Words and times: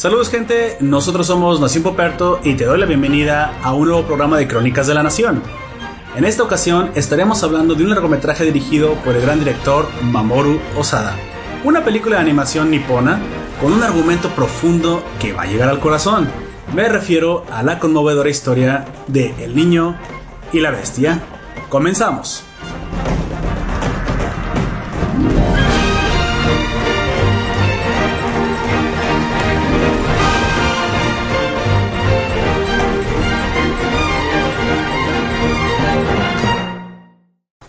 Saludos 0.00 0.30
gente, 0.30 0.78
nosotros 0.80 1.26
somos 1.26 1.60
Nación 1.60 1.82
Poperto 1.82 2.40
y 2.42 2.54
te 2.54 2.64
doy 2.64 2.80
la 2.80 2.86
bienvenida 2.86 3.52
a 3.62 3.74
un 3.74 3.88
nuevo 3.88 4.06
programa 4.06 4.38
de 4.38 4.48
Crónicas 4.48 4.86
de 4.86 4.94
la 4.94 5.02
Nación. 5.02 5.42
En 6.16 6.24
esta 6.24 6.42
ocasión 6.42 6.90
estaremos 6.94 7.42
hablando 7.42 7.74
de 7.74 7.84
un 7.84 7.90
largometraje 7.90 8.46
dirigido 8.46 8.94
por 9.04 9.14
el 9.14 9.20
gran 9.20 9.40
director 9.40 9.86
Mamoru 10.02 10.58
Osada. 10.74 11.18
Una 11.64 11.84
película 11.84 12.16
de 12.16 12.22
animación 12.22 12.70
nipona 12.70 13.20
con 13.60 13.74
un 13.74 13.82
argumento 13.82 14.30
profundo 14.30 15.04
que 15.20 15.34
va 15.34 15.42
a 15.42 15.46
llegar 15.46 15.68
al 15.68 15.80
corazón. 15.80 16.30
Me 16.74 16.88
refiero 16.88 17.44
a 17.52 17.62
la 17.62 17.78
conmovedora 17.78 18.30
historia 18.30 18.86
de 19.06 19.34
El 19.44 19.54
niño 19.54 19.96
y 20.50 20.60
la 20.60 20.70
bestia. 20.70 21.20
Comenzamos. 21.68 22.42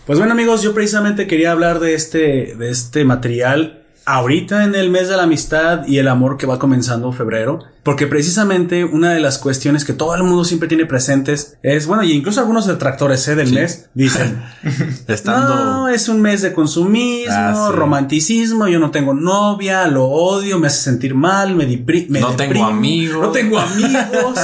Pues 0.06 0.18
bueno 0.18 0.32
amigos, 0.32 0.62
yo 0.62 0.74
precisamente 0.74 1.28
quería 1.28 1.52
hablar 1.52 1.78
de 1.78 1.94
este, 1.94 2.56
de 2.56 2.70
este 2.70 3.04
material 3.04 3.84
ahorita 4.04 4.64
en 4.64 4.74
el 4.74 4.90
mes 4.90 5.08
de 5.08 5.16
la 5.16 5.22
amistad 5.22 5.86
y 5.86 5.98
el 5.98 6.08
amor 6.08 6.38
que 6.38 6.44
va 6.44 6.58
comenzando 6.58 7.12
febrero, 7.12 7.60
porque 7.84 8.08
precisamente 8.08 8.84
una 8.84 9.12
de 9.12 9.20
las 9.20 9.38
cuestiones 9.38 9.84
que 9.84 9.92
todo 9.92 10.16
el 10.16 10.24
mundo 10.24 10.44
siempre 10.44 10.68
tiene 10.68 10.86
presentes 10.86 11.56
es, 11.62 11.86
bueno, 11.86 12.02
y 12.02 12.10
incluso 12.10 12.40
algunos 12.40 12.66
detractores 12.66 13.28
¿eh? 13.28 13.36
del 13.36 13.52
mes 13.52 13.90
dicen, 13.94 14.42
Estando... 15.06 15.54
no, 15.54 15.88
es 15.88 16.08
un 16.08 16.20
mes 16.20 16.42
de 16.42 16.52
consumismo, 16.52 17.32
ah, 17.32 17.70
romanticismo, 17.72 18.66
yo 18.66 18.80
no 18.80 18.90
tengo 18.90 19.14
novia, 19.14 19.86
lo 19.86 20.06
odio, 20.06 20.58
me 20.58 20.66
hace 20.66 20.82
sentir 20.82 21.14
mal, 21.14 21.54
me, 21.54 21.64
me 21.64 22.20
no 22.20 22.34
tengo 22.34 22.64
amigos, 22.64 23.22
no 23.22 23.30
tengo 23.30 23.56
amigos. 23.60 24.36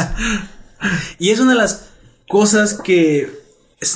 y 1.18 1.30
es 1.30 1.40
una 1.40 1.52
de 1.52 1.58
las 1.58 1.88
cosas 2.28 2.74
que 2.74 3.37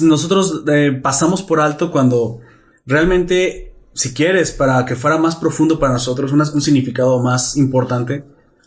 nosotros 0.00 0.62
eh, 0.68 0.98
pasamos 1.02 1.42
por 1.42 1.60
alto 1.60 1.90
cuando 1.90 2.40
realmente, 2.86 3.74
si 3.94 4.14
quieres, 4.14 4.52
para 4.52 4.84
que 4.84 4.96
fuera 4.96 5.18
más 5.18 5.36
profundo 5.36 5.78
para 5.78 5.92
nosotros, 5.92 6.32
un 6.32 6.62
significado 6.62 7.20
más 7.20 7.56
importante, 7.56 8.24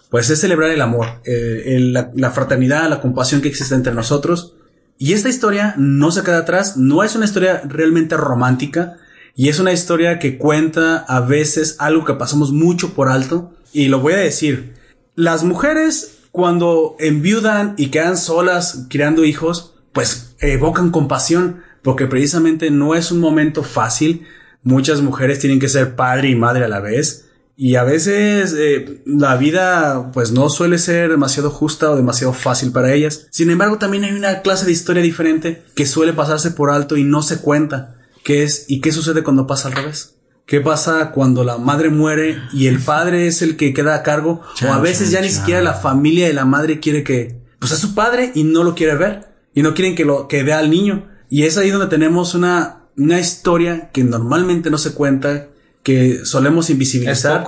pues 0.10 0.30
es 0.30 0.40
celebrar 0.40 0.72
el 0.72 0.82
amor, 0.82 1.08
eh, 1.26 1.78
la, 1.82 2.32
fraternidad, 2.32 2.90
la 2.90 3.02
compasión 3.02 3.42
que 3.42 3.48
existe 3.48 3.76
entre 3.76 3.94
nosotros. 3.94 4.56
Y 4.98 5.14
esta 5.14 5.30
historia 5.30 5.74
no 5.78 6.12
se 6.12 6.24
queda 6.24 6.40
atrás, 6.40 6.78
no 6.78 7.04
es 7.04 7.16
una 7.16 7.26
historia 7.26 7.62
realmente 7.66 8.16
romántica, 8.16 8.98
y 9.36 9.50
es 9.50 9.60
una 9.60 9.74
historia 9.74 10.20
que 10.20 10.38
cuenta 10.38 10.98
a 10.98 11.20
veces 11.20 11.76
algo 11.80 12.06
que 12.06 12.14
pasamos 12.14 12.52
mucho 12.52 12.94
por 12.94 13.10
alto, 13.10 13.54
y 13.74 13.88
lo 13.88 14.00
voy 14.00 14.14
a 14.14 14.18
decir, 14.18 14.76
las 15.16 15.44
mujeres 15.44 16.20
cuando 16.32 16.96
enviudan 17.00 17.76
y 17.78 17.88
quedan 17.88 18.18
solas 18.18 18.86
criando 18.90 19.26
hijos, 19.26 19.75
pues 19.96 20.36
evocan 20.40 20.92
compasión, 20.92 21.64
porque 21.82 22.06
precisamente 22.06 22.70
no 22.70 22.96
es 22.96 23.12
un 23.12 23.22
momento 23.22 23.64
fácil. 23.64 24.28
Muchas 24.62 25.02
mujeres 25.02 25.40
tienen 25.40 25.60
que 25.60 25.70
ser 25.70 25.96
padre 25.96 26.30
y 26.30 26.36
madre 26.36 26.66
a 26.66 26.68
la 26.68 26.82
vez. 26.82 27.30
Y 27.56 27.76
a 27.76 27.86
veces 27.86 28.54
eh, 28.58 29.02
la 29.06 29.38
vida 29.38 30.12
pues 30.12 30.34
no 30.34 30.50
suele 30.50 30.80
ser 30.80 31.10
demasiado 31.10 31.50
justa 31.50 31.90
o 31.90 31.96
demasiado 31.96 32.34
fácil 32.34 32.74
para 32.74 32.94
ellas. 32.94 33.28
Sin 33.32 33.50
embargo, 33.50 33.78
también 33.78 34.04
hay 34.04 34.12
una 34.12 34.42
clase 34.42 34.66
de 34.66 34.74
historia 34.74 35.02
diferente 35.02 35.64
que 35.76 35.86
suele 35.86 36.12
pasarse 36.12 36.52
por 36.52 36.72
alto 36.72 36.98
y 36.98 37.06
no 37.06 37.24
se 37.24 37.38
cuenta. 37.38 37.96
¿Qué 38.26 38.44
es 38.44 38.66
y 38.68 38.82
qué 38.82 38.92
sucede 38.92 39.24
cuando 39.24 39.48
pasa 39.48 39.70
al 39.70 39.76
revés? 39.76 40.16
¿Qué 40.46 40.60
pasa 40.60 41.12
cuando 41.12 41.46
la 41.46 41.58
madre 41.58 41.90
muere 41.90 42.42
y 42.52 42.68
el 42.68 42.80
padre 42.80 43.28
es 43.28 43.42
el 43.42 43.56
que 43.56 43.74
queda 43.74 43.96
a 43.96 44.04
cargo? 44.04 44.42
o 44.68 44.74
a 44.74 44.80
veces 44.80 45.10
ya 45.10 45.22
ni 45.22 45.30
siquiera 45.30 45.62
la 45.62 45.74
familia 45.74 46.28
de 46.28 46.34
la 46.34 46.44
madre 46.44 46.82
quiere 46.82 47.04
que, 47.06 47.40
pues 47.60 47.72
es 47.72 47.80
su 47.80 47.96
padre 47.96 48.34
y 48.36 48.44
no 48.44 48.64
lo 48.66 48.76
quiere 48.76 48.96
ver 48.96 49.35
y 49.56 49.64
no 49.64 49.74
quieren 49.74 49.96
que 49.96 50.06
lo 50.06 50.28
que 50.28 50.44
vea 50.44 50.60
al 50.60 50.70
niño. 50.70 51.08
Y 51.30 51.44
es 51.44 51.58
ahí 51.58 51.72
donde 51.72 51.88
tenemos 51.88 52.36
una, 52.36 52.84
una 52.98 53.20
historia 53.20 53.90
que 53.92 54.04
normalmente 54.04 54.70
no 54.70 54.78
se 54.78 54.94
cuenta, 54.94 55.48
que 55.82 56.26
solemos 56.26 56.70
invisibilizar, 56.70 57.44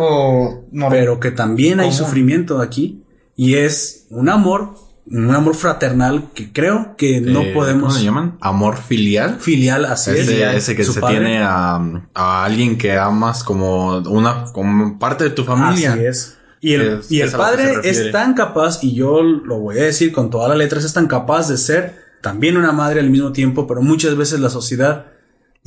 pero 0.89 1.19
que 1.19 1.31
también 1.31 1.79
hay 1.79 1.91
sufrimiento 1.91 2.61
aquí 2.61 3.03
y 3.35 3.55
es 3.55 4.07
un 4.09 4.29
amor, 4.29 4.75
un 5.05 5.33
amor 5.35 5.55
fraternal 5.55 6.29
que 6.33 6.51
creo 6.51 6.95
que 6.97 7.19
no 7.19 7.41
eh, 7.41 7.51
podemos. 7.53 7.83
¿Cómo 7.83 7.95
se 7.95 8.03
llaman? 8.03 8.37
Amor 8.41 8.77
filial. 8.77 9.37
Filial, 9.39 9.85
así 9.85 10.11
es. 10.11 10.29
Ese 10.29 10.75
que 10.75 10.83
se 10.85 11.01
tiene 11.01 11.39
a, 11.39 11.75
a, 12.13 12.45
alguien 12.45 12.77
que 12.77 12.97
amas 12.97 13.43
como 13.43 13.97
una, 13.97 14.45
como 14.53 14.97
parte 14.97 15.25
de 15.25 15.29
tu 15.31 15.43
familia. 15.43 15.93
Así 15.93 16.05
es. 16.05 16.37
Y 16.59 16.73
el, 16.73 17.01
y 17.09 17.21
el 17.21 17.31
padre 17.31 17.75
es 17.83 18.11
tan 18.11 18.33
capaz, 18.33 18.83
y 18.83 18.93
yo 18.93 19.21
lo 19.21 19.59
voy 19.59 19.77
a 19.77 19.83
decir 19.83 20.11
con 20.11 20.29
todas 20.29 20.49
las 20.49 20.57
letras, 20.57 20.83
es 20.83 20.93
tan 20.93 21.07
capaz 21.07 21.49
de 21.49 21.57
ser 21.57 21.95
también 22.21 22.57
una 22.57 22.71
madre 22.71 22.99
al 22.99 23.09
mismo 23.09 23.31
tiempo, 23.31 23.67
pero 23.67 23.81
muchas 23.81 24.15
veces 24.15 24.39
la 24.39 24.49
sociedad 24.49 25.05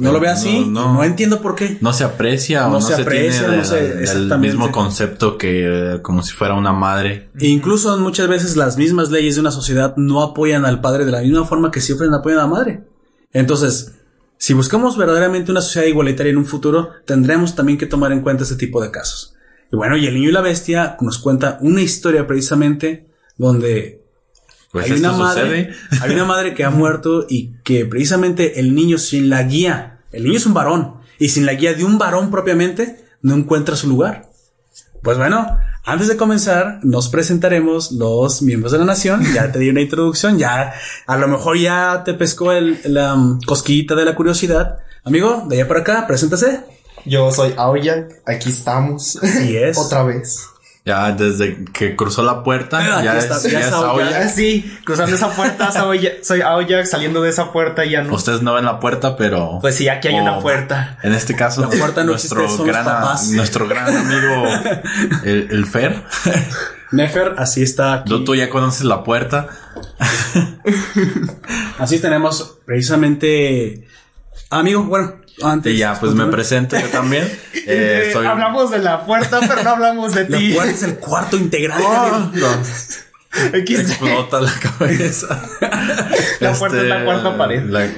no, 0.01 0.13
lo 0.13 0.21
ve 0.21 0.29
así, 0.29 0.65
no, 0.67 1.05
entiendo 1.05 1.43
por 1.43 1.55
qué. 1.55 1.77
No 1.81 1.93
se 1.93 2.05
aprecia 2.05 2.67
o 2.67 2.71
no 2.71 2.81
se, 2.81 2.95
aprecia, 2.95 3.49
no 3.49 3.65
se 3.65 4.03
el 4.03 4.39
mismo 4.39 4.73
concepto 4.73 5.37
que 5.37 6.01
como 6.03 6.23
si 6.23 6.33
fuera 6.33 6.55
una 6.55 6.73
madre. 6.73 7.29
E 7.39 7.49
incluso 7.49 7.97
muchas 7.99 8.27
veces 8.29 8.57
las 8.57 8.79
mismas 8.79 9.11
leyes 9.11 9.35
de 9.35 9.43
una 9.43 9.51
sociedad 9.51 9.95
no 9.97 10.23
apoyan 10.23 10.65
al 10.65 10.81
padre 10.81 11.05
de 11.05 11.13
la 11.13 11.21
misma 11.21 11.45
forma 11.45 11.71
que 11.71 11.81
siempre 11.81 12.09
apoyan 12.11 12.39
a 12.39 12.43
la 12.43 12.49
madre. 12.49 12.85
Entonces, 13.33 13.93
si 14.39 14.55
buscamos 14.55 14.97
verdaderamente 14.97 15.51
una 15.51 15.61
sociedad 15.61 15.87
igualitaria 15.87 16.31
en 16.31 16.39
un 16.39 16.47
futuro, 16.47 16.91
tendremos 17.05 17.55
también 17.55 17.79
que 17.79 17.87
tomar 17.87 18.11
en 18.13 18.23
cuenta 18.23 18.45
ese 18.45 18.57
tipo 18.57 18.83
de 18.83 18.91
casos. 18.91 19.35
Y 19.73 19.77
bueno, 19.77 19.97
y 19.97 20.07
el 20.07 20.15
niño 20.15 20.31
y 20.31 20.33
la 20.33 20.41
bestia 20.41 20.97
nos 21.01 21.19
cuenta 21.19 21.59
una 21.61 21.81
historia 21.81 22.27
precisamente 22.27 23.09
donde 23.37 24.03
pues 24.73 24.87
hay 24.87 24.99
una 24.99 25.13
madre, 25.13 25.71
hay 26.01 26.13
una 26.13 26.25
madre 26.25 26.55
que 26.55 26.65
ha 26.65 26.71
muerto 26.71 27.27
y 27.29 27.53
que 27.65 27.87
precisamente 27.87 28.61
el 28.61 28.75
niño 28.75 28.99
sin 28.99 29.29
la 29.29 29.43
guía, 29.43 30.01
el 30.13 30.25
niño 30.25 30.37
es 30.37 30.47
un 30.47 30.55
varón 30.55 30.97
y 31.19 31.29
sin 31.29 31.47
la 31.47 31.55
guía 31.55 31.75
de 31.75 31.85
un 31.85 31.99
varón 31.99 32.31
propiamente 32.31 33.05
no 33.23 33.35
encuentra 33.35 33.77
su 33.77 33.89
lugar. 33.89 34.31
Pues 35.03 35.17
bueno, 35.17 35.47
antes 35.85 36.09
de 36.09 36.17
comenzar, 36.17 36.81
nos 36.83 37.09
presentaremos 37.09 37.93
los 37.93 38.43
miembros 38.43 38.73
de 38.73 38.79
la 38.79 38.85
nación. 38.85 39.23
Ya 39.35 39.51
te 39.51 39.59
di 39.59 39.71
una 39.71 39.81
introducción, 39.81 40.39
ya 40.39 40.75
a 41.07 41.17
lo 41.17 41.27
mejor 41.27 41.59
ya 41.59 42.03
te 42.05 42.15
pescó 42.15 42.53
el, 42.53 42.79
la 42.85 43.15
um, 43.15 43.41
cosquillita 43.41 43.95
de 43.95 44.05
la 44.05 44.15
curiosidad. 44.15 44.79
Amigo, 45.05 45.47
de 45.49 45.57
allá 45.57 45.69
para 45.69 45.81
acá, 45.81 46.07
preséntase. 46.07 46.65
Yo 47.05 47.31
soy 47.33 47.55
Aoya, 47.57 48.09
aquí 48.27 48.51
estamos. 48.51 49.17
Así 49.23 49.57
es. 49.57 49.77
Otra 49.79 50.03
vez. 50.03 50.47
Ya 50.85 51.13
desde 51.13 51.65
que 51.67 51.95
cruzó 51.95 52.23
la 52.23 52.43
puerta, 52.43 53.03
ya, 53.03 53.19
es, 53.19 53.43
ya, 53.43 53.61
es 53.61 53.71
Aoya. 53.71 54.29
Sí, 54.29 54.79
cruzando 54.85 55.15
esa 55.15 55.31
puerta 55.31 55.71
soy 56.23 56.41
Aoya, 56.41 56.87
saliendo 56.87 57.21
de 57.21 57.29
esa 57.29 57.53
puerta 57.53 57.85
ya 57.85 58.03
no. 58.03 58.15
Ustedes 58.15 58.41
no 58.41 58.55
ven 58.55 58.65
la 58.65 58.81
puerta, 58.81 59.17
pero. 59.17 59.59
Pues 59.61 59.75
sí, 59.77 59.89
aquí 59.89 60.09
hay 60.09 60.15
una 60.15 60.41
puerta. 60.41 60.99
En 61.03 61.13
este 61.13 61.37
caso, 61.37 61.61
la 61.61 61.69
puerta 61.69 62.03
no 62.03 62.13
nuestro, 62.13 62.47
gran, 62.65 62.87
nuestro 63.33 63.69
gran 63.69 63.95
amigo, 63.95 64.47
el, 65.25 65.49
el 65.51 65.67
Fer. 65.67 66.03
Nefer, 66.93 67.35
así 67.39 67.63
está. 67.63 67.95
Aquí. 67.95 68.25
Tú 68.25 68.35
ya 68.35 68.51
conoces 68.51 68.85
la 68.85 69.05
puerta. 69.05 69.49
así 71.79 71.99
tenemos 72.01 72.59
precisamente. 72.65 73.87
Amigo, 74.51 74.83
bueno, 74.85 75.20
antes. 75.43 75.75
Y 75.75 75.79
ya, 75.79 75.99
pues 75.99 76.15
me 76.15 76.27
presento 76.27 76.79
yo 76.79 76.89
también. 76.89 77.31
Eh, 77.73 78.13
hablamos 78.17 78.71
de 78.71 78.79
la 78.79 79.05
puerta, 79.05 79.39
pero 79.41 79.63
no 79.63 79.71
hablamos 79.71 80.15
de 80.15 80.25
ti. 80.27 80.49
La 80.49 80.55
puerta 80.57 80.73
es 80.73 80.83
el 80.83 80.97
cuarto 80.97 81.37
integral. 81.37 81.81
Oh, 81.85 82.31
no. 82.33 82.49
Explota 83.53 84.41
la 84.41 84.53
cabeza. 84.53 85.41
la 86.41 86.53
puerta 86.55 86.79
es 86.79 86.89
la 86.89 86.95
este, 86.97 87.05
cuarta 87.05 87.37
pared. 87.37 87.63
La, 87.65 87.89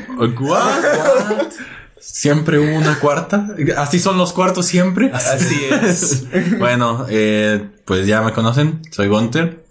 Siempre 1.99 2.59
hubo 2.59 2.77
una 2.77 2.99
cuarta. 2.99 3.47
Así 3.79 3.99
son 3.99 4.19
los 4.19 4.33
cuartos 4.33 4.67
siempre. 4.67 5.11
Así 5.12 5.65
es. 5.71 6.59
bueno, 6.59 7.06
eh, 7.09 7.67
pues 7.87 8.06
ya 8.06 8.21
me 8.21 8.33
conocen. 8.33 8.83
Soy 8.91 9.09
Gunter. 9.09 9.62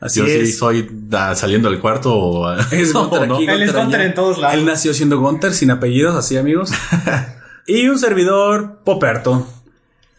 Así 0.00 0.20
Yo 0.20 0.26
sí 0.26 0.50
soy 0.50 0.88
saliendo 1.34 1.70
del 1.70 1.78
cuarto. 1.78 2.54
Es 2.70 2.92
Gunter 2.94 3.30
aquí, 3.30 3.46
Él 3.46 3.62
es 3.62 3.74
Gunter 3.74 4.00
en 4.00 4.14
todos 4.14 4.38
lados. 4.38 4.56
Él 4.56 4.64
nació 4.64 4.94
siendo 4.94 5.20
Gunter 5.20 5.52
sin 5.52 5.70
apellidos, 5.70 6.16
así 6.16 6.36
amigos. 6.36 6.70
y 7.66 7.86
un 7.88 7.98
servidor 7.98 8.80
Poperto. 8.84 9.46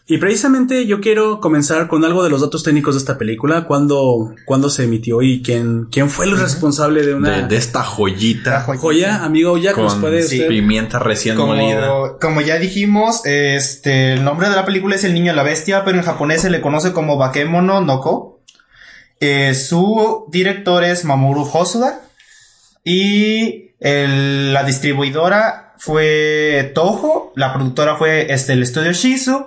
Y 0.07 0.17
precisamente 0.17 0.85
yo 0.87 0.99
quiero 0.99 1.39
comenzar 1.39 1.87
con 1.87 2.03
algo 2.03 2.21
de 2.21 2.29
los 2.29 2.41
datos 2.41 2.63
técnicos 2.63 2.95
de 2.95 2.99
esta 2.99 3.17
película, 3.17 3.63
cuando, 3.65 4.33
cuando 4.45 4.69
se 4.69 4.83
emitió 4.83 5.21
y 5.21 5.41
quién, 5.41 5.87
quién 5.89 6.09
fue 6.09 6.25
el 6.25 6.37
responsable 6.37 7.05
de 7.05 7.13
una... 7.13 7.47
De, 7.47 7.55
esta 7.55 7.81
joyita. 7.81 8.65
Joya, 8.77 9.23
amigo, 9.23 9.57
ya 9.57 9.71
nos 9.71 9.95
puede 9.95 10.27
pimienta 10.49 10.99
recién 10.99 11.37
molida. 11.37 12.17
Como 12.19 12.41
ya 12.41 12.57
dijimos, 12.57 13.21
este, 13.25 14.13
el 14.13 14.25
nombre 14.25 14.49
de 14.49 14.55
la 14.57 14.65
película 14.65 14.95
es 14.95 15.05
El 15.05 15.13
Niño 15.13 15.31
y 15.31 15.35
la 15.35 15.43
Bestia, 15.43 15.85
pero 15.85 15.97
en 15.97 16.03
japonés 16.03 16.41
se 16.41 16.49
le 16.49 16.59
conoce 16.59 16.91
como 16.91 17.15
Bakemono 17.15 17.79
Noko. 17.79 18.30
Eh, 19.21 19.53
su 19.53 20.25
director 20.29 20.83
es 20.83 21.05
Mamoru 21.05 21.43
Hosoda 21.43 22.01
y 22.83 23.69
la 23.79 24.63
distribuidora 24.63 25.75
fue 25.77 26.71
Toho, 26.73 27.31
la 27.35 27.53
productora 27.53 27.97
fue 27.97 28.33
este, 28.33 28.53
el 28.53 28.63
estudio 28.63 28.91
Shizu 28.91 29.45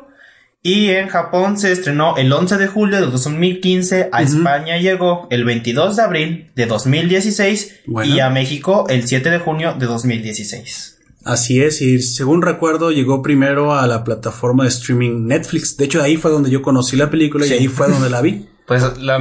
Y 0.63 0.91
en 0.91 1.09
Japón 1.09 1.59
se 1.59 1.73
estrenó 1.73 2.17
el 2.17 2.33
11 2.33 2.57
de 2.57 2.69
julio 2.69 3.01
de 3.01 3.07
2015, 3.07 4.11
a 4.13 4.23
España 4.23 4.79
llegó 4.79 5.27
el 5.31 5.45
22 5.45 5.97
de 5.97 6.03
abril 6.03 6.51
de 6.55 6.67
2016 6.67 7.81
y 8.05 8.21
a 8.21 8.31
México 8.31 8.87
el 8.89 9.07
7 9.09 9.29
de 9.29 9.39
junio 9.41 9.75
de 9.77 9.87
2016. 9.87 10.99
Así 11.25 11.61
es, 11.61 11.83
y 11.83 12.01
según 12.01 12.43
recuerdo 12.43 12.93
llegó 12.93 13.23
primero 13.23 13.75
a 13.75 13.87
la 13.89 14.05
plataforma 14.05 14.65
de 14.65 14.69
streaming 14.69 15.27
Netflix. 15.27 15.77
De 15.77 15.87
hecho, 15.87 16.01
ahí 16.01 16.17
fue 16.17 16.31
donde 16.31 16.51
yo 16.51 16.63
conocí 16.63 16.97
la 16.97 17.11
película 17.11 17.45
y 17.45 17.53
ahí 17.53 17.67
fue 17.67 17.89
donde 17.89 18.11
la 18.11 18.21
vi. 18.21 18.47
Pues 18.67 18.83
la, 18.99 19.19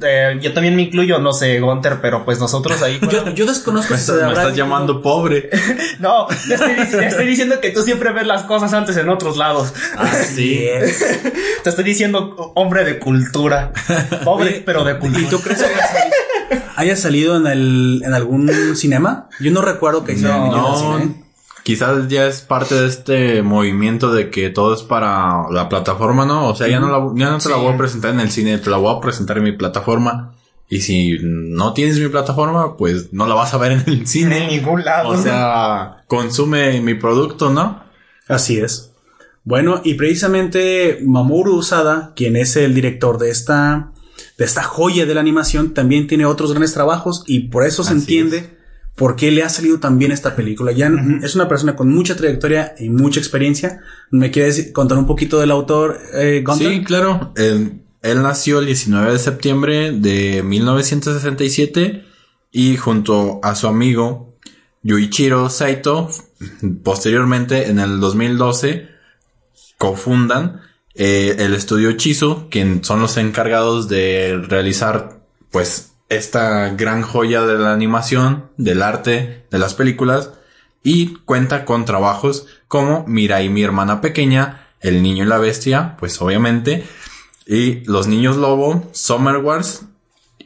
eh, 0.00 0.38
yo 0.40 0.54
también 0.54 0.74
me 0.74 0.82
incluyo, 0.82 1.18
no 1.18 1.34
sé, 1.34 1.60
Gunter, 1.60 1.98
pero 2.00 2.24
pues 2.24 2.38
nosotros 2.38 2.80
ahí. 2.80 2.98
yo, 3.34 3.44
desconozco 3.44 3.94
si 3.94 4.12
me 4.12 4.32
estás 4.32 4.56
llamando 4.56 5.02
pobre. 5.02 5.50
no, 5.98 6.28
estoy, 6.30 7.26
diciendo 7.26 7.60
que 7.60 7.70
tú 7.70 7.82
siempre 7.82 8.10
ves 8.12 8.26
las 8.26 8.44
cosas 8.44 8.72
antes 8.72 8.96
en 8.96 9.10
otros 9.10 9.36
lados. 9.36 9.74
Así 9.98 10.66
es. 10.66 10.98
Te 11.62 11.68
estoy 11.68 11.84
diciendo 11.84 12.52
hombre 12.54 12.84
de 12.84 12.98
cultura. 12.98 13.70
Pobre, 14.24 14.62
pero 14.64 14.82
de 14.82 14.98
cultura. 14.98 15.26
¿Y 15.26 15.28
tú 15.28 15.42
crees 15.42 15.62
que 15.62 16.62
haya 16.76 16.96
salido, 16.96 17.36
en, 17.36 17.46
el, 17.46 18.02
en 18.02 18.14
algún 18.14 18.76
cinema? 18.76 19.28
Yo 19.40 19.50
no 19.50 19.60
recuerdo 19.60 20.04
que 20.04 20.14
no, 20.14 20.50
no, 20.50 21.23
quizás 21.64 22.08
ya 22.08 22.26
es 22.26 22.42
parte 22.42 22.74
de 22.76 22.86
este 22.86 23.42
movimiento 23.42 24.12
de 24.12 24.30
que 24.30 24.50
todo 24.50 24.74
es 24.74 24.82
para 24.82 25.50
la 25.50 25.68
plataforma, 25.68 26.24
¿no? 26.26 26.46
O 26.48 26.54
sea, 26.54 26.68
ya 26.68 26.78
no, 26.78 26.88
la, 26.88 27.20
ya 27.20 27.30
no 27.30 27.38
te 27.38 27.48
la 27.48 27.56
voy 27.56 27.72
a 27.72 27.76
presentar 27.76 28.12
en 28.12 28.20
el 28.20 28.30
cine, 28.30 28.58
te 28.58 28.70
la 28.70 28.76
voy 28.76 28.94
a 28.94 29.00
presentar 29.00 29.38
en 29.38 29.44
mi 29.44 29.52
plataforma. 29.52 30.34
Y 30.68 30.82
si 30.82 31.18
no 31.22 31.72
tienes 31.72 31.98
mi 31.98 32.08
plataforma, 32.08 32.76
pues 32.76 33.12
no 33.12 33.26
la 33.26 33.34
vas 33.34 33.54
a 33.54 33.58
ver 33.58 33.72
en 33.72 33.84
el 33.86 34.06
cine. 34.06 34.44
En 34.44 34.50
ningún 34.50 34.84
lado. 34.84 35.08
O 35.08 35.16
sea, 35.16 36.04
consume 36.06 36.80
mi 36.82 36.94
producto, 36.94 37.50
¿no? 37.50 37.82
Así 38.28 38.58
es. 38.58 38.92
Bueno, 39.42 39.80
y 39.84 39.94
precisamente 39.94 41.00
Mamoru 41.02 41.56
Usada, 41.56 42.12
quien 42.14 42.36
es 42.36 42.56
el 42.56 42.74
director 42.74 43.18
de 43.18 43.30
esta, 43.30 43.90
de 44.36 44.44
esta 44.44 44.62
joya 44.62 45.06
de 45.06 45.14
la 45.14 45.20
animación, 45.20 45.72
también 45.72 46.06
tiene 46.06 46.26
otros 46.26 46.50
grandes 46.50 46.74
trabajos 46.74 47.24
y 47.26 47.48
por 47.48 47.64
eso 47.64 47.84
se 47.84 47.92
entiende 47.92 48.58
por 48.94 49.16
qué 49.16 49.30
le 49.30 49.42
ha 49.42 49.48
salido 49.48 49.80
tan 49.80 49.98
bien 49.98 50.12
esta 50.12 50.36
película. 50.36 50.72
Ya 50.72 50.90
es 51.22 51.34
una 51.34 51.48
persona 51.48 51.74
con 51.74 51.92
mucha 51.92 52.16
trayectoria 52.16 52.74
y 52.78 52.90
mucha 52.90 53.18
experiencia. 53.18 53.80
¿Me 54.10 54.30
quieres 54.30 54.70
contar 54.72 54.98
un 54.98 55.06
poquito 55.06 55.40
del 55.40 55.50
autor, 55.50 56.00
eh, 56.14 56.44
Sí, 56.56 56.84
claro. 56.84 57.32
Él, 57.36 57.80
nació 58.22 58.60
el 58.60 58.66
19 58.66 59.12
de 59.12 59.18
septiembre 59.18 59.92
de 59.92 60.42
1967 60.42 62.04
y 62.52 62.76
junto 62.76 63.40
a 63.42 63.54
su 63.56 63.66
amigo 63.66 64.36
Yuichiro 64.82 65.48
Saito, 65.50 66.08
posteriormente 66.84 67.68
en 67.68 67.80
el 67.80 67.98
2012, 67.98 68.88
cofundan 69.78 70.60
eh, 70.94 71.34
el 71.38 71.54
estudio 71.54 71.92
Chizu, 71.92 72.48
quien 72.48 72.84
son 72.84 73.00
los 73.00 73.16
encargados 73.16 73.88
de 73.88 74.40
realizar, 74.46 75.20
pues, 75.50 75.93
esta 76.16 76.70
gran 76.70 77.02
joya 77.02 77.42
de 77.42 77.58
la 77.58 77.72
animación, 77.72 78.50
del 78.56 78.82
arte, 78.82 79.46
de 79.50 79.58
las 79.58 79.74
películas, 79.74 80.30
y 80.82 81.14
cuenta 81.24 81.64
con 81.64 81.84
trabajos 81.84 82.46
como 82.68 83.04
Mira 83.06 83.42
y 83.42 83.48
mi 83.48 83.62
hermana 83.62 84.00
pequeña, 84.00 84.68
El 84.80 85.02
niño 85.02 85.24
y 85.24 85.26
la 85.26 85.38
bestia, 85.38 85.96
pues 85.98 86.20
obviamente, 86.20 86.84
y 87.46 87.84
Los 87.84 88.06
niños 88.06 88.36
lobo, 88.36 88.88
Summer 88.92 89.38
Wars, 89.38 89.86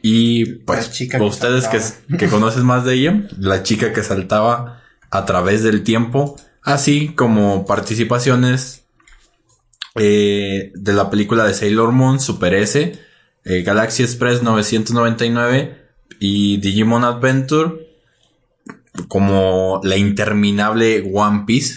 y 0.01 0.45
pues 0.45 0.89
ustedes 1.19 1.67
que, 1.67 2.17
que 2.17 2.27
conocen 2.29 2.65
más 2.65 2.85
de 2.85 2.93
ella, 2.93 3.27
la 3.37 3.63
chica 3.63 3.91
que 3.91 4.03
saltaba 4.03 4.81
a 5.11 5.25
través 5.25 5.63
del 5.63 5.83
tiempo, 5.83 6.37
así 6.63 7.09
como 7.09 7.65
participaciones 7.65 8.85
eh, 9.95 10.71
de 10.75 10.93
la 10.93 11.09
película 11.09 11.45
de 11.45 11.53
Sailor 11.53 11.91
Moon, 11.91 12.19
Super 12.19 12.53
S, 12.53 12.99
eh, 13.45 13.63
Galaxy 13.63 14.03
Express 14.03 14.43
999 14.43 15.77
y 16.19 16.57
Digimon 16.57 17.03
Adventure 17.03 17.87
como 19.07 19.79
la 19.83 19.97
interminable 19.97 21.09
One 21.13 21.43
Piece. 21.45 21.75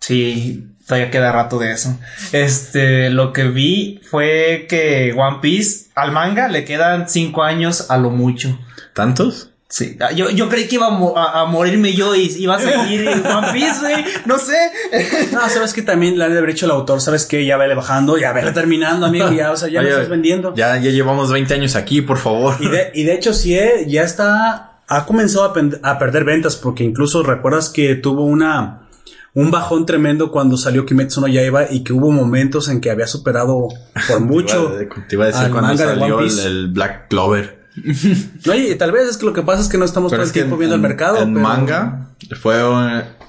Sí, 0.00 0.66
todavía 0.86 1.10
queda 1.10 1.32
rato 1.32 1.58
de 1.58 1.72
eso. 1.72 1.98
Este, 2.32 3.10
lo 3.10 3.32
que 3.32 3.44
vi 3.44 4.00
fue 4.02 4.66
que 4.68 5.14
One 5.16 5.38
Piece 5.40 5.86
al 5.94 6.12
manga 6.12 6.48
le 6.48 6.64
quedan 6.64 7.08
cinco 7.08 7.42
años 7.42 7.90
a 7.90 7.98
lo 7.98 8.10
mucho. 8.10 8.58
¿Tantos? 8.94 9.50
Sí, 9.70 9.98
ah, 10.00 10.12
yo, 10.12 10.30
yo 10.30 10.48
creí 10.48 10.66
que 10.66 10.76
iba 10.76 10.86
a, 10.86 11.44
morirme 11.44 11.92
yo 11.92 12.14
y 12.14 12.22
iba 12.38 12.56
a 12.56 12.58
seguir 12.58 13.06
One 13.26 13.52
Piece, 13.52 13.80
güey. 13.80 14.04
No 14.24 14.38
sé. 14.38 14.56
No, 15.32 15.46
sabes 15.48 15.74
que 15.74 15.82
también 15.82 16.18
la 16.18 16.28
de 16.28 16.38
haber 16.38 16.50
hecho 16.50 16.64
el 16.64 16.72
autor, 16.72 17.00
sabes 17.00 17.26
que 17.26 17.44
ya 17.44 17.56
vele 17.56 17.74
bajando, 17.74 18.16
ya 18.16 18.32
vele 18.32 18.52
terminando, 18.52 19.06
amigo, 19.06 19.30
ya, 19.30 19.52
o 19.52 19.56
sea, 19.56 19.68
ya 19.68 19.82
lo 19.82 19.88
estás 19.88 20.08
vendiendo. 20.08 20.54
Ya, 20.54 20.78
ya 20.78 20.90
llevamos 20.90 21.30
20 21.30 21.54
años 21.54 21.76
aquí, 21.76 22.00
por 22.00 22.16
favor. 22.16 22.56
Y 22.60 22.68
de, 22.68 22.90
y 22.94 23.04
de 23.04 23.14
hecho, 23.14 23.34
sí, 23.34 23.54
eh, 23.54 23.84
ya 23.86 24.02
está, 24.04 24.80
ha 24.86 25.06
comenzado 25.06 25.44
a, 25.44 25.90
a 25.90 25.98
perder 25.98 26.24
ventas, 26.24 26.56
porque 26.56 26.84
incluso 26.84 27.22
recuerdas 27.22 27.68
que 27.68 27.94
tuvo 27.94 28.24
una, 28.24 28.88
un 29.34 29.50
bajón 29.50 29.86
tremendo 29.86 30.30
cuando 30.32 30.56
salió 30.56 30.86
Kimetsu 30.86 31.20
no 31.20 31.28
Yaiba 31.28 31.70
y 31.70 31.84
que 31.84 31.92
hubo 31.92 32.10
momentos 32.10 32.68
en 32.68 32.80
que 32.80 32.90
había 32.90 33.06
superado 33.06 33.68
por 34.08 34.20
mucho. 34.24 34.72
te 35.08 35.14
iba 35.14 35.24
a 35.24 35.28
decir 35.28 35.50
cuando 35.50 35.76
salió 35.76 36.20
el 36.20 36.68
Black 36.68 37.08
Clover. 37.08 37.58
No, 38.46 38.54
y 38.54 38.74
tal 38.76 38.92
vez 38.92 39.08
es 39.08 39.16
que 39.16 39.26
lo 39.26 39.32
que 39.32 39.42
pasa 39.42 39.62
es 39.62 39.68
que 39.68 39.78
no 39.78 39.84
estamos 39.84 40.12
todo 40.12 40.22
el 40.22 40.32
tiempo 40.32 40.56
viendo 40.56 40.76
el 40.76 40.82
mercado. 40.82 41.18
En 41.18 41.34
manga 41.34 42.08
fue 42.40 42.60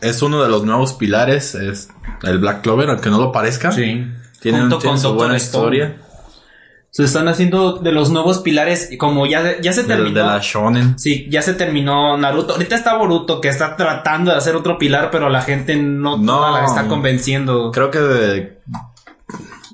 es 0.02 0.22
uno 0.22 0.42
de 0.42 0.50
los 0.50 0.64
nuevos 0.64 0.94
pilares, 0.94 1.56
es 1.56 1.90
el 2.24 2.40
Black 2.40 2.62
Clover, 2.62 2.90
aunque 2.90 3.10
no 3.10 3.20
lo 3.20 3.32
parezca. 3.32 3.72
Sí. 3.72 4.08
Tiene, 4.40 4.64
un, 4.64 4.72
con 4.72 5.00
su 5.00 5.14
buena 5.14 5.36
historia. 5.36 5.98
Se 6.92 7.04
están 7.04 7.28
haciendo 7.28 7.74
de 7.78 7.92
los 7.92 8.10
nuevos 8.10 8.40
pilares, 8.40 8.90
como 8.98 9.28
ya, 9.28 9.60
ya 9.62 9.74
se 9.74 9.84
terminó. 9.84 10.22
De, 10.22 10.26
la 10.26 10.40
shonen. 10.42 10.98
Sí, 10.98 11.28
ya 11.30 11.42
se 11.42 11.54
terminó 11.54 12.18
Naruto. 12.18 12.54
Ahorita 12.54 12.76
está 12.76 12.96
Boruto, 12.98 13.42
que 13.42 13.50
está 13.50 13.76
tratando 13.76 14.32
de 14.32 14.38
hacer 14.38 14.56
otro 14.56 14.80
pilar, 14.80 15.12
pero 15.12 15.30
la 15.30 15.42
gente 15.42 15.76
no, 15.76 16.18
no 16.18 16.52
la 16.52 16.66
está 16.66 16.88
convenciendo. 16.88 17.72
Creo 17.72 17.92
que 17.92 18.60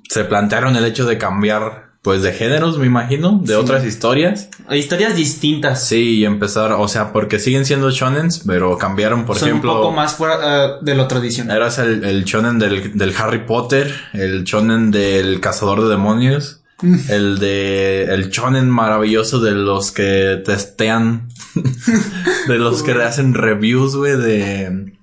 se 0.09 0.25
plantearon 0.25 0.75
el 0.75 0.85
hecho 0.85 1.05
de 1.05 1.17
cambiar 1.17 1.84
pues 2.05 2.21
de 2.21 2.33
géneros, 2.33 2.77
me 2.77 2.85
imagino, 2.85 3.41
de 3.43 3.55
otras 3.55 3.83
historias. 3.83 4.47
Historias 4.69 5.15
distintas. 5.15 5.87
Sí, 5.87 6.19
y 6.19 6.25
empezar, 6.25 6.73
o 6.73 6.87
sea, 6.87 7.11
porque 7.11 7.39
siguen 7.39 7.65
siendo 7.65 7.89
shonens, 7.89 8.43
pero 8.45 8.77
cambiaron, 8.77 9.25
por 9.25 9.37
ejemplo. 9.37 9.73
un 9.73 9.77
poco 9.79 9.91
más 9.91 10.13
fuera 10.13 10.35
eh, 10.35 10.71
de 10.81 10.93
lo 10.93 11.07
tradicional. 11.07 11.57
Eras 11.57 11.79
el, 11.79 12.03
el 12.03 12.23
shonen 12.23 12.59
del, 12.59 12.95
del, 12.95 13.11
Harry 13.17 13.47
Potter, 13.47 13.91
el 14.13 14.43
shonen 14.43 14.91
del 14.91 15.39
cazador 15.39 15.81
de 15.81 15.89
demonios, 15.89 16.61
mm. 16.83 16.95
el 17.09 17.39
de, 17.39 18.03
el 18.03 18.29
shonen 18.29 18.69
maravilloso 18.69 19.39
de 19.39 19.53
los 19.53 19.91
que 19.91 20.43
testean, 20.45 21.29
de 22.47 22.57
los 22.59 22.83
que 22.83 22.91
hacen 22.91 23.33
reviews, 23.33 23.95
güey, 23.95 24.15
de, 24.15 24.94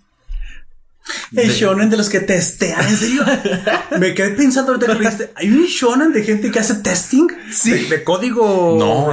el 1.37 1.51
shonen 1.51 1.91
de 1.91 1.97
los 1.97 2.09
que 2.09 2.21
testean, 2.21 2.87
en 2.87 2.97
serio. 2.97 3.25
Me 3.99 4.15
quedé 4.15 4.31
pensando 4.31 4.73
ahorita 4.73 4.99
que 4.99 5.31
¿Hay 5.37 5.51
un 5.51 5.65
shonen 5.65 6.13
de 6.13 6.23
gente 6.23 6.51
que 6.51 6.59
hace 6.59 6.77
testing? 6.77 7.29
Sí. 7.51 7.87
De, 7.87 8.05
código. 8.05 8.77
No, 8.79 9.13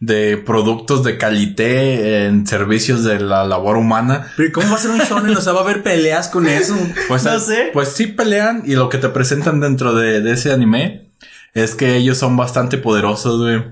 de, 0.00 0.36
productos 0.36 1.02
de 1.02 1.16
calité 1.16 2.26
en 2.26 2.46
servicios 2.46 3.04
de 3.04 3.20
la 3.20 3.44
labor 3.44 3.76
humana. 3.76 4.32
Pero 4.36 4.52
¿cómo 4.52 4.68
va 4.70 4.76
a 4.76 4.78
ser 4.78 4.90
un 4.90 4.98
shonen? 4.98 5.36
O 5.36 5.40
sea, 5.40 5.52
va 5.52 5.60
a 5.60 5.64
haber 5.64 5.82
peleas 5.82 6.28
con 6.28 6.46
eso. 6.46 6.76
Pues, 7.08 7.24
no 7.24 7.38
sé. 7.38 7.70
Pues 7.72 7.88
sí 7.90 8.06
pelean 8.06 8.62
y 8.66 8.74
lo 8.74 8.88
que 8.88 8.98
te 8.98 9.08
presentan 9.08 9.60
dentro 9.60 9.94
de, 9.94 10.30
ese 10.32 10.52
anime 10.52 11.10
es 11.54 11.74
que 11.74 11.96
ellos 11.96 12.18
son 12.18 12.36
bastante 12.36 12.78
poderosos, 12.78 13.40
güey. 13.40 13.64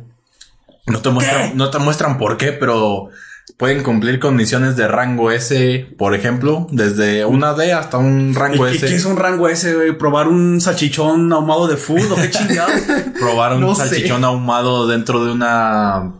No 0.87 1.01
te 1.01 1.11
muestran, 1.11 1.57
no 1.57 1.71
te 1.71 1.79
muestran 1.79 2.19
por 2.19 2.37
qué, 2.37 2.53
pero 2.53 3.11
pueden 3.57 3.83
cumplir 3.83 4.19
con 4.19 4.37
misiones 4.37 4.77
de 4.77 4.89
rango 4.89 5.31
S, 5.31 5.87
por 5.99 6.15
ejemplo, 6.15 6.67
desde 6.71 7.25
una 7.25 7.55
D 7.55 7.73
hasta 7.73 7.99
un 7.99 8.35
rango 8.35 8.69
¿Y 8.69 8.77
S. 8.77 8.87
¿Qué 8.87 8.95
es 8.95 9.05
un 9.05 9.17
rango 9.17 9.49
S? 9.49 9.93
¿Probar 9.95 10.29
un 10.29 10.61
salchichón 10.61 11.33
ahumado 11.33 11.67
de 11.67 11.77
food 11.77 12.13
o 12.13 12.17
qué 12.17 12.31
chingados? 12.31 12.81
Probar 13.21 13.55
un 13.55 13.75
salchichón 13.77 14.25
ahumado 14.25 14.87
dentro 14.87 15.25
de 15.25 15.33
una 15.33 16.13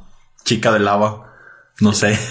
chica 0.45 0.73
de 0.73 0.81
lava. 0.81 1.33
No 1.81 1.93
sé. 1.93 2.17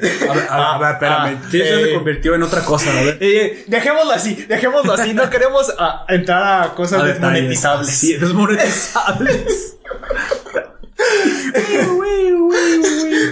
A 0.00 0.32
ver, 0.32 0.46
a 0.48 0.78
ver, 0.78 0.92
espérame. 0.92 1.38
Ah, 1.42 1.50
se 1.50 1.90
eh, 1.90 1.94
convirtió 1.94 2.34
en 2.34 2.42
otra 2.44 2.64
cosa, 2.64 2.92
¿no? 2.92 3.00
Eh, 3.20 3.64
dejémoslo 3.66 4.12
así, 4.12 4.34
dejémoslo 4.48 4.92
así. 4.92 5.12
No 5.12 5.28
queremos 5.28 5.74
ah, 5.76 6.04
entrar 6.08 6.62
a 6.62 6.74
cosas 6.74 7.04
desmonetizables. 7.04 7.90
Sí, 7.90 8.14
desmonetizables. 8.14 9.76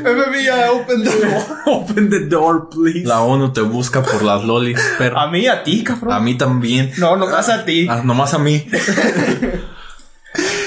FBI, 0.04 0.68
open 0.70 1.02
the 1.02 1.10
door. 1.10 1.42
Open 1.66 2.10
the 2.10 2.20
door, 2.20 2.68
please. 2.70 3.04
La 3.06 3.22
ONU 3.22 3.52
te 3.52 3.60
busca 3.60 4.02
por 4.02 4.22
las 4.22 4.44
lolis, 4.44 4.80
pero. 4.98 5.18
A 5.18 5.28
mí, 5.28 5.46
a 5.48 5.64
ti, 5.64 5.82
cabrón. 5.82 6.12
A 6.14 6.20
mí 6.20 6.36
también. 6.38 6.92
No, 6.98 7.16
nomás 7.16 7.48
a 7.48 7.64
ti. 7.64 7.88
Ah, 7.90 8.02
nomás 8.04 8.34
a 8.34 8.38
mí. 8.38 8.66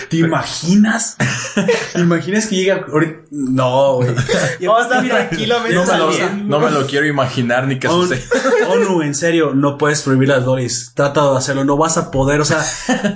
¿Te 0.09 0.17
imaginas? 0.17 1.17
¿Te 1.93 1.99
imaginas 1.99 2.47
que 2.47 2.55
llega 2.55 2.83
ahorita? 2.91 3.19
No, 3.29 3.97
güey. 3.97 4.09
Vamos 4.65 4.81
a 4.81 4.83
estar 4.83 5.07
tranquilamente 5.07 5.75
No 5.75 5.85
me, 5.85 5.97
lo, 5.97 6.11
saliendo. 6.11 6.45
no 6.45 6.59
me 6.65 6.71
lo 6.71 6.87
quiero 6.87 7.05
imaginar 7.05 7.67
ni 7.67 7.77
que 7.77 7.87
suceda. 7.87 8.19
ONU, 8.69 9.03
en 9.03 9.13
serio, 9.13 9.53
no 9.53 9.77
puedes 9.77 10.01
prohibir 10.01 10.29
las 10.29 10.43
lolis. 10.45 10.93
Trata 10.95 11.31
de 11.31 11.37
hacerlo, 11.37 11.63
no 11.63 11.77
vas 11.77 11.97
a 11.97 12.09
poder. 12.09 12.41
O 12.41 12.45
sea, 12.45 12.65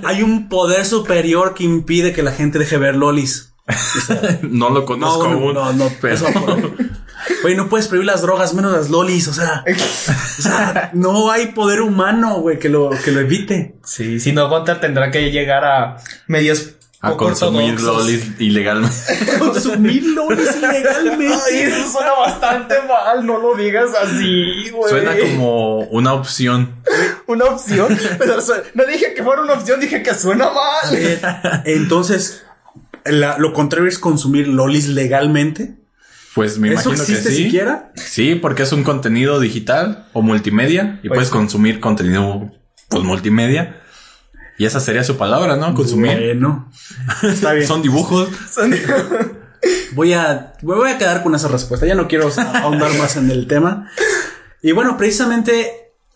hay 0.04 0.22
un 0.22 0.48
poder 0.48 0.86
superior 0.86 1.54
que 1.54 1.64
impide 1.64 2.12
que 2.12 2.22
la 2.22 2.30
gente 2.30 2.60
deje 2.60 2.78
ver 2.78 2.94
lolis. 2.94 3.53
No 4.42 4.70
lo 4.70 4.84
conozco 4.84 5.28
No, 5.28 5.52
no, 5.52 5.60
aún. 5.64 5.78
no, 5.78 5.84
no, 5.86 5.92
pero- 6.00 6.14
eso. 6.14 6.26
Güey, 7.42 7.56
no 7.56 7.68
puedes 7.70 7.88
prohibir 7.88 8.06
las 8.06 8.20
drogas, 8.22 8.52
menos 8.54 8.72
las 8.72 8.90
lolis, 8.90 9.28
o 9.28 9.32
sea, 9.32 9.64
o 10.38 10.42
sea, 10.42 10.90
no 10.92 11.30
hay 11.30 11.48
poder 11.52 11.80
humano, 11.80 12.40
güey, 12.40 12.58
que 12.58 12.68
lo, 12.68 12.90
que 12.90 13.12
lo 13.12 13.20
evite. 13.20 13.76
Sí, 13.84 14.20
si 14.20 14.32
no, 14.32 14.48
Gunter 14.50 14.80
tendrá 14.80 15.10
que 15.10 15.30
llegar 15.30 15.64
a 15.64 15.96
medios 16.26 16.72
A 17.00 17.12
consumir 17.16 17.80
lolis 17.80 18.32
ilegalmente. 18.38 18.96
Consumir 19.38 20.04
lolis 20.04 20.48
Ay, 20.50 20.58
ilegalmente. 20.58 21.64
eso 21.64 21.92
suena 21.92 22.12
bastante 22.12 22.74
mal, 22.88 23.24
no 23.24 23.38
lo 23.38 23.54
digas 23.54 23.90
así, 24.02 24.70
güey. 24.70 24.90
Suena 24.90 25.12
como 25.18 25.78
una 25.84 26.12
opción. 26.14 26.74
una 27.26 27.44
opción, 27.46 27.96
pero 28.18 28.36
no 28.74 28.84
dije 28.84 29.14
que 29.14 29.22
fuera 29.22 29.42
una 29.42 29.54
opción, 29.54 29.80
dije 29.80 30.02
que 30.02 30.14
suena 30.14 30.50
mal. 30.50 31.62
Entonces, 31.64 32.43
la- 33.04 33.38
lo 33.38 33.52
contrario 33.52 33.88
es 33.88 33.98
consumir 33.98 34.48
lolis 34.48 34.88
legalmente. 34.88 35.76
Pues 36.34 36.58
me 36.58 36.72
¿Eso 36.72 36.88
imagino 36.92 37.06
que 37.06 37.14
sí. 37.30 37.44
siquiera? 37.44 37.92
Sí, 37.94 38.34
porque 38.34 38.64
es 38.64 38.72
un 38.72 38.82
contenido 38.82 39.38
digital 39.38 40.08
o 40.12 40.20
multimedia 40.22 40.98
y 41.04 41.08
puedes 41.08 41.28
sí. 41.28 41.32
consumir 41.32 41.78
contenido 41.80 42.50
pues 42.88 43.04
multimedia. 43.04 43.80
Y 44.58 44.66
esa 44.66 44.80
sería 44.80 45.04
su 45.04 45.16
palabra, 45.16 45.56
¿no? 45.56 45.74
Consumir. 45.74 46.16
Bueno, 46.16 46.70
está 47.22 47.52
bien. 47.52 47.66
Son 47.68 47.82
dibujos. 47.82 48.28
Voy 49.94 50.12
a, 50.12 50.52
me 50.62 50.74
voy 50.74 50.90
a 50.90 50.98
quedar 50.98 51.22
con 51.22 51.34
esa 51.34 51.48
respuesta. 51.48 51.86
Ya 51.86 51.94
no 51.94 52.06
quiero 52.08 52.28
ahondar 52.62 52.92
más 52.98 53.16
en 53.16 53.30
el 53.30 53.46
tema. 53.46 53.88
Y 54.62 54.72
bueno, 54.72 54.96
precisamente 54.96 55.60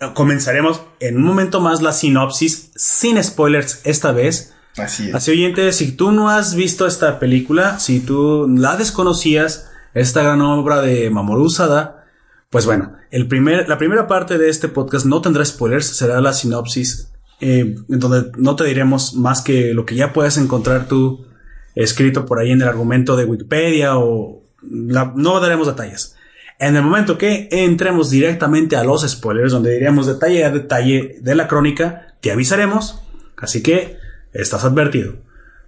eh, 0.00 0.06
comenzaremos 0.14 0.82
en 1.00 1.16
un 1.16 1.22
momento 1.22 1.60
más 1.60 1.80
la 1.80 1.92
sinopsis 1.92 2.72
sin 2.76 3.22
spoilers 3.22 3.80
esta 3.84 4.12
vez. 4.12 4.54
Así 4.78 5.10
Así 5.12 5.30
oyente, 5.30 5.72
si 5.72 5.92
tú 5.92 6.12
no 6.12 6.28
has 6.28 6.54
visto 6.54 6.86
esta 6.86 7.18
película, 7.18 7.78
si 7.78 8.00
tú 8.00 8.46
la 8.48 8.76
desconocías, 8.76 9.70
esta 9.94 10.22
gran 10.22 10.40
obra 10.40 10.80
de 10.80 11.10
Mamoru 11.10 11.44
Usada, 11.44 12.06
pues 12.50 12.66
bueno, 12.66 12.94
el 13.10 13.28
primer, 13.28 13.68
la 13.68 13.78
primera 13.78 14.06
parte 14.06 14.38
de 14.38 14.48
este 14.48 14.68
podcast 14.68 15.06
no 15.06 15.20
tendrá 15.20 15.44
spoilers, 15.44 15.86
será 15.86 16.20
la 16.20 16.32
sinopsis, 16.32 17.10
eh, 17.40 17.76
en 17.88 17.98
donde 18.00 18.32
no 18.36 18.56
te 18.56 18.64
diremos 18.64 19.14
más 19.14 19.42
que 19.42 19.74
lo 19.74 19.84
que 19.84 19.94
ya 19.94 20.12
puedes 20.12 20.38
encontrar 20.38 20.88
tú 20.88 21.26
escrito 21.74 22.26
por 22.26 22.38
ahí 22.38 22.50
en 22.50 22.62
el 22.62 22.68
argumento 22.68 23.16
de 23.16 23.24
Wikipedia 23.24 23.98
o 23.98 24.42
no 24.62 25.40
daremos 25.40 25.66
detalles. 25.66 26.16
En 26.58 26.74
el 26.74 26.82
momento 26.82 27.18
que 27.18 27.48
entremos 27.52 28.10
directamente 28.10 28.74
a 28.74 28.82
los 28.82 29.08
spoilers, 29.08 29.52
donde 29.52 29.74
diremos 29.74 30.06
detalle 30.06 30.44
a 30.44 30.50
detalle 30.50 31.18
de 31.20 31.34
la 31.36 31.46
crónica, 31.46 32.14
te 32.20 32.32
avisaremos. 32.32 33.00
Así 33.36 33.62
que 33.62 33.96
estás 34.32 34.64
advertido. 34.64 35.14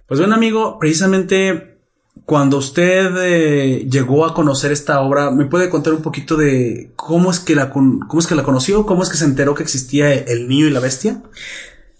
Pues 0.07 0.19
bien, 0.19 0.33
amigo, 0.33 0.77
precisamente 0.79 1.77
cuando 2.25 2.57
usted 2.57 3.11
eh, 3.19 3.87
llegó 3.89 4.25
a 4.25 4.33
conocer 4.33 4.71
esta 4.71 4.99
obra, 5.01 5.31
¿me 5.31 5.45
puede 5.45 5.69
contar 5.69 5.93
un 5.93 6.01
poquito 6.01 6.35
de 6.37 6.91
cómo 6.95 7.31
es 7.31 7.39
que 7.39 7.55
la 7.55 7.69
cómo 7.69 8.19
es 8.19 8.27
que 8.27 8.35
la 8.35 8.43
conoció? 8.43 8.85
¿Cómo 8.85 9.03
es 9.03 9.09
que 9.09 9.17
se 9.17 9.25
enteró 9.25 9.55
que 9.55 9.63
existía 9.63 10.13
el 10.13 10.47
niño 10.47 10.67
y 10.67 10.71
la 10.71 10.79
bestia? 10.81 11.21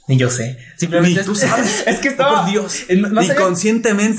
Ni 0.07 0.17
yo 0.17 0.29
sé. 0.29 0.57
Simplemente 0.77 1.21
Ni 1.21 1.25
tú 1.25 1.35
sabes. 1.35 1.83
es 1.87 1.99
que 1.99 2.09
estaba. 2.09 2.41
Por 2.41 2.51
Dios. 2.51 2.81
no- 2.89 3.07
no 3.09 3.21
sabía- 3.21 3.35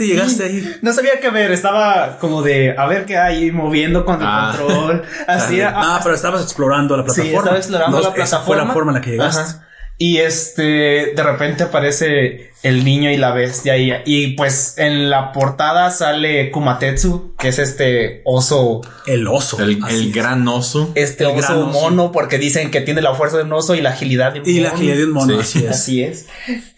llegaste 0.07 0.45
ahí. 0.45 0.77
No 0.81 0.93
sabía 0.95 1.21
qué 1.21 1.29
ver, 1.31 1.51
estaba 1.53 2.19
como 2.19 2.41
de 2.43 2.75
a 2.77 2.87
ver 2.87 3.05
qué 3.05 3.19
hay 3.19 3.51
moviendo 3.53 4.05
con 4.07 4.17
el 4.21 4.27
Ah. 4.27 4.55
control. 4.57 5.03
Así 5.29 5.61
ah, 5.61 6.01
pero 6.03 6.15
estabas 6.15 6.43
explorando 6.43 6.97
la 6.97 7.03
Sí, 7.03 7.07
plataforma. 7.21 7.39
estaba 7.41 7.57
explorando 7.59 7.97
la 8.01 8.03
esa 8.09 8.15
plataforma. 8.15 8.47
fue 8.47 8.57
la 8.57 8.73
forma 8.73 8.93
en 8.93 8.95
la 8.95 9.01
que 9.03 9.11
llegaste. 9.11 9.41
Ajá. 9.43 9.69
Y 9.99 10.19
este, 10.19 11.13
de 11.15 11.23
repente 11.23 11.65
aparece 11.65 12.52
el 12.63 12.85
niño 12.85 13.11
y 13.11 13.17
la 13.17 13.33
bestia 13.33 13.77
y, 13.77 13.93
y 14.07 14.29
pues 14.35 14.75
en 14.79 15.11
la 15.11 15.33
portada 15.33 15.91
sale 15.91 16.51
Kumatetsu, 16.51 17.35
que 17.39 17.49
es 17.49 17.59
este 17.59 18.23
oso, 18.25 18.81
El 19.07 19.27
oso. 19.27 19.61
El, 19.61 19.81
el 19.91 20.13
gran 20.13 20.47
oso. 20.47 20.93
este 20.95 21.25
El 21.25 21.31
oso 21.39 21.67
oso. 21.67 21.81
mono, 21.81 22.13
porque 22.13 22.39
dicen 22.39 22.71
que 22.71 22.81
tiene 22.81 23.03
la 23.03 23.15
fuerza 23.15 23.39
de 23.39 23.43
un 23.45 23.53
oso 23.53 23.75
y 23.75 23.81
la 23.81 23.91
agilidad 23.91 24.33
de 24.33 24.41
un 24.41 24.49
Y 24.49 24.53
mono. 24.55 24.63
la 24.63 24.69
agilidad 24.75 24.97
de 24.97 25.05
un 25.05 25.13
mono, 25.13 25.43
Sí. 25.43 25.59
así 25.59 25.65
es. 25.67 25.71
Así 25.71 26.03
es. 26.05 26.27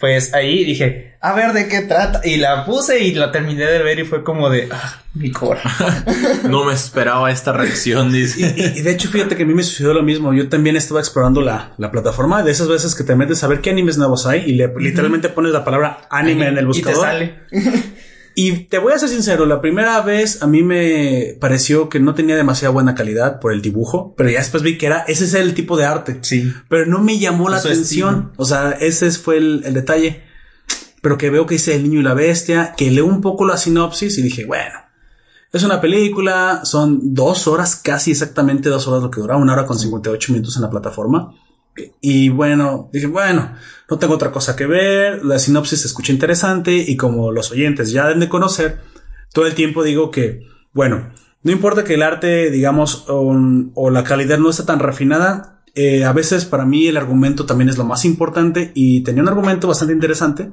Pues 0.01 0.33
ahí 0.35 0.65
dije, 0.65 1.15
a 1.21 1.33
ver 1.35 1.53
de 1.53 1.69
qué 1.69 1.81
trata. 1.83 2.21
Y 2.25 2.37
la 2.37 2.65
puse 2.65 3.01
y 3.01 3.13
la 3.15 3.31
terminé 3.33 3.65
de 3.65 3.83
ver 3.83 3.99
y 3.99 4.05
fue 4.05 4.23
como 4.25 4.49
de, 4.51 4.69
ah, 4.71 5.03
mi 5.15 5.31
corazón. 5.31 5.95
No 6.49 6.65
me 6.65 6.75
esperaba 6.75 7.31
esta 7.31 7.53
reacción, 7.53 8.15
Y, 8.15 8.21
dice. 8.21 8.55
y- 8.75 8.79
y 8.79 8.83
de 8.83 8.91
hecho, 8.91 9.09
fíjate 9.09 9.35
que 9.37 9.43
a 9.45 9.47
mí 9.47 9.55
me 9.55 9.63
sucedió 9.63 9.93
lo 9.95 10.03
mismo. 10.03 10.33
Yo 10.35 10.49
también 10.49 10.77
estaba 10.77 11.01
explorando 11.01 11.41
la, 11.41 11.73
la 11.79 11.91
plataforma 11.91 12.43
de 12.43 12.51
esas 12.53 12.69
veces 12.69 12.95
que 12.95 13.05
te 13.05 13.15
metes 13.17 13.43
a 13.45 13.49
ver 13.49 13.61
qué 13.61 13.71
animes 13.71 13.97
nuevos 13.99 14.27
hay 14.27 14.45
y 14.47 14.53
le, 14.55 14.71
literalmente 14.79 15.29
pones 15.31 15.53
la 15.53 15.65
palabra 15.65 15.74
anime 16.11 16.49
en 16.49 16.59
el 16.59 16.65
Y 16.65 16.83
te 16.83 16.93
buscador. 16.93 17.03
sale. 17.03 17.35
Y 18.37 18.65
te 18.65 18.79
voy 18.79 18.93
a 18.93 18.99
ser 18.99 19.11
sincero, 19.11 19.47
la 19.47 19.61
primera 19.61 20.01
vez 20.01 20.43
a 20.43 20.49
mí 20.49 20.65
me 20.65 21.37
pareció 21.41 21.89
que 21.89 22.01
no 22.01 22.17
tenía 22.17 22.35
demasiada 22.35 22.73
buena 22.73 22.97
calidad 22.97 23.39
por 23.39 23.53
el 23.53 23.63
dibujo, 23.63 24.13
pero 24.17 24.29
ya 24.29 24.41
después 24.41 24.65
vi 24.65 24.77
que 24.77 24.87
era, 24.87 25.05
ese 25.07 25.25
es 25.25 25.35
el 25.35 25.55
tipo 25.55 25.77
de 25.77 25.85
arte. 25.85 26.19
Sí. 26.23 26.53
Pero 26.69 26.87
no 26.87 27.01
me 27.01 27.21
llamó 27.21 27.49
la 27.49 27.59
atención. 27.59 28.33
O 28.37 28.45
sea, 28.45 28.73
ese 28.73 29.09
fue 29.13 29.37
el, 29.37 29.63
el 29.65 29.75
detalle. 29.75 30.25
Pero 31.01 31.17
que 31.17 31.31
veo 31.31 31.47
que 31.47 31.55
dice 31.55 31.77
El 31.77 31.85
niño 31.85 32.01
y 32.01 32.03
la 32.03 32.15
bestia, 32.15 32.75
que 32.77 32.91
leo 32.91 33.07
un 33.07 33.21
poco 33.21 33.45
la 33.45 33.57
sinopsis 33.57 34.19
y 34.19 34.23
dije, 34.23 34.47
bueno, 34.47 34.81
es 35.53 35.63
una 35.63 35.81
película, 35.81 36.63
son 36.65 37.15
dos 37.15 37.47
horas, 37.47 37.77
casi 37.77 38.11
exactamente 38.11 38.69
dos 38.69 38.89
horas 38.89 39.03
lo 39.03 39.11
que 39.13 39.21
dura, 39.21 39.37
una 39.37 39.53
hora 39.53 39.67
con 39.67 39.79
58 39.79 40.33
minutos 40.33 40.57
en 40.57 40.63
la 40.63 40.71
plataforma. 40.71 41.33
Y 42.01 42.29
bueno, 42.29 42.89
dije, 42.93 43.07
bueno, 43.07 43.55
no 43.91 43.99
tengo 43.99 44.15
otra 44.15 44.31
cosa 44.31 44.55
que 44.57 44.67
ver, 44.67 45.25
la 45.25 45.39
sinopsis 45.39 45.81
se 45.81 45.87
escucha 45.89 46.13
interesante 46.13 46.73
y 46.75 46.97
como 46.97 47.33
los 47.33 47.51
oyentes 47.51 47.91
ya 47.91 48.05
deben 48.05 48.21
de 48.21 48.29
conocer, 48.29 48.81
todo 49.33 49.47
el 49.47 49.55
tiempo 49.55 49.83
digo 49.83 50.11
que, 50.11 50.47
bueno, 50.73 51.11
no 51.43 51.53
importa 51.53 51.85
que 51.85 51.95
el 51.95 52.03
arte, 52.03 52.51
digamos, 52.51 53.05
o, 53.09 53.37
o 53.75 53.91
la 53.91 54.05
calidad 54.05 54.39
no 54.39 54.51
esté 54.51 54.63
tan 54.63 54.79
refinada, 54.79 55.63
eh, 55.75 56.05
a 56.05 56.13
veces 56.13 56.45
para 56.45 56.65
mí 56.65 56.87
el 56.87 56.97
argumento 56.97 57.47
también 57.47 57.69
es 57.69 57.77
lo 57.77 57.85
más 57.85 58.05
importante 58.05 58.71
y 58.75 59.03
tenía 59.03 59.23
un 59.23 59.29
argumento 59.29 59.67
bastante 59.67 59.93
interesante. 59.93 60.51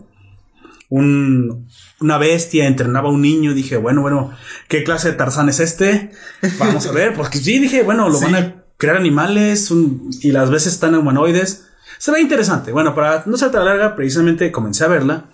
Un, 0.90 1.68
una 2.02 2.18
bestia 2.18 2.68
entrenaba 2.68 3.08
a 3.08 3.12
un 3.14 3.22
niño 3.22 3.54
dije, 3.54 3.78
bueno, 3.78 4.02
bueno, 4.02 4.32
¿qué 4.68 4.84
clase 4.84 5.12
de 5.12 5.18
Tarzán 5.18 5.48
es 5.48 5.62
este? 5.62 6.12
Vamos 6.60 6.86
a 6.88 6.92
ver, 6.92 7.14
porque 7.14 7.38
sí, 7.38 7.60
dije, 7.60 7.84
bueno, 7.84 8.10
lo 8.10 8.18
Sí. 8.18 8.26
van 8.26 8.36
a 8.36 8.61
crear 8.82 8.98
animales 8.98 9.70
un- 9.70 10.10
y 10.22 10.32
las 10.32 10.50
veces 10.50 10.74
están 10.74 10.96
humanoides. 10.96 11.68
Se 12.00 12.12
ve 12.12 12.20
interesante. 12.20 12.72
Bueno, 12.72 12.96
para 12.96 13.24
no 13.28 13.38
ser 13.38 13.52
tan 13.52 13.64
larga, 13.66 13.96
precisamente 13.96 14.52
comencé 14.52 14.84
a 14.84 14.88
verla. 14.88 15.26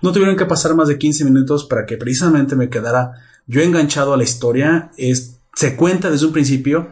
No 0.00 0.10
tuvieron 0.12 0.36
que 0.36 0.46
pasar 0.46 0.74
más 0.74 0.88
de 0.88 0.96
15 0.96 1.24
minutos 1.24 1.64
para 1.64 1.84
que 1.84 1.96
precisamente 1.98 2.56
me 2.56 2.70
quedara 2.70 3.12
yo 3.46 3.60
enganchado 3.60 4.14
a 4.14 4.16
la 4.16 4.24
historia. 4.24 4.90
Es, 4.96 5.38
se 5.54 5.76
cuenta 5.76 6.10
desde 6.10 6.26
un 6.26 6.32
principio 6.32 6.88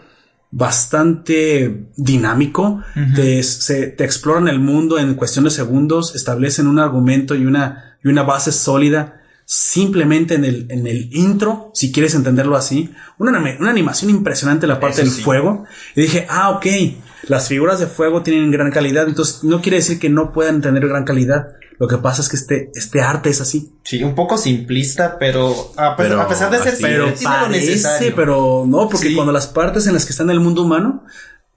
bastante 0.50 1.86
dinámico. 1.96 2.82
te, 3.14 3.42
se- 3.42 3.86
te 3.88 4.04
exploran 4.04 4.48
el 4.48 4.58
mundo 4.58 4.98
en 4.98 5.14
cuestión 5.14 5.44
de 5.44 5.50
segundos, 5.50 6.14
establecen 6.14 6.66
un 6.66 6.78
argumento 6.78 7.34
y 7.34 7.46
una, 7.46 7.96
y 8.04 8.08
una 8.08 8.22
base 8.22 8.52
sólida 8.52 9.22
simplemente 9.46 10.34
en 10.34 10.44
el, 10.44 10.66
en 10.70 10.86
el 10.88 11.08
intro, 11.16 11.70
si 11.72 11.92
quieres 11.92 12.14
entenderlo 12.14 12.56
así. 12.56 12.92
Una, 13.18 13.38
animación 13.70 14.10
impresionante 14.10 14.66
la 14.66 14.80
parte 14.80 15.02
Eso 15.02 15.04
del 15.10 15.16
sí. 15.18 15.22
fuego. 15.22 15.64
Y 15.94 16.02
dije, 16.02 16.26
ah, 16.28 16.50
ok, 16.50 16.66
las 17.28 17.46
figuras 17.48 17.78
de 17.78 17.86
fuego 17.86 18.22
tienen 18.22 18.50
gran 18.50 18.70
calidad, 18.72 19.06
entonces 19.08 19.44
no 19.44 19.62
quiere 19.62 19.78
decir 19.78 19.98
que 20.00 20.10
no 20.10 20.32
puedan 20.32 20.60
tener 20.60 20.86
gran 20.88 21.04
calidad. 21.04 21.48
Lo 21.78 21.86
que 21.88 21.98
pasa 21.98 22.22
es 22.22 22.28
que 22.28 22.36
este, 22.36 22.70
este 22.74 23.02
arte 23.02 23.30
es 23.30 23.40
así. 23.40 23.70
Sí, 23.84 24.02
un 24.02 24.14
poco 24.16 24.36
simplista, 24.36 25.16
pero 25.18 25.72
a, 25.76 25.94
pesar- 25.94 25.96
Pero 25.96 26.20
a 26.22 26.28
pesar 26.28 26.50
de 26.50 26.58
ser 26.58 26.68
así 26.68 26.76
simple, 26.78 26.92
Pero 26.94 27.06
es. 27.08 27.18
tiene 27.20 27.34
lo 27.36 27.42
parece, 27.42 27.66
necesario. 27.66 28.12
pero 28.16 28.64
no, 28.66 28.88
porque 28.88 29.08
Sí. 29.08 29.14
cuando 29.14 29.32
las 29.32 29.46
partes 29.46 29.86
en 29.86 29.94
las 29.94 30.04
que 30.06 30.10
está 30.12 30.24
en 30.24 30.30
el 30.30 30.40
mundo 30.40 30.62
humano, 30.62 31.04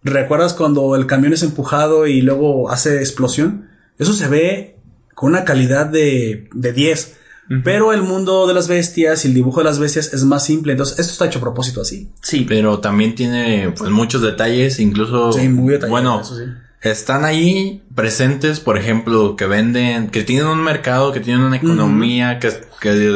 ¿recuerdas 0.04 0.54
cuando 0.54 0.96
el 0.96 1.08
camión 1.08 1.34
es 1.34 1.42
empujado 1.42 2.06
y 2.06 2.22
luego 2.22 2.70
hace 2.70 2.98
explosión? 3.00 3.70
Eso 3.98 4.14
se 4.14 4.28
ve 4.28 4.76
con 5.16 5.32
una 5.32 5.44
calidad 5.46 5.86
de, 5.88 6.50
de 6.54 6.74
10. 6.74 7.16
Pero 7.64 7.94
el 7.94 8.04
mundo 8.04 8.46
de 8.48 8.54
las 8.54 8.68
bestias 8.68 9.26
y 9.26 9.30
el 9.30 9.34
dibujo 9.34 9.60
de 9.62 9.64
las 9.66 9.80
bestias 9.80 10.14
es 10.14 10.24
más 10.24 10.46
simple. 10.46 10.74
Entonces, 10.74 11.00
esto 11.00 11.12
está 11.14 11.26
hecho 11.26 11.40
a 11.40 11.42
propósito 11.42 11.82
así. 11.82 12.12
Sí, 12.22 12.46
Pero 12.48 12.80
también 12.80 13.16
tiene 13.16 13.74
pues 13.78 13.90
muchos 13.90 14.22
detalles, 14.22 14.80
incluso 14.80 15.34
Sí, 15.34 15.50
muy 15.50 15.74
detallado, 15.74 15.92
bueno, 15.92 16.22
eso 16.22 16.38
sí. 16.38 16.44
están 16.82 17.26
ahí 17.26 17.84
presentes, 17.96 18.60
por 18.60 18.78
ejemplo, 18.78 19.36
que 19.36 19.48
venden, 19.48 20.10
que 20.10 20.24
tienen 20.24 20.46
un 20.46 20.64
mercado, 20.64 21.12
que 21.12 21.20
tienen 21.22 21.42
una 21.44 21.58
economía, 21.58 22.38
que, 22.40 22.52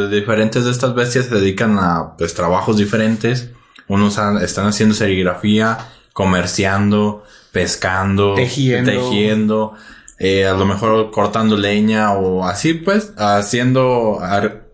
diferentes 0.10 0.66
de 0.66 0.72
estas 0.72 0.96
bestias 0.96 1.26
se 1.26 1.36
dedican 1.36 1.78
a 1.78 2.16
pues 2.18 2.34
trabajos 2.34 2.78
diferentes. 2.78 3.50
Unos 3.88 4.18
han- 4.18 4.42
están 4.42 4.66
haciendo 4.66 4.96
serigrafía, 4.96 5.78
comerciando, 6.12 7.24
pescando, 7.52 8.34
Tejiendo. 8.34 8.92
tejiendo. 8.92 9.74
Eh, 10.20 10.46
a 10.46 10.54
lo 10.54 10.66
mejor 10.66 11.12
cortando 11.12 11.58
leña 11.58 12.14
o 12.14 12.46
así, 12.46 12.74
pues, 12.76 13.14
haciendo 13.18 14.20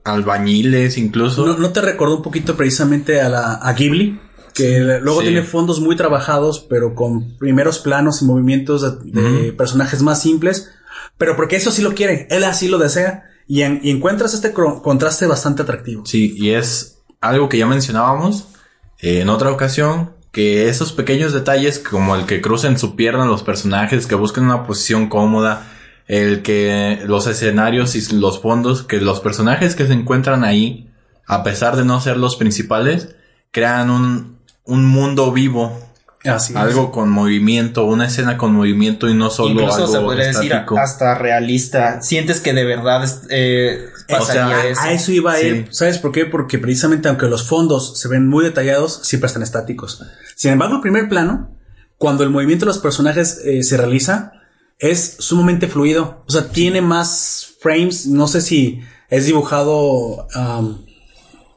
albañiles 0.03 0.97
incluso. 0.97 1.45
¿No, 1.45 1.57
no 1.57 1.69
te 1.71 1.81
recordó 1.81 2.17
un 2.17 2.23
poquito 2.23 2.55
precisamente 2.55 3.21
a, 3.21 3.29
la, 3.29 3.53
a 3.55 3.73
Ghibli? 3.73 4.19
Que 4.53 4.79
luego 5.01 5.21
Sí. 5.21 5.27
tiene 5.27 5.43
fondos 5.43 5.79
muy 5.79 5.95
trabajados, 5.95 6.65
pero 6.69 6.95
con 6.95 7.37
primeros 7.37 7.79
planos 7.79 8.21
y 8.21 8.25
movimientos 8.25 8.81
de, 9.03 9.21
de 9.21 9.53
personajes 9.53 10.01
más 10.01 10.21
simples. 10.21 10.69
Pero 11.17 11.35
porque 11.35 11.55
eso 11.55 11.71
sí 11.71 11.81
lo 11.81 11.93
quiere, 11.93 12.27
él 12.29 12.43
así 12.43 12.67
lo 12.67 12.77
desea. 12.77 13.25
Y, 13.47 13.61
en- 13.61 13.79
y 13.83 13.89
encuentras 13.91 14.33
este 14.33 14.51
contraste 14.53 15.25
bastante 15.27 15.61
atractivo. 15.63 16.05
Sí, 16.05 16.33
y 16.37 16.51
es 16.51 16.99
algo 17.21 17.47
que 17.49 17.57
ya 17.57 17.65
mencionábamos 17.67 18.47
eh, 18.99 19.21
en 19.21 19.29
otra 19.29 19.51
ocasión, 19.51 20.11
que 20.31 20.69
esos 20.69 20.91
pequeños 20.91 21.33
detalles 21.33 21.79
como 21.79 22.15
el 22.15 22.25
que 22.25 22.41
crucen 22.41 22.77
su 22.77 22.95
pierna 22.95 23.25
los 23.25 23.43
personajes, 23.43 24.05
que 24.07 24.15
busquen 24.15 24.45
una 24.45 24.65
posición 24.65 25.09
cómoda, 25.09 25.65
el 26.07 26.41
que 26.41 27.01
los 27.05 27.27
escenarios 27.27 27.95
y 27.95 28.15
los 28.15 28.41
fondos, 28.41 28.83
que 28.83 28.99
los 29.01 29.19
personajes 29.19 29.75
que 29.75 29.87
se 29.87 29.93
encuentran 29.93 30.43
ahí, 30.43 30.89
a 31.27 31.43
pesar 31.43 31.75
de 31.75 31.85
no 31.85 31.99
ser 32.01 32.17
los 32.17 32.35
principales, 32.35 33.15
crean 33.51 33.89
un, 33.89 34.37
un 34.65 34.85
mundo 34.85 35.31
vivo, 35.31 35.79
Así 36.25 36.53
es. 36.53 36.59
algo 36.59 36.91
con 36.91 37.09
movimiento, 37.09 37.85
una 37.85 38.05
escena 38.07 38.37
con 38.37 38.53
movimiento 38.53 39.07
y 39.09 39.13
no 39.13 39.29
solo 39.29 39.51
Incluso 39.51 39.75
algo 39.75 39.87
se 39.93 39.99
podría 39.99 40.27
decir 40.27 40.53
hasta 40.53 41.15
realista. 41.15 42.01
Sientes 42.01 42.41
que 42.41 42.53
de 42.53 42.65
verdad 42.65 43.03
es- 43.03 43.21
O 44.17 44.25
sea, 44.25 44.67
eso. 44.67 44.81
a 44.81 44.91
eso 44.91 45.11
iba 45.11 45.33
a 45.33 45.41
ir. 45.41 45.67
Sí. 45.69 45.75
¿Sabes 45.77 45.99
por 45.99 46.11
qué? 46.11 46.25
Porque 46.25 46.57
precisamente 46.57 47.09
aunque 47.09 47.27
los 47.27 47.47
fondos 47.47 47.99
se 47.99 48.07
ven 48.07 48.27
muy 48.27 48.43
detallados, 48.43 49.01
siempre 49.03 49.27
están 49.27 49.43
estáticos. 49.43 50.03
Sin 50.35 50.51
embargo, 50.51 50.75
el 50.75 50.81
primer 50.81 51.09
plano, 51.09 51.55
cuando 51.97 52.23
el 52.23 52.29
movimiento 52.29 52.65
de 52.65 52.71
los 52.71 52.79
personajes 52.79 53.41
eh, 53.43 53.61
se 53.63 53.77
realiza, 53.77 54.31
es 54.79 55.17
sumamente 55.19 55.67
fluido. 55.67 56.23
O 56.27 56.31
sea, 56.31 56.49
tiene 56.49 56.81
más 56.81 57.55
frames. 57.59 58.07
No 58.07 58.27
sé 58.27 58.41
si 58.41 58.81
es 59.09 59.25
dibujado. 59.25 60.27
um, 60.35 60.85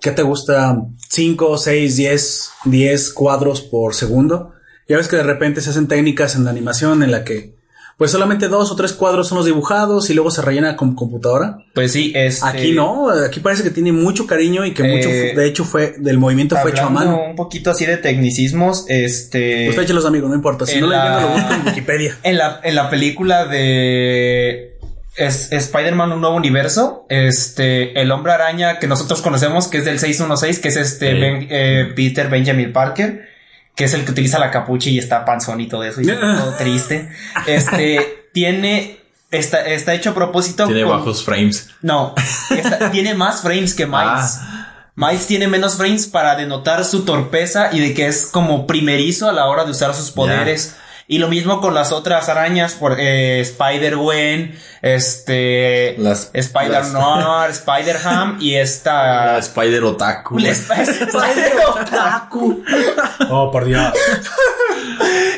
¿Qué 0.00 0.10
te 0.10 0.22
gusta? 0.22 0.76
5, 1.10 1.58
6, 1.58 1.96
10, 1.96 2.50
10 2.64 3.12
cuadros 3.12 3.60
por 3.62 3.94
segundo. 3.94 4.52
Ya 4.88 4.96
ves 4.96 5.06
que 5.06 5.16
de 5.16 5.22
repente 5.22 5.60
se 5.60 5.70
hacen 5.70 5.86
técnicas 5.86 6.34
en 6.34 6.44
la 6.44 6.50
animación 6.50 7.04
en 7.04 7.12
la 7.12 7.22
que 7.22 7.56
pues 8.02 8.10
solamente 8.10 8.48
dos 8.48 8.68
o 8.72 8.74
tres 8.74 8.92
cuadros 8.94 9.28
son 9.28 9.38
los 9.38 9.46
dibujados 9.46 10.10
y 10.10 10.14
luego 10.14 10.32
se 10.32 10.42
rellena 10.42 10.74
con 10.74 10.96
computadora. 10.96 11.58
Pues 11.72 11.92
sí, 11.92 12.12
este, 12.16 12.44
Aquí 12.44 12.72
no, 12.72 13.10
aquí 13.10 13.38
parece 13.38 13.62
que 13.62 13.70
tiene 13.70 13.92
mucho 13.92 14.26
cariño 14.26 14.66
y 14.66 14.72
que 14.74 14.82
mucho, 14.82 15.08
Eh, 15.08 15.34
de 15.36 15.46
hecho, 15.46 15.64
fue 15.64 15.94
del 15.98 16.18
movimiento 16.18 16.56
fue 16.56 16.72
hecho 16.72 16.82
a 16.86 16.90
mano. 16.90 17.22
un 17.30 17.36
poquito 17.36 17.70
así 17.70 17.86
de 17.86 17.96
tecnicismos, 17.98 18.86
este... 18.88 19.68
Usted 19.68 19.82
échelos 19.82 20.04
amigos, 20.04 20.28
no 20.30 20.34
importa. 20.34 20.66
Si 20.66 20.80
no 20.80 20.86
entiendo, 20.92 21.04
la- 21.06 21.20
lo 21.20 21.28
busco 21.28 21.54
en 21.54 21.66
Wikipedia. 21.68 22.18
En 22.24 22.38
la, 22.38 22.60
en 22.64 22.74
la 22.74 22.90
película 22.90 23.44
de 23.46 24.78
es, 25.16 25.52
Spider-Man 25.52 26.10
Un 26.12 26.20
Nuevo 26.22 26.36
Universo, 26.36 27.06
este, 27.08 28.00
el 28.00 28.10
hombre 28.10 28.32
araña 28.32 28.78
que 28.78 28.86
nosotros 28.88 29.22
conocemos, 29.22 29.68
que 29.68 29.78
es 29.78 29.84
del 29.84 29.98
616, 29.98 30.58
que 30.58 30.68
es 30.68 30.76
este 30.76 31.12
Sí. 31.12 31.20
Ben- 31.20 31.46
eh, 31.50 31.92
Peter 31.94 32.28
Benjamin 32.28 32.72
Parker, 32.72 33.28
que 33.74 33.84
es 33.84 33.94
el 33.94 34.04
que 34.04 34.12
utiliza 34.12 34.38
la 34.38 34.50
capucha 34.50 34.90
y 34.90 34.98
está 34.98 35.24
panzón 35.24 35.60
y 35.60 35.68
todo 35.68 35.84
eso, 35.84 36.00
y 36.00 36.06
todo 36.06 36.54
triste. 36.58 37.10
Este, 37.46 38.28
tiene, 38.32 39.00
está, 39.30 39.64
está 39.66 39.94
hecho 39.94 40.10
a 40.10 40.14
propósito. 40.14 40.66
Tiene 40.66 40.82
con- 40.82 40.98
bajos 40.98 41.24
frames. 41.24 41.70
No, 41.80 42.14
está- 42.50 42.90
tiene 42.90 43.14
más 43.14 43.42
frames 43.42 43.74
que 43.74 43.86
Miles. 43.86 44.38
Ah. 44.40 44.58
Miles 44.94 45.26
tiene 45.26 45.48
menos 45.48 45.76
frames 45.76 46.06
para 46.06 46.36
denotar 46.36 46.84
su 46.84 47.04
torpeza 47.04 47.70
y 47.72 47.80
de 47.80 47.94
que 47.94 48.06
es 48.06 48.26
como 48.26 48.66
primerizo 48.66 49.28
a 49.28 49.32
la 49.32 49.46
hora 49.46 49.64
de 49.64 49.70
usar 49.70 49.94
sus 49.94 50.10
poderes. 50.10 50.76
Y 51.12 51.18
lo 51.18 51.28
mismo 51.28 51.60
con 51.60 51.74
las 51.74 51.92
otras 51.92 52.30
arañas, 52.30 52.72
por 52.72 52.96
eh, 52.98 53.40
Spider-Gwen, 53.40 54.58
este, 54.80 55.94
Las- 55.98 56.30
Spider-Noir, 56.32 57.50
Spider-Ham 57.50 58.38
y 58.40 58.54
esta... 58.54 59.34
Ah, 59.34 59.38
Spider 59.38 59.84
Otaku. 59.84 60.38
La 60.38 60.48
Sp- 60.56 60.72
Spider-Otaku. 60.80 62.64
Oh, 63.28 63.50
por 63.50 63.66
Dios. 63.66 63.92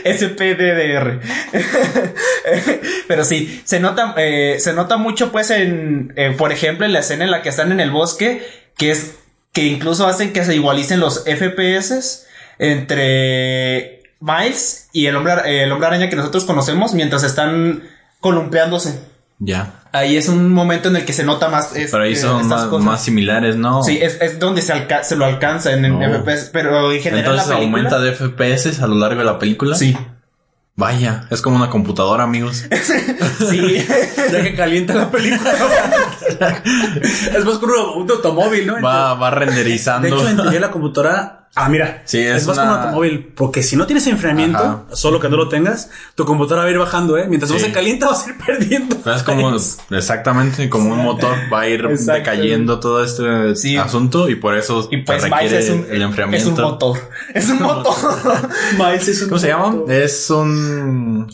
SPDDR. 0.04 1.20
Pero 3.08 3.24
sí, 3.24 3.60
se 3.64 3.80
nota, 3.80 4.14
eh, 4.16 4.58
se 4.60 4.74
nota 4.74 4.96
mucho, 4.96 5.32
pues, 5.32 5.50
en, 5.50 6.12
eh, 6.14 6.34
por 6.38 6.52
ejemplo, 6.52 6.86
en 6.86 6.92
la 6.92 7.00
escena 7.00 7.24
en 7.24 7.32
la 7.32 7.42
que 7.42 7.48
están 7.48 7.72
en 7.72 7.80
el 7.80 7.90
bosque, 7.90 8.46
que 8.76 8.92
es, 8.92 9.16
que 9.52 9.62
incluso 9.64 10.06
hacen 10.06 10.32
que 10.32 10.44
se 10.44 10.54
igualicen 10.54 11.00
los 11.00 11.24
FPS 11.24 12.26
entre 12.60 14.03
Miles 14.26 14.88
y 14.92 15.06
el 15.06 15.16
hombre, 15.16 15.34
el 15.62 15.70
hombre 15.70 15.86
araña 15.88 16.08
que 16.08 16.16
nosotros 16.16 16.44
conocemos 16.44 16.94
mientras 16.94 17.22
están 17.24 17.82
columpiándose. 18.20 19.00
Ya. 19.38 19.74
Ahí 19.92 20.16
es 20.16 20.28
un 20.28 20.50
momento 20.52 20.88
en 20.88 20.96
el 20.96 21.04
que 21.04 21.12
se 21.12 21.24
nota 21.24 21.48
más. 21.48 21.72
Pero 21.74 22.02
ahí 22.02 22.16
son 22.16 22.40
estas 22.40 22.60
más, 22.62 22.68
cosas. 22.68 22.84
más 22.86 23.02
similares, 23.04 23.56
¿no? 23.56 23.82
Sí, 23.82 23.98
es, 24.00 24.18
es 24.22 24.38
donde 24.38 24.62
se, 24.62 24.72
alca- 24.72 25.04
se 25.04 25.16
lo 25.16 25.24
alcanza 25.26 25.72
en, 25.72 25.84
en 25.84 25.98
No. 25.98 26.22
FPS, 26.24 26.48
pero 26.52 26.90
en 26.90 27.02
general 27.02 27.24
Entonces 27.32 27.48
la 27.48 27.56
película. 27.58 27.82
aumenta 27.90 27.98
de 28.00 28.12
FPS 28.14 28.80
a 28.82 28.86
lo 28.86 28.94
largo 28.94 29.18
de 29.18 29.24
la 29.24 29.38
película. 29.38 29.76
Sí, 29.76 29.96
Vaya, 30.76 31.26
es 31.30 31.40
como 31.40 31.54
una 31.56 31.70
computadora, 31.70 32.24
amigos. 32.24 32.64
sí. 33.50 33.86
Ya 34.32 34.42
que 34.42 34.54
calienta 34.56 34.94
la 34.94 35.10
película. 35.10 35.52
es 37.36 37.44
más 37.44 37.58
como 37.58 37.92
un 37.96 38.10
automóvil, 38.10 38.66
¿no? 38.66 38.80
Va, 38.82 39.14
va 39.14 39.30
De 39.30 39.36
renderizando. 39.36 40.08
hecho, 40.08 40.28
en 40.52 40.60
la 40.60 40.70
computadora. 40.70 41.43
Ah, 41.56 41.68
mira. 41.68 42.02
Sí, 42.04 42.18
es 42.18 42.42
es 42.42 42.46
más 42.48 42.56
como 42.58 42.68
un 42.68 42.72
una- 42.74 42.82
automóvil. 42.84 43.32
Porque 43.36 43.62
si 43.62 43.76
no 43.76 43.86
tienes 43.86 44.04
enfriamiento, 44.08 44.58
Ajá. 44.58 44.82
solo 44.92 45.20
que 45.20 45.28
no 45.28 45.36
lo 45.36 45.48
tengas, 45.48 45.88
tu 46.16 46.24
computadora 46.24 46.62
va 46.64 46.68
a 46.68 46.72
ir 46.72 46.78
bajando, 46.78 47.16
¿eh? 47.16 47.26
Mientras 47.28 47.50
Sí. 47.52 47.56
no 47.58 47.64
se 47.64 47.70
calienta, 47.72 48.06
vas 48.10 48.26
a 48.26 48.30
ir 48.30 48.38
perdiendo. 48.38 48.96
es 49.14 49.22
como 49.22 49.54
exactamente 49.90 50.68
como 50.68 50.92
un 50.92 50.98
motor 51.04 51.36
va 51.52 51.60
a 51.60 51.68
ir 51.68 51.86
decayendo 51.88 52.80
todo 52.80 53.04
este 53.04 53.54
Sí. 53.54 53.76
asunto 53.76 54.28
y 54.28 54.34
por 54.34 54.56
eso 54.56 54.88
Y 54.90 54.98
pues 54.98 55.22
requiere 55.22 55.58
es 55.58 55.70
un, 55.70 55.86
el 55.90 56.02
enfriamiento. 56.02 56.48
es 56.50 56.56
un 56.58 56.60
motor. 56.64 56.98
Es 57.32 57.48
un 57.48 57.62
motor. 57.62 57.94
Miles 58.78 59.06
es 59.08 59.22
un 59.22 59.28
¿Cómo 59.28 59.38
se 59.38 59.48
llama? 59.48 59.76
Es 59.88 60.30
un 60.30 61.32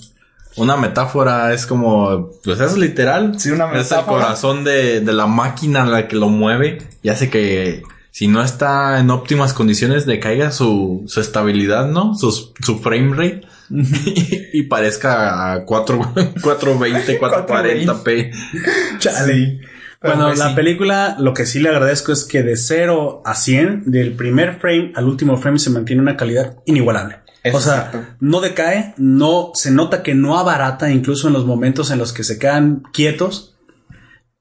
una 0.57 0.77
metáfora, 0.77 1.55
es 1.55 1.65
como 1.65 2.31
pues 2.45 2.61
es 2.61 2.77
literal. 2.77 3.39
Sí, 3.41 3.51
una 3.51 3.67
Es 3.67 3.73
el 3.73 3.79
metáfora. 3.79 4.25
corazón 4.25 4.65
de, 4.65 5.01
de 5.01 5.13
la 5.13 5.27
máquina 5.27 5.87
la 5.87 6.09
que 6.09 6.17
lo 6.17 6.29
mueve 6.29 6.79
y 7.03 7.09
hace 7.09 7.31
que 7.31 7.83
si 8.11 8.29
no 8.29 8.43
está 8.43 8.99
en 8.99 9.11
óptimas 9.11 9.53
condiciones 9.53 10.07
decaiga 10.07 10.51
su, 10.53 11.05
su 11.07 11.21
estabilidad, 11.21 11.89
¿no? 11.89 12.15
Su, 12.15 12.53
su 12.61 12.79
frame 12.81 13.15
rate. 13.15 13.43
y, 13.71 14.49
y 14.61 14.63
parezca 14.65 15.53
a 15.53 15.65
4, 15.65 16.15
420, 16.43 17.21
440p. 17.21 18.99
Chale. 18.99 19.61
Bueno, 20.03 20.29
pues 20.29 20.39
la 20.39 20.49
sí. 20.49 20.55
película, 20.55 21.17
lo 21.19 21.35
que 21.35 21.45
sí 21.45 21.61
le 21.61 21.69
agradezco 21.69 22.11
es 22.11 22.25
que 22.25 22.43
de 22.43 22.57
0 22.57 23.23
a 23.25 23.35
100, 23.35 23.91
del 23.91 24.15
primer 24.15 24.59
frame 24.59 24.93
al 24.95 25.05
último 25.05 25.37
frame, 25.37 25.59
se 25.59 25.69
mantiene 25.69 26.01
una 26.01 26.17
calidad 26.17 26.57
inigualable. 26.65 27.19
Eso 27.43 27.59
o 27.59 27.61
sea, 27.61 27.91
cierto. 27.91 28.09
no 28.21 28.41
decae, 28.41 28.95
no 28.97 29.51
se 29.55 29.71
nota 29.71 30.03
que 30.03 30.15
no 30.15 30.39
abarata, 30.39 30.91
incluso 30.91 31.29
en 31.29 31.35
los 31.35 31.45
momentos 31.45 31.91
en 31.91 31.99
los 31.99 32.13
que 32.13 32.25
se 32.25 32.39
quedan 32.39 32.83
quietos. 32.93 33.50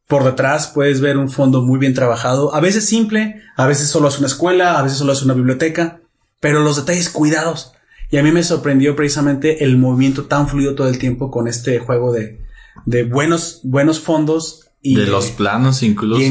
Por 0.10 0.24
detrás 0.24 0.68
puedes 0.74 1.00
ver 1.02 1.18
un 1.18 1.30
fondo 1.30 1.62
muy 1.62 1.80
bien 1.80 1.94
trabajado, 1.94 2.54
a 2.54 2.60
veces 2.60 2.84
simple, 2.86 3.42
a 3.56 3.66
veces 3.68 3.88
solo 3.90 4.08
es 4.10 4.18
una 4.18 4.28
escuela, 4.28 4.78
a 4.78 4.82
veces 4.82 4.98
solo 4.98 5.14
es 5.14 5.22
una 5.22 5.36
biblioteca, 5.36 6.02
pero 6.42 6.62
los 6.64 6.76
detalles 6.78 7.10
cuidados. 7.10 7.74
Y 8.12 8.18
a 8.18 8.24
mí 8.24 8.32
me 8.32 8.42
sorprendió 8.44 8.96
precisamente 8.96 9.64
el 9.64 9.78
movimiento 9.78 10.26
tan 10.26 10.48
fluido 10.50 10.74
todo 10.74 10.88
el 10.90 10.98
tiempo 10.98 11.30
con 11.30 11.48
este 11.48 11.78
juego 11.78 12.12
de, 12.12 12.42
de 12.86 13.04
buenos, 13.04 13.60
buenos 13.64 14.00
fondos 14.00 14.66
y 14.82 14.96
de 14.96 15.06
los 15.06 15.28
planos 15.30 15.84
incluso. 15.84 16.22
y 16.24 16.28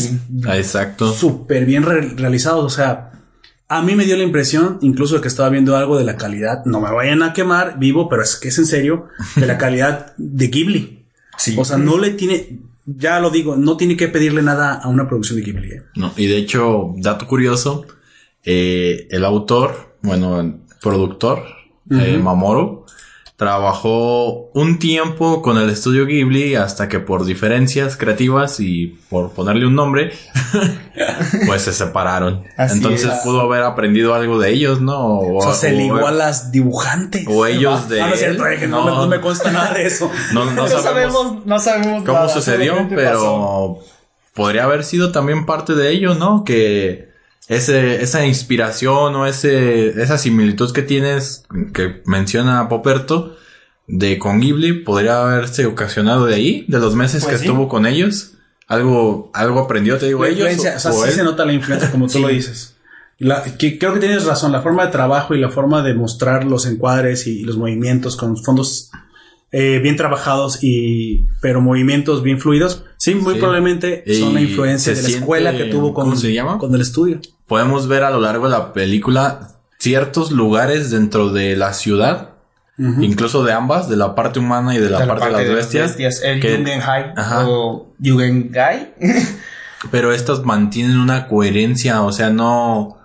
sí. 0.00 0.18
Ah, 0.48 0.56
Exacto. 0.58 1.12
súper 1.12 1.66
bien 1.66 1.84
re- 1.84 2.14
realizados. 2.16 2.64
O 2.64 2.68
sea, 2.74 3.12
a 3.68 3.80
mí 3.82 3.94
me 3.94 4.06
dio 4.06 4.16
la 4.16 4.24
impresión, 4.24 4.78
incluso 4.80 5.14
de 5.14 5.20
que 5.20 5.28
estaba 5.28 5.50
viendo 5.50 5.76
algo 5.76 5.96
de 5.96 6.04
la 6.04 6.16
calidad. 6.16 6.64
No 6.64 6.80
me 6.80 6.90
vayan 6.90 7.22
a 7.22 7.32
quemar 7.32 7.78
vivo, 7.78 8.08
pero 8.08 8.22
es 8.22 8.34
que 8.34 8.48
es 8.48 8.58
en 8.58 8.66
serio, 8.66 9.06
de 9.36 9.46
la 9.46 9.56
calidad 9.58 10.14
de 10.16 10.48
Ghibli. 10.48 11.06
Sí. 11.38 11.54
O 11.56 11.64
sea, 11.64 11.76
no 11.76 11.96
le 11.98 12.10
tiene, 12.10 12.58
ya 12.86 13.20
lo 13.20 13.30
digo, 13.30 13.56
no 13.56 13.76
tiene 13.76 13.96
que 13.96 14.08
pedirle 14.08 14.42
nada 14.42 14.74
a 14.74 14.88
una 14.88 15.08
producción 15.08 15.38
de 15.38 15.44
Ghibli. 15.44 15.72
¿eh? 15.72 15.82
No, 15.96 16.12
y 16.16 16.26
de 16.26 16.36
hecho, 16.36 16.92
dato 16.96 17.26
curioso, 17.26 17.86
eh, 18.42 19.08
el 19.10 19.24
autor, 19.24 19.96
bueno, 20.02 20.40
el 20.40 20.56
productor, 20.80 21.44
eh, 21.90 22.18
Mamoru, 22.18 22.84
trabajó 23.44 24.50
un 24.54 24.78
tiempo 24.78 25.42
con 25.42 25.58
el 25.58 25.68
estudio 25.68 26.06
Ghibli 26.06 26.54
hasta 26.54 26.88
que 26.88 26.98
por 26.98 27.26
diferencias 27.26 27.96
creativas 27.98 28.58
y 28.58 28.98
por 29.10 29.32
ponerle 29.32 29.66
un 29.66 29.74
nombre, 29.74 30.12
pues 31.46 31.62
se 31.62 31.72
separaron. 31.74 32.42
Así 32.56 32.76
Entonces 32.76 33.12
es. 33.12 33.18
pudo 33.20 33.42
haber 33.42 33.62
aprendido 33.62 34.14
algo 34.14 34.38
de 34.38 34.50
ellos, 34.50 34.80
¿no? 34.80 34.96
O, 34.98 35.36
O 35.38 35.42
sea, 35.42 35.52
se 35.52 35.72
ligó 35.72 36.06
a 36.06 36.10
las 36.10 36.52
dibujantes. 36.52 37.26
o 37.28 37.44
ellos 37.44 37.88
de 37.90 38.00
No, 38.00 38.06
no 38.08 38.14
es 38.14 38.18
cierto, 38.20 38.46
eh, 38.46 38.56
que 38.58 38.66
no, 38.66 38.82
me, 38.84 38.90
no 38.92 39.06
me 39.08 39.20
consta 39.20 39.50
nada 39.52 39.74
de 39.74 39.84
eso. 39.86 40.10
no, 40.32 40.66
sabemos 40.68 41.44
no 41.44 41.58
sabemos 41.58 42.02
cómo 42.04 42.18
nada, 42.18 42.28
sucedió, 42.30 42.86
pero 42.88 43.10
pasó. 43.12 43.78
podría 44.34 44.64
haber 44.64 44.84
sido 44.84 45.12
también 45.12 45.44
parte 45.44 45.74
de 45.74 45.90
ello, 45.90 46.14
¿no? 46.14 46.44
Que 46.44 47.12
ese, 47.48 48.02
esa 48.02 48.26
inspiración 48.26 49.14
o 49.16 49.26
ese, 49.26 50.00
esa 50.02 50.18
similitud 50.18 50.72
que 50.72 50.82
tienes, 50.82 51.44
que 51.72 52.02
menciona 52.06 52.68
Poperto, 52.68 53.36
de 53.86 54.18
con 54.18 54.40
Ghibli 54.40 54.82
podría 54.84 55.20
haberse 55.22 55.66
ocasionado 55.66 56.24
de 56.26 56.34
ahí, 56.36 56.64
de 56.68 56.78
los 56.78 56.94
meses 56.94 57.22
Pues 57.24 57.34
que 57.34 57.38
sí. 57.40 57.44
estuvo 57.46 57.68
con 57.68 57.86
ellos. 57.86 58.30
Algo, 58.66 59.30
algo 59.34 59.60
aprendió, 59.60 59.98
te 59.98 60.06
digo, 60.06 60.22
La 60.22 60.28
ellos. 60.30 60.40
influencia, 60.50 60.76
o 60.76 60.80
sea, 60.80 60.92
sí 60.92 61.08
él. 61.10 61.14
se 61.16 61.22
nota 61.24 61.44
la 61.44 61.52
influencia 61.52 61.90
como 61.90 62.08
tú 62.08 62.18
lo 62.20 62.28
dices. 62.28 62.76
La- 63.18 63.42
que 63.44 63.78
creo 63.78 63.92
que 63.92 64.00
tienes 64.00 64.24
razón, 64.24 64.52
la 64.52 64.62
forma 64.62 64.86
de 64.86 64.90
trabajo 64.92 65.34
y 65.34 65.38
la 65.40 65.50
forma 65.50 65.82
de 65.82 65.92
mostrar 65.94 66.44
los 66.44 66.64
encuadres 66.66 67.26
y, 67.26 67.42
los 67.44 67.58
movimientos 67.58 68.16
con 68.16 68.36
fondos 68.38 68.90
eh, 69.52 69.78
bien 69.82 69.96
trabajados 69.96 70.58
y 70.64 71.26
pero 71.42 71.60
movimientos 71.60 72.22
bien 72.22 72.40
fluidos, 72.40 72.84
sí, 72.96 73.14
muy 73.14 73.34
Sí. 73.34 73.38
probablemente 73.38 74.02
son 74.18 74.34
la 74.34 74.40
influencia 74.40 74.94
de 74.94 75.02
la 75.02 75.08
escuela 75.08 75.54
que 75.56 75.64
tuvo 75.66 75.92
con, 75.94 76.12
con 76.58 76.74
el 76.74 76.80
estudio. 76.80 77.20
Podemos 77.46 77.88
ver 77.88 78.04
a 78.04 78.10
lo 78.10 78.20
largo 78.20 78.46
de 78.46 78.52
la 78.52 78.72
película 78.72 79.48
ciertos 79.78 80.30
lugares 80.30 80.90
dentro 80.90 81.30
de 81.30 81.56
la 81.56 81.72
ciudad, 81.74 82.30
incluso 82.78 83.44
de 83.44 83.52
ambas, 83.52 83.88
de 83.88 83.96
la 83.96 84.14
parte 84.14 84.38
humana 84.40 84.74
y 84.74 84.78
de 84.78 84.90
la, 84.90 85.00
De 85.00 85.06
parte, 85.06 85.26
de 85.26 85.32
las 85.32 85.48
bestias. 85.54 86.22
El 86.22 86.40
que- 86.40 86.48
o 87.46 87.92
Jugendgai. 88.02 88.94
pero 89.90 90.12
estas 90.12 90.42
mantienen 90.44 90.98
una 90.98 91.26
coherencia, 91.28 92.02
o 92.02 92.12
sea, 92.12 92.30
no 92.30 92.98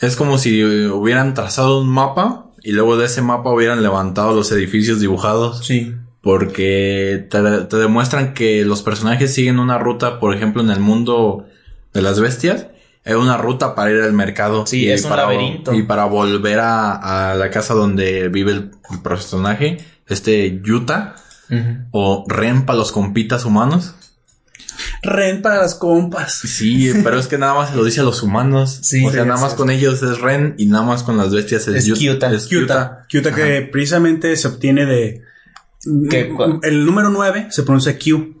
es 0.00 0.16
como 0.16 0.38
si 0.38 0.62
hubieran 0.64 1.34
trazado 1.34 1.80
un 1.80 1.88
mapa 1.88 2.46
y 2.62 2.72
luego 2.72 2.96
de 2.96 3.06
ese 3.06 3.22
mapa 3.22 3.50
hubieran 3.50 3.82
levantado 3.82 4.34
los 4.34 4.50
edificios 4.52 5.00
dibujados 5.00 5.64
sí. 5.64 5.94
porque 6.20 7.26
te, 7.30 7.40
te 7.62 7.76
demuestran 7.76 8.34
que 8.34 8.64
los 8.64 8.82
personajes 8.82 9.32
siguen 9.32 9.58
una 9.58 9.78
ruta, 9.78 10.20
por 10.20 10.34
ejemplo, 10.34 10.62
en 10.62 10.70
el 10.70 10.80
mundo 10.80 11.46
de 11.94 12.02
las 12.02 12.20
bestias, 12.20 12.66
es 13.08 13.16
una 13.16 13.36
ruta 13.36 13.74
para 13.74 13.90
ir 13.90 14.00
al 14.02 14.12
mercado 14.12 14.66
Sí, 14.66 14.84
y 14.84 14.90
es 14.90 15.02
un 15.04 15.10
para, 15.10 15.22
laberinto. 15.22 15.72
y 15.74 15.82
para 15.82 16.04
volver 16.04 16.60
a, 16.60 17.30
a 17.30 17.34
la 17.34 17.50
casa 17.50 17.74
donde 17.74 18.28
vive 18.28 18.52
el 18.52 18.70
personaje, 19.02 19.78
este 20.06 20.60
Yuta 20.64 21.16
o 21.90 22.24
Ren 22.28 22.66
para 22.66 22.78
los 22.78 22.92
compitas 22.92 23.44
humanos. 23.44 23.94
Ren 25.02 25.42
para 25.42 25.56
las 25.58 25.74
compas. 25.74 26.34
Sí, 26.34 26.92
pero 27.02 27.18
es 27.18 27.26
que 27.26 27.38
nada 27.38 27.54
más 27.54 27.70
se 27.70 27.76
lo 27.76 27.84
dice 27.84 28.00
a 28.00 28.04
los 28.04 28.22
humanos. 28.22 28.78
Sí, 28.82 29.04
o 29.04 29.10
sea, 29.10 29.22
sí, 29.22 29.28
nada 29.28 29.40
más 29.40 29.52
sí. 29.52 29.56
con 29.56 29.70
ellos 29.70 30.02
es 30.02 30.20
Ren 30.20 30.54
y 30.58 30.66
nada 30.66 30.84
más 30.84 31.02
con 31.02 31.16
las 31.16 31.32
bestias 31.32 31.66
es, 31.68 31.74
Es 31.76 31.86
Yu- 31.86 31.96
Kyuta. 31.96 32.32
es 32.32 32.46
Kyuta. 32.46 33.06
Kyuta 33.08 33.34
que 33.34 33.62
precisamente 33.72 34.36
se 34.36 34.48
obtiene 34.48 34.86
de... 34.86 35.22
¿Qué? 36.10 36.32
El 36.62 36.84
número 36.84 37.08
9 37.10 37.48
se 37.50 37.62
pronuncia 37.62 37.96
Q. 37.98 38.34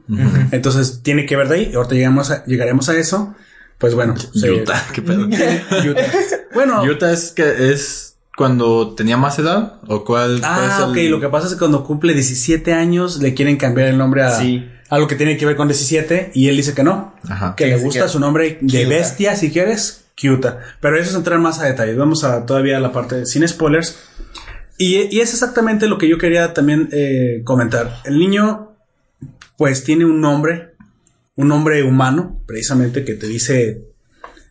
Entonces 0.52 1.00
tiene 1.02 1.24
que 1.26 1.36
ver 1.36 1.48
de 1.48 1.54
ahí. 1.56 1.72
Ahorita 1.74 1.94
llegamos 1.94 2.30
a- 2.30 2.44
llegaremos 2.44 2.88
a 2.88 2.96
eso. 2.96 3.34
Pues 3.78 3.94
bueno. 3.94 4.14
se- 4.16 4.48
Yuta, 4.48 4.86
qué 4.92 5.02
pedo. 5.02 5.28
Bueno. 6.54 6.84
Yuta 6.84 7.12
es 7.12 7.30
que 7.32 7.70
es 7.72 8.16
cuando 8.36 8.94
tenía 8.94 9.16
más 9.16 9.38
edad 9.38 9.74
o 9.86 10.04
cuál, 10.04 10.40
cuál 10.40 10.42
Ah, 10.44 10.76
es 10.78 10.84
ok. 10.84 10.96
Lo 11.10 11.20
que 11.20 11.28
pasa 11.28 11.46
es 11.46 11.52
que 11.54 11.58
cuando 11.58 11.84
cumple 11.84 12.14
17 12.14 12.72
años 12.72 13.18
le 13.20 13.34
quieren 13.34 13.56
cambiar 13.56 13.88
el 13.88 13.98
nombre 13.98 14.22
a 14.22 14.30
Sí. 14.38 14.68
algo 14.88 15.06
que 15.06 15.14
tiene 15.16 15.36
que 15.36 15.44
ver 15.46 15.56
con 15.56 15.68
17 15.68 16.30
y 16.34 16.48
él 16.48 16.56
dice 16.56 16.74
que 16.74 16.82
no. 16.82 17.14
Ajá. 17.28 17.54
Que 17.56 17.66
le 17.66 17.76
gusta 17.78 18.04
que- 18.04 18.08
su 18.08 18.18
nombre 18.20 18.58
de 18.60 18.66
Kyuta. 18.66 18.88
bestia 18.88 19.36
si 19.36 19.50
quieres. 19.50 20.04
Kyuta. 20.14 20.58
Pero 20.80 20.98
eso 20.98 21.10
es 21.10 21.16
entrar 21.16 21.38
más 21.38 21.60
a 21.60 21.66
detalle. 21.66 21.94
Vamos 21.94 22.24
a 22.24 22.44
todavía 22.46 22.78
a 22.78 22.80
la 22.80 22.90
parte 22.92 23.24
sin 23.26 23.46
spoilers. 23.46 23.96
Y, 24.78 25.14
y 25.16 25.20
es 25.20 25.32
exactamente 25.32 25.86
lo 25.86 25.98
que 25.98 26.08
yo 26.08 26.18
quería 26.18 26.54
también 26.54 26.88
eh, 26.92 27.42
comentar. 27.44 28.00
El 28.04 28.18
niño, 28.18 28.72
pues, 29.56 29.84
tiene 29.84 30.04
un 30.04 30.20
nombre, 30.20 30.67
un 31.38 31.46
nombre 31.46 31.84
humano, 31.84 32.42
precisamente, 32.46 33.04
que 33.04 33.14
te 33.14 33.28
dice, 33.28 33.84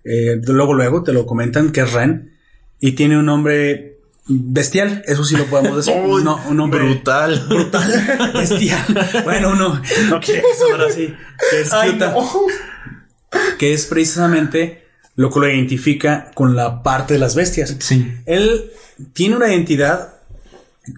eh, 0.05 0.39
luego, 0.45 0.73
luego, 0.73 1.03
te 1.03 1.11
lo 1.11 1.25
comentan, 1.25 1.73
que 1.73 1.81
es 1.81 1.91
Ren, 1.91 2.31
y 2.79 2.93
tiene 2.93 3.19
un 3.19 3.25
nombre 3.25 3.99
bestial, 4.25 5.03
eso 5.05 5.25
sí 5.25 5.35
lo 5.35 5.47
podemos 5.47 5.75
decir. 5.75 6.01
Uy, 6.07 6.23
no, 6.23 6.39
un 6.47 6.55
nombre 6.55 6.79
brutal. 6.79 7.45
brutal, 7.49 8.31
bestial. 8.33 8.85
Bueno, 9.25 9.51
uno 9.51 9.81
no 10.09 10.19
quiere 10.21 10.41
que 10.41 10.57
sonara 10.57 10.87
así. 10.87 11.13
Que 11.51 11.61
es 11.61 11.73
Ay, 11.73 11.91
Kyuta, 11.91 12.11
no. 12.11 12.29
que 13.59 13.73
es 13.73 13.85
precisamente 13.85 14.85
lo 15.17 15.29
que 15.29 15.39
lo 15.41 15.49
identifica 15.49 16.31
con 16.35 16.55
la 16.55 16.83
parte 16.83 17.15
de 17.15 17.19
las 17.19 17.35
bestias. 17.35 17.75
Sí. 17.79 18.13
Él 18.25 18.71
tiene 19.11 19.35
una 19.35 19.53
identidad 19.53 20.13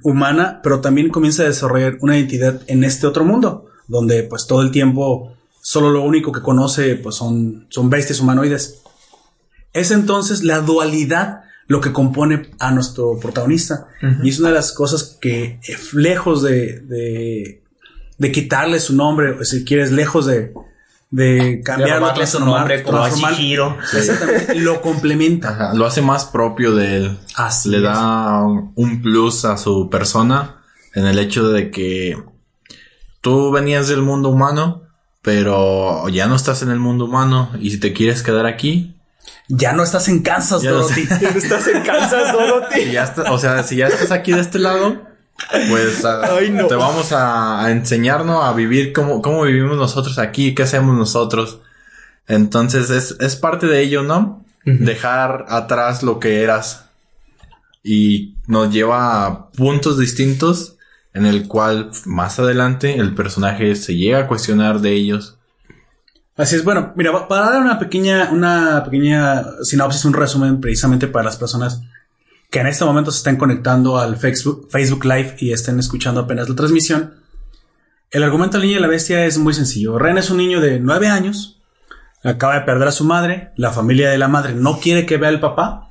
humana, 0.03 0.59
pero 0.61 0.81
también 0.81 1.09
comienza 1.09 1.41
a 1.41 1.47
desarrollar 1.47 1.97
una 2.01 2.15
identidad 2.15 2.61
en 2.67 2.83
este 2.83 3.07
otro 3.07 3.25
mundo, 3.25 3.65
donde 3.87 4.21
pues 4.21 4.45
todo 4.45 4.61
el 4.61 4.69
tiempo 4.69 5.35
solo 5.61 5.89
lo 5.91 6.01
único 6.03 6.31
que 6.31 6.41
conoce 6.41 6.95
pues 6.95 7.15
son, 7.15 7.65
son 7.69 7.89
bestias 7.89 8.19
humanoides. 8.19 8.81
Es 9.73 9.91
entonces 9.91 10.43
la 10.43 10.61
dualidad 10.61 11.41
lo 11.67 11.81
que 11.81 11.93
compone 11.93 12.49
a 12.59 12.71
nuestro 12.71 13.19
protagonista. 13.19 13.87
Y 14.23 14.29
es 14.29 14.39
una 14.39 14.49
de 14.49 14.55
las 14.55 14.71
cosas 14.71 15.17
que 15.21 15.43
eh, 15.67 15.77
lejos 15.93 16.41
de, 16.41 16.79
de, 16.79 17.63
de 18.17 18.31
quitarle 18.31 18.79
su 18.79 18.95
nombre, 18.95 19.31
o 19.39 19.43
si 19.43 19.63
quieres, 19.63 19.91
lejos 19.91 20.25
de, 20.25 20.51
de 21.11 21.61
cambiarlo, 21.63 22.07
su 22.25 22.39
nombre 22.43 22.81
como 22.81 23.03
a 23.03 23.11
Chihiro. 23.35 23.77
Exactamente, 23.95 24.55
lo 24.55 24.81
complementa. 24.81 25.49
Ajá, 25.49 25.73
lo 25.75 25.85
hace 25.85 26.01
más 26.01 26.25
propio 26.25 26.73
de 26.73 26.95
él. 26.97 27.17
Así 27.35 27.69
Le 27.69 27.77
es. 27.77 27.83
da 27.83 28.43
un- 28.43 28.71
un 28.75 29.01
plus 29.03 29.45
a 29.45 29.55
su 29.57 29.89
persona 29.91 30.55
en 30.95 31.05
el 31.05 31.19
hecho 31.19 31.49
de 31.51 31.69
que 31.69 32.17
tú 33.21 33.51
venías 33.51 33.87
del 33.89 34.01
mundo 34.01 34.29
humano, 34.29 34.83
pero 35.21 36.07
ya 36.09 36.27
no 36.27 36.35
estás 36.35 36.61
en 36.61 36.69
el 36.69 36.79
mundo 36.79 37.05
humano 37.05 37.51
y 37.59 37.71
si 37.71 37.79
te 37.79 37.93
quieres 37.93 38.23
quedar 38.23 38.45
aquí, 38.45 38.95
Ya 39.47 39.73
no 39.73 39.83
estás 39.83 40.07
en 40.09 40.21
Kansas, 40.21 40.61
Ya 40.61 40.71
no 40.71 40.77
Dorothy. 40.77 41.01
Estás 41.35 41.67
en 41.67 41.81
Kansas, 41.83 42.31
Dorothy. 42.33 42.81
si 42.83 42.91
ya 42.91 43.03
está- 43.03 43.31
o 43.31 43.37
sea, 43.39 43.63
si 43.63 43.75
ya 43.77 43.87
estás 43.87 44.11
aquí 44.11 44.31
de 44.31 44.41
este 44.41 44.59
lado, 44.59 45.01
pues 45.69 46.05
a- 46.05 46.35
Ay, 46.37 46.51
no. 46.51 46.67
te 46.67 46.75
vamos 46.75 47.11
a, 47.11 47.63
a 47.65 47.71
enseñarnos 47.71 48.43
a 48.45 48.53
vivir 48.53 48.93
cómo, 48.93 49.21
cómo 49.21 49.43
vivimos 49.43 49.75
nosotros 49.77 50.19
aquí, 50.19 50.53
qué 50.55 50.63
hacemos 50.63 50.95
nosotros. 50.95 51.59
Entonces 52.27 52.89
es, 52.91 53.15
es 53.19 53.35
parte 53.35 53.65
de 53.67 53.81
ello, 53.81 54.03
¿no? 54.03 54.45
Dejar 54.65 55.45
atrás 55.49 56.03
lo 56.03 56.19
que 56.19 56.43
eras 56.43 56.85
y 57.83 58.35
nos 58.45 58.71
lleva 58.71 59.25
a 59.25 59.49
puntos 59.51 59.97
distintos 59.97 60.75
en 61.13 61.25
el 61.25 61.47
cual 61.47 61.91
más 62.05 62.39
adelante 62.39 62.97
el 62.97 63.15
personaje 63.15 63.75
se 63.75 63.95
llega 63.95 64.19
a 64.19 64.27
cuestionar 64.27 64.79
de 64.79 64.93
ellos. 64.93 65.37
Así 66.37 66.55
es, 66.55 66.63
bueno, 66.63 66.93
mira, 66.95 67.27
para 67.27 67.49
dar 67.49 67.61
una 67.61 67.79
pequeña, 67.79 68.29
una 68.31 68.83
pequeña 68.85 69.43
sinopsis, 69.63 70.05
un 70.05 70.13
resumen 70.13 70.61
precisamente 70.61 71.07
para 71.07 71.25
las 71.25 71.35
personas 71.35 71.81
que 72.49 72.59
en 72.59 72.67
este 72.67 72.85
momento 72.85 73.11
se 73.11 73.17
están 73.17 73.35
conectando 73.35 73.97
al 73.97 74.17
Facebook, 74.17 74.69
Facebook 74.71 75.05
Live 75.05 75.35
y 75.39 75.51
estén 75.51 75.79
escuchando 75.79 76.21
apenas 76.21 76.49
la 76.49 76.55
transmisión. 76.55 77.15
El 78.09 78.23
argumento 78.23 78.57
del 78.57 78.67
niño 78.67 78.79
y 78.79 78.81
la 78.81 78.87
bestia 78.87 79.25
es 79.25 79.37
muy 79.37 79.53
sencillo. 79.53 79.99
Ren 79.99 80.17
es 80.17 80.29
un 80.29 80.37
niño 80.37 80.61
de 80.61 80.79
nueve 80.79 81.07
años, 81.07 81.61
acaba 82.23 82.55
de 82.55 82.61
perder 82.61 82.87
a 82.87 82.93
su 82.93 83.03
madre, 83.03 83.51
la 83.55 83.71
familia 83.71 84.09
de 84.09 84.17
la 84.17 84.27
madre 84.27 84.53
no 84.55 84.79
quiere 84.79 85.05
que 85.05 85.17
vea 85.17 85.29
al 85.29 85.39
papá 85.39 85.88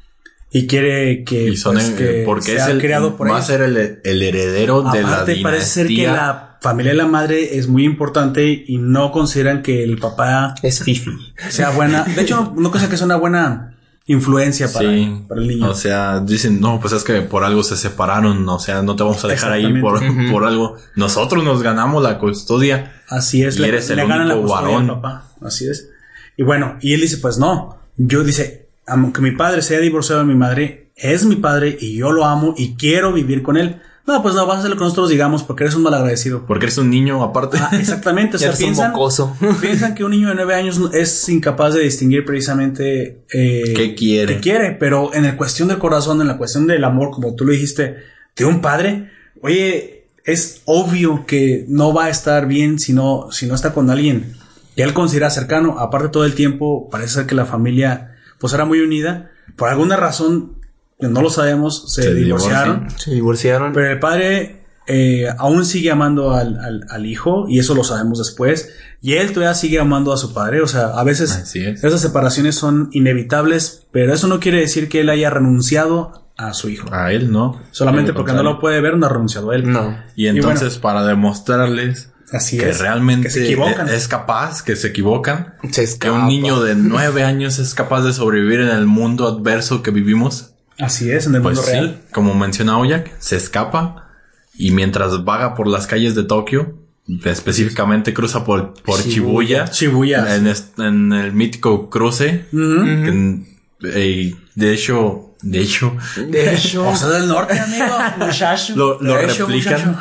y 0.50 0.66
quiere 0.66 1.24
que, 1.24 1.50
Y 1.50 1.56
son 1.56 1.74
pues, 1.74 1.88
el- 1.90 1.96
que 1.96 2.22
porque 2.24 2.52
sea 2.56 2.64
es 2.66 2.70
el, 2.70 2.78
criado 2.80 3.16
por 3.16 3.30
va 3.30 3.36
a 3.38 3.42
ser 3.42 3.60
el, 3.62 4.00
el 4.02 4.22
heredero 4.22 4.82
de 4.82 5.02
la 5.02 5.08
Aparte, 5.08 5.32
dinastía. 5.34 5.42
parece 5.42 5.66
ser 5.66 5.86
que 5.88 6.06
la 6.06 6.58
familia 6.60 6.92
de 6.92 6.98
la 6.98 7.06
madre 7.06 7.56
es 7.58 7.68
muy 7.68 7.84
importante 7.84 8.64
y 8.66 8.78
no 8.78 9.12
consideran 9.12 9.62
que 9.62 9.84
el 9.84 9.98
papá 9.98 10.54
Es 10.62 10.82
Fifi. 10.82 11.10
sea 11.50 11.70
buena. 11.70 12.04
De 12.04 12.22
hecho, 12.22 12.36
no, 12.36 12.54
no 12.62 12.70
consideran 12.70 12.90
que 12.90 12.96
sea 12.96 13.06
una 13.06 13.16
buena 13.16 13.74
influencia 14.06 14.72
para, 14.72 14.88
Sí, 14.88 15.22
para 15.28 15.40
el 15.42 15.48
niño. 15.48 15.68
O 15.70 15.74
sea, 15.74 16.20
dicen, 16.20 16.60
no, 16.62 16.80
pues 16.80 16.94
es 16.94 17.04
que 17.04 17.20
por 17.20 17.44
algo 17.44 17.62
se 17.62 17.76
separaron, 17.76 18.48
o 18.48 18.58
sea, 18.58 18.80
no 18.82 18.96
te 18.96 19.02
vamos 19.02 19.22
a 19.22 19.28
dejar 19.28 19.52
ahí 19.52 19.80
por, 19.82 20.00
por 20.32 20.44
algo. 20.46 20.76
Nosotros 20.96 21.44
nos 21.44 21.62
ganamos 21.62 22.02
la 22.02 22.18
custodia. 22.18 23.02
Así 23.08 23.42
es, 23.44 23.56
y 23.56 23.60
le, 23.60 23.68
eres 23.68 23.90
el 23.90 23.96
le 23.96 24.06
ganan 24.06 24.28
la 24.28 24.34
único 24.36 24.48
custodia 24.48 24.78
al 24.78 24.86
varón. 24.86 25.02
papá. 25.02 25.28
Así 25.42 25.68
es. 25.68 25.90
Y 26.38 26.42
bueno, 26.42 26.78
y 26.80 26.94
él 26.94 27.02
dice, 27.02 27.18
pues 27.18 27.36
no. 27.38 27.78
Yo 27.98 28.24
dice, 28.24 28.67
aunque 28.88 29.20
mi 29.20 29.32
padre 29.32 29.62
se 29.62 29.74
haya 29.74 29.82
divorciado 29.82 30.20
de 30.20 30.26
mi 30.26 30.34
madre, 30.34 30.90
es 30.96 31.24
mi 31.24 31.36
padre 31.36 31.76
y 31.80 31.96
yo 31.96 32.10
lo 32.10 32.24
amo 32.24 32.54
y 32.56 32.74
quiero 32.74 33.12
vivir 33.12 33.42
con 33.42 33.56
él. 33.56 33.80
No, 34.06 34.22
pues 34.22 34.34
no, 34.34 34.46
vas 34.46 34.56
a 34.56 34.58
hacer 34.60 34.70
lo 34.70 34.76
que 34.76 34.84
nosotros 34.84 35.10
digamos 35.10 35.42
porque 35.42 35.64
eres 35.64 35.76
un 35.76 35.82
malagradecido. 35.82 36.46
Porque 36.46 36.64
eres 36.64 36.78
un 36.78 36.88
niño 36.88 37.22
aparte. 37.22 37.58
Ah, 37.60 37.70
exactamente. 37.78 38.36
O 38.36 38.38
sea, 38.38 38.48
eres 38.48 38.60
un 38.60 38.66
piensan, 38.66 38.92
mocoso. 38.92 39.36
piensan 39.60 39.94
que 39.94 40.02
un 40.02 40.12
niño 40.12 40.30
de 40.30 40.34
nueve 40.34 40.54
años 40.54 40.80
es 40.94 41.28
incapaz 41.28 41.74
de 41.74 41.82
distinguir 41.82 42.24
precisamente 42.24 43.24
eh, 43.30 43.74
¿Qué 43.76 43.94
quiere? 43.94 44.36
qué 44.36 44.40
quiere, 44.40 44.72
pero 44.72 45.12
en 45.14 45.24
la 45.24 45.36
cuestión 45.36 45.68
del 45.68 45.78
corazón, 45.78 46.22
en 46.22 46.26
la 46.26 46.38
cuestión 46.38 46.66
del 46.66 46.82
amor, 46.84 47.10
como 47.10 47.34
tú 47.34 47.44
lo 47.44 47.52
dijiste, 47.52 47.96
de 48.34 48.44
un 48.46 48.62
padre, 48.62 49.10
oye, 49.42 50.06
es 50.24 50.62
obvio 50.64 51.26
que 51.26 51.66
no 51.68 51.92
va 51.92 52.06
a 52.06 52.10
estar 52.10 52.46
bien 52.46 52.78
si 52.78 52.94
no, 52.94 53.28
si 53.30 53.46
no 53.46 53.54
está 53.54 53.74
con 53.74 53.90
alguien 53.90 54.34
que 54.74 54.82
él 54.82 54.94
considera 54.94 55.28
cercano. 55.28 55.78
Aparte 55.80 56.08
todo 56.08 56.24
el 56.24 56.34
tiempo 56.34 56.88
parece 56.90 57.14
ser 57.14 57.26
que 57.26 57.34
la 57.34 57.44
familia 57.44 58.16
pues 58.40 58.52
era 58.52 58.64
muy 58.64 58.80
unida. 58.80 59.30
Por 59.56 59.68
alguna 59.68 59.96
razón, 59.96 60.54
que 61.00 61.08
no 61.08 61.22
lo 61.22 61.30
sabemos, 61.30 61.92
se, 61.92 62.02
Se 62.02 62.14
divorciaron. 62.14 62.74
divorcian. 62.80 63.00
Se 63.00 63.10
divorciaron. 63.12 63.72
Pero 63.72 63.90
el 63.92 63.98
padre 63.98 64.62
eh, 64.86 65.26
aún 65.38 65.64
sigue 65.64 65.90
amando 65.90 66.32
al, 66.34 66.58
al- 66.58 66.86
al 66.88 67.06
hijo 67.06 67.46
y 67.48 67.58
eso 67.58 67.74
lo 67.74 67.84
sabemos 67.84 68.18
después. 68.18 68.70
Y 69.00 69.14
él 69.14 69.32
todavía 69.32 69.54
sigue 69.54 69.78
amando 69.78 70.12
a 70.12 70.16
su 70.16 70.32
padre. 70.34 70.60
O 70.62 70.66
sea, 70.66 70.86
a 70.98 71.04
veces 71.04 71.54
es. 71.54 71.84
esas 71.84 72.00
separaciones 72.00 72.54
son 72.56 72.88
inevitables, 72.92 73.86
pero 73.92 74.12
eso 74.14 74.26
no 74.28 74.40
quiere 74.40 74.60
decir 74.60 74.88
que 74.88 75.00
él 75.00 75.08
haya 75.10 75.30
renunciado 75.30 76.24
a 76.36 76.54
su 76.54 76.68
hijo. 76.68 76.88
A 76.92 77.12
él 77.12 77.30
no. 77.32 77.60
Solamente 77.72 78.12
porque 78.12 78.32
no 78.32 78.42
lo 78.42 78.58
puede 78.60 78.80
ver, 78.80 78.96
no 78.96 79.06
ha 79.06 79.08
renunciado 79.08 79.50
a 79.50 79.56
él. 79.56 79.70
No. 79.70 79.96
Y 80.16 80.28
entonces, 80.28 80.78
para 80.78 81.04
demostrarles 81.04 82.12
Así 82.32 82.58
que 82.58 82.68
es. 82.70 82.78
realmente 82.80 83.28
Que 83.28 83.30
se 83.32 83.44
equivocan. 83.44 83.88
es 83.88 84.06
capaz, 84.08 84.62
que 84.62 84.76
se 84.76 84.88
equivocan, 84.88 85.54
Se 85.70 85.98
que 85.98 86.10
un 86.10 86.26
niño 86.28 86.60
de 86.60 86.74
nueve 86.74 87.24
años 87.24 87.58
es 87.58 87.74
capaz 87.74 88.02
de 88.02 88.12
sobrevivir 88.12 88.60
en 88.60 88.68
el 88.68 88.86
mundo 88.86 89.26
adverso 89.26 89.82
que 89.82 89.90
vivimos, 89.90 90.52
Así 90.78 91.10
es, 91.10 91.26
en 91.26 91.34
el 91.34 91.42
pues 91.42 91.56
mundo 91.56 91.66
sí, 91.70 91.72
real. 91.76 92.00
como 92.12 92.34
menciona 92.34 92.78
Oyak, 92.78 93.18
se 93.18 93.36
escapa 93.36 94.10
y 94.54 94.70
mientras 94.72 95.24
vaga 95.24 95.54
por 95.54 95.66
las 95.66 95.86
calles 95.86 96.14
de 96.14 96.22
Tokio, 96.24 96.76
específicamente 97.24 98.12
cruza 98.12 98.44
por, 98.44 98.74
por 98.82 99.00
Shibuya, 99.00 99.64
Shibuya. 99.66 100.36
en, 100.36 100.46
en 100.78 101.12
el 101.12 101.32
mítico 101.32 101.88
cruce, 101.90 102.46
que 102.50 103.42
eh, 103.84 104.34
de 104.58 104.72
hecho, 104.72 105.34
de 105.40 105.60
hecho, 105.60 105.96
De 106.16 106.52
hecho, 106.54 106.88
O 106.88 106.96
sea, 106.96 107.08
del 107.10 107.28
norte, 107.28 107.56
amigo. 107.60 107.86
muchacho. 108.18 108.74
lo, 108.74 109.00
lo 109.00 109.20
hecho, 109.20 109.46
replican, 109.46 109.96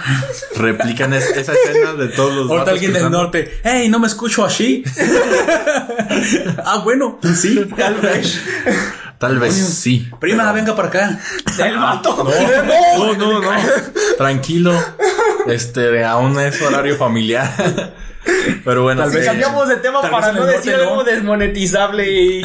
replican 0.55 1.13
es- 1.13 1.29
esa 1.29 1.53
escena 1.53 1.93
de 1.93 2.07
todos 2.07 2.33
los 2.33 2.49
Ahorita 2.49 2.71
alguien 2.71 2.91
del 2.93 3.11
norte. 3.11 3.59
Hey, 3.63 3.87
no 3.87 3.99
me 3.99 4.07
escucho 4.07 4.43
así. 4.43 4.83
ah, 6.65 6.81
bueno, 6.83 7.19
sí. 7.35 7.67
Tal 7.77 7.95
vez. 7.95 8.41
Tal 9.19 9.39
vez 9.39 9.53
sí. 9.53 10.09
Prima, 10.19 10.51
venga 10.51 10.75
para 10.75 10.87
acá. 10.87 11.19
El 11.59 11.77
vato. 11.77 12.23
No, 12.97 13.13
no, 13.13 13.39
no. 13.41 13.49
Tranquilo. 14.17 14.73
Este, 15.49 16.03
aún 16.03 16.39
es 16.39 16.61
horario 16.61 16.95
familiar. 16.97 17.93
Pero 18.65 18.83
bueno, 18.83 19.03
Tal 19.03 19.11
sí. 19.11 19.17
vez 19.17 19.25
Cambiamos 19.25 19.69
de 19.69 19.77
tema 19.77 20.01
para 20.01 20.33
no 20.33 20.45
decir 20.45 20.73
no. 20.75 20.83
algo 20.83 21.03
desmonetizable 21.05 22.11
y. 22.11 22.41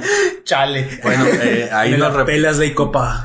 Chale. 0.44 1.00
Bueno, 1.02 1.26
eh, 1.26 1.68
ahí 1.72 1.92
En 1.94 2.00
nos 2.00 2.24
pelas 2.24 2.56
de 2.56 2.68
Icopa. 2.68 3.24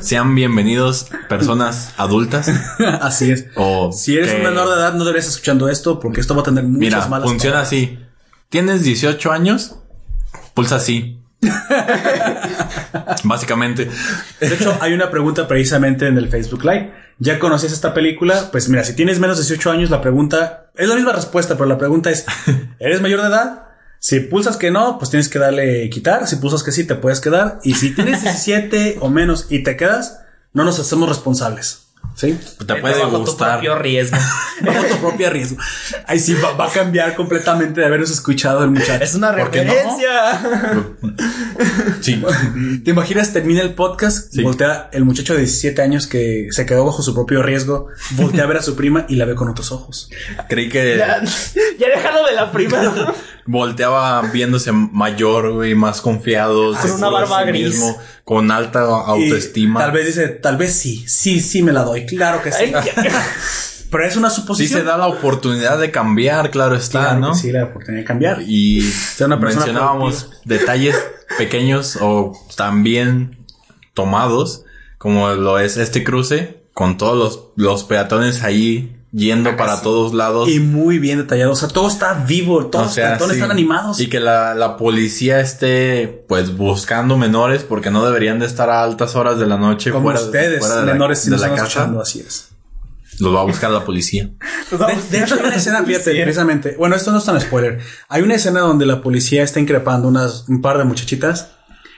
Sean 0.00 0.34
bienvenidos 0.34 1.08
personas 1.28 1.92
adultas 1.98 2.48
Así 3.00 3.30
es. 3.32 3.46
o 3.56 3.92
Si 3.92 4.16
eres 4.16 4.30
que- 4.30 4.36
un 4.38 4.44
menor 4.44 4.68
de 4.68 4.74
edad, 4.76 4.94
no 4.94 5.04
deberías 5.04 5.28
escuchando 5.28 5.68
esto 5.68 6.00
porque 6.00 6.20
esto 6.22 6.34
va 6.34 6.40
a 6.40 6.44
tener 6.44 6.64
muchas 6.64 6.78
Mira, 6.80 7.06
malas 7.08 7.28
funciona 7.28 7.56
palabras. 7.56 7.68
así. 7.68 7.98
Tienes 8.48 8.82
18 8.82 9.30
años, 9.32 9.76
pulsa 10.54 10.76
así. 10.76 11.17
Básicamente. 13.24 13.88
De 14.40 14.54
hecho, 14.54 14.76
hay 14.80 14.92
una 14.92 15.10
pregunta 15.10 15.46
precisamente 15.46 16.06
en 16.06 16.18
el 16.18 16.28
Facebook 16.28 16.64
Live. 16.64 16.92
¿Ya 17.18 17.38
conoces 17.38 17.72
esta 17.72 17.94
película? 17.94 18.50
Pues 18.50 18.68
mira, 18.68 18.84
si 18.84 18.94
tienes 18.94 19.18
menos 19.18 19.38
de 19.38 19.44
18 19.44 19.70
años, 19.70 19.90
la 19.90 20.00
pregunta 20.00 20.70
es 20.76 20.88
la 20.88 20.94
misma 20.94 21.12
respuesta, 21.12 21.54
pero 21.54 21.66
la 21.66 21.78
pregunta 21.78 22.10
es, 22.10 22.26
¿eres 22.78 23.00
mayor 23.00 23.22
de 23.22 23.28
edad? 23.28 23.64
Si 24.00 24.20
pulsas 24.20 24.56
que 24.56 24.70
no, 24.70 24.98
pues 24.98 25.10
tienes 25.10 25.28
que 25.28 25.38
darle 25.38 25.90
quitar. 25.90 26.26
Si 26.28 26.36
pulsas 26.36 26.62
que 26.62 26.72
sí, 26.72 26.86
te 26.86 26.94
puedes 26.94 27.20
quedar. 27.20 27.58
Y 27.64 27.74
si 27.74 27.94
tienes 27.94 28.22
17 28.22 28.98
o 29.00 29.10
menos 29.10 29.46
y 29.50 29.64
te 29.64 29.76
quedas, 29.76 30.20
no 30.52 30.64
nos 30.64 30.78
hacemos 30.78 31.08
responsables. 31.08 31.87
¿Sí? 32.18 32.36
Te 32.66 32.74
puede 32.76 32.98
Bajo 32.98 33.12
tu 33.12 33.18
gustar. 33.26 33.52
propio 33.52 33.76
riesgo. 33.78 34.16
Bajo 34.62 34.84
tu 34.86 34.96
propio 34.98 35.30
riesgo. 35.30 35.56
Ahí 36.06 36.18
sí 36.18 36.34
va, 36.34 36.50
va 36.54 36.66
a 36.66 36.70
cambiar 36.70 37.14
completamente 37.14 37.80
de 37.80 37.86
habernos 37.86 38.10
escuchado 38.10 38.64
el 38.64 38.70
muchacho. 38.70 39.04
Es 39.04 39.14
una 39.14 39.30
referencia. 39.30 40.40
Sí. 42.00 42.22
¿Te 42.84 42.90
imaginas? 42.92 43.32
Termina 43.32 43.60
el 43.62 43.74
podcast, 43.74 44.32
Sí. 44.32 44.42
voltea 44.42 44.88
el 44.92 45.04
muchacho 45.04 45.32
de 45.34 45.40
17 45.40 45.82
años 45.82 46.06
que 46.06 46.48
se 46.50 46.64
quedó 46.64 46.84
bajo 46.84 47.02
su 47.02 47.12
propio 47.14 47.42
riesgo, 47.42 47.88
voltea 48.12 48.44
a 48.44 48.46
ver 48.46 48.58
a 48.58 48.62
su 48.62 48.76
prima 48.76 49.04
y 49.08 49.16
la 49.16 49.24
ve 49.24 49.34
con 49.34 49.48
otros 49.48 49.72
ojos. 49.72 50.08
Creí 50.48 50.68
que 50.68 50.96
Ya, 50.96 51.20
ya 51.78 51.88
déjalo 51.88 52.24
de 52.26 52.32
la 52.34 52.52
prima. 52.52 53.14
volteaba 53.48 54.20
viéndose 54.30 54.72
mayor, 54.72 55.52
güey, 55.54 55.74
más 55.74 56.02
confiado. 56.02 56.74
Con 56.74 56.90
una 56.92 57.08
barba 57.08 57.44
sí 57.44 57.46
gris. 57.46 57.82
con 58.22 58.50
alta 58.50 58.80
Y 58.80 58.82
autoestima. 58.82 59.80
Tal 59.80 59.92
vez 59.92 60.06
dice, 60.06 60.28
tal 60.28 60.58
vez 60.58 60.74
sí, 60.74 61.04
sí, 61.08 61.40
sí 61.40 61.62
me 61.62 61.72
la 61.72 61.82
doy, 61.82 62.04
claro 62.04 62.42
que 62.42 62.52
sí. 62.52 62.72
Pero 63.90 64.04
es 64.04 64.16
una 64.16 64.28
Sí 64.28 64.42
suposición. 64.42 64.80
se 64.80 64.84
da 64.84 64.98
la 64.98 65.06
oportunidad 65.06 65.78
de 65.78 65.90
cambiar, 65.90 66.50
claro 66.50 66.76
está, 66.76 67.00
Claro 67.00 67.20
¿no? 67.20 67.32
que 67.32 67.38
sí, 67.38 67.50
la 67.50 67.64
oportunidad 67.64 68.02
de 68.02 68.06
cambiar. 68.06 68.42
Y 68.46 68.82
una 69.18 69.36
mencionábamos 69.36 70.30
detalles 70.44 70.94
pequeños 71.38 71.96
o 72.02 72.38
también 72.54 73.46
tomados, 73.94 74.66
como 74.98 75.30
lo 75.30 75.58
es 75.58 75.78
este 75.78 76.04
cruce, 76.04 76.64
con 76.74 76.98
todos 76.98 77.16
los, 77.16 77.44
los 77.56 77.84
peatones 77.84 78.42
ahí 78.42 78.97
yendo 79.12 79.56
para 79.56 79.80
todos 79.80 80.14
lados. 80.14 80.48
Y 80.48 80.60
muy 80.60 80.98
bien 80.98 81.18
detallado. 81.18 81.52
O 81.52 81.56
sea, 81.56 81.68
todo 81.68 81.88
está 81.88 82.24
vivo, 82.26 82.66
todos 82.66 82.84
O 82.84 82.88
los 82.88 82.96
cartones 82.96 83.36
sí. 83.36 83.40
están 83.42 83.50
animados. 83.50 84.00
Y 84.00 84.08
que 84.08 84.20
la, 84.20 84.54
la 84.54 84.76
policía 84.76 85.40
esté 85.40 86.24
pues 86.28 86.56
buscando 86.56 87.16
menores 87.16 87.62
porque 87.62 87.90
no 87.90 88.04
deberían 88.04 88.38
de 88.38 88.46
estar 88.46 88.70
a 88.70 88.82
altas 88.82 89.16
horas 89.16 89.38
de 89.38 89.46
la 89.46 89.56
noche 89.56 89.90
Como 89.90 90.04
fuera, 90.04 90.20
ustedes, 90.20 90.60
fuera 90.60 90.80
de 90.80 90.86
la, 90.86 90.92
menores, 90.92 91.20
si 91.20 91.26
de 91.26 91.32
nos 91.32 91.40
la 91.40 91.48
casa. 91.50 91.62
escuchando, 91.62 92.00
así 92.00 92.20
es. 92.20 92.48
Los 93.20 93.34
va 93.34 93.40
a 93.40 93.44
buscar 93.44 93.70
la 93.70 93.84
policía. 93.84 94.30
De, 94.70 95.18
de 95.18 95.24
hecho, 95.24 95.34
hay 95.34 95.40
una 95.40 95.56
escena, 95.56 95.82
fíjate, 95.82 96.12
precisamente. 96.22 96.76
Bueno, 96.78 96.94
esto 96.94 97.10
no 97.10 97.18
es 97.18 97.24
tan 97.24 97.40
spoiler. 97.40 97.80
Hay 98.08 98.22
una 98.22 98.36
escena 98.36 98.60
donde 98.60 98.86
la 98.86 99.02
policía 99.02 99.42
está 99.42 99.58
increpando 99.58 100.06
unas, 100.06 100.48
un 100.48 100.62
par 100.62 100.78
de 100.78 100.84
muchachitas 100.84 101.50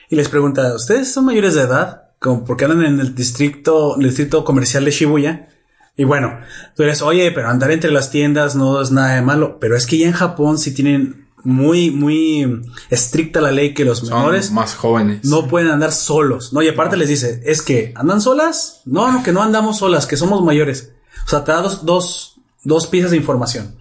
y 0.09 0.17
les 0.17 0.29
pregunta, 0.31 0.75
¿ustedes 0.75 1.13
son 1.13 1.27
mayores 1.27 1.55
de 1.55 1.63
edad? 1.63 2.05
Como 2.19 2.45
porque 2.45 2.65
andan 2.65 2.85
en 2.85 3.01
el 3.01 3.15
distrito, 3.15 3.97
el 3.97 4.05
distrito 4.05 4.45
comercial 4.45 4.85
de 4.87 4.91
Shibuya. 4.93 5.49
Y 5.97 6.05
bueno, 6.05 6.41
tú 6.77 6.83
eres, 6.83 7.03
oye, 7.03 7.31
pero 7.33 7.49
andar 7.49 7.71
entre 7.71 7.91
las 7.91 8.11
tiendas 8.11 8.55
no 8.57 8.81
es 8.81 8.91
nada 8.91 9.15
de 9.17 9.23
malo. 9.23 9.59
Pero 9.61 9.77
es 9.77 9.87
que 9.87 9.99
ya 9.99 10.07
en 10.07 10.13
Japón 10.13 10.59
sí 10.59 10.73
tienen 10.73 11.29
muy, 11.43 11.91
muy 11.91 12.63
estricta 12.91 13.41
la 13.41 13.51
ley 13.51 13.75
que 13.75 13.85
los 13.85 13.99
Son 14.01 14.09
menores 14.09 14.51
más 14.51 14.75
jóvenes. 14.75 15.25
no 15.25 15.47
pueden 15.49 15.71
andar 15.71 15.93
solos. 15.93 16.53
No, 16.53 16.63
y 16.63 16.69
aparte 16.69 16.97
les 16.97 17.09
dice, 17.09 17.43
es 17.45 17.63
que 17.63 17.93
andan 17.97 18.21
solas. 18.21 18.83
No, 18.85 19.11
no, 19.13 19.23
que 19.23 19.33
no 19.33 19.43
andamos 19.43 19.79
solas, 19.79 20.07
que 20.07 20.17
somos 20.17 20.43
mayores. 20.45 20.93
O 21.27 21.29
sea, 21.29 21.45
te 21.45 21.53
da 21.53 21.61
dos, 21.63 21.85
dos, 21.85 22.41
dos 22.65 22.87
piezas 22.87 23.11
de 23.11 23.17
información. 23.17 23.77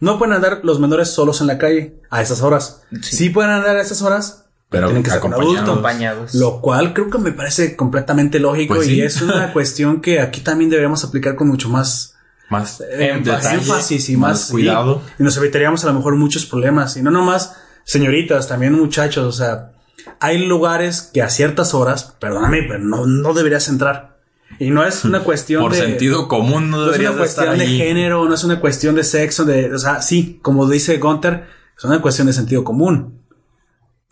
No 0.00 0.18
pueden 0.18 0.34
andar 0.34 0.60
los 0.62 0.78
menores 0.80 1.10
solos 1.10 1.40
en 1.40 1.48
la 1.48 1.58
calle 1.58 2.00
a 2.08 2.22
esas 2.22 2.42
horas. 2.42 2.82
Sí, 3.02 3.30
pueden 3.30 3.50
andar 3.50 3.76
a 3.76 3.82
esas 3.82 4.00
horas, 4.02 4.46
Pero 4.70 4.86
tienen 4.88 5.02
que 5.02 5.10
ser 5.10 5.20
con 5.20 5.32
acompañados. 5.32 6.34
Lo 6.34 6.60
cual 6.60 6.92
creo 6.92 7.08
que 7.08 7.18
me 7.18 7.32
parece 7.32 7.74
completamente 7.74 8.38
lógico 8.38 8.74
Pues 8.74 8.88
y 8.88 8.96
sí. 8.96 9.00
es 9.02 9.22
una 9.22 9.52
cuestión 9.54 10.00
que 10.02 10.20
aquí 10.20 10.42
también 10.42 10.68
deberíamos 10.70 11.02
aplicar 11.04 11.36
con 11.36 11.48
mucho 11.48 11.68
más 11.70 12.16
Más 12.50 12.80
eh, 12.82 13.12
énfasis 13.52 14.08
y 14.10 14.16
más, 14.16 14.50
cuidado. 14.50 15.02
y 15.18 15.22
nos 15.22 15.36
evitaríamos 15.38 15.84
a 15.84 15.88
lo 15.88 15.94
mejor 15.94 16.16
muchos 16.16 16.44
problemas. 16.46 16.96
Y 16.96 17.02
no 17.02 17.10
nomás 17.10 17.56
señoritas, 17.84 18.46
también 18.48 18.74
muchachos. 18.74 19.24
O 19.26 19.32
sea, 19.32 19.72
hay 20.20 20.46
lugares 20.46 21.10
que 21.14 21.22
a 21.22 21.30
ciertas 21.30 21.72
horas, 21.74 22.14
perdóname, 22.20 22.62
pero 22.68 22.80
no, 22.80 23.06
no 23.06 23.32
deberías 23.34 23.68
entrar. 23.68 24.18
Y 24.58 24.70
no 24.70 24.84
es 24.84 25.04
una 25.04 25.20
cuestión 25.24 25.62
Por 25.62 25.72
de. 25.72 25.78
sentido 25.78 26.28
común 26.28 26.70
no 26.70 26.76
no 26.78 26.84
es 26.86 26.92
deberías 26.92 27.14
una 27.14 27.24
estar 27.24 27.46
cuestión 27.46 27.70
de 27.70 27.76
género, 27.78 28.24
no 28.26 28.34
es 28.34 28.44
una 28.44 28.60
cuestión 28.60 28.94
de 28.96 29.04
sexo, 29.04 29.44
de, 29.44 29.74
o 29.74 29.78
sea, 29.78 30.02
sí, 30.02 30.40
como 30.42 30.68
dice 30.68 30.98
Gunter, 30.98 31.46
es 31.76 31.84
una 31.84 32.00
cuestión 32.02 32.26
de 32.26 32.32
sentido 32.34 32.64
común. 32.64 33.17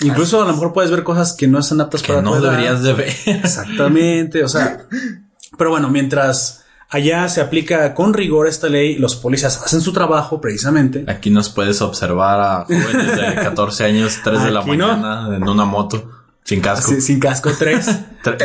Incluso 0.00 0.42
a 0.42 0.46
lo 0.46 0.52
mejor 0.52 0.72
puedes 0.72 0.90
ver 0.90 1.02
cosas 1.04 1.32
que 1.32 1.46
no 1.48 1.62
son 1.62 1.80
aptas 1.80 2.02
que 2.02 2.08
para 2.08 2.22
no 2.22 2.32
tu 2.32 2.36
edad. 2.38 2.50
deberías 2.50 2.82
de 2.82 2.92
ver. 2.92 3.14
Exactamente, 3.26 4.44
o 4.44 4.48
sea, 4.48 4.84
pero 5.56 5.70
bueno, 5.70 5.88
mientras 5.88 6.64
allá 6.90 7.28
se 7.28 7.40
aplica 7.40 7.94
con 7.94 8.12
rigor 8.14 8.46
esta 8.46 8.68
ley, 8.68 8.96
los 8.96 9.16
policías 9.16 9.56
hacen 9.62 9.80
su 9.80 9.92
trabajo 9.92 10.40
precisamente. 10.40 11.04
Aquí 11.08 11.30
nos 11.30 11.48
puedes 11.48 11.80
observar 11.80 12.40
a 12.40 12.64
jóvenes 12.66 13.16
de 13.16 13.34
14 13.42 13.84
años, 13.84 14.18
3 14.22 14.44
de 14.44 14.50
la 14.50 14.60
Aquí 14.60 14.76
no. 14.76 14.88
mañana, 14.88 15.34
en 15.36 15.48
una 15.48 15.64
moto, 15.64 16.10
sin 16.44 16.60
casco. 16.60 16.90
Sin, 16.90 17.00
sin 17.02 17.18
casco 17.18 17.50
3. 17.58 17.90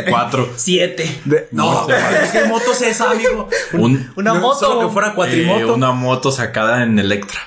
4. 0.08 0.48
Siete. 0.56 1.20
no, 1.52 1.86
¿qué 2.32 2.44
moto 2.48 2.72
es 2.72 2.82
esa, 2.82 3.10
amigo? 3.10 3.48
Un, 3.74 4.10
Una 4.16 4.32
No, 4.34 4.40
moto. 4.40 4.58
Solo 4.60 4.86
que 4.88 4.92
fuera 4.92 5.14
cuatrimoto. 5.14 5.60
eh, 5.60 5.72
una 5.72 5.92
moto 5.92 6.32
sacada 6.32 6.82
en 6.82 6.98
Electra. 6.98 7.40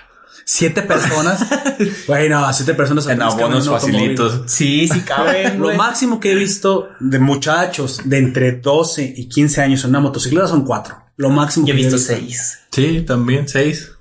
Siete 0.47 0.84
personas. 0.84 1.45
Bueno, 2.08 2.53
siete 2.53 2.73
personas 2.73 3.08
En 3.08 3.21
abonos 3.21 3.67
facilitos. 3.67 4.43
Sí, 4.45 4.88
sí 4.88 5.01
caben, 5.01 5.60
Lo 5.60 5.73
máximo 5.73 6.19
que 6.19 6.31
he 6.31 6.36
visto 6.36 6.89
de 6.99 7.19
muchachos 7.19 8.01
de 8.05 8.17
entre 8.19 8.53
12 8.53 9.15
y 9.17 9.27
15 9.27 9.62
años 9.62 9.84
en 9.84 9.89
una 9.89 9.99
motocicleta 9.99 10.47
son 10.47 10.63
cuatro. 10.63 10.95
Lo 11.17 11.29
máximo 11.31 11.65
Yo 11.65 11.73
he 11.73 11.77
que 11.77 11.84
visto 11.84 11.97
seis. 11.97 12.60
Sí, 12.71 13.01
también 13.01 13.47
6. 13.47 13.91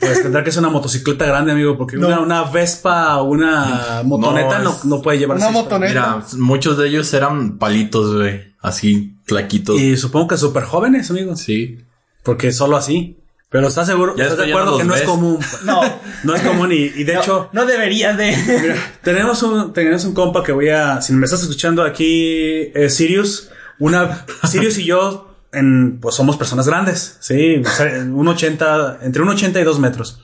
Pues 0.00 0.22
tendrá 0.22 0.42
que 0.42 0.50
ser 0.50 0.60
una 0.60 0.70
motocicleta 0.70 1.24
grande, 1.24 1.52
amigo, 1.52 1.78
porque 1.78 1.96
una, 1.96 2.18
una 2.18 2.42
Vespa 2.44 3.18
o 3.18 3.30
una 3.30 4.02
motoneta 4.04 4.58
no, 4.58 4.76
no, 4.84 5.00
puede 5.00 5.18
llevar 5.18 5.36
Una 5.36 5.46
seis 5.46 5.56
motoneta. 5.56 5.92
Mira, 5.92 6.26
muchos 6.38 6.76
de 6.76 6.88
ellos 6.88 7.14
eran 7.14 7.58
palitos, 7.58 8.16
güey. 8.16 8.54
Así, 8.60 9.14
flaquitos. 9.24 9.80
Y 9.80 9.96
supongo 9.96 10.28
que 10.28 10.36
súper 10.36 10.64
jóvenes, 10.64 11.10
amigos. 11.10 11.40
Sí. 11.40 11.78
Porque 12.24 12.50
solo 12.50 12.76
así. 12.76 13.17
Pero 13.50 13.68
estás 13.68 13.86
seguro, 13.86 14.14
Ya 14.16 14.24
estás 14.24 14.38
de 14.38 14.50
acuerdo 14.52 14.76
que 14.78 14.84
no 14.84 14.94
es 14.94 15.02
común. 15.02 15.38
No. 15.64 15.80
No 16.24 16.34
es 16.34 16.42
común 16.42 16.70
y, 16.72 16.76
y 16.94 17.04
de 17.04 17.14
hecho, 17.18 17.48
No 17.52 17.64
deberías 17.64 18.16
de. 18.16 18.36
mira, 18.36 18.76
tenemos 19.02 19.42
un, 19.42 19.72
tenemos 19.72 20.04
un 20.04 20.12
compa 20.14 20.42
que 20.42 20.52
voy 20.52 20.68
a, 20.68 21.00
si 21.00 21.12
me 21.14 21.24
estás 21.24 21.42
escuchando 21.42 21.82
aquí, 21.82 22.70
eh, 22.74 22.90
Sirius, 22.90 23.50
una, 23.78 24.26
Sirius 24.46 24.78
y 24.78 24.84
yo, 24.84 25.34
en, 25.52 25.98
pues 26.00 26.14
somos 26.14 26.36
personas 26.36 26.66
grandes, 26.66 27.16
sí, 27.20 27.62
o 27.64 27.68
sea, 27.68 27.86
un 28.04 28.28
80, 28.28 28.98
entre 29.02 29.22
un 29.22 29.28
80 29.30 29.58
y 29.60 29.64
dos 29.64 29.78
metros. 29.78 30.22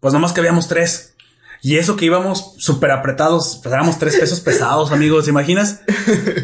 Pues 0.00 0.12
nomás 0.12 0.32
que 0.32 0.40
habíamos 0.40 0.68
tres. 0.68 1.09
Y 1.62 1.76
eso 1.76 1.96
que 1.96 2.06
íbamos 2.06 2.54
súper 2.58 2.90
apretados, 2.90 3.60
pues 3.62 3.74
éramos 3.74 3.98
tres 3.98 4.16
pesos 4.16 4.40
pesados, 4.40 4.92
amigos, 4.92 5.24
¿te 5.24 5.30
imaginas? 5.30 5.80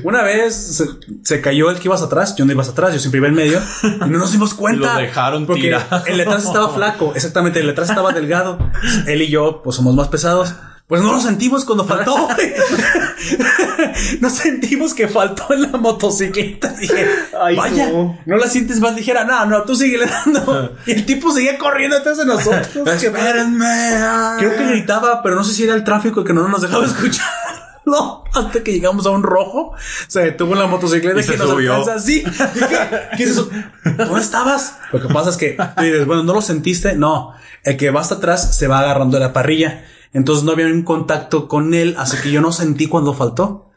Una 0.05 0.23
vez 0.23 0.55
se, 0.55 0.85
se 1.25 1.41
cayó 1.41 1.71
el 1.71 1.79
que 1.79 1.89
ibas 1.89 2.03
atrás, 2.03 2.37
yo 2.37 2.45
no 2.45 2.53
ibas 2.53 2.69
atrás, 2.69 2.93
yo 2.93 2.99
siempre 2.99 3.19
iba 3.19 3.29
en 3.29 3.35
medio, 3.35 3.61
y 3.83 4.11
no 4.11 4.19
nos 4.19 4.33
dimos 4.33 4.53
cuenta. 4.53 4.95
Lo 4.95 5.01
dejaron 5.01 5.47
porque 5.47 5.63
tirado. 5.63 6.05
el 6.07 6.19
de 6.19 6.23
atrás 6.25 6.45
estaba 6.45 6.69
flaco, 6.75 7.13
exactamente, 7.15 7.61
el 7.61 7.67
de 7.67 7.73
atrás 7.73 7.89
estaba 7.89 8.13
delgado. 8.13 8.59
Él 9.07 9.23
y 9.23 9.29
yo, 9.29 9.63
pues 9.63 9.77
somos 9.77 9.95
más 9.95 10.09
pesados. 10.09 10.55
Pues 10.87 11.03
no 11.03 11.11
lo 11.13 11.21
sentimos 11.21 11.65
cuando 11.65 11.85
faltó. 11.85 12.29
no 14.21 14.31
sentimos 14.31 14.95
que 14.95 15.09
faltó 15.09 15.53
en 15.53 15.63
la 15.63 15.79
motocicleta. 15.79 16.69
Dije, 16.69 17.09
Ay, 17.41 17.57
vaya, 17.57 17.89
no. 17.91 18.19
no. 18.25 18.37
la 18.37 18.47
sientes 18.47 18.79
más 18.81 18.95
ligera. 18.95 19.25
No, 19.25 19.47
no, 19.47 19.63
tú 19.63 19.75
sigue 19.75 19.99
dando. 20.07 20.77
Y 20.87 20.93
el 20.93 21.07
tipo 21.07 21.33
seguía 21.33 21.59
corriendo 21.59 21.97
atrás 21.97 22.19
de 22.19 22.27
nosotros. 22.27 22.69
Espérenme. 23.03 23.99
Creo 24.39 24.57
que 24.57 24.67
gritaba, 24.69 25.23
pero 25.23 25.35
no 25.35 25.45
sé 25.45 25.55
si 25.55 25.65
era 25.65 25.75
el 25.75 25.83
tráfico 25.85 26.23
que 26.23 26.33
no 26.33 26.47
nos 26.49 26.63
dejaba 26.63 26.87
escuchar. 26.87 27.27
No, 27.85 28.25
hasta 28.35 28.65
que 28.65 28.73
llegamos 28.73 29.07
a 29.07 29.11
un 29.11 29.23
rojo, 29.23 29.73
se 30.09 30.21
detuvo 30.21 30.57
la 30.57 30.67
motocicleta 30.67 31.21
Y 31.21 31.23
se 31.23 31.33
que 31.33 31.39
nos 31.39 31.51
subió. 31.51 31.73
alcanza 31.75 31.95
así. 31.95 32.25
Dije, 32.55 32.79
¿Qué 33.17 33.23
es 33.23 33.31
eso? 33.31 33.49
¿Dónde 33.85 34.21
estabas? 34.21 34.79
Lo 34.93 35.01
que 35.01 35.07
pasa 35.15 35.31
es 35.31 35.37
que 35.37 35.57
tú 35.77 35.83
dices, 35.83 36.05
bueno, 36.05 36.25
¿no 36.25 36.33
lo 36.35 36.43
sentiste? 36.43 36.97
No, 36.97 37.35
el 37.63 37.77
que 37.77 37.91
va 37.91 38.01
hasta 38.01 38.17
atrás 38.17 38.57
se 38.57 38.67
va 38.67 38.81
agarrando 38.81 39.19
de 39.19 39.25
la 39.25 39.33
parrilla. 39.33 39.85
Entonces 40.13 40.45
no 40.45 40.53
había 40.53 40.67
un 40.67 40.83
contacto 40.83 41.49
con 41.49 41.75
él, 41.75 41.95
así 41.99 42.17
que 42.23 42.31
yo 42.31 42.41
no 42.41 42.53
sentí 42.53 42.87
cuando 42.87 43.13
faltó. 43.15 43.71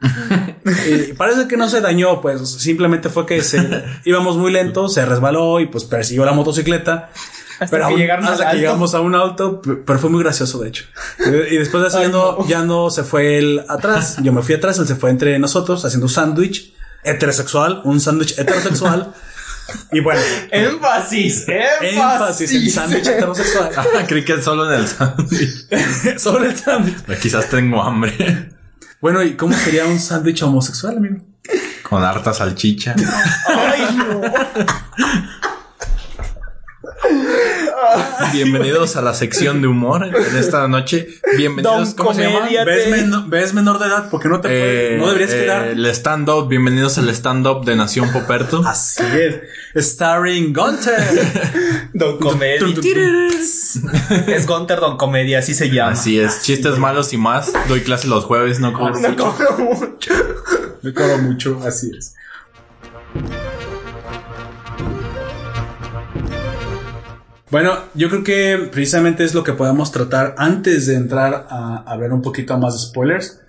Y 0.87 1.13
parece 1.17 1.47
que 1.47 1.57
no 1.57 1.67
se 1.67 1.81
dañó, 1.81 2.21
pues 2.21 2.47
simplemente 2.49 3.09
fue 3.09 3.25
que 3.25 3.41
se 3.41 3.83
íbamos 4.05 4.37
muy 4.37 4.51
lento, 4.51 4.87
se 4.87 5.05
resbaló 5.05 5.59
y 5.59 5.65
pues 5.65 5.83
persiguió 5.83 6.25
la 6.25 6.31
motocicleta. 6.31 7.09
pero 7.59 7.87
que 7.87 7.91
aún- 7.93 7.99
llegaron 7.99 8.25
hasta 8.25 8.51
que 8.51 8.57
llegamos 8.57 8.95
a 8.95 9.01
un 9.01 9.15
auto, 9.15 9.61
pero 9.61 9.99
fue 9.99 10.09
muy 10.09 10.23
gracioso 10.23 10.59
de 10.59 10.69
hecho. 10.69 10.85
Y, 11.25 11.57
después 11.57 11.83
de 11.83 11.89
eso 11.89 12.01
ya, 12.01 12.07
no. 12.07 12.47
ya 12.47 12.63
no 12.63 12.89
se 12.89 13.03
fue 13.03 13.37
él 13.37 13.65
atrás, 13.67 14.17
yo 14.23 14.31
me 14.31 14.41
fui 14.41 14.55
atrás, 14.55 14.79
él 14.79 14.87
se 14.87 14.95
fue 14.95 15.09
entre 15.09 15.37
nosotros 15.39 15.83
haciendo 15.83 16.05
un 16.05 16.11
sándwich 16.11 16.73
heterosexual, 17.03 17.81
un 17.83 17.99
sándwich 17.99 18.37
heterosexual. 18.39 19.13
y 19.91 19.99
bueno, 19.99 20.21
Énfasis, 20.51 21.45
énfasis 21.47 22.53
en 22.53 22.69
sándwich 22.69 23.07
heterosexual. 23.07 23.69
Ah, 23.77 24.05
creí 24.07 24.23
que 24.23 24.41
solo 24.41 24.71
en 24.71 24.79
el 24.81 24.87
sándwich. 24.87 25.67
Sobre 26.17 26.49
el 26.49 26.57
sándwich. 26.57 26.97
Quizás 27.21 27.49
tengo 27.49 27.81
hambre. 27.81 28.49
Bueno, 29.01 29.23
¿y 29.23 29.35
cómo 29.35 29.55
sería 29.55 29.85
un 29.85 29.99
sándwich 29.99 30.43
homosexual, 30.43 30.97
amigo? 30.97 31.17
Con 31.83 32.03
harta 32.03 32.33
salchicha. 32.33 32.95
Ay, 33.47 33.97
no. 33.97 34.21
Bienvenidos 38.33 38.95
a 38.95 39.01
la 39.01 39.13
sección 39.13 39.61
de 39.61 39.67
humor 39.67 40.05
en 40.05 40.37
esta 40.37 40.67
noche. 40.67 41.07
Bienvenidos, 41.37 41.95
Don 41.95 42.05
¿cómo 42.05 42.13
se 42.13 42.23
llama? 42.23 42.47
¿Ves, 42.65 42.85
Fíjate. 42.85 43.05
men- 43.05 43.29
ves 43.29 43.53
menor 43.53 43.79
de 43.79 43.85
edad? 43.87 44.07
porque 44.09 44.27
no 44.27 44.41
te 44.41 44.47
puede- 44.49 44.95
Eh, 44.95 44.97
no 44.97 45.07
deberías 45.07 45.31
eh, 45.33 45.41
quedar? 45.41 45.67
El 45.67 45.85
stand-up, 45.87 46.47
bienvenidos 46.47 46.97
al 46.97 47.09
stand-up 47.09 47.65
de 47.65 47.75
Nación 47.75 48.11
Poperto. 48.11 48.61
Así 48.65 49.03
es. 49.73 49.85
Starring 49.85 50.53
Gunter. 50.53 51.89
Don 51.93 52.17
Comedia. 52.19 52.65
es 54.27 54.47
Gunter 54.47 54.79
Don 54.79 54.97
Comedia, 54.97 55.39
así 55.39 55.53
se 55.53 55.69
llama. 55.69 55.91
Así 55.91 56.19
es, 56.19 56.41
chistes 56.43 56.77
malos 56.77 57.13
y 57.13 57.17
más. 57.17 57.51
Doy 57.67 57.81
clase 57.81 58.07
los 58.07 58.25
jueves, 58.25 58.59
no 58.59 58.73
cobro. 58.73 58.99
No 58.99 59.15
cobro 59.15 59.57
mucho. 59.57 60.13
Me 60.81 60.93
cobro 60.93 61.17
mucho, 61.19 61.59
así 61.65 61.91
es. 61.97 62.15
Bueno, 67.51 67.73
yo 67.95 68.09
creo 68.09 68.23
que 68.23 68.69
precisamente 68.71 69.23
es 69.23 69.33
lo 69.33 69.43
que 69.43 69.53
podemos 69.53 69.91
tratar 69.91 70.35
antes 70.37 70.85
de 70.85 70.95
entrar 70.95 71.47
a 71.49 71.77
hablar 71.87 72.13
un 72.13 72.21
poquito 72.21 72.57
más 72.59 72.73
de 72.73 72.79
spoilers. 72.79 73.41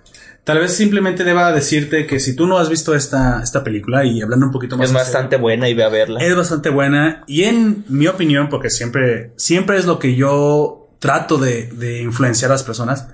Tal 0.43 0.57
vez 0.57 0.73
simplemente 0.73 1.23
deba 1.23 1.51
decirte 1.51 2.07
que 2.07 2.19
si 2.19 2.35
tú 2.35 2.47
no 2.47 2.57
has 2.57 2.67
visto 2.67 2.95
esta, 2.95 3.43
esta 3.43 3.63
película 3.63 4.03
y 4.03 4.23
hablando 4.23 4.47
un 4.47 4.51
poquito 4.51 4.75
más 4.75 4.87
Es 4.89 4.93
bastante 4.93 5.37
buena 5.37 5.69
y 5.69 5.75
ve 5.75 5.83
a 5.83 5.89
verla. 5.89 6.19
es 6.19 6.35
bastante 6.35 6.69
buena 6.69 7.23
y 7.27 7.43
en 7.43 7.85
mi 7.89 8.07
opinión, 8.07 8.49
porque 8.49 8.71
siempre, 8.71 9.33
siempre 9.35 9.77
es 9.77 9.85
lo 9.85 9.99
que 9.99 10.15
yo 10.15 10.89
trato 10.97 11.37
de, 11.37 11.67
de 11.73 12.01
influenciar 12.01 12.49
a 12.49 12.55
las 12.55 12.63
personas, 12.63 13.07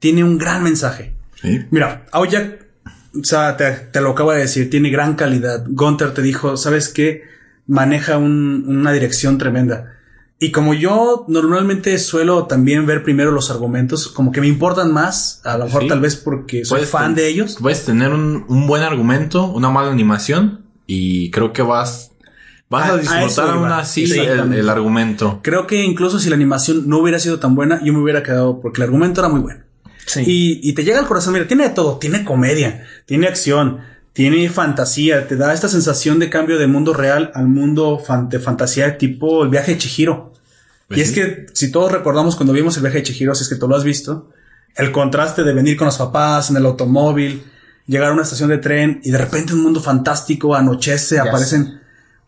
tiene 0.00 0.24
un 0.24 0.38
gran 0.38 0.64
mensaje. 0.64 1.12
Sí. 1.40 1.64
Mira, 1.70 2.04
Aoyak, 2.10 2.66
o 3.20 3.24
sea, 3.24 3.56
te, 3.56 3.70
te 3.70 4.00
lo 4.00 4.10
acabo 4.10 4.32
de 4.32 4.40
decir, 4.40 4.68
tiene 4.68 4.90
gran 4.90 5.14
calidad. 5.14 5.64
Gunter 5.68 6.14
te 6.14 6.22
dijo, 6.22 6.56
¿sabes 6.56 6.88
qué? 6.88 7.22
Maneja 7.68 8.18
un- 8.18 8.64
una 8.66 8.92
dirección 8.92 9.38
tremenda. 9.38 9.92
Y 10.38 10.52
como 10.52 10.74
yo 10.74 11.24
normalmente 11.28 11.98
suelo 11.98 12.44
también 12.46 12.84
ver 12.84 13.02
primero 13.02 13.30
los 13.32 13.50
argumentos, 13.50 14.08
como 14.08 14.32
que 14.32 14.42
me 14.42 14.46
importan 14.48 14.92
más, 14.92 15.40
a 15.44 15.56
lo 15.56 15.64
mejor 15.64 15.82
Sí. 15.84 15.88
tal 15.88 16.00
vez 16.00 16.16
porque 16.16 16.64
soy 16.64 16.76
Puedes 16.78 16.90
fan 16.90 17.14
de 17.14 17.28
ellos. 17.28 17.56
Puedes 17.60 17.84
tener 17.86 18.10
un, 18.12 18.44
un 18.48 18.66
buen 18.66 18.82
argumento, 18.82 19.46
una 19.46 19.70
mala 19.70 19.90
animación 19.90 20.66
y 20.86 21.30
creo 21.30 21.54
que 21.54 21.62
vas, 21.62 22.10
vas 22.68 22.84
A- 22.84 22.88
a, 22.88 22.96
a 22.96 23.00
eso 23.00 23.10
disfrutar 23.16 23.48
aún 23.54 23.66
iba. 23.66 23.78
así 23.78 24.04
el, 24.04 24.52
el 24.52 24.68
argumento. 24.68 25.40
Creo 25.42 25.66
que 25.66 25.82
incluso 25.82 26.18
si 26.18 26.28
la 26.28 26.36
animación 26.36 26.86
no 26.86 26.98
hubiera 26.98 27.18
sido 27.18 27.38
tan 27.38 27.54
buena, 27.54 27.80
yo 27.82 27.94
me 27.94 28.00
hubiera 28.00 28.22
quedado 28.22 28.60
porque 28.60 28.80
el 28.82 28.84
argumento 28.84 29.22
era 29.22 29.30
muy 29.30 29.40
bueno. 29.40 29.60
Sí. 30.04 30.20
Y, 30.26 30.60
y 30.68 30.74
te 30.74 30.84
llega 30.84 30.98
al 31.00 31.06
corazón, 31.06 31.32
mira, 31.32 31.48
tiene 31.48 31.64
de 31.64 31.70
todo, 31.70 31.96
tiene 31.98 32.24
comedia, 32.24 32.84
tiene 33.06 33.26
acción, 33.26 33.78
tiene 34.16 34.48
fantasía, 34.48 35.28
te 35.28 35.36
da 35.36 35.52
esta 35.52 35.68
sensación 35.68 36.18
de 36.18 36.30
cambio 36.30 36.56
de 36.58 36.66
mundo 36.66 36.94
real 36.94 37.30
al 37.34 37.48
mundo 37.48 37.98
fan- 37.98 38.30
de 38.30 38.38
fantasía 38.40 38.96
tipo 38.96 39.44
el 39.44 39.50
viaje 39.50 39.72
de 39.72 39.78
Chihiro. 39.78 40.32
Pues 40.88 40.98
y 40.98 41.02
es 41.02 41.08
sí. 41.10 41.14
que 41.16 41.46
si 41.52 41.70
todos 41.70 41.92
recordamos 41.92 42.34
cuando 42.34 42.54
vimos 42.54 42.74
el 42.78 42.82
viaje 42.82 42.98
de 42.98 43.02
Chihiro, 43.04 43.34
si 43.34 43.42
es 43.42 43.50
que 43.50 43.56
tú 43.56 43.68
lo 43.68 43.76
has 43.76 43.84
visto, 43.84 44.30
el 44.74 44.90
contraste 44.90 45.42
de 45.44 45.52
venir 45.52 45.76
con 45.76 45.84
los 45.84 45.98
papás 45.98 46.48
en 46.48 46.56
el 46.56 46.64
automóvil, 46.64 47.42
llegar 47.86 48.08
a 48.08 48.14
una 48.14 48.22
estación 48.22 48.48
de 48.48 48.56
tren 48.56 49.02
y 49.04 49.10
de 49.10 49.18
repente 49.18 49.52
un 49.52 49.62
mundo 49.62 49.82
fantástico, 49.82 50.54
anochece, 50.54 51.18
aparecen 51.18 51.78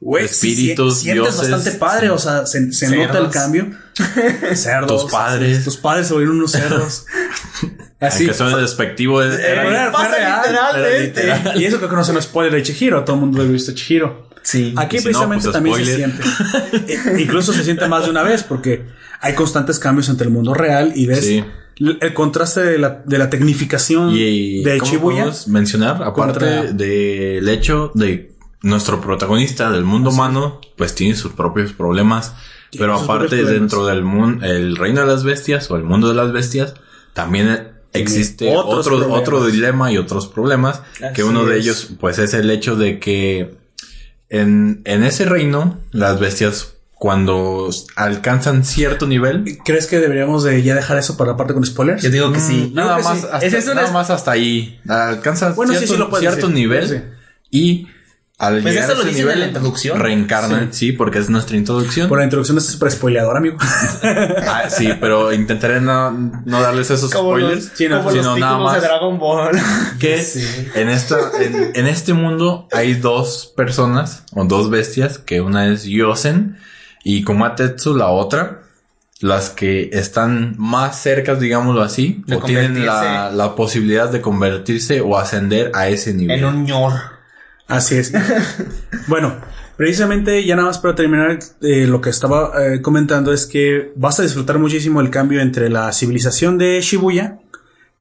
güey, 0.01 0.25
Espíritus, 0.27 0.99
sientes 1.01 1.25
dioses, 1.35 1.51
bastante 1.51 1.79
padre, 1.79 2.11
o 2.11 2.19
sea, 2.19 2.47
se, 2.47 2.73
se 2.73 2.97
nota 2.97 3.19
el 3.19 3.31
cambio. 3.31 3.71
cerdos. 4.55 5.03
Tus 5.03 5.11
padres. 5.11 5.65
Tus 5.65 5.77
padres 5.77 6.07
se 6.07 6.13
volvieron 6.13 6.37
unos 6.37 6.53
cerdos. 6.53 7.05
Así. 8.01 8.25
Aunque 8.25 8.35
suene 8.39 8.57
despectivo, 8.61 9.23
es- 9.23 9.35
Eh, 9.39 9.43
era- 9.51 9.91
fue 9.91 9.93
pasa 9.93 10.17
real, 10.17 10.41
literalmente. 10.47 11.21
era 11.23 11.37
literal. 11.37 11.61
Y 11.61 11.65
eso 11.65 11.77
creo 11.79 11.89
que 11.91 11.97
no 11.97 12.03
es 12.03 12.09
un 12.09 12.23
spoiler 12.23 12.53
de 12.55 12.63
Chihiro. 12.63 13.05
Todo 13.05 13.17
el 13.17 13.21
mundo 13.23 13.43
ha 13.43 13.45
visto 13.45 13.73
Chihiro. 13.73 14.29
Sí. 14.43 14.73
Aquí 14.77 14.99
si 14.99 15.09
no, 15.09 15.29
precisamente 15.29 15.43
pues, 15.45 15.53
también 15.53 15.77
se 15.77 15.85
spoiler. 15.85 16.13
siente. 16.71 16.89
Eh, 17.17 17.23
Incluso 17.23 17.53
se 17.53 17.65
siente 17.65 17.89
más 17.89 18.05
de 18.05 18.11
una 18.11 18.23
vez 18.23 18.45
porque 18.45 18.85
hay 19.21 19.35
constantes 19.35 19.79
cambios 19.81 20.09
entre 20.09 20.27
el 20.29 20.33
mundo 20.33 20.55
real 20.55 20.93
y 20.95 21.07
ves 21.07 21.25
Sí. 21.25 21.45
el 22.01 22.15
contraste 22.15 22.61
de 22.63 22.79
la, 22.79 23.03
de 23.05 23.19
la 23.19 23.29
tecnificación 23.31 24.11
Y 24.13 24.63
de 24.63 24.79
¿cómo 24.79 24.93
Shibuya. 24.93 25.27
mencionar, 25.49 26.03
aparte 26.05 26.73
del 26.73 27.49
hecho 27.49 27.91
de 27.95 28.31
nuestro 28.63 29.01
protagonista 29.01 29.71
del 29.71 29.85
mundo 29.85 30.11
humano, 30.11 30.61
pues 30.77 30.95
tiene 30.95 31.15
sus 31.15 31.33
propios 31.33 31.73
problemas. 31.73 32.35
Tiene 32.71 32.87
pero 32.87 32.99
aparte 32.99 33.45
dentro 33.45 33.87
del 33.87 34.03
mundo, 34.03 34.45
el 34.45 34.77
reino 34.77 35.01
de 35.01 35.07
las 35.07 35.25
bestias 35.25 35.71
o 35.71 35.77
el 35.77 35.85
mundo 35.85 36.09
de 36.09 36.15
las 36.15 36.33
bestias, 36.33 36.75
también 37.15 37.69
existe 37.95 38.55
otro, 38.55 38.83
problemas. 38.83 39.21
otro 39.21 39.47
dilema 39.47 39.91
y 39.93 39.97
otros 39.99 40.27
problemas. 40.29 40.83
que 41.15 41.25
uno 41.25 41.45
de 41.47 41.57
ellos, 41.59 41.89
pues 41.99 42.19
es 42.19 42.35
el 42.35 42.51
hecho 42.51 42.77
de 42.77 42.99
que 42.99 43.57
en, 44.29 44.83
en 44.85 45.05
ese 45.05 45.25
reino, 45.25 45.79
las 45.93 46.21
bestias 46.21 46.75
cuando 46.93 47.71
alcanzan 47.97 48.65
cierto 48.65 49.07
nivel, 49.07 49.59
¿Crees 49.65 49.87
que 49.87 50.01
deberíamos 50.01 50.43
de 50.43 50.63
ya 50.65 50.75
dejar 50.75 50.99
eso 50.99 51.17
para 51.17 51.31
la 51.31 51.37
parte 51.37 51.55
con 51.55 51.65
spoilers? 51.65 52.03
Yo 52.03 52.11
digo 52.11 52.33
que 52.33 52.41
sí. 52.41 52.71
Mm, 52.73 52.75
Nada 52.75 52.95
creo 52.97 52.99
que 52.99 53.03
más, 53.05 53.21
sí. 53.21 53.27
hasta, 53.33 53.47
es 53.59 53.67
nada 53.69 53.87
es- 53.87 53.93
más 53.93 54.11
hasta 54.11 54.33
ahí. 54.33 54.81
Alcanza 54.89 55.53
Bueno, 55.53 55.73
sí, 55.73 55.79
cierto, 55.87 55.95
sí 55.95 56.01
lo 56.13 56.19
cierto 56.19 56.37
decir. 56.49 56.55
nivel 56.55 56.89
Sí. 56.89 56.97
y 57.53 57.87
al 58.39 58.63
Pues 58.63 58.75
llegar 58.75 58.91
eso 58.91 58.93
a 58.93 58.95
lo 58.95 59.01
ese 59.03 59.11
dicen 59.11 59.21
en 59.23 59.27
nivel 59.27 59.41
la 59.41 59.47
introducción. 59.49 59.99
reencarnan, 59.99 60.73
sí. 60.73 60.93
porque 60.93 61.19
es 61.19 61.29
nuestra 61.29 61.57
introducción. 61.57 62.09
Por 62.09 62.19
la 62.19 62.25
introducción 62.25 62.55
de 62.57 62.61
este 62.61 62.73
super 62.73 62.91
spoileador, 62.91 63.37
amigo. 63.37 63.57
Ah, 64.03 64.71
sí, 64.71 64.89
pero 65.01 65.33
intentaré 65.33 65.81
no, 65.81 66.11
no 66.11 66.61
darles 66.63 66.91
esos 66.91 67.11
Como 67.13 67.31
spoilers, 67.31 67.65
los, 67.65 67.73
Sí, 67.77 67.89
como 67.89 68.11
sino 68.11 68.23
los 68.23 68.39
nada 68.39 68.53
títulos 68.53 68.73
de 68.73 68.79
más 68.81 68.83
Dragon 68.83 69.19
Ball. 69.19 69.61
que 69.99 70.25
en 70.75 70.89
esta 70.89 71.17
en, 71.41 71.73
en 71.75 71.87
este 71.87 72.15
mundo 72.15 72.69
hay 72.73 72.95
dos 72.95 73.53
personas 73.57 74.23
o 74.35 74.45
dos 74.45 74.71
bestias, 74.71 75.19
que 75.19 75.41
una 75.41 75.67
es 75.67 75.83
Yosen 75.85 76.59
y 77.03 77.25
Kumatetsu 77.25 77.97
la 77.97 78.09
otra. 78.09 78.63
Las 79.21 79.51
que 79.51 79.91
están 79.93 80.55
más 80.59 81.03
cercas, 81.03 81.41
digámoslo 81.41 81.83
así, 81.83 82.23
De 82.29 82.37
o 82.37 82.41
tienen 82.41 82.87
la, 82.87 83.55
posibilidad 83.57 84.09
de 84.09 84.21
convertirse 84.21 85.01
o 85.01 85.19
ascender 85.19 85.73
a 85.75 85.89
ese 85.89 86.15
nivel. 86.15 86.39
en 86.39 86.45
un 86.45 86.65
ñor. 86.65 87.18
Así 87.69 87.97
es. 87.97 88.13
bueno, 89.09 89.37
precisamente 89.77 90.45
ya 90.45 90.57
nada 90.57 90.69
más 90.69 90.79
para 90.79 90.95
terminar, 90.95 91.39
eh, 91.61 91.87
lo 91.87 92.01
que 92.01 92.11
estaba 92.11 92.53
eh, 92.67 92.81
comentando 92.83 93.33
es 93.33 93.47
que 93.47 93.93
vas 93.95 94.19
a 94.19 94.23
disfrutar 94.23 94.59
muchísimo 94.59 95.01
el 95.01 95.11
cambio 95.11 95.41
entre 95.41 95.69
la 95.69 95.93
civilización 95.93 96.59
de 96.59 96.81
Shibuya 96.81 97.39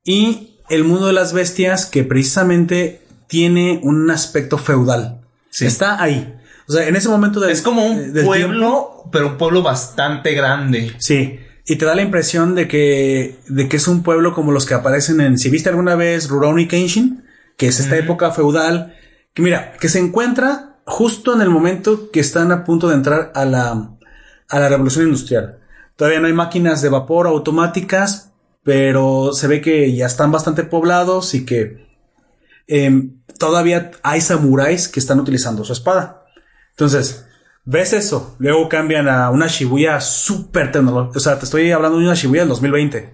y 0.04 0.56
el 0.70 0.84
mundo 0.84 1.08
de 1.08 1.14
las 1.14 1.34
bestias 1.34 1.86
que 1.86 2.04
precisamente 2.04 3.02
tiene 3.28 3.80
un 3.84 4.10
aspecto 4.10 4.58
feudal. 4.58 5.22
Está 5.60 6.02
ahí. 6.02 6.34
O 6.68 6.72
sea, 6.74 6.88
en 6.88 6.96
ese 6.96 7.10
momento 7.10 7.40
del- 7.40 7.52
Es 7.52 7.62
como 7.62 7.86
un 7.86 8.14
del 8.14 8.26
pueblo, 8.26 9.04
pero 9.12 9.28
un 9.28 9.38
pueblo 9.38 9.62
bastante 9.64 10.34
grande. 10.34 10.94
Sí. 10.98 11.40
y 11.70 11.76
te 11.76 11.84
da 11.86 11.96
la 11.96 12.02
impresión 12.02 12.56
de 12.56 12.66
que, 12.70 13.36
de 13.50 13.68
que 13.68 13.76
es 13.76 13.90
un 13.90 14.02
pueblo 14.02 14.34
como 14.34 14.54
los 14.54 14.66
que 14.66 14.74
aparecen 14.74 15.20
en, 15.20 15.38
si 15.38 15.50
viste 15.50 15.68
alguna 15.68 15.96
vez 15.96 16.30
Rurouni 16.30 16.66
Kenshin, 16.68 17.26
que 17.58 17.68
es 17.68 17.82
esta 17.82 17.98
época 17.98 18.32
feudal, 18.32 18.96
que 19.38 19.44
mira, 19.44 19.74
que 19.80 19.88
se 19.88 20.00
encuentra 20.00 20.80
justo 20.84 21.36
en 21.36 21.42
el 21.44 21.52
momento 21.52 22.10
que 22.10 22.20
están 22.20 22.52
a 22.52 22.64
punto 22.64 22.88
de 22.88 22.96
entrar 22.96 23.32
a 23.36 23.46
la, 23.46 23.92
a 24.50 24.60
la 24.60 24.68
revolución 24.68 25.06
industrial. 25.06 25.60
Todavía 25.96 26.20
no 26.20 26.26
hay 26.26 26.34
máquinas 26.34 26.82
de 26.82 26.90
vapor 26.90 27.28
automáticas, 27.28 28.32
pero 28.64 29.34
se 29.34 29.46
ve 29.46 29.62
que 29.62 29.96
ya 29.96 30.08
están 30.08 30.32
bastante 30.32 30.64
poblados 30.64 31.36
y 31.36 31.46
que 31.46 31.86
em, 32.66 33.22
todavía 33.38 33.92
hay 34.02 34.22
samuráis 34.22 34.88
que 34.88 35.00
están 35.00 35.20
utilizando 35.20 35.64
su 35.64 35.74
espada. 35.74 36.26
Entonces, 36.72 37.28
ves 37.64 37.94
eso, 37.94 38.36
luego 38.40 38.68
cambian 38.68 39.08
a 39.08 39.30
una 39.30 39.46
Shibuya 39.46 40.02
súper 40.02 40.72
tecnológica. 40.72 41.20
O 41.20 41.22
sea, 41.22 41.38
te 41.38 41.46
estoy 41.46 41.72
hablando 41.72 42.00
de 42.00 42.06
una 42.06 42.16
Shibuya 42.16 42.42
del 42.42 42.50
2020. 42.50 43.14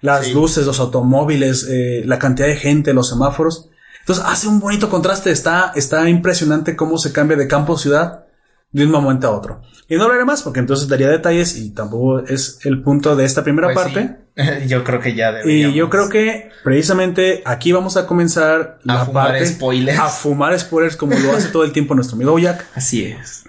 Las 0.00 0.32
luces, 0.32 0.64
los 0.64 0.78
automóviles, 0.78 1.66
eh, 1.68 2.02
la 2.04 2.20
cantidad 2.20 2.46
de 2.46 2.54
gente, 2.54 2.94
los 2.94 3.08
semáforos. 3.08 3.70
Entonces 4.06 4.24
hace 4.24 4.46
un 4.46 4.60
bonito 4.60 4.88
contraste. 4.88 5.30
Está, 5.32 5.72
está 5.74 6.08
impresionante 6.08 6.76
cómo 6.76 6.96
se 6.96 7.12
cambia 7.12 7.36
de 7.36 7.48
campo 7.48 7.74
a 7.74 7.78
ciudad 7.78 8.24
de 8.70 8.84
un 8.84 8.90
momento 8.92 9.26
a 9.26 9.30
otro. 9.32 9.62
Y 9.88 9.96
no 9.96 10.04
hablaré 10.04 10.24
más 10.24 10.42
porque 10.42 10.60
entonces 10.60 10.86
daría 10.88 11.08
detalles 11.08 11.56
y 11.56 11.70
tampoco 11.70 12.20
es 12.20 12.58
el 12.64 12.82
punto 12.82 13.16
de 13.16 13.24
esta 13.24 13.42
primera 13.42 13.68
Pues 13.72 13.78
parte. 13.78 14.16
sí. 14.36 14.68
Yo 14.68 14.84
creo 14.84 15.00
que 15.00 15.14
ya 15.14 15.30
Y 15.30 15.34
deberíamos. 15.34 15.76
yo 15.76 15.88
creo 15.90 16.08
que 16.10 16.50
precisamente 16.62 17.42
aquí 17.46 17.72
vamos 17.72 17.96
a 17.96 18.06
comenzar 18.06 18.78
A 18.86 18.94
la 18.94 19.04
fumar 19.06 19.28
parte 19.28 19.46
spoilers. 19.46 19.98
a 19.98 20.08
fumar 20.08 20.60
spoilers 20.60 20.94
como 20.96 21.16
lo 21.18 21.32
hace 21.32 21.48
todo 21.48 21.64
el 21.64 21.72
tiempo 21.72 21.94
nuestro 21.94 22.16
amigo 22.16 22.38
Jack. 22.38 22.66
Así 22.74 23.04
es. 23.06 23.44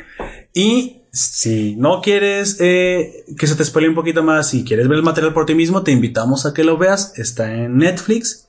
Y 0.54 1.02
si 1.12 1.76
no 1.76 2.02
quieres 2.02 2.56
eh, 2.62 3.26
que 3.38 3.48
se 3.48 3.56
te 3.56 3.66
spoile 3.66 3.90
un 3.90 3.96
poquito 3.96 4.24
más, 4.24 4.50
si 4.50 4.64
quieres 4.64 4.88
ver 4.88 4.98
el 4.98 5.04
material 5.04 5.34
por 5.34 5.46
ti 5.46 5.56
mismo, 5.56 5.84
te 5.84 5.92
invitamos 5.92 6.46
a 6.46 6.54
que 6.54 6.64
lo 6.64 6.78
veas. 6.78 7.12
Está 7.18 7.52
en 7.54 7.78
Netflix. 7.78 8.47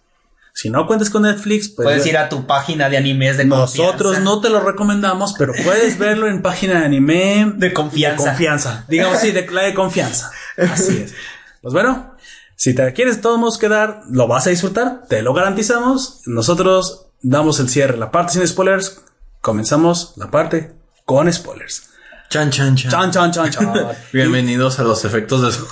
Si 0.53 0.71
no 0.71 0.87
cuentas 0.87 1.11
con 1.11 1.23
Netflix, 1.23 1.69
pues 1.69 1.87
Puedes 1.87 2.07
ir 2.07 2.17
a 2.19 2.29
tu 2.29 2.47
página 2.47 2.89
de 2.89 2.97
animes 2.97 3.37
de 3.37 3.45
nosotros 3.45 4.15
confianza. 4.15 4.21
no 4.21 4.41
te 4.41 4.51
lo 4.51 4.61
recomendamos, 4.61 5.35
pero 5.39 5.53
puedes 5.65 5.99
verlo 5.99 6.29
en 6.29 6.43
página 6.43 6.81
de 6.81 6.87
anime 6.87 7.53
De 7.57 7.73
confianza. 7.73 8.25
de 8.25 8.29
confianza. 8.31 8.85
Digamos 8.89 9.21
sí, 9.21 9.31
de 9.31 9.47
la 9.51 9.63
de 9.63 9.75
confianza. 9.75 10.31
Así 10.57 10.99
es. 10.99 11.15
Pues 11.63 11.73
bueno, 11.73 12.15
si 12.57 12.75
te 12.75 12.93
quieres 12.93 13.21
todos 13.21 13.39
modos 13.39 13.59
quedar, 13.59 14.03
lo 14.11 14.27
vas 14.27 14.47
a 14.47 14.51
disfrutar, 14.51 15.03
te 15.09 15.23
lo 15.23 15.33
garantizamos. 15.33 16.23
Nosotros 16.27 17.07
damos 17.23 17.61
el 17.61 17.69
cierre, 17.69 17.97
la 17.97 18.11
parte 18.11 18.33
sin 18.33 18.47
spoilers. 18.47 19.01
Comenzamos 19.41 20.15
la 20.17 20.31
parte 20.31 20.73
con 21.05 21.33
spoilers. 21.33 21.91
Chan, 22.31 22.51
chan, 22.51 22.77
chan. 22.77 22.91
Chan, 22.91 23.11
chan, 23.11 23.33
chan, 23.33 23.51
chan. 23.51 23.73
Bienvenidos 24.13 24.79
a 24.79 24.83
los 24.83 25.03
efectos 25.07 25.41
de 25.41 25.51
su... 25.51 25.67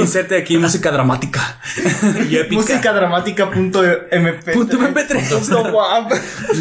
Inserte 0.00 0.38
aquí 0.38 0.56
música 0.56 0.90
dramática 0.90 1.60
y 2.30 2.36
épica. 2.36 2.54
Música 2.62 2.92
dramática 2.94 3.50
punto 3.50 3.82
MP3. 3.84 4.52
Punto 4.54 4.78
MP3. 4.78 5.28
Punto 5.28 5.62
WAP. 5.64 6.12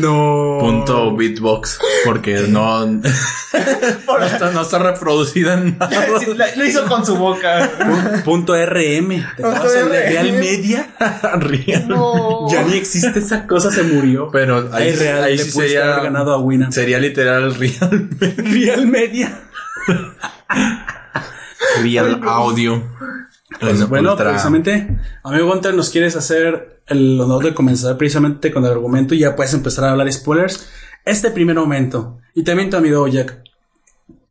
No. 0.01 0.57
punto 0.59 1.15
beatbox. 1.15 1.79
Porque 2.03 2.41
no... 2.49 2.85
no, 2.87 3.01
está, 4.25 4.51
no 4.51 4.61
está 4.63 4.79
reproducida 4.79 5.53
en 5.53 5.77
nada. 5.77 6.07
Lo 6.57 6.65
hizo 6.65 6.85
con 6.85 7.05
su 7.05 7.15
boca. 7.15 7.71
Pu- 7.79 8.23
Punto 8.23 8.53
RM. 8.53 9.07
¿Te 9.37 9.45
acuerdas 9.45 9.73
el 9.75 9.89
de 9.89 9.99
RM? 10.01 10.11
Real 10.11 10.31
Media? 10.33 10.89
Real. 11.39 11.87
No. 11.87 12.51
Ya 12.51 12.63
ni 12.63 12.73
existe 12.73 13.19
esa 13.19 13.47
cosa, 13.47 13.71
se 13.71 13.83
murió. 13.83 14.27
Pero 14.29 14.69
ahí, 14.73 14.89
Ahí 14.89 14.95
real, 14.97 15.23
ahí 15.23 15.37
sí 15.37 15.51
sería... 15.51 15.93
haber 15.93 16.03
ganado 16.03 16.33
a 16.33 16.37
Winamp. 16.37 16.73
Sería 16.73 16.99
literal 16.99 17.55
real. 17.55 18.09
Real 18.19 18.85
Media. 18.87 19.36
Real 21.81 22.21
audio. 22.23 22.83
Pues 23.59 23.81
En 23.81 23.89
bueno, 23.89 24.11
ultra- 24.11 24.29
precisamente, 24.29 24.99
amigo 25.23 25.47
Gunter, 25.47 25.73
nos 25.73 25.89
quieres 25.89 26.15
hacer 26.15 26.81
el 26.87 27.19
honor 27.19 27.43
de 27.45 27.53
comenzar 27.53 27.97
precisamente 27.97 28.51
con 28.51 28.65
el 28.65 28.71
argumento 28.71 29.15
y 29.15 29.19
ya 29.19 29.35
puedes 29.35 29.53
empezar 29.53 29.85
a 29.85 29.91
hablar 29.91 30.11
spoilers. 30.11 30.67
Este 31.05 31.31
primer 31.31 31.55
momento, 31.55 32.19
y 32.35 32.43
también 32.43 32.69
tu 32.69 32.77
amigo 32.77 33.07
Jack, 33.07 33.41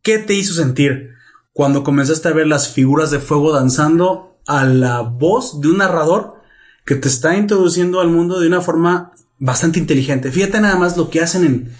¿qué 0.01 0.19
te 0.19 0.33
hizo 0.33 0.53
sentir 0.53 1.11
cuando 1.53 1.83
comenzaste 1.83 2.27
a 2.29 2.33
ver 2.33 2.47
las 2.47 2.69
figuras 2.69 3.09
de 3.11 3.19
fuego 3.19 3.51
danzando 3.51 4.37
a 4.45 4.63
la 4.65 5.01
voz 5.01 5.59
de 5.61 5.69
un 5.69 5.77
narrador 5.77 6.35
que 6.85 6.95
te 6.95 7.07
está 7.07 7.35
introduciendo 7.35 7.99
al 7.99 8.09
mundo 8.09 8.39
de 8.39 8.47
una 8.47 8.61
forma 8.61 9.11
bastante 9.39 9.79
inteligente? 9.79 10.31
Fíjate 10.31 10.61
nada 10.61 10.75
más 10.77 10.95
lo 10.97 11.09
que 11.09 11.21
hacen 11.21 11.43
en, 11.43 11.71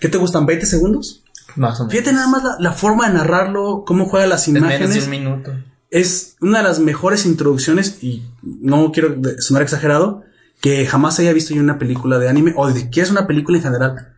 ¿qué 0.00 0.08
te 0.08 0.18
gustan? 0.18 0.46
¿20 0.46 0.62
segundos? 0.62 1.19
Más 1.56 1.80
o 1.80 1.84
menos. 1.84 1.92
Fíjate 1.92 2.12
nada 2.12 2.28
más 2.28 2.44
la, 2.44 2.56
la 2.58 2.72
forma 2.72 3.08
de 3.08 3.14
narrarlo, 3.14 3.84
cómo 3.86 4.06
juega 4.06 4.26
las 4.26 4.46
menos 4.48 4.70
imágenes 4.70 4.94
de 4.94 5.02
un 5.02 5.10
minuto. 5.10 5.52
es 5.90 6.36
una 6.40 6.58
de 6.58 6.64
las 6.64 6.78
mejores 6.78 7.26
introducciones 7.26 7.98
y 8.02 8.22
no 8.42 8.92
quiero 8.92 9.16
sonar 9.38 9.62
exagerado 9.62 10.24
que 10.60 10.86
jamás 10.86 11.18
haya 11.18 11.32
visto 11.32 11.54
yo 11.54 11.62
una 11.62 11.78
película 11.78 12.18
de 12.18 12.28
anime 12.28 12.52
o 12.56 12.70
de 12.70 12.90
que 12.90 13.00
es 13.00 13.10
una 13.10 13.26
película 13.26 13.58
en 13.58 13.64
general. 13.64 14.14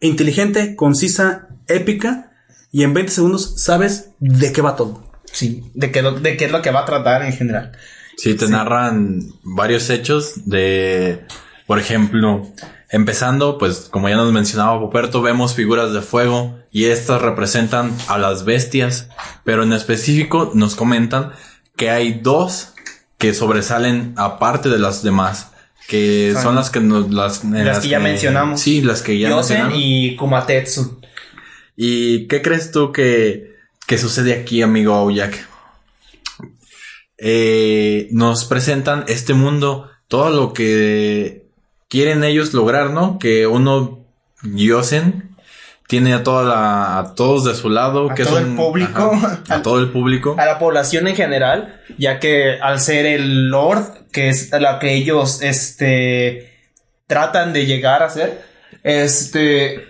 Inteligente, 0.00 0.76
concisa, 0.76 1.48
épica 1.66 2.32
y 2.72 2.84
en 2.84 2.94
20 2.94 3.12
segundos 3.12 3.54
sabes 3.56 4.10
de 4.20 4.52
qué 4.52 4.62
va 4.62 4.76
todo. 4.76 5.04
Sí. 5.32 5.70
De 5.74 5.90
qué, 5.90 6.02
de 6.02 6.36
qué 6.36 6.46
es 6.46 6.52
lo 6.52 6.62
que 6.62 6.70
va 6.70 6.80
a 6.80 6.84
tratar 6.84 7.22
en 7.22 7.32
general. 7.32 7.72
Sí, 8.16 8.34
te 8.34 8.48
narran 8.48 9.32
varios 9.42 9.88
hechos 9.90 10.42
de, 10.44 11.24
por 11.66 11.78
ejemplo, 11.78 12.46
empezando, 12.90 13.56
pues 13.56 13.88
como 13.90 14.08
ya 14.08 14.16
nos 14.16 14.32
mencionaba 14.32 14.80
Poperto, 14.80 15.22
vemos 15.22 15.54
figuras 15.54 15.92
de 15.92 16.02
fuego 16.02 16.58
y 16.72 16.86
estas 16.86 17.22
representan 17.22 17.96
a 18.08 18.18
las 18.18 18.44
bestias, 18.44 19.08
pero 19.44 19.62
en 19.62 19.72
específico 19.72 20.50
nos 20.54 20.74
comentan 20.74 21.32
que 21.76 21.90
hay 21.90 22.14
dos 22.14 22.74
que 23.16 23.32
sobresalen 23.32 24.14
aparte 24.16 24.68
de 24.68 24.78
las 24.78 25.02
demás, 25.02 25.52
que 25.86 26.34
son 26.40 26.54
las 26.54 26.70
que 26.70 26.80
nos, 26.80 27.10
las, 27.10 27.44
Las 27.44 27.80
que 27.80 27.88
ya 27.88 28.00
mencionamos. 28.00 28.60
Sí, 28.60 28.80
las 28.80 29.02
que 29.02 29.18
ya 29.18 29.30
Yosen 29.30 29.68
mencionamos. 29.68 29.78
y 29.78 30.16
Kumatetsu. 30.16 31.00
¿Y 31.76 32.26
qué 32.26 32.42
crees 32.42 32.72
tú 32.72 32.92
que, 32.92 33.56
que 33.86 33.98
sucede 33.98 34.34
aquí, 34.34 34.62
amigo 34.62 34.94
Aoyak? 34.94 35.48
Eh, 37.18 38.08
nos 38.12 38.44
presentan 38.46 39.04
este 39.08 39.34
mundo, 39.34 39.90
todo 40.08 40.30
lo 40.30 40.52
que 40.52 41.49
quieren 41.90 42.24
ellos 42.24 42.54
lograr, 42.54 42.90
¿no? 42.90 43.18
Que 43.18 43.46
uno, 43.46 43.98
Yosen, 44.42 45.36
tiene 45.86 46.14
a 46.14 46.22
toda 46.22 46.44
la, 46.44 46.98
a 47.00 47.14
todos 47.16 47.44
de 47.44 47.54
su 47.54 47.68
lado, 47.68 48.10
A 48.10 48.14
que 48.14 48.24
todo 48.24 48.38
es 48.38 48.44
el 48.44 48.50
un- 48.52 48.56
público. 48.56 49.10
ajá, 49.12 49.42
a 49.48 49.60
todo 49.62 49.78
el 49.80 49.90
público. 49.90 50.36
a 50.38 50.46
la 50.46 50.58
población 50.58 51.08
en 51.08 51.16
general, 51.16 51.80
ya 51.98 52.18
que 52.20 52.58
al 52.60 52.80
ser 52.80 53.04
el 53.06 53.48
Lord, 53.48 54.06
que 54.12 54.28
es 54.30 54.50
la 54.52 54.78
que 54.78 54.94
ellos 54.94 55.42
este 55.42 56.56
tratan 57.08 57.52
de 57.52 57.66
llegar 57.66 58.02
a 58.04 58.08
ser, 58.08 58.40
este 58.84 59.88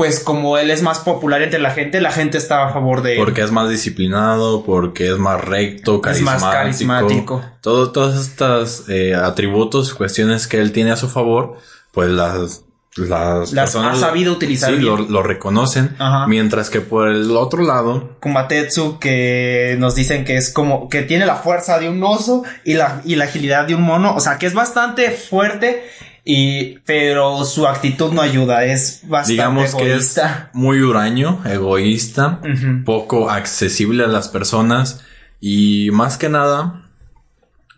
pues 0.00 0.18
como 0.20 0.56
él 0.56 0.70
es 0.70 0.80
más 0.80 1.00
popular 1.00 1.42
entre 1.42 1.58
la 1.60 1.72
gente, 1.72 2.00
la 2.00 2.10
gente 2.10 2.38
está 2.38 2.64
a 2.66 2.72
favor 2.72 3.02
de 3.02 3.12
él. 3.12 3.18
Porque 3.18 3.42
es 3.42 3.52
más 3.52 3.68
disciplinado, 3.68 4.64
porque 4.64 5.12
es 5.12 5.18
más 5.18 5.44
recto, 5.44 5.96
Es 5.96 6.00
carismático. 6.00 6.46
más 6.46 6.54
carismático. 6.54 7.44
Todo, 7.60 7.92
todos 7.92 8.18
estos 8.18 8.88
eh, 8.88 9.14
atributos, 9.14 9.92
cuestiones 9.92 10.46
que 10.46 10.58
él 10.58 10.72
tiene 10.72 10.90
a 10.90 10.96
su 10.96 11.10
favor, 11.10 11.58
pues 11.92 12.08
las, 12.08 12.64
las, 12.96 13.52
Las 13.52 13.76
ha 13.76 13.94
sabido 13.94 14.32
utilizar 14.32 14.70
sí, 14.70 14.76
bien. 14.78 14.86
lo, 14.86 14.96
lo 15.02 15.22
reconocen. 15.22 15.94
Ajá. 15.98 16.26
Mientras 16.26 16.70
que 16.70 16.80
por 16.80 17.10
el 17.10 17.36
otro 17.36 17.62
lado, 17.62 18.16
Kumatetsu 18.20 18.98
que 18.98 19.76
nos 19.78 19.94
dicen 19.96 20.24
que 20.24 20.38
es 20.38 20.50
como 20.50 20.88
que 20.88 21.02
tiene 21.02 21.26
la 21.26 21.36
fuerza 21.36 21.78
de 21.78 21.90
un 21.90 22.02
oso 22.02 22.42
y 22.64 22.72
la, 22.72 23.02
y 23.04 23.16
la 23.16 23.24
agilidad 23.26 23.66
de 23.66 23.74
un 23.74 23.82
mono, 23.82 24.14
o 24.14 24.20
sea 24.20 24.38
que 24.38 24.46
es 24.46 24.54
bastante 24.54 25.10
fuerte 25.10 25.84
y 26.24 26.78
pero 26.86 27.44
su 27.44 27.66
actitud 27.66 28.12
no 28.12 28.20
ayuda, 28.22 28.64
es 28.64 29.00
bastante 29.04 29.32
digamos 29.32 29.74
que 29.74 29.94
es 29.94 30.20
muy 30.52 30.80
huraño, 30.82 31.40
egoísta, 31.46 32.40
poco 32.84 33.30
accesible 33.30 34.04
a 34.04 34.08
las 34.08 34.28
personas 34.28 35.00
y 35.40 35.90
más 35.92 36.18
que 36.18 36.28
nada 36.28 36.82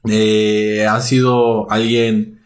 eh, 0.08 0.86
ha 0.88 1.00
sido 1.00 1.70
alguien 1.70 2.40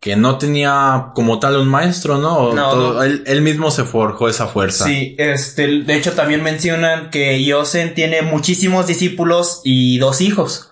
que 0.00 0.14
no 0.16 0.38
tenía 0.38 1.08
como 1.14 1.38
tal 1.40 1.56
un 1.56 1.68
maestro, 1.68 2.18
¿no? 2.18 2.36
O 2.36 2.54
No, 2.54 2.70
todo- 2.70 2.94
no. 2.94 3.02
Él, 3.02 3.24
él 3.26 3.42
mismo 3.42 3.70
se 3.70 3.84
forjó 3.84 4.28
esa 4.28 4.46
fuerza. 4.46 4.84
Sí, 4.84 5.14
este, 5.18 5.66
de 5.82 5.96
hecho 5.96 6.12
también 6.12 6.42
mencionan 6.42 7.10
que 7.10 7.42
Yosen 7.44 7.94
tiene 7.94 8.22
muchísimos 8.22 8.86
discípulos 8.86 9.62
y 9.64 9.98
dos 9.98 10.20
hijos. 10.20 10.70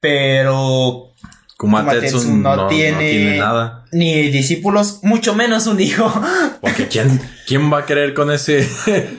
Pero 0.00 1.13
Kumatetsu, 1.56 2.18
Kumatetsu 2.18 2.36
no, 2.36 2.56
no, 2.56 2.62
no 2.62 2.66
tiene, 2.66 3.38
nada. 3.38 3.84
ni 3.92 4.28
discípulos, 4.30 5.00
mucho 5.02 5.34
menos 5.34 5.66
un 5.66 5.80
hijo. 5.80 6.12
Porque 6.60 6.88
¿quién, 6.88 7.20
quién 7.46 7.72
va 7.72 7.78
a 7.78 7.86
querer 7.86 8.12
con 8.12 8.30
ese 8.32 8.68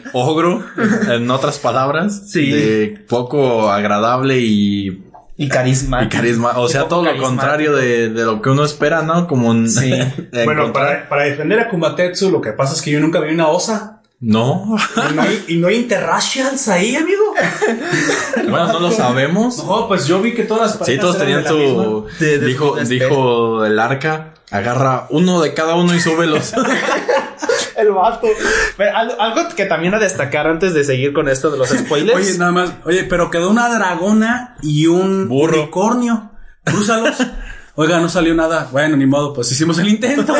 ogro? 0.13 0.63
En 1.09 1.31
otras 1.31 1.59
palabras. 1.59 2.23
Sí. 2.27 2.51
De 2.51 3.05
poco 3.07 3.71
agradable 3.71 4.39
y, 4.39 5.05
y 5.37 5.47
carisma. 5.47 6.03
y 6.03 6.09
carisma. 6.09 6.57
O 6.57 6.67
sea, 6.67 6.89
todo 6.89 7.05
lo 7.05 7.17
contrario 7.21 7.73
de, 7.73 8.09
de 8.09 8.25
lo 8.25 8.41
que 8.41 8.49
uno 8.49 8.65
espera, 8.65 9.01
¿no? 9.01 9.27
Como 9.27 9.49
un... 9.49 9.69
Sí. 9.69 9.91
Bueno, 10.45 10.73
para, 10.73 11.07
para 11.07 11.23
defender 11.23 11.59
a 11.61 11.69
Kumatetsu, 11.69 12.31
lo 12.31 12.41
que 12.41 12.51
pasa 12.51 12.73
es 12.73 12.81
que 12.81 12.91
yo 12.91 12.99
nunca 12.99 13.21
vi 13.21 13.33
una 13.33 13.47
osa. 13.47 13.94
No. 14.21 14.75
¿Y 15.09 15.13
no 15.13 15.21
hay, 15.21 15.45
y 15.49 15.57
no 15.57 15.67
hay 15.67 15.75
interracials 15.75 16.67
ahí, 16.67 16.95
amigo? 16.95 17.21
bueno, 18.49 18.67
no 18.73 18.79
lo 18.79 18.91
sabemos. 18.91 19.63
No, 19.63 19.87
pues 19.87 20.07
yo 20.07 20.21
vi 20.21 20.33
que 20.33 20.43
todas 20.43 20.77
las 20.79 20.87
Sí, 20.87 20.97
todos 20.97 21.17
parejas 21.17 21.45
tenían 21.45 21.73
su. 21.73 22.07
de- 22.19 22.39
de 22.39 22.45
dijo, 22.47 22.75
dijo 22.77 23.65
el 23.65 23.79
arca. 23.79 24.33
Agarra 24.51 25.07
uno 25.09 25.41
de 25.41 25.53
cada 25.53 25.75
uno 25.75 25.93
y 25.95 25.99
súbelos. 25.99 26.53
El 27.77 27.91
vato. 27.91 28.25
Pero 28.77 28.95
algo, 28.95 29.19
algo 29.19 29.49
que 29.53 29.65
también 29.65 29.93
a 29.93 29.99
destacar 29.99 30.47
antes 30.47 30.73
de 30.73 30.85
seguir 30.85 31.11
con 31.11 31.27
esto 31.27 31.51
de 31.51 31.57
los 31.57 31.67
spoilers. 31.77 32.15
Oye, 32.17 32.37
nada 32.37 32.51
más. 32.53 32.71
Oye, 32.85 33.03
pero 33.03 33.29
quedó 33.29 33.49
una 33.49 33.67
dragona 33.67 34.55
y 34.61 34.87
un 34.87 35.27
Burro. 35.27 35.63
unicornio. 35.63 36.31
Crúzalos. 36.63 37.17
Oiga, 37.75 37.99
no 37.99 38.07
salió 38.07 38.33
nada. 38.33 38.69
Bueno, 38.71 38.95
ni 38.95 39.05
modo, 39.05 39.33
pues 39.33 39.51
hicimos 39.51 39.77
el 39.79 39.89
intento. 39.89 40.33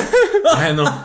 bueno. 0.55 1.03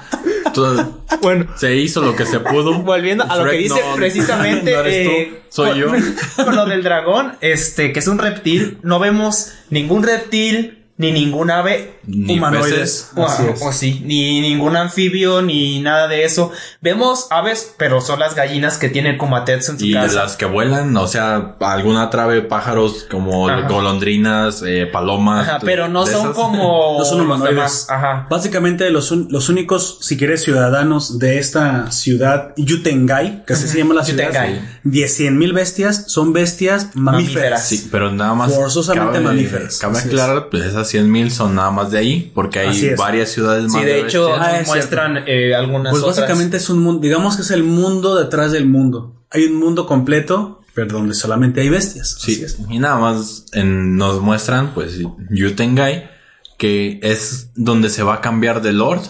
Bueno, 1.23 1.47
se 1.57 1.77
hizo 1.77 2.01
lo 2.03 2.15
que 2.17 2.27
se 2.27 2.41
pudo. 2.41 2.75
Volviendo 2.83 3.25
a 3.25 3.37
lo 3.37 3.51
que 3.51 3.57
dice 3.59 3.81
no- 3.81 3.97
precisamente 3.97 4.73
no 4.75 4.81
eres 4.81 5.07
tú, 5.07 5.11
eh, 5.11 5.43
soy 5.49 5.69
con, 5.71 5.79
yo. 5.79 5.93
con 6.45 6.57
lo 6.57 6.67
del 6.67 6.83
dragón, 6.83 7.35
este, 7.41 7.93
que 7.93 7.99
es 8.01 8.09
un 8.09 8.19
reptil, 8.19 8.79
no 8.83 8.99
vemos 8.99 9.53
ningún 9.71 10.03
reptil 10.03 10.80
ni 11.01 11.13
ningún 11.13 11.51
ave 11.51 11.95
Ni 12.07 12.37
Humanoides. 12.39 12.71
peces. 12.71 13.11
o, 13.17 13.69
o 13.69 13.73
sí, 13.73 14.03
ni 14.05 14.41
ningún 14.41 14.77
anfibio 14.77 15.41
ni 15.43 15.81
nada 15.81 16.09
de 16.09 16.25
eso. 16.25 16.53
Vemos 16.83 17.27
aves, 17.31 17.75
pero 17.79 18.01
son 18.03 18.21
las 18.21 18.35
gallinas 18.35 18.77
que 18.77 18.89
tiene 18.91 19.17
Kumatetsu 19.17 19.73
en 19.73 19.79
su 19.79 19.85
Y 19.87 19.93
casa. 19.95 20.15
las 20.25 20.37
que 20.37 20.45
vuelan, 20.45 20.95
o 20.97 21.07
sea, 21.07 21.57
alguna 21.61 22.11
trave, 22.11 22.43
pájaros 22.43 23.07
como 23.11 23.49
Ajá. 23.49 23.67
golondrinas, 23.67 24.63
eh, 24.67 24.87
palomas. 24.93 25.49
Ajá, 25.49 25.59
pero 25.65 25.89
no 25.89 26.05
son 26.07 26.21
esas. 26.31 26.37
como 26.37 26.97
No 26.99 27.05
son 27.05 27.23
humanoides. 27.23 27.55
demás. 27.55 27.87
Ajá. 27.89 28.27
Básicamente 28.29 28.91
los, 28.91 29.11
un- 29.11 29.29
los 29.31 29.49
únicos, 29.49 29.99
si 30.03 30.17
quieres, 30.19 30.43
ciudadanos 30.43 31.19
de 31.19 31.39
esta 31.39 31.91
ciudad, 31.93 32.53
Yutengai, 32.57 33.45
que 33.47 33.55
así 33.55 33.69
se 33.69 33.79
llama 33.79 33.95
la 33.95 34.05
ciudad, 34.05 34.27
Yutengai. 34.27 34.61
10 34.85 35.21
mil 35.33 35.53
bestias, 35.55 36.05
son 36.09 36.33
bestias 36.33 36.89
mamíferas. 36.95 37.21
Mamíferas. 37.31 37.67
Sí, 37.69 37.89
pero 37.91 38.13
nada 38.13 38.35
más. 38.35 38.55
Forzosamente 38.55 39.21
mamíferas. 39.21 39.79
Cabe 39.79 39.99
Así 39.99 40.09
es. 40.09 40.15
aclarar, 40.15 40.49
pues 40.51 40.65
esas 40.65 40.90
100 40.91 41.11
mil 41.11 41.31
son 41.31 41.55
nada 41.55 41.71
más 41.71 41.91
de 41.91 41.99
ahí, 41.99 42.31
porque 42.35 42.59
hay 42.61 42.95
varias 42.97 43.31
ciudades 43.31 43.65
más. 43.65 43.73
Sí, 43.81 43.85
de 43.85 44.01
hecho. 44.01 44.35
Ah, 44.35 44.61
muestran 44.67 45.25
eh, 45.27 45.55
algunas 45.55 45.91
Pues 45.93 46.03
otras. 46.03 46.19
básicamente 46.21 46.57
es 46.59 46.69
un 46.71 46.81
mundo, 46.81 47.01
digamos 47.01 47.37
que 47.37 47.43
es 47.43 47.51
el 47.51 47.63
mundo 47.65 48.17
detrás 48.17 48.53
del 48.53 48.67
mundo. 48.67 49.15
Hay 49.31 49.45
un 49.45 49.57
mundo 49.59 49.87
completo, 49.87 50.61
pero 50.75 50.89
donde 50.99 51.15
solamente 51.15 51.61
hay 51.61 51.69
bestias. 51.69 52.17
Sí, 52.21 52.33
Así 52.35 52.45
es. 52.45 52.59
y 52.69 52.79
nada 52.79 52.99
más 52.99 53.47
en- 53.53 53.97
nos 53.97 54.21
muestran, 54.21 54.73
pues, 54.75 54.99
Yutengai, 55.31 56.11
que 56.59 57.01
es 57.03 57.51
donde 57.55 57.89
se 57.89 58.03
va 58.03 58.15
a 58.15 58.21
cambiar 58.21 58.61
de 58.63 58.73
Lord, 58.73 59.03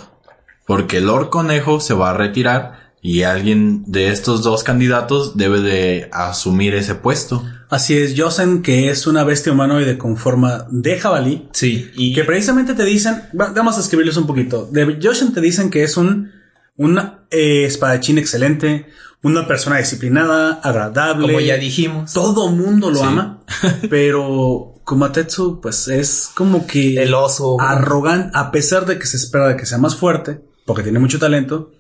porque 0.67 1.01
Lord 1.01 1.31
Conejo 1.31 1.81
se 1.81 1.95
va 1.95 2.11
a 2.11 2.15
retirar 2.15 2.80
y 3.03 3.23
alguien 3.23 3.83
de 3.87 4.11
estos 4.11 4.43
dos 4.43 4.63
candidatos 4.63 5.37
debe 5.37 5.61
de 5.61 6.09
asumir 6.13 6.75
ese 6.75 6.95
puesto. 6.95 7.43
Así 7.71 7.97
es, 7.97 8.15
Yosen, 8.15 8.63
que 8.63 8.91
es 8.91 9.07
una 9.07 9.25
bestia 9.25 9.53
humanoide 9.53 9.97
con 9.97 10.17
forma 10.17 10.67
de 10.71 10.99
jabalí, 10.99 11.49
Sí, 11.53 11.91
y 11.95 12.13
que 12.13 12.25
precisamente 12.25 12.75
te 12.75 12.85
dicen, 12.85 13.23
va- 13.41 13.53
vamos 13.55 13.77
a 13.79 13.81
escribirles 13.81 14.17
un 14.17 14.27
poquito. 14.27 14.69
De 14.71 14.99
Yosen 14.99 15.33
te 15.33 15.41
dicen 15.41 15.71
que 15.71 15.83
es 15.85 15.97
un, 15.97 16.31
un 16.77 16.99
eh, 17.31 17.65
espadachín 17.65 18.19
excelente, 18.19 18.87
una 19.23 19.47
persona 19.47 19.77
disciplinada, 19.79 20.61
agradable. 20.63 21.27
como 21.29 21.41
ya 21.41 21.57
dijimos, 21.57 22.13
Todo 22.13 22.49
mundo 22.49 22.91
lo 22.91 22.97
Sí. 22.99 23.05
ama, 23.07 23.41
pero 23.91 24.75
Kumatetsu, 24.85 25.61
pues 25.61 25.89
es 25.89 26.31
como 26.35 26.67
que 26.67 27.01
el 27.03 27.15
oso. 27.15 27.57
arrogante, 27.61 28.31
a 28.35 28.51
pesar 28.51 28.87
de 28.87 28.99
que 28.99 29.07
se 29.07 29.17
espera 29.17 29.49
de 29.49 29.57
que 29.57 29.67
sea 29.67 29.79
más 29.79 29.95
fuerte, 29.97 30.41
porque 30.67 30.83
tiene 30.83 30.99
mucho 30.99 31.19
talento, 31.19 31.71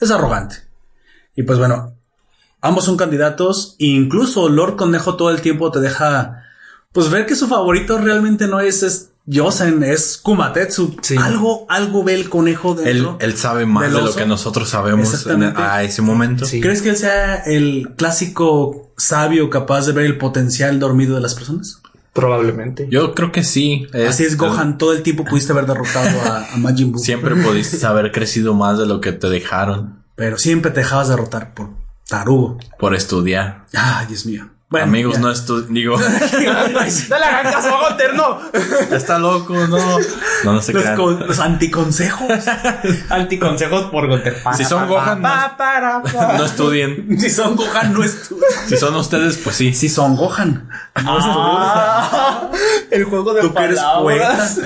es 0.00 0.10
arrogante. 0.10 0.56
Y 1.34 1.42
pues 1.42 1.58
bueno, 1.58 1.94
ambos 2.60 2.84
son 2.84 2.96
candidatos, 2.96 3.76
e 3.78 3.86
incluso 3.86 4.48
Lord 4.48 4.76
Conejo 4.76 5.16
todo 5.16 5.30
el 5.30 5.40
tiempo 5.42 5.70
te 5.70 5.80
deja, 5.80 6.42
pues 6.92 7.10
ver 7.10 7.26
que 7.26 7.36
su 7.36 7.46
favorito 7.46 7.98
realmente 7.98 8.46
no 8.48 8.60
es, 8.60 8.82
es 8.82 9.10
Yosen, 9.26 9.82
es 9.82 10.18
Kumatetsu. 10.18 10.96
Sí. 11.02 11.16
Algo, 11.16 11.66
algo 11.68 12.04
ve 12.04 12.14
el 12.14 12.28
conejo 12.30 12.76
Él, 12.78 12.84
dentro. 12.84 13.16
él 13.20 13.36
sabe 13.36 13.66
más 13.66 13.84
¿Del 13.84 13.94
de 13.94 14.02
lo 14.02 14.14
que 14.14 14.24
nosotros 14.24 14.68
sabemos 14.68 15.26
en- 15.26 15.42
a 15.56 15.82
ese 15.82 16.00
momento. 16.00 16.46
Sí. 16.46 16.60
¿Crees 16.60 16.80
que 16.80 16.90
él 16.90 16.96
sea 16.96 17.36
el 17.42 17.94
clásico 17.96 18.92
sabio 18.96 19.50
capaz 19.50 19.84
de 19.86 19.92
ver 19.92 20.06
el 20.06 20.16
potencial 20.16 20.78
dormido 20.78 21.16
de 21.16 21.20
las 21.20 21.34
personas? 21.34 21.80
Probablemente. 22.16 22.88
Yo 22.90 23.14
creo 23.14 23.30
que 23.30 23.44
sí. 23.44 23.86
Así 24.08 24.24
es, 24.24 24.36
Gohan, 24.36 24.78
todo 24.78 24.92
el 24.92 25.02
tiempo 25.02 25.24
pudiste 25.24 25.52
haber 25.52 25.66
derrotado 25.66 26.20
a, 26.22 26.52
a 26.52 26.56
Majin 26.56 26.90
Buu. 26.92 26.98
Siempre 27.00 27.36
pudiste 27.36 27.84
haber 27.86 28.10
crecido 28.10 28.54
más 28.54 28.78
de 28.78 28.86
lo 28.86 29.00
que 29.00 29.12
te 29.12 29.28
dejaron 29.28 30.02
Pero 30.16 30.38
siempre 30.38 30.70
te 30.72 30.80
dejabas 30.80 31.08
derrotar 31.08 31.54
por 31.54 31.70
tarugo. 32.08 32.58
por 32.78 32.94
estudiar. 32.94 33.66
Ay, 33.74 34.06
Dios 34.06 34.26
mío. 34.26 34.48
Bueno, 34.68 34.86
Amigos, 34.88 35.14
ya. 35.14 35.20
no 35.20 35.30
estu 35.30 35.62
digo, 35.68 35.96
no 35.98 37.18
le 37.18 37.24
hagan 37.24 37.52
caso 37.52 37.68
a 37.76 37.88
Gunter, 37.88 38.14
no. 38.14 38.40
está 38.96 39.16
loco, 39.20 39.54
no. 39.54 39.78
No, 40.44 40.52
no 40.54 40.60
se 40.60 40.72
Los, 40.72 40.84
con- 40.96 41.24
los 41.24 41.38
anticonsejos. 41.38 42.28
Anticonsejos 43.08 43.84
por 43.92 44.08
Gunter. 44.08 44.42
Si 44.56 44.64
son 44.64 44.88
Gohan, 44.88 45.22
no, 45.22 45.28
Pa, 45.28 45.54
para, 45.56 46.02
pa. 46.02 46.32
no 46.36 46.44
estudien. 46.44 47.16
si 47.20 47.30
son 47.30 47.54
Gohan, 47.54 47.92
no 47.92 48.02
estudian. 48.02 48.50
Si 48.68 48.76
son 48.76 48.96
ustedes, 48.96 49.36
pues 49.38 49.54
sí. 49.54 49.72
Si 49.72 49.88
son 49.88 50.16
Gohan. 50.16 50.68
Ah, 50.96 52.50
el 52.90 53.04
juego 53.04 53.34
de 53.34 53.42
Tú 53.42 53.54
que 53.54 53.62
eres 53.62 53.78
palabras. 53.78 54.58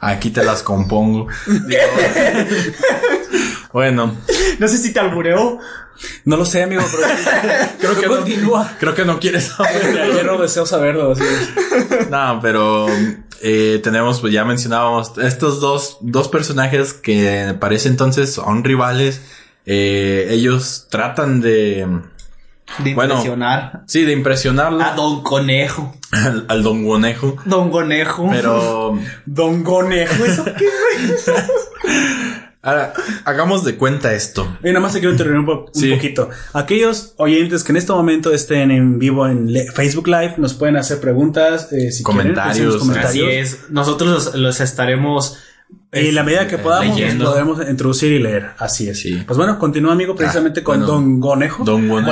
Aquí 0.00 0.28
te 0.30 0.44
las 0.44 0.62
compongo. 0.62 1.26
Digo, 1.46 1.80
bueno, 3.72 4.14
No 4.58 4.68
sé 4.68 4.76
si 4.78 4.92
te 4.92 5.00
albureó. 5.00 5.58
No 6.24 6.36
lo 6.36 6.44
sé, 6.44 6.62
amigo, 6.62 6.82
pero 6.92 7.94
creo 7.94 8.00
que 8.00 8.06
continúa. 8.06 8.76
creo 8.78 8.94
que 8.94 9.04
no 9.04 9.18
quieres 9.18 9.44
saber. 9.56 10.14
Ya 10.16 10.22
no 10.22 10.38
deseo 10.38 10.64
saberlo. 10.66 11.12
así 11.12 11.22
es. 11.24 12.08
No, 12.10 12.38
pero 12.40 12.86
eh, 13.42 13.80
tenemos, 13.82 14.20
pues 14.20 14.32
ya 14.32 14.44
mencionábamos, 14.44 15.12
estos 15.18 15.60
dos, 15.60 15.98
dos 16.00 16.28
personajes 16.28 16.92
que 16.92 17.54
parece 17.58 17.88
entonces 17.88 18.32
son 18.32 18.62
rivales. 18.64 19.20
Eh, 19.66 20.28
ellos 20.30 20.86
tratan 20.88 21.40
de, 21.40 21.86
De 22.78 22.94
Bueno. 22.94 23.14
impresionar 23.14 23.82
sí, 23.86 24.04
de 24.04 24.12
impresionarlo 24.12 24.82
a 24.82 24.92
Don 24.92 25.22
Conejo. 25.22 25.94
al, 26.12 26.46
al 26.48 26.62
Don 26.62 26.86
Conejo. 26.86 27.36
Don 27.44 27.70
Conejo. 27.70 28.28
Pero 28.30 28.98
Don 29.26 29.62
Gonejo, 29.64 30.24
¿eso 30.24 30.44
qué? 30.44 30.66
Ahora, 32.62 32.92
hagamos 33.24 33.64
de 33.64 33.76
cuenta 33.76 34.12
esto. 34.14 34.58
Y 34.62 34.68
nada 34.68 34.80
más 34.80 34.92
te 34.92 34.98
quiero 35.00 35.12
interrumpir 35.12 35.40
un, 35.40 35.46
po- 35.46 35.70
un 35.74 35.80
Sí. 35.80 35.92
poquito. 35.92 36.30
Aquellos 36.52 37.14
oyentes 37.16 37.64
que 37.64 37.72
en 37.72 37.76
este 37.76 37.92
momento 37.92 38.32
estén 38.32 38.70
en 38.70 38.98
vivo 38.98 39.26
en 39.26 39.52
le- 39.52 39.70
Facebook 39.72 40.08
Live 40.08 40.34
nos 40.38 40.54
pueden 40.54 40.76
hacer 40.76 41.00
preguntas, 41.00 41.72
eh, 41.72 41.90
si 41.92 42.02
quieren, 42.04 42.34
Comentarios. 42.34 42.76
pues, 42.76 42.82
en 42.82 42.88
los 42.88 42.98
Así 42.98 43.18
comentarios. 43.20 43.52
es. 43.52 43.70
Nosotros 43.70 44.10
los, 44.10 44.34
los 44.34 44.60
estaremos. 44.60 45.38
Y 45.90 46.08
en 46.08 46.14
la 46.16 46.22
medida 46.22 46.46
que 46.46 46.56
eh, 46.56 46.58
podamos, 46.58 46.98
leyendo. 46.98 47.24
los 47.24 47.32
podremos 47.32 47.66
introducir 47.70 48.12
y 48.12 48.18
leer. 48.18 48.50
Así 48.58 48.90
es. 48.90 49.00
Sí. 49.00 49.22
Pues 49.26 49.38
bueno, 49.38 49.58
continúa, 49.58 49.94
amigo, 49.94 50.14
precisamente 50.14 50.60
Ah, 50.60 50.64
con 50.64 50.78
bueno. 50.80 50.92
Don 50.92 51.18
Gonejo. 51.20 51.64
Don. 51.64 51.84
El 51.90 52.04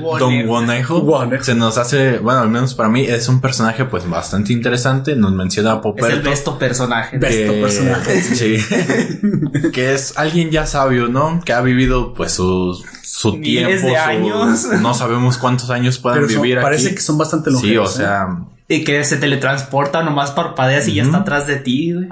Conejo. 0.00 0.18
Don. 0.18 0.46
Conejo. 0.46 1.28
Se 1.40 1.56
nos 1.56 1.78
hace, 1.78 2.18
bueno, 2.18 2.40
al 2.42 2.48
menos 2.48 2.74
para 2.74 2.88
mí 2.88 3.02
es 3.04 3.28
un 3.28 3.40
personaje 3.40 3.84
pues 3.86 4.08
bastante 4.08 4.52
interesante. 4.52 5.16
Nos 5.16 5.32
menciona 5.32 5.70
a 5.70 5.72
Es 5.72 5.76
el 5.78 5.82
Poperto. 5.82 6.30
besto 6.30 6.58
personaje. 6.60 7.18
Be- 7.18 7.28
Besto 7.28 7.60
personaje. 7.60 8.22
Sí. 8.22 8.56
que 9.72 9.94
es 9.94 10.16
alguien 10.16 10.50
ya 10.50 10.64
sabio, 10.66 11.08
¿no? 11.08 11.40
Que 11.44 11.52
ha 11.52 11.60
vivido 11.60 12.14
pues 12.14 12.30
su, 12.32 12.80
su 13.02 13.36
Miles 13.36 13.80
tiempo. 13.82 13.88
de 13.88 13.94
su- 13.94 14.00
años. 14.00 14.66
no 14.80 14.94
sabemos 14.94 15.38
cuántos 15.38 15.70
años 15.70 15.98
puedan 15.98 16.20
Pero 16.20 16.32
son- 16.34 16.42
vivir 16.42 16.58
aquí. 16.58 16.62
parece 16.64 16.94
que 16.94 17.00
son 17.00 17.18
bastante 17.18 17.50
Sí, 17.50 17.54
longevos. 17.74 17.98
o 17.98 18.02
¿eh? 18.02 18.06
Y 18.68 18.84
que 18.84 19.04
se 19.04 19.16
teletransporta, 19.18 20.02
nomás 20.02 20.30
parpadeas 20.30 20.88
y 20.88 20.94
ya 20.94 21.02
está 21.02 21.18
atrás 21.18 21.46
de 21.46 21.56
ti, 21.56 21.92
güey. 21.92 22.08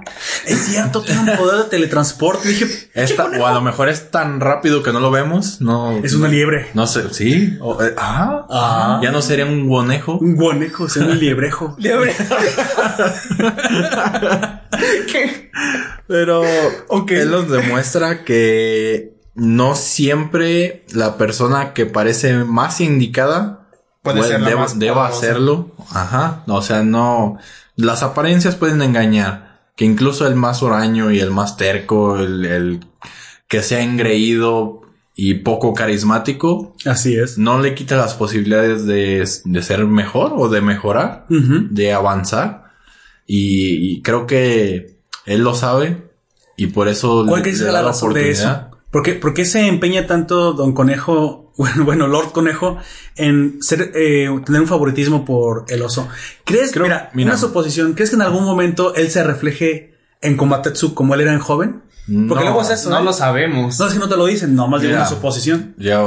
Es 0.47 0.59
cierto, 0.67 1.01
tiene 1.03 1.21
un 1.31 1.37
poder 1.39 1.63
de 1.65 1.71
teletransporte. 1.71 2.49
Dije, 2.49 2.67
esta, 2.93 3.27
o 3.27 3.47
a 3.47 3.53
lo 3.55 3.63
mejor 3.63 3.89
es 3.89 4.11
tan 4.11 4.41
rápido 4.41 4.83
que 4.83 4.93
no 4.93 5.01
lo 5.01 5.11
vemos. 5.11 5.61
No. 5.63 5.97
es 6.05 6.13
una 6.15 6.29
liebre. 6.29 6.67
No 6.75 6.87
sé, 6.87 7.15
sí. 7.15 7.57
O, 7.61 7.83
eh, 7.83 7.95
ah, 7.97 8.47
Ah. 8.51 9.01
ya 9.03 9.11
no 9.11 9.23
sería 9.23 9.47
un 9.47 9.69
conejo. 9.69 10.19
Un 10.19 10.37
guanejo, 10.37 10.87
es 10.87 10.97
un 10.97 11.19
liebrejo. 11.19 11.77
Liebre. 11.79 12.15
¿Qué? 15.11 15.51
Pero 16.07 16.43
Ok. 16.89 17.11
él 17.13 17.31
nos 17.31 17.49
demuestra 17.51 18.25
que 18.25 19.15
no 19.35 19.75
siempre 19.77 20.85
la 20.93 21.17
persona 21.17 21.73
que 21.73 21.87
parece 21.87 22.35
más 22.45 22.81
indicada 22.81 23.60
Puede 24.03 24.23
ser 24.23 24.41
la 24.41 24.49
deba, 24.49 24.61
más 24.63 24.79
deba 24.79 25.07
hacerlo. 25.07 25.75
Ajá. 25.93 26.43
O 26.47 26.63
sea, 26.63 26.83
no. 26.83 27.39
Las 27.77 28.03
apariencias 28.03 28.57
pueden 28.57 28.81
engañar. 28.83 29.61
Que 29.77 29.85
incluso 29.85 30.27
el 30.27 30.35
más 30.37 30.61
huraño 30.63 31.11
y 31.11 31.21
el 31.21 31.31
más 31.31 31.57
terco, 31.57 32.19
el, 32.19 32.45
el 32.45 32.81
que 33.49 33.63
sea 33.63 33.83
engreído 33.83 34.83
y 35.15 35.35
poco 35.35 35.73
carismático, 35.75 36.75
Así 36.87 37.17
es. 37.17 37.37
no 37.39 37.59
le 37.61 37.75
quita 37.75 37.97
las 37.97 38.15
posibilidades 38.15 38.87
de, 38.87 39.27
de 39.45 39.63
ser 39.63 39.85
mejor 39.87 40.33
o 40.37 40.49
de 40.49 40.61
mejorar 40.63 41.27
de 41.29 41.93
avanzar 41.93 42.65
y, 43.27 43.93
y 43.97 44.03
creo 44.03 44.27
que 44.27 44.99
él 45.27 45.43
lo 45.43 45.55
sabe 45.55 46.11
y 46.57 46.69
por 46.69 46.89
eso 46.89 47.25
¿Cuál 47.27 47.43
le- 47.43 47.51
que 47.51 47.57
le 47.57 47.65
da 47.65 47.73
la 47.73 47.83
razón 47.83 48.13
de 48.15 48.31
eso? 48.31 48.45
oportunidad. 48.49 48.71
¿Por 48.91 49.03
qué, 49.03 49.15
por 49.15 49.35
qué 49.35 49.45
se 49.45 49.67
empeña 49.67 50.07
tanto 50.07 50.53
Don 50.53 50.73
Conejo, 50.73 51.50
bueno, 51.57 51.85
bueno 51.85 52.07
Lord 52.07 52.33
Conejo, 52.33 52.79
en 53.17 53.63
ser, 53.63 53.93
eh, 53.95 54.29
tener 54.45 54.61
un 54.61 54.67
favoritismo 54.69 55.25
por 55.25 55.65
el 55.69 55.83
oso? 55.83 56.09
¿Crees, 56.45 56.73
Creo- 56.73 56.85
mira, 56.85 57.11
mira. 57.15 57.31
una 57.31 57.39
suposición, 57.39 57.95
¿crees 57.95 58.11
que 58.11 58.17
en 58.17 58.23
algún 58.23 58.45
momento 58.45 58.95
él 58.95 59.11
se 59.11 59.23
refleje 59.25 59.95
en 60.21 60.37
Komatetsu 60.37 60.95
como 60.95 61.15
él 61.15 61.21
era 61.23 61.33
en 61.33 61.41
joven? 61.41 61.83
Porque 62.07 62.45
No, 62.45 62.51
luego 62.51 62.63
es 62.63 62.71
eso, 62.71 62.91
No 62.91 62.99
¿eh? 63.01 63.05
lo 63.05 63.13
sabemos. 63.13 63.79
No, 63.79 63.87
es 63.87 63.93
que 63.93 63.99
no 64.01 64.09
te 64.09 64.17
lo 64.17 64.27
dicen, 64.27 64.55
no, 64.57 64.67
más 64.67 64.81
bien 64.83 64.95
una 64.95 65.07
suposición. 65.07 65.75
Ya, 65.79 66.03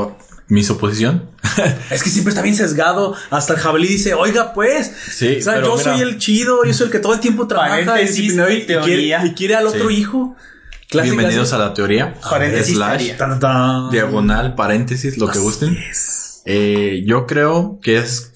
mi 0.49 0.63
suposición. 0.63 1.29
Es 1.89 2.03
que 2.03 2.09
siempre 2.09 2.31
está 2.31 2.41
bien 2.41 2.55
sesgado. 2.55 3.15
Hasta 3.29 3.53
el 3.53 3.59
jabalí 3.59 3.87
dice, 3.87 4.13
oiga, 4.13 4.53
pues. 4.53 4.91
Sí, 5.11 5.37
o 5.37 5.41
sea, 5.41 5.61
yo 5.61 5.71
mira. 5.77 5.83
soy 5.83 6.01
el 6.01 6.17
chido, 6.17 6.65
yo 6.65 6.73
soy 6.73 6.87
el 6.87 6.91
que 6.91 6.99
todo 6.99 7.13
el 7.13 7.19
tiempo 7.21 7.47
trabaja 7.47 8.01
y, 8.01 8.05
y 8.05 8.65
quiere, 8.65 9.17
y 9.27 9.33
quiere 9.33 9.55
al 9.55 9.67
otro 9.67 9.87
Sí. 9.89 9.95
hijo. 9.95 10.35
Clásica, 10.93 11.15
Bienvenidos 11.15 11.53
a 11.53 11.57
la 11.57 11.73
teoría. 11.73 12.13
Paréntesis, 12.21 12.75
Slash, 12.75 12.97
teoría. 12.97 13.17
Tan, 13.17 13.39
tan. 13.39 13.89
diagonal, 13.89 14.53
paréntesis, 14.53 15.17
lo 15.17 15.27
que 15.27 15.39
gusten. 15.39 15.75
Eh, 16.45 17.01
yo 17.07 17.25
creo 17.25 17.79
que 17.81 17.97
es 17.97 18.33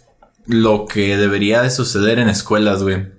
lo 0.48 0.88
que 0.88 1.18
debería 1.18 1.62
de 1.62 1.70
suceder 1.70 2.18
en 2.18 2.30
escuelas, 2.30 2.82
güey. 2.82 3.10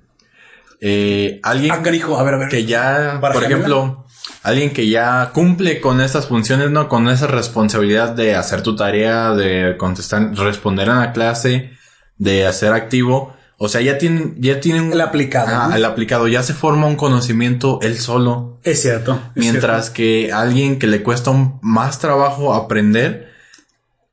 Eh, 0.81 1.39
alguien 1.45 1.71
Ah, 1.71 1.77
a 1.77 2.23
ver, 2.25 2.35
a 2.35 2.37
ver. 2.39 2.49
que 2.49 2.65
ya, 2.65 3.19
¿Para 3.21 3.33
por 3.35 3.45
ejemplo, 3.45 4.07
alguien 4.43 4.73
que 4.73 4.89
ya 4.89 5.31
cumple 5.33 5.81
con 5.81 6.01
estas 6.01 6.27
funciones, 6.27 6.73
¿no? 6.73 6.89
Con 6.89 7.09
esa 7.09 7.29
responsabilidad 7.29 8.11
de 8.11 8.35
hacer 8.35 8.63
tu 8.63 8.75
tarea, 8.75 9.35
de 9.35 9.77
contestar, 9.79 10.35
responder 10.35 10.89
en 10.89 10.99
la 10.99 11.13
clase, 11.13 11.71
de 12.17 12.45
hacer 12.45 12.73
activo. 12.73 13.37
O 13.61 13.69
sea, 13.69 13.81
ya 13.81 13.99
tienen, 13.99 14.37
ya 14.39 14.61
tienen 14.61 14.93
El 14.93 15.01
aplicado, 15.01 15.75
el 15.75 15.85
aplicado, 15.85 16.29
ya 16.29 16.45
se 16.45 16.55
forma 16.55 16.87
un 16.87 16.95
conocimiento 16.95 17.81
él 17.83 17.99
solo. 17.99 18.61
Es 18.63 18.81
cierto. 18.83 19.21
es 19.35 19.37
Mientras 19.37 19.91
que 19.91 20.33
alguien 20.33 20.79
que 20.79 20.87
le 20.87 21.03
cuesta 21.03 21.31
un- 21.31 21.59
más 21.61 21.99
trabajo 21.99 22.55
aprender, 22.55 23.33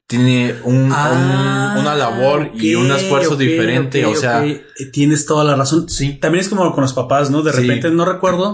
tiene 0.08 0.56
un, 0.64 0.90
Ah, 0.92 1.74
un- 1.76 1.82
una 1.82 1.96
labor 1.96 2.52
y 2.56 2.76
un 2.76 2.92
esfuerzo 2.92 3.36
diferente. 3.36 4.06
o 4.06 4.16
sea. 4.16 4.46
Eh, 4.46 4.64
Tienes 4.92 5.26
toda 5.26 5.44
la 5.44 5.56
razón. 5.56 5.90
Sí. 5.90 6.14
También 6.14 6.42
es 6.44 6.50
como 6.50 6.74
con 6.74 6.82
los 6.82 6.94
papás, 6.94 7.30
¿no? 7.30 7.42
De 7.44 7.52
Sí. 7.54 7.62
repente 7.62 7.90
no 7.92 8.06
recuerdo. 8.06 8.54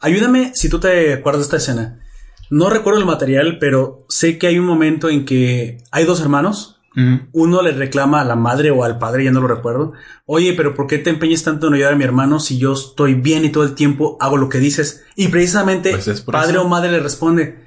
Ayúdame 0.00 0.52
si 0.54 0.68
tú 0.68 0.80
te 0.80 1.12
acuerdas 1.14 1.40
de 1.40 1.44
esta 1.44 1.56
escena. 1.58 2.00
No 2.50 2.68
recuerdo 2.70 2.98
el 3.00 3.06
material, 3.06 3.58
pero 3.58 4.04
sé 4.08 4.38
que 4.38 4.46
hay 4.46 4.58
un 4.58 4.66
momento 4.66 5.08
en 5.08 5.24
que 5.24 5.78
hay 5.90 6.04
dos 6.04 6.20
hermanos. 6.20 6.73
Uno 7.32 7.60
le 7.62 7.72
reclama 7.72 8.20
a 8.20 8.24
la 8.24 8.36
madre 8.36 8.70
o 8.70 8.84
al 8.84 8.98
padre, 8.98 9.24
ya 9.24 9.32
no 9.32 9.40
lo 9.40 9.48
recuerdo. 9.48 9.94
Oye, 10.26 10.52
pero 10.52 10.74
¿por 10.76 10.86
qué 10.86 10.98
te 10.98 11.10
empeñas 11.10 11.42
tanto 11.42 11.66
en 11.66 11.74
ayudar 11.74 11.94
a 11.94 11.96
mi 11.96 12.04
hermano 12.04 12.38
si 12.38 12.58
yo 12.58 12.72
estoy 12.72 13.14
bien 13.14 13.44
y 13.44 13.50
todo 13.50 13.64
el 13.64 13.74
tiempo 13.74 14.16
hago 14.20 14.36
lo 14.36 14.48
que 14.48 14.58
dices? 14.58 15.02
Y 15.16 15.28
precisamente 15.28 15.90
Pues 15.90 16.06
es 16.06 16.20
padre 16.20 16.52
eso. 16.52 16.62
o 16.62 16.68
madre 16.68 16.92
le 16.92 17.00
responde, 17.00 17.58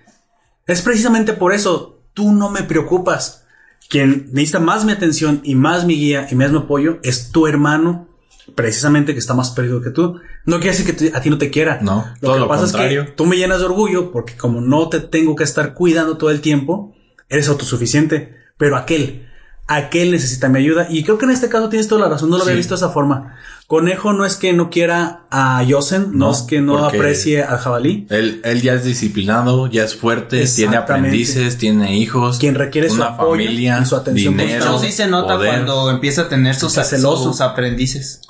es 0.65 0.82
precisamente 0.82 1.34
por 1.34 1.51
eso, 1.53 1.99
tú 2.13 2.32
no 2.32 2.49
me 2.49 2.63
preocupas. 2.63 3.43
Quien 3.89 4.28
necesita 4.32 4.59
más 4.59 4.86
mi 4.86 4.91
atención 4.93 5.41
y 5.43 5.55
más 5.55 5.86
mi 5.86 5.95
guía 5.95 6.28
y 6.32 6.36
más 6.36 6.51
mi 6.51 6.57
apoyo 6.59 6.99
es 7.03 7.32
tu 7.32 7.47
hermano, 7.47 8.07
precisamente 8.55 9.13
que 9.13 9.19
está 9.19 9.34
más 9.34 9.51
perdido 9.51 9.82
que 9.82 9.89
tú. 9.91 10.19
No 10.45 10.59
quiere 10.61 10.78
decir 10.78 10.95
que 10.95 11.11
a 11.13 11.21
ti 11.21 11.30
no 11.30 11.38
te 11.38 11.49
quiera. 11.51 11.80
No, 11.82 12.05
lo 12.21 12.28
todo 12.30 12.34
que 12.36 12.39
lo 12.39 12.47
pasa 12.47 12.65
es 12.65 12.71
contrario. 12.71 13.05
que 13.07 13.11
tú 13.11 13.25
me 13.25 13.36
llenas 13.36 13.59
de 13.59 13.65
orgullo 13.65 14.11
porque 14.11 14.36
como 14.38 14.61
no 14.61 14.88
te 14.89 15.01
tengo 15.01 15.36
que 15.36 15.43
estar 15.43 15.73
cuidando 15.73 16.15
todo 16.17 16.30
el 16.32 16.39
tiempo, 16.41 16.95
eres 17.30 17.49
autosuficiente. 17.49 18.37
Pero 18.58 18.76
aquel, 18.76 19.28
aquel 19.68 20.12
necesita 20.12 20.49
mi 20.49 20.60
ayuda. 20.60 20.88
Y 20.89 21.03
creo 21.03 21.18
que 21.18 21.26
en 21.26 21.32
este 21.32 21.49
caso 21.49 21.70
tienes 21.70 21.88
toda 21.88 22.01
la 22.01 22.10
razón, 22.10 22.30
no 22.30 22.38
lo 22.38 22.43
había 22.43 22.55
visto 22.55 22.74
de 22.76 22.80
esa 22.80 22.89
forma. 22.89 23.36
Conejo 23.68 24.14
no 24.14 24.26
es 24.26 24.38
que 24.38 24.53
no 24.53 24.70
quiera 24.70 25.26
a 25.30 25.62
Yosen, 25.62 26.12
no, 26.14 26.28
No, 26.28 26.32
es 26.32 26.41
que 26.43 26.62
no 26.62 26.86
aprecie 26.86 27.43
al 27.43 27.58
jabalí. 27.58 28.08
él, 28.10 28.39
él 28.45 28.62
ya 28.62 28.76
es 28.76 28.86
disciplinado, 28.86 29.68
ya 29.68 29.84
es 29.84 29.95
fuerte, 29.95 30.45
tiene 30.47 30.78
aprendices, 30.78 31.58
tiene 31.58 31.97
hijos. 31.97 32.39
Quien 32.39 32.55
requiere 32.55 32.88
su 32.88 32.95
una 32.95 33.08
apoyo 33.08 33.43
familia, 33.43 33.80
y 33.82 33.86
su 33.86 33.95
atención 33.97 34.38
dinero, 34.38 34.80
sí 34.80 34.91
se 34.91 35.08
nota 35.08 35.36
poder. 35.36 35.49
cuando 35.49 35.91
empieza 35.91 36.24
a 36.24 36.30
tener 36.30 36.55
sus, 36.55 36.74
sus 36.74 37.41
aprendices. 37.41 38.22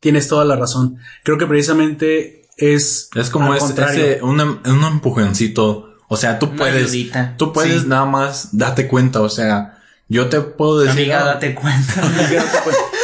Tienes 0.00 0.26
toda 0.28 0.44
la 0.44 0.56
razón. 0.56 0.96
Creo 1.22 1.38
que 1.38 1.46
precisamente 1.46 2.48
es. 2.56 3.08
Es 3.14 3.30
como 3.30 3.54
es, 3.54 3.62
ese, 3.62 4.20
un, 4.22 4.40
un 4.40 4.84
empujoncito. 4.84 5.89
O 6.12 6.16
sea, 6.16 6.40
tú 6.40 6.56
puedes, 6.56 6.92
tú 7.36 7.52
puedes 7.52 7.82
Sí. 7.82 7.88
nada 7.88 8.04
más 8.04 8.48
date 8.50 8.88
cuenta. 8.88 9.20
O 9.20 9.28
sea, 9.28 9.78
yo 10.08 10.28
te 10.28 10.40
puedo 10.40 10.80
decir. 10.80 11.02
Amiga, 11.12 11.24
date 11.24 11.54
cuenta. 11.54 12.02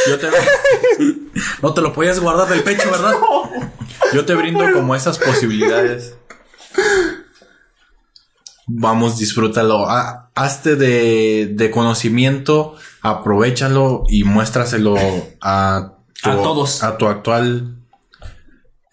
yo 0.08 0.18
te, 0.18 0.28
No 1.62 1.72
te 1.72 1.80
lo 1.82 1.92
podías 1.92 2.18
guardar 2.18 2.48
del 2.48 2.64
pecho, 2.64 2.90
¿verdad? 2.90 3.14
yo 4.12 4.24
te 4.26 4.34
brindo 4.34 4.64
como 4.72 4.96
esas 4.96 5.18
posibilidades. 5.18 6.14
Vamos, 8.66 9.18
disfrútalo. 9.18 9.88
Ha- 9.88 10.30
hazte 10.34 10.74
de, 10.74 11.52
de 11.54 11.70
conocimiento, 11.70 12.74
aprovechalo 13.02 14.02
y 14.08 14.24
muéstraselo 14.24 14.96
a, 15.40 15.92
tu, 16.22 16.30
A 16.30 16.34
todos. 16.42 16.82
A 16.82 16.98
tu 16.98 17.06
actual. 17.06 17.75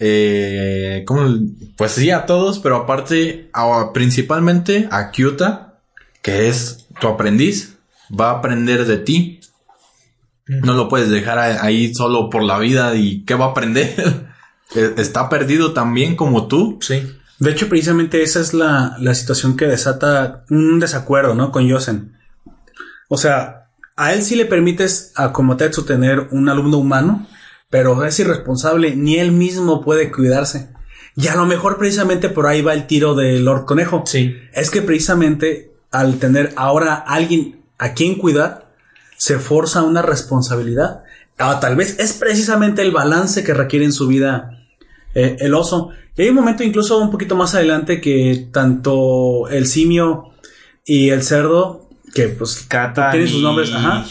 Eh, 0.06 1.04
¿cómo? 1.08 1.30
Pues 1.78 1.93
sí, 1.93 2.12
a 2.12 2.26
todos, 2.26 2.60
pero 2.60 2.76
aparte, 2.76 3.49
a- 3.54 3.91
principalmente 3.93 4.89
a 4.91 5.12
Kyuta, 5.12 5.76
que 6.22 6.49
es 6.49 6.88
tu 6.99 7.08
aprendiz, 7.08 7.78
va 8.12 8.32
a 8.32 8.39
aprender 8.39 8.84
de 8.86 8.97
ti. 8.97 9.39
No 10.45 10.74
lo 10.74 10.89
puedes 10.89 11.10
dejar 11.10 11.39
ahí 11.39 11.93
solo 11.93 12.30
por 12.30 12.43
la 12.43 12.60
vida 12.60 12.95
y 12.95 13.24
¿qué 13.24 13.36
va 13.36 13.45
a 13.45 13.49
aprender? 13.51 13.93
Eh, 14.76 14.95
Está 14.97 15.30
perdido 15.30 15.72
también 15.74 16.16
como 16.16 16.47
tú. 16.47 16.80
Sí. 16.82 17.04
De 17.38 17.51
hecho, 17.51 17.70
precisamente 17.70 18.24
esa 18.24 18.39
es 18.39 18.56
la, 18.56 18.95
la 18.99 19.14
situación 19.14 19.56
que 19.56 19.66
desata 19.68 20.45
un 20.49 20.80
desacuerdo, 20.80 21.36
¿no? 21.36 21.51
Con 21.51 21.68
Yosen. 21.68 22.14
O 23.08 23.18
sea, 23.18 23.68
a 23.95 24.14
él 24.14 24.24
sí 24.24 24.36
le 24.36 24.45
permites 24.45 25.12
a 25.16 25.32
Komotetsu 25.32 25.84
tener 25.84 26.28
un 26.32 26.49
alumno 26.49 26.78
humano, 26.80 27.28
pero 27.74 28.06
es 28.06 28.20
irresponsable, 28.20 28.96
ni 28.96 29.18
él 29.18 29.32
mismo 29.32 29.82
puede 29.82 30.12
cuidarse. 30.12 30.70
Y 31.16 31.30
a 31.30 31.36
lo 31.36 31.48
mejor 31.48 31.80
precisamente 31.80 32.30
por 32.30 32.46
ahí 32.46 32.62
va 32.62 32.76
el 32.76 32.86
tiro 32.86 33.16
de 33.16 33.40
Lord 33.40 33.66
Conejo. 33.66 34.04
Sí. 34.06 34.38
Es 34.54 34.70
que 34.70 34.84
precisamente 34.84 35.74
al 35.90 36.20
tener 36.20 36.54
ahora 36.56 36.94
alguien 36.94 37.64
a 37.80 37.96
quien 37.96 38.14
cuidar, 38.20 38.72
se 39.18 39.40
forza 39.40 39.82
una 39.82 40.04
responsabilidad. 40.04 41.04
Ah, 41.40 41.60
tal 41.60 41.76
vez 41.76 41.98
es 41.98 42.14
precisamente 42.14 42.84
el 42.84 42.92
balance 42.92 43.44
que 43.44 43.56
requiere 43.56 43.86
en 43.86 43.92
su 43.92 44.06
vida 44.06 44.52
eh, 45.16 45.38
el 45.40 45.56
oso. 45.56 45.90
Y 46.16 46.22
hay 46.22 46.30
un 46.30 46.36
momento 46.36 46.64
incluso 46.64 47.00
un 47.00 47.10
poquito 47.10 47.36
más 47.36 47.56
adelante 47.56 48.00
que 48.00 48.50
tanto 48.52 49.48
el 49.50 49.66
simio 49.66 50.26
y 50.86 51.10
el 51.10 51.24
cerdo, 51.24 51.83
que 52.14 52.30
pues 52.30 52.66
Kata 52.68 53.11
tienen 53.11 53.28
sus 53.30 53.41
nombres, 53.41 53.70
y 53.70 53.74
ajá. 53.74 54.05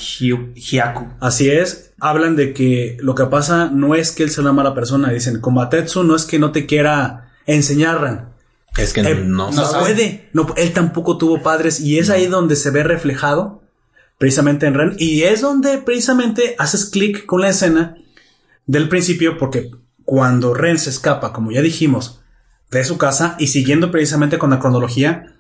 Hyaku. 0.55 1.07
Así 1.21 1.49
es, 1.51 1.93
hablan 2.01 2.37
de 2.37 2.53
que 2.53 2.97
lo 3.01 3.15
que 3.15 3.25
pasa 3.27 3.71
no 3.73 3.95
es 3.95 4.11
que 4.13 4.25
él 4.25 4.31
sea 4.31 4.43
una 4.43 4.53
mala 4.53 4.75
persona, 4.75 5.11
dicen, 5.11 5.41
Komatetsu 5.41 6.03
no 6.03 6.17
es 6.17 6.25
que 6.25 6.39
no 6.39 6.51
te 6.53 6.67
quiera 6.67 7.33
enseñar, 7.47 8.01
Ran. 8.01 8.29
Es 8.77 8.93
que 8.93 9.01
Eh, 9.03 9.15
no, 9.25 9.51
no 9.51 9.65
sabe. 9.67 9.81
puede. 9.95 10.29
No, 10.33 10.47
él 10.57 10.73
tampoco 10.73 11.19
tuvo 11.19 11.43
padres 11.43 11.81
y 11.81 11.99
es 11.99 12.11
ahí 12.11 12.27
donde 12.27 12.57
se 12.57 12.71
ve 12.71 12.83
reflejado 12.83 13.63
precisamente 14.19 14.67
en 14.67 14.75
Ren 14.75 14.95
y 14.99 15.23
es 15.23 15.41
donde 15.41 15.79
precisamente 15.79 16.55
haces 16.59 16.87
clic 16.87 17.27
con 17.27 17.41
la 17.41 17.49
escena 17.51 17.97
del 18.67 18.89
principio 18.89 19.37
porque 19.37 19.71
cuando 20.05 20.55
Ren 20.55 20.79
se 20.79 20.91
escapa, 20.91 21.33
como 21.33 21.51
ya 21.53 21.61
dijimos, 21.61 22.21
de 22.71 22.85
su 22.85 22.97
casa 22.99 23.37
y 23.39 23.49
siguiendo 23.49 23.91
precisamente 23.91 24.39
con 24.39 24.51
la 24.51 24.59
cronología, 24.59 25.32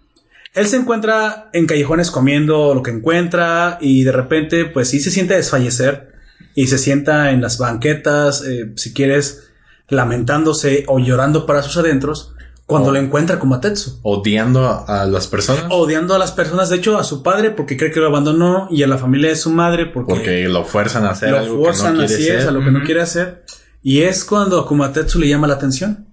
él 0.55 0.67
se 0.67 0.77
encuentra 0.77 1.49
en 1.53 1.67
callejones 1.67 2.11
comiendo 2.11 2.75
lo 2.75 2.83
que 2.83 2.91
encuentra 2.91 3.79
y 3.81 4.05
de 4.05 4.13
repente 4.13 4.65
pues 4.67 4.89
sí 4.89 5.01
se 5.01 5.11
siente 5.11 5.35
desfallecer 5.35 6.13
y 6.55 6.67
se 6.67 6.77
sienta 6.79 7.31
en 7.31 7.41
las 7.41 7.57
banquetas, 7.59 8.45
eh, 8.45 8.73
si 8.77 8.93
quieres, 8.93 9.51
lamentándose 9.89 10.85
o 10.89 10.99
llorando 10.99 11.47
para 11.47 11.63
sus 11.63 11.77
adentros 11.77 12.35
cuando 12.67 12.91
Oh. 12.91 12.93
lo 12.93 12.99
encuentra 12.99 13.39
como 13.39 13.61
Tetsu. 13.61 13.99
odiando 14.03 14.67
a, 14.67 15.03
a 15.03 15.07
las 15.07 15.27
personas 15.27 15.65
Odiando 15.71 16.15
a 16.15 16.19
las 16.19 16.33
personas, 16.33 16.71
de 16.71 16.77
hecho 16.77 16.99
a 16.99 17.05
su 17.05 17.23
padre 17.23 17.51
porque 17.51 17.77
cree 17.77 17.91
que 17.91 18.01
lo 18.01 18.07
abandonó 18.07 18.69
y 18.71 18.83
a 18.83 18.87
la 18.87 18.99
familia 18.99 19.29
de 19.31 19.37
su 19.37 19.51
madre 19.51 19.87
porque, 19.87 20.15
porque 20.15 20.49
lo 20.49 20.65
fuerzan 20.65 21.05
a 21.05 21.11
hacer 21.11 21.31
lo 21.31 21.39
algo 21.39 21.65
forzan 21.65 21.95
que 21.97 22.03
no 22.03 22.07
quiere 22.07 22.23
así 22.23 22.29
es, 22.31 22.47
a 22.47 22.51
lo 22.51 22.61
que 22.65 22.71
no 22.71 22.83
quiere 22.85 23.01
hacer. 23.03 23.45
Y 23.83 24.03
es 24.03 24.25
cuando 24.25 24.61
a 24.61 24.67
Kumatetsu 24.67 25.19
le 25.19 25.29
llama 25.29 25.49
la 25.49 25.55
atención. 25.55 26.07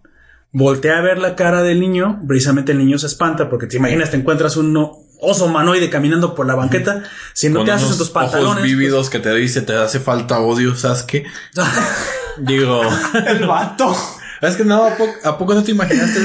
Voltea 0.51 0.97
a 0.97 1.01
ver 1.01 1.19
la 1.19 1.35
cara 1.35 1.61
del 1.63 1.79
niño, 1.79 2.21
precisamente 2.27 2.71
el 2.71 2.79
niño 2.79 2.97
se 2.97 3.05
espanta 3.07 3.49
porque 3.49 3.67
te 3.67 3.77
imaginas, 3.77 4.09
te 4.11 4.17
encuentras 4.17 4.57
un 4.57 4.75
oso 5.21 5.45
humanoide 5.45 5.89
caminando 5.89 6.33
por 6.33 6.47
la 6.47 6.55
banqueta, 6.55 7.03
si 7.33 7.49
no 7.49 7.59
Con 7.59 7.65
te 7.67 7.71
haces 7.73 7.85
unos 7.87 7.97
tus 7.99 8.07
ojos 8.09 8.13
pantalones. 8.31 8.59
pues, 8.61 8.63
vívidos 8.71 9.09
que 9.09 9.19
te 9.19 9.33
dice 9.35 9.61
te 9.61 9.73
hace 9.75 9.99
falta 9.99 10.39
odio, 10.39 10.75
Sasuke. 10.75 11.25
Digo, 12.39 12.81
El 13.27 13.45
vato. 13.45 13.95
es 14.41 14.55
que 14.55 14.63
no, 14.65 14.85
¿a 14.85 14.95
poco, 14.95 15.13
a 15.23 15.37
poco 15.37 15.53
no 15.53 15.63
te 15.63 15.71
imaginaste 15.71 16.19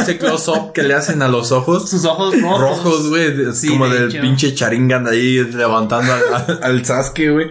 ese, 0.00 0.18
close-up 0.18 0.72
que 0.72 0.82
le 0.82 0.94
hacen 0.94 1.22
a 1.22 1.28
los 1.28 1.52
ojos? 1.52 1.88
Sus 1.88 2.04
ojos 2.04 2.34
rojos. 2.40 2.60
Rojos, 2.60 3.08
güey, 3.08 3.52
Sí, 3.54 3.68
como 3.68 3.88
de 3.88 4.00
del 4.00 4.08
hecho. 4.10 4.20
pinche 4.20 4.54
charingan 4.54 5.06
ahí 5.06 5.38
levantando 5.44 6.12
al, 6.12 6.58
al- 6.62 6.84
Sasuke, 6.84 7.30
güey. 7.30 7.46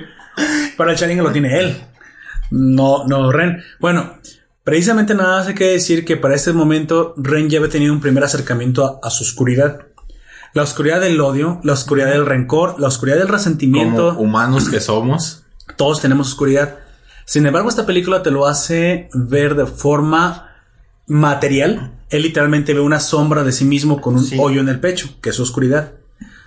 Para 0.75 0.91
el 0.91 0.97
Sharingan 0.97 1.25
lo 1.25 1.31
tiene 1.31 1.57
él. 1.59 1.81
No, 2.51 3.05
no, 3.07 3.31
Ren. 3.31 3.63
Bueno, 3.79 4.19
Precisamente 4.67 5.15
nada 5.15 5.37
más 5.37 5.47
hay 5.47 5.55
que 5.55 5.63
decir 5.63 6.03
que 6.03 6.17
para 6.17 6.35
este 6.35 6.51
momento 6.51 7.13
Ren 7.15 7.49
ya 7.49 7.57
había 7.59 7.69
tenido 7.71 7.93
un 7.93 8.01
primer 8.01 8.25
acercamiento 8.25 8.83
a, 8.85 9.07
a 9.07 9.09
su 9.09 9.23
oscuridad. 9.23 9.87
La 10.53 10.61
oscuridad 10.63 10.99
del 10.99 11.21
odio, 11.21 11.61
la 11.63 11.71
oscuridad 11.71 12.09
del 12.09 12.25
rencor, 12.25 12.77
la 12.77 12.89
oscuridad 12.89 13.15
del 13.15 13.29
resentimiento. 13.29 14.09
Como 14.09 14.27
humanos 14.27 14.67
que 14.67 14.81
somos. 14.81 15.45
Todos 15.77 16.01
tenemos 16.01 16.27
oscuridad. 16.27 16.79
Sin 17.23 17.45
embargo, 17.45 17.69
esta 17.69 17.85
película 17.85 18.23
te 18.23 18.29
lo 18.29 18.45
hace 18.45 19.07
ver 19.13 19.55
de 19.55 19.67
forma 19.67 20.49
material. 21.05 21.93
Él 22.09 22.23
literalmente 22.23 22.73
ve 22.73 22.81
una 22.81 22.99
sombra 22.99 23.45
de 23.45 23.53
sí 23.53 23.63
mismo 23.63 24.01
con 24.01 24.15
un 24.15 24.25
Sí. 24.25 24.35
hoyo 24.37 24.59
en 24.59 24.67
el 24.67 24.81
pecho, 24.81 25.15
que 25.21 25.29
es 25.29 25.35
su 25.37 25.43
oscuridad. 25.43 25.93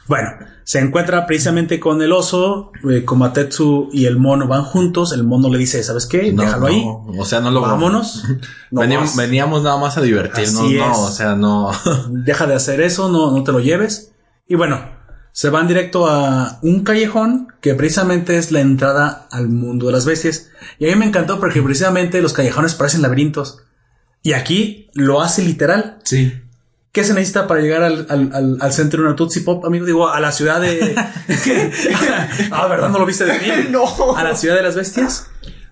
Bueno, 0.06 0.28
se 0.70 0.78
encuentra 0.78 1.26
precisamente 1.26 1.80
con 1.80 2.00
el 2.00 2.12
oso, 2.12 2.70
eh, 2.88 3.04
Komatetsu 3.04 3.88
y 3.92 4.04
el 4.04 4.18
mono 4.18 4.46
van 4.46 4.62
juntos. 4.62 5.12
El 5.12 5.24
mono 5.24 5.48
le 5.50 5.58
dice, 5.58 5.82
¿sabes 5.82 6.06
qué? 6.06 6.32
No, 6.32 6.44
Déjalo 6.44 6.60
no, 6.60 6.66
ahí. 6.68 6.84
O 7.18 7.24
sea, 7.24 7.40
no 7.40 7.50
lo 7.50 7.60
Vámonos. 7.60 8.22
No 8.70 8.82
veníamos, 9.16 9.64
nada 9.64 9.78
más 9.78 9.98
a 9.98 10.00
divertirnos, 10.00 10.62
Así 10.62 10.76
no, 10.76 10.92
es. 10.92 10.98
o 10.98 11.10
sea, 11.10 11.34
no. 11.34 11.72
Deja 12.10 12.46
de 12.46 12.54
hacer 12.54 12.80
eso, 12.82 13.08
no, 13.08 13.32
no 13.32 13.42
te 13.42 13.50
lo 13.50 13.58
lleves. 13.58 14.12
Y 14.46 14.54
bueno, 14.54 14.80
se 15.32 15.50
van 15.50 15.66
directo 15.66 16.06
a 16.06 16.60
un 16.62 16.84
callejón 16.84 17.48
que 17.60 17.74
precisamente 17.74 18.38
es 18.38 18.52
la 18.52 18.60
entrada 18.60 19.26
al 19.32 19.48
mundo 19.48 19.86
de 19.86 19.92
las 19.92 20.04
bestias. 20.04 20.50
Y 20.78 20.88
a 20.88 20.92
mí 20.92 21.00
me 21.00 21.06
encantó 21.06 21.40
porque 21.40 21.62
precisamente 21.62 22.22
los 22.22 22.32
callejones 22.32 22.76
parecen 22.76 23.02
laberintos. 23.02 23.58
Y 24.22 24.34
aquí 24.34 24.88
lo 24.94 25.20
hace 25.20 25.42
literal. 25.42 25.98
Sí. 26.04 26.32
¿Qué 26.92 27.04
se 27.04 27.14
necesita 27.14 27.46
para 27.46 27.60
llegar 27.60 27.84
al, 27.84 28.06
al, 28.10 28.30
al, 28.32 28.56
al 28.60 28.72
centro 28.72 29.00
de 29.00 29.08
una 29.08 29.16
Tootsie 29.16 29.42
Pop, 29.42 29.64
amigo? 29.64 29.86
Digo, 29.86 30.08
a 30.08 30.18
la 30.18 30.32
ciudad 30.32 30.60
de... 30.60 30.94
ah, 32.50 32.66
¿verdad? 32.66 32.88
¿No 32.88 32.98
lo 32.98 33.06
viste 33.06 33.24
de 33.24 33.38
mí? 33.38 33.46
No. 33.70 34.16
A 34.16 34.24
la 34.24 34.34
ciudad 34.34 34.56
de 34.56 34.62
las 34.62 34.74
bestias. 34.74 35.28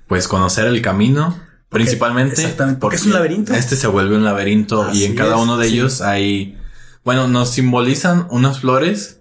Pues 0.06 0.28
conocer 0.28 0.66
el 0.66 0.80
camino, 0.80 1.36
principalmente. 1.70 2.40
exactamente, 2.40 2.80
porque 2.80 2.96
es 2.96 3.04
un 3.04 3.14
laberinto. 3.14 3.52
Este 3.52 3.74
se 3.74 3.88
vuelve 3.88 4.14
un 4.14 4.24
laberinto 4.24 4.82
Así 4.82 5.00
y 5.00 5.04
en 5.06 5.16
cada 5.16 5.36
es, 5.36 5.42
uno 5.42 5.58
de 5.58 5.68
sí. 5.68 5.74
ellos 5.74 6.00
hay, 6.02 6.56
bueno, 7.04 7.26
nos 7.26 7.50
simbolizan 7.50 8.28
unas 8.30 8.60
flores, 8.60 9.18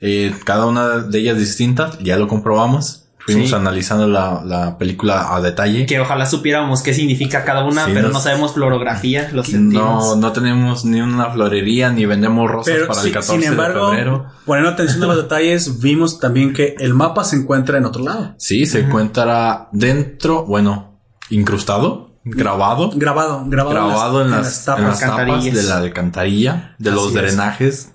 eh, 0.00 0.34
cada 0.44 0.66
una 0.66 0.98
de 0.98 1.18
ellas 1.20 1.38
distintas, 1.38 1.98
ya 2.00 2.16
lo 2.18 2.26
comprobamos. 2.26 3.04
Fuimos 3.32 3.48
Sí. 3.50 3.54
analizando 3.54 4.08
la, 4.08 4.42
la 4.44 4.78
película 4.78 5.34
a 5.34 5.40
detalle. 5.40 5.86
Que 5.86 6.00
ojalá 6.00 6.24
supiéramos 6.26 6.82
qué 6.82 6.94
significa 6.94 7.44
cada 7.44 7.64
una, 7.64 7.84
Sí, 7.84 7.90
pero 7.94 8.08
nos- 8.08 8.14
no 8.14 8.20
sabemos 8.20 8.52
florografía, 8.54 9.28
lo 9.32 9.38
No, 9.38 9.44
sentimos. 9.44 10.16
no 10.16 10.32
tenemos 10.32 10.84
ni 10.84 11.00
una 11.00 11.30
florería 11.30 11.90
ni 11.90 12.06
vendemos 12.06 12.50
rosas 12.50 12.72
Pero 12.74 12.86
para 12.88 13.00
sí, 13.02 13.08
el 13.08 13.12
14 13.14 13.40
sin 13.42 13.50
embargo, 13.52 13.90
de 13.90 13.96
febrero. 13.96 14.26
poniendo 14.46 14.70
atención 14.70 15.02
a 15.04 15.06
los 15.08 15.16
detalles, 15.16 15.80
vimos 15.80 16.18
también 16.20 16.52
que 16.52 16.74
el 16.78 16.94
mapa 16.94 17.24
se 17.24 17.36
encuentra 17.36 17.78
en 17.78 17.84
otro 17.84 18.02
lado. 18.02 18.34
Sí, 18.38 18.64
se 18.66 18.80
encuentra 18.80 19.68
dentro, 19.72 20.44
bueno, 20.46 20.98
incrustado, 21.30 22.08
grabado, 22.24 22.90
Grabado, 22.94 23.44
grabado, 23.46 23.74
grabado 23.88 24.22
en 24.22 24.30
las, 24.30 24.38
en 24.40 24.44
las 24.44 24.64
tapas 24.64 25.02
alcantarillas. 25.02 25.54
de 25.54 25.62
la 25.62 25.76
alcantarilla, 25.78 26.74
de 26.78 26.90
los 26.90 27.08
es. 27.08 27.14
drenajes. 27.14 27.92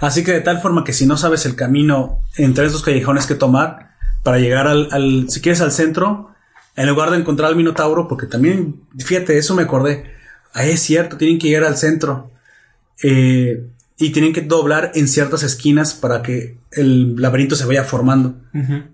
Así 0.00 0.24
que 0.24 0.32
de 0.32 0.40
tal 0.40 0.60
forma 0.60 0.82
que 0.84 0.92
si 0.92 1.04
no 1.06 1.16
sabes 1.16 1.46
el 1.46 1.56
camino 1.56 2.22
entre 2.36 2.66
estos 2.66 2.82
callejones 2.82 3.26
que 3.26 3.34
tomar 3.34 3.89
para 4.22 4.38
llegar 4.38 4.66
al, 4.66 4.88
al- 4.92 5.26
si 5.30 5.40
quieres 5.40 5.60
al 5.60 5.72
centro, 5.72 6.30
en 6.76 6.88
lugar 6.88 7.10
de 7.10 7.16
encontrar 7.18 7.48
al 7.50 7.56
Minotauro, 7.56 8.08
porque 8.08 8.26
también, 8.26 8.80
fíjate, 8.98 9.36
eso 9.38 9.54
me 9.54 9.62
acordé. 9.62 10.04
Es 10.54 10.80
cierto, 10.80 11.16
tienen 11.16 11.38
que 11.38 11.48
llegar 11.48 11.64
al 11.64 11.76
centro. 11.76 12.30
eh, 13.02 13.66
y 14.02 14.10
tienen 14.12 14.32
que 14.32 14.40
doblar 14.40 14.92
en 14.94 15.06
ciertas 15.08 15.42
esquinas 15.42 15.92
para 15.92 16.22
que 16.22 16.56
el 16.72 17.16
laberinto 17.16 17.54
se 17.54 17.66
vaya 17.66 17.84
formando. 17.84 18.34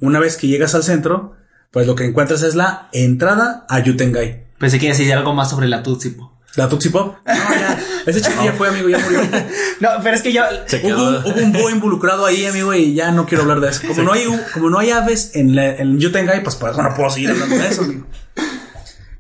Una 0.00 0.18
vez 0.18 0.36
que 0.36 0.48
llegas 0.48 0.74
al 0.74 0.82
centro, 0.82 1.36
pues 1.70 1.86
lo 1.86 1.94
que 1.94 2.04
encuentras 2.04 2.42
es 2.42 2.56
la 2.56 2.88
entrada 2.92 3.64
a 3.68 3.78
Yutengai. 3.78 4.46
Pensé 4.58 4.80
que 4.80 4.88
decir 4.88 5.12
algo 5.12 5.32
más 5.32 5.48
sobre 5.50 5.68
la 5.68 5.84
Tutsi 5.84 6.10
Pop. 6.10 6.32
¿La 6.56 6.68
Tootsie 6.68 6.90
Pop? 6.90 7.16
No, 7.26 7.34
ya. 7.34 7.78
Ese 8.06 8.20
chiste 8.20 8.44
ya 8.44 8.52
fue, 8.52 8.68
amigo, 8.68 8.88
ya 8.88 8.98
murió. 8.98 9.20
No, 9.80 9.90
pero 10.02 10.16
es 10.16 10.22
que 10.22 10.32
ya. 10.32 10.48
Se 10.66 10.78
Hubo, 10.78 10.86
quedó. 10.86 11.20
hubo 11.20 11.40
un 11.42 11.52
búho 11.52 11.70
involucrado 11.70 12.24
ahí, 12.24 12.46
amigo, 12.46 12.72
y 12.74 12.94
ya 12.94 13.10
no 13.10 13.26
quiero 13.26 13.42
hablar 13.42 13.60
de 13.60 13.68
eso. 13.68 13.82
Como 13.86 14.02
no 14.02 14.12
hay, 14.12 14.24
como 14.54 14.70
no 14.70 14.78
hay 14.78 14.90
aves 14.90 15.32
en, 15.34 15.54
la, 15.54 15.76
en 15.76 15.98
Yutengai, 16.00 16.42
pues 16.42 16.56
por 16.56 16.70
eso 16.70 16.82
no 16.82 16.94
puedo 16.94 17.10
seguir 17.10 17.30
hablando 17.30 17.56
de 17.56 17.68
eso, 17.68 17.82
amigo. 17.82 18.06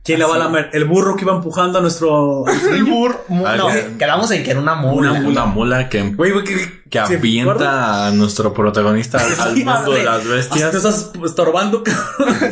¿Quién 0.06 0.20
le 0.20 0.24
va 0.24 0.36
a 0.36 0.38
lamer? 0.38 0.70
El 0.72 0.84
burro 0.84 1.16
que 1.16 1.24
iba 1.24 1.34
empujando 1.34 1.78
a 1.78 1.82
nuestro... 1.82 2.44
El 2.70 2.84
burro. 2.84 3.24
Ah, 3.44 3.56
No, 3.58 3.66
que- 3.68 3.96
quedamos 3.98 4.30
en 4.30 4.44
que 4.44 4.52
era 4.52 4.60
una 4.60 4.76
mula. 4.76 5.12
Una 5.12 5.28
Una 5.28 5.44
mula 5.46 5.88
que, 5.88 6.00
Güey, 6.02 6.30
güey, 6.32 6.44
que, 6.44 6.82
que 6.88 6.98
avienta 7.00 8.06
a 8.06 8.10
nuestro 8.12 8.54
protagonista 8.54 9.18
al- 9.18 9.40
al 9.40 9.56
mundo 9.56 9.90
de 9.92 10.04
las 10.04 10.16
Hasta 10.18 10.28
te 10.28 10.34
bestias. 10.34 10.74
estás 10.74 11.10
estorbando. 11.24 11.82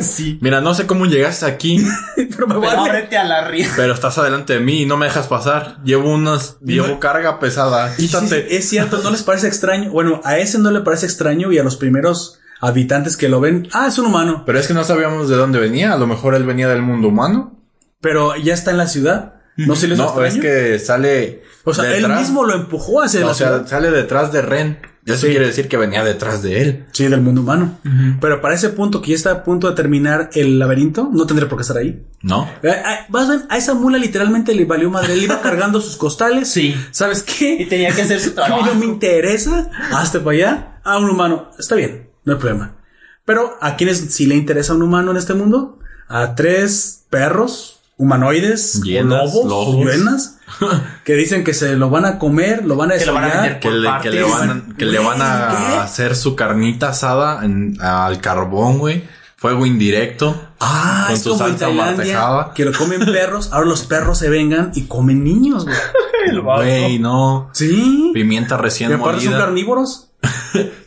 Sí. 0.01 0.37
Mira, 0.41 0.59
no 0.61 0.73
sé 0.73 0.85
cómo 0.87 1.05
llegaste 1.05 1.45
aquí, 1.45 1.85
Pero 2.15 2.47
me 2.47 2.67
ábrete 2.67 3.17
a 3.17 3.23
la 3.23 3.47
ría. 3.47 3.69
pero 3.75 3.93
estás 3.93 4.17
adelante 4.17 4.53
de 4.53 4.59
mí 4.59 4.81
y 4.81 4.85
no 4.85 4.97
me 4.97 5.05
dejas 5.05 5.27
pasar. 5.27 5.77
Llevo 5.83 6.13
unas, 6.13 6.57
llevo 6.59 6.99
carga 6.99 7.39
pesada. 7.39 7.93
Y 7.97 8.01
sí, 8.01 8.07
sí, 8.07 8.17
Quítate. 8.17 8.57
es 8.57 8.67
cierto, 8.69 8.99
no 9.03 9.09
les 9.11 9.23
parece 9.23 9.47
extraño. 9.47 9.91
Bueno, 9.91 10.19
a 10.25 10.37
ese 10.37 10.59
no 10.59 10.71
le 10.71 10.81
parece 10.81 11.05
extraño 11.05 11.51
y 11.51 11.57
a 11.59 11.63
los 11.63 11.77
primeros 11.77 12.39
habitantes 12.61 13.17
que 13.17 13.29
lo 13.29 13.39
ven, 13.39 13.67
ah, 13.73 13.87
es 13.87 13.97
un 13.97 14.07
humano. 14.07 14.43
Pero 14.45 14.59
es 14.59 14.67
que 14.67 14.73
no 14.73 14.83
sabíamos 14.83 15.29
de 15.29 15.35
dónde 15.35 15.59
venía. 15.59 15.93
A 15.93 15.97
lo 15.97 16.07
mejor 16.07 16.35
él 16.35 16.43
venía 16.45 16.67
del 16.67 16.81
mundo 16.81 17.07
humano. 17.09 17.59
Pero 18.01 18.35
ya 18.35 18.53
está 18.53 18.71
en 18.71 18.77
la 18.77 18.87
ciudad. 18.87 19.33
No 19.57 19.75
se 19.75 19.87
les 19.87 19.97
No, 19.97 20.05
extraño. 20.05 20.27
es 20.27 20.37
que 20.39 20.79
sale. 20.79 21.43
o 21.63 21.73
sea, 21.73 21.85
él 21.95 22.01
detrás- 22.03 22.19
mismo 22.19 22.43
lo 22.43 22.53
empujó 22.55 23.01
hacia 23.01 23.21
No, 23.21 23.27
la 23.27 23.31
o 23.31 23.35
sea, 23.35 23.47
ciudad. 23.47 23.67
sale 23.67 23.89
detrás 23.91 24.31
de 24.31 24.41
Ren. 24.41 24.79
Y 25.07 25.11
Eso 25.11 25.21
Sí. 25.27 25.27
quiere 25.27 25.45
decir 25.45 25.67
que 25.67 25.77
venía 25.77 26.03
detrás 26.03 26.41
de 26.41 26.61
él. 26.63 26.85
Sí, 26.91 27.07
del 27.07 27.21
mundo 27.21 27.41
humano. 27.41 27.77
Pero 28.19 28.41
para 28.41 28.55
ese 28.55 28.69
punto 28.69 29.01
que 29.03 29.11
ya 29.11 29.15
está 29.15 29.31
a 29.31 29.43
punto 29.43 29.69
de 29.69 29.75
terminar 29.75 30.31
el 30.33 30.57
laberinto, 30.57 31.09
no 31.13 31.27
tendría 31.27 31.47
por 31.47 31.59
qué 31.59 31.61
estar 31.61 31.77
ahí. 31.77 32.03
¿No? 32.23 32.49
Eh, 32.63 32.69
eh, 32.69 32.81
Vas 33.09 33.29
a 33.29 33.33
ver, 33.33 33.41
a 33.49 33.55
esa 33.57 33.75
mula 33.75 33.99
literalmente 33.99 34.55
le 34.55 34.65
valió 34.65 34.89
madre. 34.89 35.13
Él 35.13 35.21
iba 35.21 35.39
cargando 35.43 35.79
sus 35.79 35.95
costales. 35.95 36.49
Sí. 36.49 36.75
¿Sabes 36.89 37.23
Y 37.27 37.33
qué? 37.33 37.67
tenía 37.69 37.93
que 37.95 38.01
hacer 38.01 38.19
su 38.19 38.29
A 38.31 38.31
mí 38.31 38.35
trabajo. 38.47 38.65
no 38.65 38.75
me 38.75 38.85
interesa. 38.87 39.69
Hazte 39.91 40.19
para 40.19 40.35
allá. 40.37 40.79
A 40.83 40.97
un 40.97 41.09
humano. 41.11 41.51
Está 41.59 41.75
bien. 41.75 42.09
No 42.25 42.33
hay 42.33 42.39
problema. 42.39 42.73
Pero 43.25 43.57
a 43.61 43.75
quienes 43.75 44.13
sí 44.13 44.25
le 44.27 44.35
interesa 44.35 44.73
un 44.73 44.81
humano 44.83 45.11
en 45.11 45.17
este 45.17 45.33
mundo, 45.33 45.79
a 46.07 46.35
tres 46.35 47.05
perros 47.09 47.79
humanoides, 47.97 48.81
lobos, 48.85 49.45
lobos. 49.45 49.75
hienas, 49.77 50.37
que 51.05 51.13
dicen 51.15 51.43
que 51.43 51.53
se 51.53 51.75
lo 51.77 51.89
van 51.89 52.05
a 52.05 52.19
comer, 52.19 52.65
lo 52.65 52.75
van 52.75 52.91
a 52.91 52.95
vender 52.95 53.59
Que 53.59 53.71
le, 53.71 53.81
que 53.81 53.87
partes. 53.87 54.13
le 54.13 54.23
van, 54.23 54.75
que 54.77 54.85
le 54.85 54.99
van 54.99 55.17
¿Qué? 55.17 55.23
a 55.23 55.83
hacer 55.83 56.15
su 56.15 56.35
carnita 56.35 56.89
asada 56.89 57.43
en- 57.45 57.77
al 57.81 58.19
carbón, 58.21 58.77
güey. 58.79 59.03
Fuego 59.37 59.65
indirecto. 59.65 60.49
Ah, 60.59 61.05
con 61.07 61.15
es 61.15 61.21
su 61.21 61.29
como 61.31 61.47
salsa 61.47 61.69
martejada. 61.69 62.53
que 62.53 62.65
lo 62.65 62.73
comen 62.73 63.05
perros, 63.05 63.49
ahora 63.53 63.67
los 63.67 63.83
perros 63.83 64.17
se 64.17 64.29
vengan 64.29 64.71
y 64.75 64.83
comen 64.83 65.23
niños, 65.23 65.65
güey. 65.65 65.75
Güey, 66.43 66.97
no. 66.97 67.49
Sí. 67.53 68.09
Pimienta 68.13 68.55
Y 68.55 68.57
recién 68.57 68.91
aparte 68.93 69.21
son 69.21 69.29
molida. 69.33 69.45
carnívoros. 69.45 70.09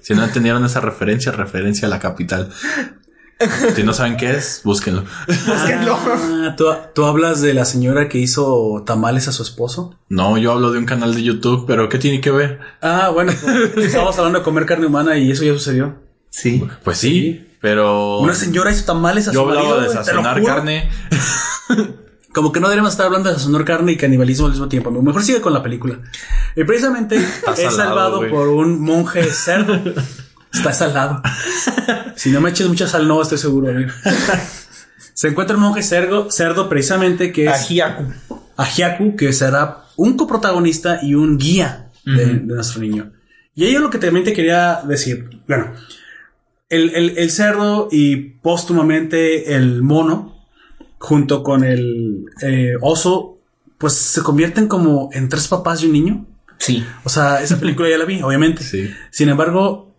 Si 0.09 0.15
no 0.15 0.25
entendieron 0.25 0.65
esa 0.65 0.81
referencia, 0.81 1.33
referencia 1.33 1.87
a 1.87 1.91
la 1.91 1.99
capital. 1.99 2.49
Si 3.77 3.83
no 3.83 3.93
saben 3.93 4.17
qué 4.17 4.31
es, 4.31 4.63
búsquenlo. 4.65 5.05
Ah, 5.29 6.55
¿tú, 6.57 6.65
tú 6.95 7.05
hablas 7.05 7.43
de 7.43 7.53
la 7.53 7.67
señora 7.67 8.09
que 8.09 8.17
hizo 8.17 8.83
tamales 8.87 9.29
a 9.29 9.33
su 9.33 9.43
esposo. 9.43 9.99
No, 10.09 10.39
yo 10.39 10.53
hablo 10.53 10.73
de 10.73 10.79
un 10.79 10.87
canal 10.87 11.15
de 11.15 11.23
YouTube, 11.23 11.67
pero 11.67 11.91
¿qué 11.91 11.99
tiene 11.99 12.23
que 12.23 12.31
ver? 12.31 12.59
Ah, 12.81 13.11
bueno, 13.13 13.35
pues, 13.39 13.77
estábamos 13.85 14.17
hablando 14.17 14.39
de 14.39 14.45
comer 14.47 14.65
carne 14.65 14.87
humana 14.87 15.19
y 15.19 15.31
eso 15.31 15.45
ya 15.45 15.53
sucedió. 15.53 15.97
Sí. 16.31 16.67
Pues 16.83 16.97
sí, 16.97 17.47
pero 17.61 18.21
Una 18.21 18.35
señora 18.35 18.71
hizo 18.71 18.87
tamales 18.87 19.29
a 19.29 19.33
yo 19.33 19.43
su 19.43 19.49
hablaba 19.51 19.77
marido, 19.77 19.83
de 19.83 19.95
sazonar 19.95 20.43
carne. 20.43 20.91
Como 22.33 22.53
que 22.53 22.61
no 22.61 22.67
deberíamos 22.69 22.93
estar 22.93 23.07
hablando 23.07 23.29
de 23.31 23.37
sazonar 23.37 23.65
carne 23.65 23.93
y 23.93 23.97
canibalismo 23.97 24.47
al 24.47 24.53
mismo 24.53 24.69
tiempo. 24.69 24.91
Mejor 24.91 25.23
sigue 25.23 25.41
con 25.41 25.53
la 25.53 25.63
película. 25.63 25.99
Y 26.55 26.65
precisamente 26.65 27.17
es 27.17 27.25
salado, 27.57 27.71
salvado 27.77 28.17
güey. 28.19 28.31
por 28.31 28.49
un 28.49 28.81
monje 28.81 29.25
cerdo. 29.25 29.81
Está 30.53 30.73
salado. 30.73 31.23
Si 32.17 32.31
no 32.31 32.41
me 32.41 32.51
eches 32.51 32.67
mucha 32.67 32.89
sal, 32.89 33.07
no 33.07 33.23
estoy 33.23 33.39
seguro, 33.39 33.71
amigo. 33.71 33.91
Se 35.15 35.29
encuentra 35.29 35.57
un 35.57 35.63
monje 35.63 35.83
cerdo, 35.85 36.31
cerdo 36.33 36.69
precisamente 36.69 37.31
que 37.33 37.45
es 37.47 37.53
Ajiaku. 37.53 38.13
Ajiaku, 38.57 39.15
que 39.17 39.33
será 39.33 39.85
un 39.97 40.17
coprotagonista 40.17 40.99
y 41.01 41.15
un 41.15 41.39
guía 41.39 41.91
de, 42.05 42.27
de 42.27 42.33
nuestro 42.55 42.81
niño. 42.81 43.13
Y 43.55 43.67
ello 43.67 43.79
lo 43.81 43.91
que 43.91 43.99
también 43.99 44.25
te 44.25 44.33
quería 44.33 44.81
decir. 44.85 45.31
Bueno, 45.47 45.73
el, 46.69 46.91
el- 46.95 47.19
el 47.19 47.31
cerdo 47.31 47.89
y 47.93 48.17
póstumamente 48.17 49.55
el 49.55 49.83
mono, 49.83 50.38
junto 50.99 51.43
con 51.43 51.65
el 51.65 52.27
eh, 52.43 52.75
oso, 52.81 53.39
pues 53.79 53.93
se 53.95 54.23
convierten 54.23 54.67
como 54.69 55.11
en 55.13 55.29
tres 55.29 55.49
papás 55.49 55.83
y 55.83 55.87
un 55.87 55.93
niño. 55.93 56.27
Sí. 56.59 56.85
O 57.05 57.09
sea, 57.09 57.41
esa 57.43 57.59
película 57.61 57.89
ya 57.89 57.99
la 57.99 58.05
vi, 58.05 58.21
obviamente. 58.23 58.63
Sí. 58.65 58.91
Sin 59.11 59.29
embargo, 59.29 59.95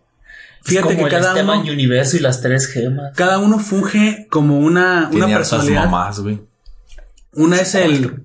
fíjate 0.62 0.88
Como 0.88 0.98
que 0.98 1.04
el 1.04 1.10
cada 1.10 1.28
Esteban 1.30 1.60
uno, 1.60 1.72
Universo 1.72 2.16
y 2.16 2.20
las 2.20 2.42
tres 2.42 2.66
gemas. 2.66 3.12
cada 3.16 3.38
uno 3.38 3.58
funge 3.58 4.26
como 4.30 4.58
una, 4.58 5.02
una 5.04 5.10
Tiene 5.10 5.34
hartas 5.34 5.50
personalidad. 5.50 5.84
mamás, 5.86 6.20
güey. 6.20 6.40
Una 7.32 7.60
es 7.60 7.74
el. 7.74 8.24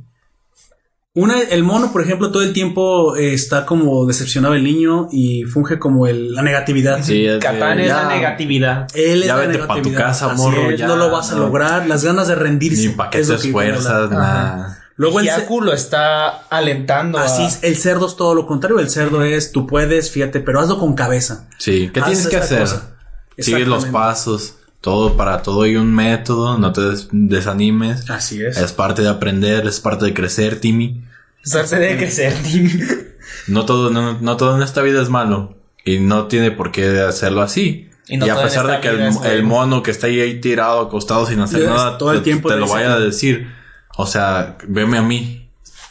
Una, 1.17 1.39
el 1.39 1.63
mono, 1.63 1.93
por 1.93 2.01
ejemplo, 2.01 2.29
todo 2.29 2.43
el 2.43 2.51
tiempo 2.51 3.15
eh, 3.15 3.33
está 3.33 3.65
como 3.65 4.05
decepcionado 4.05 4.53
el 4.53 4.65
niño 4.65 5.07
y 5.13 5.43
funge 5.43 5.79
como 5.79 6.07
el, 6.07 6.33
la 6.33 6.41
negatividad. 6.41 7.01
Sí, 7.01 7.25
es 7.25 7.39
Catán 7.39 7.79
es 7.79 7.87
la 7.87 8.01
ya, 8.03 8.07
negatividad. 8.09 8.87
Él 8.93 9.21
es 9.21 9.27
Ya 9.27 9.35
la 9.37 9.47
vete 9.47 9.59
pa' 9.59 9.67
tu 9.67 9.73
negatividad. 9.75 10.01
casa, 10.07 10.31
Así 10.31 10.41
morro, 10.41 10.69
es, 10.71 10.77
ya, 10.79 10.87
no 10.87 10.97
lo 10.97 11.09
vas 11.09 11.31
a 11.31 11.35
no. 11.35 11.45
lograr, 11.45 11.87
las 11.87 12.03
ganas 12.03 12.27
de 12.27 12.35
rendirse. 12.35 12.87
Ni 12.89 12.93
pa' 12.95 13.09
que 13.09 13.19
es 13.19 13.29
te 13.29 13.35
esfuerzas, 13.35 14.11
nada. 14.11 14.79
Luego 14.97 15.21
el, 15.21 15.29
lo 15.61 15.71
está 15.73 16.27
alentando. 16.49 17.17
así 17.17 17.43
a- 17.43 17.47
es, 17.47 17.59
el 17.63 17.77
cerdo 17.77 18.07
es 18.07 18.17
todo 18.17 18.35
lo 18.35 18.45
contrario. 18.45 18.79
El 18.79 18.89
cerdo 18.89 19.23
es, 19.23 19.53
tú 19.53 19.65
puedes, 19.67 20.11
fíjate, 20.11 20.41
pero 20.41 20.59
hazlo 20.59 20.77
con 20.79 20.95
cabeza. 20.95 21.47
Sí, 21.57 21.91
¿qué 21.93 22.01
Haz 22.01 22.07
tienes 22.07 22.27
que 22.27 22.37
hacer? 22.37 22.67
Sigue 23.37 23.65
los 23.65 23.85
pasos. 23.85 24.55
Todo 24.85 25.17
para 25.17 25.41
todo 25.41 25.63
hay 25.63 25.77
un 25.77 25.91
método. 25.95 26.59
No 26.59 26.71
te 26.71 26.81
des- 26.81 27.07
desanimes. 27.11 28.07
Así 28.07 28.39
es. 28.45 28.55
Es 28.55 28.71
parte 28.71 29.01
de 29.01 29.09
aprender, 29.09 29.65
es 29.65 29.79
parte 29.79 30.05
de 30.05 30.13
crecer, 30.13 30.59
Timmy. 30.59 31.03
Usarse 31.43 31.79
de 31.79 31.97
crecer, 31.97 32.35
Tim. 32.43 32.69
No 33.47 33.65
todo, 33.65 33.89
no, 33.89 34.19
no 34.21 34.37
todo 34.37 34.55
en 34.55 34.61
esta 34.61 34.83
vida 34.83 35.01
es 35.01 35.09
malo. 35.09 35.57
Y 35.83 35.97
no 35.97 36.27
tiene 36.27 36.51
por 36.51 36.71
qué 36.71 36.99
hacerlo 36.99 37.41
así. 37.41 37.89
Y 38.07 38.29
a 38.29 38.39
pesar 38.43 38.67
de 38.67 38.79
que 38.79 38.89
el, 38.89 39.01
es 39.01 39.19
el 39.23 39.41
mono 39.41 39.81
que 39.81 39.89
está 39.89 40.05
ahí, 40.05 40.39
tirado, 40.39 40.81
acostado 40.81 41.25
sin 41.25 41.39
hacer 41.39 41.63
Es 41.63 41.67
nada, 41.67 41.97
todo 41.97 42.11
el 42.11 42.19
te, 42.19 42.25
tiempo 42.25 42.49
te 42.49 42.53
te 42.53 42.59
lo 42.59 42.67
vaya 42.67 42.93
a 42.93 42.99
decir. 42.99 43.47
O 43.97 44.05
sea, 44.05 44.59
veme 44.67 44.99
a 44.99 45.01
mí. 45.01 45.44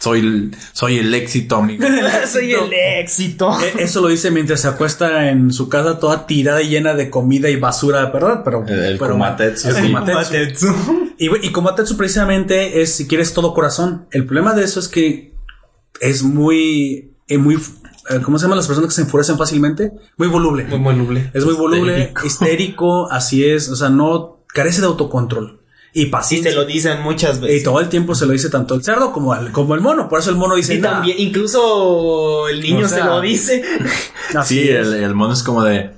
Soy 0.04 0.20
el, 0.20 0.56
soy 0.72 0.98
el 0.98 1.14
éxito, 1.14 1.56
amigo. 1.56 1.84
Soy 2.30 2.52
el 2.52 2.70
éxito. 3.00 3.50
E- 3.60 3.84
Eso 3.84 4.02
lo 4.02 4.08
dice 4.08 4.30
mientras 4.30 4.60
se 4.60 4.68
acuesta 4.68 5.30
en 5.30 5.50
su 5.50 5.70
casa 5.70 5.98
toda 5.98 6.26
tirada 6.26 6.60
y 6.60 6.68
llena 6.68 6.92
de 6.92 7.08
comida 7.08 7.48
y 7.48 7.56
basura, 7.56 8.10
¿verdad? 8.10 8.42
Pero, 8.44 8.64
El- 8.68 8.78
el 8.84 8.98
pero- 8.98 9.12
Komatetsu, 9.12 9.68
el 9.70 10.56
sí. 10.56 10.66
Y, 11.18 11.46
y 11.46 11.52
Komatetsu 11.52 11.96
precisamente 11.96 12.82
es 12.82 12.92
si 12.94 13.06
quieres 13.08 13.32
todo 13.32 13.54
corazón. 13.54 14.06
El 14.10 14.26
problema 14.26 14.52
de 14.52 14.64
eso 14.64 14.78
es 14.78 14.88
que 14.88 15.32
es 16.00 16.22
muy, 16.22 17.14
eh, 17.28 17.38
muy, 17.38 17.54
eh, 17.54 18.20
¿cómo 18.22 18.38
se 18.38 18.44
llaman 18.44 18.58
las 18.58 18.66
personas 18.66 18.90
que 18.90 18.96
se 18.96 19.02
enfurecen 19.02 19.38
fácilmente? 19.38 19.92
Muy 20.18 20.28
voluble. 20.28 20.64
Muy 20.64 20.80
voluble. 20.80 21.30
es 21.32 21.44
muy 21.46 21.54
voluble, 21.54 21.92
Histérico. 21.98 22.26
histérico, 22.26 23.10
así 23.10 23.44
es. 23.48 23.68
O 23.70 23.76
sea, 23.76 23.88
no 23.88 24.44
carece 24.48 24.80
de 24.82 24.86
autocontrol 24.88 25.62
y 25.94 26.06
paciencia. 26.06 26.50
te 26.50 26.56
lo 26.56 26.64
dicen 26.64 27.00
muchas 27.02 27.38
y 27.38 27.40
veces. 27.40 27.62
todo 27.62 27.80
el 27.80 27.88
tiempo 27.88 28.14
se 28.14 28.26
lo 28.26 28.32
dice 28.32 28.50
tanto 28.50 28.74
el 28.74 28.82
cerdo 28.82 29.12
como 29.12 29.34
el, 29.34 29.52
como 29.52 29.74
el 29.74 29.80
mono. 29.80 30.08
Por 30.08 30.18
eso 30.18 30.30
el 30.30 30.36
mono 30.36 30.56
dice 30.56 30.74
Y 30.74 30.80
también, 30.80 31.16
incluso 31.20 32.48
el 32.48 32.60
niño 32.60 32.84
O 32.84 32.88
sea, 32.88 32.98
se 32.98 33.04
lo 33.04 33.20
dice. 33.20 33.62
Así 34.36 34.62
Sí, 34.62 34.68
el, 34.68 34.92
el 34.94 35.14
mono 35.14 35.32
es 35.32 35.42
como 35.42 35.62
de, 35.62 35.92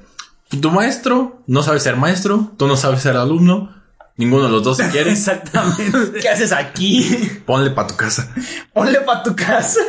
tu 0.61 0.71
maestro 0.71 1.43
no 1.47 1.63
sabe 1.63 1.81
ser 1.81 1.97
maestro, 1.97 2.53
tú 2.57 2.67
no 2.69 2.77
sabes 2.77 3.01
ser 3.03 3.17
alumno, 3.17 3.75
ninguno 4.17 4.45
de 4.45 4.51
los 4.51 4.63
dos 4.63 4.77
se 4.77 4.89
quiere, 4.91 5.13
Exactamente. 5.13 6.21
¿Qué 6.21 6.29
haces 6.29 6.53
aquí? 6.53 7.05
ponle 7.47 7.71
pa' 7.71 7.87
tu 7.87 7.97
casa, 7.97 8.33
Ponle 8.75 9.01
pa' 9.01 9.23
tu 9.23 9.35
casa. 9.35 9.81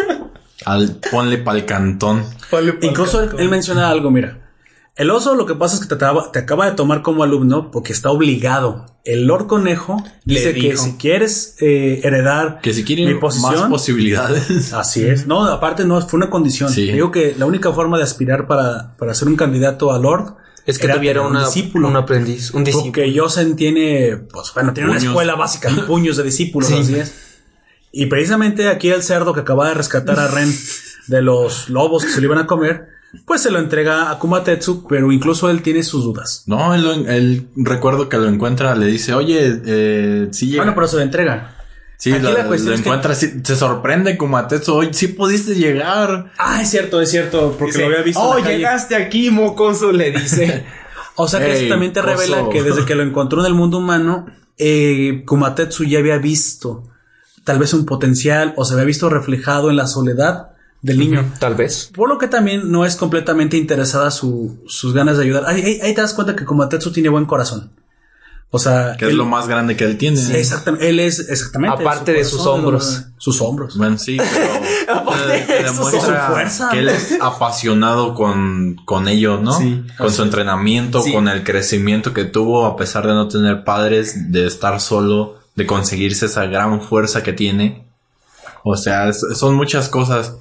al, 0.66 0.96
ponle 1.12 1.38
pa' 1.40 1.54
el 1.56 1.66
cantón. 1.66 2.24
Ponle 2.50 2.74
pa' 2.74 2.86
Incluso 2.86 3.22
él, 3.24 3.32
él 3.38 3.50
menciona 3.50 3.90
algo, 3.90 4.10
mira. 4.10 4.40
El 4.98 5.12
oso 5.12 5.36
lo 5.36 5.46
que 5.46 5.54
pasa 5.54 5.76
es 5.76 5.82
que 5.82 5.88
te 5.88 5.94
acaba, 5.96 6.32
te 6.32 6.40
acaba 6.40 6.66
de 6.66 6.72
tomar 6.76 7.04
como 7.04 7.22
alumno 7.24 7.70
porque 7.70 7.94
está 7.94 8.10
obligado. 8.10 8.86
El 9.06 9.26
Lord 9.26 9.46
Conejo 9.48 10.04
Le 10.26 10.36
dice 10.36 10.54
que 10.56 10.76
si 10.76 10.94
quieres 10.94 11.56
eh, 11.62 12.02
heredar 12.04 12.60
Que 12.62 12.74
si 12.74 12.82
mi 12.82 12.86
quieren 12.88 13.12
más 13.14 13.20
posición, 13.22 13.70
posibilidades. 13.70 14.74
así 14.74 15.06
es. 15.06 15.28
No, 15.28 15.46
aparte 15.46 15.86
no, 15.86 16.02
fue 16.02 16.18
una 16.18 16.30
condición. 16.32 16.72
Sí. 16.72 16.92
Digo 16.92 17.12
que 17.12 17.36
la 17.38 17.46
única 17.46 17.72
forma 17.72 17.98
de 17.98 18.04
aspirar 18.04 18.48
para, 18.48 18.98
para 18.98 19.14
ser 19.14 19.28
un 19.28 19.36
candidato 19.36 19.92
a 19.94 20.00
Lord 20.00 20.34
Es 20.66 20.80
que 20.80 20.88
era 20.88 20.96
tuviera 20.96 21.22
una, 21.22 21.40
un 21.42 21.46
discípulo. 21.46 21.88
un 21.90 21.96
aprendiz, 21.96 22.52
un 22.56 22.64
discípulo. 22.64 22.92
Porque 22.92 23.14
Yosen 23.14 23.56
tiene, 23.56 24.18
pues 24.18 24.52
bueno, 24.56 24.74
tiene 24.74 24.90
una 24.90 25.00
escuela 25.00 25.36
básica, 25.36 25.70
puños 25.88 26.18
de 26.18 26.24
discípulos, 26.24 26.70
Sí. 26.70 26.76
así 26.80 26.96
es. 26.96 27.14
Y 27.92 28.08
precisamente 28.08 28.68
aquí 28.68 28.90
el 28.90 29.04
cerdo 29.04 29.34
que 29.34 29.42
acaba 29.42 29.68
de 29.70 29.76
rescatar 29.76 30.20
a 30.20 30.28
Ren 30.28 30.52
de 31.08 31.22
los 31.22 31.70
lobos 31.70 32.04
que 32.04 32.12
se 32.12 32.20
lo 32.20 32.26
iban 32.26 32.40
a 32.40 32.46
comer, 32.48 32.90
pues 33.26 33.42
se 33.42 33.52
lo 33.52 33.60
entrega 33.60 34.10
a 34.12 34.20
Kumatetsu, 34.20 34.86
pero 34.88 35.12
incluso 35.12 35.50
él 35.50 35.62
tiene 35.62 35.84
sus 35.84 36.04
dudas. 36.04 36.44
No, 36.48 36.74
él, 36.74 37.48
recuerdo 37.56 38.10
que 38.10 38.18
lo 38.18 38.28
encuentra, 38.28 38.76
le 38.76 38.86
dice, 38.88 39.14
oye, 39.14 39.62
eh, 39.66 40.28
sí 40.32 40.48
llega. 40.48 40.64
Bueno, 40.64 40.76
pero 40.76 40.88
se 40.88 40.96
lo 40.98 41.02
entrega. 41.02 41.56
sí, 41.98 42.12
aquí 42.14 42.22
lo, 42.24 42.34
la 42.34 42.46
cuestión 42.48 42.70
lo 42.72 42.76
es 42.76 42.82
que- 42.82 42.88
encuentra, 42.90 43.16
sí, 43.16 43.34
se 43.44 43.56
sorprende 43.56 44.18
como 44.18 44.38
a 44.38 44.48
Tetsu, 44.48 44.74
oye, 44.74 44.94
sí 44.94 45.08
pudiste 45.10 45.56
llegar. 45.56 46.32
Ah, 46.38 46.62
es 46.62 46.70
cierto, 46.70 47.02
es 47.02 47.10
cierto, 47.12 47.56
porque 47.58 47.74
Dice, 47.74 47.82
lo 47.82 47.88
había 47.88 48.02
visto. 48.04 48.20
en 48.22 48.26
Oh, 48.28 48.38
la 48.38 48.44
calle. 48.44 48.58
llegaste 48.58 48.96
aquí, 48.96 49.30
mocoso, 49.32 49.92
le 49.92 50.12
dice. 50.12 50.66
O 51.20 51.28
sea 51.28 51.40
que 51.40 51.52
eso 51.52 51.68
también 51.68 51.94
te 51.94 52.02
revela 52.04 52.48
que 52.52 52.62
desde 52.62 52.86
que 52.86 52.94
lo 52.94 53.02
encontró 53.02 53.40
en 53.42 53.48
el 53.48 53.56
mundo 53.56 53.80
humano, 53.80 54.28
eh, 54.60 55.24
Kumatetsu 55.26 55.84
ya 55.84 55.98
había 55.98 56.20
visto 56.20 56.84
tal 57.44 57.58
vez 57.58 57.74
un 57.74 57.88
potencial 57.88 58.54
o 58.56 58.66
se 58.66 58.74
había 58.76 58.86
visto 58.86 59.10
reflejado 59.10 59.72
en 59.72 59.78
la 59.78 59.88
soledad 59.88 60.50
del 60.82 61.00
niño. 61.00 61.34
Tal 61.40 61.56
vez. 61.56 61.90
Por 61.94 62.08
lo 62.10 62.18
que 62.18 62.28
también 62.28 62.72
no 62.72 62.86
es 62.86 62.96
completamente 62.96 63.58
interesada 63.58 64.12
su, 64.12 64.60
sus 64.68 64.94
ganas 64.94 65.18
de 65.18 65.24
ayudar. 65.26 65.46
Ahí, 65.48 65.62
ahí- 65.62 65.80
ahí 65.82 65.94
te 65.94 66.02
das 66.02 66.14
cuenta 66.14 66.36
que 66.36 66.46
Kumatetsu 66.46 66.92
tiene 66.92 67.10
buen 67.10 67.26
corazón. 67.26 67.72
O 68.50 68.60
sea, 68.60 68.96
Que 68.98 69.08
es 69.10 69.14
lo 69.14 69.26
más 69.26 69.50
grande 69.50 69.76
que 69.76 69.84
él 69.84 69.98
tiene. 69.98 70.22
Exactamente, 70.40 70.88
él 70.88 71.02
es 71.02 71.20
exactamente. 71.30 71.82
Aparte 71.84 72.14
su 72.14 72.18
de 72.20 72.24
sus 72.24 72.46
hombros. 72.46 73.04
Sus 73.18 73.42
hombros. 73.42 73.78
Bueno, 73.78 73.98
sí, 73.98 74.16
pero 74.18 75.00
Aparte 75.02 75.38
eh, 75.38 75.46
de 75.46 75.60
eso, 75.68 75.74
demuestra 75.74 76.28
su 76.28 76.32
fuerza. 76.34 76.70
que 76.72 76.80
él 76.80 76.88
es 76.88 77.18
apasionado 77.20 78.14
con, 78.14 78.78
con 78.86 79.10
ello, 79.10 79.38
¿no? 79.42 79.52
Sí. 79.58 79.84
con 79.98 80.12
su 80.14 80.24
entrenamiento, 80.24 81.02
Sí. 81.02 81.12
con 81.12 81.28
el 81.28 81.44
crecimiento 81.44 82.14
que 82.14 82.24
tuvo 82.24 82.66
a 82.66 82.78
pesar 82.78 83.06
de 83.06 83.14
no 83.14 83.28
tener 83.28 83.66
padres, 83.66 84.32
de 84.32 84.48
estar 84.48 84.80
solo, 84.80 85.36
de 85.58 85.66
conseguirse 85.66 86.28
esa 86.28 86.46
gran 86.46 86.80
fuerza 86.82 87.24
que 87.24 87.34
tiene. 87.34 87.86
O 88.64 88.78
sea, 88.78 89.10
es- 89.10 89.26
son 89.36 89.56
muchas 89.56 89.90
cosas. 89.90 90.36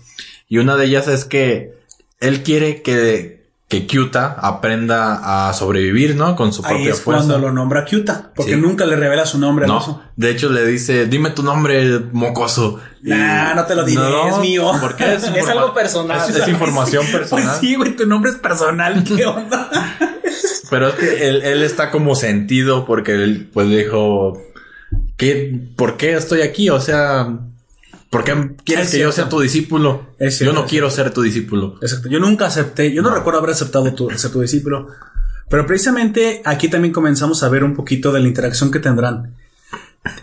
Y 0.49 0.59
una 0.59 0.77
de 0.77 0.87
ellas 0.87 1.09
es 1.09 1.25
que 1.25 1.75
él 2.21 2.43
quiere 2.43 2.83
que, 2.83 3.47
que 3.69 3.87
Kyuta 3.87 4.37
aprenda 4.41 5.49
a 5.49 5.53
sobrevivir, 5.53 6.15
¿no? 6.15 6.37
Con 6.37 6.53
su 6.53 6.65
Ahí 6.65 6.75
propia 6.75 6.91
es 6.93 7.01
fuerza. 7.01 7.27
cuando 7.27 7.47
lo 7.49 7.53
nombra 7.53 7.85
Kyuta, 7.85 8.31
porque 8.35 8.55
Sí. 8.55 8.61
nunca 8.61 8.87
le 8.87 8.95
revela 8.97 9.27
su 9.27 9.39
nombre. 9.39 9.67
No, 9.67 10.03
de 10.15 10.31
hecho 10.31 10.49
le 10.51 10.65
dice, 10.65 11.07
dime 11.07 11.31
tu 11.31 11.43
nombre, 11.43 11.99
mocoso. 12.13 12.79
Nah, 13.03 13.55
no 13.55 13.65
te 13.67 13.75
lo 13.75 13.85
diré, 13.85 14.03
es 14.31 14.39
mío. 14.39 14.71
porque 14.81 15.05
es, 15.15 15.25
Es 15.25 15.49
algo 15.49 15.75
personal. 15.75 16.29
Es, 16.31 16.37
es 16.37 16.49
información 16.49 17.05
Pues 17.11 17.29
personal. 17.31 17.57
sí, 17.61 17.75
güey, 17.75 17.97
tu 17.97 18.07
nombre 18.07 18.31
es 18.31 18.37
personal, 18.39 19.03
¿qué 19.05 19.27
onda? 19.27 19.69
Pero 20.71 20.89
es 20.89 20.95
que 20.95 21.29
él, 21.29 21.43
él 21.43 21.63
está 21.63 21.91
como 21.91 22.15
sentido 22.15 22.85
porque 22.87 23.13
él 23.15 23.49
pues 23.53 23.69
dijo, 23.69 24.41
¿qué, 25.17 25.61
¿por 25.77 25.97
qué 25.97 26.15
estoy 26.15 26.43
aquí? 26.43 26.71
O 26.71 26.81
sea, 26.81 27.29
¿por 28.11 28.25
qué 28.25 28.55
quieres 28.65 28.87
Es 28.87 28.93
que 28.93 29.01
yo 29.01 29.13
sea 29.13 29.29
tu 29.29 29.41
discípulo? 29.41 30.15
Es 30.19 30.39
cierto, 30.39 30.55
yo 30.55 30.61
no 30.61 30.67
quiero 30.67 30.91
ser 30.91 31.13
tu 31.13 31.23
discípulo. 31.23 31.79
Exacto. 31.83 32.09
Yo 32.09 32.19
nunca 32.19 32.47
acepté, 32.47 32.93
yo 32.93 33.03
no, 33.03 33.11
recuerdo 33.15 33.41
haber 33.41 33.51
aceptado 33.51 33.93
tu, 33.95 34.11
ser 34.11 34.31
tu 34.31 34.41
discípulo. 34.41 34.89
Pero 35.49 35.67
precisamente 35.67 36.43
aquí 36.45 36.69
también 36.69 36.93
comenzamos 36.93 37.43
a 37.43 37.49
ver 37.49 37.63
un 37.63 37.75
poquito 37.75 38.13
de 38.13 38.21
la 38.21 38.29
interacción 38.29 38.71
que 38.71 38.81
tendrán. 38.81 39.35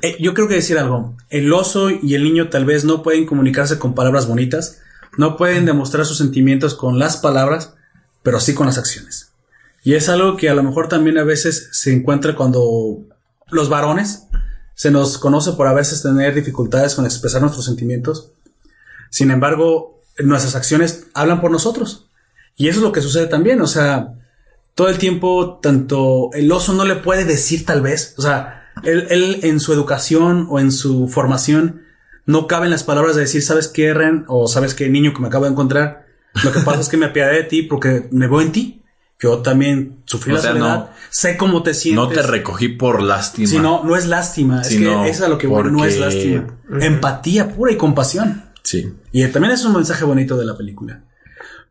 Eh, 0.01 0.17
yo 0.19 0.33
creo 0.33 0.47
que 0.47 0.55
decir 0.55 0.77
algo. 0.77 1.15
El 1.29 1.51
oso 1.53 1.89
y 1.89 2.15
el 2.15 2.23
niño 2.23 2.49
tal 2.49 2.65
vez 2.65 2.85
no 2.85 3.03
pueden 3.03 3.25
comunicarse 3.25 3.79
con 3.79 3.95
palabras 3.95 4.27
bonitas, 4.27 4.81
no 5.17 5.37
pueden 5.37 5.65
demostrar 5.65 6.05
sus 6.05 6.17
sentimientos 6.17 6.75
con 6.75 6.99
las 6.99 7.17
palabras, 7.17 7.73
pero 8.21 8.39
sí 8.39 8.53
con 8.53 8.67
las 8.67 8.77
acciones. 8.77 9.31
Y 9.83 9.95
es 9.95 10.09
algo 10.09 10.37
que 10.37 10.49
a 10.49 10.55
lo 10.55 10.63
mejor 10.63 10.87
también 10.87 11.17
a 11.17 11.23
veces 11.23 11.69
se 11.71 11.93
encuentra 11.93 12.35
cuando 12.35 12.99
los 13.51 13.69
varones 13.69 14.23
se 14.75 14.91
nos 14.91 15.17
conoce 15.17 15.53
por 15.53 15.67
a 15.67 15.73
veces 15.73 16.01
tener 16.01 16.33
dificultades 16.33 16.95
con 16.95 17.05
expresar 17.05 17.41
nuestros 17.41 17.65
sentimientos. 17.65 18.31
Sin 19.09 19.31
embargo, 19.31 20.01
nuestras 20.19 20.55
acciones 20.55 21.07
hablan 21.13 21.41
por 21.41 21.51
nosotros. 21.51 22.09
Y 22.55 22.67
eso 22.67 22.79
es 22.79 22.83
lo 22.83 22.91
que 22.91 23.01
sucede 23.01 23.27
también. 23.27 23.61
O 23.61 23.67
sea, 23.67 24.15
todo 24.75 24.89
el 24.89 24.97
tiempo, 24.97 25.59
tanto 25.61 26.29
el 26.33 26.51
oso 26.51 26.73
no 26.73 26.85
le 26.85 26.95
puede 26.95 27.25
decir 27.25 27.65
tal 27.65 27.81
vez. 27.81 28.15
O 28.17 28.21
sea, 28.21 28.71
él, 28.83 29.07
él 29.09 29.39
en 29.43 29.59
su 29.59 29.73
educación 29.73 30.47
o 30.49 30.59
en 30.59 30.71
su 30.71 31.07
formación 31.07 31.83
no 32.25 32.47
caben 32.47 32.69
las 32.69 32.83
palabras 32.83 33.15
de 33.15 33.21
decir, 33.21 33.41
¿sabes 33.41 33.67
qué, 33.67 33.93
Ren? 33.93 34.25
O 34.27 34.47
¿sabes 34.47 34.73
qué, 34.73 34.89
niño 34.89 35.13
que 35.13 35.21
me 35.21 35.27
acabo 35.27 35.45
de 35.45 35.51
encontrar? 35.51 36.05
Lo 36.43 36.51
que 36.51 36.59
pasa 36.61 36.81
es 36.81 36.89
que 36.89 36.97
me 36.97 37.07
apiadé 37.07 37.35
de 37.35 37.43
ti 37.43 37.63
porque 37.63 38.07
me 38.11 38.27
veo 38.27 38.41
en 38.41 38.51
ti. 38.51 38.82
Yo 39.23 39.39
también 39.39 40.03
sufrí 40.05 40.33
O 40.33 40.35
la 40.35 40.41
sea, 40.41 40.51
soledad. 40.51 40.67
no- 40.75 40.89
sé 41.09 41.37
cómo 41.37 41.63
te 41.63 41.73
sientes. 41.73 42.03
No 42.03 42.09
te 42.09 42.21
recogí 42.21 42.67
por 42.69 43.01
lástima. 43.01 43.47
Si 43.47 43.57
no, 43.59 43.83
no 43.83 43.95
es 43.95 44.05
lástima. 44.07 44.61
Es 44.61 44.67
Sino 44.67 45.03
que 45.03 45.09
eso 45.09 45.19
es 45.19 45.25
a 45.25 45.29
lo 45.29 45.37
que 45.37 45.47
voy, 45.47 45.63
no 45.71 45.85
es 45.85 45.97
lástima. 45.99 46.47
Empatía 46.81 47.49
pura 47.49 47.71
y 47.71 47.77
compasión. 47.77 48.43
Sí. 48.63 48.93
Y 49.11 49.25
también 49.27 49.53
es 49.53 49.63
un 49.65 49.73
mensaje 49.73 50.03
bonito 50.05 50.35
de 50.37 50.45
la 50.45 50.57
película. 50.57 51.03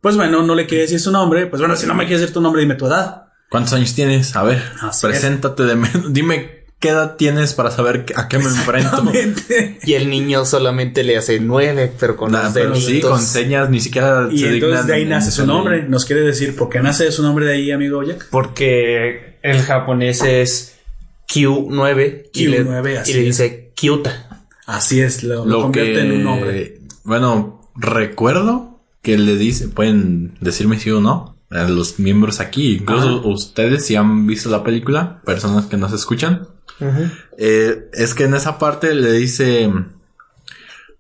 Pues 0.01 0.17
bueno, 0.17 0.43
no 0.43 0.55
le 0.55 0.67
quiere 0.67 0.83
decir 0.83 0.99
su 1.01 1.11
nombre. 1.13 1.47
Pues 1.47 1.61
bueno, 1.61 1.77
si 1.77 1.87
no 1.87 1.95
me 1.95 2.05
quieres 2.05 2.21
decir 2.23 2.35
tu 2.35 2.41
nombre, 2.41 2.63
dime 2.63 2.75
tu 2.75 2.87
edad. 2.87 3.27
¿Cuántos 3.51 3.75
años 3.75 3.95
tienes? 3.95 4.35
A 4.35 4.43
ver, 4.43 4.63
Así 4.81 5.07
preséntate 5.07 5.65
de 5.65 5.75
menos. 5.77 6.13
Dime 6.13 6.62
qué 6.83 6.89
edad 6.89 7.17
tienes 7.17 7.55
para 7.55 7.71
saber 7.71 8.05
a 8.17 8.29
qué 8.29 8.39
me 8.39 8.45
enfrento. 8.45 9.11
Y 9.85 9.95
el 9.95 10.11
niño 10.11 10.45
solamente 10.45 11.03
le 11.05 11.17
hace 11.17 11.41
nueve, 11.41 11.91
pero 11.99 12.17
con 12.17 12.33
Nah, 12.33 12.45
los 12.45 12.53
pero 12.53 12.77
sí, 12.77 13.01
con 13.01 13.21
señas 13.21 13.71
ni 13.71 13.81
siquiera 13.81 14.29
Y 14.31 14.39
se 14.39 14.55
entonces 14.55 14.61
dignan 14.61 14.87
de 14.87 14.95
ahí 14.95 15.05
nace 15.07 15.31
su 15.31 15.47
nombre. 15.47 15.85
Nos 15.89 16.05
quiere 16.05 16.23
decir 16.23 16.55
por 16.57 16.69
qué 16.69 16.81
nace 16.81 17.11
su 17.13 17.23
nombre 17.23 17.47
de 17.47 17.55
ahí, 17.55 17.71
amigo 17.71 18.03
Jack. 18.03 18.27
Porque 18.31 19.39
el 19.43 19.63
japonés 19.63 20.23
es 20.23 20.77
Q9 21.33 22.31
y 22.35 22.47
le, 22.49 22.67
Q9, 22.67 22.99
así 22.99 23.11
y 23.13 23.15
le 23.15 23.21
es. 23.21 23.27
dice 23.27 23.73
Kyuta. 23.75 24.45
Así 24.67 25.01
es, 25.01 25.23
lo, 25.23 25.45
lo 25.45 25.45
Lo 25.45 25.63
convierte 25.63 25.95
que 25.95 26.01
en 26.01 26.13
un 26.13 26.25
nombre. 26.25 26.81
Bueno, 27.05 27.71
recuerdo 27.77 28.81
que 29.03 29.17
le 29.17 29.37
dice, 29.37 29.69
pueden 29.69 30.35
decirme 30.41 30.79
sí 30.79 30.91
o 30.91 31.01
no, 31.01 31.37
a 31.51 31.65
los 31.65 31.99
miembros 31.99 32.41
aquí, 32.41 32.75
incluso 32.75 33.27
ustedes 33.29 33.85
si 33.85 33.97
han 33.97 34.27
visto 34.27 34.49
la 34.49 34.65
película, 34.65 35.21
personas 35.25 35.67
que 35.67 35.77
nos 35.77 35.93
escuchan, 35.93 36.49
eh, 37.39 37.89
es 37.93 38.15
que 38.15 38.25
en 38.25 38.35
esa 38.35 38.59
parte 38.59 38.95
le 38.95 39.13
dice, 39.13 39.71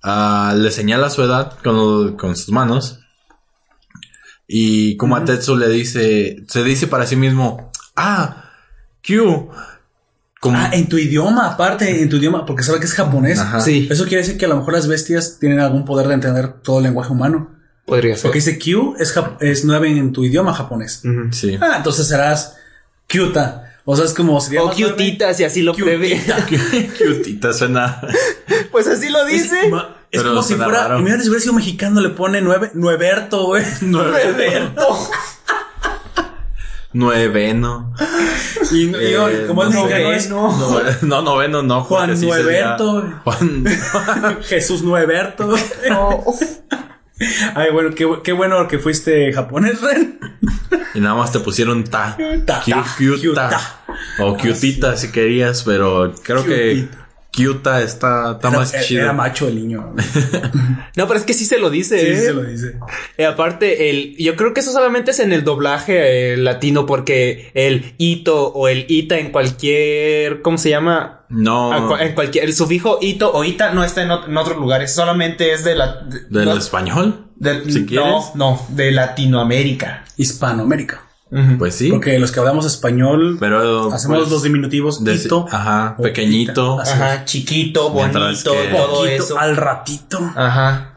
ah, 0.02 0.54
le 0.56 0.70
señala 0.70 1.10
su 1.10 1.22
edad 1.22 1.58
con, 1.62 1.76
lo- 1.76 2.16
con 2.16 2.36
sus 2.36 2.50
manos 2.50 3.00
y 4.46 4.96
como 4.96 5.16
a 5.16 5.24
Tetsu 5.24 5.56
le 5.56 5.68
dice, 5.68 6.44
se 6.48 6.62
dice 6.64 6.86
para 6.86 7.06
sí 7.06 7.16
mismo, 7.16 7.70
ah, 7.96 8.50
Q, 9.06 9.48
como, 10.40 10.58
Ah, 10.58 10.70
en 10.72 10.88
tu 10.88 10.98
idioma, 10.98 11.46
aparte, 11.46 12.02
en 12.02 12.08
tu 12.08 12.16
idioma, 12.16 12.44
porque 12.44 12.62
sabe 12.64 12.78
que 12.80 12.86
es 12.86 12.94
japonés. 12.94 13.38
Ajá. 13.38 13.60
Sí. 13.60 13.86
Eso 13.90 14.04
quiere 14.04 14.22
decir 14.22 14.36
que 14.38 14.44
a 14.44 14.48
lo 14.48 14.56
mejor 14.56 14.74
las 14.74 14.88
bestias 14.88 15.38
tienen 15.38 15.60
algún 15.60 15.84
poder 15.84 16.08
de 16.08 16.14
entender 16.14 16.54
todo 16.62 16.78
el 16.78 16.84
lenguaje 16.84 17.12
humano. 17.12 17.50
Podría 17.86 18.16
ser. 18.16 18.24
Porque 18.24 18.38
dice 18.40 18.58
Q 18.58 18.96
es, 18.98 19.14
es 19.40 19.64
9 19.64 19.90
en 19.90 20.12
tu 20.12 20.24
idioma 20.24 20.52
japonés. 20.52 21.02
sí. 21.30 21.56
Ah, 21.60 21.74
entonces 21.78 22.06
serás 22.08 22.56
Kyuta. 23.06 23.61
O 23.84 23.96
sea, 23.96 24.04
es 24.04 24.14
como 24.14 24.40
sería 24.40 24.62
O 24.62 24.66
más 24.68 24.76
cutitas 24.76 25.40
y 25.40 25.44
así 25.44 25.62
lo 25.62 25.74
prevé. 25.74 26.22
Cutita 26.98 27.52
suena. 27.52 28.00
pues 28.70 28.86
así 28.86 29.08
lo 29.08 29.24
dice. 29.24 29.68
Ma- 29.68 29.96
Es 30.10 30.20
Pero 30.20 30.30
como 30.30 30.42
si 30.42 30.48
suena 30.50 30.64
fuera. 30.66 30.82
raro. 30.84 30.98
Imagínate 30.98 31.24
si 31.24 31.28
hubiera 31.30 31.42
sido 31.42 31.54
mexicano, 31.54 32.00
le 32.00 32.10
pone 32.10 32.40
nueve, 32.42 32.70
nueverto, 32.74 33.46
güey. 33.46 33.64
Nueveno. 36.92 37.94
Y, 38.70 38.82
y 38.84 38.86
no, 38.88 39.28
Eh, 39.28 39.44
como 39.46 39.64
es 39.64 39.70
mexicano 39.70 40.12
es 40.12 40.28
No, 40.28 40.52
no, 41.02 41.22
noveno, 41.22 41.62
no. 41.62 41.82
Juan 41.84 42.10
porque 42.10 42.16
sí 42.20 42.30
sería- 42.30 42.76
Nueverto. 42.76 43.20
Juan. 43.24 43.64
Jesús 44.42 44.82
Nueverto. 44.82 45.54
Ay, 47.54 47.70
bueno, 47.72 47.94
qué, 47.94 48.06
qué 48.24 48.32
bueno 48.32 48.66
que 48.68 48.78
fuiste 48.78 49.32
japonés, 49.32 49.80
Ren. 49.80 50.18
Y 50.94 51.00
nada 51.00 51.14
más 51.14 51.32
te 51.32 51.40
pusieron 51.40 51.84
ta. 51.84 52.16
Ta, 52.46 52.62
Q- 52.64 52.70
ta. 53.34 53.48
Cuta. 53.48 53.80
O 54.20 54.36
cutita 54.36 54.96
si 54.96 55.10
querías, 55.12 55.62
pero 55.64 56.12
creo 56.22 56.44
que 56.44 56.88
Cuta 57.34 57.80
está, 57.80 58.32
está 58.32 58.50
más 58.50 58.74
Era, 58.74 58.82
chido. 58.82 59.02
era 59.04 59.12
macho 59.14 59.48
el 59.48 59.54
niño. 59.56 59.94
No, 60.94 61.08
pero 61.08 61.18
es 61.18 61.24
que 61.24 61.32
sí 61.32 61.46
se 61.46 61.58
lo 61.58 61.70
dice. 61.70 61.98
Sí, 61.98 62.06
¿eh? 62.06 62.16
sí 62.16 62.22
se 62.26 62.32
lo 62.34 62.42
dice. 62.44 62.74
Y 63.16 63.22
aparte, 63.22 63.88
el, 63.88 64.14
yo 64.18 64.36
creo 64.36 64.52
que 64.52 64.60
eso 64.60 64.72
solamente 64.72 65.12
es 65.12 65.20
en 65.20 65.32
el 65.32 65.42
doblaje 65.42 66.34
eh, 66.34 66.36
latino, 66.36 66.84
porque 66.84 67.50
el 67.54 67.94
ito 67.96 68.48
o 68.48 68.68
el 68.68 68.84
ita 68.88 69.18
en 69.18 69.30
cualquier, 69.32 70.42
¿cómo 70.42 70.58
se 70.58 70.68
llama? 70.68 71.24
No. 71.30 71.98
En 71.98 72.12
cualquier, 72.14 72.44
el 72.44 72.54
sufijo 72.54 72.98
ito 73.00 73.32
o 73.32 73.42
ita 73.42 73.72
no 73.72 73.82
está 73.84 74.02
en, 74.02 74.10
ot- 74.10 74.26
en 74.28 74.36
otros 74.36 74.58
lugares, 74.58 74.92
solamente 74.94 75.52
es 75.52 75.64
de 75.64 75.74
la... 75.76 76.02
de- 76.02 76.20
¿Del 76.28 76.44
no, 76.44 76.56
español? 76.58 77.24
Del- 77.36 77.72
Si 77.72 77.80
no, 77.80 77.86
quieres. 77.86 78.14
no, 78.34 78.66
de 78.68 78.90
Latinoamérica. 78.92 80.04
Hispanoamérica. 80.18 81.00
Pues 81.58 81.74
sí. 81.76 81.88
Porque 81.90 82.18
los 82.18 82.30
que 82.30 82.40
hablamos 82.40 82.66
español 82.66 83.38
Pero. 83.40 83.90
hacemos 83.92 84.18
pues, 84.18 84.30
los 84.30 84.42
diminutivos 84.42 85.02
de- 85.02 85.14
hito. 85.14 85.46
Ajá, 85.50 85.96
pequeñito. 85.96 86.78
Ajá, 86.78 87.24
chiquito, 87.24 87.88
bonito, 87.90 88.20
que- 88.20 88.68
todo 88.68 88.88
Poquito, 89.00 89.24
eso. 89.24 89.38
al 89.38 89.56
ratito. 89.56 90.18
Ajá. 90.36 90.90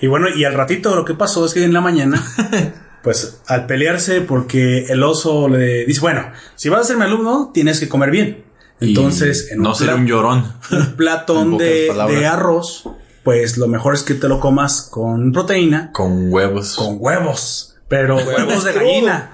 Y 0.00 0.06
bueno, 0.08 0.26
y 0.34 0.44
al 0.44 0.54
ratito 0.54 0.94
lo 0.94 1.04
que 1.04 1.14
pasó 1.14 1.46
es 1.46 1.54
que 1.54 1.64
en 1.64 1.72
la 1.72 1.80
mañana, 1.80 2.22
pues 3.02 3.40
al 3.46 3.66
pelearse, 3.66 4.20
porque 4.20 4.86
el 4.86 5.02
oso 5.02 5.48
le 5.48 5.86
dice, 5.86 6.00
bueno, 6.00 6.30
si 6.54 6.68
vas 6.68 6.82
a 6.82 6.84
ser 6.84 6.96
mi 6.96 7.04
alumno, 7.04 7.50
tienes 7.54 7.80
que 7.80 7.88
comer 7.88 8.10
bien. 8.10 8.44
y 8.80 8.88
Entonces, 8.88 9.48
en 9.52 9.62
no 9.62 9.70
un, 9.70 9.74
ser 9.74 9.94
un 9.94 10.06
llorón. 10.06 10.52
un 10.70 10.96
platón 10.96 11.56
de 11.58 12.26
arroz, 12.26 12.84
pues 13.26 13.58
lo 13.58 13.66
mejor 13.66 13.92
es 13.94 14.04
que 14.04 14.14
te 14.14 14.28
lo 14.28 14.38
comas 14.38 14.88
con 14.90 15.32
proteína, 15.32 15.90
Con 15.92 16.32
huevos. 16.32 16.76
con 16.76 16.96
huevos. 17.00 17.74
Pero 17.88 18.16
huevos 18.16 18.62
de 18.64 18.72
gallina. 18.72 19.32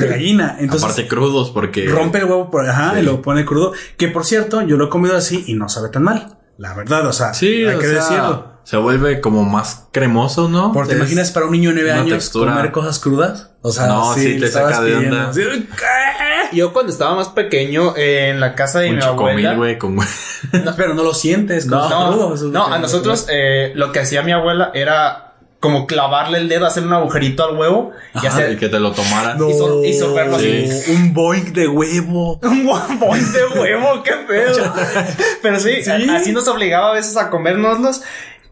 De 0.00 0.08
gallina. 0.08 0.56
Entonces, 0.58 0.84
Aparte 0.90 1.06
crudos, 1.06 1.50
porque. 1.50 1.86
rompe 1.86 2.18
el 2.18 2.24
huevo 2.24 2.50
por 2.50 2.66
ajá 2.68 2.92
Sí. 2.94 3.00
y 3.00 3.02
lo 3.02 3.20
pone 3.22 3.44
crudo. 3.44 3.72
Que 3.98 4.08
por 4.08 4.24
cierto, 4.24 4.62
yo 4.62 4.76
lo 4.78 4.86
he 4.86 4.88
comido 4.88 5.16
así 5.16 5.44
y 5.46 5.52
no 5.54 5.68
sabe 5.68 5.90
tan 5.90 6.02
mal. 6.02 6.38
La 6.58 6.72
verdad, 6.72 7.06
o 7.06 7.12
sea, 7.12 7.34
Sí, 7.34 7.64
hay 7.66 7.74
o 7.74 7.78
que 7.78 7.86
sea, 7.86 7.94
decirlo. 8.02 8.56
Se 8.64 8.78
vuelve 8.78 9.20
como 9.20 9.44
más 9.44 9.88
cremoso, 9.92 10.48
¿no? 10.48 10.72
Porque 10.72 10.92
te 10.92 10.96
imaginas 10.96 11.30
para 11.30 11.44
un 11.46 11.52
niño 11.52 11.68
de 11.70 11.76
9 11.76 11.90
una 11.92 12.00
años 12.00 12.12
textura. 12.18 12.54
comer 12.54 12.72
cosas 12.72 12.98
crudas. 12.98 13.50
O 13.60 13.70
sea, 13.70 13.86
No, 13.86 14.14
sí 14.14 14.38
te 14.40 14.48
saca 14.48 14.80
de 14.80 14.96
onda. 14.96 15.28
Así, 15.28 15.40
¿qué? 15.42 16.35
Yo 16.52 16.72
cuando 16.72 16.92
estaba 16.92 17.14
más 17.14 17.28
pequeño 17.28 17.94
eh, 17.96 18.30
en 18.30 18.40
la 18.40 18.54
casa 18.54 18.80
de 18.80 18.90
Un 18.90 18.96
mi 18.96 19.02
chocomil, 19.02 19.46
abuela. 19.46 19.54
güey, 19.54 19.78
con 19.78 19.96
No, 19.96 20.76
pero 20.76 20.94
no 20.94 21.02
lo 21.02 21.14
sientes. 21.14 21.66
No, 21.66 21.88
no, 21.88 22.34
que- 22.68 22.74
a 22.74 22.78
nosotros 22.78 23.26
eh, 23.30 23.72
lo 23.74 23.92
que 23.92 24.00
hacía 24.00 24.22
mi 24.22 24.32
abuela 24.32 24.70
era 24.74 25.22
como 25.58 25.86
clavarle 25.86 26.38
el 26.38 26.48
dedo, 26.48 26.66
hacer 26.66 26.84
un 26.84 26.92
agujerito 26.92 27.42
al 27.44 27.56
huevo 27.56 27.90
y 28.14 28.18
Ajá, 28.18 28.28
hacer 28.28 28.52
y 28.52 28.56
que 28.56 28.68
te 28.68 28.78
lo 28.78 28.92
tomaras. 28.92 29.36
y 29.36 29.54
sol- 29.58 29.84
y 29.84 29.92
Sí. 29.94 30.70
así. 30.70 30.92
Un 30.92 31.14
boing 31.14 31.52
de 31.52 31.66
huevo. 31.66 32.38
Un 32.42 32.66
bombón 32.66 33.32
de 33.32 33.58
huevo, 33.58 34.02
qué 34.04 34.12
pedo. 34.28 34.72
Pero 35.42 35.58
sí, 35.58 35.78
a- 35.90 36.16
así 36.16 36.32
nos 36.32 36.46
obligaba 36.46 36.90
a 36.90 36.92
veces 36.92 37.16
a 37.16 37.30
comérnoslos. 37.30 38.02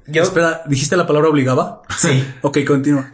Yo, 0.07 0.22
Espera, 0.22 0.62
¿dijiste 0.66 0.97
la 0.97 1.07
palabra 1.07 1.28
obligaba? 1.30 1.82
sí, 1.97 2.26
Ok, 2.42 2.59
continúa. 2.66 3.09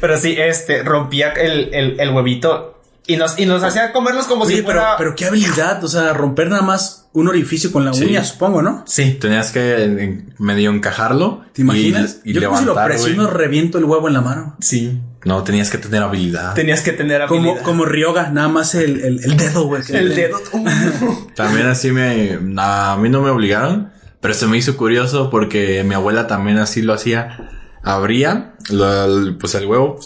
pero 0.00 0.16
sí, 0.18 0.36
este, 0.38 0.82
rompía 0.82 1.30
el, 1.32 1.74
el, 1.74 2.00
el 2.00 2.10
huevito 2.10 2.79
y 3.12 3.16
nos, 3.16 3.38
y 3.38 3.46
nos 3.46 3.62
hacía 3.62 3.92
comerlos 3.92 4.26
como 4.26 4.44
Oye, 4.44 4.56
si 4.56 4.62
pero, 4.62 4.80
fuera... 4.80 4.96
pero 4.98 5.14
qué 5.14 5.26
habilidad. 5.26 5.82
O 5.84 5.88
sea, 5.88 6.12
romper 6.12 6.48
nada 6.50 6.62
más 6.62 7.08
un 7.12 7.28
orificio 7.28 7.72
con 7.72 7.84
la 7.84 7.92
Sí. 7.92 8.04
uña, 8.04 8.24
supongo, 8.24 8.62
¿no? 8.62 8.84
Sí. 8.86 9.18
Tenías 9.20 9.50
que 9.50 10.24
medio 10.38 10.70
encajarlo. 10.70 11.42
¿Te 11.52 11.62
imaginas? 11.62 12.18
Y, 12.24 12.30
y 12.30 12.32
Yo 12.34 12.40
creo 12.40 12.52
que 12.52 12.58
si 12.58 12.64
lo 12.64 12.74
presiono, 12.74 13.26
reviento 13.28 13.78
el 13.78 13.84
huevo 13.84 14.08
en 14.08 14.14
la 14.14 14.20
mano. 14.20 14.56
Sí. 14.60 15.00
No, 15.24 15.42
tenías 15.44 15.68
que 15.70 15.76
tener 15.78 16.02
habilidad. 16.02 16.54
Tenías 16.54 16.80
que 16.80 16.92
tener 16.92 17.26
Como, 17.26 17.40
habilidad. 17.50 17.64
como 17.64 17.84
Ryoga, 17.84 18.30
nada 18.30 18.48
más 18.48 18.74
el, 18.74 19.00
el, 19.02 19.22
el 19.24 19.36
dedo, 19.36 19.66
güey. 19.66 19.82
el 19.90 20.14
dedo. 20.14 20.38
También 21.34 21.66
así 21.66 21.90
me... 21.92 22.38
A 22.58 22.96
mí 22.98 23.08
no 23.08 23.20
me 23.22 23.30
obligaron, 23.30 23.90
pero 24.20 24.32
se 24.34 24.46
me 24.46 24.56
hizo 24.56 24.76
curioso 24.76 25.28
porque 25.30 25.84
mi 25.84 25.94
abuela 25.94 26.26
también 26.26 26.58
así 26.58 26.80
lo 26.82 26.94
hacía. 26.94 27.50
Abría 27.82 28.54
lo- 28.70 29.38
pues 29.38 29.54
el 29.54 29.66
huevo, 29.66 29.98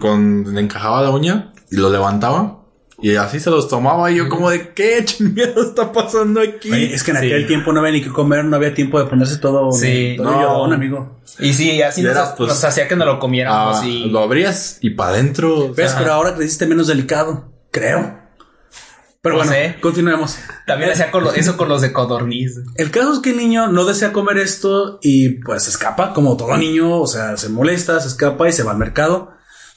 con, 0.00 0.54
le 0.54 0.60
encajaba 0.60 1.02
la 1.02 1.10
uña 1.10 1.51
y 1.72 1.76
lo 1.76 1.90
levantaba. 1.90 2.58
Y 3.04 3.16
así 3.16 3.40
se 3.40 3.50
los 3.50 3.66
tomaba 3.68 4.12
y 4.12 4.16
yo 4.16 4.28
como 4.28 4.48
de 4.48 4.68
qué 4.74 5.04
chingado 5.04 5.60
está 5.62 5.90
pasando 5.90 6.40
aquí. 6.40 6.70
Oye, 6.70 6.94
es 6.94 7.02
que 7.02 7.10
en 7.10 7.16
Sí. 7.18 7.26
aquel 7.26 7.46
tiempo 7.48 7.72
no 7.72 7.80
había 7.80 7.90
ni 7.92 8.00
que 8.02 8.10
comer, 8.10 8.44
no 8.44 8.54
había 8.54 8.74
tiempo 8.74 9.00
de 9.00 9.06
ponerse 9.06 9.38
todo. 9.38 9.72
Sí, 9.72 10.14
todo 10.16 10.30
no. 10.30 10.40
llorón, 10.40 10.72
amigo. 10.72 11.20
Y 11.40 11.52
sí, 11.52 11.82
así 11.82 12.00
Y 12.00 12.04
nos, 12.04 12.12
era, 12.12 12.34
pues, 12.36 12.48
nos 12.48 12.62
hacía 12.62 12.86
que 12.86 12.94
no 12.94 13.04
lo 13.04 13.18
comiéramos 13.18 13.78
Ah, 13.80 13.86
y... 13.86 14.08
Lo 14.08 14.20
abrías 14.20 14.78
y 14.82 14.90
para 14.90 15.10
adentro. 15.14 15.74
¿Ves? 15.74 15.94
Pero 15.98 16.12
ahora 16.12 16.36
creciste 16.36 16.66
menos 16.66 16.86
delicado, 16.86 17.52
creo. 17.72 18.20
Pero 19.20 19.36
No 19.38 19.44
bueno, 19.44 19.74
continuemos. 19.80 20.36
También 20.66 20.90
hacía 20.92 21.10
con 21.10 21.24
lo- 21.24 21.32
eso 21.32 21.56
con 21.56 21.68
los 21.68 21.80
de 21.80 21.92
codorniz. 21.92 22.56
El 22.76 22.90
caso 22.90 23.12
es 23.14 23.18
que 23.20 23.30
el 23.30 23.36
niño 23.36 23.68
no 23.68 23.84
desea 23.84 24.12
comer 24.12 24.38
esto 24.38 24.98
y 25.02 25.40
pues 25.42 25.66
escapa, 25.68 26.12
como 26.12 26.36
todo 26.36 26.56
niño, 26.56 27.00
o 27.00 27.06
sea, 27.06 27.36
se 27.36 27.48
molesta, 27.48 27.98
se 28.00 28.08
escapa 28.08 28.48
y 28.48 28.52
se 28.52 28.62
va 28.64 28.72
al 28.72 28.78
mercado. 28.78 29.30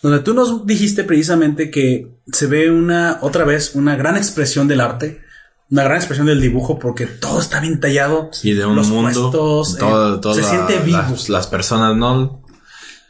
Donde 0.05 0.19
tú 0.23 0.35
nos 0.35 0.67
dijiste 0.67 1.03
precisamente 1.03 1.71
que 1.71 2.07
se 2.31 2.45
ve 2.45 2.69
una, 2.69 3.17
otra 3.21 3.43
vez, 3.43 3.73
una 3.73 3.95
gran 3.95 4.17
expresión 4.17 4.67
del 4.67 4.81
arte, 4.81 5.21
una 5.71 5.83
gran 5.83 5.97
expresión 5.97 6.27
del 6.27 6.39
dibujo, 6.41 6.77
porque 6.77 7.07
todo 7.07 7.39
está 7.41 7.59
bien 7.59 7.79
tallado. 7.79 8.29
y 8.43 8.53
de 8.53 8.65
un 8.67 8.75
los 8.75 8.89
mundo. 8.89 9.31
puestos, 9.31 9.77
todo, 9.79 10.15
eh, 10.17 10.19
todo 10.21 10.35
se 10.35 10.41
la- 10.43 10.49
siente 10.49 10.77
vivo. 10.85 10.97
Las, 10.99 11.29
las 11.29 11.47
personas, 11.47 11.95
¿no? 11.97 12.43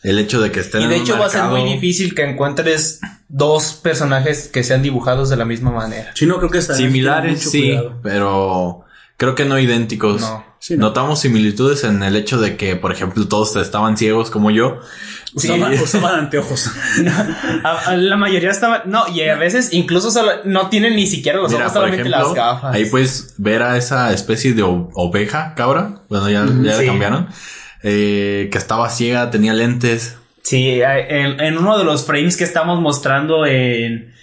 El 0.04 0.20
hecho 0.20 0.40
de 0.40 0.52
que 0.52 0.62
estén 0.62 0.84
Y 0.84 0.88
de 0.88 0.96
en 0.96 1.02
un 1.02 1.06
hecho 1.08 1.20
va 1.20 1.26
a 1.26 1.30
ser 1.30 1.44
muy 1.46 1.64
difícil 1.64 2.16
que 2.16 2.24
encuentres 2.24 3.02
dos 3.28 3.74
personajes 3.74 4.48
que 4.48 4.64
sean 4.64 4.82
dibujados 4.82 5.30
de 5.30 5.36
la 5.36 5.44
misma 5.46 5.72
manera. 5.72 6.12
Sí, 6.16 6.26
no 6.28 6.38
creo 6.38 6.50
que 6.50 6.60
está 6.60 6.76
Similares, 6.76 7.42
sí, 7.42 7.62
cuidado. 7.72 8.00
pero 8.04 8.86
creo 9.18 9.36
que 9.36 9.46
no 9.46 9.58
idénticos. 9.60 10.22
No. 10.22 10.46
Sí, 10.60 10.76
no. 10.78 10.88
Notamos 10.88 11.20
similitudes 11.20 11.84
en 11.84 12.02
el 12.02 12.16
hecho 12.16 12.40
de 12.40 12.58
que, 12.58 12.76
por 12.76 12.92
ejemplo, 12.92 13.28
todos 13.28 13.56
estaban 13.56 13.98
ciegos 13.98 14.32
como 14.32 14.50
yo. 14.50 14.80
Usaban, 15.36 15.74
usaban 15.74 16.16
anteojos. 16.22 16.72
A- 17.64 17.90
a 17.92 17.98
la 17.98 18.16
mayoría 18.18 18.50
estaba... 18.50 18.82
No, 18.86 19.08
y 19.08 19.22
a 19.22 19.36
veces 19.36 19.74
incluso 19.74 20.10
solo, 20.10 20.32
no 20.46 20.70
tienen 20.70 20.96
ni 20.96 21.06
siquiera 21.06 21.38
los 21.40 21.52
Mira, 21.52 21.66
ojos, 21.66 21.74
por 21.74 21.82
solamente 21.84 22.10
ejemplo, 22.10 22.28
las 22.30 22.36
gafas. 22.36 22.74
ahí 22.76 22.86
puedes 22.86 23.36
ver 23.38 23.62
a 23.62 23.78
esa 23.78 24.12
especie 24.14 24.54
de 24.54 24.64
oveja, 24.64 25.54
cabra. 25.56 26.02
Bueno, 26.10 26.30
ya, 26.30 26.46
ya 26.64 26.74
sí. 26.74 26.82
le 26.82 26.86
cambiaron. 26.88 27.28
Eh, 27.84 28.50
que 28.52 28.58
estaba 28.58 28.90
ciega, 28.90 29.30
tenía 29.30 29.54
lentes. 29.54 30.18
Sí, 30.42 30.80
en, 30.82 31.40
en 31.40 31.58
uno 31.58 31.78
de 31.78 31.84
los 31.84 32.06
frames 32.06 32.38
que 32.38 32.44
estamos 32.44 32.80
mostrando 32.82 33.46
en... 33.46 34.14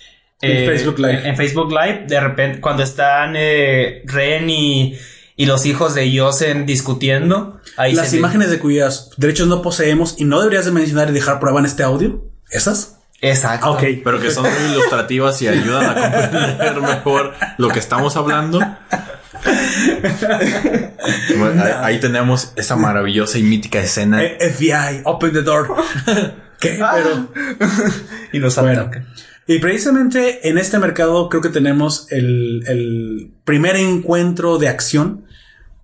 En 0.43 0.67
Facebook 0.67 0.99
Live. 0.99 1.29
En, 1.29 1.37
Facebook 1.37 1.71
Live, 1.71 2.05
de 2.09 2.21
repente, 2.21 2.61
cuando 2.61 2.83
están 2.83 3.35
eh, 3.37 4.03
Ren 4.07 4.51
y, 4.51 4.99
y 5.37 5.47
los 5.47 5.65
hijos 5.67 5.95
de 5.95 6.11
Yosen 6.11 6.67
discutiendo, 6.67 7.61
ahí 7.77 7.95
Las 7.95 8.13
imágenes 8.13 8.51
de 8.51 8.59
cuyos 8.59 9.13
derechos 9.17 9.47
no 9.47 9.63
poseemos 9.63 10.17
y 10.19 10.25
no 10.25 10.41
deberías 10.41 10.65
de 10.65 10.73
mencionar 10.73 11.11
y 11.11 11.13
dejar 11.13 11.39
prueba 11.39 11.61
en 11.61 11.67
este 11.67 11.85
audio. 11.85 12.25
¿Esas? 12.51 12.99
Exacto. 13.21 13.71
Ok. 13.71 13.85
pero 14.03 14.21
que 14.21 14.33
son 14.33 14.43
muy 14.43 14.73
ilustrativas 14.73 15.41
y 15.43 15.49
ayudan 15.49 15.85
a 15.85 15.95
comprender 15.95 16.81
mejor 16.81 17.35
lo 17.57 17.69
que 17.69 17.79
estamos 17.79 18.17
hablando. 18.17 18.61
Bueno, 21.37 21.65
ahí, 21.65 21.73
ahí 21.83 22.01
tenemos 22.01 22.53
esa 22.55 22.77
maravillosa 22.77 23.37
y 23.39 23.43
mítica 23.43 23.81
escena. 23.81 24.23
Eh, 24.23 24.39
FBI, 24.53 25.01
open 25.05 25.33
the 25.33 25.43
door. 25.43 25.75
¿Qué? 26.61 26.79
Pero 26.79 27.29
Y 28.33 28.39
nos 28.39 28.55
Bueno, 28.57 28.83
ataca. 28.83 29.05
Y 29.47 29.59
precisamente 29.59 30.49
en 30.49 30.59
este 30.59 30.79
mercado 30.79 31.29
creo 31.29 31.43
que 31.43 31.49
tenemos 31.49 32.11
el, 32.11 32.65
el 32.67 33.31
primer 33.45 33.77
encuentro 33.77 34.59
de 34.59 34.69
acción, 34.69 35.25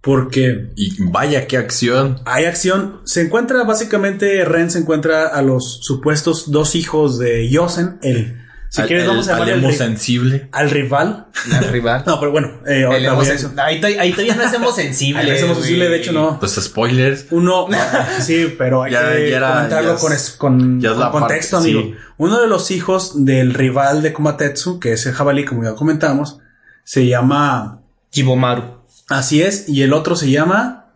porque 0.00 0.70
Y 0.76 0.96
vaya 1.11 1.46
qué 1.46 1.56
acción. 1.56 2.20
hay 2.24 2.44
acción. 2.44 3.00
Se 3.04 3.20
encuentra 3.20 3.64
básicamente, 3.64 4.44
Ren 4.44 4.70
se 4.70 4.78
encuentra 4.78 5.26
a 5.26 5.42
los 5.42 5.80
supuestos 5.82 6.50
dos 6.50 6.76
hijos 6.76 7.18
de 7.18 7.48
Yosen, 7.50 7.98
el, 8.02 8.38
si 8.70 8.80
Al- 8.82 8.86
quieres 8.86 9.04
el- 9.04 9.10
vamos 9.10 9.28
a 9.28 9.36
al 9.36 9.48
emo 9.48 9.68
al, 9.68 9.74
ri- 9.74 9.76
sensible. 9.78 10.48
al 10.52 10.70
rival. 10.70 11.26
Rival. 11.70 12.02
No, 12.06 12.18
pero 12.20 12.32
bueno, 12.32 12.48
eh, 12.66 12.80
El 12.80 12.84
ahorita 12.86 13.12
voy 13.14 13.26
a 13.26 13.32
eso. 13.32 13.48
emo- 13.50 13.62
ahí, 13.62 13.82
ahí 13.98 14.10
todavía 14.12 14.34
no 14.36 14.44
hacemos 14.44 14.74
sensible. 14.76 15.20
Ahí 15.22 15.28
no 15.28 15.34
hacemos 15.34 15.56
sensible, 15.58 15.88
de 15.88 15.96
hecho 15.96 16.12
no. 16.12 16.38
Pues 16.38 16.52
spoilers. 16.54 17.26
Uno, 17.30 17.66
sí, 18.20 18.54
pero 18.58 18.82
hay 18.82 18.92
Ya- 18.92 19.12
que 19.12 19.30
ya 19.30 19.36
era- 19.38 19.52
comentarlo 19.54 19.96
con, 19.98 20.12
es- 20.12 20.30
con, 20.30 20.80
ya 20.80 20.88
es 20.90 20.94
con 20.94 21.04
la 21.04 21.10
contexto, 21.10 21.56
parte- 21.58 21.70
amigo. 21.70 21.82
sí. 21.94 21.94
Uno 22.18 22.40
de 22.40 22.46
los 22.48 22.70
hijos 22.70 23.24
del 23.24 23.54
rival 23.54 24.02
de 24.02 24.12
Komatetsu, 24.12 24.80
que 24.80 24.92
es 24.92 25.06
el 25.06 25.12
jabalí, 25.14 25.44
como 25.44 25.64
ya 25.64 25.74
comentamos, 25.74 26.38
se 26.84 27.06
llama, 27.06 27.80
Jibomaru. 28.10 28.78
así 29.08 29.40
es, 29.42 29.68
y 29.68 29.82
el 29.82 29.92
otro 29.92 30.16
se 30.16 30.30
llama 30.30 30.86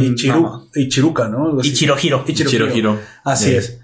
Ichiru, 0.00 0.68
Ichiruka, 0.74 1.28
¿no? 1.28 1.58
Así. 1.60 1.68
Ichirohiro. 1.70 2.24
Ichirohiro. 2.26 2.98
Así 3.24 3.50
Sí. 3.50 3.54
es. 3.56 3.78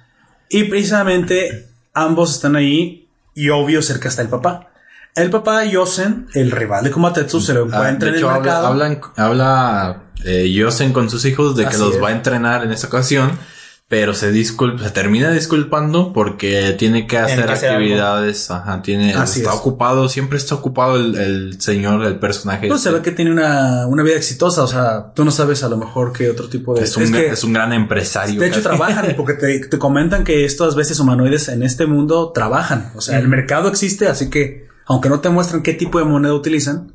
Y 0.49 0.64
precisamente 0.64 1.68
ambos 1.95 2.35
están 2.35 2.57
ahí 2.57 3.09
y 3.35 3.49
obvio 3.51 3.81
cerca 3.83 4.09
está 4.09 4.23
el 4.23 4.29
papá. 4.29 4.69
El 5.15 5.31
papá 5.31 5.65
Yosen, 5.65 6.27
el 6.35 6.51
rival 6.51 6.83
de 6.85 6.91
Komatetsu, 6.91 7.41
se 7.41 7.55
lo 7.55 7.63
Ah, 7.63 7.67
encuentra 7.67 8.07
de 8.07 8.09
en 8.11 8.17
hecho, 8.17 8.29
el 8.31 8.35
habla, 8.37 8.43
mercado. 8.53 8.67
hablan- 8.67 9.01
habla 9.17 10.03
eh, 10.25 10.51
Yosen 10.53 10.93
con 10.93 11.09
sus 11.09 11.25
hijos 11.25 11.55
de 11.57 11.63
que 11.65 11.69
Así 11.71 11.79
los 11.79 11.95
es. 11.97 12.03
va 12.03 12.09
a 12.09 12.13
entrenar 12.13 12.65
en 12.65 12.73
esta 12.73 12.89
ocasión, 12.89 13.39
pero 13.87 14.14
se 14.14 14.32
disculpa, 14.32 14.82
se 14.82 14.91
termina 14.91 15.30
disculpando 15.30 16.14
porque 16.14 16.74
tiene 16.78 17.07
que 17.07 17.18
hacer 17.18 17.45
que 17.45 17.53
hacer 17.53 17.70
actividades, 17.70 18.51
ajá, 18.51 18.80
tiene, 18.80 19.12
Así 19.12 19.41
está 19.41 19.53
es. 19.53 19.59
ocupado, 19.59 20.09
siempre 20.09 20.39
está 20.39 20.55
ocupado 20.55 20.97
el, 20.97 21.14
el 21.16 21.61
señor, 21.61 22.03
el 22.05 22.18
personaje. 22.18 22.66
Pues 22.66 22.80
se 22.80 22.91
ve 22.91 23.03
que 23.03 23.11
tiene 23.11 23.30
una, 23.30 23.87
una 23.87 24.03
vida 24.03 24.16
exitosa, 24.16 24.62
o 24.62 24.66
sea, 24.66 25.12
tú 25.14 25.24
no 25.24 25.30
sabes 25.30 25.62
a 25.64 25.68
lo 25.68 25.76
mejor 25.76 26.14
qué 26.14 26.30
otro 26.30 26.49
tipo 26.49 26.74
de... 26.74 26.82
es, 26.82 26.97
un, 26.97 27.03
es 27.03 27.11
que, 27.11 27.26
es 27.28 27.45
un 27.45 27.53
gran 27.53 27.74
empresario. 27.74 28.41
de 28.41 28.47
hecho, 28.47 28.62
casi. 28.62 28.68
trabajan, 28.68 29.12
porque 29.16 29.35
te, 29.35 29.59
te 29.61 29.78
comentan 29.78 30.24
que 30.24 30.47
estas 30.47 30.74
veces 30.76 30.99
humanoides 30.99 31.49
en 31.49 31.62
este 31.62 31.85
mundo 31.85 32.32
trabajan. 32.32 32.91
O 32.95 33.03
sea, 33.03 33.18
el 33.18 33.28
mercado 33.28 33.68
existe, 33.68 34.09
así 34.09 34.30
que, 34.30 34.66
aunque 34.87 35.11
no 35.11 35.20
te 35.20 35.28
muestran 35.28 35.62
qué 35.62 35.74
tipo 35.74 35.99
de 35.99 36.07
moneda 36.07 36.32
utilizan, 36.32 36.95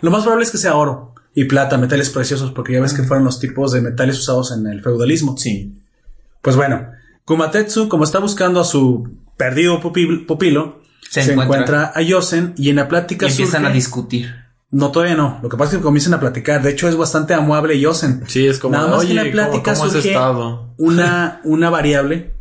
lo 0.00 0.10
más 0.10 0.22
probable 0.22 0.44
es 0.44 0.50
que 0.50 0.58
sea 0.58 0.74
oro 0.74 1.14
y 1.32 1.44
plata, 1.44 1.78
metales 1.78 2.10
preciosos, 2.10 2.50
porque 2.50 2.72
ya 2.72 2.80
ves 2.80 2.92
que 2.92 3.04
fueron 3.04 3.24
los 3.24 3.38
tipos 3.38 3.70
de 3.70 3.80
metales 3.80 4.18
usados 4.18 4.50
en 4.52 4.66
el 4.66 4.82
feudalismo. 4.82 5.36
Sí. 5.36 5.80
Pues 6.44 6.54
bueno, 6.54 6.92
Kumatetsu, 7.24 7.88
como 7.88 8.04
está 8.04 8.20
buscando 8.20 8.60
a 8.60 8.64
su 8.64 9.10
perdido 9.36 9.80
pupi- 9.80 10.24
pupilo, 10.26 10.82
Se 11.10 11.22
se, 11.22 11.32
encuentra. 11.32 11.42
encuentra 11.56 11.92
a 11.94 12.02
Yosen 12.02 12.54
y 12.56 12.68
en 12.70 12.76
la 12.76 12.86
plática 12.86 13.26
Y 13.26 13.30
empiezan 13.30 13.64
surge- 13.64 13.66
a 13.70 13.72
discutir. 13.72 14.34
No, 14.70 14.90
todavía 14.92 15.14
no. 15.16 15.38
Lo 15.42 15.48
que 15.48 15.56
pasa 15.56 15.72
es 15.72 15.78
que 15.78 15.82
comienzan 15.84 16.14
a 16.14 16.20
platicar. 16.20 16.62
De 16.62 16.70
hecho, 16.70 16.88
es 16.88 16.96
bastante 16.96 17.32
amable 17.34 17.78
Yosen. 17.80 18.22
Sí, 18.26 18.46
es 18.46 18.58
como, 18.58 18.76
Nada 18.76 18.88
más 18.88 19.04
que 19.04 19.10
en 19.10 19.16
la 19.16 19.30
plática 19.30 19.72
¿cómo, 19.72 19.76
cómo 19.76 19.84
has 19.86 19.92
surge 19.92 20.08
estado? 20.10 20.74
una, 20.78 21.40
una 21.44 21.70
variable 21.70 22.34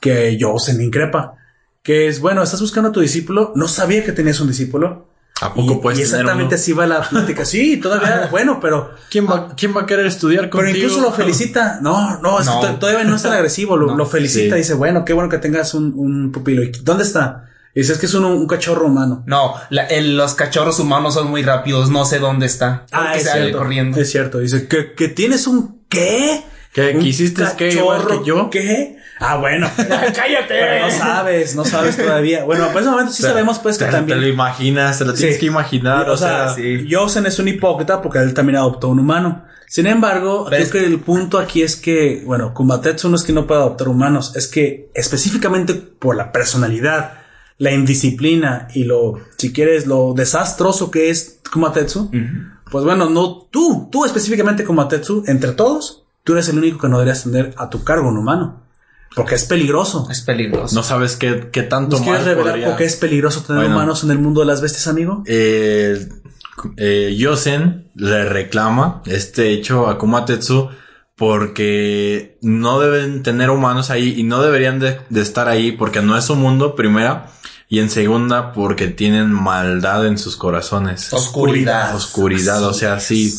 que 0.00 0.36
Yosen 0.36 0.80
increpa. 0.82 1.34
Que 1.82 2.08
es, 2.08 2.20
bueno, 2.20 2.42
estás 2.42 2.60
buscando 2.60 2.88
a 2.90 2.92
tu 2.92 3.00
discípulo. 3.00 3.52
No 3.54 3.68
sabía 3.68 4.04
que 4.04 4.12
tenías 4.12 4.40
un 4.40 4.48
discípulo. 4.48 5.08
¿A 5.42 5.52
poco 5.54 5.74
y, 5.74 5.76
puedes 5.82 5.98
y 5.98 6.02
tener 6.02 6.20
exactamente 6.20 6.54
uno? 6.54 6.60
así 6.62 6.72
va 6.72 6.86
la 6.86 7.02
plática. 7.02 7.44
Sí, 7.44 7.76
todavía, 7.78 8.28
bueno, 8.30 8.58
pero 8.60 8.94
¿Quién 9.10 9.26
va, 9.28 9.54
¿Quién 9.56 9.76
va 9.76 9.82
a 9.82 9.86
querer 9.86 10.06
estudiar 10.06 10.50
pero 10.50 10.64
contigo? 10.64 10.76
incluso 10.78 11.00
lo 11.00 11.12
felicita. 11.12 11.78
No, 11.82 12.18
no, 12.20 12.40
es 12.40 12.48
que 12.48 12.54
No. 12.54 12.60
to- 12.60 12.74
todavía 12.76 13.04
no 13.04 13.16
es 13.16 13.22
tan 13.22 13.32
agresivo. 13.32 13.76
Lo, 13.76 13.86
No. 13.92 13.96
lo 13.96 14.06
felicita. 14.06 14.54
Sí. 14.54 14.60
Dice, 14.60 14.74
bueno, 14.74 15.04
qué 15.04 15.12
bueno 15.12 15.28
que 15.28 15.38
tengas 15.38 15.74
un, 15.74 15.92
un 15.96 16.32
pupilo. 16.32 16.62
¿Y 16.62 16.70
dónde 16.82 17.04
está? 17.04 17.46
Y 17.74 17.80
dice, 17.80 17.94
es 17.94 17.98
que 17.98 18.06
es 18.06 18.14
un, 18.14 18.24
un 18.24 18.46
cachorro 18.46 18.86
humano. 18.86 19.22
No, 19.26 19.54
la- 19.70 19.86
el- 19.86 20.16
los 20.16 20.34
cachorros 20.34 20.78
humanos 20.78 21.14
son 21.14 21.28
muy 21.30 21.42
rápidos. 21.42 21.90
No 21.90 22.04
sé 22.04 22.18
dónde 22.18 22.46
está. 22.46 22.86
Que 23.12 23.18
es 23.18 23.30
cierto. 23.30 23.58
corriendo. 23.58 24.00
Es 24.00 24.10
cierto. 24.10 24.38
Dice, 24.38 24.68
¿que, 24.68 24.92
que 24.94 25.08
tienes 25.08 25.46
un 25.46 25.82
qué? 25.88 26.42
¿Qué? 26.72 26.92
¿Un 26.96 27.02
¿Quisiste 27.02 27.42
qué? 27.58 27.72
Igual 27.72 28.06
que 28.06 28.20
yo? 28.24 28.48
¿Qué? 28.48 28.96
Ah, 29.22 29.36
bueno. 29.36 29.70
¡Cállate! 29.76 30.46
Pero 30.48 30.84
no 30.86 30.90
sabes, 30.90 31.54
no 31.56 31.64
sabes 31.64 31.96
todavía. 31.96 32.44
Bueno, 32.44 32.68
por 32.72 32.82
ese 32.82 32.90
momento 32.90 33.12
sí 33.12 33.22
sea, 33.22 33.30
sabemos 33.30 33.58
pues 33.60 33.78
que 33.78 33.84
te, 33.86 33.90
también... 33.92 34.18
Te 34.18 34.26
lo 34.26 34.32
imaginas, 34.32 34.98
te 34.98 35.04
lo 35.04 35.14
tienes 35.14 35.34
Sí. 35.36 35.40
que 35.40 35.46
imaginar. 35.46 36.10
o 36.10 36.16
sea, 36.16 36.54
Yosen 36.56 37.26
es 37.26 37.38
un 37.38 37.48
hipócrita 37.48 38.02
porque 38.02 38.18
él 38.18 38.34
también 38.34 38.56
adoptó 38.58 38.88
un 38.88 38.98
humano. 38.98 39.44
Sin 39.68 39.86
embargo, 39.86 40.46
creo 40.46 40.70
que 40.70 40.84
el 40.84 40.98
punto 41.00 41.38
aquí 41.38 41.62
es 41.62 41.76
que, 41.76 42.22
bueno, 42.26 42.52
Kumatetsu 42.52 43.08
no 43.08 43.16
es 43.16 43.22
que 43.22 43.32
no 43.32 43.46
pueda 43.46 43.62
adoptar 43.62 43.88
humanos, 43.88 44.36
es 44.36 44.46
que 44.46 44.90
específicamente 44.94 45.72
por 45.74 46.14
la 46.14 46.30
personalidad, 46.30 47.14
la 47.56 47.72
indisciplina 47.72 48.68
y 48.74 48.84
lo, 48.84 49.20
si 49.38 49.50
quieres, 49.50 49.86
lo 49.86 50.12
desastroso 50.14 50.90
que 50.90 51.08
es 51.08 51.40
Kumatetsu, 51.50 52.10
pues 52.70 52.84
bueno, 52.84 53.08
no 53.08 53.46
tú, 53.50 53.88
tú 53.90 54.04
específicamente 54.04 54.64
Kumatetsu, 54.64 55.24
entre 55.26 55.52
todos, 55.52 56.04
tú 56.22 56.32
eres 56.34 56.50
el 56.50 56.58
único 56.58 56.78
que 56.78 56.88
no 56.88 56.98
deberías 56.98 57.22
tener 57.24 57.54
a 57.56 57.70
tu 57.70 57.82
cargo 57.82 58.08
un 58.08 58.18
humano. 58.18 58.60
Porque 59.14 59.34
es 59.34 59.44
peligroso. 59.44 60.08
Es 60.10 60.22
peligroso. 60.22 60.74
No 60.74 60.82
sabes 60.82 61.16
qué, 61.16 61.48
qué 61.52 61.62
tanto 61.62 61.96
¿Nos 61.96 62.02
quieres 62.04 62.20
mal 62.22 62.28
revelar 62.30 62.52
podría- 62.52 62.68
por 62.68 62.76
qué 62.76 62.84
es 62.84 62.96
peligroso 62.96 63.42
tener 63.42 63.62
Bueno. 63.62 63.76
humanos 63.76 64.04
en 64.04 64.10
el 64.10 64.18
mundo 64.18 64.40
de 64.40 64.46
las 64.46 64.60
bestias, 64.62 64.86
amigo? 64.86 65.22
Eh, 65.26 66.08
eh, 66.76 67.14
Yosen 67.18 67.88
le 67.94 68.24
reclama 68.24 69.02
este 69.06 69.52
hecho 69.52 69.88
a 69.88 69.98
Kumatetsu 69.98 70.68
porque 71.16 72.36
no 72.42 72.80
deben 72.80 73.22
tener 73.22 73.50
humanos 73.50 73.90
ahí 73.90 74.14
y 74.18 74.22
no 74.24 74.42
deberían 74.42 74.78
de, 74.80 74.98
de 75.08 75.20
estar 75.20 75.48
ahí 75.48 75.72
porque 75.72 76.02
no 76.02 76.16
es 76.18 76.24
su 76.24 76.34
mundo, 76.34 76.74
primera, 76.74 77.28
y 77.68 77.78
en 77.80 77.90
segunda 77.90 78.52
porque 78.52 78.88
tienen 78.88 79.30
maldad 79.32 80.06
en 80.06 80.18
sus 80.18 80.36
corazones. 80.36 81.12
Oscuridad. 81.12 81.94
Oscuridad, 81.94 82.62
o 82.64 82.74
sea, 82.74 82.98
sí. 83.00 83.34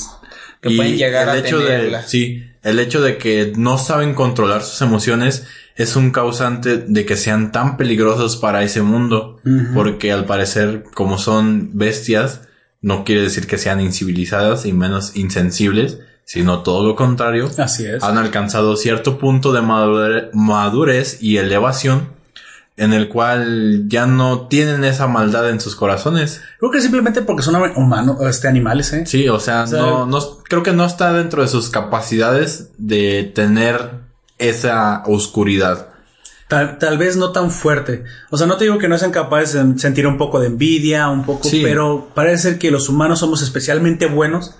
Que 0.61 0.71
pueden 0.75 0.95
llegar 0.97 1.23
el 1.29 1.29
a 1.29 1.37
hecho 1.45 1.59
de, 1.59 1.65
tenerla. 1.65 2.07
sí, 2.07 2.43
el 2.63 2.79
hecho 2.79 3.01
de 3.01 3.17
que 3.17 3.51
no 3.57 3.77
saben 3.77 4.13
controlar 4.13 4.63
sus 4.63 4.81
emociones 4.81 5.45
es 5.75 5.95
un 5.95 6.11
causante 6.11 6.77
de 6.77 7.05
que 7.05 7.17
sean 7.17 7.51
tan 7.51 7.77
peligrosos 7.77 8.37
para 8.37 8.63
ese 8.63 8.81
mundo, 8.81 9.39
porque 9.73 10.11
al 10.11 10.25
parecer 10.25 10.83
como 10.93 11.17
son 11.17 11.71
bestias, 11.73 12.41
no 12.81 13.03
quiere 13.03 13.21
decir 13.21 13.47
que 13.47 13.57
sean 13.57 13.81
incivilizadas 13.81 14.65
y 14.65 14.73
menos 14.73 15.15
insensibles, 15.15 15.99
sino 16.25 16.59
todo 16.63 16.85
lo 16.87 16.95
contrario. 16.95 17.49
Así 17.57 17.85
es. 17.85 18.03
Han 18.03 18.17
alcanzado 18.17 18.75
cierto 18.77 19.17
punto 19.17 19.51
de 19.51 19.61
madure- 19.61 20.29
madurez 20.33 21.17
y 21.21 21.37
elevación 21.37 22.09
en 22.75 22.91
el 22.91 23.07
cual 23.07 23.87
ya 23.87 24.07
no 24.07 24.47
tienen 24.47 24.83
esa 24.83 25.07
maldad 25.07 25.49
en 25.49 25.59
sus 25.59 25.75
corazones. 25.75 26.41
Creo 26.59 26.71
que 26.71 26.81
simplemente 26.81 27.21
porque 27.21 27.43
son 27.43 27.55
humanos, 27.75 28.17
este, 28.27 28.47
animales, 28.47 28.91
¿eh? 28.93 29.05
Sí, 29.05 29.29
o 29.29 29.39
sea, 29.39 29.67
sea, 29.67 29.79
no, 29.79 30.05
no, 30.07 30.19
creo 30.43 30.63
que 30.63 30.73
no 30.73 30.83
está 30.85 31.13
dentro 31.13 31.41
de 31.43 31.47
sus 31.47 31.69
capacidades 31.69 32.69
de 32.77 33.31
tener 33.35 34.02
esa 34.37 35.03
oscuridad. 35.05 35.87
Tal, 36.47 36.77
tal 36.77 36.97
vez 36.97 37.15
no 37.17 37.31
tan 37.31 37.49
fuerte. 37.51 38.03
O 38.29 38.37
sea, 38.37 38.45
no 38.47 38.57
te 38.57 38.65
digo 38.65 38.77
que 38.77 38.87
no 38.87 38.97
sean 38.97 39.11
capaces 39.11 39.53
de 39.53 39.79
sentir 39.79 40.05
un 40.05 40.17
poco 40.17 40.39
de 40.39 40.47
envidia, 40.47 41.09
un 41.09 41.25
poco, 41.25 41.47
Sí. 41.47 41.61
pero 41.63 42.09
parece 42.13 42.49
ser 42.49 42.59
que 42.59 42.69
los 42.71 42.89
humanos 42.89 43.19
somos 43.19 43.41
especialmente 43.41 44.05
buenos 44.05 44.55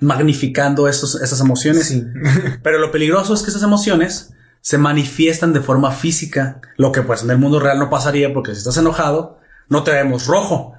magnificando 0.00 0.88
esos, 0.88 1.20
esas 1.22 1.40
emociones. 1.40 1.94
Pero 2.62 2.78
lo 2.78 2.90
peligroso 2.90 3.34
es 3.34 3.42
que 3.42 3.50
esas 3.50 3.62
emociones 3.62 4.34
se 4.60 4.76
manifiestan 4.78 5.52
de 5.52 5.60
forma 5.60 5.92
física, 5.92 6.60
lo 6.76 6.90
que 6.92 7.02
pues 7.02 7.22
en 7.22 7.30
el 7.30 7.38
mundo 7.38 7.60
real 7.60 7.78
no 7.78 7.88
pasaría 7.90 8.32
porque 8.32 8.52
si 8.52 8.58
estás 8.58 8.76
enojado, 8.76 9.38
no 9.68 9.82
te 9.84 9.92
vemos 9.92 10.26
rojo. 10.26 10.74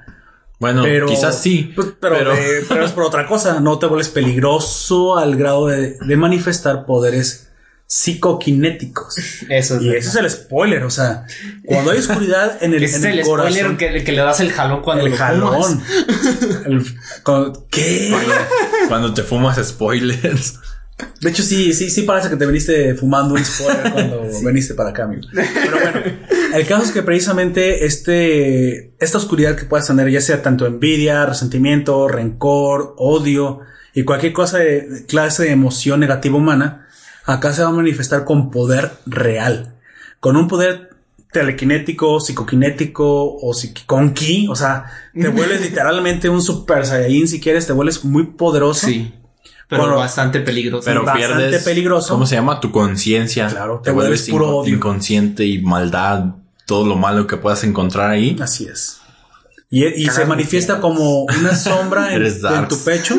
Bueno, 0.59 0.83
Pero 0.83 1.07
quizás 1.07 1.39
sí, 1.41 1.71
pues, 1.75 1.89
pero, 1.99 2.17
pero 2.69 2.85
es 2.85 2.91
por 2.91 3.03
otra 3.03 3.25
cosa. 3.27 3.59
No 3.59 3.79
te 3.79 3.85
vuelves 3.85 4.09
peligroso 4.09 5.17
al 5.17 5.35
grado 5.35 5.67
de, 5.67 5.97
de 6.05 6.17
manifestar 6.17 6.85
poderes 6.85 7.49
psicoquinéticos. 7.87 9.15
Eso 9.49 9.75
es 9.77 9.81
Y 9.81 9.89
ese 9.95 10.09
es 10.09 10.15
el 10.15 10.29
spoiler. 10.29 10.83
O 10.83 10.89
sea, 10.89 11.25
cuando 11.65 11.91
hay 11.91 11.99
oscuridad 11.99 12.57
en 12.61 12.73
el, 12.73 12.83
Ese 12.83 12.97
en 12.97 13.05
es 13.05 13.11
el, 13.13 13.19
el 13.19 13.25
spoiler 13.25 13.77
que, 13.77 14.03
que 14.03 14.11
le 14.11 14.21
das 14.21 14.39
el 14.39 14.51
jalón 14.51 14.81
cuando 14.81 15.05
el 15.05 15.11
lo 15.11 15.17
jalón. 15.17 15.63
fumas. 15.79 15.89
El- 16.65 16.85
cuando- 17.23 17.67
¿Qué? 17.69 18.13
cuando 18.87 19.13
te 19.13 19.23
fumas 19.23 19.59
spoilers. 19.65 20.59
De 21.21 21.31
hecho, 21.31 21.41
sí, 21.41 21.73
sí, 21.73 21.89
sí 21.89 22.03
parece 22.03 22.29
que 22.29 22.35
te 22.35 22.45
viniste 22.45 22.93
fumando 22.95 23.33
un 23.33 23.43
spoiler 23.43 23.91
cuando 23.91 24.21
viniste 24.45 24.75
para 24.75 24.91
acá, 24.91 25.05
amigo. 25.05 25.23
Pero 25.33 25.79
bueno, 25.81 26.01
el 26.53 26.67
caso 26.67 26.83
es 26.83 26.91
que 26.91 27.01
precisamente 27.01 27.85
este, 27.85 28.93
esta 28.99 29.17
oscuridad 29.17 29.55
que 29.55 29.65
puedas 29.65 29.87
tener, 29.87 30.09
ya 30.09 30.21
sea 30.21 30.41
tanto 30.43 30.67
envidia, 30.67 31.25
resentimiento, 31.25 32.07
rencor, 32.07 32.93
odio 32.97 33.61
y 33.95 34.03
cualquier 34.03 34.33
cosa 34.33 34.59
de, 34.59 34.81
de 34.87 35.05
clase 35.07 35.43
de 35.43 35.51
emoción 35.51 35.99
negativa 35.99 36.37
humana, 36.37 36.82
acá 37.25 37.53
se 37.53 37.63
va 37.63 37.69
a 37.69 37.73
manifestar 37.73 38.25
con 38.25 38.51
poder 38.51 38.91
real. 39.05 39.75
Con 40.19 40.37
un 40.37 40.47
poder 40.47 40.89
telequinético, 41.31 42.19
psicoquinético 42.19 43.05
o 43.05 43.51
con 43.85 44.13
ki, 44.13 44.47
o 44.49 44.55
sea, 44.55 44.85
te 45.19 45.27
vuelves 45.29 45.61
literalmente 45.61 46.29
un 46.29 46.41
super 46.41 46.85
saiyajin 46.85 47.27
si 47.27 47.41
quieres, 47.41 47.65
te 47.67 47.73
vuelves 47.73 48.05
muy 48.05 48.27
poderoso. 48.27 48.87
Sí. 48.87 49.13
Pero 49.67 49.83
Bueno, 49.83 49.97
bastante 49.97 50.39
peligroso. 50.41 50.85
Pero 50.85 51.03
bastante 51.03 51.37
pierdes. 51.39 51.63
peligroso. 51.63 52.13
¿Cómo 52.13 52.25
se 52.27 52.35
llama? 52.35 52.59
Tu 52.59 52.71
conciencia. 52.71 53.47
Claro, 53.47 53.79
te, 53.79 53.85
te 53.85 53.91
vuelves 53.91 54.21
vuelves 54.21 54.29
puro 54.29 54.57
odio. 54.57 54.75
inconsciente 54.75 55.45
y 55.45 55.61
maldad. 55.61 56.35
Todo 56.65 56.85
lo 56.85 56.95
malo 56.95 57.25
que 57.27 57.37
puedas 57.37 57.63
encontrar 57.63 58.11
ahí. 58.11 58.37
Así 58.39 58.65
es. 58.65 58.99
Y, 59.69 59.85
y 59.85 60.05
se 60.07 60.25
manifiesta 60.25 60.79
como 60.79 61.23
una 61.23 61.55
sombra 61.55 62.13
en, 62.13 62.67
tu 62.67 62.77
pecho, 62.83 63.15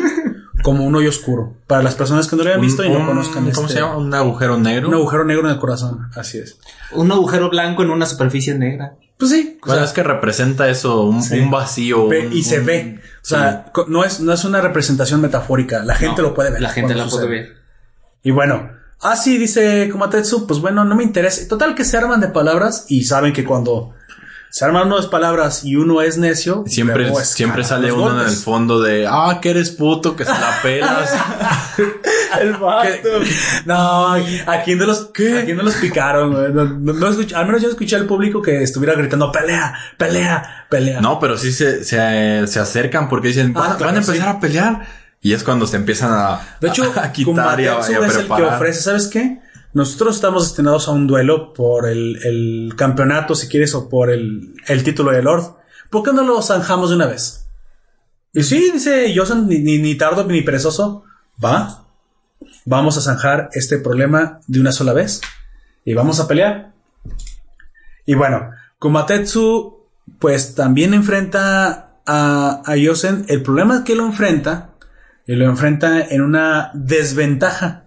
como 0.65 0.83
un 0.83 0.95
hoyo 0.95 1.09
oscuro. 1.09 1.53
Para 1.67 1.83
las 1.83 1.93
personas 1.95 2.27
que 2.27 2.35
no 2.35 2.43
lo 2.43 2.49
hayan 2.49 2.59
visto 2.61 2.83
y 2.83 2.89
no 2.89 2.99
Un- 2.99 3.05
conozcan 3.05 3.49
¿Cómo 3.51 3.67
este- 3.67 3.73
se 3.75 3.79
llama? 3.79 3.97
Un 3.97 4.13
agujero 4.13 4.57
negro. 4.57 4.87
Un 4.89 4.95
agujero 4.95 5.23
negro 5.23 5.45
en 5.47 5.53
el 5.53 5.59
corazón. 5.59 6.09
Así 6.15 6.39
es. 6.39 6.57
Un 6.91 7.11
agujero 7.11 7.49
blanco 7.49 7.83
en 7.83 7.91
una 7.91 8.05
superficie 8.07 8.55
negra. 8.55 8.95
Pues 9.17 9.31
sí. 9.31 9.57
o 9.61 9.67
Bueno, 9.67 9.79
sea, 9.81 9.85
es 9.87 9.93
que 9.93 10.03
representa 10.03 10.67
eso, 10.69 11.03
un, 11.03 11.23
Sí. 11.23 11.39
un 11.39 11.49
vacío. 11.49 12.07
ve- 12.09 12.27
un- 12.27 12.33
y 12.33 12.43
se 12.43 12.59
un- 12.59 12.65
ve. 12.65 12.99
O 13.21 13.25
sea, 13.25 13.71
no 13.87 14.03
es, 14.03 14.19
no 14.19 14.33
es 14.33 14.43
una 14.43 14.59
representación 14.59 15.21
metafórica. 15.21 15.83
La 15.85 15.95
gente 15.95 16.21
No, 16.21 16.29
lo 16.29 16.33
puede 16.33 16.51
ver. 16.51 16.61
La 16.61 16.69
gente 16.69 16.93
la 16.95 17.05
puede 17.07 17.27
ver. 17.27 17.53
Y 18.23 18.31
bueno, 18.31 18.69
así 19.01 19.37
dice 19.37 19.87
Komatetsu, 19.89 20.45
pues 20.47 20.59
bueno, 20.59 20.83
no 20.83 20.95
me 20.95 21.03
interesa. 21.03 21.47
Total 21.47 21.75
que 21.75 21.85
se 21.85 21.95
arman 21.97 22.19
de 22.19 22.27
palabras 22.27 22.85
y 22.89 23.05
saben 23.05 23.31
que 23.31 23.45
cuando 23.45 23.93
se 24.55 24.63
arman 24.63 24.87
unas 24.89 25.07
palabras 25.07 25.65
y 25.65 25.75
uno 25.75 26.01
es 26.01 26.17
necio, 26.17 26.63
Siempre, 26.65 27.13
siempre 27.25 27.65
sale 27.65 27.91
uno 27.91 28.21
en 28.21 28.25
el 28.29 28.33
fondo 28.37 28.81
de, 28.81 29.05
ah, 29.05 29.39
que 29.41 29.49
eres 29.49 29.71
puto, 29.71 30.15
que 30.15 30.23
se 30.23 30.31
la 30.31 30.59
pelas. 30.63 31.13
El 32.39 32.53
vato. 32.53 33.09
No, 33.65 34.13
aquí 34.47 34.75
no 34.75 34.85
los, 34.85 35.09
aquí 35.41 35.51
no 35.53 35.61
los 35.63 35.75
picaron. 35.75 36.31
No, 36.55 36.63
no- 36.63 36.93
no 36.93 37.07
escuché- 37.09 37.35
al 37.35 37.45
menos 37.47 37.61
yo 37.63 37.67
escuché 37.69 37.97
al 37.97 38.05
público 38.05 38.41
que 38.41 38.63
estuviera 38.63 38.93
gritando 38.95 39.29
pelea, 39.29 39.73
pelea, 39.97 40.65
pelea. 40.69 41.01
no, 41.01 41.19
pero 41.19 41.37
sí 41.37 41.51
se, 41.51 41.83
se, 41.83 42.47
se 42.47 42.59
acercan 42.61 43.09
porque 43.09 43.27
dicen, 43.29 43.51
van, 43.51 43.63
Ah, 43.71 43.75
claro, 43.77 43.85
van 43.87 43.95
a 43.95 43.99
empezar 43.99 44.15
sí. 44.31 44.37
a 44.37 44.39
pelear. 44.39 44.87
Y 45.21 45.33
es 45.33 45.43
cuando 45.43 45.67
se 45.67 45.75
empiezan 45.75 46.11
a, 46.13 46.39
De 46.61 46.69
hecho, 46.69 46.93
a 46.95 47.11
quitar 47.11 47.59
y 47.59 47.67
a, 47.67 47.73
Kumatetsu 47.75 47.91
y 47.91 47.95
a 47.95 47.97
es 47.99 48.03
el 48.05 48.11
que 48.11 48.17
preparar. 48.19 48.55
ofrece, 48.55 48.81
¿sabes 48.83 49.07
qué? 49.07 49.39
Nosotros 49.75 50.15
estamos 50.15 50.43
destinados 50.43 50.87
a 50.87 50.91
un 50.91 51.05
duelo 51.05 51.51
por 51.53 51.85
el, 51.85 52.17
el 52.23 52.73
campeonato, 52.77 53.35
si 53.35 53.49
quieres, 53.49 53.75
o 53.75 53.89
por 53.89 54.09
el, 54.09 54.55
el 54.69 54.83
título 54.85 55.11
de 55.11 55.21
Lord. 55.21 55.57
¿Por 55.89 56.01
qué 56.01 56.13
no 56.13 56.23
lo 56.23 56.41
zanjamos 56.41 56.89
de 56.89 56.95
una 56.95 57.07
vez? 57.07 57.49
Y 58.31 58.43
sí, 58.43 58.71
dice 58.71 59.13
Yosan, 59.13 59.49
ni, 59.49 59.59
ni, 59.59 59.95
tardo 59.95 60.23
ni 60.23 60.41
perezoso. 60.43 61.03
Va. 61.43 61.87
Vamos 62.63 62.97
a 62.97 63.01
zanjar 63.01 63.49
este 63.51 63.77
problema 63.77 64.39
de 64.47 64.61
una 64.61 64.71
sola 64.71 64.93
vez. 64.93 65.19
Y 65.83 65.93
vamos 65.93 66.21
a 66.21 66.27
pelear. 66.29 66.71
Y 68.05 68.15
bueno, 68.15 68.51
Kumatetsu, 68.79 69.77
pues 70.19 70.55
también 70.55 70.93
enfrenta 70.93 71.97
a, 72.05 72.61
a 72.65 72.75
Yosen. 72.77 73.25
El 73.27 73.43
problema 73.43 73.83
que 73.83 73.95
lo 73.95 74.05
enfrenta, 74.05 74.69
y 75.27 75.35
lo 75.35 75.49
enfrenta 75.49 76.01
en 76.01 76.21
una 76.21 76.71
desventaja. 76.73 77.84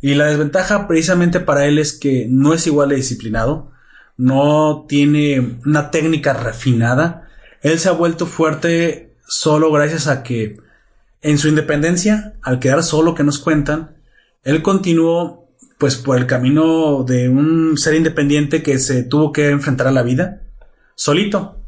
Y 0.00 0.14
la 0.14 0.26
desventaja 0.26 0.86
precisamente 0.86 1.40
para 1.40 1.66
él 1.66 1.78
es 1.78 1.92
que 1.92 2.26
no 2.28 2.54
es 2.54 2.66
igual 2.66 2.90
de 2.90 2.96
disciplinado, 2.96 3.72
no 4.16 4.86
tiene 4.88 5.58
una 5.64 5.90
técnica 5.90 6.32
refinada. 6.32 7.28
Él 7.62 7.78
se 7.78 7.88
ha 7.88 7.92
vuelto 7.92 8.26
fuerte 8.26 9.14
solo 9.26 9.72
gracias 9.72 10.06
a 10.06 10.22
que 10.22 10.58
en 11.22 11.38
su 11.38 11.48
independencia, 11.48 12.34
al 12.42 12.58
quedar 12.60 12.82
solo 12.82 13.14
que 13.14 13.24
nos 13.24 13.38
cuentan, 13.38 13.96
él 14.44 14.62
continuó 14.62 15.48
pues 15.78 15.96
por 15.96 16.16
el 16.16 16.26
camino 16.26 17.02
de 17.02 17.28
un 17.28 17.76
ser 17.76 17.94
independiente 17.94 18.62
que 18.62 18.78
se 18.78 19.02
tuvo 19.02 19.32
que 19.32 19.50
enfrentar 19.50 19.88
a 19.88 19.92
la 19.92 20.02
vida 20.02 20.42
solito. 20.94 21.58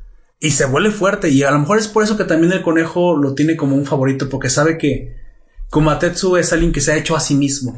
Y 0.41 0.53
se 0.53 0.67
vuelve 0.67 0.93
fuerte. 0.93 1.31
Y 1.31 1.43
a 1.43 1.51
lo 1.51 1.59
mejor 1.59 1.79
es 1.79 1.89
por 1.89 2.05
eso 2.05 2.17
que 2.17 2.25
también 2.25 2.53
el 2.53 2.63
conejo 2.63 3.17
lo 3.17 3.35
tiene 3.35 3.57
como 3.57 3.75
un 3.75 3.85
favorito 3.85 4.29
porque 4.29 4.49
sabe 4.49 4.79
que 4.79 5.17
Kumatetsu 5.71 6.37
es 6.37 6.53
alguien 6.53 6.73
que 6.73 6.81
se 6.81 6.93
ha 6.93 6.97
hecho 6.97 7.17
a 7.17 7.21
sí 7.21 7.35
mismo 7.35 7.77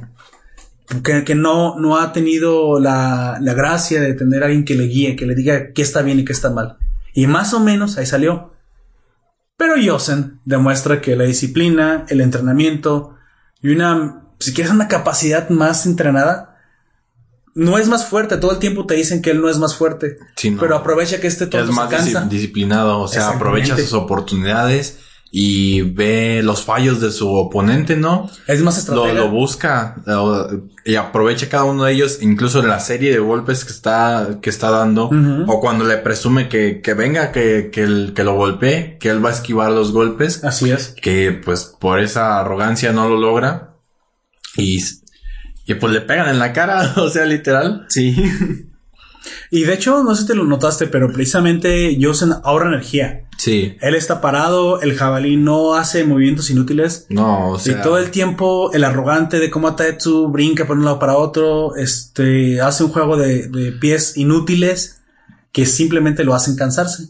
que, 1.02 1.24
que 1.24 1.34
no, 1.34 1.78
no 1.78 1.98
ha 1.98 2.12
tenido 2.12 2.80
la, 2.80 3.38
la 3.40 3.54
gracia 3.54 4.00
de 4.00 4.14
tener 4.14 4.42
a 4.42 4.46
alguien 4.46 4.64
que 4.64 4.74
le 4.74 4.84
guíe, 4.84 5.16
que 5.16 5.26
le 5.26 5.34
diga 5.34 5.72
qué 5.72 5.82
está 5.82 6.02
bien 6.02 6.18
y 6.18 6.24
qué 6.24 6.32
está 6.32 6.50
mal. 6.50 6.78
Y 7.14 7.26
más 7.26 7.54
o 7.54 7.60
menos 7.60 7.96
ahí 7.96 8.06
salió. 8.06 8.52
Pero 9.56 9.76
Yosen 9.76 10.40
demuestra 10.44 11.00
que 11.00 11.16
la 11.16 11.24
disciplina, 11.24 12.06
el 12.08 12.20
entrenamiento 12.20 13.16
y 13.62 13.70
una, 13.70 14.24
si 14.38 14.54
quieres, 14.54 14.72
una 14.72 14.88
capacidad 14.88 15.50
más 15.50 15.86
entrenada, 15.86 16.58
no 17.54 17.78
es 17.78 17.88
más 17.88 18.06
fuerte. 18.06 18.38
Todo 18.38 18.52
el 18.52 18.58
tiempo 18.58 18.86
te 18.86 18.94
dicen 18.94 19.20
que 19.22 19.30
él 19.30 19.40
no 19.40 19.48
es 19.48 19.58
más 19.58 19.76
fuerte. 19.76 20.16
Sí, 20.36 20.50
no. 20.50 20.60
Pero 20.60 20.76
aprovecha 20.76 21.20
que 21.20 21.26
este 21.26 21.44
es 21.44 21.50
tonto 21.50 21.66
se 21.66 21.72
más 21.72 21.90
cansa. 21.90 22.22
disciplinado, 22.22 23.00
o 23.00 23.08
sea, 23.08 23.28
aprovecha 23.28 23.76
sus 23.76 23.92
oportunidades 23.92 24.98
y 25.32 25.82
ve 25.82 26.40
los 26.42 26.64
fallos 26.64 27.00
de 27.00 27.12
su 27.12 27.32
oponente, 27.32 27.94
¿no? 27.96 28.28
Es 28.48 28.62
más 28.62 28.74
Lo, 28.88 29.04
estratega. 29.06 29.20
lo 29.26 29.30
busca 29.30 29.96
eh, 30.04 30.60
y 30.84 30.96
aprovecha 30.96 31.48
cada 31.48 31.64
uno 31.64 31.84
de 31.84 31.92
ellos, 31.92 32.18
incluso 32.20 32.58
en 32.60 32.68
la 32.68 32.80
serie 32.80 33.12
de 33.12 33.20
golpes 33.20 33.64
que 33.64 33.70
está, 33.72 34.38
que 34.42 34.50
está 34.50 34.70
dando, 34.70 35.08
o 35.46 35.60
cuando 35.60 35.84
le 35.84 35.98
presume 35.98 36.48
que, 36.48 36.80
que 36.82 36.94
venga, 36.94 37.30
que, 37.30 37.70
que, 37.72 37.82
el- 37.84 38.12
que 38.14 38.24
lo 38.24 38.34
golpee, 38.34 38.98
que 38.98 39.08
él 39.10 39.24
va 39.24 39.28
a 39.30 39.32
esquivar 39.34 39.70
los 39.70 39.92
golpes, 39.92 40.42
Así 40.42 40.70
es. 40.70 40.94
que 41.00 41.30
pues 41.44 41.76
por 41.78 42.00
esa 42.00 42.40
arrogancia 42.40 42.92
no 42.92 43.08
lo 43.08 43.16
logra 43.16 43.76
y, 44.56 44.82
y 45.66 45.74
pues 45.74 45.92
le 45.92 46.00
pegan 46.00 46.28
en 46.28 46.40
la 46.40 46.52
cara, 46.52 46.92
o 46.96 47.08
sea, 47.08 47.24
literal. 47.24 47.86
Sí. 47.88 48.16
Y 49.50 49.64
de 49.64 49.74
hecho, 49.74 50.02
no 50.02 50.14
sé 50.14 50.22
si 50.22 50.28
te 50.28 50.34
lo 50.34 50.44
notaste, 50.44 50.86
pero 50.86 51.12
precisamente 51.12 51.94
Yosen 51.98 52.32
ahorra 52.42 52.68
energía. 52.68 53.24
Sí, 53.40 53.78
Él 53.80 53.94
está 53.94 54.20
parado, 54.20 54.82
el 54.82 54.98
jabalí 54.98 55.38
no 55.38 55.72
hace 55.72 56.04
movimientos 56.04 56.50
inútiles. 56.50 57.06
no, 57.08 57.52
o 57.52 57.58
sea, 57.58 57.78
y 57.78 57.82
todo 57.82 57.96
el 57.96 58.10
tiempo 58.10 58.70
el 58.74 58.84
arrogante 58.84 59.38
de 59.38 59.48
Komatetsu 59.48 60.28
brinca 60.28 60.66
por 60.66 60.76
un 60.76 60.84
lado 60.84 60.98
para 60.98 61.16
otro, 61.16 61.74
este, 61.76 62.60
hace 62.60 62.84
un 62.84 62.90
juego 62.90 63.16
de, 63.16 63.48
de 63.48 63.72
pies 63.72 64.18
inútiles 64.18 65.00
que 65.52 65.64
simplemente 65.64 66.22
lo 66.22 66.34
hacen 66.34 66.54
cansarse. 66.54 67.08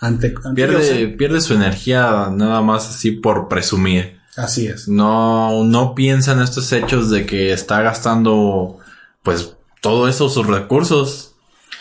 Ante, 0.00 0.34
ante 0.42 0.54
pierde, 0.56 0.88
Yosen. 0.88 1.16
pierde 1.16 1.40
su 1.40 1.54
energía 1.54 2.30
nada 2.32 2.62
más 2.62 2.88
así 2.88 3.12
por 3.12 3.46
presumir. 3.46 4.18
Así 4.36 4.66
es. 4.66 4.88
No, 4.88 5.62
no 5.62 5.94
piensa 5.94 6.32
en 6.32 6.40
estos 6.40 6.72
hechos 6.72 7.10
de 7.10 7.26
que 7.26 7.52
está 7.52 7.80
gastando, 7.82 8.78
pues, 9.22 9.54
todo 9.80 10.08
eso, 10.08 10.28
sus 10.28 10.48
recursos. 10.48 11.36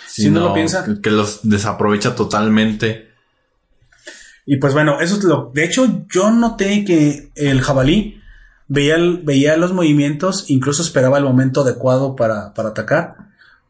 Sí, 0.07 0.29
no 0.29 0.41
lo 0.41 0.53
piensa. 0.53 0.85
Que 1.01 1.09
los 1.09 1.39
desaprovecha 1.41 2.13
totalmente. 2.15 3.08
Y 4.51 4.57
pues 4.57 4.73
bueno, 4.73 4.99
eso 4.99 5.15
es 5.17 5.23
lo. 5.25 5.51
De 5.53 5.63
hecho, 5.63 6.07
yo 6.11 6.31
noté 6.31 6.83
que 6.83 7.31
el 7.35 7.61
jabalí 7.61 8.19
veía, 8.67 8.95
veía 9.21 9.55
los 9.57 9.73
movimientos, 9.73 10.49
incluso 10.49 10.81
esperaba 10.81 11.19
el 11.19 11.23
momento 11.23 11.61
adecuado 11.61 12.15
para, 12.15 12.55
para 12.55 12.69
atacar. 12.69 13.15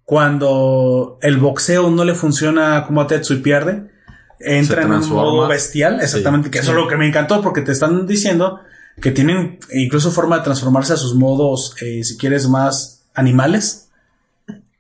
Cuando 0.05 1.19
el 1.21 1.35
boxeo 1.35 1.89
no 1.89 2.05
le 2.05 2.15
funciona 2.15 2.85
como 2.87 3.01
a 3.01 3.07
Tetsu 3.07 3.33
y 3.33 3.37
pierde, 3.39 3.91
entra 4.39 4.83
en 4.83 4.93
un 4.93 5.09
modo 5.09 5.49
bestial, 5.49 5.99
exactamente, 5.99 6.49
que 6.49 6.59
eso 6.59 6.71
es 6.71 6.77
lo 6.77 6.87
que 6.87 6.95
me 6.95 7.09
encantó 7.09 7.41
porque 7.41 7.59
te 7.59 7.73
están 7.73 8.07
diciendo 8.07 8.61
que 9.01 9.11
tienen 9.11 9.59
incluso 9.73 10.11
forma 10.11 10.37
de 10.37 10.43
transformarse 10.45 10.93
a 10.93 10.97
sus 10.97 11.13
modos, 11.13 11.75
eh, 11.81 12.05
si 12.05 12.15
quieres, 12.17 12.47
más 12.47 13.03
animales 13.13 13.89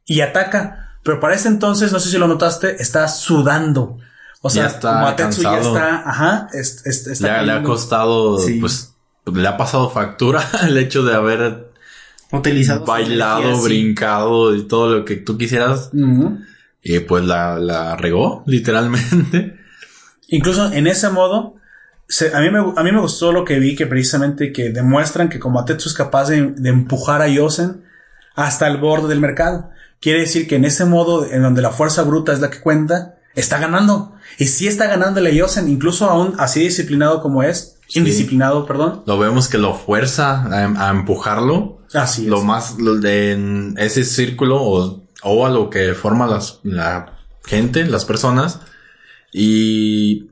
y 0.05 0.21
ataca. 0.21 0.95
Pero 1.03 1.19
para 1.19 1.35
ese 1.35 1.49
entonces, 1.49 1.91
no 1.91 1.99
sé 1.99 2.09
si 2.09 2.17
lo 2.17 2.29
notaste, 2.29 2.81
está 2.81 3.05
sudando. 3.09 3.97
O 4.41 4.49
sea, 4.49 4.63
Ya 4.63 4.69
está 4.69 4.93
Kumatetsu 4.99 5.41
ya 5.41 5.59
está, 5.59 6.09
ajá, 6.09 6.47
es- 6.53 6.85
es- 6.85 7.07
está 7.07 7.27
Le, 7.27 7.33
ha- 7.33 7.41
le 7.43 7.51
ha 7.51 7.53
cayendo. 7.55 7.69
costado, 7.69 8.37
Sí. 8.37 8.59
pues, 8.59 8.93
le 9.33 9.47
ha 9.47 9.57
pasado 9.57 9.89
factura 9.89 10.41
el 10.63 10.77
hecho 10.77 11.03
de 11.03 11.13
haber 11.15 11.71
Utilizado. 12.31 12.85
bailado, 12.85 13.39
energía, 13.41 13.61
sí. 13.61 13.67
brincado 13.67 14.55
y 14.55 14.63
todo 14.67 14.97
lo 14.99 15.05
que 15.05 15.15
tú 15.17 15.37
quisieras. 15.37 15.89
Y 16.81 16.99
pues 16.99 17.25
la, 17.25 17.59
la 17.59 17.95
regó, 17.97 18.43
literalmente. 18.47 19.57
Incluso 20.29 20.71
en 20.71 20.87
ese 20.87 21.09
modo, 21.09 21.55
se- 22.07 22.33
a, 22.35 22.39
mí 22.39 22.49
me, 22.49 22.59
a 22.59 22.83
mí 22.83 22.91
me 22.91 23.01
gustó 23.01 23.31
lo 23.33 23.43
que 23.45 23.59
vi, 23.59 23.75
que 23.75 23.87
precisamente 23.87 24.53
que 24.53 24.69
demuestran 24.69 25.27
que 25.29 25.39
Komatetsu 25.39 25.89
es 25.89 25.95
capaz 25.95 26.29
de, 26.29 26.51
de 26.51 26.69
empujar 26.69 27.21
a 27.21 27.27
Yosen 27.27 27.83
hasta 28.35 28.67
el 28.67 28.77
borde 28.77 29.09
del 29.09 29.19
mercado. 29.19 29.69
Quiere 29.99 30.21
decir 30.21 30.47
que 30.47 30.55
en 30.55 30.63
ese 30.65 30.85
modo, 30.85 31.25
en 31.29 31.41
donde 31.41 31.61
la 31.61 31.71
fuerza 31.71 32.03
bruta 32.03 32.31
es 32.31 32.39
la 32.39 32.49
que 32.49 32.61
cuenta, 32.61 33.15
está 33.35 33.59
ganando. 33.59 34.13
Y 34.37 34.45
sí 34.45 34.67
está 34.67 34.87
ganándole 34.87 35.31
a 35.31 35.33
Yosen, 35.33 35.67
incluso 35.69 36.09
aún 36.09 36.35
así 36.37 36.61
disciplinado 36.61 37.21
como 37.21 37.43
es, 37.43 37.77
indisciplinado, 37.89 38.65
perdón. 38.65 39.03
Lo 39.05 39.17
vemos 39.17 39.47
que 39.47 39.57
lo 39.57 39.73
fuerza 39.73 40.43
a, 40.43 40.87
a 40.87 40.89
empujarlo. 40.91 41.79
Así 41.93 42.23
es. 42.23 42.29
Lo 42.29 42.43
más, 42.43 42.77
lo 42.77 42.95
de 42.95 43.31
en 43.33 43.75
ese 43.77 44.03
círculo 44.03 44.61
o, 44.61 45.03
o 45.23 45.45
a 45.45 45.49
lo 45.49 45.69
que 45.69 45.93
forma 45.93 46.27
las, 46.27 46.59
la 46.63 47.17
gente, 47.43 47.85
las 47.85 48.05
personas. 48.05 48.59
Y 49.31 50.29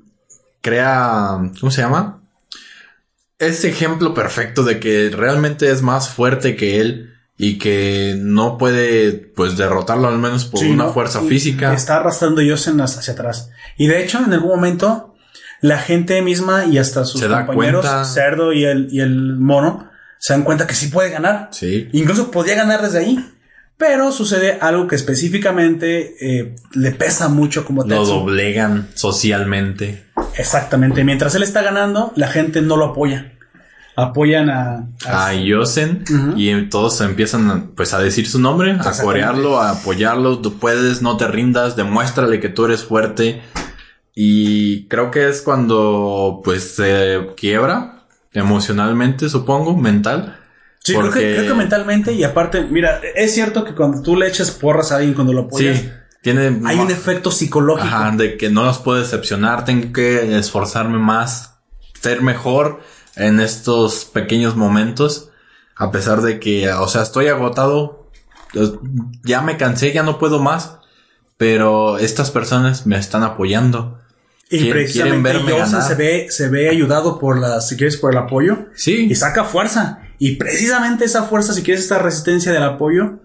crea, 0.62 1.38
¿cómo 1.60 1.72
se 1.72 1.82
llama? 1.82 2.22
Ese 3.40 3.70
ejemplo 3.70 4.14
perfecto 4.14 4.64
de 4.64 4.80
que 4.80 5.10
realmente 5.10 5.70
es 5.70 5.82
más 5.82 6.10
fuerte 6.10 6.56
que 6.56 6.80
él 6.80 7.07
y 7.38 7.58
que 7.60 8.16
no 8.18 8.58
puede 8.58 9.12
pues 9.14 9.58
derrotarlo 9.58 10.08
al 10.08 10.18
menos 10.18 10.46
por 10.46 10.60
Sí, 10.60 10.72
una 10.72 10.86
¿no? 10.86 10.94
fuerza 10.94 11.22
Y 11.24 11.28
física. 11.30 11.74
Está 11.74 11.98
arrastrando 11.98 12.42
Yosen 12.42 12.82
hacia 12.82 13.14
atrás. 13.14 13.52
Y 13.78 13.88
de 13.88 14.04
hecho, 14.04 14.20
en 14.26 14.34
algún 14.34 14.50
momento, 14.50 15.14
la 15.62 15.78
gente 15.78 16.22
misma 16.22 16.66
y 16.66 16.78
hasta 16.80 17.06
sus 17.06 17.22
Se 17.22 17.28
compañeros. 17.28 17.86
Cerdo 18.14 18.54
y 18.54 18.66
el, 18.66 18.88
y 18.92 19.02
el 19.02 19.36
mono, 19.38 19.90
se 20.18 20.34
dan 20.34 20.44
cuenta 20.44 20.66
que 20.66 20.74
sí 20.74 20.88
puede 20.88 21.12
ganar. 21.12 21.50
Sí. 21.52 21.90
Incluso 21.94 22.32
podía 22.32 22.56
ganar 22.56 22.82
desde 22.82 23.00
ahí. 23.00 23.24
Pero 23.78 24.12
sucede 24.12 24.58
algo 24.60 24.88
que 24.88 24.96
específicamente 24.96 26.16
eh, 26.20 26.56
le 26.74 26.92
pesa 26.94 27.28
mucho 27.30 27.64
como 27.64 27.84
Lo 27.84 27.88
Tetsu. 27.90 28.06
doblegan 28.20 28.88
socialmente. 28.96 30.06
Exactamente. 30.36 31.04
Mientras 31.04 31.36
él 31.36 31.44
está 31.44 31.62
ganando, 31.62 32.12
la 32.16 32.28
gente 32.28 32.62
no 32.64 32.76
lo 32.78 32.86
apoya. 32.86 33.34
Apoyan 34.00 34.52
a... 34.52 34.88
a 35.08 35.34
Yosen 35.34 36.04
y 36.36 36.70
todos 36.70 37.02
empiezan 37.02 37.50
a, 37.50 37.66
pues 37.76 37.96
a 37.96 38.00
decir 38.00 38.30
su 38.30 38.40
nombre, 38.40 38.78
a 38.80 39.02
corearlo, 39.02 39.60
a 39.60 39.72
apoyarlo, 39.72 40.38
tú 40.38 40.60
puedes, 40.60 41.02
no 41.02 41.18
te 41.18 41.28
rindas, 41.28 41.76
demuéstrale 41.76 42.40
que 42.40 42.48
tú 42.48 42.66
eres 42.66 42.84
fuerte 42.84 43.42
y 44.14 44.88
creo 44.88 45.10
que 45.10 45.28
es 45.28 45.42
cuando 45.42 46.42
pues 46.44 46.76
se 46.76 47.30
quiebra 47.36 48.04
emocionalmente, 48.34 49.30
supongo, 49.30 49.76
mental. 49.76 50.42
Sí, 50.84 50.94
creo 50.94 51.12
que, 51.12 51.36
creo 51.36 51.48
que 51.48 51.54
mentalmente 51.56 52.14
y 52.14 52.24
aparte, 52.24 52.68
mira, 52.70 53.02
es 53.16 53.34
cierto 53.34 53.64
que 53.64 53.74
cuando 53.74 54.04
tú 54.04 54.16
le 54.16 54.28
echas 54.28 54.52
porras 54.52 54.92
a 54.92 54.98
alguien 54.98 55.16
cuando 55.16 55.34
lo 55.34 55.42
apoyas, 55.42 55.80
Sí, 55.80 55.90
tiene 56.22 56.62
hay 56.66 56.78
un 56.78 56.92
efecto 56.92 57.32
psicológico. 57.32 57.88
Ajá, 57.88 58.12
de 58.16 58.38
que 58.38 58.52
no 58.52 58.64
los 58.64 58.78
puedo 58.78 59.00
decepcionar, 59.00 59.66
tengo 59.66 59.92
que 59.92 60.38
esforzarme 60.38 61.00
más, 61.00 61.56
ser 62.00 62.22
mejor 62.22 62.82
en 63.18 63.40
estos 63.40 64.06
pequeños 64.06 64.56
momentos, 64.56 65.30
a 65.76 65.92
pesar 65.92 66.22
de 66.22 66.40
que, 66.40 66.72
o 66.72 66.88
sea, 66.88 67.02
estoy 67.04 67.28
agotado, 67.28 68.10
eh, 68.54 68.72
ya 69.24 69.42
me 69.42 69.58
cansé, 69.58 69.92
ya 69.94 70.04
no 70.04 70.18
puedo 70.20 70.40
más, 70.40 70.78
pero 71.38 71.98
estas 71.98 72.32
personas 72.32 72.86
me 72.88 72.98
están 72.98 73.24
apoyando. 73.24 74.00
Y 74.50 74.60
Quieren- 74.60 74.72
precisamente 74.72 75.30
quieren 75.32 75.46
verme 75.46 75.60
ganar. 75.60 75.82
se 75.84 75.96
ve, 75.96 76.28
se 76.30 76.48
ve 76.48 76.70
ayudado 76.70 77.20
por 77.20 77.38
la, 77.38 77.60
si 77.62 77.76
quieres, 77.76 77.98
por 77.98 78.12
el 78.14 78.18
apoyo. 78.18 78.68
Sí, 78.76 79.08
Y 79.10 79.16
saca 79.16 79.44
fuerza. 79.44 80.00
Y 80.20 80.38
precisamente 80.38 81.06
esa 81.06 81.24
fuerza, 81.24 81.54
si 81.54 81.62
quieres, 81.64 81.84
esta 81.84 82.00
resistencia 82.00 82.52
del 82.52 82.64
apoyo, 82.64 83.20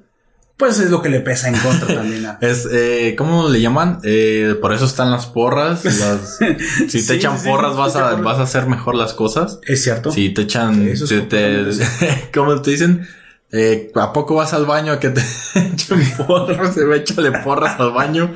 pues 0.57 0.79
es 0.79 0.91
lo 0.91 1.03
que 1.03 1.09
le 1.09 1.21
pesa 1.21 1.49
en 1.49 1.57
contra 1.59 1.95
también 1.95 2.25
a. 2.27 2.39
es, 2.41 2.69
eh, 2.71 3.15
¿cómo 3.19 3.49
le 3.49 3.61
llaman? 3.61 3.99
Eh, 4.05 4.55
por 4.61 4.73
eso 4.73 4.85
están 4.85 5.11
las 5.11 5.27
porras. 5.27 5.85
las- 5.85 6.37
si 6.89 6.99
te 6.99 7.01
Sí, 7.01 7.13
echan 7.15 7.39
sí, 7.39 7.49
porras 7.49 7.77
vas 7.77 7.97
a, 7.97 8.15
vas 8.17 8.39
a 8.39 8.43
hacer 8.43 8.67
mejor 8.67 8.95
las 8.95 9.13
cosas. 9.15 9.59
Es 9.67 9.83
cierto. 9.83 10.13
Si 10.13 10.31
te 10.31 10.43
echan, 10.43 10.87
Eso 10.89 11.07
si 11.07 11.21
te, 11.23 11.65
¿cómo 12.35 12.61
te 12.63 12.71
dicen? 12.73 13.07
Eh, 13.55 13.91
¿A 13.97 14.13
poco 14.15 14.35
vas 14.37 14.55
al 14.55 14.65
baño 14.65 14.93
a 14.93 15.01
que 15.01 15.11
te 15.11 15.23
echen 15.55 16.03
porras? 16.27 16.75
Se 16.75 16.85
ve, 16.85 16.99
échale 16.99 17.33
porras 17.41 17.79
al 17.81 17.93
baño. 17.93 18.33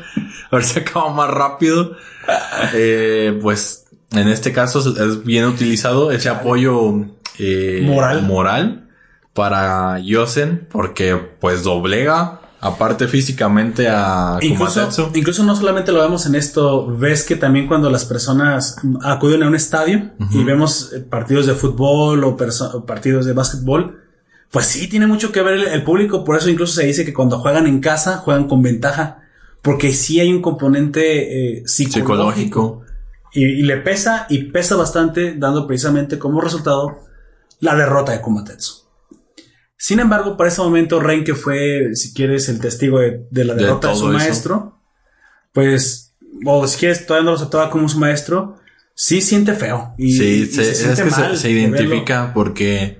A 0.50 0.56
ver 0.56 0.64
si 0.64 0.78
acaba 0.80 1.12
más 1.12 1.30
rápido. 1.30 1.96
Eh, 2.74 3.38
pues 3.40 3.84
en 4.12 4.28
este 4.28 4.52
caso 4.52 4.80
es 4.80 5.24
bien 5.24 5.44
utilizado 5.46 6.10
ese 6.12 6.28
apoyo 6.28 7.06
eh, 7.38 7.80
Moral. 7.84 8.22
moral 8.22 8.85
para 9.36 10.00
Yosen 10.00 10.66
porque 10.72 11.14
pues 11.14 11.62
doblega 11.62 12.40
aparte 12.58 13.06
físicamente 13.06 13.86
a 13.86 14.38
Incluso, 14.40 14.80
Kumatetsu. 14.80 15.10
incluso 15.14 15.44
no 15.44 15.54
solamente 15.54 15.92
lo 15.92 16.00
vemos 16.00 16.24
en 16.24 16.34
esto, 16.34 16.86
ves 16.96 17.22
que 17.22 17.36
también 17.36 17.68
cuando 17.68 17.90
las 17.90 18.06
personas 18.06 18.78
acuden 19.02 19.42
a 19.42 19.48
un 19.48 19.54
estadio 19.54 20.10
y 20.30 20.42
vemos 20.42 20.92
eh, 20.94 21.00
partidos 21.00 21.46
de 21.46 21.54
fútbol 21.54 22.24
o, 22.24 22.36
partidos 22.86 23.26
de 23.26 23.34
básquetbol, 23.34 24.00
pues 24.50 24.66
sí 24.66 24.88
tiene 24.88 25.06
mucho 25.06 25.32
que 25.32 25.42
ver 25.42 25.54
el, 25.54 25.66
el 25.68 25.84
público, 25.84 26.24
por 26.24 26.36
eso 26.36 26.48
incluso 26.48 26.80
se 26.80 26.86
dice 26.86 27.04
que 27.04 27.12
cuando 27.12 27.38
juegan 27.38 27.66
en 27.66 27.80
casa 27.80 28.16
juegan 28.16 28.48
con 28.48 28.62
ventaja, 28.62 29.22
porque 29.60 29.92
sí 29.92 30.18
hay 30.18 30.32
un 30.32 30.40
componente 30.40 31.58
eh, 31.58 31.62
psicológico, 31.66 32.32
psicológico. 32.32 32.82
Y, 33.34 33.44
y 33.44 33.62
le 33.62 33.76
pesa 33.76 34.26
y 34.30 34.44
pesa 34.44 34.76
bastante, 34.76 35.34
dando 35.36 35.66
precisamente 35.66 36.18
como 36.18 36.40
resultado 36.40 37.00
la 37.60 37.74
derrota 37.76 38.12
de 38.12 38.22
Kumatetsu. 38.22 38.85
Sin 39.86 40.00
embargo, 40.00 40.36
para 40.36 40.48
ese 40.50 40.60
momento, 40.62 40.98
Ren, 40.98 41.22
que 41.22 41.36
fue, 41.36 41.90
si 41.94 42.12
quieres, 42.12 42.48
el 42.48 42.58
testigo 42.58 42.98
de, 42.98 43.24
de 43.30 43.44
la 43.44 43.54
De 43.54 43.62
derrota 43.62 43.90
de, 43.90 43.94
su 43.94 44.06
eso. 44.08 44.12
maestro, 44.12 44.78
pues, 45.52 46.12
o 46.44 46.66
si 46.66 46.76
quieres, 46.78 47.06
todavía 47.06 47.24
no 47.26 47.30
lo 47.30 47.36
aceptaba 47.36 47.70
como 47.70 47.88
su 47.88 48.00
maestro, 48.00 48.56
sí 48.96 49.20
siente 49.20 49.52
feo. 49.54 49.94
Y, 49.96 50.16
Sí, 50.18 50.24
y 50.24 50.46
se, 50.46 50.74
siente 50.74 51.04
que 51.04 51.10
mal 51.10 51.36
se, 51.36 51.46
de 51.46 51.54
identifica 51.54 52.32
porque. 52.34 52.98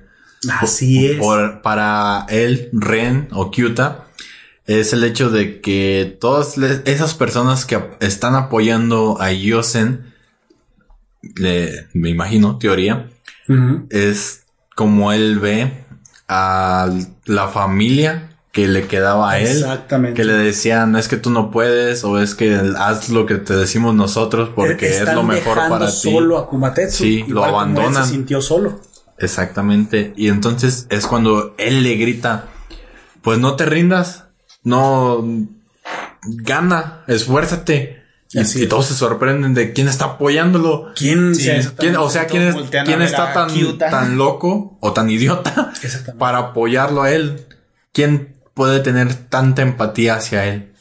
Así 0.61 1.09
es. 1.09 1.17
Por, 1.19 1.61
para 1.61 2.25
él, 2.29 2.69
Ren 2.73 3.27
o 3.33 3.51
Kyuta, 3.51 4.05
es 4.67 4.93
el 4.93 5.03
hecho 5.03 5.29
de 5.31 5.61
que 5.61 6.17
todas 6.21 6.57
esas 6.85 7.15
personas 7.15 7.65
que 7.65 7.83
están 7.99 8.37
apoyando 8.37 9.21
a 9.21 9.33
Yosen, 9.33 10.15
le- 11.35 11.89
me 11.95 12.11
imagino, 12.11 12.59
teoría, 12.59 13.11
es 13.91 14.45
como 14.77 15.13
él 15.13 15.41
ve 15.41 15.86
a 16.29 16.89
la 17.25 17.49
familia 17.49 18.31
que 18.53 18.67
le 18.69 18.87
quedaba 18.87 19.33
a 19.33 19.39
él. 19.39 19.49
Exactamente. 19.49 20.17
Que 20.17 20.25
le 20.25 20.33
decían, 20.33 20.97
es 20.97 21.09
que 21.09 21.19
tú 21.19 21.29
no 21.29 21.51
puedes, 21.51 22.05
o 22.05 22.19
es 22.19 22.35
que 22.35 22.59
haz 22.79 23.11
lo 23.11 23.27
que 23.27 23.35
te 23.35 23.55
decimos 23.55 23.95
nosotros 23.95 24.51
porque 24.55 24.89
es 24.89 25.13
lo 25.13 25.23
mejor 25.23 25.59
para 25.69 25.87
ti. 25.87 25.93
solo 25.93 26.39
a 26.39 26.49
Kumatetsu. 26.49 27.05
Sí, 27.05 27.25
lo 27.29 27.45
abandonan. 27.45 28.05
se 28.07 28.13
sintió 28.13 28.41
solo. 28.41 28.81
Exactamente. 29.19 30.15
Y 30.17 30.29
entonces 30.29 30.87
es 30.89 31.07
cuando 31.07 31.55
él 31.59 31.83
le 31.83 31.97
grita, 31.97 32.47
pues 33.21 33.39
no 33.39 33.57
te 33.57 33.67
rindas, 33.67 34.25
no 34.63 35.23
gana, 36.23 37.05
esfuérzate. 37.09 38.06
Y, 38.33 38.41
Así 38.41 38.59
y 38.61 38.63
es. 38.65 38.69
todos 38.69 38.87
se 38.87 38.95
sorprenden 38.95 39.55
de 39.55 39.73
quién 39.73 39.89
está 39.89 40.05
apoyándolo. 40.07 40.93
¿Quién, 40.97 41.35
Sí, 41.35 41.45
sí, 41.63 41.69
¿Quién- 41.79 41.97
o 41.97 42.11
sea, 42.11 42.27
quién, 42.27 42.43
es- 42.43 42.57
quién 42.85 43.01
está 43.03 43.33
tan, 43.33 43.49
tan 43.79 44.17
loco 44.19 44.77
o 44.81 44.93
tan 44.93 45.09
idiota 45.11 45.73
para 46.19 46.39
apoyarlo 46.39 47.03
a 47.03 47.13
él? 47.13 47.47
¿Quién 47.93 48.35
puede 48.55 48.81
tener 48.81 49.15
tanta 49.15 49.63
empatía 49.63 50.17
hacia 50.17 50.45
él? 50.47 50.73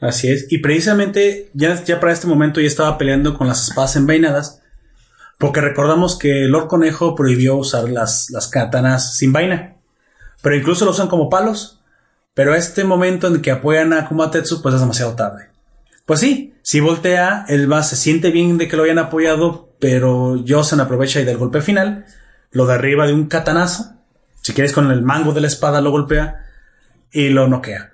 Así 0.00 0.30
es. 0.30 0.46
Y 0.50 0.58
precisamente 0.58 1.50
ya, 1.54 1.82
ya 1.84 2.00
para 2.00 2.12
este 2.12 2.26
momento 2.26 2.60
ya 2.60 2.66
estaba 2.66 2.96
peleando 2.98 3.36
con 3.36 3.46
las 3.48 3.68
espadas 3.68 3.96
envainadas. 3.96 4.60
Porque 5.38 5.60
recordamos 5.60 6.18
que 6.18 6.46
Lord 6.48 6.68
Conejo 6.68 7.14
prohibió 7.14 7.56
usar 7.56 7.88
las, 7.90 8.30
las 8.30 8.48
katanas 8.48 9.16
sin 9.16 9.32
vaina. 9.32 9.74
Pero 10.42 10.56
incluso 10.56 10.84
lo 10.86 10.92
usan 10.92 11.08
como 11.08 11.28
palos. 11.28 11.80
Pero 12.32 12.54
este 12.54 12.84
momento 12.84 13.26
en 13.26 13.42
que 13.42 13.50
apoyan 13.50 13.92
a 13.92 14.08
Kumatetsu, 14.08 14.62
pues 14.62 14.74
es 14.74 14.80
demasiado 14.80 15.14
tarde. 15.14 15.48
Pues 16.06 16.20
sí, 16.20 16.54
si 16.62 16.80
voltea, 16.80 17.44
él 17.48 17.70
va, 17.70 17.82
se 17.82 17.96
siente 17.96 18.30
bien 18.30 18.58
de 18.58 18.68
que 18.68 18.76
lo 18.76 18.84
hayan 18.84 18.98
apoyado, 18.98 19.74
pero 19.80 20.42
Yosen 20.42 20.80
aprovecha 20.80 21.20
y 21.20 21.24
del 21.24 21.36
golpe 21.36 21.60
final, 21.60 22.06
lo 22.52 22.66
derriba 22.66 23.06
de 23.06 23.12
un 23.12 23.26
katanazo. 23.26 23.92
Si 24.40 24.52
quieres, 24.52 24.72
con 24.72 24.90
el 24.90 25.02
mango 25.02 25.32
de 25.32 25.40
la 25.40 25.48
espada 25.48 25.80
lo 25.80 25.90
golpea 25.90 26.46
y 27.10 27.28
lo 27.28 27.48
noquea. 27.48 27.92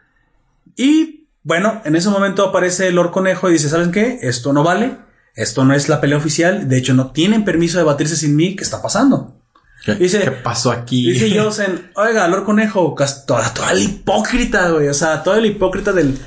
Y 0.77 1.27
bueno, 1.43 1.81
en 1.85 1.97
ese 1.97 2.11
momento 2.11 2.47
aparece 2.47 2.93
Lord 2.93 3.11
Conejo 3.11 3.49
y 3.49 3.55
dice, 3.55 3.71
¿saben 3.71 3.91
qué? 3.91 4.19
Esto 4.23 4.53
no 4.53 4.63
vale, 4.63 4.99
esto 5.35 5.65
no 5.65 5.75
es 5.75 5.89
la 5.89 6.01
pelea 6.03 6.19
oficial, 6.19 6.69
de 6.69 6.79
hecho 6.79 6.93
no 6.93 7.13
tienen 7.13 7.45
permiso 7.45 7.79
de 7.79 7.85
batirse 7.85 8.17
sin 8.17 8.37
mí, 8.37 8.57
¿qué 8.57 8.63
está 8.63 8.83
pasando? 8.83 9.42
¿Qué, 9.85 9.95
Dice- 9.97 10.21
qué 10.21 10.31
pasó 10.31 10.71
aquí? 10.71 11.13
Dice 11.13 11.31
Yosen, 11.35 11.91
oiga, 11.95 12.29
Lord 12.29 12.45
Conejo, 12.45 12.95
toda, 13.27 13.53
toda 13.53 13.75
la 13.75 13.81
hipócrita, 13.81 14.71
güey, 14.71 14.89
o 14.89 14.95
sea, 14.95 15.23
toda 15.23 15.41
la 15.41 15.47
hipócrita 15.47 15.93
del, 15.93 16.19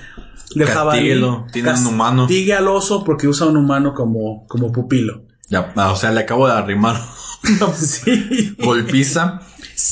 del 0.56 0.68
jabalí. 0.68 1.20
Tiene 1.52 1.72
un 1.72 1.88
humano. 1.88 2.24
Castigue 2.24 2.54
al 2.54 2.68
oso 2.68 3.04
porque 3.04 3.28
usa 3.28 3.48
un 3.48 3.58
humano 3.58 3.94
como, 3.94 4.46
como 4.48 4.72
pupilo. 4.72 5.24
Ya, 5.48 5.72
ah, 5.76 5.92
o 5.92 5.96
sea, 5.96 6.12
le 6.12 6.22
acabo 6.22 6.48
de 6.48 6.54
arrimar 6.54 7.00
Sí. 7.78 8.56
golpiza 8.60 9.42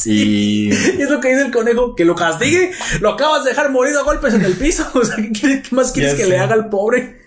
y 0.06 0.70
Y 0.70 0.72
es 1.00 1.10
lo 1.10 1.20
que 1.20 1.30
dice 1.30 1.46
el 1.46 1.52
conejo, 1.52 1.96
que 1.96 2.06
lo 2.06 2.16
castigue, 2.16 2.72
lo 3.02 3.12
acabas 3.12 3.44
de 3.44 3.52
dejar 3.52 3.72
morido 3.72 4.00
a 4.00 4.04
golpes 4.04 4.34
en 4.34 4.44
el 4.44 4.54
piso. 4.54 4.90
O 4.94 5.06
sea, 5.06 5.16
¿qué, 5.18 5.62
más 5.72 5.92
quieres 5.92 6.14
Ya 6.14 6.18
que 6.18 6.30
le 6.30 6.40
haga 6.40 6.54
al 6.56 6.70
pobre? 6.70 7.22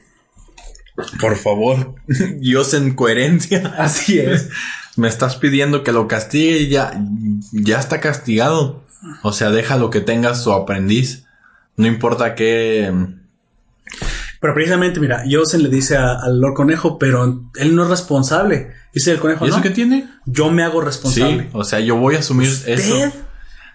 por 1.20 1.36
favor, 1.36 1.94
Dios 2.38 2.72
en 2.72 2.94
coherencia. 2.94 3.74
Así 3.78 4.18
es. 4.18 4.48
Me 4.96 5.08
estás 5.08 5.36
pidiendo 5.36 5.82
que 5.82 5.92
lo 5.92 6.08
castigue 6.08 6.58
y 6.58 6.68
ya, 6.68 6.98
ya 7.52 7.78
está 7.78 8.00
castigado. 8.00 8.82
O 9.22 9.32
sea, 9.32 9.50
déjalo 9.50 9.90
que 9.90 10.00
tenga 10.00 10.34
su 10.34 10.52
aprendiz. 10.52 11.24
No 11.76 11.86
importa 11.86 12.34
qué. 12.34 12.92
Pero 14.40 14.54
precisamente, 14.54 15.00
mira, 15.00 15.24
Yosen 15.26 15.62
le 15.62 15.68
dice 15.68 15.96
al 15.96 16.40
Lord 16.40 16.54
Conejo, 16.54 16.98
pero 16.98 17.42
él 17.56 17.74
no 17.76 17.84
es 17.84 17.90
responsable. 17.90 18.72
Dice 18.94 19.12
el 19.12 19.18
conejo, 19.18 19.44
¿Y 19.44 19.48
eso 19.48 19.58
no, 19.58 19.62
qué 19.62 19.70
tiene? 19.70 20.08
yo 20.24 20.50
me 20.50 20.62
hago 20.62 20.80
Sí, 20.80 20.86
responsable. 20.86 21.50
o 21.52 21.64
sea, 21.64 21.80
yo 21.80 21.96
voy 21.96 22.16
a 22.16 22.20
asumir 22.20 22.48
¿Usted? 22.48 22.72
eso. 22.72 23.12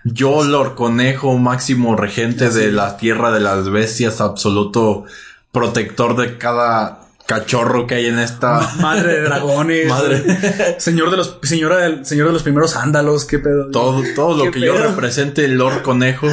Yo, 0.03 0.43
Lord 0.43 0.73
Conejo, 0.75 1.37
máximo 1.37 1.95
regente 1.95 2.49
de 2.49 2.71
la 2.71 2.97
tierra 2.97 3.31
de 3.31 3.39
las 3.39 3.69
bestias, 3.69 4.19
absoluto 4.19 5.05
protector 5.51 6.15
de 6.17 6.39
cada 6.39 7.00
cachorro 7.25 7.87
que 7.87 7.95
hay 7.95 8.05
en 8.07 8.19
esta. 8.19 8.69
Madre 8.79 9.13
de 9.13 9.21
dragones. 9.21 9.87
Madre. 9.87 10.79
Señor 10.79 11.11
de 11.11 11.17
los, 11.17 11.39
señora 11.43 11.77
del, 11.77 12.05
señor 12.05 12.27
de 12.27 12.33
los 12.33 12.43
primeros 12.43 12.75
ándalos, 12.75 13.25
qué 13.25 13.39
pedo. 13.39 13.69
Todo, 13.71 14.03
todo 14.15 14.37
lo 14.37 14.43
¿Qué 14.45 14.59
que 14.59 14.65
yo 14.65 14.77
represente 14.77 15.45
el 15.45 15.55
Lord 15.57 15.81
Conejo, 15.81 16.27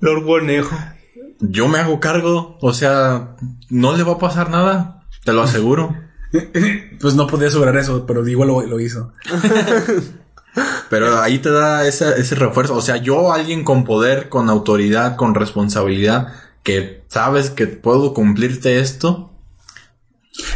Lord 0.00 0.24
Conejo. 0.24 0.76
yo 1.40 1.68
me 1.68 1.78
hago 1.78 2.00
cargo. 2.00 2.58
O 2.60 2.72
sea, 2.72 3.36
no 3.68 3.96
le 3.96 4.02
va 4.02 4.14
a 4.14 4.18
pasar 4.18 4.50
nada. 4.50 5.04
Te 5.24 5.32
lo 5.32 5.42
aseguro. 5.42 5.94
Pues 7.00 7.14
no 7.14 7.26
podía 7.26 7.46
asegurar 7.46 7.76
eso, 7.76 8.04
pero 8.06 8.26
igual 8.26 8.48
lo, 8.48 8.60
lo 8.60 8.80
hizo. 8.80 9.12
Pero 10.90 11.20
ahí 11.20 11.38
te 11.38 11.50
da 11.50 11.86
ese, 11.86 12.20
ese 12.20 12.34
refuerzo. 12.34 12.74
O 12.74 12.82
sea, 12.82 12.96
yo, 12.96 13.32
alguien 13.32 13.64
con 13.64 13.84
poder, 13.84 14.28
con 14.28 14.48
autoridad, 14.50 15.16
con 15.16 15.34
responsabilidad, 15.34 16.32
que 16.62 17.02
sabes 17.08 17.50
que 17.50 17.66
puedo 17.66 18.14
cumplirte 18.14 18.80
esto. 18.80 19.27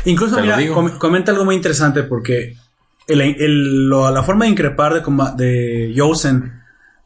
Incluso, 0.05 0.41
mira, 0.41 0.57
com- 0.75 0.99
comenta 0.99 1.33
algo 1.33 1.45
muy 1.45 1.55
interesante 1.55 2.03
porque 2.03 2.57
el- 3.09 3.21
el- 3.21 3.89
lo- 3.89 4.11
la 4.11 4.23
forma 4.23 4.45
de 4.45 4.51
increpar 4.53 4.95
de, 4.95 5.03
de 5.37 5.93
Yosen 5.95 6.53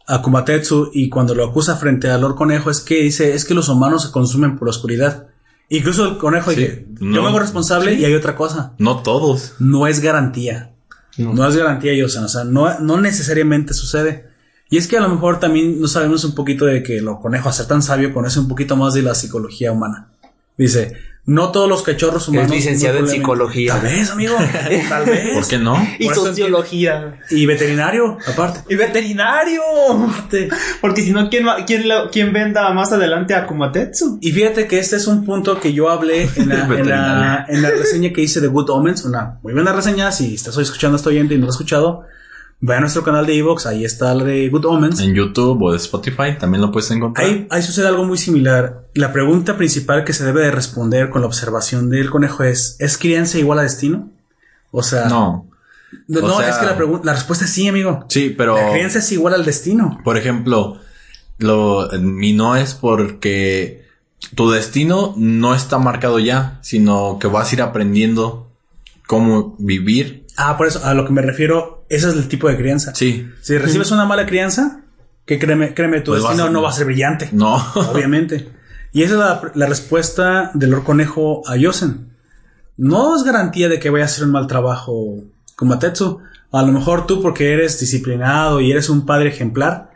a 0.06 0.22
Kumatetsu 0.22 0.90
y 0.92 1.08
cuando 1.08 1.34
lo 1.34 1.44
acusa 1.44 1.76
frente 1.76 2.08
a 2.10 2.18
Lord 2.18 2.36
Conejo 2.36 2.70
es 2.70 2.80
que 2.80 3.02
dice, 3.02 3.34
es 3.34 3.44
que 3.44 3.54
los 3.54 3.68
humanos 3.68 4.04
se 4.04 4.10
consumen 4.12 4.56
por 4.58 4.68
la 4.68 4.70
oscuridad. 4.70 5.26
Incluso 5.68 6.06
el 6.08 6.18
conejo 6.18 6.50
Sí, 6.52 6.56
dice, 6.60 6.86
yo 7.00 7.22
me 7.22 7.28
hago 7.28 7.40
responsable 7.40 7.94
sí. 7.96 8.00
y 8.02 8.04
hay 8.04 8.14
otra 8.14 8.36
cosa. 8.36 8.74
No 8.78 9.02
todos. 9.02 9.54
no 9.58 9.86
es 9.88 10.00
garantía. 10.00 10.70
No, 11.18 11.48
es 11.48 11.56
garantía, 11.56 11.92
Yosen. 11.94 12.22
O 12.24 12.28
sea, 12.28 12.44
no, 12.44 12.78
no 12.78 13.00
necesariamente 13.00 13.74
sucede. 13.74 14.28
Y 14.70 14.76
es 14.76 14.86
que 14.86 14.98
a 14.98 15.00
lo 15.00 15.08
mejor 15.08 15.40
también 15.40 15.80
no 15.80 15.88
sabemos 15.88 16.24
un 16.24 16.34
poquito 16.34 16.66
de 16.66 16.82
que 16.84 17.00
lo 17.00 17.18
conejo, 17.20 17.48
a 17.48 17.52
ser 17.52 17.66
tan 17.66 17.82
sabio, 17.82 18.12
conoce 18.12 18.38
un 18.38 18.46
poquito 18.48 18.76
más 18.76 18.94
de 18.94 19.02
la 19.02 19.14
psicología 19.14 19.72
humana. 19.72 20.08
Dice, 20.58 20.92
no 21.26 21.50
todos 21.50 21.68
los 21.68 21.82
cachorros 21.82 22.28
humanos. 22.28 22.50
licenciado 22.52 22.98
en 22.98 23.08
psicología. 23.08 23.72
Tal 23.74 23.82
vez, 23.82 24.10
amigo. 24.10 24.36
Tal 24.88 25.04
vez. 25.04 25.30
¿Por 25.34 25.46
qué 25.46 25.58
no? 25.58 25.76
Y 25.98 26.08
sociología. 26.08 27.20
Y 27.30 27.46
veterinario, 27.46 28.16
aparte. 28.26 28.60
Y 28.72 28.76
veterinario. 28.76 29.60
Porque 30.80 31.02
si 31.02 31.10
no, 31.12 31.28
¿quién, 31.28 31.46
va- 31.46 31.64
quién, 31.64 31.88
lo- 31.88 32.10
quién 32.10 32.32
venda 32.32 32.72
más 32.72 32.92
adelante 32.92 33.34
a 33.34 33.46
Kumatetsu? 33.46 34.18
Y 34.20 34.32
fíjate 34.32 34.66
que 34.66 34.78
este 34.78 34.96
es 34.96 35.06
un 35.06 35.24
punto 35.24 35.58
que 35.60 35.72
yo 35.72 35.90
hablé 35.90 36.28
en 36.36 36.48
la, 36.48 36.54
en 36.54 36.60
la, 36.60 36.66
Veterinario. 36.66 37.44
en 37.48 37.62
la 37.62 37.70
reseña 37.70 38.12
que 38.12 38.22
hice 38.22 38.40
de 38.40 38.48
Good 38.48 38.70
Omens, 38.70 39.04
una 39.04 39.38
muy 39.42 39.52
buena 39.52 39.72
reseña. 39.72 40.12
Si 40.12 40.34
estás 40.34 40.56
escuchando 40.58 40.96
esto 40.96 41.08
oyente 41.10 41.34
y 41.34 41.38
no 41.38 41.44
lo 41.46 41.50
has 41.50 41.56
escuchado, 41.56 42.04
ve 42.60 42.74
a 42.74 42.80
nuestro 42.80 43.02
canal 43.04 43.26
de 43.26 43.36
Evox, 43.36 43.66
ahí 43.66 43.84
está 43.84 44.14
la 44.14 44.24
de 44.24 44.48
Good 44.48 44.64
Omens. 44.64 45.00
En 45.00 45.14
YouTube 45.14 45.62
o 45.62 45.70
de 45.72 45.76
Spotify 45.76 46.36
también 46.38 46.62
lo 46.62 46.72
puedes 46.72 46.90
encontrar. 46.90 47.26
Ahí, 47.26 47.46
ahí 47.50 47.62
sucede 47.62 47.86
algo 47.88 48.04
muy 48.04 48.18
similar. 48.18 48.86
La 48.94 49.12
pregunta 49.12 49.56
principal 49.56 50.04
que 50.04 50.12
se 50.12 50.24
debe 50.24 50.42
de 50.42 50.50
responder 50.50 51.10
con 51.10 51.20
la 51.20 51.26
observación 51.26 51.90
del 51.90 52.10
conejo 52.10 52.44
es, 52.44 52.76
¿es 52.78 52.96
crianza 52.98 53.38
igual 53.38 53.58
a 53.58 53.62
destino? 53.62 54.08
O 54.70 54.82
sea, 54.82 55.06
No. 55.08 55.46
no, 56.08 56.18
o 56.20 56.28
no, 56.28 56.38
sea- 56.38 56.48
es 56.50 56.56
que 56.56 56.66
la, 56.66 57.00
la 57.04 57.12
respuesta 57.12 57.44
es 57.44 57.50
sí, 57.52 57.68
amigo. 57.68 58.04
Sí, 58.08 58.34
pero. 58.36 58.56
La 58.56 58.72
crianza 58.72 58.98
es 59.00 59.12
igual 59.12 59.34
al 59.34 59.44
destino. 59.44 60.00
Por 60.02 60.16
ejemplo, 60.16 60.78
lo, 61.38 61.88
mi 62.00 62.32
no 62.32 62.56
es 62.56 62.74
porque 62.74 63.84
tu 64.34 64.50
destino 64.50 65.12
no 65.18 65.54
está 65.54 65.78
marcado 65.78 66.18
ya, 66.18 66.58
sino 66.62 67.18
que 67.20 67.26
vas 67.28 67.50
a 67.50 67.54
ir 67.54 67.62
aprendiendo 67.62 68.50
cómo 69.06 69.54
vivir. 69.58 70.24
Ah, 70.38 70.56
por 70.56 70.66
eso, 70.66 70.84
a 70.84 70.94
lo 70.94 71.04
que 71.06 71.12
me 71.12 71.22
refiero, 71.22 71.75
ese 71.88 72.08
es 72.08 72.14
el 72.14 72.28
tipo 72.28 72.48
de 72.48 72.56
crianza. 72.56 72.94
Sí, 72.94 73.28
Si 73.40 73.56
recibes 73.58 73.90
una 73.90 74.04
mala 74.04 74.26
crianza, 74.26 74.80
que 75.24 75.38
créeme, 75.38 75.74
créeme, 75.74 76.00
tu 76.00 76.12
Pues 76.12 76.22
destino 76.22 76.44
vas 76.44 76.52
no 76.52 76.62
va 76.62 76.70
a 76.70 76.72
ser 76.72 76.86
brillante. 76.86 77.28
no. 77.32 77.56
Obviamente. 77.92 78.48
Y 78.92 79.02
esa 79.02 79.12
es 79.14 79.18
la, 79.18 79.52
la 79.54 79.66
respuesta 79.66 80.50
del 80.54 80.70
Lord 80.70 80.84
Conejo 80.84 81.42
a 81.48 81.56
Yosen. 81.56 82.10
No 82.78 83.16
es 83.16 83.24
garantía 83.24 83.68
de 83.68 83.78
que 83.78 83.90
vaya 83.90 84.04
a 84.04 84.06
hacer 84.06 84.24
un 84.24 84.32
mal 84.32 84.46
trabajo 84.46 85.16
con 85.54 85.68
Matetsu. 85.68 86.20
A 86.52 86.62
lo 86.62 86.72
mejor 86.72 87.06
tú, 87.06 87.20
porque 87.20 87.52
eres 87.52 87.78
disciplinado 87.80 88.60
y 88.60 88.70
eres 88.70 88.88
un 88.88 89.04
padre 89.04 89.28
ejemplar, 89.28 89.90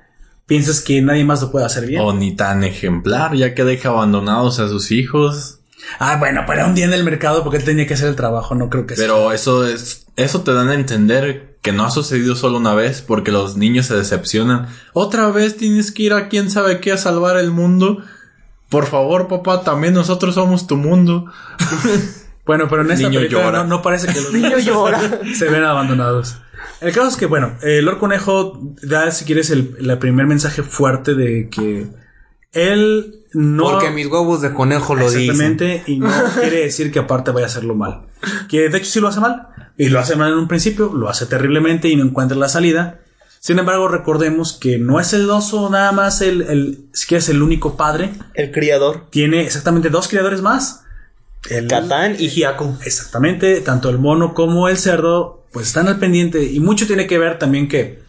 piensas 0.46 0.80
que 0.80 1.00
nadie 1.00 1.24
más 1.24 1.40
lo 1.40 1.50
puede 1.52 1.64
hacer 1.64 1.86
bien. 1.86 2.02
o 2.02 2.12
ni 2.12 2.34
tan 2.34 2.64
ejemplar, 2.64 3.34
ya 3.36 3.54
que 3.54 3.64
deja 3.64 3.90
abandonados 3.90 4.58
a 4.58 4.68
sus 4.68 4.90
hijos. 4.90 5.60
Ah, 5.98 6.16
bueno, 6.18 6.42
pero 6.46 6.66
un 6.66 6.74
día 6.74 6.84
en 6.84 6.92
el 6.92 7.04
mercado 7.04 7.42
porque 7.42 7.56
él 7.58 7.64
tenía 7.64 7.86
que 7.86 7.94
hacer 7.94 8.08
el 8.08 8.16
trabajo, 8.16 8.54
no 8.54 8.68
creo 8.68 8.86
que 8.86 8.96
sea. 8.96 9.04
Pero 9.04 9.32
eso 9.32 9.66
es, 9.66 10.06
eso 10.16 10.42
te 10.42 10.52
dan 10.52 10.68
a 10.68 10.74
entender 10.74 11.49
que 11.62 11.72
no 11.72 11.84
ha 11.84 11.90
sucedido 11.90 12.34
solo 12.34 12.58
una 12.58 12.74
vez, 12.74 13.02
porque 13.02 13.32
los 13.32 13.56
niños 13.56 13.86
se 13.86 13.96
decepcionan. 13.96 14.68
Otra 14.92 15.30
vez 15.30 15.56
tienes 15.56 15.92
que 15.92 16.04
ir 16.04 16.12
a 16.14 16.28
quién 16.28 16.50
sabe 16.50 16.80
qué 16.80 16.92
a 16.92 16.96
salvar 16.96 17.36
el 17.36 17.50
mundo. 17.50 18.02
Por 18.68 18.86
favor, 18.86 19.28
papá, 19.28 19.62
también 19.62 19.94
nosotros 19.94 20.34
somos 20.34 20.66
tu 20.66 20.76
mundo. 20.76 21.26
Bueno, 22.46 22.66
pero 22.68 22.82
en 22.82 22.90
esta 22.90 23.08
Niño 23.08 23.20
película 23.20 23.44
llora. 23.44 23.58
no, 23.58 23.68
no 23.68 23.82
parece 23.82 24.08
que 24.08 24.20
los 24.20 24.32
niños 24.32 24.64
se 25.38 25.48
ven 25.48 25.62
abandonados. 25.62 26.38
El 26.80 26.92
caso 26.92 27.06
es 27.06 27.16
que, 27.16 27.26
bueno, 27.26 27.52
el 27.62 27.84
Lord 27.84 27.98
Conejo 27.98 28.58
da, 28.82 29.10
si 29.12 29.24
quieres, 29.24 29.50
el, 29.50 29.76
el 29.78 29.98
primer 29.98 30.26
mensaje 30.26 30.64
fuerte 30.64 31.14
de 31.14 31.48
que 31.48 31.86
él 32.52 33.24
no... 33.32 33.64
Porque 33.64 33.90
mis 33.90 34.06
huevos 34.06 34.40
de 34.40 34.52
conejo 34.52 34.94
lo 34.94 35.10
dicen. 35.10 35.30
Exactamente, 35.30 35.82
y 35.86 35.98
no 35.98 36.10
quiere 36.40 36.62
decir 36.62 36.90
que 36.90 36.98
aparte 36.98 37.30
vaya 37.30 37.46
a 37.46 37.48
hacerlo 37.48 37.74
mal. 37.74 38.06
Que 38.48 38.68
de 38.68 38.78
hecho 38.78 38.90
sí 38.90 39.00
lo 39.00 39.08
hace 39.08 39.20
mal, 39.20 39.48
y 39.76 39.88
lo 39.88 40.00
hace 40.00 40.16
mal 40.16 40.32
en 40.32 40.38
un 40.38 40.48
principio, 40.48 40.92
lo 40.94 41.08
hace 41.08 41.26
terriblemente 41.26 41.88
y 41.88 41.96
no 41.96 42.04
encuentra 42.04 42.36
la 42.36 42.48
salida. 42.48 43.00
Sin 43.38 43.58
embargo, 43.58 43.88
recordemos 43.88 44.52
que 44.52 44.78
no 44.78 45.00
es 45.00 45.14
el 45.14 45.30
oso 45.30 45.70
nada 45.70 45.92
más 45.92 46.20
el, 46.20 46.42
el 46.42 46.88
si 46.92 47.06
quieres, 47.06 47.30
el 47.30 47.42
único 47.42 47.76
padre. 47.76 48.12
El 48.34 48.52
criador. 48.52 49.06
Tiene 49.08 49.42
exactamente 49.42 49.88
dos 49.88 50.08
criadores 50.08 50.42
más. 50.42 50.82
El, 51.48 51.66
Katán 51.66 52.16
y 52.18 52.28
Hyaku. 52.28 52.76
Exactamente, 52.84 53.62
tanto 53.62 53.88
el 53.88 53.98
mono 53.98 54.34
como 54.34 54.68
el 54.68 54.76
cerdo, 54.76 55.46
pues 55.52 55.68
están 55.68 55.88
al 55.88 55.98
pendiente. 55.98 56.44
Y 56.44 56.60
mucho 56.60 56.86
tiene 56.86 57.06
que 57.06 57.18
ver 57.18 57.38
también 57.38 57.66
que 57.66 58.02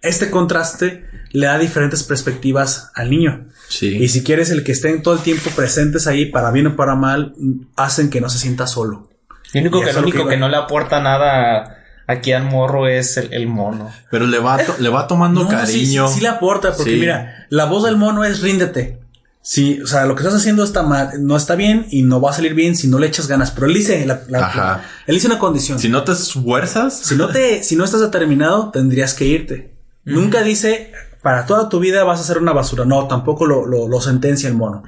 este 0.00 0.30
contraste 0.30 1.04
le 1.30 1.46
da 1.46 1.58
diferentes 1.58 2.02
perspectivas 2.02 2.90
al 2.94 3.10
niño. 3.10 3.46
Sí. 3.68 3.96
Y 4.02 4.08
si 4.08 4.22
quieres, 4.24 4.50
el 4.50 4.64
que 4.64 4.72
estén 4.72 5.02
todo 5.02 5.14
el 5.14 5.20
tiempo 5.20 5.50
presentes 5.50 6.06
ahí, 6.06 6.26
para 6.26 6.50
bien 6.50 6.66
o 6.68 6.76
para 6.76 6.94
mal, 6.96 7.34
hacen 7.76 8.10
que 8.10 8.20
no 8.20 8.28
se 8.28 8.38
sienta 8.38 8.66
solo. 8.66 9.08
Lo 9.52 9.60
único, 9.60 9.80
Y 9.80 9.84
que, 9.84 9.92
lo 9.92 10.00
único 10.00 10.26
que 10.28 10.36
no 10.36 10.48
le 10.48 10.56
aporta 10.56 11.00
nada 11.00 11.76
aquí 12.06 12.32
al 12.32 12.44
morro 12.44 12.88
es 12.88 13.16
el, 13.16 13.32
el 13.32 13.46
mono. 13.46 13.90
Pero 14.10 14.26
le 14.26 14.38
va, 14.38 14.58
to- 14.58 14.76
le 14.80 14.88
va 14.88 15.06
tomando 15.06 15.44
No, 15.44 15.48
cariño. 15.48 16.08
Sí, 16.08 16.14
sí 16.14 16.20
le 16.20 16.28
aporta, 16.28 16.72
porque 16.76 16.92
Sí. 16.94 16.98
mira, 17.00 17.46
la 17.50 17.64
voz 17.66 17.84
del 17.84 17.96
mono 17.96 18.24
es 18.24 18.40
ríndete. 18.40 18.98
Sí, 19.42 19.80
o 19.82 19.86
sea, 19.86 20.04
lo 20.04 20.14
que 20.16 20.22
estás 20.22 20.34
haciendo 20.34 20.62
está 20.64 20.82
mal, 20.82 21.10
no 21.24 21.36
está 21.36 21.54
bien 21.54 21.86
y 21.90 22.02
no 22.02 22.20
va 22.20 22.30
a 22.30 22.34
salir 22.34 22.54
bien 22.54 22.76
si 22.76 22.88
no 22.88 22.98
le 22.98 23.06
echas 23.06 23.26
ganas. 23.26 23.50
Pero 23.52 23.66
él 23.68 23.74
dice, 23.74 24.04
la- 24.06 24.22
la- 24.28 24.46
Ajá. 24.46 24.82
él 25.06 25.14
dice 25.14 25.28
una 25.28 25.38
condición. 25.38 25.78
Si 25.78 25.88
no 25.88 26.02
te 26.04 26.12
esfuerzas, 26.12 26.98
Si 26.98 27.14
no 27.14 27.28
te, 27.28 27.62
si 27.62 27.74
no 27.76 27.84
estás 27.84 28.00
determinado, 28.00 28.70
tendrías 28.70 29.14
que 29.14 29.24
irte. 29.26 29.74
Nunca 30.04 30.42
dice, 30.42 30.92
para 31.22 31.46
toda 31.46 31.68
tu 31.68 31.80
vida 31.80 32.04
vas 32.04 32.20
a 32.20 32.24
ser 32.24 32.38
una 32.38 32.52
basura. 32.52 32.84
No, 32.84 33.06
tampoco 33.06 33.46
lo, 33.46 33.66
lo, 33.66 33.88
lo 33.88 34.00
sentencia 34.00 34.48
el 34.48 34.54
mono. 34.56 34.82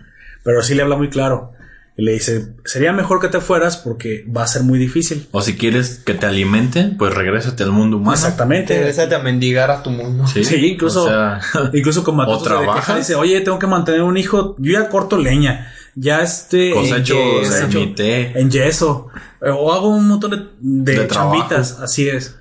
Pero 0.44 0.62
sí 0.62 0.74
le 0.74 0.82
habla 0.82 0.96
muy 0.96 1.08
claro. 1.08 1.52
Y 1.94 2.02
le 2.04 2.12
dice, 2.12 2.54
sería 2.64 2.94
mejor 2.94 3.20
que 3.20 3.28
te 3.28 3.38
fueras 3.40 3.76
porque 3.76 4.24
va 4.34 4.44
a 4.44 4.46
ser 4.46 4.62
muy 4.62 4.78
difícil. 4.78 5.28
o 5.30 5.42
si 5.42 5.56
quieres 5.58 6.00
que 6.04 6.14
te 6.14 6.24
alimente, 6.24 6.90
pues 6.98 7.14
regrésate 7.14 7.64
al 7.64 7.70
mundo 7.72 7.98
humano. 7.98 8.14
Exactamente. 8.14 8.74
Regrésate 8.78 9.14
a 9.14 9.18
mendigar 9.18 9.70
a 9.70 9.82
tu 9.82 9.90
mundo. 9.90 10.26
Sí, 10.26 10.42
Sí, 10.42 10.56
incluso, 10.68 11.04
o 11.04 11.08
sea, 11.08 11.38
incluso 11.74 12.02
como 12.02 12.22
o 12.22 12.26
Matuto 12.26 12.44
se 12.44 12.48
trabajas. 12.48 12.96
dice, 12.96 13.14
oye, 13.14 13.42
tengo 13.42 13.58
que 13.58 13.66
mantener 13.66 14.00
un 14.02 14.16
hijo, 14.16 14.56
yo 14.58 14.72
ya 14.72 14.88
corto 14.88 15.18
leña, 15.18 15.70
ya 15.94 16.22
este 16.22 16.72
cosecho 16.72 17.14
en 17.14 17.42
de 17.42 17.48
yeso, 17.66 17.78
mi 17.78 17.86
té. 17.94 18.40
en 18.40 18.50
yeso, 18.50 19.08
eh, 19.42 19.50
o 19.50 19.70
hago 19.74 19.88
un 19.90 20.08
montón 20.08 20.30
de, 20.30 20.36
de, 20.60 20.98
De 20.98 21.04
trabajo. 21.06 21.36
chambitas, 21.36 21.78
así 21.78 22.08
es, 22.08 22.36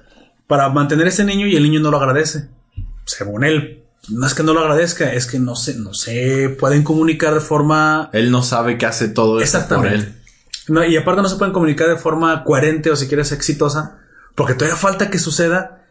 para 0.48 0.70
mantener 0.70 1.08
a 1.08 1.10
ese 1.10 1.26
niño 1.26 1.46
y 1.46 1.58
el 1.58 1.64
niño 1.64 1.82
no 1.82 1.92
lo 1.92 1.98
agradece. 1.98 2.48
Según 3.24 3.44
él, 3.44 3.84
no 4.10 4.26
es 4.26 4.34
que 4.34 4.42
no 4.44 4.54
lo 4.54 4.62
agradezca, 4.62 5.14
es 5.14 5.28
que 5.28 5.38
no 5.40 5.56
se, 5.56 5.76
no 5.76 5.94
se 5.94 6.50
pueden 6.60 6.82
comunicar 6.84 7.34
de 7.36 7.40
forma 7.40 8.10
Él 8.14 8.32
no 8.32 8.42
sabe 8.42 8.78
que 8.78 8.86
hace 8.88 9.08
todo 9.10 9.40
esto 9.40 9.60
por 9.60 9.86
Exactamente. 9.86 9.96
él. 9.96 10.16
no, 10.70 10.84
y 10.84 10.98
aparte 10.98 11.22
no 11.22 11.30
se 11.30 11.36
pueden 11.36 11.54
comunicar 11.54 11.88
de 11.88 11.98
forma 11.98 12.44
coherente 12.44 12.90
o 12.90 12.96
si 12.96 13.08
quieres 13.08 13.32
exitosa, 13.32 14.00
porque 14.34 14.54
todavía 14.56 14.76
falta 14.76 15.10
que 15.12 15.20
suceda 15.20 15.86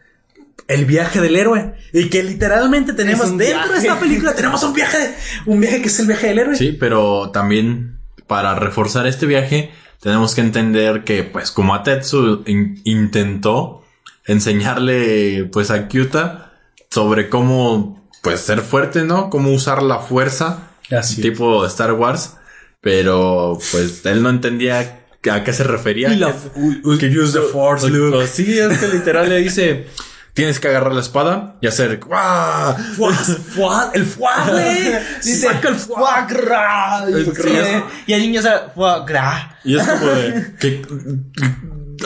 el 0.67 0.85
viaje 0.85 1.21
del 1.21 1.35
héroe 1.37 1.73
y 1.93 2.09
que 2.09 2.21
literalmente 2.23 2.93
tenemos 2.93 3.37
dentro 3.37 3.71
de 3.71 3.77
esta 3.79 3.99
película 3.99 4.33
tenemos 4.35 4.61
un 4.63 4.73
viaje, 4.73 5.15
un 5.45 5.59
viaje 5.61 5.81
que 5.81 5.87
es 5.87 5.99
el 5.99 6.07
viaje 6.07 6.27
del 6.27 6.39
héroe. 6.39 6.55
Sí, 6.57 6.75
pero 6.79 7.31
también 7.31 7.97
para 8.27 8.55
reforzar 8.55 9.07
este 9.07 9.25
viaje 9.25 9.71
tenemos 10.01 10.33
que 10.35 10.41
entender 10.41 11.03
que 11.05 11.23
pues 11.23 11.51
como 11.51 11.75
Atetsu 11.75 12.43
in- 12.45 12.81
intentó 12.83 13.83
enseñarle 14.25 15.45
pues 15.51 15.71
a 15.71 15.87
Kyuta 15.87 16.50
sobre 16.91 17.29
cómo 17.29 18.07
pues 18.21 18.41
ser 18.41 18.61
fuerte, 18.61 19.03
¿no? 19.03 19.29
Cómo 19.31 19.51
usar 19.51 19.81
la 19.81 19.97
fuerza, 19.99 20.67
Así 20.91 21.15
es. 21.15 21.21
tipo 21.21 21.65
Star 21.65 21.93
Wars, 21.93 22.35
pero 22.81 23.57
pues 23.71 24.05
él 24.05 24.21
no 24.21 24.29
entendía 24.29 24.99
a 25.31 25.43
qué 25.43 25.53
se 25.53 25.63
refería. 25.63 26.09
Y 26.13 26.17
la- 26.17 26.33
Que- 26.99 27.17
use 27.17 27.39
the 27.39 27.45
force, 27.51 27.89
Luke. 27.89 28.27
sí, 28.27 28.59
es 28.59 28.77
que 28.77 28.87
literal 28.89 29.29
le 29.29 29.37
dice, 29.37 29.87
tienes 30.33 30.59
que 30.59 30.67
agarrar 30.67 30.93
la 30.93 31.01
espada 31.01 31.55
y 31.61 31.67
hacer. 31.67 31.99
Fuá, 31.99 32.75
fuá, 33.55 33.91
el 33.93 34.05
fuá, 34.05 34.47
güey. 34.49 34.93
Dice, 35.23 35.47
Saca 35.47 35.69
el 35.69 35.75
fuá. 35.75 36.27
Y, 37.09 37.23
Sí, 37.41 37.57
y 38.07 38.13
el 38.13 38.21
niño 38.21 38.41
sabe, 38.41 38.71
foie 38.75 39.05
gras. 39.07 39.45
Y 39.63 39.77
es 39.77 39.87
como 39.87 40.05
de 40.07 40.55
que 40.59 40.81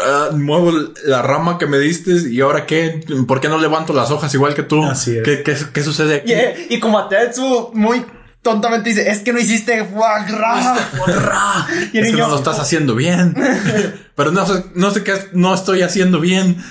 ah, 0.03 0.30
muevo 0.34 0.72
la 1.05 1.22
rama 1.22 1.57
que 1.57 1.67
me 1.67 1.77
diste 1.77 2.11
y 2.30 2.41
ahora 2.41 2.65
qué, 2.65 3.03
¿por 3.27 3.39
qué 3.41 3.49
no 3.49 3.57
levanto 3.57 3.93
las 3.93 4.11
hojas 4.11 4.34
igual 4.34 4.53
que 4.53 4.63
tú? 4.63 4.84
Así 4.84 5.17
es. 5.17 5.23
¿Qué, 5.23 5.43
qué, 5.43 5.55
qué 5.73 5.84
sucede 5.84 6.15
aquí? 6.17 6.31
Y, 6.31 6.35
eh, 6.35 6.67
y 6.69 6.80
como 6.80 6.99
a 6.99 7.09
Tetsu 7.09 7.72
muy 7.73 8.03
tontamente 8.45 8.89
dice, 8.89 9.09
es 9.09 9.19
que 9.22 9.34
no 9.34 9.39
hiciste 9.39 9.84
foie 9.85 10.26
gras. 10.27 10.80
Ra. 11.07 11.67
Y 11.91 11.97
el 11.97 12.03
Es 12.03 12.09
que 12.09 12.11
niño, 12.11 12.26
no 12.26 12.34
lo 12.34 12.38
estás 12.38 12.59
haciendo 12.59 12.93
bien. 12.93 13.35
Pero 14.15 14.31
no 14.31 14.45
sé, 14.45 14.65
no 14.76 14.91
sé 14.91 15.03
qué 15.03 15.13
no 15.34 15.53
estoy 15.53 15.81
haciendo 15.81 16.19
bien. 16.19 16.63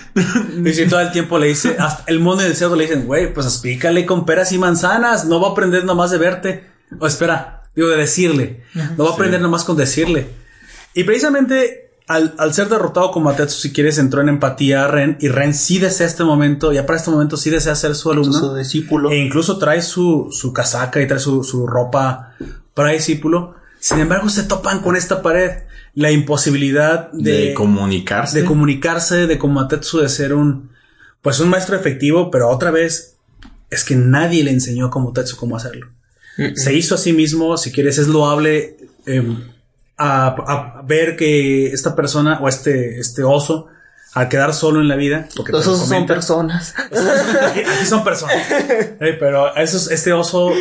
Y 0.65 0.73
si 0.73 0.87
todo 0.87 1.01
el 1.01 1.11
tiempo 1.11 1.37
le 1.37 1.49
dice, 1.49 1.77
hasta 1.79 2.05
el 2.07 2.21
mono 2.21 2.43
del 2.43 2.55
cerdo 2.55 2.77
le 2.77 2.85
dicen, 2.85 3.07
güey, 3.07 3.35
pues 3.35 3.47
explícale 3.47 4.07
con 4.07 4.25
peras 4.25 4.53
y 4.53 4.59
manzanas, 4.59 5.25
no 5.25 5.41
va 5.41 5.49
a 5.49 5.51
aprender 5.51 5.85
nomás 5.85 6.13
de 6.13 6.19
verte. 6.19 6.65
O 7.01 7.09
espera, 7.09 7.65
digo 7.75 7.89
de 7.89 7.97
decirle, 7.97 8.63
no 8.97 9.05
va 9.05 9.11
a 9.11 9.15
aprender 9.15 9.41
nomás 9.41 9.65
con 9.65 9.77
decirle. 9.77 10.29
Y 10.95 11.03
precisamente 11.03 11.84
al, 12.07 12.35
al 12.39 12.53
ser 12.53 12.69
derrotado 12.69 13.11
como 13.11 13.31
Atetsu, 13.31 13.59
si 13.59 13.73
quieres, 13.73 13.99
entró 13.99 14.21
en 14.21 14.29
empatía 14.29 14.85
a 14.85 14.89
Ren 14.89 15.17
y 15.21 15.29
Ren 15.29 15.55
sí 15.55 15.79
desea 15.79 16.07
este 16.07 16.25
momento, 16.25 16.73
ya 16.73 16.85
para 16.87 16.99
este 16.99 17.11
momento 17.11 17.37
sí 17.37 17.51
desea 17.51 17.75
ser 17.75 17.95
su 17.95 18.11
alumno. 18.11 18.33
Su 18.33 18.55
discípulo. 18.55 19.11
E 19.11 19.17
incluso 19.17 19.59
trae 19.59 19.81
su, 19.83 20.29
su 20.31 20.53
casaca 20.53 21.01
y 21.01 21.07
trae 21.07 21.21
su, 21.21 21.43
su 21.45 21.67
ropa 21.67 22.35
para 22.75 22.91
discípulo. 22.91 23.55
Sin 23.81 24.01
embargo, 24.01 24.29
se 24.29 24.43
topan 24.45 24.81
con 24.81 24.97
esta 24.97 25.23
pared. 25.23 25.63
La 25.97 26.11
imposibilidad 26.11 27.13
De, 27.13 27.31
de, 27.31 27.55
comunicarse. 27.55 28.41
de 28.41 28.45
comunicarse, 28.45 29.29
de 29.29 29.39
como 29.39 29.61
Atetsu 29.61 30.01
de 30.01 30.09
ser 30.09 30.35
un, 30.35 30.71
pues 31.23 31.39
un 31.39 31.49
maestro 31.49 31.77
efectivo, 31.77 32.33
pero 32.33 32.49
otra 32.49 32.73
vez 32.73 33.15
es 33.71 33.85
que 33.85 33.95
nadie 33.95 34.43
le 34.43 34.51
enseñó 34.51 34.87
a 34.87 34.91
como 34.91 35.13
Tetsu 35.13 35.37
cómo 35.37 35.57
hacerlo. 35.57 35.89
Se 36.57 36.75
hizo 36.75 36.97
a 36.97 36.99
sí 36.99 37.13
mismo, 37.13 37.57
si 37.57 37.71
quieres, 37.71 37.99
es 37.99 38.09
loable 38.09 38.77
eh, 39.07 39.23
a, 39.97 40.27
a 40.27 40.83
ver 40.83 41.17
que 41.17 41.67
esta 41.67 41.95
persona 41.95 42.39
o 42.41 42.49
este, 42.49 42.99
este 42.99 43.23
oso, 43.23 43.69
al 44.15 44.29
quedar 44.29 44.55
solo 44.55 44.81
en 44.81 44.89
la 44.89 44.97
vida, 44.97 45.29
porque 45.37 45.53
Los 45.53 45.65
son 45.65 46.07
personas. 46.07 46.75
aquí, 47.43 47.61
aquí 47.61 47.87
son 47.87 48.05
personas. 48.05 48.37
Eh, 49.01 49.17
pero 49.19 49.55
esos, 49.57 49.91
este 49.91 50.13
oso, 50.13 50.53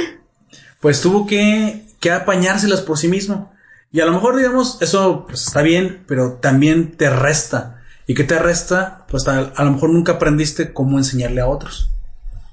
pues 0.80 1.02
tuvo 1.02 1.28
que, 1.28 1.86
que 2.00 2.12
apañárselas 2.12 2.82
por 2.82 2.98
sí 2.98 3.08
mismo. 3.08 3.54
Y 3.92 4.02
a 4.02 4.06
lo 4.06 4.14
mejor, 4.14 4.36
digamos, 4.36 4.82
eso 4.82 5.26
pues, 5.28 5.46
está 5.46 5.62
bien, 5.62 6.04
pero 6.08 6.34
también 6.42 6.98
te 6.98 7.12
resta. 7.12 7.82
¿Y 8.08 8.16
qué 8.16 8.24
te 8.24 8.40
resta? 8.40 9.06
Pues 9.08 9.28
a, 9.28 9.38
a 9.56 9.64
lo 9.64 9.72
mejor 9.72 9.92
nunca 9.92 10.14
aprendiste 10.14 10.74
cómo 10.74 10.98
enseñarle 10.98 11.42
a 11.42 11.48
otros. 11.48 11.92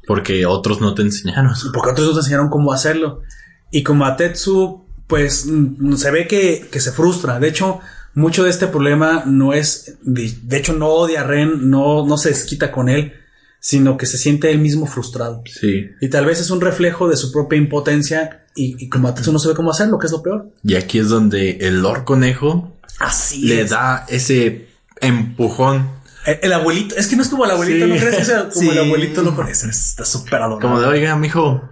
Porque 0.06 0.44
otros 0.44 0.80
no 0.80 0.94
te 0.94 1.02
enseñaron. 1.02 1.52
Porque 1.72 1.90
otros 1.90 2.08
no 2.08 2.12
te 2.12 2.18
enseñaron 2.18 2.50
cómo 2.50 2.72
hacerlo. 2.72 3.22
Y 3.70 3.82
como 3.82 4.04
a 4.04 4.16
Tetsu, 4.16 4.86
pues 5.10 5.44
mm, 5.46 5.94
se 5.96 6.10
ve 6.10 6.26
que, 6.26 6.68
que 6.72 6.80
se 6.80 6.92
frustra. 6.92 7.38
De 7.38 7.48
hecho, 7.48 7.80
mucho 8.14 8.44
de 8.44 8.50
este 8.50 8.66
problema 8.68 9.24
no 9.26 9.52
es, 9.52 9.96
de, 10.02 10.56
hecho, 10.56 10.72
no 10.72 10.86
odia 10.88 11.20
a 11.20 11.24
Ren, 11.24 11.68
no, 11.68 12.06
no 12.06 12.16
se 12.16 12.30
desquita 12.30 12.72
con 12.72 12.88
él, 12.88 13.12
sino 13.58 13.98
que 13.98 14.06
se 14.06 14.16
siente 14.16 14.50
él 14.50 14.58
mismo 14.60 14.86
frustrado. 14.86 15.42
Sí. 15.44 15.90
Y 16.00 16.08
tal 16.08 16.24
vez 16.24 16.40
es 16.40 16.50
un 16.50 16.62
reflejo 16.62 17.08
de 17.08 17.16
su 17.18 17.30
propia 17.30 17.58
impotencia 17.58 18.46
y, 18.54 18.82
y 18.82 18.88
como 18.88 19.08
a 19.08 19.14
Tetsu 19.14 19.32
no 19.32 19.38
sabe 19.38 19.54
cómo 19.54 19.70
hacerlo, 19.70 19.98
que 19.98 20.06
es 20.06 20.12
lo 20.12 20.22
peor. 20.22 20.48
Y 20.64 20.76
aquí 20.76 20.98
es 20.98 21.08
donde 21.10 21.58
el 21.60 21.82
Lord 21.82 22.04
Conejo 22.04 22.78
Así 22.98 23.42
le 23.42 23.64
da 23.64 24.06
ese 24.08 24.66
empujón. 25.00 25.88
El, 26.26 26.38
el 26.42 26.52
abuelito, 26.52 26.96
es 26.96 27.06
que 27.06 27.16
no 27.16 27.22
es 27.22 27.28
como 27.28 27.44
el 27.46 27.50
abuelito, 27.50 27.86
Sí. 27.86 27.92
¿no 27.92 27.98
crees 27.98 28.26
sea 28.26 28.48
como 28.48 28.52
Sí. 28.60 28.68
el 28.68 28.78
abuelito 28.78 29.22
lo 29.22 29.34
conoce? 29.34 29.68
Está 29.70 30.04
súper 30.04 30.34
adorado. 30.42 30.60
Como 30.60 30.80
de, 30.80 30.86
oiga, 30.86 31.16
mijo, 31.16 31.70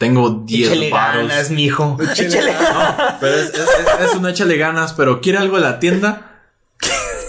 tengo 0.00 0.42
10 0.46 0.70
Échale 0.70 0.90
varos. 0.90 1.28
ganas, 1.28 1.50
mijo. 1.50 1.98
Échale 2.16 2.54
Pero 3.20 3.34
es, 3.36 3.48
es, 3.50 3.54
es- 3.60 4.08
es 4.10 4.14
un 4.16 4.26
échale 4.26 4.56
ganas, 4.56 4.94
pero 4.94 5.20
¿quiere 5.20 5.36
algo 5.38 5.56
de 5.56 5.62
la 5.62 5.78
tienda? 5.78 6.40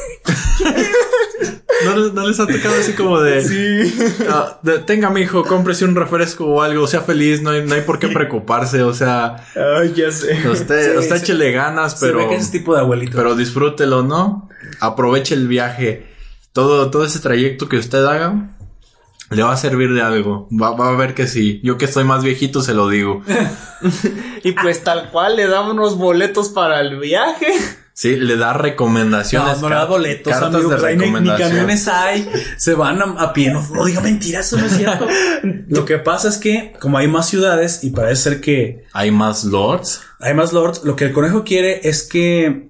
¿No, 1.84 1.96
les- 1.98 2.14
no 2.14 2.28
les 2.28 2.40
ha 2.40 2.48
tocado 2.48 2.76
así 2.80 2.94
como 2.94 3.20
de... 3.20 3.92
Ah, 4.30 4.60
de, 4.62 4.80
tenga, 4.80 5.10
mijo, 5.10 5.44
cómprese 5.44 5.84
un 5.84 5.96
refresco 5.96 6.46
o 6.46 6.62
algo, 6.62 6.88
sea 6.88 7.02
feliz, 7.02 7.42
no 7.42 7.50
hay, 7.50 7.66
no 7.66 7.74
hay 7.76 7.82
por 7.82 8.00
qué 8.00 8.08
preocuparse, 8.08 8.84
o 8.84 8.94
sea, 8.94 9.44
Ay, 9.56 9.94
ya 9.96 10.10
sé. 10.12 10.48
usted, 10.48 10.92
Sí, 10.94 10.98
usted 11.00 11.16
sí. 11.18 11.22
échele 11.24 11.52
ganas, 11.52 12.00
Se 12.00 12.06
pero, 12.06 12.20
ve 12.20 12.30
que 12.30 12.36
es 12.36 12.52
tipo 12.52 12.74
de 12.76 12.82
abuelito. 12.82 13.18
pero 13.18 13.36
disfrútelo, 13.36 14.04
¿no? 14.04 14.48
Aproveche 14.80 15.34
el 15.36 15.48
viaje. 15.48 16.08
Todo, 16.54 16.90
todo 16.92 17.04
ese 17.04 17.20
trayecto 17.20 17.68
que 17.68 17.78
usted 17.78 18.06
haga 18.06 18.56
le 19.32 19.44
va 19.44 19.54
a 19.54 19.58
servir 19.58 19.94
de 19.94 20.02
algo. 20.02 20.48
Va, 20.52 20.72
va 20.72 20.90
a 20.90 20.96
ver 20.96 21.14
que 21.16 21.28
sí. 21.28 21.60
Yo 21.64 21.78
que 21.78 21.86
estoy 21.86 22.04
más 22.04 22.24
viejito 22.24 22.62
se 22.62 22.74
lo 22.74 22.88
digo. 22.90 23.24
Y 24.44 24.52
pues 24.54 24.84
tal 24.84 25.10
cual 25.12 25.36
le 25.36 25.48
damos 25.48 25.74
unos 25.74 25.98
boletos 25.98 26.50
para 26.50 26.82
el 26.82 27.00
viaje. 27.00 27.48
Sí, 27.94 28.16
le 28.16 28.36
da 28.38 28.54
recomendaciones. 28.54 29.58
No, 29.58 29.62
no 29.64 29.70
le 29.70 29.76
da 29.76 29.86
boletos, 29.86 30.32
cartas 30.34 30.54
amigo. 30.56 30.70
de 30.70 30.76
pues 30.78 30.84
ahí 30.84 30.96
ni, 30.96 31.02
ni 31.02 31.06
recomendación. 31.12 31.50
camiones 31.50 31.88
hay. 31.88 32.32
Se 32.58 32.74
van 32.74 33.02
a, 33.02 33.06
a 33.22 33.34
pie. 33.34 33.52
No, 33.52 33.62
no 33.74 33.86
diga 33.86 34.02
mentiras, 34.02 34.48
eso 34.48 34.58
no 34.58 34.66
es 34.66 34.74
cierto. 34.78 35.08
Lo 35.68 35.86
que 35.86 35.98
pasa 36.00 36.28
es 36.30 36.38
que, 36.38 36.74
como 36.80 36.98
hay 36.98 37.08
más 37.08 37.28
ciudades 37.30 37.84
y 37.84 37.92
parece 37.92 38.16
ser 38.24 38.42
que 38.42 38.86
Hay 38.94 39.12
más 39.12 39.44
lords. 39.44 40.02
hay 40.20 40.34
más 40.34 40.54
lords, 40.54 40.84
lo 40.84 40.96
que 40.96 41.06
el 41.06 41.14
conejo 41.14 41.44
quiere 41.44 41.88
es 41.88 42.04
que 42.04 42.70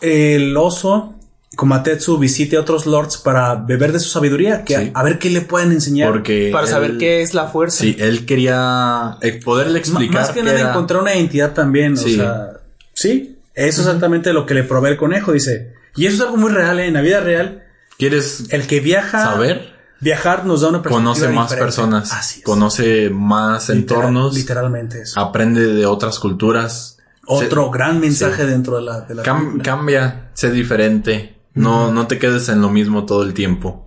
el 0.00 0.56
oso, 0.56 1.14
como 1.56 1.74
Atetsu, 1.74 2.16
visite 2.18 2.56
a 2.56 2.60
otros 2.60 2.86
lords 2.86 3.16
para 3.18 3.54
beber 3.56 3.92
de 3.92 3.98
su 3.98 4.08
sabiduría, 4.08 4.64
que 4.64 4.76
Sí. 4.76 4.92
a, 4.94 5.00
a 5.00 5.02
ver 5.02 5.18
qué 5.18 5.30
le 5.30 5.40
pueden 5.40 5.72
enseñar. 5.72 6.08
Porque. 6.10 6.50
Para 6.52 6.66
saber 6.66 6.96
qué 6.98 7.22
es 7.22 7.34
la 7.34 7.48
fuerza. 7.48 7.78
Sí, 7.78 7.96
él 7.98 8.24
quería 8.26 9.16
eh, 9.20 9.40
poderle 9.44 9.78
explicar. 9.80 10.20
más 10.20 10.28
que 10.30 10.34
qué 10.40 10.42
nada 10.44 10.58
era- 10.60 10.70
encontrar 10.70 11.02
una 11.02 11.14
identidad 11.14 11.52
también. 11.52 11.96
Sí. 11.96 12.14
O 12.14 12.16
sea, 12.22 12.50
sí, 12.94 13.38
eso 13.54 13.80
es 13.80 13.86
exactamente 13.86 14.32
lo 14.32 14.46
que 14.46 14.54
le 14.54 14.62
provee 14.64 14.90
el 14.90 14.96
conejo, 14.96 15.32
dice. 15.32 15.74
Y 15.96 16.06
eso 16.06 16.16
es 16.16 16.22
algo 16.22 16.36
muy 16.36 16.50
real, 16.52 16.78
¿eh? 16.78 16.86
en 16.86 16.94
la 16.94 17.00
vida 17.00 17.20
real. 17.20 17.64
¿Quieres 17.98 18.44
El 18.50 18.66
que 18.66 18.80
viaja. 18.80 19.24
saber? 19.24 19.74
Viajar 20.00 20.46
nos 20.46 20.62
da 20.62 20.68
una 20.68 20.80
perspectiva 20.80 21.12
Conoce 21.12 21.28
más 21.28 21.50
diferente. 21.50 21.64
personas. 21.66 22.12
Así 22.12 22.38
es. 22.38 22.44
Conoce 22.46 23.10
más 23.10 23.68
Literal- 23.68 23.76
entornos. 24.04 24.34
Literalmente 24.34 25.02
eso. 25.02 25.20
Aprende 25.20 25.66
de 25.66 25.84
otras 25.84 26.18
culturas. 26.18 26.96
Otro 27.26 27.66
Se- 27.66 27.70
gran 27.78 28.00
mensaje 28.00 28.46
dentro 28.46 28.76
de 28.76 28.82
la, 28.82 29.00
de 29.02 29.14
la 29.16 29.22
cam- 29.22 29.40
película. 29.40 29.62
cambia, 29.62 30.30
sé 30.32 30.50
diferente. 30.50 31.36
No, 31.60 31.92
no 31.92 32.06
te 32.06 32.18
quedes 32.18 32.48
en 32.48 32.60
lo 32.62 32.70
mismo 32.70 33.04
todo 33.06 33.22
el 33.22 33.34
tiempo. 33.34 33.86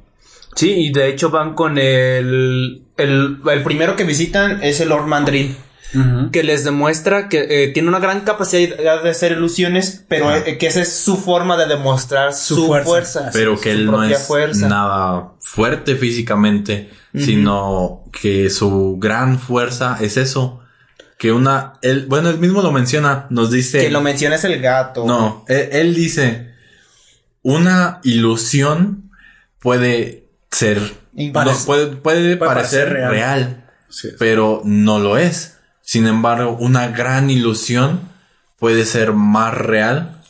Sí, 0.55 0.71
y 0.71 0.91
de 0.91 1.09
hecho 1.09 1.29
van 1.31 1.55
con 1.55 1.77
el, 1.79 2.83
el, 2.97 3.37
El 3.49 3.63
primero 3.63 3.95
que 3.95 4.03
visitan 4.03 4.61
es 4.63 4.79
el 4.81 4.89
Lord 4.89 5.07
Mandarin, 5.07 5.55
que 6.31 6.43
les 6.43 6.63
demuestra 6.63 7.27
que 7.29 7.45
eh, 7.63 7.67
tiene 7.69 7.89
una 7.89 7.99
gran 7.99 8.21
capacidad 8.21 9.01
de 9.03 9.09
hacer 9.09 9.31
ilusiones, 9.33 10.03
pero 10.07 10.29
Ah. 10.29 10.39
eh, 10.45 10.57
que 10.57 10.67
esa 10.67 10.81
es 10.81 10.91
su 10.95 11.17
forma 11.17 11.57
de 11.57 11.65
demostrar 11.67 12.33
Su 12.33 12.55
su, 12.55 12.67
fuerza. 12.67 12.89
fuerza. 12.89 13.29
Pero 13.33 13.55
que 13.59 13.73
su 13.73 13.77
él 13.79 13.85
no 13.87 14.03
es 14.03 14.19
fuerza. 14.27 14.67
nada 14.67 15.31
fuerte 15.39 15.95
físicamente, 15.95 16.89
sino 17.15 18.03
que 18.11 18.49
su 18.49 18.97
gran 18.99 19.39
fuerza 19.39 19.97
es 20.01 20.17
eso. 20.17 20.59
Que 21.17 21.31
una, 21.31 21.73
él, 21.81 22.05
bueno, 22.09 22.29
él 22.29 22.37
mismo 22.39 22.61
lo 22.61 22.71
menciona, 22.71 23.27
nos 23.29 23.49
dice. 23.51 23.79
Que 23.79 23.89
lo 23.91 24.01
menciona 24.01 24.35
es 24.35 24.43
el 24.43 24.59
gato. 24.61 25.05
No, 25.05 25.45
él, 25.47 25.69
él 25.71 25.95
dice, 25.95 26.52
una 27.43 27.99
ilusión 28.03 29.11
puede 29.59 30.27
ser, 30.51 30.79
no, 31.13 31.31
puede, 31.33 31.55
puede 31.65 31.95
Puede 31.97 32.37
parecer 32.37 32.87
parecer 32.87 32.89
real, 32.89 33.11
real. 33.11 33.65
Sí. 33.89 34.09
pero 34.17 34.61
no 34.65 34.99
lo 34.99 35.17
es. 35.17 35.57
Sin 35.81 36.07
embargo, 36.07 36.57
una 36.59 36.87
gran 36.87 37.29
ilusión 37.29 37.99
puede 38.57 38.85
ser 38.85 39.13
más 39.13 39.53
real 39.53 40.21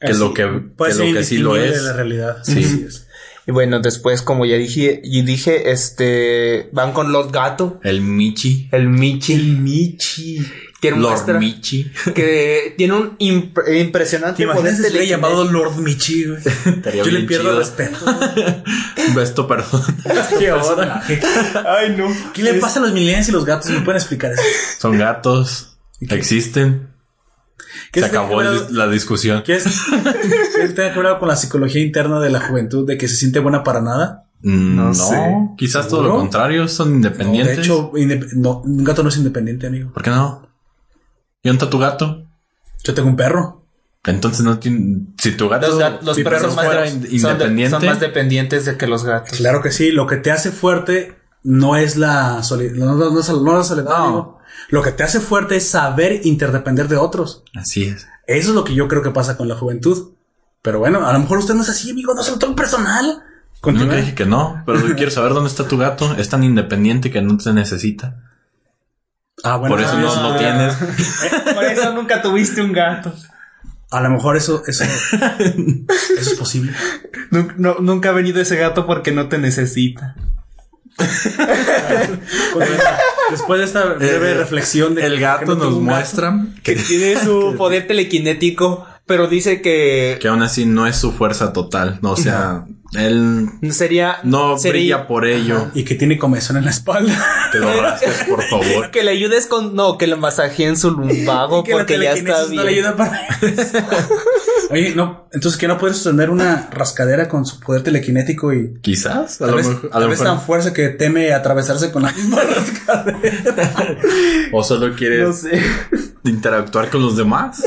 que 0.00 0.12
Así, 0.12 0.20
lo 0.20 0.32
que, 0.32 0.46
puede 0.46 0.92
que 0.92 0.96
ser 0.96 1.06
lo 1.06 1.18
que 1.18 1.24
sí 1.24 1.38
lo 1.38 1.56
es. 1.56 1.74
de 1.74 1.82
la 1.82 1.92
realidad. 1.92 2.36
Sí. 2.44 2.84
Es. 2.86 3.06
Y 3.46 3.52
bueno, 3.52 3.80
después, 3.80 4.22
como 4.22 4.46
ya 4.46 4.56
dije, 4.56 5.02
y 5.04 5.22
dije, 5.22 5.70
este, 5.70 6.70
van 6.72 6.92
con 6.92 7.12
Lord 7.12 7.30
Gato, 7.30 7.78
El 7.82 8.00
Michi, 8.00 8.68
el 8.72 8.88
Michi, 8.88 9.36
Michi. 9.36 10.46
Que 10.90 11.00
Lord 11.00 11.38
Michi. 11.38 11.90
que 12.14 12.74
tiene 12.76 12.94
un 12.94 13.18
imp- 13.18 13.64
¿Te 13.64 13.80
impresionante 13.80 14.42
imaginas 14.42 14.74
poder 14.76 14.92
telequinético. 14.92 15.10
llamado 15.28 15.44
Lord 15.44 15.76
Michi, 15.78 16.24
güey? 16.26 16.40
Yo 16.96 17.04
le 17.06 17.20
pierdo 17.20 17.44
chido. 17.44 17.52
el 17.52 17.58
respeto. 17.58 17.98
Besto, 19.14 19.46
perdón. 19.46 19.82
¿Qué 20.38 20.48
ahora? 20.48 21.02
Ay, 21.66 21.94
no. 21.96 22.06
¿Qué 22.32 22.42
le 22.42 22.54
pasa 22.54 22.78
a 22.78 22.82
los 22.82 22.92
millennials 22.92 23.28
y 23.28 23.32
los 23.32 23.44
gatos? 23.44 23.70
¿Me 23.70 23.80
pueden 23.80 23.98
explicar 24.00 24.32
eso? 24.32 24.42
Son 24.78 24.98
gatos, 24.98 25.78
existen. 26.00 26.88
¿Qué 27.92 28.00
Se 28.00 28.06
acabó 28.06 28.42
el- 28.42 28.66
la 28.76 28.88
discusión. 28.88 29.42
¿Qué 29.44 29.56
es? 29.56 29.64
¿Qué 29.64 30.74
que 30.74 30.82
ver 30.82 31.18
con 31.18 31.28
la 31.28 31.36
psicología 31.36 31.80
interna 31.82 32.20
de 32.20 32.30
la 32.30 32.40
juventud 32.40 32.86
de 32.86 32.98
que 32.98 33.08
se 33.08 33.16
siente 33.16 33.38
buena 33.38 33.62
para 33.62 33.80
nada? 33.80 34.24
Mm, 34.42 34.76
No 34.76 34.84
No, 34.88 34.94
sé. 34.94 35.16
quizás 35.56 35.88
todo 35.88 36.02
lo 36.02 36.10
contrario, 36.16 36.68
son 36.68 36.90
No, 36.90 36.96
independientes. 36.96 37.56
de 37.56 37.62
hecho, 37.62 37.92
indep- 37.92 38.32
no, 38.34 38.60
un 38.64 38.84
gato 38.84 39.02
no 39.02 39.08
es 39.08 39.16
independiente, 39.16 39.66
amigo. 39.68 39.90
¿por 39.92 40.02
qué 40.02 40.10
no? 40.10 40.46
¿Y 41.44 41.48
dónde 41.48 41.64
está 41.64 41.70
tu 41.70 41.78
gato? 41.78 42.26
Yo 42.82 42.94
tengo 42.94 43.08
un 43.08 43.16
perro. 43.16 43.60
Entonces 44.06 44.44
no 44.44 44.58
tiene, 44.58 45.06
si 45.16 45.32
tu 45.32 45.48
gato, 45.48 45.68
Los, 45.68 45.78
gat- 45.78 46.02
los 46.02 46.16
si 46.16 46.24
perros 46.24 46.54
más, 46.56 46.64
fuera 46.66 46.82
de- 46.82 46.88
in- 46.90 46.92
son 46.92 47.02
de- 47.38 47.44
independiente, 47.44 47.70
son 47.70 47.86
más 47.86 48.00
dependientes 48.00 48.64
de 48.66 48.76
que 48.76 48.86
los 48.86 49.04
gatos. 49.04 49.38
Claro 49.38 49.62
que 49.62 49.70
sí, 49.70 49.92
lo 49.92 50.06
que 50.06 50.16
te 50.16 50.30
hace 50.30 50.50
fuerte 50.50 51.16
no 51.42 51.76
es 51.76 51.96
la 51.96 52.42
soledad, 52.42 52.74
no, 52.74 52.94
no- 52.96 53.10
no 53.10 53.42
no 53.42 53.56
la 53.58 53.64
soledad, 53.64 53.88
No. 53.90 53.94
amigo. 54.04 54.38
Lo 54.68 54.82
que 54.82 54.90
te 54.92 55.02
hace 55.04 55.20
fuerte 55.20 55.56
es 55.56 55.68
saber 55.68 56.20
interdepender 56.24 56.88
de 56.88 56.96
otros. 56.96 57.44
así 57.54 57.84
es. 57.84 58.06
Eso 58.26 58.48
es 58.50 58.54
lo 58.54 58.64
que 58.64 58.74
yo 58.74 58.88
creo 58.88 59.02
que 59.02 59.10
pasa 59.10 59.36
con 59.36 59.48
la 59.48 59.54
juventud. 59.56 60.12
Pero 60.62 60.78
bueno, 60.78 61.06
a 61.06 61.12
lo 61.12 61.18
mejor 61.18 61.38
usted 61.38 61.54
no 61.54 61.62
es 61.62 61.68
así, 61.68 61.90
amigo, 61.90 62.14
no 62.14 62.22
se 62.22 62.30
lo 62.30 62.38
tome 62.38 62.54
personal. 62.54 63.06
No 63.06 63.60
Continúa. 63.60 63.94
te 63.94 64.00
dije 64.00 64.14
que 64.14 64.26
no, 64.26 64.62
pero 64.66 64.86
yo 64.86 64.94
quiero 64.96 65.10
saber 65.10 65.32
dónde 65.34 65.48
está 65.50 65.66
tu 65.68 65.76
gato. 65.78 66.14
Es 66.16 66.28
tan 66.30 66.42
independiente 66.44 67.10
que 67.10 67.20
no 67.22 67.36
te 67.38 67.52
necesita. 67.54 68.16
Ah, 69.44 69.56
bueno, 69.56 69.74
Por 69.76 69.84
eso 69.84 69.92
ah, 69.94 70.00
no 70.00 70.30
lo 70.32 70.36
tienes. 70.36 70.74
Por 71.54 71.64
eso 71.64 71.92
nunca 71.92 72.20
tuviste 72.22 72.60
un 72.62 72.72
gato. 72.72 73.12
A 73.90 74.00
lo 74.00 74.10
mejor 74.10 74.36
eso, 74.36 74.62
eso, 74.66 74.82
eso 75.38 76.30
es 76.30 76.34
posible. 76.38 76.72
Nu- 77.30 77.52
no- 77.56 77.76
nunca 77.80 78.08
ha 78.08 78.12
venido 78.12 78.40
ese 78.40 78.56
gato 78.56 78.86
porque 78.86 79.12
no 79.12 79.28
te 79.28 79.38
necesita. 79.38 80.16
Después 83.30 83.58
de 83.60 83.64
esta 83.64 83.84
breve 83.94 84.32
Eh, 84.32 84.34
reflexión 84.34 84.94
de 84.94 85.04
El 85.06 85.14
que 85.14 85.20
gato 85.20 85.54
no 85.54 85.64
nos 85.64 85.74
gato, 85.74 85.80
muestra 85.80 86.44
Que 86.62 86.74
que, 86.76 86.82
tiene 86.82 87.16
su 87.22 87.54
poder 87.56 87.86
telequinético, 87.86 88.86
pero 89.06 89.26
dice 89.28 89.60
que 89.62 90.18
que 90.20 90.28
aún 90.28 90.42
así 90.42 90.64
no 90.66 90.86
es 90.86 90.96
su 90.96 91.12
fuerza 91.12 91.52
total. 91.52 91.98
No, 92.02 92.12
o 92.12 92.16
sea, 92.16 92.64
él 92.94 93.48
sería 93.70 94.18
no 94.22 94.56
sería- 94.58 94.72
brilla 94.96 95.06
por 95.06 95.26
ello. 95.26 95.70
y 95.74 95.84
que 95.84 95.94
tiene 95.94 96.18
comezón 96.18 96.56
en 96.56 96.64
la 96.64 96.70
espalda. 96.70 97.14
Que 97.52 97.58
lo 97.60 97.80
rasques, 97.80 98.24
por 98.28 98.42
favor. 98.42 98.90
que 98.90 99.04
le 99.04 99.12
ayudes 99.12 99.46
con 99.46 99.76
no, 99.76 99.96
que 99.96 100.08
le 100.08 100.16
masajeen 100.16 100.76
su 100.76 100.90
lumbago 100.90 101.62
porque 101.70 101.98
ya 102.00 102.12
está 102.14 102.44
bien. 102.46 102.56
no 102.56 102.64
le 102.64 102.70
ayuda 102.70 102.96
para 102.96 103.26
eso. 103.42 103.78
Oye, 104.70 104.92
no, 104.96 105.28
entonces 105.32 105.56
que 105.60 105.68
no 105.68 105.78
puedes 105.78 105.98
sostener 105.98 106.30
una 106.30 106.68
rascadera 106.72 107.28
con 107.28 107.44
su 107.46 107.60
poder 107.60 107.82
telequinético 107.82 108.52
y 108.52 108.74
Quizás, 108.80 109.36
a 109.40 109.44
tal 109.44 109.50
lo 109.52 109.56
vez, 109.58 109.68
mejor, 109.68 109.86
a 109.90 109.92
tal 109.92 110.02
lo 110.02 110.08
vez 110.08 110.18
mejor- 110.20 110.36
tan 110.36 110.44
fuerza 110.44 110.72
que 110.72 110.88
teme 110.88 111.32
atravesarse 111.32 111.92
con 111.92 112.02
la 112.02 112.10
misma 112.12 112.40
rascadera. 112.42 113.98
o 114.52 114.64
solo 114.64 114.92
quiere 114.96 115.22
No 115.22 115.32
sé. 115.32 115.62
interactuar 116.24 116.90
con 116.90 117.02
los 117.02 117.16
demás. 117.16 117.62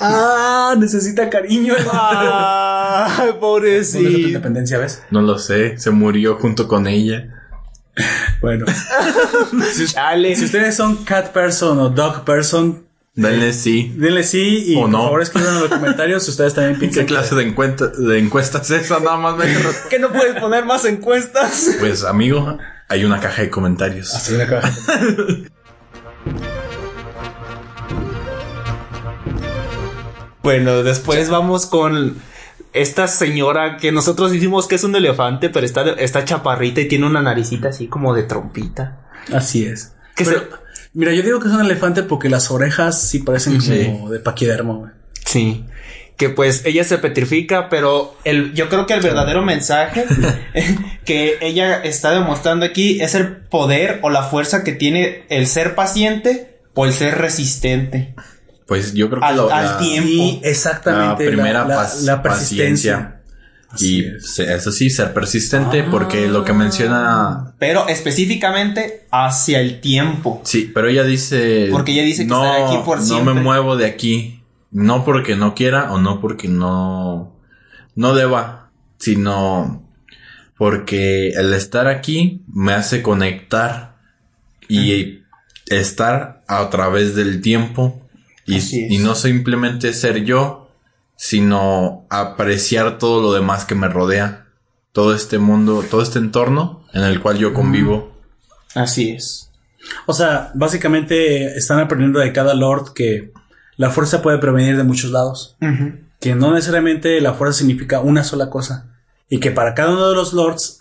Ah, 0.00 0.74
necesita 0.78 1.28
cariño. 1.30 1.74
Ay, 1.92 3.16
¿Dónde 3.16 3.16
está 3.16 3.32
tu 3.32 3.40
pobrecito. 3.40 4.08
independencia, 4.08 4.78
ves? 4.78 5.02
No 5.10 5.22
lo 5.22 5.38
sé, 5.38 5.78
se 5.78 5.90
murió 5.90 6.36
junto 6.36 6.68
con 6.68 6.86
ella. 6.86 7.32
Bueno, 8.42 8.66
Chale. 9.92 10.36
si 10.36 10.44
ustedes 10.44 10.74
son 10.76 11.04
cat 11.04 11.28
person 11.32 11.78
o 11.78 11.88
dog 11.88 12.24
person, 12.24 12.84
Denle 13.14 13.54
sí. 13.54 13.94
denle 13.96 14.22
sí 14.24 14.64
y 14.66 14.76
O 14.76 14.82
por 14.82 14.90
no. 14.90 15.04
favor 15.04 15.22
escriban 15.22 15.54
en 15.54 15.60
los 15.60 15.70
comentarios 15.70 16.22
si 16.24 16.30
ustedes 16.32 16.52
también 16.52 16.74
¿Qué 16.78 16.80
piensan 16.80 17.06
clase 17.06 17.34
de, 17.34 17.44
encuenta- 17.44 17.88
de 17.88 18.18
encuesta 18.18 18.58
es 18.58 18.70
esa? 18.70 19.00
Nada 19.00 19.16
más 19.16 19.38
me 19.38 19.46
¿Que 19.88 19.98
no 19.98 20.12
puedes 20.12 20.38
poner 20.38 20.66
más 20.66 20.84
encuestas? 20.84 21.76
Pues, 21.80 22.04
amigo, 22.04 22.58
hay 22.88 23.06
una 23.06 23.18
caja 23.18 23.40
de 23.40 23.48
comentarios. 23.48 24.14
Hasta 24.14 24.32
ahí 24.32 24.36
la 24.36 24.46
caja. 24.46 24.70
Bueno, 30.46 30.82
después 30.84 31.28
vamos 31.28 31.66
con 31.66 32.16
esta 32.72 33.08
señora 33.08 33.78
que 33.78 33.90
nosotros 33.90 34.30
decimos 34.32 34.66
que 34.68 34.76
es 34.76 34.84
un 34.84 34.94
elefante, 34.94 35.48
pero 35.50 35.66
está, 35.66 35.82
está 35.98 36.24
chaparrita 36.24 36.80
y 36.80 36.88
tiene 36.88 37.06
una 37.06 37.20
naricita 37.20 37.68
así 37.70 37.88
como 37.88 38.14
de 38.14 38.22
trompita. 38.22 38.98
Así 39.32 39.64
es. 39.66 39.92
Que 40.14 40.24
Pero, 40.24 40.38
se- 40.40 40.46
Mira, 40.94 41.12
yo 41.12 41.22
digo 41.22 41.40
que 41.40 41.48
es 41.48 41.54
un 41.54 41.60
elefante 41.60 42.02
porque 42.04 42.28
las 42.28 42.50
orejas 42.50 43.02
sí 43.02 43.18
parecen 43.18 43.60
Sí. 43.60 43.86
como 43.86 44.08
de 44.10 44.20
paquidermo. 44.20 44.88
Sí. 45.24 45.64
Que 46.16 46.30
pues 46.30 46.64
ella 46.64 46.84
se 46.84 46.96
petrifica, 46.98 47.68
pero 47.68 48.16
El, 48.24 48.54
yo 48.54 48.68
creo 48.70 48.86
que 48.86 48.94
el 48.94 49.00
verdadero 49.02 49.42
mensaje 49.42 50.06
que 51.04 51.38
ella 51.42 51.82
está 51.82 52.12
demostrando 52.12 52.64
aquí 52.64 53.02
es 53.02 53.14
el 53.14 53.36
poder 53.36 53.98
o 54.02 54.10
la 54.10 54.22
fuerza 54.22 54.64
que 54.64 54.72
tiene 54.72 55.24
el 55.28 55.46
ser 55.46 55.74
paciente 55.74 56.60
o 56.74 56.86
el 56.86 56.92
ser 56.94 57.18
resistente. 57.18 58.14
Pues 58.66 58.94
yo 58.94 59.08
creo 59.08 59.20
que 59.20 59.26
Al- 59.26 59.36
lo- 59.36 59.52
al 59.52 59.64
la, 59.64 59.78
tiempo. 59.78 60.08
Sí, 60.08 60.40
exactamente. 60.42 61.24
la 61.24 61.30
primera 61.30 61.64
la, 61.64 61.76
pas- 61.84 62.00
la 62.02 62.22
persistencia. 62.22 63.12
Así 63.68 63.98
Y 63.98 64.04
es. 64.06 64.38
eso 64.38 64.70
sí, 64.72 64.90
ser 64.90 65.12
persistente, 65.12 65.82
porque 65.84 66.28
lo 66.28 66.44
que 66.44 66.52
menciona. 66.52 67.54
Pero 67.58 67.88
específicamente 67.88 69.06
hacia 69.10 69.60
el 69.60 69.80
tiempo. 69.80 70.40
Sí, 70.44 70.70
pero 70.72 70.88
ella 70.88 71.02
dice. 71.04 71.68
Porque 71.72 71.92
ella 71.92 72.02
dice 72.02 72.22
que 72.22 72.28
no, 72.28 72.44
estará 72.44 72.66
aquí 72.68 72.78
por 72.84 72.98
No 72.98 73.04
siempre". 73.04 73.34
me 73.34 73.40
muevo 73.40 73.76
de 73.76 73.86
aquí. 73.86 74.42
No 74.70 75.04
porque 75.04 75.36
no 75.36 75.54
quiera 75.54 75.92
o 75.92 75.98
no 76.00 76.20
porque 76.20 76.48
no. 76.48 77.36
No 77.94 78.14
deba, 78.14 78.70
sino 78.98 79.88
porque 80.58 81.30
el 81.30 81.52
estar 81.52 81.86
aquí 81.88 82.42
me 82.52 82.72
hace 82.72 83.02
conectar 83.02 83.96
y 84.68 85.20
estar 85.66 86.42
a 86.48 86.68
través 86.70 87.14
del 87.14 87.40
tiempo 87.40 88.05
y, 88.46 88.98
no 88.98 89.14
simplemente 89.14 89.92
ser 89.92 90.24
yo, 90.24 90.70
sino 91.16 92.06
apreciar 92.10 92.98
todo 92.98 93.20
lo 93.20 93.32
demás 93.32 93.64
que 93.64 93.74
me 93.74 93.88
rodea, 93.88 94.46
todo 94.92 95.14
este 95.14 95.38
mundo, 95.38 95.84
todo 95.90 96.02
este 96.02 96.18
entorno 96.18 96.84
en 96.92 97.02
el 97.02 97.20
cual 97.20 97.38
yo 97.38 97.52
convivo. 97.52 98.16
Así 98.74 99.10
es. 99.10 99.50
O 100.06 100.12
sea, 100.12 100.50
básicamente 100.54 101.56
están 101.56 101.80
aprendiendo 101.80 102.20
de 102.20 102.32
cada 102.32 102.54
lord 102.54 102.92
que 102.94 103.32
la 103.76 103.90
fuerza 103.90 104.22
puede 104.22 104.38
prevenir 104.38 104.76
de 104.76 104.84
muchos 104.84 105.10
lados. 105.10 105.56
Que 106.20 106.34
no 106.34 106.52
necesariamente 106.52 107.20
la 107.20 107.34
fuerza 107.34 107.58
significa 107.58 108.00
una 108.00 108.24
sola 108.24 108.48
cosa. 108.48 108.94
Y 109.28 109.40
que 109.40 109.50
para 109.50 109.74
cada 109.74 109.92
uno 109.92 110.08
de 110.08 110.14
los 110.14 110.32
lords 110.32 110.78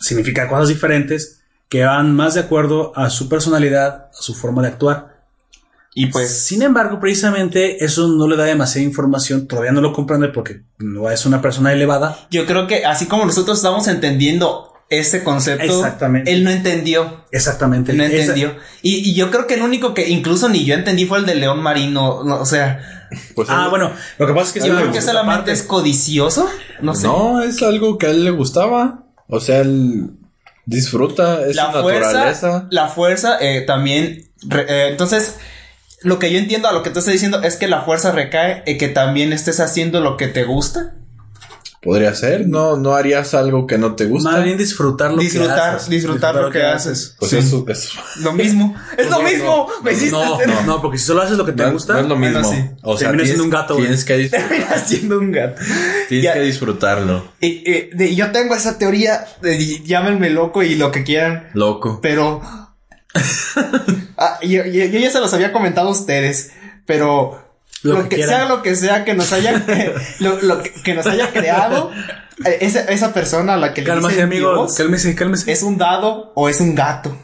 significa 0.00 0.48
cosas 0.48 0.68
diferentes 0.68 1.42
que 1.68 1.84
van 1.84 2.14
más 2.14 2.34
de 2.34 2.40
acuerdo 2.40 2.92
a 2.96 3.10
su 3.10 3.28
personalidad, 3.28 4.10
a 4.10 4.22
su 4.22 4.34
forma 4.34 4.62
de 4.62 4.68
actuar. 4.68 5.13
Y 5.96 6.06
pues 6.06 6.28
Sin 6.44 6.62
embargo, 6.62 6.98
precisamente 7.00 7.84
eso 7.84 8.08
no 8.08 8.26
le 8.26 8.36
da 8.36 8.44
demasiada 8.44 8.84
información, 8.84 9.46
todavía 9.46 9.70
no 9.72 9.80
lo 9.80 9.92
comprende 9.92 10.28
porque 10.28 10.62
no 10.78 11.08
es 11.10 11.24
una 11.24 11.40
persona 11.40 11.72
elevada. 11.72 12.18
yo 12.30 12.46
creo 12.46 12.66
que 12.66 12.84
así 12.84 13.06
como 13.06 13.24
nosotros 13.24 13.58
estamos 13.58 13.86
entendiendo 13.86 14.72
este 14.90 15.24
concepto, 15.24 15.64
Exactamente. 15.64 16.32
él 16.32 16.44
no 16.44 16.50
entendió. 16.50 17.24
Exactamente. 17.32 17.92
Él 17.92 17.98
no 17.98 18.04
Esa- 18.04 18.16
entendió. 18.16 18.54
Y, 18.82 19.08
y 19.10 19.14
yo 19.14 19.30
creo 19.30 19.46
que 19.46 19.54
el 19.54 19.62
único 19.62 19.94
que 19.94 20.08
incluso 20.08 20.48
ni 20.48 20.64
yo 20.64 20.74
entendí 20.74 21.06
fue 21.06 21.18
el 21.18 21.26
de 21.26 21.36
León 21.36 21.62
Marino. 21.62 22.22
no, 22.24 22.40
o 22.40 22.46
sea, 22.46 22.80
Pues 23.36 23.48
Ah, 23.50 23.62
él- 23.64 23.70
bueno, 23.70 23.92
lo 24.18 24.26
que 24.26 24.32
pasa 24.34 24.46
es 24.48 24.52
que 24.52 24.58
yo 24.68 24.74
es 24.74 24.80
creo 24.80 24.92
que 24.92 25.00
solamente 25.00 25.36
parte. 25.38 25.52
es 25.52 25.62
codicioso. 25.62 26.48
No 26.82 26.94
sé. 26.96 27.06
No, 27.06 27.40
es 27.42 27.62
algo 27.62 27.96
que 27.98 28.06
a 28.06 28.10
él 28.10 28.24
le 28.24 28.30
gustaba. 28.32 29.04
O 29.28 29.38
sea, 29.40 29.60
él 29.60 30.10
disfruta, 30.66 31.46
es 31.46 31.56
la 31.56 31.70
fuerza, 31.72 32.06
naturaleza. 32.12 32.66
la 32.70 32.88
fuerza 32.88 33.38
eh, 33.40 33.60
también. 33.62 34.24
re- 34.46 34.66
eh, 34.68 34.88
entonces, 34.90 35.36
lo 36.04 36.18
que 36.20 36.30
yo 36.32 36.38
entiendo 36.38 36.68
a 36.68 36.72
lo 36.72 36.82
que 36.84 36.90
tú 36.90 37.00
estás 37.00 37.12
diciendo 37.12 37.42
es 37.42 37.56
que 37.56 37.66
la 37.66 37.82
fuerza 37.82 38.12
recae 38.12 38.62
en 38.66 38.78
que 38.78 38.88
también 38.88 39.32
estés 39.32 39.58
haciendo 39.60 40.00
lo 40.00 40.16
que 40.16 40.28
te 40.28 40.44
gusta. 40.44 40.94
Podría 41.82 42.14
ser, 42.14 42.48
no, 42.48 42.78
no 42.78 42.94
harías 42.94 43.34
algo 43.34 43.66
que 43.66 43.76
no 43.76 43.94
te 43.94 44.06
gusta. 44.06 44.30
Más 44.30 44.42
bien 44.42 44.56
disfrutar 44.56 45.10
lo 45.10 45.18
Disfrutar, 45.18 45.54
que 45.72 45.76
haces. 45.76 45.88
disfrutar 45.90 46.34
lo 46.34 46.50
que 46.50 46.62
haces. 46.62 47.14
Pues 47.18 47.30
Sí. 47.32 47.36
eso, 47.36 47.62
eso. 47.68 48.00
Lo 48.20 48.32
mismo. 48.32 48.74
es 48.96 49.04
lo 49.10 49.18
No, 49.18 49.22
mismo. 49.22 49.68
no, 49.68 49.82
Me 49.84 49.92
hiciste 49.92 50.12
No, 50.12 50.34
hacer- 50.36 50.48
no, 50.48 50.62
no, 50.62 50.80
porque 50.80 50.96
si 50.96 51.04
solo 51.04 51.20
haces 51.20 51.36
lo 51.36 51.44
que 51.44 51.52
te 51.52 51.62
No, 51.62 51.72
gusta, 51.72 51.92
no 51.92 51.98
es 52.00 52.06
lo 52.06 52.16
mismo. 52.16 52.40
Bueno, 52.40 52.56
sí. 52.70 52.74
O 52.82 52.96
sea, 52.96 53.08
Termina 53.08 53.24
tienes, 53.24 53.26
siendo 53.28 53.44
un 53.44 53.50
gato, 53.50 53.76
tienes 53.76 54.04
que, 54.06 54.16
dis- 54.18 54.30
Termina 54.30 54.78
siendo 54.78 55.18
un 55.18 55.30
gato. 55.32 55.60
tienes 56.08 56.24
Ya. 56.24 56.32
que 56.32 56.40
disfrutarlo. 56.40 57.28
Y, 57.42 57.46
y, 57.70 57.90
de- 57.92 58.14
yo 58.14 58.32
tengo 58.32 58.54
esa 58.54 58.78
teoría, 58.78 59.26
de, 59.42 59.82
llámenme 59.84 60.30
loco 60.30 60.62
y 60.62 60.76
lo 60.76 60.90
que 60.90 61.04
quieran, 61.04 61.50
Loco. 61.52 61.98
pero 62.00 62.40
Ah, 64.16 64.38
yo, 64.42 64.64
yo- 64.64 64.84
yo 64.86 64.98
ya 64.98 65.10
se 65.10 65.20
los 65.20 65.32
había 65.34 65.52
comentado 65.52 65.88
a 65.88 65.92
ustedes, 65.92 66.52
pero 66.86 67.42
Lo 67.82 67.94
lo, 68.02 68.08
que 68.08 68.16
sea 68.24 68.46
lo 68.46 68.62
que 68.62 68.74
sea 68.76 69.04
que 69.04 69.14
nos 69.14 69.32
haya 69.32 69.64
lo, 70.20 70.40
lo 70.42 70.62
que, 70.62 70.70
que 70.72 70.94
nos 70.94 71.06
haya 71.06 71.30
creado 71.32 71.90
eh, 72.44 72.58
esa, 72.60 72.80
esa 72.80 73.12
persona 73.12 73.54
a 73.54 73.56
la 73.56 73.74
que 73.74 73.82
le 73.82 73.88
cálmase, 73.88 74.14
dicen 74.14 74.24
amigo, 74.28 74.54
Dios, 74.54 74.74
cálmese, 74.76 75.14
cálmese. 75.14 75.52
es 75.52 75.62
un 75.62 75.76
dado 75.78 76.32
o 76.34 76.48
es 76.48 76.60
un 76.60 76.74
gato. 76.74 77.16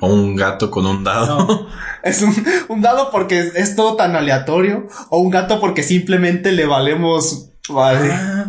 O 0.00 0.08
un 0.08 0.34
gato 0.36 0.70
con 0.70 0.86
un 0.86 1.04
dado. 1.04 1.68
Es 2.02 2.20
un, 2.20 2.34
un 2.66 2.80
dado 2.80 3.12
porque 3.12 3.52
es 3.54 3.76
todo 3.76 3.94
tan 3.94 4.16
aleatorio 4.16 4.88
o 5.10 5.18
un 5.20 5.30
gato 5.30 5.60
porque 5.60 5.84
simplemente 5.84 6.50
le 6.50 6.66
valemos 6.66 7.50
vale. 7.68 8.10
Ah, 8.12 8.46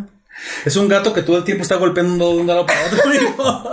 es 0.65 0.75
un 0.75 0.87
gato 0.87 1.13
que 1.13 1.21
todo 1.21 1.37
el 1.37 1.43
tiempo 1.43 1.61
está 1.61 1.75
golpeando 1.75 2.33
de 2.33 2.39
un 2.41 2.47
lado 2.47 2.65
para 2.65 2.79
otro. 2.87 2.99
amigo. 3.05 3.63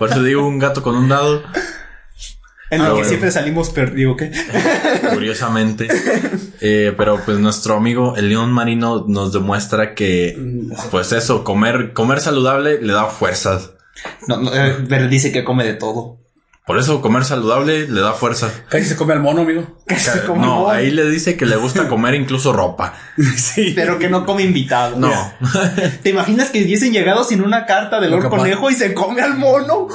Por 0.00 0.10
eso 0.10 0.20
digo 0.24 0.44
un 0.44 0.58
gato 0.58 0.82
con 0.82 0.96
un 0.96 1.08
dado. 1.08 1.44
En 2.74 2.80
Ah, 2.82 2.88
lo 2.88 2.96
que 2.96 3.04
siempre 3.04 3.30
salimos 3.30 3.70
perdidos, 3.70 4.16
¿qué? 4.16 4.30
Curiosamente. 5.12 5.88
Eh, 6.60 6.92
pero 6.96 7.20
pues 7.24 7.38
nuestro 7.38 7.76
amigo 7.76 8.14
el 8.16 8.28
león 8.28 8.52
marino 8.52 9.04
nos 9.08 9.32
demuestra 9.32 9.94
que, 9.94 10.38
pues 10.90 11.12
eso, 11.12 11.44
comer, 11.44 11.92
comer 11.92 12.20
saludable 12.20 12.80
le 12.80 12.92
da 12.92 13.06
fuerzas. 13.06 13.72
No, 14.28 14.38
no, 14.38 14.54
eh, 14.54 14.76
pero 14.88 15.08
dice 15.08 15.32
que 15.32 15.44
come 15.44 15.64
de 15.64 15.74
todo. 15.74 16.18
Por 16.66 16.78
eso 16.78 17.02
comer 17.02 17.26
saludable 17.26 17.86
le 17.86 18.00
da 18.00 18.14
fuerza. 18.14 18.50
Casi 18.70 18.86
se 18.86 18.96
come 18.96 19.12
al 19.12 19.20
mono, 19.20 19.42
amigo. 19.42 19.66
No, 20.38 20.70
ahí 20.70 20.90
le 20.90 21.04
dice 21.10 21.36
que 21.36 21.44
le 21.44 21.56
gusta 21.56 21.88
comer 21.90 22.14
incluso 22.14 22.54
ropa. 22.54 22.94
sí. 23.36 23.72
Pero 23.76 23.98
que 23.98 24.08
no 24.08 24.24
come 24.24 24.44
invitados. 24.44 24.98
No. 24.98 25.12
¿Te 26.02 26.08
imaginas 26.08 26.48
que 26.48 26.62
hubiesen 26.64 26.92
llegado 26.92 27.22
sin 27.24 27.42
una 27.42 27.66
carta 27.66 28.00
del 28.00 28.12
Lo 28.12 28.20
Lord. 28.20 28.30
Conejo 28.30 28.70
y 28.70 28.74
se 28.74 28.94
come 28.94 29.20
al 29.20 29.36
mono? 29.36 29.88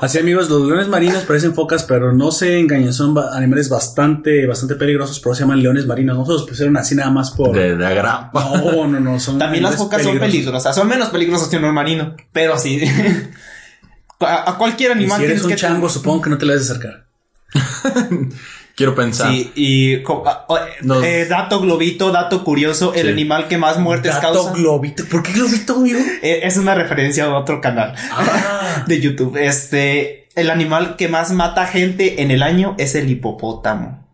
Así 0.00 0.18
amigos, 0.18 0.50
los 0.50 0.66
leones 0.66 0.88
marinos 0.88 1.22
parecen 1.24 1.54
focas, 1.54 1.84
pero 1.84 2.12
no 2.12 2.30
se 2.30 2.58
engañen, 2.60 2.92
son 2.92 3.14
ba- 3.14 3.36
animales 3.36 3.68
bastante, 3.68 4.46
bastante 4.46 4.74
peligrosos, 4.74 5.20
por 5.20 5.32
eso 5.32 5.38
se 5.38 5.42
llaman 5.44 5.62
leones 5.62 5.86
marinos. 5.86 6.16
No 6.18 6.26
se 6.26 6.32
los 6.32 6.44
pusieron 6.46 6.76
así 6.76 6.94
nada 6.94 7.10
más 7.10 7.30
por... 7.30 7.52
De, 7.56 7.76
de 7.76 7.86
agrapa. 7.86 8.30
No, 8.40 8.86
no, 8.86 9.00
no, 9.00 9.18
son 9.20 9.38
También 9.38 9.62
las 9.62 9.76
focas 9.76 10.02
son 10.02 10.12
peligrosos. 10.18 10.32
peligrosas. 10.42 10.74
Son 10.76 10.88
menos 10.88 11.08
peligrosas 11.08 11.48
que 11.48 11.56
un 11.56 11.72
marino. 11.74 12.14
Pero 12.32 12.58
sí. 12.58 12.82
a, 14.20 14.50
a 14.50 14.58
cualquier 14.58 14.90
Y 14.90 14.94
animal 14.94 15.18
si 15.18 15.24
eres 15.24 15.34
tienes 15.40 15.44
un 15.44 15.50
que 15.50 15.56
chango, 15.56 15.88
supongo 15.88 16.22
que 16.22 16.30
no 16.30 16.38
te 16.38 16.46
le 16.46 16.52
debes 16.54 16.70
acercar. 16.70 17.06
Quiero 18.76 18.94
pensar. 18.94 19.30
Sí, 19.32 19.52
y 19.54 19.94
ah, 20.26 20.44
oh, 20.48 20.58
eh, 20.58 20.60
Nos- 20.82 21.02
eh, 21.02 21.26
dato 21.28 21.60
globito, 21.60 22.12
dato 22.12 22.44
curioso, 22.44 22.92
el 22.94 23.06
Sí. 23.06 23.12
animal 23.12 23.48
que 23.48 23.56
más 23.58 23.78
muertes 23.78 24.14
causa. 24.16 24.52
globito. 24.52 25.04
¿Por 25.10 25.22
qué 25.22 25.32
globito, 25.32 25.76
amigo? 25.76 25.98
Eh, 26.22 26.40
es 26.42 26.58
una 26.58 26.74
referencia 26.74 27.24
a 27.24 27.38
otro 27.38 27.60
canal 27.62 27.94
Ah. 28.12 28.84
de 28.86 29.00
YouTube. 29.00 29.36
Este, 29.38 30.28
el 30.34 30.50
animal 30.50 30.96
que 30.96 31.08
más 31.08 31.32
mata 31.32 31.66
gente 31.66 32.20
en 32.22 32.30
el 32.30 32.42
año 32.42 32.74
es 32.78 32.94
el 32.94 33.08
hipopótamo. 33.10 34.06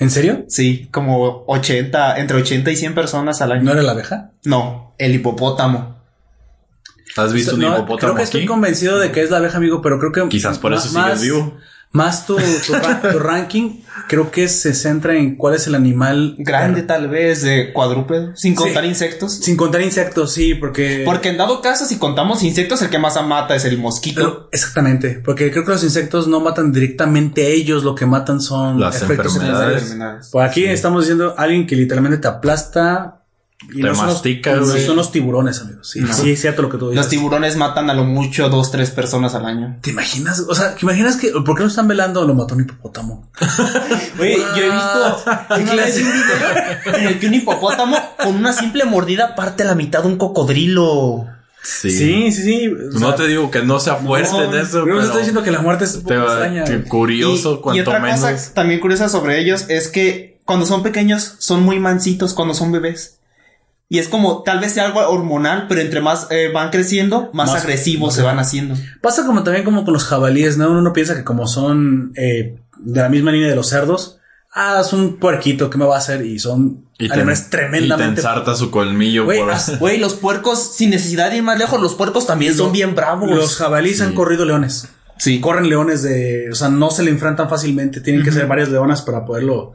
¿En 0.00 0.10
serio? 0.10 0.44
Sí, 0.48 0.88
como 0.90 1.44
80, 1.46 2.18
entre 2.18 2.38
80 2.38 2.70
y 2.72 2.76
100 2.76 2.94
personas 2.94 3.40
al 3.42 3.52
año. 3.52 3.62
¿No 3.62 3.72
era 3.72 3.82
la 3.82 3.92
abeja? 3.92 4.32
No, 4.44 4.94
el 4.98 5.14
hipopótamo. 5.14 6.00
¿Has 7.16 7.32
visto 7.32 7.54
un 7.54 7.60
No, 7.60 7.68
hipopótamo 7.68 7.98
Creo 7.98 8.14
que 8.14 8.22
estoy 8.22 8.46
convencido 8.46 8.98
de 8.98 9.12
que 9.12 9.22
es 9.22 9.30
la 9.30 9.36
abeja, 9.38 9.58
amigo, 9.58 9.82
pero 9.82 9.98
creo 9.98 10.10
que... 10.12 10.28
Quizás 10.28 10.58
por 10.58 10.72
eso 10.72 10.90
ma- 10.92 11.04
sigues 11.04 11.22
vivo. 11.22 11.56
Más 11.92 12.24
tu, 12.24 12.36
tu, 12.36 12.72
ra- 12.74 13.02
tu 13.02 13.18
ranking, 13.18 13.80
creo 14.06 14.30
que 14.30 14.48
se 14.48 14.74
centra 14.74 15.16
en 15.16 15.34
cuál 15.34 15.54
es 15.56 15.66
el 15.66 15.74
animal... 15.74 16.36
Grande 16.38 16.82
tal 16.82 17.08
vez, 17.08 17.42
de 17.42 17.72
cuadrúpedo, 17.72 18.30
sin 18.36 18.54
contar 18.54 18.84
Sí. 18.84 18.88
insectos. 18.90 19.34
Sin 19.34 19.56
contar 19.56 19.82
insectos, 19.82 20.32
sí, 20.32 20.54
porque... 20.54 21.02
Porque 21.04 21.30
en 21.30 21.36
dado 21.36 21.60
caso, 21.60 21.84
si 21.86 21.98
contamos 21.98 22.44
insectos, 22.44 22.80
el 22.82 22.90
que 22.90 22.98
más 23.00 23.20
mata 23.26 23.56
es 23.56 23.64
el 23.64 23.76
mosquito. 23.78 24.20
Pero- 24.20 24.48
exactamente, 24.52 25.20
porque 25.24 25.50
creo 25.50 25.64
que 25.64 25.72
los 25.72 25.82
insectos 25.82 26.28
no 26.28 26.38
matan 26.38 26.70
directamente 26.72 27.44
a 27.44 27.48
ellos, 27.48 27.82
lo 27.82 27.96
que 27.96 28.06
matan 28.06 28.40
son 28.40 28.78
Las 28.78 29.02
efectos 29.02 29.34
enfermedades. 29.34 30.28
Por 30.30 30.44
aquí 30.44 30.64
estamos 30.66 31.02
diciendo 31.02 31.34
alguien 31.36 31.66
que 31.66 31.74
literalmente 31.74 32.18
te 32.18 32.28
aplasta 32.28 33.19
y 33.68 33.82
Te 33.82 33.88
no 33.88 33.94
son 33.94 34.06
los- 34.06 34.14
mastica, 34.14 34.54
no 34.56 34.64
güey. 34.66 34.86
son 34.86 34.96
los 34.96 35.12
tiburones, 35.12 35.60
amigos. 35.60 35.90
Sí, 35.90 36.00
sí, 36.12 36.30
es 36.32 36.40
cierto 36.40 36.62
lo 36.62 36.70
que 36.70 36.78
tú 36.78 36.86
dices. 36.90 36.96
Los 37.04 37.08
tiburones 37.10 37.56
matan 37.56 37.90
a 37.90 37.94
lo 37.94 38.04
mucho 38.04 38.48
dos, 38.48 38.70
tres 38.70 38.90
personas 38.90 39.34
al 39.34 39.44
año. 39.44 39.76
¿Te 39.82 39.90
imaginas? 39.90 40.40
O 40.48 40.54
sea, 40.54 40.74
¿te 40.74 40.80
imaginas 40.82 41.16
que 41.16 41.30
por 41.44 41.56
qué 41.56 41.62
no 41.64 41.68
están 41.68 41.86
velando? 41.86 42.24
Lo 42.26 42.34
mató 42.34 42.54
un 42.54 42.62
hipopótamo. 42.62 43.30
Oye, 44.18 44.38
yo 44.56 44.62
he 44.64 44.70
visto 44.70 45.24
una 45.50 45.74
vez 45.74 45.96
un 45.98 46.10
video 46.12 46.96
en 46.98 47.06
el 47.06 47.18
que 47.18 47.26
un 47.26 47.34
hipopótamo 47.34 47.96
con 48.22 48.34
una 48.36 48.52
simple 48.52 48.84
mordida 48.86 49.34
parte 49.34 49.64
la 49.64 49.74
mitad 49.74 50.02
de 50.02 50.08
un 50.08 50.16
cocodrilo. 50.16 51.26
Sí. 51.62 51.90
Sí, 51.90 52.32
sí, 52.32 52.42
sí. 52.42 52.68
o 52.96 52.98
no 52.98 53.14
te 53.14 53.26
digo 53.26 53.50
que 53.50 53.62
no 53.62 53.78
sea 53.80 53.96
fuerte 53.96 54.30
no, 54.32 54.44
en 54.44 54.54
eso, 54.54 54.82
pero 54.82 54.84
pero... 54.84 54.98
te 55.00 55.04
estoy 55.04 55.18
diciendo 55.18 55.42
que 55.42 55.50
la 55.50 55.60
muerte 55.60 55.84
es 55.84 55.94
un 55.96 56.04
te 56.04 56.14
poco 56.14 56.26
extraña. 56.32 56.64
curioso, 56.88 57.50
y, 57.52 57.54
y 57.56 57.60
cuanto 57.60 57.82
otra 57.82 58.00
menos. 58.00 58.20
cosa 58.20 58.54
también 58.54 58.80
curiosa 58.80 59.10
sobre 59.10 59.38
ellos 59.38 59.66
es 59.68 59.88
que 59.88 60.38
cuando 60.46 60.64
son 60.64 60.82
pequeños 60.82 61.34
son 61.38 61.62
muy 61.62 61.78
mansitos 61.78 62.32
cuando 62.32 62.54
son 62.54 62.72
bebés. 62.72 63.18
Y 63.92 63.98
es 63.98 64.08
como 64.08 64.42
tal 64.44 64.60
vez 64.60 64.72
sea 64.72 64.86
algo 64.86 65.00
hormonal, 65.00 65.66
pero 65.68 65.80
entre 65.80 66.00
más 66.00 66.28
eh, 66.30 66.48
van 66.54 66.70
creciendo, 66.70 67.28
más, 67.34 67.50
Más- 67.50 67.62
agresivos 67.62 68.14
se 68.14 68.22
van 68.22 68.38
haciendo. 68.38 68.76
Pasa 69.02 69.26
como 69.26 69.42
también 69.42 69.64
como 69.64 69.84
con 69.84 69.92
los 69.92 70.04
jabalíes, 70.04 70.56
¿no? 70.56 70.70
Uno 70.70 70.92
piensa 70.92 71.16
que 71.16 71.24
como 71.24 71.48
son 71.48 72.12
eh, 72.14 72.56
de 72.78 73.00
la 73.00 73.08
misma 73.08 73.32
línea 73.32 73.48
de 73.48 73.56
los 73.56 73.68
cerdos, 73.68 74.18
ah, 74.54 74.80
es 74.80 74.92
un 74.92 75.16
puerquito, 75.18 75.68
¿qué 75.70 75.76
me 75.76 75.84
va 75.86 75.96
a 75.96 75.98
hacer? 75.98 76.24
Y 76.24 76.38
son 76.38 76.84
Y 76.98 77.08
te, 77.08 77.14
animales 77.14 77.40
y 77.40 77.44
te 77.44 77.50
tremendamente... 77.50 78.20
ensarta 78.20 78.54
su 78.54 78.70
colmillo 78.70 79.24
Güey, 79.24 79.40
por... 79.40 79.98
los 79.98 80.14
puercos, 80.14 80.72
sin 80.76 80.90
necesidad 80.90 81.28
de 81.30 81.38
ir 81.38 81.42
más 81.42 81.58
lejos, 81.58 81.80
los 81.80 81.94
puercos 81.96 82.28
también 82.28 82.54
son 82.54 82.70
bien 82.70 82.94
bravos. 82.94 83.28
Los 83.28 83.56
jabalíes 83.56 84.00
han 84.02 84.14
corrido 84.14 84.44
leones. 84.44 84.86
sí. 85.18 85.40
Corren 85.40 85.68
leones 85.68 86.02
de... 86.04 86.48
O 86.52 86.54
sea, 86.54 86.68
no 86.68 86.92
se 86.92 87.02
le 87.02 87.10
enfrentan 87.10 87.48
fácilmente. 87.50 88.00
Tienen 88.00 88.22
que 88.22 88.30
ser 88.30 88.46
varias 88.46 88.68
leonas 88.68 89.02
para 89.02 89.24
poderlo 89.24 89.74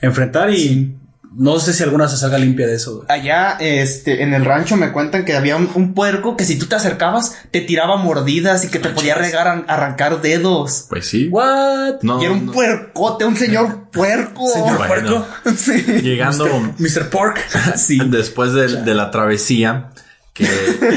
enfrentar 0.00 0.50
y... 0.54 0.96
No 1.38 1.58
sé 1.60 1.74
si 1.74 1.82
alguna 1.82 2.08
se 2.08 2.16
salga 2.16 2.38
limpia 2.38 2.66
de 2.66 2.76
eso. 2.76 2.96
güey. 2.96 3.06
Allá, 3.10 3.56
este, 3.60 4.22
en 4.22 4.32
el 4.32 4.44
rancho 4.44 4.76
me 4.76 4.90
cuentan 4.90 5.24
que 5.26 5.36
había 5.36 5.56
un, 5.56 5.70
un 5.74 5.92
puerco 5.92 6.36
que 6.36 6.44
si 6.44 6.58
tú 6.58 6.64
te 6.66 6.76
acercabas, 6.76 7.36
te 7.50 7.60
tiraba 7.60 7.96
mordidas 7.96 8.64
y 8.64 8.68
que 8.68 8.78
te 8.78 8.88
podía 8.88 9.14
regar, 9.14 9.64
arrancar 9.68 10.22
dedos. 10.22 10.86
Pues 10.88 11.06
sí. 11.08 11.28
What? 11.28 11.96
No, 12.02 12.20
y 12.22 12.24
era 12.24 12.32
un 12.34 12.46
no. 12.46 12.52
puercote, 12.52 13.24
un 13.26 13.36
señor 13.36 13.90
puerco. 13.92 14.46
Señor 14.48 14.78
Bueno. 14.78 14.86
puerco. 14.88 15.26
Sí. 15.56 15.72
Llegando 16.02 16.46
Mr. 16.78 17.10
Pork. 17.10 17.38
Sí. 17.76 17.98
después 18.06 18.52
de, 18.54 18.82
de 18.82 18.94
la 18.94 19.10
travesía 19.10 19.90
que, 20.32 20.46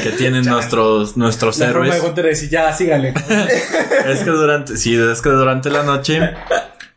que 0.02 0.10
tienen 0.16 0.44
nuestros, 0.44 1.16
nuestros 1.16 1.58
La 1.58 1.66
forma 1.72 1.86
de 1.94 1.96
héroes. 1.98 2.14
Decir, 2.16 2.50
ya, 2.50 2.72
sígale. 2.72 3.12
Es 4.06 4.20
que 4.20 4.30
durante, 4.30 4.76
sí, 4.76 4.94
es 4.94 5.20
que 5.20 5.28
durante 5.30 5.70
la 5.70 5.82
noche 5.82 6.18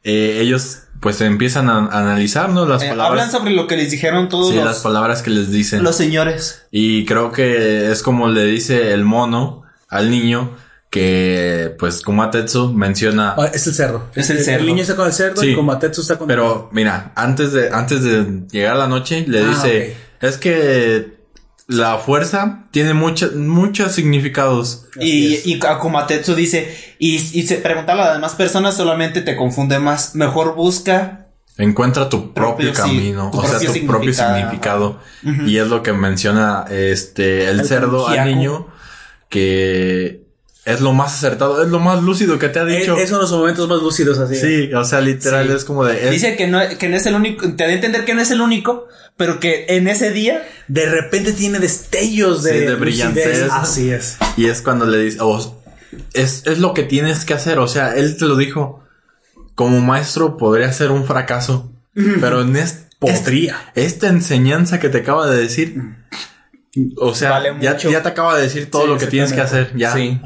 eh, 0.03 0.40
ellos 0.41 0.80
pues 1.03 1.21
empiezan 1.21 1.69
a, 1.69 1.85
a 1.85 1.99
analizar, 1.99 2.49
¿no? 2.49 2.65
Las 2.65 2.81
Eh, 2.81 2.88
palabras. 2.89 3.11
hablan 3.11 3.31
sobre 3.31 3.51
lo 3.53 3.67
que 3.67 3.77
les 3.77 3.91
dijeron 3.91 4.27
todos 4.30 4.49
sí, 4.49 4.55
las 4.55 4.80
palabras 4.80 5.21
que 5.21 5.30
les 5.30 5.51
dicen. 5.51 5.84
los 5.84 5.95
señores. 5.95 6.65
Y 6.71 7.05
creo 7.05 7.31
que 7.31 7.91
es 7.91 8.01
como 8.01 8.30
le 8.30 8.45
dice 8.45 8.93
el 8.93 9.03
mono 9.03 9.63
al 9.89 10.09
niño 10.09 10.55
que 10.89 11.75
pues 11.80 12.01
como 12.01 12.23
Atetsu 12.23 12.71
menciona 12.73 13.35
Ah, 13.38 13.49
es 13.53 13.67
el 13.67 13.73
cerdo. 13.73 14.09
Es 14.15 14.30
el 14.30 14.39
cerdo. 14.43 14.59
El 14.61 14.65
niño 14.67 14.81
está 14.84 14.95
con 14.95 15.07
el 15.07 15.13
cerdo 15.13 15.41
Sí. 15.41 15.49
y 15.49 15.55
Komatetsu 15.55 16.01
está 16.01 16.17
con 16.17 16.27
Pero 16.27 16.69
mira, 16.71 17.11
antes 17.15 17.51
de, 17.51 17.69
antes 17.71 18.03
de 18.03 18.43
llegar 18.51 18.75
a 18.75 18.80
la 18.80 18.88
noche, 18.88 19.25
le 19.27 19.39
Ah, 19.39 19.49
dice, 19.49 19.97
es 20.21 20.38
que 20.38 21.22
la 21.68 21.98
fuerza 21.98 22.65
tiene 22.72 22.94
muchos 22.94 23.35
muchos 23.35 23.94
significados. 23.94 24.88
Y, 24.99 25.35
es. 25.35 25.48
y 25.48 25.60
Akumatetsu 25.65 26.35
dice, 26.35 26.76
y, 26.99 27.15
y 27.15 27.44
se 27.44 27.57
pregunta 27.57 27.94
a 27.94 27.95
las 27.95 28.14
demás 28.14 28.35
personas 28.35 28.76
solamente 28.76 29.22
te 29.22 29.35
confunde 29.35 29.80
más. 29.80 30.15
Mejor 30.15 30.56
busca. 30.56 31.27
Encuentra 31.57 32.10
tu 32.10 32.34
propio, 32.34 32.73
Propio, 32.73 32.76
sí, 32.76 32.81
camino, 32.81 33.30
tu 33.31 33.38
o 33.38 33.48
sea, 33.48 33.60
tu 33.60 33.85
propio 33.85 34.14
significado. 34.14 34.99
Y 35.45 35.57
es 35.57 35.68
lo 35.68 35.84
que 35.84 35.94
menciona 35.94 36.65
este 36.69 37.48
el, 37.48 37.60
El 37.60 37.68
cerdo 37.68 38.07
al 38.07 38.26
niño, 38.26 38.68
que 39.30 40.22
es 40.65 40.80
lo 40.81 40.94
más 40.94 41.14
acertado, 41.15 41.61
es 41.64 41.69
lo 41.69 41.80
más 41.80 42.02
lúcido 42.03 42.40
que 42.40 42.48
te 42.49 42.60
ha 42.60 42.64
Es, 42.69 42.80
dicho. 42.81 42.95
es 42.98 43.10
uno 43.10 43.18
de 43.19 43.23
los 43.23 43.31
momentos 43.31 43.68
más 43.68 43.81
lúcidos 43.81 44.18
así. 44.19 44.35
Sí, 44.35 44.73
o 44.73 44.84
sea, 44.85 45.02
literal 45.02 45.48
Sí. 45.48 45.53
es 45.53 45.65
como 45.65 45.84
de... 45.85 46.06
es- 46.06 46.11
Dice 46.11 46.35
que 46.35 46.48
no, 46.48 46.60
que 46.80 46.90
no 46.90 46.95
es 46.98 47.06
el 47.06 47.15
único, 47.15 47.53
te 47.56 47.64
da 47.64 47.69
a 47.69 47.73
entender 47.73 48.06
que 48.06 48.14
no 48.14 48.22
es 48.22 48.31
el 48.31 48.40
único, 48.41 48.88
pero 49.18 49.40
que 49.40 49.65
en 49.69 49.88
ese 49.88 50.11
día 50.11 50.41
De 50.68 50.85
repente 50.85 51.34
tiene 51.34 51.60
destellos 51.60 52.44
de, 52.44 52.53
Sí, 52.53 52.65
de 52.65 52.76
brillantez. 52.76 53.44
Así 53.52 53.91
es. 53.91 54.18
Y 54.38 54.45
es 54.48 54.61
cuando 54.61 54.85
le 54.85 54.98
dice, 54.99 55.18
oh, 55.22 55.61
es, 56.14 56.44
es 56.48 56.57
lo 56.60 56.73
que 56.73 56.84
tienes 56.84 57.26
que 57.26 57.34
hacer. 57.34 57.60
O 57.60 57.68
sea, 57.68 57.95
él 57.95 58.15
te 58.18 58.26
lo 58.26 58.35
dijo. 58.38 58.81
Como 59.56 59.81
maestro 59.81 60.35
podría 60.38 60.72
ser 60.73 60.90
un 60.90 61.06
fracaso. 61.06 61.72
Pero 61.94 62.41
en 62.41 62.57
Podría. 62.98 63.72
esta 63.76 64.07
enseñanza 64.07 64.80
que 64.80 64.90
te 64.90 64.99
acaba 64.99 65.30
de 65.30 65.40
decir. 65.41 65.76
O 66.98 67.14
sea, 67.14 67.30
Vale 67.31 67.53
ya, 67.61 67.77
ya 67.77 68.02
te 68.02 68.10
acaba 68.10 68.35
de 68.35 68.44
decir 68.44 68.72
todo 68.72 68.84
Sí, 68.84 68.88
lo 68.90 68.98
que 68.98 69.06
tienes 69.07 69.31
que 69.34 69.41
hacer. 69.41 69.72
Ya. 69.76 69.94
Sí. 69.94 70.19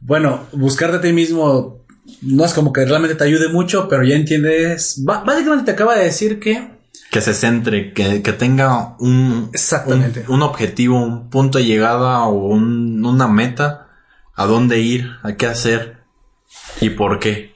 Bueno, 0.00 0.46
buscarte 0.52 0.96
a 0.98 1.00
ti 1.00 1.12
mismo 1.12 1.84
no 2.22 2.44
es 2.44 2.52
como 2.54 2.72
que 2.72 2.84
realmente 2.84 3.14
te 3.16 3.24
ayude 3.24 3.48
mucho, 3.48 3.88
pero 3.88 4.02
ya 4.04 4.16
entiendes. 4.16 5.02
básicamente 5.04 5.64
te 5.64 5.70
acaba 5.72 5.96
de 5.96 6.04
decir 6.04 6.40
que. 6.40 6.78
Que 7.10 7.20
se 7.20 7.34
centre, 7.34 7.92
que, 7.92 8.22
que 8.22 8.32
tenga 8.32 8.96
un, 9.00 9.50
Exactamente. 9.52 10.24
un, 10.28 10.34
un 10.36 10.42
objetivo, 10.42 10.96
un 11.02 11.28
punto 11.28 11.58
de 11.58 11.64
llegada 11.64 12.22
o 12.24 12.46
un- 12.48 13.04
una 13.04 13.26
meta. 13.28 13.86
A 14.34 14.46
dónde 14.46 14.78
ir, 14.80 15.10
a 15.22 15.34
qué 15.34 15.46
hacer 15.46 15.96
y 16.80 16.90
por 16.90 17.18
qué. 17.18 17.52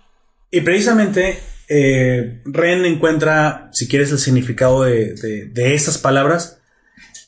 Y 0.50 0.60
precisamente 0.60 1.38
eh, 1.68 2.42
Ren 2.44 2.84
encuentra, 2.84 3.70
si 3.72 3.88
quieres, 3.88 4.12
el 4.12 4.18
significado 4.18 4.82
de, 4.82 5.14
de, 5.14 5.46
de 5.46 5.74
estas 5.74 5.96
palabras 5.96 6.58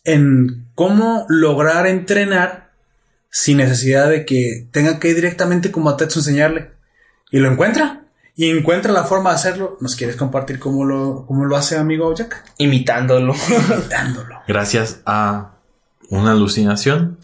en 0.05 0.67
cómo 0.75 1.25
lograr 1.31 1.87
entrenar 1.87 2.66
sin 3.39 3.59
necesidad 3.59 4.09
de 4.09 4.25
que 4.25 4.67
tenga 4.71 4.99
que 4.99 5.09
ir 5.11 5.15
directamente 5.17 5.71
como 5.71 5.91
a 5.91 5.97
Tetsu 5.99 6.21
enseñarle. 6.21 6.71
Y 7.31 7.39
lo 7.39 7.53
encuentra. 7.53 8.05
Y 8.35 8.49
encuentra 8.49 8.93
la 8.93 9.05
forma 9.05 9.29
de 9.31 9.37
hacerlo. 9.37 9.77
¿Nos 9.83 9.95
quieres 9.95 10.17
compartir 10.17 10.59
cómo 10.59 10.87
lo, 10.87 11.27
cómo 11.27 11.45
lo 11.45 11.55
hace 11.55 11.77
amigo 11.77 12.15
Jack? 12.15 12.43
Imitándolo. 12.57 13.35
Dándolo. 13.91 14.41
Gracias 14.49 15.01
a 15.05 15.53
una 16.09 16.31
alucinación, 16.33 17.19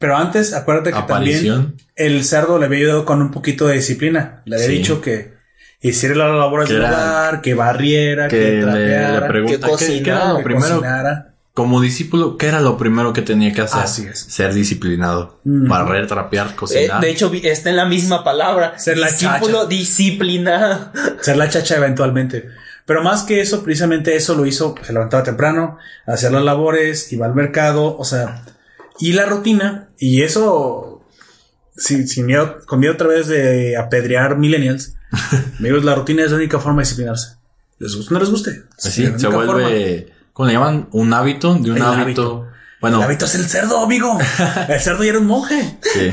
Pero 0.00 0.16
antes, 0.16 0.52
acuérdate 0.52 0.92
que 0.92 1.02
también 1.02 1.76
el 1.94 2.24
cerdo 2.24 2.58
le 2.58 2.66
había 2.66 2.78
ayudado 2.78 3.04
con 3.04 3.22
un 3.22 3.30
poquito 3.30 3.68
de 3.68 3.74
disciplina. 3.74 4.42
Le 4.46 4.56
había 4.56 4.66
Sí. 4.68 4.72
dicho 4.78 5.00
que 5.00 5.34
hiciera 5.80 6.16
las 6.16 6.34
labores 6.36 6.68
del 6.68 6.78
era- 6.78 6.88
hogar, 6.90 7.40
que 7.40 7.54
barriera, 7.54 8.26
que, 8.26 8.36
que 8.36 8.42
le, 8.52 8.56
le 8.56 8.62
trapeara, 8.64 9.28
pregunta 9.28 9.68
que 9.68 9.76
¿qué- 9.76 10.02
qué 10.02 10.10
era 10.10 10.18
cocinara, 10.20 10.36
que 10.38 10.42
primero? 10.42 10.74
cocinara. 10.76 11.34
Como 11.60 11.80
discípulo, 11.80 12.36
¿qué 12.38 12.46
era 12.46 12.60
lo 12.60 12.76
primero 12.78 13.12
que 13.12 13.22
tenía 13.22 13.52
que 13.52 13.60
hacer? 13.60 13.82
Así 13.82 14.06
es. 14.06 14.18
Ser 14.20 14.52
disciplinado. 14.54 15.40
Mm. 15.44 15.68
Barrer, 15.68 16.06
trapear, 16.06 16.48
Eh, 16.48 16.54
cocinar. 16.56 17.00
de 17.00 17.10
hecho, 17.10 17.30
está 17.42 17.70
en 17.70 17.76
la 17.76 17.84
misma 17.84 18.24
palabra. 18.24 18.78
Ser 18.78 18.98
la 18.98 19.08
Discípulo, 19.08 19.58
chacha. 19.64 19.68
disciplina. 19.68 20.92
ser 21.20 21.36
la 21.36 21.48
chacha 21.48 21.76
eventualmente. 21.76 22.48
Pero 22.86 23.02
más 23.02 23.22
que 23.22 23.40
eso, 23.40 23.62
precisamente 23.62 24.16
eso 24.16 24.34
lo 24.34 24.46
hizo, 24.46 24.74
se 24.82 24.92
levantaba 24.92 25.22
temprano, 25.22 25.78
hacía 26.06 26.30
las 26.30 26.42
labores, 26.42 27.12
iba 27.12 27.26
al 27.26 27.34
mercado, 27.34 27.96
o 27.96 28.04
sea, 28.04 28.42
y 28.98 29.12
la 29.12 29.26
rutina, 29.26 29.88
y 29.98 30.22
eso, 30.22 31.04
sin, 31.76 32.08
sin 32.08 32.26
miedo, 32.26 32.58
con 32.66 32.80
miedo 32.80 32.94
otra 32.94 33.06
vez 33.06 33.28
de 33.28 33.76
apedrear 33.76 34.38
millennials, 34.38 34.94
amigos, 35.60 35.84
la 35.84 35.94
rutina 35.94 36.24
es 36.24 36.30
la 36.30 36.38
única 36.38 36.58
forma 36.58 36.78
de 36.80 36.84
disciplinarse. 36.86 37.36
¿Les 37.78 37.94
gusta 37.94 38.10
o 38.10 38.14
no 38.14 38.20
les 38.20 38.30
guste? 38.30 38.62
Así, 38.78 39.04
Es 39.04 39.12
la 39.12 39.18
se 39.18 39.26
forma. 39.28 39.68
¿Cómo 40.40 40.46
le 40.48 40.54
llaman? 40.54 40.88
Un 40.92 41.12
hábito, 41.12 41.54
de 41.56 41.70
un 41.70 41.76
El 41.76 41.82
hábito. 41.82 42.00
hábito. 42.02 42.46
Bueno, 42.80 42.96
El 42.96 43.02
hábito 43.02 43.26
es 43.26 43.34
el 43.34 43.44
cerdo, 43.46 43.84
amigo. 43.84 44.18
El 44.68 44.80
cerdo 44.80 45.04
ya 45.04 45.10
era 45.10 45.18
un 45.18 45.26
monje. 45.26 45.78
sí. 45.82 46.10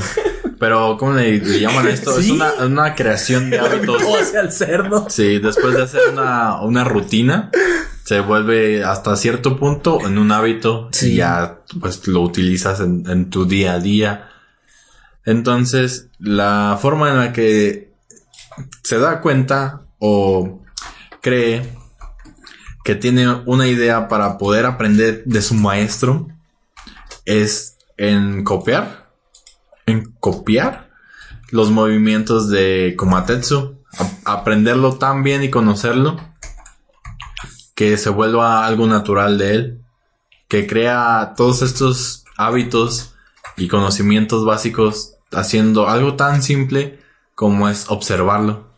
Pero, 0.60 0.98
¿cómo 0.98 1.14
le, 1.14 1.38
le 1.38 1.60
llaman 1.62 1.88
a 1.88 1.90
esto? 1.92 2.18
Es 2.20 2.26
Sí. 2.26 2.32
una, 2.32 2.52
una 2.66 2.94
creación 2.94 3.50
de 3.50 3.60
hábitos. 3.60 4.04
¿Cómo 4.04 4.18
hacia 4.22 4.42
el 4.42 4.52
cerdo? 4.52 5.06
Sí, 5.10 5.40
después 5.40 5.76
de 5.76 5.84
hacer 5.84 6.02
una, 6.12 6.60
una 6.62 6.84
rutina, 6.84 7.52
se 8.04 8.20
vuelve 8.20 8.84
hasta 8.84 9.16
cierto 9.16 9.56
punto 9.58 10.06
en 10.06 10.18
un 10.18 10.30
hábito 10.34 10.90
y 11.02 11.16
ya 11.16 11.60
pues 11.80 12.06
lo 12.08 12.20
utilizas 12.22 12.82
en, 12.82 13.06
en 13.10 13.30
tu 13.30 13.46
día 13.46 13.74
a 13.76 13.80
día. 13.80 14.28
Entonces, 15.26 16.10
la 16.20 16.78
forma 16.82 17.10
en 17.12 17.18
la 17.18 17.32
que 17.34 17.94
se 18.84 18.98
da 19.00 19.22
cuenta 19.22 19.84
o 20.00 20.64
cree 21.22 21.78
que 22.88 22.96
tiene 22.96 23.30
una 23.46 23.68
idea 23.68 24.08
para 24.08 24.38
poder 24.38 24.66
aprender 24.66 25.26
de 25.26 25.42
su 25.42 25.56
maestro 25.56 26.30
es 27.26 27.78
en 27.98 28.46
copiar, 28.46 29.10
en 29.86 30.14
copiar 30.22 30.90
los 31.52 31.70
movimientos 31.70 32.50
de 32.50 32.94
Komatetsu, 32.98 33.76
aprenderlo 34.24 34.96
tan 34.96 35.22
bien 35.22 35.44
y 35.44 35.50
conocerlo 35.50 36.16
que 37.76 37.98
se 37.98 38.10
vuelva 38.10 38.66
algo 38.66 38.88
natural 38.88 39.38
de 39.38 39.52
él, 39.52 39.82
que 40.48 40.66
crea 40.66 41.34
todos 41.36 41.64
estos 41.64 42.24
hábitos 42.38 43.16
y 43.58 43.68
conocimientos 43.68 44.46
básicos 44.46 45.16
haciendo 45.34 45.90
algo 45.90 46.16
tan 46.16 46.42
simple 46.42 47.02
como 47.36 47.68
es 47.68 47.90
observarlo. 47.90 48.70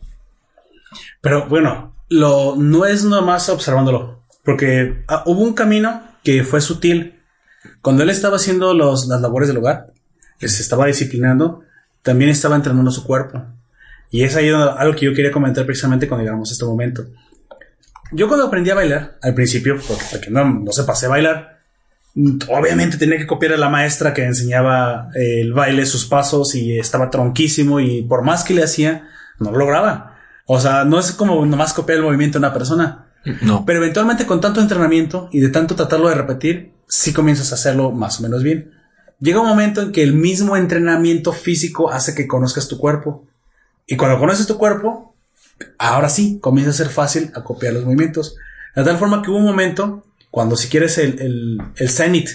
Pero 1.20 1.46
bueno, 1.46 1.89
lo, 2.10 2.56
no 2.56 2.84
es 2.84 3.04
nomás 3.04 3.48
observándolo, 3.48 4.22
porque 4.44 5.02
ah, 5.08 5.22
hubo 5.26 5.40
un 5.42 5.54
camino 5.54 6.02
que 6.22 6.44
fue 6.44 6.60
sutil. 6.60 7.18
Cuando 7.80 8.02
él 8.02 8.10
estaba 8.10 8.36
haciendo 8.36 8.74
los, 8.74 9.06
las 9.06 9.22
labores 9.22 9.48
del 9.48 9.56
hogar, 9.58 9.92
que 10.38 10.48
se 10.48 10.60
estaba 10.62 10.86
disciplinando, 10.86 11.62
también 12.02 12.30
estaba 12.30 12.56
entrenando 12.56 12.90
su 12.90 13.04
cuerpo. 13.04 13.42
Y 14.10 14.24
es 14.24 14.36
ahí 14.36 14.48
donde- 14.48 14.74
algo 14.78 14.94
que 14.94 15.06
yo 15.06 15.14
quería 15.14 15.30
comentar 15.30 15.64
precisamente 15.64 16.08
cuando 16.08 16.24
llegamos 16.24 16.50
a 16.50 16.52
este 16.52 16.64
momento. 16.64 17.06
Yo 18.12 18.26
cuando 18.26 18.46
aprendí 18.46 18.70
a 18.70 18.74
bailar, 18.74 19.18
al 19.22 19.34
principio, 19.34 19.78
porque, 19.86 20.04
porque 20.10 20.30
no, 20.30 20.44
no 20.44 20.72
se 20.72 20.82
pasé 20.84 21.06
a 21.06 21.10
bailar, 21.10 21.60
obviamente 22.48 22.96
tenía 22.96 23.18
que 23.18 23.26
copiar 23.26 23.52
a 23.52 23.56
la 23.56 23.68
maestra 23.68 24.12
que 24.12 24.24
enseñaba 24.24 25.10
eh, 25.14 25.42
el 25.42 25.52
baile, 25.52 25.86
sus 25.86 26.06
pasos, 26.06 26.54
y 26.56 26.76
estaba 26.78 27.08
tronquísimo, 27.08 27.78
y 27.78 28.02
por 28.02 28.22
más 28.24 28.42
que 28.42 28.54
le 28.54 28.64
hacía, 28.64 29.08
no 29.38 29.52
lo 29.52 29.58
lograba. 29.58 30.09
O 30.52 30.58
sea, 30.58 30.84
no 30.84 30.98
es 30.98 31.12
como 31.12 31.46
nomás 31.46 31.72
copiar 31.72 31.98
el 31.98 32.04
movimiento 32.04 32.40
de 32.40 32.44
una 32.44 32.52
persona. 32.52 33.06
No, 33.40 33.64
Pero 33.64 33.78
eventualmente 33.78 34.26
con 34.26 34.40
tanto 34.40 34.60
entrenamiento 34.60 35.28
y 35.30 35.38
de 35.38 35.48
tanto 35.48 35.76
tratarlo 35.76 36.08
de 36.08 36.16
repetir, 36.16 36.72
sí 36.88 37.12
comienzas 37.12 37.52
a 37.52 37.54
hacerlo 37.54 37.92
más 37.92 38.18
o 38.18 38.24
menos 38.24 38.42
bien. 38.42 38.72
Llega 39.20 39.38
un 39.38 39.46
momento 39.46 39.80
en 39.80 39.92
que 39.92 40.02
el 40.02 40.12
mismo 40.12 40.56
entrenamiento 40.56 41.32
físico 41.32 41.92
hace 41.92 42.16
que 42.16 42.26
conozcas 42.26 42.66
tu 42.66 42.78
cuerpo. 42.78 43.28
Y 43.86 43.96
cuando 43.96 44.18
conoces 44.18 44.48
tu 44.48 44.58
cuerpo, 44.58 45.14
ahora 45.78 46.08
sí, 46.08 46.40
comienza 46.40 46.72
a 46.72 46.74
ser 46.74 46.88
fácil 46.88 47.30
a 47.36 47.44
copiar 47.44 47.74
los 47.74 47.84
movimientos. 47.84 48.34
De 48.74 48.82
tal 48.82 48.98
forma 48.98 49.22
que 49.22 49.30
hubo 49.30 49.38
un 49.38 49.44
momento, 49.44 50.04
cuando 50.32 50.56
si 50.56 50.68
quieres 50.68 50.98
el, 50.98 51.20
el, 51.20 51.62
el 51.76 51.90
cenit 51.90 52.28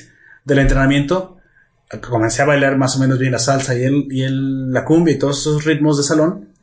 del 0.45 0.59
entrenamiento, 0.59 1.35
comencé 2.07 2.43
a 2.43 2.45
bailar 2.45 2.77
más 2.77 2.95
o 2.95 2.99
menos 2.99 3.19
bien 3.19 3.33
la 3.33 3.39
salsa 3.39 3.75
y, 3.75 3.83
el, 3.83 4.07
y 4.09 4.23
el, 4.23 4.71
la 4.71 4.85
cumbia 4.85 5.15
y 5.15 5.19
todos 5.19 5.41
esos 5.41 5.65
ritmos 5.65 5.97
de 5.97 6.03
salón. 6.03 6.54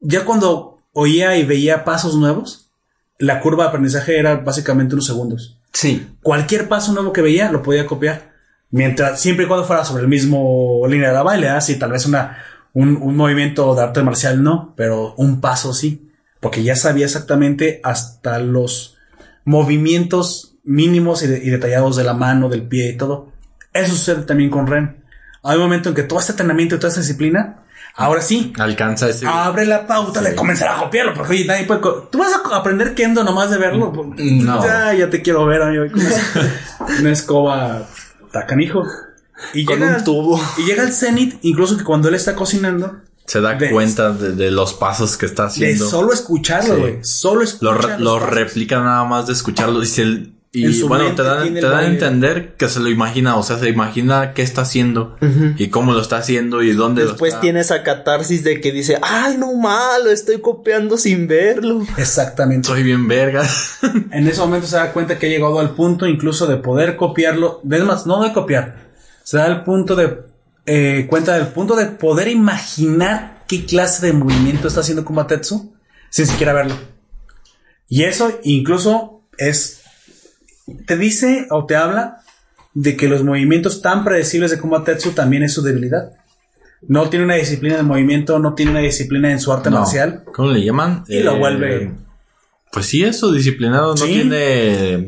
Ya 0.00 0.24
cuando 0.24 0.78
oía 0.92 1.36
y 1.36 1.44
veía 1.44 1.84
pasos 1.84 2.16
nuevos, 2.16 2.70
la 3.18 3.40
curva 3.40 3.64
de 3.64 3.68
aprendizaje 3.70 4.18
era 4.18 4.36
básicamente 4.36 4.94
unos 4.94 5.06
segundos. 5.06 5.58
Sí. 5.72 6.06
Cualquier 6.22 6.68
paso 6.68 6.92
nuevo 6.92 7.12
que 7.12 7.22
veía 7.22 7.50
lo 7.52 7.62
podía 7.62 7.86
copiar. 7.86 8.32
Mientras, 8.70 9.20
siempre 9.20 9.44
y 9.44 9.48
cuando 9.48 9.66
fuera 9.66 9.84
sobre 9.84 10.02
el 10.02 10.08
mismo 10.08 10.82
línea 10.88 11.12
de 11.12 11.22
baile, 11.22 11.48
así 11.48 11.78
tal 11.78 11.92
vez 11.92 12.04
una, 12.06 12.38
un, 12.72 12.96
un 12.96 13.16
movimiento 13.16 13.74
de 13.74 13.82
arte 13.82 14.02
marcial 14.02 14.42
no, 14.42 14.74
pero 14.76 15.14
un 15.16 15.40
paso 15.40 15.72
sí. 15.72 16.10
Porque 16.40 16.62
ya 16.62 16.76
sabía 16.76 17.06
exactamente 17.06 17.80
hasta 17.82 18.38
los 18.38 18.96
movimientos 19.44 20.56
mínimos 20.64 21.22
y, 21.22 21.26
de- 21.28 21.38
y 21.38 21.50
detallados 21.50 21.96
de 21.96 22.04
la 22.04 22.12
mano, 22.14 22.48
del 22.48 22.62
pie 22.68 22.90
y 22.90 22.96
todo. 22.96 23.32
Eso 23.72 23.92
sucede 23.92 24.22
también 24.22 24.50
con 24.50 24.66
Ren. 24.66 25.04
Hay 25.42 25.56
un 25.56 25.62
momento 25.62 25.88
en 25.88 25.94
que 25.94 26.02
todo 26.02 26.18
este 26.18 26.32
entrenamiento 26.32 26.74
y 26.74 26.78
toda 26.78 26.88
esta 26.88 27.00
disciplina, 27.00 27.62
ahora 27.96 28.22
sí, 28.22 28.52
alcanza 28.58 29.08
ese... 29.08 29.26
abre 29.26 29.66
la 29.66 29.86
pauta 29.86 30.20
de 30.20 30.34
comenzar 30.34 30.68
a 30.68 30.76
copiarlo, 30.80 31.14
porque 31.14 31.32
oye, 31.32 31.44
nadie 31.46 31.64
puede 31.64 31.80
¿Tú 32.10 32.18
vas 32.18 32.32
a 32.32 32.56
aprender 32.56 32.94
kendo 32.94 33.24
nomás 33.24 33.50
de 33.50 33.58
verlo? 33.58 33.92
No. 34.16 34.62
Ya, 34.64 34.94
ya 34.94 35.10
te 35.10 35.22
quiero 35.22 35.44
ver, 35.46 35.62
amigo. 35.62 35.84
Una 37.00 37.10
escoba 37.12 37.82
tacanijo. 38.32 38.84
Y 39.52 39.64
Con 39.64 39.78
llega, 39.80 39.96
un 39.98 40.04
tubo. 40.04 40.40
Y 40.58 40.62
llega 40.64 40.82
al 40.82 40.92
cenit, 40.92 41.34
incluso 41.42 41.76
que 41.76 41.84
cuando 41.84 42.08
él 42.08 42.14
está 42.14 42.34
cocinando, 42.34 43.00
se 43.26 43.40
da 43.40 43.54
de- 43.54 43.70
cuenta 43.70 44.12
de, 44.12 44.32
de 44.32 44.50
los 44.50 44.72
pasos 44.74 45.16
que 45.16 45.26
está 45.26 45.42
de 45.44 45.48
haciendo. 45.48 45.88
solo 45.88 46.12
escucharlo, 46.12 46.74
Sí. 46.76 46.80
güey. 46.80 46.98
Solo 47.02 47.36
lo, 47.40 47.42
escuchar. 47.44 47.76
re- 47.82 47.88
los 47.92 48.00
lo 48.00 48.18
pasos. 48.20 48.34
replica 48.34 48.80
nada 48.80 49.04
más 49.04 49.26
de 49.26 49.32
escucharlo 49.34 49.82
y, 49.82 49.86
se- 49.86 50.02
En 50.02 50.35
y 50.52 50.72
su 50.72 50.88
bueno 50.88 51.14
te 51.14 51.22
da, 51.22 51.42
tiene 51.42 51.60
te 51.60 51.66
el 51.66 51.72
da 51.72 51.78
a 51.80 51.86
entender 51.86 52.54
que 52.56 52.68
se 52.68 52.80
lo 52.80 52.88
imagina 52.88 53.36
o 53.36 53.42
sea 53.42 53.58
se 53.58 53.68
imagina 53.68 54.32
qué 54.32 54.42
está 54.42 54.62
haciendo 54.62 55.16
y 55.58 55.68
cómo 55.68 55.92
lo 55.92 56.00
está 56.00 56.16
haciendo 56.16 56.62
y 56.62 56.72
dónde 56.72 57.02
lo 57.02 57.10
Después 57.10 57.32
está. 57.34 57.40
tiene 57.42 57.60
esa 57.60 57.82
catarsis 57.82 58.42
de 58.42 58.60
que 58.60 58.72
dice, 58.72 58.98
ay, 59.02 59.36
no 59.36 59.54
malo, 59.54 60.10
estoy 60.10 60.40
copiando 60.40 60.96
sin 60.96 61.26
verlo. 61.28 61.84
Exactamente. 61.98 62.68
soy 62.68 62.82
bien 62.82 63.06
verga 63.06 63.46
En 64.12 64.26
ese 64.26 64.40
momento 64.40 64.66
se 64.66 64.76
da 64.76 64.92
cuenta 64.92 65.18
que 65.18 65.26
ha 65.26 65.28
llegado 65.28 65.58
al 65.58 65.74
punto 65.74 66.06
incluso 66.06 66.46
de 66.46 66.56
poder 66.56 66.96
copiarlo. 66.96 67.60
Es 67.70 67.84
más, 67.84 68.06
no 68.06 68.22
de 68.22 68.32
copiar. 68.32 68.86
Se 69.24 69.36
da 69.36 69.46
el 69.46 69.62
punto 69.64 69.94
de 69.94 70.22
eh, 70.64 71.06
cuenta 71.08 71.34
del 71.34 71.48
punto 71.48 71.76
de 71.76 71.86
poder 71.86 72.28
imaginar 72.28 73.42
qué 73.46 73.64
clase 73.66 74.06
de 74.06 74.12
movimiento 74.12 74.68
está 74.68 74.80
haciendo 74.80 75.04
Kumatetsu 75.04 75.74
sin 76.10 76.26
siquiera 76.26 76.52
verlo. 76.52 76.76
Y 77.88 78.04
eso 78.04 78.32
incluso 78.42 79.22
es 79.38 79.82
te 80.86 80.96
dice 80.96 81.46
o 81.50 81.66
te 81.66 81.76
habla 81.76 82.18
de 82.74 82.96
que 82.96 83.08
los 83.08 83.22
movimientos 83.24 83.80
tan 83.82 84.04
predecibles 84.04 84.50
de 84.50 84.58
Kumatetsu 84.58 85.12
también 85.12 85.42
es 85.42 85.54
su 85.54 85.62
debilidad. 85.62 86.10
No 86.88 87.08
tiene 87.08 87.24
una 87.24 87.36
disciplina 87.36 87.76
de 87.76 87.82
movimiento, 87.82 88.38
no 88.38 88.54
tiene 88.54 88.72
una 88.72 88.80
disciplina 88.80 89.30
en 89.32 89.40
su 89.40 89.52
arte 89.52 89.70
No. 89.70 89.78
marcial. 89.78 90.24
cómo 90.34 90.50
le 90.50 90.64
llaman 90.64 91.04
Y 91.08 91.20
lo 91.20 91.38
vuelve- 91.38 91.92
pues 92.70 92.86
sí 92.86 93.02
eso 93.02 93.32
disciplinado 93.32 93.90
no 93.94 93.96
Sí. 94.04 94.12
tiene 94.12 95.06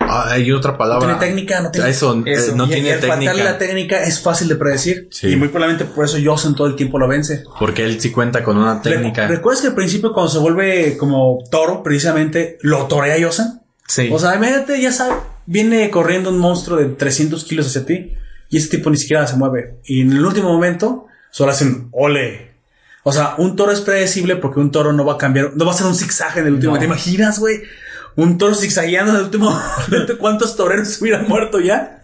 Ah, 0.00 0.28
hay 0.30 0.52
otra 0.52 0.72
No 0.72 0.78
palabra 0.78 1.18
tiene 1.18 1.20
técnica, 1.20 1.60
no 1.60 1.70
tiene 1.72 1.90
eso, 1.90 2.12
eh, 2.24 2.36
no 2.54 2.66
Y- 2.66 2.68
y 2.68 2.72
tiene 2.74 2.90
faltarle 2.98 3.26
técnica 3.26 3.44
la 3.44 3.58
técnica 3.58 4.02
es 4.04 4.20
fácil 4.20 4.46
de 4.48 4.54
predecir. 4.54 5.08
Sí. 5.10 5.26
Y 5.28 5.36
muy 5.36 5.48
probablemente 5.48 5.84
por 5.92 6.04
eso 6.04 6.18
Yosen 6.18 6.54
todo 6.54 6.68
el 6.68 6.76
tiempo 6.76 6.98
lo 7.00 7.08
vence. 7.08 7.42
porque 7.58 7.84
él 7.84 8.00
sí 8.00 8.10
cuenta 8.12 8.42
con 8.44 8.56
una 8.56 8.80
técnica 8.80 9.26
Re- 9.26 9.36
¿Recuerdas 9.36 9.60
que 9.62 9.68
al 9.68 9.74
principio 9.74 10.12
cuando 10.12 10.30
se 10.30 10.38
vuelve 10.38 10.96
como 10.96 11.38
toro, 11.50 11.82
precisamente, 11.82 12.58
lo 12.62 12.86
torea 12.86 13.18
Yosen? 13.18 13.60
Sí. 13.88 14.08
O 14.12 14.18
sea, 14.18 14.36
imagínate, 14.36 14.80
ya 14.80 14.92
sabes, 14.92 15.16
viene 15.46 15.90
corriendo 15.90 16.30
un 16.30 16.38
monstruo 16.38 16.78
de 16.78 16.86
300 16.86 17.42
kilos 17.44 17.66
hacia 17.66 17.84
ti 17.84 18.14
y 18.50 18.56
ese 18.56 18.68
tipo 18.68 18.90
ni 18.90 18.96
siquiera 18.96 19.26
se 19.26 19.36
mueve. 19.36 19.78
Y 19.84 20.02
en 20.02 20.12
el 20.12 20.24
último 20.24 20.52
momento 20.52 21.06
solo 21.30 21.50
hacen 21.52 21.88
ole. 21.90 22.52
O 23.02 23.12
sea, 23.12 23.34
un 23.38 23.56
toro 23.56 23.72
es 23.72 23.80
predecible 23.80 24.36
porque 24.36 24.60
un 24.60 24.70
toro 24.70 24.92
no 24.92 25.04
va 25.04 25.14
a 25.14 25.18
cambiar, 25.18 25.52
no 25.56 25.64
va 25.64 25.72
a 25.72 25.74
hacer 25.74 25.86
un 25.86 25.94
zigzag 25.94 26.38
en 26.38 26.46
el 26.46 26.54
último. 26.54 26.78
¿Te 26.78 26.84
imaginas, 26.84 27.38
güey? 27.38 27.62
Un 28.16 28.36
toro 28.36 28.54
zigzagueando 28.54 29.12
en 29.12 29.18
el 29.18 29.24
último 29.24 29.50
momento. 29.88 30.18
¿Cuántos 30.20 30.56
toreros 30.56 31.00
hubieran 31.00 31.26
muerto 31.26 31.58
ya? 31.60 32.02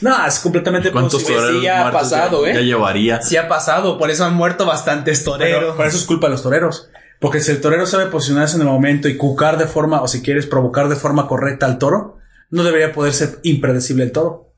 No, 0.00 0.26
es 0.26 0.38
completamente 0.40 0.90
cuántos 0.90 1.22
posible. 1.22 1.40
toreros 1.40 1.62
sí, 1.62 1.68
ha 1.68 1.90
pasado, 1.90 2.44
ya, 2.44 2.52
¿eh? 2.52 2.54
ya 2.56 2.60
llevaría 2.60 3.22
Sí 3.22 3.36
ha 3.36 3.48
pasado, 3.48 3.98
por 3.98 4.10
eso 4.10 4.24
han 4.24 4.34
muerto 4.34 4.66
bastantes 4.66 5.24
toreros. 5.24 5.74
pero 5.76 5.88
eso 5.88 5.96
es 5.96 6.04
culpa 6.04 6.26
de 6.26 6.32
los 6.32 6.42
toreros. 6.42 6.88
Porque 7.22 7.40
si 7.40 7.52
el 7.52 7.60
torero 7.60 7.86
sabe 7.86 8.06
posicionarse 8.06 8.56
en 8.56 8.62
el 8.62 8.68
momento 8.68 9.08
y 9.08 9.16
cucar 9.16 9.56
de 9.56 9.68
forma, 9.68 10.02
o 10.02 10.08
si 10.08 10.22
quieres 10.22 10.44
provocar 10.44 10.88
de 10.88 10.96
forma 10.96 11.28
correcta 11.28 11.66
al 11.66 11.78
toro, 11.78 12.18
no 12.50 12.64
debería 12.64 12.92
poder 12.92 13.14
ser 13.14 13.38
impredecible 13.44 14.02
el 14.02 14.10
toro. 14.10 14.50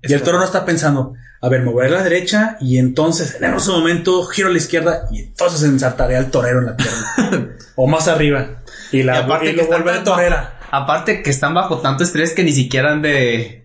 Y 0.00 0.12
el 0.12 0.22
toro 0.22 0.38
no 0.38 0.44
está 0.44 0.64
pensando, 0.64 1.14
a 1.40 1.48
ver, 1.48 1.62
me 1.62 1.72
voy 1.72 1.86
a 1.86 1.90
la 1.90 2.04
derecha 2.04 2.58
y 2.60 2.78
entonces 2.78 3.38
en 3.40 3.52
ese 3.52 3.72
momento 3.72 4.24
giro 4.24 4.48
a 4.48 4.52
la 4.52 4.58
izquierda 4.58 5.08
y 5.10 5.22
entonces 5.22 5.64
ensartaré 5.64 6.16
al 6.16 6.30
torero 6.30 6.60
en 6.60 6.66
la 6.66 6.76
pierna. 6.76 7.56
o 7.74 7.88
más 7.88 8.06
arriba. 8.06 8.62
Y 8.92 9.02
la 9.02 9.16
Y 9.16 9.18
aparte 9.18 9.50
y 9.50 9.50
que 9.50 9.62
lo 9.62 9.66
vuelve 9.66 9.92
tan 9.94 10.04
torera. 10.04 10.60
Aparte 10.70 11.24
que 11.24 11.30
están 11.30 11.54
bajo 11.54 11.80
tanto 11.80 12.04
estrés 12.04 12.34
que 12.34 12.44
ni 12.44 12.52
siquiera 12.52 12.92
han 12.92 13.02
de... 13.02 13.63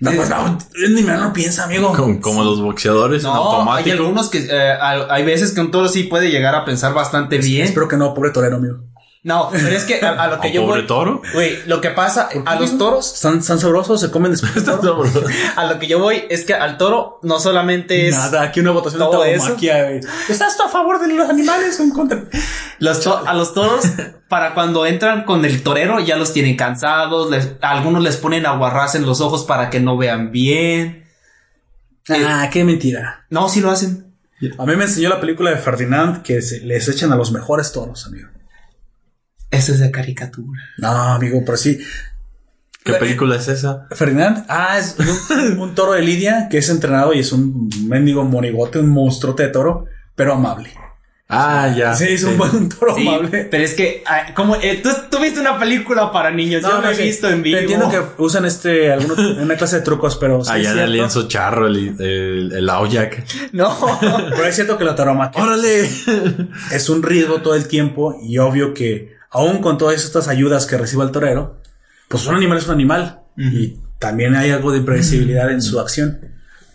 No, 0.00 0.10
pues 0.12 0.30
no, 0.30 0.58
ni 0.94 1.02
me 1.02 1.16
lo 1.16 1.32
piensa, 1.32 1.64
amigo. 1.64 1.92
Como, 1.94 2.20
como 2.20 2.42
los 2.42 2.60
boxeadores 2.60 3.22
en 3.22 3.28
No, 3.30 3.34
hay 3.36 3.54
automático. 3.56 3.96
algunos 3.96 4.28
que... 4.30 4.38
eh, 4.50 4.72
hay 4.80 5.02
hay 5.10 5.24
veces 5.24 5.52
que 5.52 5.60
un 5.60 5.70
toro 5.70 5.88
sí 5.88 6.04
puede 6.04 6.30
llegar 6.30 6.54
a 6.54 6.64
pensar 6.64 6.94
bastante 6.94 7.36
bien. 7.38 7.66
Espero 7.66 7.86
que 7.86 7.96
no, 7.98 8.14
pobre 8.14 8.30
torero, 8.30 8.56
amigo. 8.56 8.78
No, 9.22 9.50
pero 9.52 9.68
es 9.68 9.84
que 9.84 10.00
a, 10.02 10.12
a 10.12 10.28
lo 10.28 10.40
que 10.40 10.48
¿O 10.48 10.50
yo 10.50 10.62
pobre 10.62 10.80
voy... 10.80 10.86
toro? 10.86 11.20
Güey, 11.34 11.58
lo 11.66 11.82
que 11.82 11.90
pasa 11.90 12.30
a 12.46 12.54
los 12.58 12.78
toros... 12.78 13.12
Están, 13.12 13.40
están 13.40 13.58
sabrosos, 13.58 14.00
se 14.00 14.10
comen 14.10 14.30
después. 14.32 14.52
A 15.56 15.64
lo 15.66 15.78
que 15.78 15.86
yo 15.86 15.98
voy 15.98 16.24
es 16.30 16.44
que 16.46 16.54
al 16.54 16.78
toro 16.78 17.18
no 17.22 17.38
solamente 17.38 18.08
es... 18.08 18.16
Nada, 18.16 18.40
aquí 18.40 18.60
una 18.60 18.70
votación 18.70 18.98
todo 18.98 19.22
de 19.22 19.34
eso. 19.34 19.40
tauromaquia, 19.44 19.84
güey. 19.84 20.00
¿Estás 20.30 20.56
tú 20.56 20.62
a 20.62 20.68
favor 20.70 21.00
de 21.00 21.08
los 21.12 21.28
animales 21.28 21.78
o 21.78 21.82
en 21.82 21.90
contra? 21.90 22.24
Los 22.78 23.02
to- 23.02 23.22
a 23.26 23.34
los 23.34 23.52
toros, 23.52 23.84
para 24.30 24.54
cuando 24.54 24.86
entran 24.86 25.24
con 25.24 25.44
el 25.44 25.62
torero, 25.62 26.00
ya 26.00 26.16
los 26.16 26.32
tienen 26.32 26.56
cansados. 26.56 27.30
les- 27.30 27.50
a 27.60 27.72
algunos 27.72 28.02
les 28.02 28.16
ponen 28.16 28.46
aguarrás 28.46 28.94
en 28.94 29.04
los 29.04 29.20
ojos 29.20 29.44
para 29.44 29.68
que 29.68 29.80
no 29.80 29.98
vean 29.98 30.32
bien. 30.32 31.04
Ah, 32.08 32.48
qué 32.50 32.64
mentira. 32.64 33.26
No, 33.28 33.50
sí 33.50 33.60
lo 33.60 33.70
hacen. 33.70 34.14
A 34.58 34.64
mí 34.64 34.76
me 34.76 34.84
enseñó 34.84 35.10
la 35.10 35.20
película 35.20 35.50
de 35.50 35.56
Ferdinand 35.58 36.22
que 36.22 36.40
se, 36.40 36.60
les 36.60 36.88
echan 36.88 37.12
a 37.12 37.16
los 37.16 37.30
mejores 37.32 37.70
toros, 37.72 38.06
amigo. 38.06 38.28
Eso 39.50 39.72
es 39.72 39.80
de 39.80 39.90
caricatura. 39.90 40.60
No, 40.78 40.88
amigo, 40.88 41.42
pero 41.44 41.56
sí. 41.56 41.78
¿Qué 42.84 42.94
película 42.94 43.36
es 43.36 43.46
esa? 43.48 43.86
Ferdinand, 43.90 44.46
ah, 44.48 44.78
es 44.78 44.96
un, 44.98 45.58
un 45.60 45.74
toro 45.74 45.92
de 45.92 46.02
Lidia 46.02 46.48
que 46.48 46.58
es 46.58 46.68
entrenado 46.70 47.12
y 47.12 47.18
es 47.18 47.32
un 47.32 47.68
mendigo 47.86 48.24
monigote, 48.24 48.78
un 48.78 48.88
monstruote 48.88 49.42
de 49.44 49.48
toro, 49.50 49.84
pero 50.14 50.32
amable. 50.34 50.70
Ah, 51.32 51.72
ya. 51.76 51.94
sí, 51.94 52.06
es 52.08 52.24
un 52.24 52.36
buen 52.36 52.68
toro 52.68 52.92
Sí, 52.96 53.06
amable. 53.06 53.46
pero 53.48 53.62
es 53.62 53.74
que, 53.74 54.02
ah, 54.06 54.32
como, 54.34 54.56
eh, 54.56 54.80
¿tú, 54.82 54.88
tú 55.10 55.20
viste 55.20 55.38
una 55.38 55.58
película 55.60 56.10
para 56.10 56.32
niños, 56.32 56.62
yo 56.62 56.80
lo 56.80 56.90
he 56.90 56.96
visto 56.96 57.28
en 57.28 57.42
vivo. 57.42 57.58
Entiendo 57.58 57.88
que 57.88 58.00
usan 58.20 58.44
este, 58.46 58.90
algunos, 58.92 59.18
una 59.38 59.54
clase 59.56 59.76
de 59.76 59.82
trucos, 59.82 60.16
pero. 60.16 60.42
sí 60.42 60.50
Allá 60.50 60.74
de 60.74 60.88
lienzo 60.88 61.28
charro, 61.28 61.68
el, 61.68 62.00
el, 62.00 62.52
el 62.52 62.68
Aoyak. 62.68 63.24
No. 63.52 63.78
Pero 64.00 64.44
es 64.44 64.54
cierto 64.56 64.76
que 64.76 64.84
la 64.84 64.96
tauromaquia 64.96 65.40
¡Órale! 65.40 65.88
es 66.72 66.88
un 66.88 67.02
riesgo 67.02 67.42
todo 67.42 67.54
el 67.54 67.68
tiempo 67.68 68.18
y 68.20 68.38
obvio 68.38 68.74
que, 68.74 69.19
aún 69.30 69.58
con 69.58 69.78
todas 69.78 70.04
estas 70.04 70.28
ayudas 70.28 70.66
que 70.66 70.76
reciba 70.76 71.04
el 71.04 71.10
torero, 71.10 71.56
pues 72.08 72.26
un 72.26 72.34
animal 72.34 72.58
es 72.58 72.66
un 72.66 72.74
animal 72.74 73.20
y 73.36 73.78
también 73.98 74.34
hay 74.34 74.50
algo 74.50 74.72
de 74.72 74.78
impredecibilidad 74.78 75.50
en 75.50 75.62
su 75.62 75.78
acción. 75.80 76.20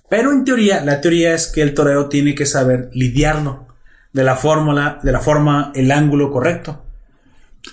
Pero 0.10 0.32
en 0.32 0.44
teoría, 0.46 0.84
la 0.84 1.02
teoría 1.02 1.34
es 1.34 1.48
que 1.48 1.62
el 1.62 1.74
torero 1.74 2.08
tiene 2.10 2.34
que 2.36 2.46
saber 2.46 2.90
lidiarlo 2.94 3.68
de 4.14 4.24
la 4.24 4.36
fórmula, 4.36 5.00
de 5.04 5.12
la 5.12 5.20
forma, 5.20 5.72
el 5.76 5.92
ángulo 5.92 6.32
correcto. 6.32 6.84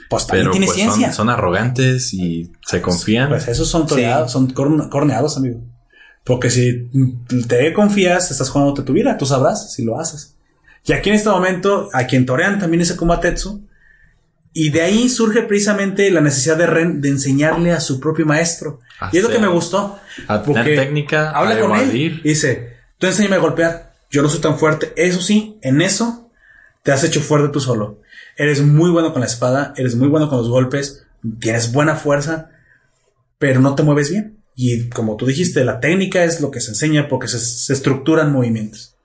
Pues 0.08 0.26
también 0.26 0.44
Pero 0.46 0.52
tiene 0.52 0.66
pues 0.66 0.76
ciencia. 0.76 1.06
son, 1.08 1.14
son 1.16 1.30
arrogantes 1.30 2.12
y 2.14 2.50
se 2.66 2.80
confían. 2.80 3.28
Pues 3.28 3.46
esos 3.48 3.68
son 3.68 3.86
toreados, 3.86 4.32
son 4.32 4.48
corn- 4.52 4.88
corneados, 4.88 5.36
amigo. 5.36 5.60
Porque 6.24 6.50
si 6.50 6.88
te 7.46 7.72
confías, 7.72 8.30
estás 8.30 8.48
jugando 8.48 8.74
tu 8.82 8.92
vida, 8.92 9.16
tú 9.18 9.26
sabrás 9.26 9.72
si 9.74 9.84
lo 9.84 10.00
haces. 10.00 10.36
Y 10.86 10.92
aquí 10.94 11.10
en 11.10 11.16
este 11.16 11.28
momento, 11.28 11.90
a 11.92 12.06
quien 12.06 12.24
torean 12.26 12.58
también 12.58 12.80
ese 12.80 12.96
Kumatetsu. 12.96 13.64
Y 14.54 14.70
de 14.70 14.82
ahí 14.82 15.08
surge 15.08 15.42
precisamente 15.42 16.10
la 16.10 16.20
necesidad 16.20 16.56
de 16.56 16.66
Ren 16.66 17.00
de 17.00 17.08
enseñarle 17.08 17.72
a 17.72 17.80
su 17.80 17.98
propio 18.00 18.26
maestro. 18.26 18.80
y 19.12 19.16
es 19.18 19.22
lo 19.22 19.30
que 19.30 19.38
me 19.38 19.48
gustó. 19.48 19.98
a 20.28 20.42
porque 20.42 20.76
técnica, 20.76 21.30
Habla 21.30 21.54
a 21.54 21.60
con 21.60 21.76
él. 21.76 21.96
y 21.96 22.20
Dice, 22.28 22.76
tú 22.98 23.06
enséñame 23.06 23.36
a 23.36 23.40
golpear. 23.40 23.92
Yo 24.10 24.20
no 24.22 24.28
soy 24.28 24.40
tan 24.40 24.58
fuerte. 24.58 24.92
Eso 24.96 25.22
sí, 25.22 25.58
en 25.62 25.80
eso 25.80 26.30
te 26.82 26.92
has 26.92 27.02
hecho 27.04 27.20
fuerte 27.20 27.48
tú 27.48 27.60
solo. 27.60 28.00
Eres 28.36 28.60
muy 28.62 28.90
bueno 28.90 29.12
con 29.12 29.20
la 29.20 29.26
espada, 29.26 29.72
eres 29.76 29.94
muy 29.94 30.08
bueno 30.08 30.28
con 30.28 30.38
los 30.38 30.48
golpes, 30.50 31.06
tienes 31.40 31.72
buena 31.72 31.96
fuerza, 31.96 32.50
pero 33.38 33.60
no 33.60 33.74
te 33.74 33.82
mueves 33.82 34.10
bien. 34.10 34.38
Y 34.54 34.90
como 34.90 35.16
tú 35.16 35.24
dijiste, 35.24 35.64
la 35.64 35.80
técnica 35.80 36.24
es 36.24 36.42
lo 36.42 36.50
que 36.50 36.60
se 36.60 36.70
enseña 36.72 37.08
porque 37.08 37.28
se, 37.28 37.38
se 37.38 37.72
estructuran 37.72 38.30
movimientos. 38.32 38.96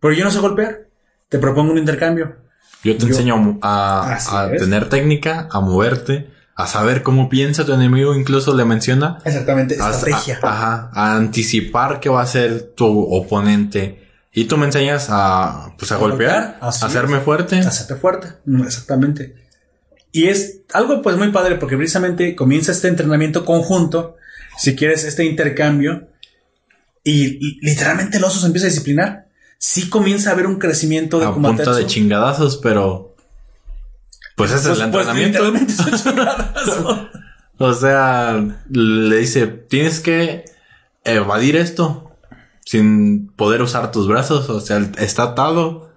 Pero 0.00 0.14
yo 0.14 0.24
no 0.24 0.30
sé 0.30 0.38
golpear. 0.38 0.86
Te 1.28 1.38
propongo 1.38 1.72
un 1.72 1.78
intercambio. 1.78 2.36
Yo 2.84 2.94
te 2.96 3.00
Yo- 3.00 3.08
enseño 3.08 3.58
a, 3.62 4.18
a 4.30 4.50
tener 4.52 4.88
técnica, 4.88 5.48
a 5.50 5.60
moverte, 5.60 6.30
a 6.54 6.66
saber 6.66 7.02
cómo 7.02 7.28
piensa 7.28 7.64
tu 7.64 7.72
enemigo, 7.72 8.14
incluso 8.14 8.54
le 8.56 8.64
menciona. 8.64 9.18
Exactamente, 9.24 9.76
A, 9.80 9.90
estrategia. 9.90 10.38
a- 10.42 10.48
ajá, 10.52 10.90
a 10.92 11.16
anticipar 11.16 12.00
qué 12.00 12.08
va 12.08 12.20
a 12.20 12.24
hacer 12.24 12.72
tu 12.76 12.86
oponente. 13.12 14.06
Y 14.32 14.44
tú 14.44 14.56
me 14.56 14.66
enseñas 14.66 15.06
a, 15.10 15.74
pues, 15.78 15.90
a, 15.90 15.96
A 15.96 15.98
golpear, 15.98 16.58
a 16.60 16.68
hacerme 16.68 17.18
fuerte. 17.20 17.58
Hacerte 17.58 17.96
fuerte. 17.96 18.28
Mm, 18.44 18.62
Exactamente. 18.62 19.34
Y 20.12 20.28
es 20.28 20.60
algo 20.72 21.02
pues 21.02 21.16
muy 21.16 21.30
padre 21.32 21.56
porque 21.56 21.76
precisamente 21.76 22.34
comienza 22.34 22.72
este 22.72 22.88
entrenamiento 22.88 23.44
conjunto, 23.44 24.16
si 24.56 24.74
quieres 24.74 25.04
este 25.04 25.24
intercambio, 25.24 26.08
y, 27.04 27.38
y 27.46 27.60
literalmente 27.60 28.16
el 28.18 28.24
oso 28.24 28.40
se 28.40 28.46
empieza 28.46 28.66
a 28.66 28.70
disciplinar. 28.70 29.27
Sí 29.58 29.88
comienza 29.90 30.30
a 30.30 30.32
haber 30.34 30.46
un 30.46 30.58
crecimiento 30.58 31.18
de 31.18 31.26
a 31.26 31.32
punta 31.34 31.48
Kumatetsu. 31.50 31.74
de 31.74 31.86
chingadazos, 31.86 32.56
pero 32.58 33.14
pues 34.36 34.52
ese 34.52 34.72
es 34.72 34.78
el 34.80 34.90
Pues- 34.90 35.06
pues 35.06 35.18
entrenamiento. 35.18 35.74
son 36.64 37.08
o 37.58 37.72
sea, 37.74 38.44
le 38.70 39.16
dice, 39.16 39.46
tienes 39.48 39.98
que 40.00 40.44
evadir 41.04 41.56
esto 41.56 42.12
sin 42.64 43.28
poder 43.28 43.62
usar 43.62 43.90
tus 43.90 44.06
brazos, 44.06 44.48
o 44.50 44.60
sea, 44.60 44.78
está 44.98 45.22
atado. 45.24 45.90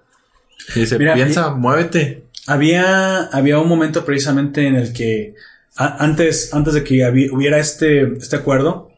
Y 0.74 0.80
dice, 0.80 0.98
Mira, 0.98 1.14
piensa, 1.14 1.50
muévete. 1.50 2.24
había, 2.46 3.24
había 3.26 3.58
un 3.58 3.68
momento 3.68 4.04
precisamente 4.04 4.66
en 4.66 4.74
el 4.76 4.92
que 4.92 5.34
a- 5.76 6.02
antes, 6.02 6.52
antes 6.54 6.74
de 6.74 6.82
que 6.82 7.28
hubiera 7.32 7.58
este, 7.58 8.14
este 8.16 8.36
acuerdo, 8.36 8.90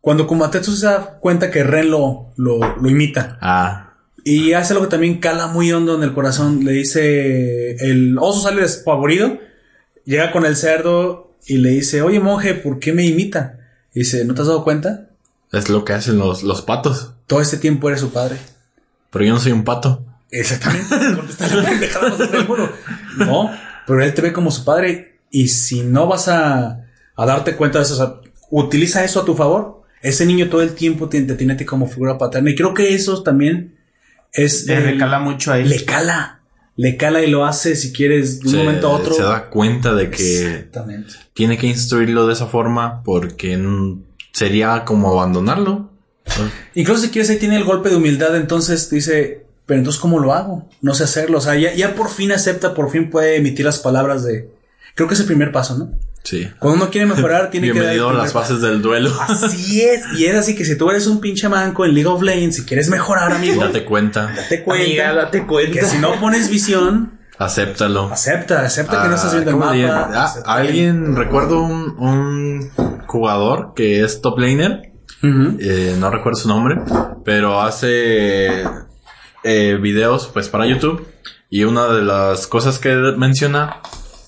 cuando 0.00 0.26
Kumatetsu 0.26 0.72
se 0.76 0.86
da 0.86 1.18
cuenta 1.18 1.50
que 1.50 1.64
Ren 1.64 1.90
lo, 1.90 2.26
lo, 2.36 2.76
lo 2.76 2.88
imita, 2.90 3.38
Ah, 3.40 3.93
Y 4.24 4.54
hace 4.54 4.72
algo 4.72 4.86
que 4.86 4.90
también 4.90 5.20
cala 5.20 5.48
muy 5.48 5.70
hondo 5.70 5.94
en 5.94 6.02
el 6.02 6.14
corazón. 6.14 6.64
Le 6.64 6.72
dice, 6.72 7.76
el 7.76 8.16
oso 8.18 8.40
sale 8.40 8.62
despavorido, 8.62 9.38
llega 10.04 10.32
con 10.32 10.46
el 10.46 10.56
cerdo 10.56 11.36
y 11.46 11.58
le 11.58 11.70
dice, 11.70 12.00
oye 12.00 12.20
monje, 12.20 12.54
¿por 12.54 12.78
qué 12.78 12.94
me 12.94 13.04
imita? 13.04 13.58
Y 13.92 14.00
dice, 14.00 14.24
¿no 14.24 14.34
te 14.34 14.40
has 14.40 14.48
dado 14.48 14.64
cuenta? 14.64 15.10
es 15.52 15.68
lo 15.68 15.84
que 15.84 15.92
hacen 15.92 16.18
los, 16.18 16.42
los 16.42 16.62
patos. 16.62 17.12
Todo 17.26 17.40
este 17.40 17.58
tiempo 17.58 17.88
eres 17.88 18.00
su 18.00 18.10
padre. 18.10 18.36
Pero 19.10 19.24
yo 19.24 19.34
no 19.34 19.40
soy 19.40 19.52
un 19.52 19.64
pato. 19.64 20.04
Exactamente. 20.30 20.94
No, 23.16 23.48
pero 23.86 24.02
él 24.02 24.12
te 24.12 24.22
ve 24.22 24.32
como 24.32 24.50
su 24.50 24.64
padre 24.64 25.20
y 25.30 25.46
si 25.46 25.82
no 25.82 26.08
vas 26.08 26.26
a, 26.26 26.84
a 27.14 27.26
darte 27.26 27.54
cuenta 27.54 27.78
de 27.78 27.84
eso, 27.84 27.94
o 27.94 27.96
sea, 27.96 28.14
utiliza 28.50 29.04
eso 29.04 29.20
a 29.20 29.24
tu 29.24 29.36
favor. 29.36 29.84
Ese 30.02 30.26
niño 30.26 30.48
todo 30.48 30.62
el 30.62 30.74
tiempo 30.74 31.08
te, 31.08 31.22
te 31.22 31.34
tiene 31.34 31.52
a 31.52 31.56
ti 31.56 31.64
como 31.64 31.86
figura 31.86 32.18
paterna 32.18 32.50
y 32.50 32.56
creo 32.56 32.74
que 32.74 32.92
eso 32.92 33.22
también 33.22 33.73
es... 34.34 34.66
Le 34.66 34.76
el- 34.76 34.84
recala 34.84 35.18
mucho 35.20 35.52
a 35.52 35.58
él. 35.58 35.68
le 35.68 35.84
cala. 35.84 36.40
Le 36.76 36.96
cala 36.96 37.22
y 37.22 37.30
lo 37.30 37.44
hace 37.46 37.76
si 37.76 37.92
quieres 37.92 38.40
de 38.40 38.46
un 38.46 38.52
se, 38.52 38.56
momento 38.58 38.88
a 38.88 38.90
otro. 38.90 39.14
se 39.14 39.22
da 39.22 39.48
cuenta 39.48 39.94
de 39.94 40.10
que 40.10 40.68
tiene 41.32 41.56
que 41.56 41.68
instruirlo 41.68 42.26
de 42.26 42.32
esa 42.32 42.46
forma 42.46 43.02
porque 43.04 43.56
sería 44.32 44.84
como 44.84 45.10
abandonarlo. 45.12 45.90
Incluso 46.74 47.02
si 47.02 47.10
quieres 47.10 47.30
ahí 47.30 47.36
tiene 47.38 47.56
el 47.56 47.64
golpe 47.64 47.90
de 47.90 47.96
humildad, 47.96 48.34
entonces 48.34 48.90
dice, 48.90 49.44
pero 49.66 49.78
entonces 49.78 50.00
¿cómo 50.00 50.18
lo 50.18 50.32
hago? 50.32 50.68
No 50.82 50.94
sé 50.94 51.04
hacerlo. 51.04 51.38
O 51.38 51.40
sea, 51.40 51.54
ya, 51.54 51.72
ya 51.74 51.94
por 51.94 52.10
fin 52.10 52.32
acepta, 52.32 52.74
por 52.74 52.90
fin 52.90 53.08
puede 53.10 53.36
emitir 53.36 53.64
las 53.64 53.78
palabras 53.78 54.24
de... 54.24 54.50
Creo 54.94 55.08
que 55.08 55.14
es 55.14 55.20
el 55.20 55.26
primer 55.26 55.50
paso, 55.52 55.76
¿no? 55.76 55.90
Sí. 56.22 56.48
Cuando 56.58 56.82
uno 56.84 56.90
quiere 56.90 57.06
mejorar, 57.06 57.50
tiene 57.50 57.66
que 57.66 57.72
dar 57.80 57.92
el 57.92 57.98
Bienvenido 57.98 58.08
a 58.10 58.12
las 58.14 58.32
paso. 58.32 58.54
fases 58.54 58.62
del 58.62 58.80
duelo. 58.80 59.10
Así 59.28 59.82
es. 59.82 60.00
Y 60.18 60.24
es 60.26 60.34
así 60.36 60.54
que 60.54 60.64
si 60.64 60.76
tú 60.78 60.88
eres 60.90 61.06
un 61.06 61.20
pinche 61.20 61.48
manco 61.48 61.84
en 61.84 61.92
League 61.94 62.08
of 62.08 62.22
Legends, 62.22 62.56
si 62.56 62.64
quieres 62.64 62.88
mejorar, 62.88 63.32
amigo, 63.32 63.60
Date 63.62 63.84
cuenta. 63.84 64.32
date 64.34 64.62
cuenta. 64.62 64.84
Amiga, 64.84 65.14
date 65.14 65.46
cuenta. 65.46 65.80
Que 65.80 65.84
si 65.84 65.98
no 65.98 66.18
pones 66.20 66.48
visión, 66.48 67.18
Acéptalo. 67.36 68.10
acepta, 68.12 68.62
acepta 68.62 69.02
que 69.02 69.08
no 69.08 69.14
estás 69.16 69.32
Ah, 69.32 69.34
viendo 69.34 69.50
el 69.50 69.56
¿cómo 69.58 69.66
mapa. 69.66 70.10
Ah, 70.14 70.24
acepta 70.24 70.52
alguien, 70.54 71.16
recuerdo 71.16 71.60
un, 71.62 71.98
un 71.98 72.70
jugador 73.06 73.72
que 73.76 74.02
es 74.04 74.20
top 74.22 74.38
laner, 74.38 74.92
que- 75.20 75.56
eh, 75.60 75.96
no 75.98 76.10
recuerdo 76.10 76.38
su 76.38 76.48
nombre, 76.48 76.76
pero 77.24 77.60
hace 77.60 78.62
eh, 79.42 79.78
videos 79.80 80.30
pues 80.32 80.48
para 80.48 80.66
YouTube 80.66 81.06
y 81.50 81.64
una 81.64 81.88
de 81.88 82.02
las 82.02 82.46
cosas 82.46 82.78
que 82.78 82.94
menciona 83.16 83.76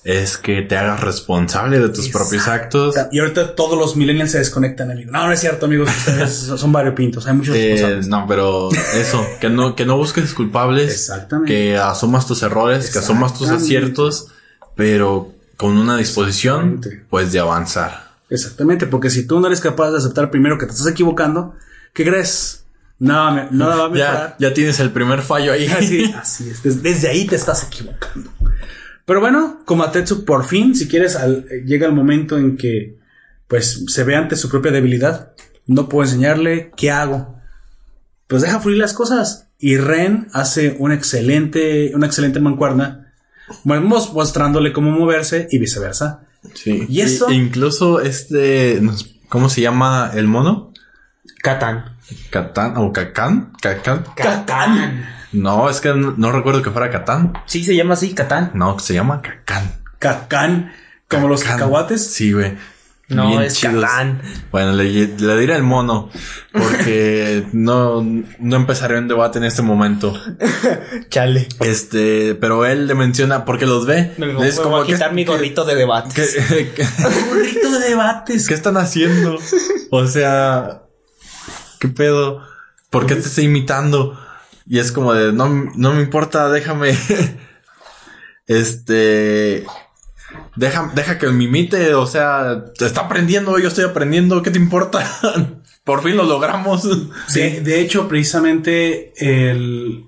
es 0.09 0.37
que 0.37 0.61
te 0.61 0.77
hagas 0.77 1.01
responsable 1.01 1.79
de 1.79 1.89
tus 1.89 2.05
Exacto. 2.05 2.19
propios 2.19 2.47
actos. 2.47 2.95
Y 3.11 3.19
ahorita 3.19 3.55
todos 3.55 3.77
los 3.77 3.97
millennials 3.97 4.31
se 4.31 4.37
desconectan, 4.37 4.89
amigo. 4.89 5.11
No, 5.11 5.25
no 5.27 5.33
es 5.33 5.39
cierto, 5.41 5.65
amigos. 5.65 5.89
Ustedes 5.97 6.33
son 6.33 6.71
variopintos. 6.71 7.27
Hay 7.27 7.33
muchos 7.33 7.53
Eh, 7.57 7.99
no, 8.07 8.25
pero 8.25 8.69
eso, 8.95 9.25
que 9.41 9.49
no, 9.49 9.75
que 9.75 9.85
no 9.85 9.97
busques 9.97 10.33
culpables, 10.33 10.91
Exactamente. 10.93 11.51
que 11.53 11.77
asumas 11.77 12.25
tus 12.25 12.41
errores, 12.41 12.89
que 12.89 12.99
asumas 12.99 13.37
tus 13.37 13.49
aciertos, 13.49 14.27
pero 14.75 15.33
con 15.57 15.77
una 15.77 15.97
disposición 15.97 16.79
pues 17.09 17.31
de 17.33 17.39
avanzar. 17.39 18.07
Exactamente, 18.29 18.87
porque 18.87 19.09
si 19.09 19.27
tú 19.27 19.39
no 19.39 19.47
eres 19.47 19.59
capaz 19.59 19.91
de 19.91 19.97
aceptar 19.97 20.31
primero 20.31 20.57
que 20.57 20.65
te 20.67 20.71
estás 20.71 20.87
equivocando, 20.87 21.55
¿qué 21.93 22.05
crees? 22.05 22.63
Nada, 22.99 23.31
me- 23.31 23.47
nada 23.51 23.75
va 23.75 23.85
a 23.85 23.87
Ya, 23.89 23.93
mejorar. 24.11 24.35
ya 24.39 24.53
tienes 24.53 24.79
el 24.79 24.91
primer 24.91 25.21
fallo 25.21 25.51
ahí. 25.53 25.67
Así, 25.67 26.13
así 26.17 26.49
es. 26.49 26.63
Des- 26.63 26.81
Desde, 26.81 27.09
ahí 27.09 27.25
te 27.27 27.35
estás 27.35 27.63
equivocando. 27.65 28.29
Pero 29.07 29.21
bueno, 29.21 29.61
Komatetsu 29.65 30.25
por 30.25 30.45
fin, 30.45 30.75
si 30.75 30.87
quieres, 30.89 31.15
al- 31.15 31.45
llega 31.65 31.87
el 31.87 31.93
momento 31.93 32.37
en 32.37 32.57
que 32.57 32.97
pues 33.47 33.85
se 33.87 34.03
ve 34.03 34.17
ante 34.17 34.35
su 34.35 34.49
propia 34.49 34.71
debilidad. 34.73 35.31
No 35.65 35.87
puedo 35.87 36.03
enseñarle 36.03 36.71
qué 36.75 36.91
hago. 36.91 37.39
Pues 38.27 38.41
deja 38.41 38.59
fluir 38.59 38.77
las 38.79 38.91
cosas. 38.93 39.47
Y 39.59 39.77
Ren 39.77 40.27
hace 40.33 40.75
un 40.77 40.91
excelente, 40.91 41.93
una 41.95 42.05
excelente 42.05 42.41
mancuerna. 42.41 43.13
Vamos 43.63 44.13
mostrándole 44.13 44.73
cómo 44.73 44.91
moverse 44.91 45.47
y 45.49 45.57
viceversa. 45.57 46.25
Sí. 46.53 46.85
¿Y 46.89 46.99
eso? 46.99 47.31
incluso 47.31 48.01
este, 48.01 48.81
¿cómo 49.29 49.47
se 49.47 49.61
llama 49.61 50.11
el 50.15 50.27
mono? 50.27 50.73
Catán. 51.41 51.95
¿Catán 52.29 52.75
o 52.75 52.91
Cacán? 52.91 53.53
¿Cacán? 53.61 54.03
Catán. 54.17 55.05
No, 55.33 55.69
es 55.69 55.81
que 55.81 55.89
no, 55.93 56.13
no 56.17 56.31
recuerdo 56.31 56.61
que 56.61 56.71
fuera 56.71 56.89
Catán. 56.89 57.33
Sí, 57.45 57.63
se 57.63 57.75
llama 57.75 57.93
así, 57.95 58.13
Catán. 58.13 58.51
No, 58.53 58.79
se 58.79 58.93
llama 58.93 59.21
Cacán. 59.21 59.71
Cacán, 59.99 60.71
como 61.09 61.27
los 61.27 61.43
cacahuates. 61.43 62.05
Sí, 62.13 62.31
güey. 62.33 62.55
No, 63.09 63.29
Bien 63.29 63.41
es 63.43 63.55
chidos. 63.55 63.81
Catán. 63.83 64.21
Bueno, 64.51 64.73
le, 64.73 64.83
le 65.07 65.37
diré 65.37 65.55
el 65.55 65.63
mono. 65.63 66.09
Porque 66.51 67.45
no, 67.53 68.01
no 68.39 68.55
empezaré 68.57 68.97
un 68.99 69.07
debate 69.07 69.37
en 69.39 69.45
este 69.45 69.61
momento. 69.61 70.13
Chale. 71.09 71.47
Este, 71.61 72.35
pero 72.35 72.65
él 72.65 72.87
le 72.87 72.95
menciona 72.95 73.45
porque 73.45 73.65
los 73.65 73.85
ve. 73.85 74.13
Me 74.17 74.27
Es 74.31 74.35
voy 74.35 74.49
a 74.49 74.63
como 74.63 74.83
que- 74.85 74.93
quitar 74.93 75.13
mi 75.13 75.23
que- 75.25 75.31
gorrito 75.31 75.63
de 75.65 75.75
debate. 75.75 76.13
que- 76.15 76.71
que- 76.73 76.83
Burrito 77.29 77.71
de 77.71 77.87
debates. 77.89 78.47
¿Qué 78.47 78.53
están 78.53 78.75
haciendo? 78.77 79.37
O 79.89 80.05
sea, 80.07 80.81
¿qué 81.79 81.87
pedo? 81.87 82.41
¿Por 82.89 83.05
qué 83.05 83.15
te 83.15 83.21
estoy 83.21 83.45
imitando? 83.45 84.19
Y 84.69 84.79
es 84.79 84.91
como 84.91 85.13
de, 85.13 85.31
no, 85.33 85.47
no 85.75 85.93
me 85.93 86.01
importa, 86.01 86.49
déjame. 86.49 86.91
este. 88.47 89.65
Deja, 90.55 90.91
deja 90.95 91.17
que 91.17 91.27
me 91.27 91.45
imite, 91.45 91.93
o 91.93 92.05
sea, 92.05 92.65
te 92.77 92.85
está 92.85 93.01
aprendiendo, 93.01 93.57
yo 93.59 93.67
estoy 93.69 93.85
aprendiendo, 93.85 94.41
¿qué 94.41 94.51
te 94.51 94.57
importa? 94.59 95.07
Por 95.83 96.03
fin 96.03 96.17
lo 96.17 96.23
logramos. 96.23 96.83
De, 97.33 97.61
de 97.61 97.79
hecho, 97.79 98.07
precisamente 98.07 99.13
el, 99.17 100.05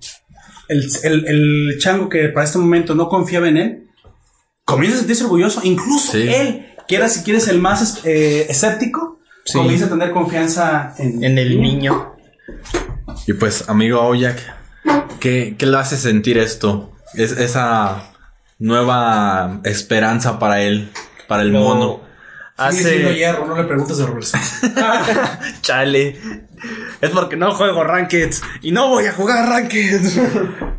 el, 0.68 0.90
el- 1.04 1.26
el 1.28 1.78
chango 1.80 2.10
que 2.10 2.28
para 2.30 2.46
este 2.46 2.58
momento 2.58 2.96
no 2.96 3.08
confiaba 3.08 3.48
en 3.48 3.58
él, 3.58 3.88
comienza 4.66 4.98
a 4.98 5.00
sentirse 5.00 5.24
orgulloso. 5.24 5.62
Incluso 5.64 6.12
Sí. 6.14 6.28
él, 6.28 6.66
que 6.88 6.96
era, 6.98 7.08
si 7.08 7.24
quieres, 7.24 7.48
el 7.48 7.60
más 7.60 8.02
eh, 8.04 8.48
escéptico, 8.50 9.20
Sí. 9.46 9.58
comienza 9.58 9.86
a 9.86 9.90
tener 9.90 10.12
confianza 10.12 10.94
en, 10.98 11.24
En 11.24 11.38
el 11.38 11.62
niño. 11.62 12.14
Y 13.28 13.34
pues, 13.34 13.70
amigo 13.70 14.00
Aoyak, 14.02 14.40
¿qué, 15.20 15.56
qué 15.58 15.66
le 15.66 15.78
hace 15.78 15.98
sentir 15.98 16.38
esto? 16.38 16.92
Es 17.14 17.32
esa 17.32 18.12
nueva 18.60 19.62
esperanza 19.64 20.40
para 20.40 20.62
él, 20.62 20.92
para 21.28 21.44
el 21.44 21.50
Lo 21.50 21.60
mono. 21.60 22.10
Sigue 22.72 22.84
siendo 22.84 23.10
Hace. 23.10 23.18
hierro, 23.18 23.46
no 23.48 23.56
le 23.56 23.64
preguntes 23.64 24.00
Roberts. 24.00 24.34
Chale. 25.62 26.20
Es 27.00 27.10
porque 27.12 27.38
no 27.38 27.54
juego 27.56 27.86
Rankeds. 27.86 28.42
Y 28.62 28.72
no 28.74 28.90
voy 28.90 29.06
a 29.06 29.14
jugar 29.14 29.48
Rankeds. 29.48 30.20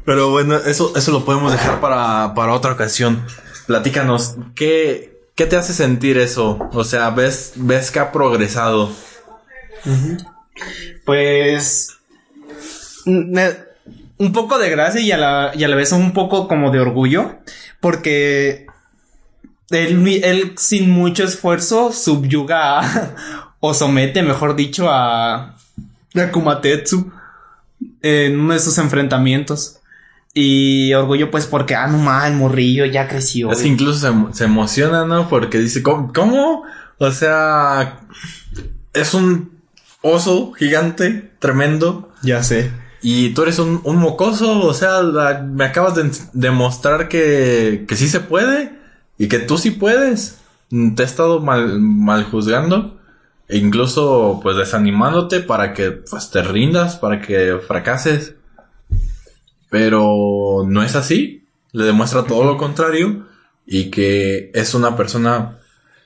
Pero 0.05 0.31
bueno, 0.31 0.57
eso, 0.57 0.93
eso 0.95 1.11
lo 1.11 1.25
podemos 1.25 1.53
dejar 1.53 1.81
para, 1.81 2.35
para 2.35 2.53
otra 2.53 2.73
ocasión. 2.73 3.25
Platícanos, 3.67 4.37
¿qué, 4.55 5.23
¿qué 5.35 5.47
te 5.47 5.57
hace 5.57 5.73
sentir 5.73 6.19
eso? 6.19 6.59
O 6.73 6.85
sea, 6.85 7.09
ves, 7.11 7.53
ves 7.57 7.91
que 7.91 7.99
ha 7.99 8.13
progresado. 8.13 8.91
Pues. 11.07 11.97
Un 13.07 14.33
poco 14.33 14.59
de 14.59 14.71
gracia 14.71 15.01
y 15.01 15.13
a, 15.13 15.17
la, 15.19 15.53
y 15.55 15.65
a 15.65 15.69
la 15.69 15.77
vez 15.77 15.93
un 15.93 16.13
poco 16.13 16.49
como 16.49 16.71
de 16.71 16.81
orgullo. 16.81 17.39
Porque. 17.81 18.67
Él, 19.71 20.05
él 20.25 20.55
sin 20.57 20.91
mucho 20.91 21.23
esfuerzo 21.23 21.93
subyuga 21.93 22.81
a- 22.81 23.15
o 23.61 23.73
somete, 23.73 24.23
mejor 24.23 24.57
dicho, 24.57 24.91
a. 24.91 25.55
a 26.17 26.31
Kumatetsu 26.33 27.13
en 28.03 28.41
uno 28.41 28.55
de 28.55 28.61
sus 28.61 28.79
enfrentamientos. 28.79 29.77
Y 30.33 30.93
orgullo, 30.95 31.31
pues, 31.31 31.47
porque, 31.47 31.75
ah, 31.75 31.87
no 31.89 31.99
mames, 31.99 32.37
morrillo 32.39 32.85
ya 32.85 33.09
creció. 33.09 33.51
Es 33.51 33.59
que 33.63 33.69
incluso 33.69 33.99
se, 33.99 34.37
se 34.39 34.45
emociona, 34.45 35.05
¿no? 35.05 35.29
Porque 35.29 35.59
dice, 35.59 35.83
¿cómo? 35.83 36.13
¿Cómo? 36.13 36.63
O 36.99 37.11
sea, 37.11 37.99
es 38.93 39.13
un 39.15 39.51
oso 40.03 40.53
gigante, 40.53 41.33
tremendo. 41.41 42.13
Ya 42.23 42.43
sé. 42.45 42.71
Y 43.03 43.31
tú 43.31 43.43
eres 43.43 43.59
un, 43.59 43.81
un 43.85 43.97
mocoso, 43.97 44.61
o 44.67 44.75
sea, 44.75 45.03
la- 45.03 45.41
me 45.43 45.65
acabas 45.65 45.95
de 45.95 46.11
demostrar 46.35 47.09
que, 47.09 47.85
que 47.89 47.97
sí 47.97 48.09
se 48.09 48.21
puede 48.21 48.73
y 49.19 49.29
que 49.29 49.39
tú 49.39 49.57
sí 49.59 49.71
puedes. 49.71 50.39
Mm, 50.71 50.95
Te 50.95 51.03
he 51.03 51.07
estado 51.07 51.41
mal, 51.41 51.81
mal 51.81 52.25
juzgando 52.25 52.99
e 53.49 53.57
incluso 53.59 54.39
pues 54.43 54.57
desanimándote 54.57 55.41
para 55.41 55.73
que 55.75 55.91
pues 55.91 56.31
te 56.31 56.43
rindas, 56.43 56.97
para 56.97 57.21
que 57.23 57.59
fracases. 57.67 58.35
Pero 59.69 60.65
no 60.67 60.83
es 60.83 60.97
así. 60.97 61.45
Le 61.73 61.85
demuestra 61.85 62.25
todo 62.25 62.45
lo 62.45 62.57
contrario 62.57 63.27
y 63.67 63.91
que 63.91 64.51
es 64.55 64.75
una 64.75 64.97
persona 64.97 65.59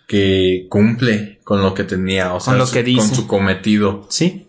que 0.07 0.67
cumple 0.69 1.41
con 1.45 1.63
lo 1.63 1.73
que 1.73 1.85
tenía, 1.85 2.35
o 2.35 2.41
sea, 2.41 2.53
Con 2.53 2.59
lo 2.59 2.71
que 2.71 2.83
dice. 2.83 3.01
con 3.09 3.15
su 3.17 3.27
cometido. 3.27 4.07
Sí. 4.11 4.44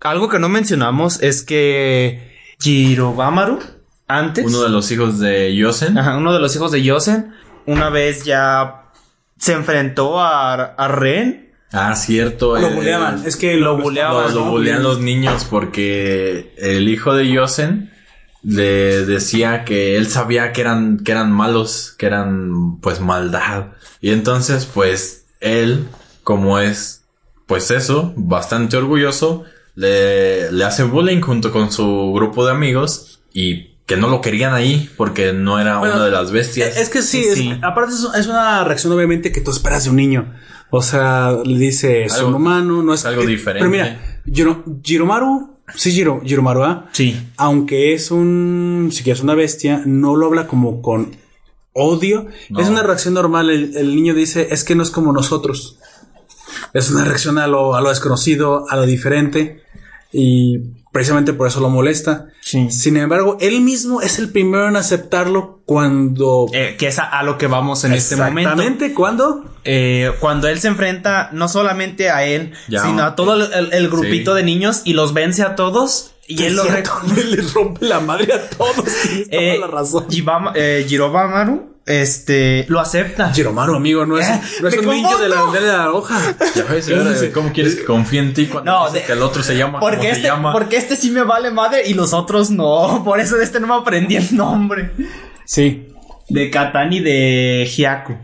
Algo 0.00 0.28
que 0.28 0.38
no 0.38 0.48
mencionamos 0.48 1.22
es 1.22 1.42
que 1.42 2.36
Jirobamaru, 2.60 3.58
antes, 4.08 4.44
Uno 4.46 4.62
de 4.62 4.68
los 4.68 4.90
hijos 4.92 5.18
de 5.18 5.54
Yosen. 5.56 5.98
ajá, 5.98 6.16
uno 6.16 6.32
de 6.32 6.38
los 6.40 6.54
hijos 6.54 6.70
de 6.72 6.82
Yosen, 6.82 7.32
una 7.66 7.90
vez 7.90 8.24
ya 8.24 8.82
se 9.38 9.52
enfrentó 9.52 10.20
a, 10.20 10.54
a 10.54 10.88
Ren. 10.88 11.52
Ah, 11.72 11.94
cierto. 11.96 12.56
Lo 12.58 12.68
eh, 12.68 12.74
buleaban. 12.74 13.22
Es 13.26 13.36
que 13.36 13.56
lo 13.56 13.76
lo 13.76 13.82
buleaban, 13.82 14.32
Lo, 14.32 14.40
lo 14.40 14.44
¿no? 14.46 14.50
bulean 14.52 14.82
los 14.82 15.00
niños 15.00 15.44
porque 15.48 16.54
el 16.58 16.88
hijo 16.88 17.14
de 17.14 17.28
Yosen 17.30 17.92
le 18.44 19.04
decía 19.04 19.64
que 19.64 19.96
él 19.96 20.06
sabía 20.06 20.52
que 20.52 20.60
eran, 20.60 20.98
que 20.98 21.10
eran 21.12 21.32
malos, 21.32 21.94
que 21.98 22.06
eran 22.06 22.78
pues 22.80 23.00
maldad. 23.00 23.72
Y 24.00 24.10
entonces 24.10 24.66
pues 24.72 25.26
él, 25.40 25.88
como 26.22 26.60
es 26.60 27.02
pues 27.46 27.70
eso, 27.72 28.12
bastante 28.16 28.76
orgulloso, 28.76 29.44
le, 29.76 30.50
le 30.50 30.64
hace 30.64 30.82
bullying 30.82 31.20
junto 31.20 31.52
con 31.52 31.70
su 31.70 32.12
grupo 32.14 32.44
de 32.44 32.50
amigos 32.52 33.20
y 33.32 33.76
que 33.86 33.96
no 33.96 34.08
lo 34.08 34.20
querían 34.20 34.52
ahí 34.52 34.90
porque 34.96 35.32
no 35.32 35.60
era 35.60 35.78
Bueno, 35.78 35.94
una 35.94 36.04
de 36.06 36.10
las 36.10 36.32
bestias. 36.32 36.76
Es 36.76 36.88
que 36.88 37.02
sí, 37.02 37.22
Sí, 37.34 37.50
es- 37.50 37.58
aparte 37.62 37.92
es, 37.94 38.04
es 38.18 38.26
una 38.26 38.64
reacción 38.64 38.92
obviamente 38.92 39.30
que 39.30 39.40
tú 39.40 39.52
esperas 39.52 39.84
de 39.84 39.90
un 39.90 39.96
niño. 39.96 40.34
O 40.70 40.82
sea, 40.82 41.36
le 41.44 41.56
dice, 41.58 42.06
Algo- 42.10 42.34
humano, 42.36 42.82
no 42.82 42.92
es 42.92 43.04
algo 43.06 43.20
que- 43.22 43.28
diferente. 43.28 43.60
Pero 43.60 43.70
mira, 43.70 44.20
Jiro- 44.26 44.64
Jiromaru, 44.82 45.58
sí, 45.76 45.92
Jiro, 45.92 46.20
Jiromaru, 46.24 46.64
¿ah? 46.64 46.86
Sí. 46.90 47.16
aunque 47.36 47.94
es 47.94 48.10
un, 48.10 48.88
si 48.92 49.04
quieres 49.04 49.22
una 49.22 49.34
bestia, 49.36 49.82
no 49.86 50.16
lo 50.16 50.26
habla 50.26 50.48
como 50.48 50.82
con 50.82 51.14
odio. 51.72 52.26
No. 52.48 52.58
Es 52.60 52.68
una 52.68 52.82
reacción 52.82 53.14
normal. 53.14 53.50
El, 53.50 53.76
el 53.76 53.94
niño 53.94 54.14
dice, 54.14 54.48
es 54.50 54.64
que 54.64 54.74
no 54.74 54.82
es 54.82 54.90
como 54.90 55.12
nosotros. 55.12 55.78
Es 56.72 56.90
una 56.90 57.04
reacción 57.04 57.38
a 57.38 57.46
lo, 57.46 57.74
a 57.74 57.80
lo 57.80 57.88
desconocido, 57.90 58.66
a 58.70 58.76
lo 58.76 58.86
diferente. 58.86 59.62
Y 60.12 60.58
precisamente 60.92 61.32
por 61.32 61.46
eso 61.48 61.60
lo 61.60 61.68
molesta. 61.68 62.28
Sí. 62.40 62.70
Sin 62.70 62.96
embargo, 62.96 63.36
él 63.40 63.60
mismo 63.60 64.00
es 64.00 64.18
el 64.18 64.30
primero 64.30 64.68
en 64.68 64.76
aceptarlo 64.76 65.60
cuando... 65.66 66.46
Eh, 66.54 66.76
que 66.78 66.86
es 66.88 66.98
a, 66.98 67.04
a 67.04 67.22
lo 67.22 67.36
que 67.38 67.48
vamos 67.48 67.84
en 67.84 67.92
este 67.92 68.16
momento. 68.16 68.50
Exactamente, 68.52 68.94
¿cuándo? 68.94 69.44
Eh, 69.64 70.12
cuando 70.20 70.48
él 70.48 70.58
se 70.60 70.68
enfrenta 70.68 71.28
no 71.32 71.48
solamente 71.48 72.08
a 72.08 72.24
él, 72.24 72.52
Ya. 72.68 72.82
sino 72.84 73.02
a 73.02 73.14
todo 73.16 73.34
el, 73.34 73.52
el- 73.52 73.72
el 73.72 73.88
grupito 73.90 74.30
Sí. 74.32 74.36
de 74.38 74.42
niños 74.44 74.82
y 74.84 74.94
los 74.94 75.12
vence 75.12 75.42
a 75.42 75.54
todos. 75.56 76.12
Y 76.28 76.42
él 76.44 76.56
lo 76.56 76.62
Cierto, 76.64 76.90
le 77.28 77.42
rompe 77.42 77.84
la 77.86 78.00
madre 78.00 78.32
a 78.32 78.48
todos. 78.48 78.84
Tienes 79.02 79.28
toda 79.28 79.42
Eh, 79.42 79.58
la 79.60 79.66
razón. 79.66 80.06
Eh, 80.54 80.86
este, 81.86 82.66
lo 82.68 82.80
acepta. 82.80 83.32
Jiromaru, 83.32 83.76
amigo, 83.76 84.04
no 84.06 84.18
es, 84.18 84.28
Eh, 84.28 84.40
no 84.60 84.68
es 84.68 84.76
un 84.78 84.86
niño 84.86 85.16
de 85.18 85.28
la 85.28 85.40
bandera 85.42 85.64
de 85.66 85.72
la 85.72 85.92
hoja. 85.92 86.36
Ya 86.54 86.64
ves, 86.64 86.90
¿cómo 87.32 87.52
quieres 87.52 87.76
que 87.76 87.84
confíe 87.84 88.18
en 88.20 88.34
ti 88.34 88.46
cuando 88.46 88.70
No, 88.72 88.86
dice 88.86 88.98
de- 89.00 89.04
que 89.06 89.12
el 89.12 89.22
otro 89.22 89.42
se 89.42 89.56
llama 89.56 89.78
como 89.78 89.90
Porque 89.90 90.06
se 90.08 90.12
este, 90.12 90.22
llama? 90.24 90.52
porque 90.52 90.76
este 90.76 90.96
sí 90.96 91.10
me 91.12 91.22
vale 91.22 91.50
madre 91.52 91.86
y 91.88 91.94
los 91.94 92.12
otros 92.12 92.50
no. 92.50 93.02
Por 93.04 93.20
eso 93.20 93.36
de 93.36 93.44
este 93.44 93.60
no 93.60 93.68
me 93.68 93.74
aprendí 93.74 94.16
el 94.16 94.36
nombre. 94.36 94.90
Sí. 95.44 95.88
De 96.28 96.50
Katan 96.50 96.92
y 96.92 97.00
de 97.00 97.70
Hyaku. 97.72 98.16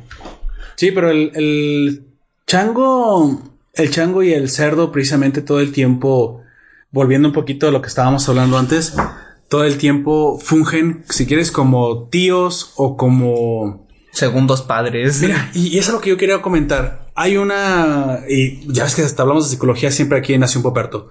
Sí, 0.74 0.90
pero 0.90 1.10
el, 1.10 1.30
el 1.34 2.04
chango, 2.48 3.40
el 3.74 3.90
chango 3.92 4.22
y 4.24 4.32
el 4.32 4.50
cerdo, 4.50 4.90
precisamente 4.90 5.40
todo 5.40 5.60
el 5.60 5.70
tiempo, 5.70 6.42
volviendo 6.90 7.28
un 7.28 7.34
poquito 7.34 7.68
a 7.68 7.70
lo 7.70 7.80
que 7.80 7.86
estábamos 7.88 8.28
hablando 8.28 8.58
antes, 8.58 8.94
todo 9.52 9.64
el 9.64 9.76
tiempo 9.76 10.38
fungen, 10.38 11.04
si 11.10 11.26
quieres, 11.26 11.52
como 11.52 12.08
tíos 12.08 12.72
o 12.76 12.96
como. 12.96 13.86
Segundos 14.10 14.62
padres. 14.62 15.20
Mira, 15.20 15.50
y, 15.52 15.66
y 15.68 15.78
eso 15.78 15.90
es 15.90 15.94
lo 15.94 16.00
que 16.00 16.08
yo 16.08 16.16
quería 16.16 16.40
comentar. 16.40 17.10
Hay 17.14 17.36
una, 17.36 18.20
y 18.30 18.66
ya 18.72 18.84
ves 18.84 18.94
que 18.94 19.02
hasta 19.02 19.20
hablamos 19.20 19.44
de 19.44 19.50
psicología 19.50 19.90
siempre 19.90 20.16
aquí 20.16 20.32
en 20.32 20.40
Nación 20.40 20.62
Poperto. 20.62 21.10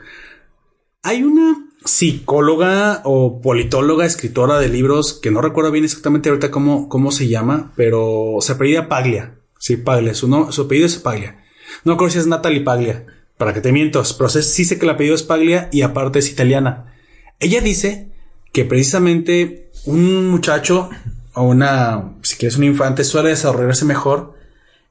Hay 1.03 1.21
una 1.21 1.67
psicóloga 1.85 3.01
o 3.03 3.41
politóloga, 3.41 4.07
escritora 4.07 4.57
de 4.57 4.69
libros, 4.69 5.13
que 5.13 5.29
no 5.29 5.41
recuerdo 5.41 5.69
bien 5.69 5.85
exactamente 5.85 6.29
ahorita 6.29 6.49
cómo, 6.49 6.89
cómo 6.89 7.11
se 7.11 7.27
llama, 7.27 7.73
pero 7.75 8.37
se 8.39 8.53
apellida 8.53 8.89
Paglia. 8.89 9.35
Sí, 9.59 9.77
Paglia. 9.77 10.15
Su, 10.15 10.27
no, 10.27 10.51
su 10.51 10.63
apellido 10.63 10.87
es 10.87 10.97
Paglia. 10.97 11.43
No 11.85 11.91
recuerdo 11.91 12.13
si 12.13 12.19
es 12.19 12.25
Natalie 12.25 12.61
Paglia, 12.61 13.05
para 13.37 13.53
que 13.53 13.61
te 13.61 13.71
mientos, 13.71 14.13
pero 14.13 14.29
sí 14.29 14.65
sé 14.65 14.79
que 14.79 14.85
el 14.85 14.91
apellido 14.91 15.13
es 15.13 15.21
Paglia 15.21 15.69
y 15.71 15.83
aparte 15.83 16.17
es 16.17 16.31
italiana. 16.31 16.95
Ella 17.39 17.61
dice 17.61 18.10
que 18.51 18.65
precisamente 18.65 19.69
un 19.85 20.29
muchacho 20.29 20.89
o 21.33 21.43
una, 21.43 22.13
si 22.21 22.35
quieres, 22.35 22.57
un 22.57 22.65
infante 22.65 23.03
suele 23.03 23.29
desarrollarse 23.29 23.85
mejor 23.85 24.35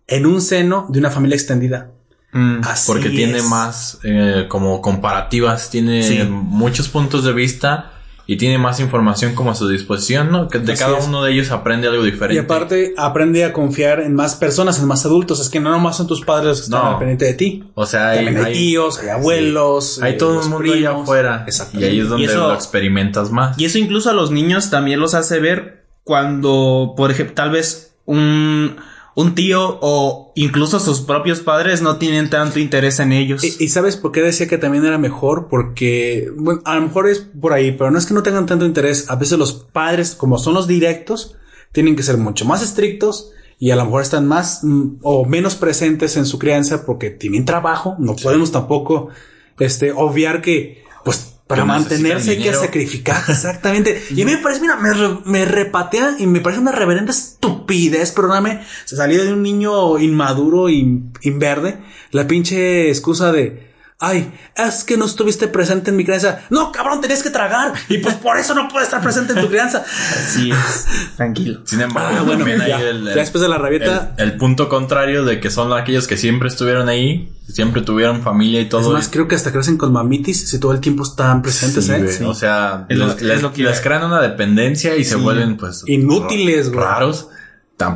en 0.06 0.26
un 0.26 0.40
seno 0.40 0.86
de 0.88 0.98
una 0.98 1.10
familia 1.10 1.36
extendida. 1.36 1.90
Mm. 2.32 2.60
Así 2.64 2.90
Porque 2.90 3.10
tiene 3.10 3.42
más 3.42 3.98
eh, 4.04 4.46
como 4.48 4.80
comparativas, 4.80 5.68
tiene 5.70 6.02
Sí. 6.02 6.22
muchos 6.30 6.88
puntos 6.88 7.24
de 7.24 7.32
vista 7.32 7.92
y 8.32 8.36
tiene 8.36 8.58
más 8.58 8.78
información 8.78 9.34
como 9.34 9.50
a 9.50 9.56
su 9.56 9.66
disposición, 9.66 10.30
¿no? 10.30 10.46
Que 10.46 10.60
de 10.60 10.72
Así 10.74 10.84
cada 10.84 10.98
es. 10.98 11.06
uno 11.08 11.24
de 11.24 11.32
ellos 11.32 11.50
aprende 11.50 11.88
algo 11.88 12.04
diferente. 12.04 12.34
Y 12.36 12.38
aparte 12.38 12.94
aprende 12.96 13.44
a 13.44 13.52
confiar 13.52 13.98
en 13.98 14.14
más 14.14 14.36
personas, 14.36 14.78
en 14.78 14.86
más 14.86 15.04
adultos. 15.04 15.40
Es 15.40 15.48
que 15.48 15.58
no 15.58 15.70
nomás 15.72 15.96
son 15.96 16.06
tus 16.06 16.20
padres 16.24 16.46
los 16.46 16.58
que 16.60 16.64
están 16.66 16.80
No. 16.84 16.90
al 16.90 16.98
pendiente 16.98 17.24
de 17.24 17.34
ti. 17.34 17.64
o 17.74 17.86
sea, 17.86 18.10
hay, 18.10 18.28
hay, 18.28 18.36
hay- 18.36 18.52
tíos, 18.52 19.00
hay 19.00 19.08
abuelos. 19.08 20.00
hay 20.00 20.12
eh, 20.12 20.16
todo 20.16 20.34
los 20.34 20.46
un 20.46 20.52
mundo 20.52 20.72
allá 20.72 20.92
afuera. 20.92 21.44
Y 21.72 21.82
ahí 21.82 21.98
es 21.98 22.08
donde 22.08 22.26
eso- 22.26 22.46
lo 22.48 22.54
experimentas 22.54 23.32
más. 23.32 23.58
Y 23.58 23.64
eso 23.64 23.78
incluso 23.78 24.10
a 24.10 24.12
los 24.12 24.30
niños 24.30 24.70
también 24.70 25.00
los 25.00 25.14
hace 25.14 25.40
ver 25.40 25.86
cuando, 26.04 26.94
por 26.96 27.10
ejemplo, 27.10 27.34
tal 27.34 27.50
vez 27.50 27.96
un, 28.04 28.76
un 29.14 29.34
tío 29.34 29.78
o 29.80 30.32
incluso 30.34 30.80
sus 30.80 31.00
propios 31.00 31.40
padres 31.40 31.82
no 31.82 31.96
tienen 31.96 32.30
tanto 32.30 32.58
interés 32.58 33.00
en 33.00 33.12
ellos. 33.12 33.42
Y, 33.44 33.64
y 33.64 33.68
sabes 33.68 33.96
por 33.96 34.12
qué 34.12 34.22
decía 34.22 34.48
que 34.48 34.58
también 34.58 34.84
era 34.84 34.98
mejor? 34.98 35.48
Porque, 35.48 36.30
bueno, 36.36 36.60
a 36.64 36.76
lo 36.76 36.82
mejor 36.82 37.08
es 37.08 37.20
por 37.20 37.52
ahí, 37.52 37.72
pero 37.72 37.90
no 37.90 37.98
es 37.98 38.06
que 38.06 38.14
no 38.14 38.22
tengan 38.22 38.46
tanto 38.46 38.64
interés. 38.64 39.10
A 39.10 39.16
veces 39.16 39.38
los 39.38 39.52
padres, 39.52 40.14
como 40.14 40.38
son 40.38 40.54
los 40.54 40.66
directos, 40.66 41.36
tienen 41.72 41.96
que 41.96 42.02
ser 42.02 42.16
mucho 42.16 42.44
más 42.44 42.62
estrictos 42.62 43.32
y 43.58 43.70
a 43.72 43.76
lo 43.76 43.84
mejor 43.84 44.02
están 44.02 44.26
más 44.26 44.64
mm, 44.64 45.00
o 45.02 45.24
menos 45.26 45.54
presentes 45.54 46.16
en 46.16 46.24
su 46.24 46.38
crianza 46.38 46.86
porque 46.86 47.10
tienen 47.10 47.44
trabajo. 47.44 47.94
No 47.98 48.16
podemos 48.16 48.50
tampoco, 48.52 49.10
este, 49.58 49.92
obviar 49.92 50.40
que, 50.40 50.82
pues, 51.04 51.39
para 51.50 51.64
mantenerse 51.64 52.30
hay 52.30 52.42
que 52.42 52.54
sacrificar. 52.54 53.22
Exactamente. 53.28 54.02
y 54.10 54.22
a 54.22 54.24
mí 54.24 54.32
me 54.32 54.38
parece, 54.38 54.60
mira, 54.60 54.76
me, 54.76 54.92
re- 54.94 55.18
me 55.24 55.44
repatea 55.44 56.16
y 56.18 56.26
me 56.26 56.40
parece 56.40 56.60
una 56.62 56.72
reverenda 56.72 57.10
estupidez, 57.12 58.12
perdóname. 58.12 58.62
Se 58.84 58.96
salió 58.96 59.24
de 59.24 59.32
un 59.32 59.42
niño 59.42 59.98
inmaduro 59.98 60.68
y 60.68 61.02
inverde. 61.22 61.78
La 62.12 62.26
pinche 62.26 62.88
excusa 62.88 63.32
de, 63.32 63.69
ay, 64.00 64.32
es 64.56 64.82
que 64.84 64.96
no 64.96 65.04
estuviste 65.04 65.46
presente 65.48 65.90
en 65.90 65.96
mi 65.96 66.04
crianza. 66.04 66.40
No, 66.50 66.72
cabrón, 66.72 67.00
tenías 67.00 67.22
que 67.22 67.30
tragar. 67.30 67.72
Y 67.88 67.98
pues 67.98 68.14
por 68.16 68.38
eso 68.38 68.54
no 68.54 68.66
puedes 68.68 68.88
estar 68.88 69.02
presente 69.02 69.34
en 69.34 69.40
tu 69.42 69.48
crianza. 69.48 69.84
Así 69.84 70.50
es. 70.50 70.86
Tranquilo. 71.16 71.60
Sin 71.64 71.80
embargo, 71.80 72.16
Ah, 72.18 72.22
bueno, 72.22 72.38
también 72.38 72.60
hay 72.62 72.68
ya. 72.70 72.80
el, 72.80 73.04
Ya 73.04 73.14
después 73.16 73.42
de 73.42 73.48
la 73.48 73.58
rabieta- 73.58 74.14
el, 74.16 74.30
el 74.30 74.36
punto 74.38 74.68
contrario 74.68 75.24
de 75.24 75.38
que 75.40 75.50
son 75.50 75.72
aquellos 75.72 76.06
que 76.06 76.16
siempre 76.16 76.48
estuvieron 76.48 76.88
ahí, 76.88 77.32
siempre 77.48 77.82
tuvieron 77.82 78.22
familia 78.22 78.60
y 78.60 78.68
todo. 78.68 78.88
Es 78.88 78.92
más, 78.94 79.08
creo 79.08 79.28
que 79.28 79.34
hasta 79.34 79.52
crecen 79.52 79.76
con 79.76 79.92
mamitis 79.92 80.48
si 80.48 80.58
todo 80.58 80.72
el 80.72 80.80
tiempo 80.80 81.02
están 81.02 81.42
presentes, 81.42 81.84
Sí, 81.84 81.92
¿eh? 81.92 82.08
Sí. 82.08 82.24
O 82.24 82.34
sea, 82.34 82.86
Es 82.88 82.96
lo- 82.96 83.06
les, 83.06 83.16
es 83.16 83.22
les- 83.22 83.42
lo 83.42 83.52
que 83.52 83.62
iba- 83.62 83.70
les 83.70 83.80
crean 83.80 84.04
una 84.04 84.20
dependencia 84.22 84.96
y 84.96 85.04
se 85.04 85.16
vuelven 85.16 85.56
pues 85.56 85.82
Inútiles, 85.86 86.70
güey. 86.70 86.80
raros. 86.84 87.28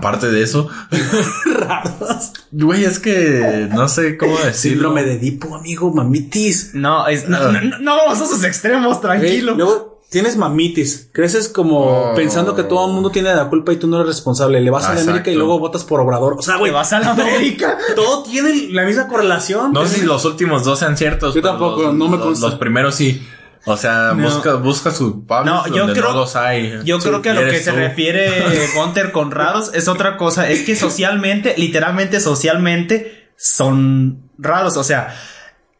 Parte 0.01 0.31
de 0.31 0.43
eso. 0.43 0.69
raros. 1.47 2.33
Güey, 2.53 2.85
es 2.85 2.99
que 2.99 3.69
no 3.73 3.89
sé 3.89 4.17
cómo 4.17 4.37
decirlo. 4.39 4.53
Síndrome 4.93 5.05
de 5.05 5.15
Edipo, 5.15 5.55
amigo, 5.55 5.93
mamitis. 5.93 6.71
No, 6.75 7.07
es, 7.07 7.29
no, 7.29 7.39
no, 7.53 7.61
no, 7.61 7.79
no 7.79 7.97
vamos 7.97 8.21
a 8.21 8.25
esos 8.25 8.45
extremos, 8.45 9.01
tranquilo. 9.01 9.55
Luego 9.55 10.01
tienes 10.11 10.37
mamitis. 10.37 11.09
Creces 11.13 11.49
como 11.49 11.81
Oh. 11.85 12.15
pensando 12.15 12.55
que 12.55 12.63
todo 12.63 12.87
el 12.87 12.93
mundo 12.93 13.11
tiene 13.11 13.35
la 13.35 13.49
culpa 13.49 13.73
y 13.73 13.77
tú 13.77 13.87
no 13.89 13.97
eres 13.97 14.09
responsable. 14.09 14.61
Le 14.61 14.71
vas 14.71 14.85
a 14.85 14.89
la 14.89 14.93
Exacto. 14.95 15.11
América 15.11 15.31
y 15.31 15.35
luego 15.35 15.59
votas 15.59 15.85
por 15.85 16.01
Obrador. 16.01 16.37
O 16.39 16.43
sea, 16.43 16.57
güey, 16.57 16.71
vas 16.73 16.93
a 16.93 17.01
la 17.01 17.11
América. 17.13 17.79
todo 17.97 18.23
tiene 18.23 18.69
la 18.71 18.85
misma 18.85 19.09
correlación. 19.09 19.73
No 19.73 19.87
sé 19.87 20.01
si 20.01 20.07
los 20.07 20.25
últimos 20.25 20.65
dos 20.65 20.79
sean 20.79 20.97
ciertos. 20.97 21.35
Yo 21.35 21.43
pero 21.43 21.53
tampoco, 21.55 21.83
los, 21.83 21.95
no 21.95 22.09
me 22.09 22.17
los- 22.17 22.27
consta. 22.27 22.47
Los 22.49 22.59
primeros 22.59 22.95
sí. 22.95 23.27
O 23.67 23.77
sea, 23.77 24.13
No. 24.15 24.23
busca, 24.29 24.55
busca 24.57 24.91
su 24.91 25.25
No, 25.29 25.67
yo 25.69 25.87
donde 25.87 25.95
creo- 26.01 26.13
no 26.13 26.19
los 26.21 26.37
hay. 26.37 26.81
Yo 26.85 27.01
Sí, 27.01 27.09
creo 27.09 27.23
que 27.23 27.31
a 27.31 27.35
lo 27.35 27.41
que 27.43 27.61
se 27.61 27.73
refiere 27.73 28.31
Gunter 28.77 29.11
con 29.13 29.31
raros 29.31 29.71
es 29.75 29.89
otra 29.89 30.17
cosa. 30.17 30.49
Es 30.51 30.63
que 30.63 30.77
socialmente, 30.77 31.55
literalmente 31.57 32.21
socialmente, 32.21 33.31
son 33.37 34.29
raros. 34.39 34.77
O 34.77 34.85
sea, 34.85 35.15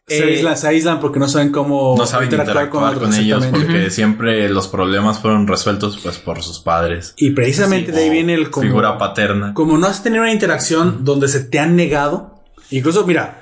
Se, 0.07 0.17
eh, 0.19 0.23
aíslan, 0.35 0.57
se 0.57 0.67
aíslan 0.67 0.99
porque 0.99 1.19
no 1.19 1.27
saben 1.27 1.51
cómo 1.51 1.95
No 1.97 2.05
saben 2.05 2.25
interactuar 2.25 2.69
con, 2.69 2.83
otros, 2.83 3.15
ellos 3.17 3.45
porque 3.47 3.89
siempre 3.89 4.47
los 4.49 4.67
problemas 4.67 5.19
fueron 5.19 5.47
resueltos 5.47 5.99
pues 6.01 6.17
por 6.19 6.41
sus 6.43 6.59
padres. 6.59 7.13
Y 7.17 7.31
precisamente 7.31 7.91
de 7.91 8.03
ahí 8.03 8.09
viene 8.09 8.33
el 8.35 8.49
como, 8.51 8.65
figura 8.67 8.97
paterna. 8.97 9.53
como 9.53 9.77
no 9.77 9.87
has 9.87 10.03
tenido 10.03 10.21
una 10.23 10.31
interacción 10.31 11.03
donde 11.05 11.27
se 11.27 11.39
te 11.41 11.59
han 11.59 11.75
negado. 11.75 12.39
Incluso, 12.71 13.05
mira, 13.05 13.41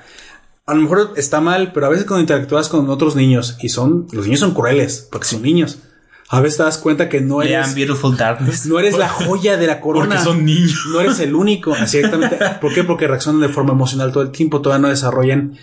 a 0.66 0.74
lo 0.74 0.82
mejor 0.82 1.12
está 1.16 1.40
mal, 1.40 1.72
pero 1.72 1.86
a 1.86 1.88
veces 1.90 2.06
cuando 2.06 2.22
interactúas 2.22 2.68
con 2.68 2.88
otros 2.88 3.16
niños 3.16 3.56
y 3.60 3.68
son, 3.68 4.06
los 4.12 4.24
niños 4.26 4.40
son 4.40 4.54
crueles 4.54 5.06
porque 5.10 5.26
son 5.26 5.42
niños. 5.42 5.78
A 6.30 6.40
veces 6.40 6.56
te 6.56 6.62
das 6.62 6.78
cuenta 6.78 7.08
que 7.10 7.20
no 7.20 7.42
eres, 7.42 7.74
Beautiful 7.74 8.16
Darkness. 8.16 8.64
no 8.66 8.78
eres 8.78 8.96
la 8.96 9.08
joya 9.10 9.56
de 9.58 9.66
la 9.66 9.80
corona. 9.80 10.06
Porque 10.06 10.22
son 10.24 10.44
niños. 10.44 10.86
No 10.90 11.00
eres 11.00 11.20
el 11.20 11.34
único. 11.34 11.74
Así 11.74 11.98
exactamente. 11.98 12.38
¿Por 12.60 12.72
qué? 12.72 12.82
Porque 12.82 13.06
reaccionan 13.06 13.42
de 13.42 13.50
forma 13.50 13.72
emocional 13.72 14.10
todo 14.10 14.22
el 14.22 14.30
tiempo, 14.30 14.62
todavía 14.62 14.82
no 14.82 14.88
desarrollan. 14.88 15.56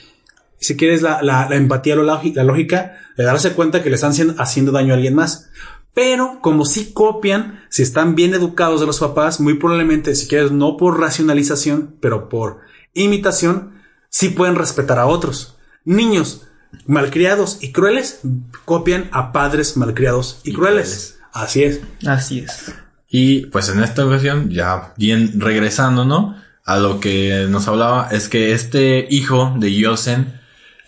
Si 0.59 0.77
quieres 0.77 1.01
la, 1.01 1.23
la, 1.23 1.49
la 1.49 1.55
empatía, 1.55 1.95
la, 1.95 2.03
lógi- 2.03 2.35
la 2.35 2.43
lógica 2.43 2.93
de 3.17 3.23
darse 3.23 3.53
cuenta 3.53 3.81
que 3.81 3.89
le 3.89 3.95
están 3.95 4.11
haciendo, 4.11 4.35
haciendo 4.37 4.71
daño 4.71 4.93
a 4.93 4.97
alguien 4.97 5.15
más. 5.15 5.49
Pero 5.95 6.37
como 6.41 6.63
si 6.63 6.93
copian, 6.93 7.61
si 7.69 7.81
están 7.81 8.13
bien 8.15 8.35
educados 8.35 8.79
de 8.79 8.85
los 8.85 8.99
papás, 8.99 9.39
muy 9.41 9.55
probablemente, 9.55 10.13
si 10.15 10.27
quieres, 10.27 10.51
no 10.51 10.77
por 10.77 10.99
racionalización, 10.99 11.95
pero 11.99 12.29
por 12.29 12.59
imitación, 12.93 13.80
sí 14.11 14.29
pueden 14.29 14.55
respetar 14.55 14.99
a 14.99 15.07
otros. 15.07 15.55
Niños 15.83 16.43
malcriados 16.85 17.57
y 17.61 17.71
crueles 17.71 18.19
copian 18.65 19.09
a 19.11 19.31
padres 19.31 19.75
malcriados 19.77 20.41
y, 20.43 20.51
Y 20.51 20.53
crueles. 20.53 20.85
crueles. 20.85 21.17
Así 21.33 21.63
es. 21.63 21.81
Así 22.05 22.39
es. 22.39 22.71
Y 23.09 23.47
pues 23.47 23.69
en 23.69 23.81
esta 23.81 24.05
ocasión, 24.05 24.49
ya 24.51 24.93
bien 24.97 25.39
regresando, 25.39 26.05
¿no? 26.05 26.35
A 26.65 26.77
lo 26.77 26.99
que 26.99 27.47
nos 27.49 27.67
hablaba, 27.67 28.09
es 28.11 28.29
que 28.29 28.53
este 28.53 29.07
hijo 29.09 29.53
de 29.57 29.73
Yosen, 29.75 30.39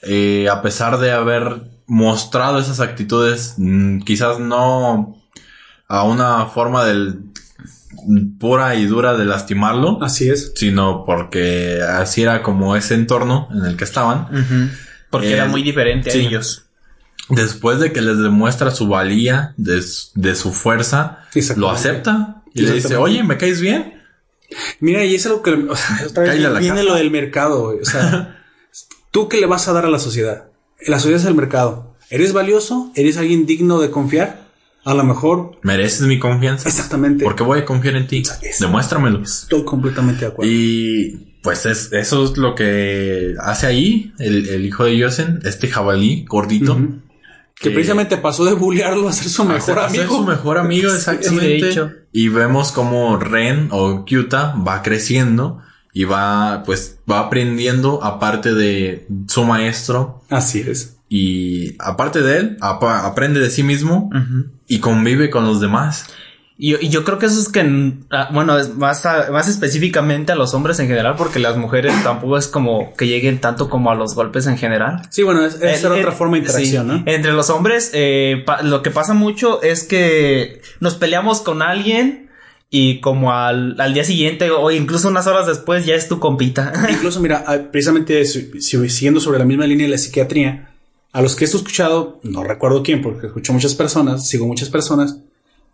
eh, 0.03 0.47
a 0.49 0.61
pesar 0.61 0.99
de 0.99 1.11
haber 1.11 1.63
mostrado 1.87 2.59
esas 2.59 2.79
actitudes, 2.79 3.55
mm, 3.57 3.99
quizás 4.01 4.39
no 4.39 5.21
a 5.87 6.03
una 6.03 6.45
forma 6.45 6.85
del 6.85 7.19
pura 8.39 8.75
y 8.75 8.85
dura 8.85 9.15
de 9.17 9.25
lastimarlo, 9.25 9.99
Así 10.01 10.29
es. 10.29 10.51
sino 10.55 11.03
porque 11.05 11.81
así 11.81 12.21
era 12.23 12.41
como 12.43 12.75
ese 12.75 12.95
entorno 12.95 13.47
en 13.51 13.65
el 13.65 13.75
que 13.77 13.83
estaban. 13.83 14.27
Porque 15.09 15.29
Eh, 15.29 15.33
era 15.33 15.45
muy 15.47 15.61
diferente 15.63 16.11
sí. 16.11 16.19
a 16.19 16.21
ellos. 16.27 16.65
Después 17.29 17.79
de 17.79 17.93
que 17.93 18.01
les 18.01 18.17
demuestra 18.17 18.71
su 18.71 18.87
valía, 18.87 19.53
de, 19.57 19.81
su- 19.81 20.09
de 20.15 20.35
su 20.35 20.51
fuerza, 20.51 21.19
lo 21.55 21.69
acepta 21.69 22.43
y 22.53 22.61
le 22.63 22.73
dice, 22.73 22.95
oye, 22.97 23.23
¿me 23.23 23.37
caes 23.37 23.61
bien? 23.61 24.01
Mira, 24.79 25.03
y 25.05 25.15
es 25.15 25.25
algo 25.25 25.41
que 25.41 25.51
o 25.51 25.75
sea, 25.75 25.99
otra 26.07 26.23
vez 26.23 26.31
Cállale 26.31 26.47
a 26.47 26.49
la 26.51 26.59
viene 26.59 26.75
casa. 26.77 26.89
lo 26.89 26.95
del 26.95 27.09
mercado. 27.11 27.75
O 27.81 27.85
sea, 27.85 28.43
¿tú 29.11 29.27
qué 29.29 29.39
le 29.39 29.45
vas 29.47 29.67
a 29.67 29.73
dar 29.73 29.85
a 29.85 29.89
la 29.89 29.99
sociedad? 29.99 30.45
La 30.85 30.99
sociedad 30.99 31.21
es 31.21 31.25
el 31.27 31.33
mercado. 31.35 31.95
¿Eres 32.09 32.33
valioso? 32.33 32.91
¿Eres 32.95 33.17
alguien 33.17 33.45
digno 33.45 33.79
de 33.79 33.89
confiar? 33.89 34.41
A 34.85 34.93
lo 34.93 35.03
mejor. 35.03 35.51
¿Mereces 35.61 36.01
mi 36.07 36.19
confianza? 36.19 36.67
Exactamente. 36.67 37.23
¿Por 37.23 37.35
qué 37.35 37.43
voy 37.43 37.59
a 37.59 37.65
confiar 37.65 37.95
en 37.95 38.07
ti? 38.07 38.23
Demuéstramelo. 38.59 39.21
Estoy 39.23 39.63
completamente 39.63 40.21
de 40.25 40.31
acuerdo. 40.31 40.51
Y 40.51 41.37
pues 41.41 41.65
es, 41.65 41.91
eso 41.93 42.23
es 42.25 42.37
lo 42.37 42.55
que 42.55 43.35
hace 43.39 43.67
ahí 43.67 44.13
el, 44.19 44.47
el 44.49 44.65
hijo 44.65 44.85
de 44.85 44.97
Yosen, 44.97 45.39
este 45.45 45.67
jabalí 45.67 46.25
gordito. 46.27 46.79
Que 47.55 47.69
precisamente 47.69 48.17
pasó 48.17 48.43
de 48.43 48.53
bullearlo 48.53 49.07
a 49.07 49.13
ser 49.13 49.29
su 49.29 49.43
a 49.43 49.45
mejor 49.45 49.61
ser- 49.61 49.79
a 49.79 49.89
ser 49.89 50.01
amigo. 50.01 50.17
su 50.17 50.23
mejor 50.25 50.57
amigo, 50.57 50.91
exactamente. 50.93 51.55
Sí, 51.55 51.61
de 51.61 51.69
hecho. 51.69 51.91
Y 52.11 52.27
vemos 52.27 52.71
como 52.73 53.15
Ren 53.17 53.69
o 53.71 54.03
Kyuta 54.05 54.53
va 54.67 54.81
creciendo 54.83 55.59
y 55.93 56.03
va, 56.05 56.63
pues, 56.65 56.97
va 57.09 57.19
aprendiendo 57.19 58.03
aparte 58.03 58.53
de 58.53 59.07
su 59.27 59.43
maestro 59.45 60.23
Así 60.29 60.59
es. 60.67 60.92
Y 61.17 61.75
aparte 61.77 62.21
de 62.23 62.37
él, 62.37 62.57
aprende 62.59 63.39
de 63.39 63.51
sí 63.51 63.61
mismo 63.61 64.09
y 64.67 64.79
convive 64.79 65.29
con 65.29 65.45
los 65.45 65.61
demás. 65.61 66.07
Y, 66.57 66.75
y 66.83 66.89
yo 66.89 67.03
creo 67.03 67.19
que 67.19 67.27
eso 67.27 67.39
es 67.39 67.49
que, 67.49 67.93
ah, 68.11 68.29
bueno, 68.33 68.57
es 68.57 68.75
más, 68.75 69.05
a- 69.05 69.29
más 69.31 69.47
específicamente 69.47 70.31
a 70.31 70.35
los 70.35 70.53
hombres 70.55 70.79
en 70.79 70.87
general, 70.87 71.15
porque 71.17 71.37
las 71.39 71.55
mujeres 71.57 71.93
tampoco 72.03 72.37
es 72.37 72.47
como 72.47 72.93
que 72.95 73.07
lleguen 73.07 73.39
tanto 73.39 73.69
como 73.69 73.91
a 73.91 73.95
los 73.95 74.15
golpes 74.15 74.47
en 74.47 74.57
general. 74.57 75.01
Sí, 75.11 75.21
bueno, 75.23 75.45
es, 75.45 75.55
es 75.61 75.83
El- 75.83 75.91
otra 75.91 76.09
el- 76.11 76.15
forma 76.15 76.33
de 76.37 76.39
interacción, 76.43 76.87
sí. 76.89 77.03
¿no? 77.05 77.11
Entre 77.11 77.31
los 77.33 77.49
hombres, 77.51 77.91
eh, 77.93 78.43
lo 78.63 78.81
que 78.81 78.89
pasa 78.91 79.13
mucho 79.13 79.61
es 79.61 79.83
que 79.83 80.61
nos 80.79 80.95
peleamos 80.95 81.41
con 81.41 81.61
alguien 81.61 82.29
y 82.71 83.01
como 83.01 83.33
al, 83.33 83.79
al 83.79 83.93
día 83.93 84.03
siguiente 84.03 84.49
o 84.49 84.71
incluso 84.71 85.09
unas 85.09 85.27
horas 85.27 85.45
después 85.47 85.85
ya 85.85 85.93
es 85.95 86.07
tu 86.07 86.19
compita. 86.19 86.71
Incluso, 86.89 87.19
mira, 87.19 87.43
ah, 87.47 87.57
precisamente 87.71 88.25
si- 88.25 88.61
si- 88.61 88.89
siguiendo 88.89 89.19
sobre 89.19 89.37
la 89.39 89.45
misma 89.45 89.67
línea 89.67 89.85
de 89.87 89.91
la 89.91 89.97
psiquiatría, 89.99 90.69
a 91.13 91.21
los 91.21 91.35
que 91.35 91.45
he 91.45 91.47
escuchado, 91.47 92.19
no 92.23 92.43
recuerdo 92.43 92.81
quién, 92.81 93.01
porque 93.01 93.27
escucho 93.27 93.53
muchas 93.53 93.75
personas, 93.75 94.27
sigo 94.27 94.47
muchas 94.47 94.69
personas, 94.69 95.19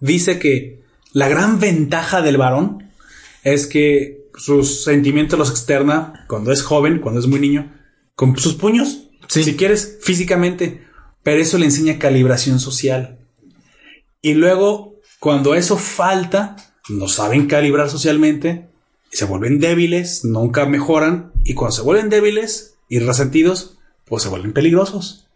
dice 0.01 0.37
que 0.37 0.81
la 1.13 1.29
gran 1.29 1.59
ventaja 1.59 2.21
del 2.21 2.37
varón 2.37 2.91
es 3.43 3.65
que 3.65 4.27
sus 4.35 4.83
sentimientos 4.83 5.39
los 5.39 5.49
externa 5.49 6.25
cuando 6.27 6.51
es 6.51 6.61
joven, 6.61 6.99
cuando 6.99 7.21
es 7.21 7.27
muy 7.27 7.39
niño, 7.39 7.73
con 8.15 8.37
sus 8.37 8.55
puños, 8.55 9.05
si 9.29 9.55
quieres, 9.55 9.99
físicamente, 10.01 10.85
pero 11.23 11.41
eso 11.41 11.57
le 11.57 11.65
enseña 11.65 11.99
calibración 11.99 12.59
social. 12.59 13.17
Y 14.21 14.33
luego, 14.33 14.99
cuando 15.19 15.55
eso 15.55 15.77
falta, 15.77 16.57
no 16.89 17.07
saben 17.07 17.47
calibrar 17.47 17.89
socialmente, 17.89 18.67
se 19.09 19.23
vuelven 19.23 19.59
débiles, 19.59 20.25
nunca 20.25 20.65
mejoran, 20.65 21.31
y 21.45 21.53
cuando 21.53 21.77
se 21.77 21.81
vuelven 21.81 22.09
débiles 22.09 22.75
y 22.89 22.99
resentidos, 22.99 23.77
pues 24.05 24.23
se 24.23 24.29
vuelven 24.29 24.51
peligrosos. 24.51 25.28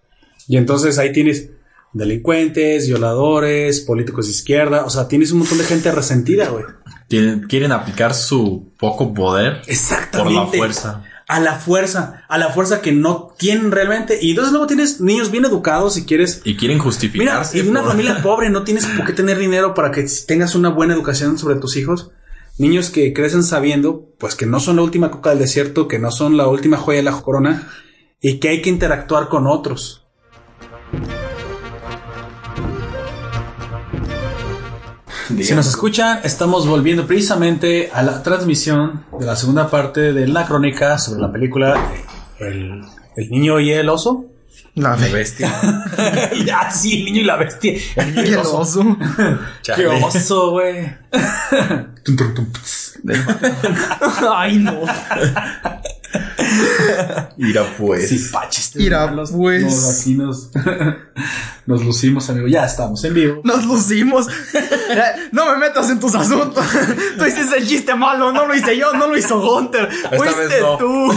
Y 0.47 0.57
entonces 0.57 0.97
ahí 0.97 1.11
tienes 1.11 1.49
delincuentes, 1.93 2.87
violadores, 2.87 3.81
políticos 3.81 4.25
de 4.25 4.31
izquierda, 4.31 4.83
o 4.85 4.89
sea, 4.89 5.07
tienes 5.07 5.31
un 5.31 5.39
montón 5.39 5.57
de 5.59 5.63
gente 5.63 5.91
resentida, 5.91 6.49
güey. 6.49 6.65
Tienen- 7.07 7.41
quieren 7.47 7.71
aplicar 7.71 8.13
su 8.13 8.71
poco 8.79 9.13
poder 9.13 9.61
por 9.61 9.69
Exactamente. 9.69 10.33
la 10.33 10.47
fuerza. 10.47 11.03
A 11.27 11.39
la 11.39 11.55
fuerza, 11.55 12.23
a 12.27 12.37
la 12.37 12.49
fuerza 12.49 12.81
que 12.81 12.91
no 12.91 13.33
tienen 13.37 13.71
realmente. 13.71 14.19
Y 14.21 14.31
entonces 14.31 14.51
luego 14.51 14.67
tienes 14.67 14.99
niños 14.99 15.31
bien 15.31 15.45
educados 15.45 15.93
si 15.93 16.03
quieres. 16.05 16.41
Y 16.43 16.57
quieren 16.57 16.77
Mira, 16.77 16.83
justificarse. 16.83 17.59
en 17.59 17.69
una 17.69 17.81
por- 17.81 17.91
familia 17.91 18.19
pobre 18.23 18.49
no 18.49 18.63
tienes 18.63 18.85
por 18.85 19.05
qué 19.05 19.13
tener 19.13 19.37
dinero 19.37 19.73
para 19.73 19.91
que 19.91 20.05
tengas 20.27 20.53
una 20.55 20.69
buena 20.69 20.93
educación 20.93 21.37
sobre 21.37 21.55
tus 21.55 21.77
hijos. 21.77 22.11
Niños 22.57 22.89
que 22.89 23.13
crecen 23.13 23.43
sabiendo, 23.43 24.09
pues 24.19 24.35
que 24.35 24.45
no 24.45 24.59
son 24.59 24.75
la 24.75 24.81
última 24.83 25.11
coca 25.11 25.29
del 25.31 25.39
desierto, 25.39 25.87
que 25.87 25.97
no 25.97 26.11
son 26.11 26.35
la 26.37 26.47
última 26.47 26.77
joya 26.77 26.97
de 26.97 27.03
la 27.03 27.13
corona 27.21 27.69
y 28.21 28.39
que 28.39 28.49
hay 28.49 28.61
que 28.61 28.69
interactuar 28.69 29.29
con 29.29 29.47
otros. 29.47 30.02
Si 35.41 35.53
nos 35.53 35.67
escuchan, 35.67 36.19
estamos 36.23 36.67
volviendo 36.67 37.05
precisamente 37.07 37.89
a 37.93 38.03
la 38.03 38.23
transmisión 38.23 39.05
de 39.19 39.25
la 39.25 39.35
segunda 39.35 39.69
parte 39.69 40.13
de 40.13 40.27
la 40.27 40.45
crónica 40.45 40.97
sobre 40.97 41.21
la 41.21 41.31
película 41.31 41.91
El, 42.39 42.83
el 43.15 43.29
niño 43.29 43.59
y 43.59 43.71
el 43.71 43.89
oso. 43.89 44.25
La 44.75 44.95
La 44.97 45.07
bestia. 45.07 45.53
ya, 46.45 46.71
sí, 46.71 46.99
el 46.99 47.05
niño 47.05 47.21
y 47.21 47.23
la 47.25 47.35
bestia. 47.37 47.73
El 47.95 48.15
niño 48.15 48.27
y 48.27 48.33
el 48.33 48.39
oso. 48.39 48.97
Qué 49.75 49.87
oso, 49.87 50.51
güey. 50.51 50.91
Ay, 54.35 54.57
no. 54.57 54.81
Mira 57.37 57.65
pues. 57.77 58.09
Sí, 58.09 58.29
paches. 58.31 58.75
Mira, 58.75 59.11
Los- 59.11 59.31
pues. 59.31 59.63
nos- 59.63 60.01
aquí 60.01 60.15
nos, 60.15 60.49
nos 61.65 61.83
lucimos, 61.83 62.29
amigo. 62.29 62.47
Ya 62.47 62.65
estamos 62.65 63.03
en 63.03 63.13
vivo. 63.13 63.41
Nos 63.43 63.65
lucimos. 63.65 64.27
No 65.31 65.51
me 65.51 65.57
metas 65.57 65.89
en 65.89 65.99
tus 65.99 66.13
asuntos. 66.15 66.65
Tú 67.17 67.25
hiciste 67.25 67.57
el 67.57 67.67
chiste 67.67 67.95
malo. 67.95 68.31
No 68.31 68.45
lo 68.45 68.55
hice 68.55 68.77
yo. 68.77 68.93
No 68.93 69.07
lo 69.07 69.17
hizo 69.17 69.39
Gunter. 69.39 69.87
vez 69.87 70.21
Fuiste 70.21 70.61
no. 70.61 70.77
tú. 70.77 71.13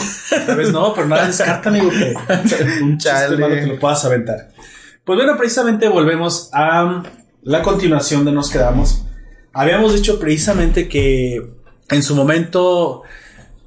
Tal 0.46 0.56
vez 0.56 0.72
no, 0.72 0.94
pero 0.94 1.06
nada 1.08 1.26
descarta, 1.26 1.68
amigo, 1.68 1.90
que 1.90 2.14
un 2.82 2.98
chiste 2.98 3.10
Chale. 3.10 3.36
malo 3.38 3.54
que 3.54 3.66
lo 3.66 3.78
puedas 3.78 4.04
aventar. 4.04 4.48
Pues 5.04 5.16
bueno, 5.16 5.36
precisamente 5.36 5.88
volvemos 5.88 6.50
a 6.52 7.02
la 7.42 7.62
continuación 7.62 8.24
de 8.24 8.32
Nos 8.32 8.50
Quedamos. 8.50 9.02
Habíamos 9.52 9.94
dicho 9.94 10.18
precisamente 10.18 10.88
que 10.88 11.40
en 11.88 12.02
su 12.02 12.14
momento 12.16 13.02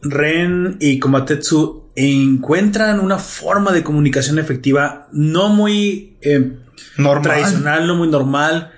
Ren 0.02 0.78
y 0.80 1.00
Komatetsu 1.00 1.90
encuentran 1.96 3.00
una 3.00 3.18
forma 3.18 3.72
de 3.72 3.84
comunicación 3.84 4.40
efectiva 4.40 5.08
no 5.12 5.50
muy 5.50 6.18
eh, 6.22 6.58
Normal. 6.98 7.24
tradicional, 7.24 7.88
no 7.88 7.96
muy 7.96 8.08
normal, 8.08 8.72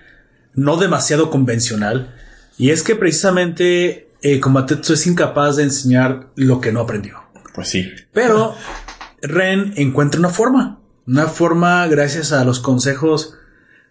no 0.55 0.77
demasiado 0.77 1.29
convencional. 1.29 2.15
Y 2.57 2.71
es 2.71 2.83
que 2.83 2.95
precisamente 2.95 4.09
eh, 4.21 4.39
Komatetsu 4.39 4.93
es 4.93 5.07
incapaz 5.07 5.57
de 5.57 5.63
enseñar 5.63 6.29
lo 6.35 6.61
que 6.61 6.71
no 6.71 6.81
aprendió. 6.81 7.19
Pues 7.53 7.69
sí. 7.69 7.91
Pero 8.13 8.55
Ren 9.21 9.73
encuentra 9.75 10.19
una 10.19 10.29
forma, 10.29 10.79
una 11.05 11.27
forma 11.27 11.85
gracias 11.87 12.31
a 12.31 12.43
los 12.43 12.59
consejos 12.59 13.35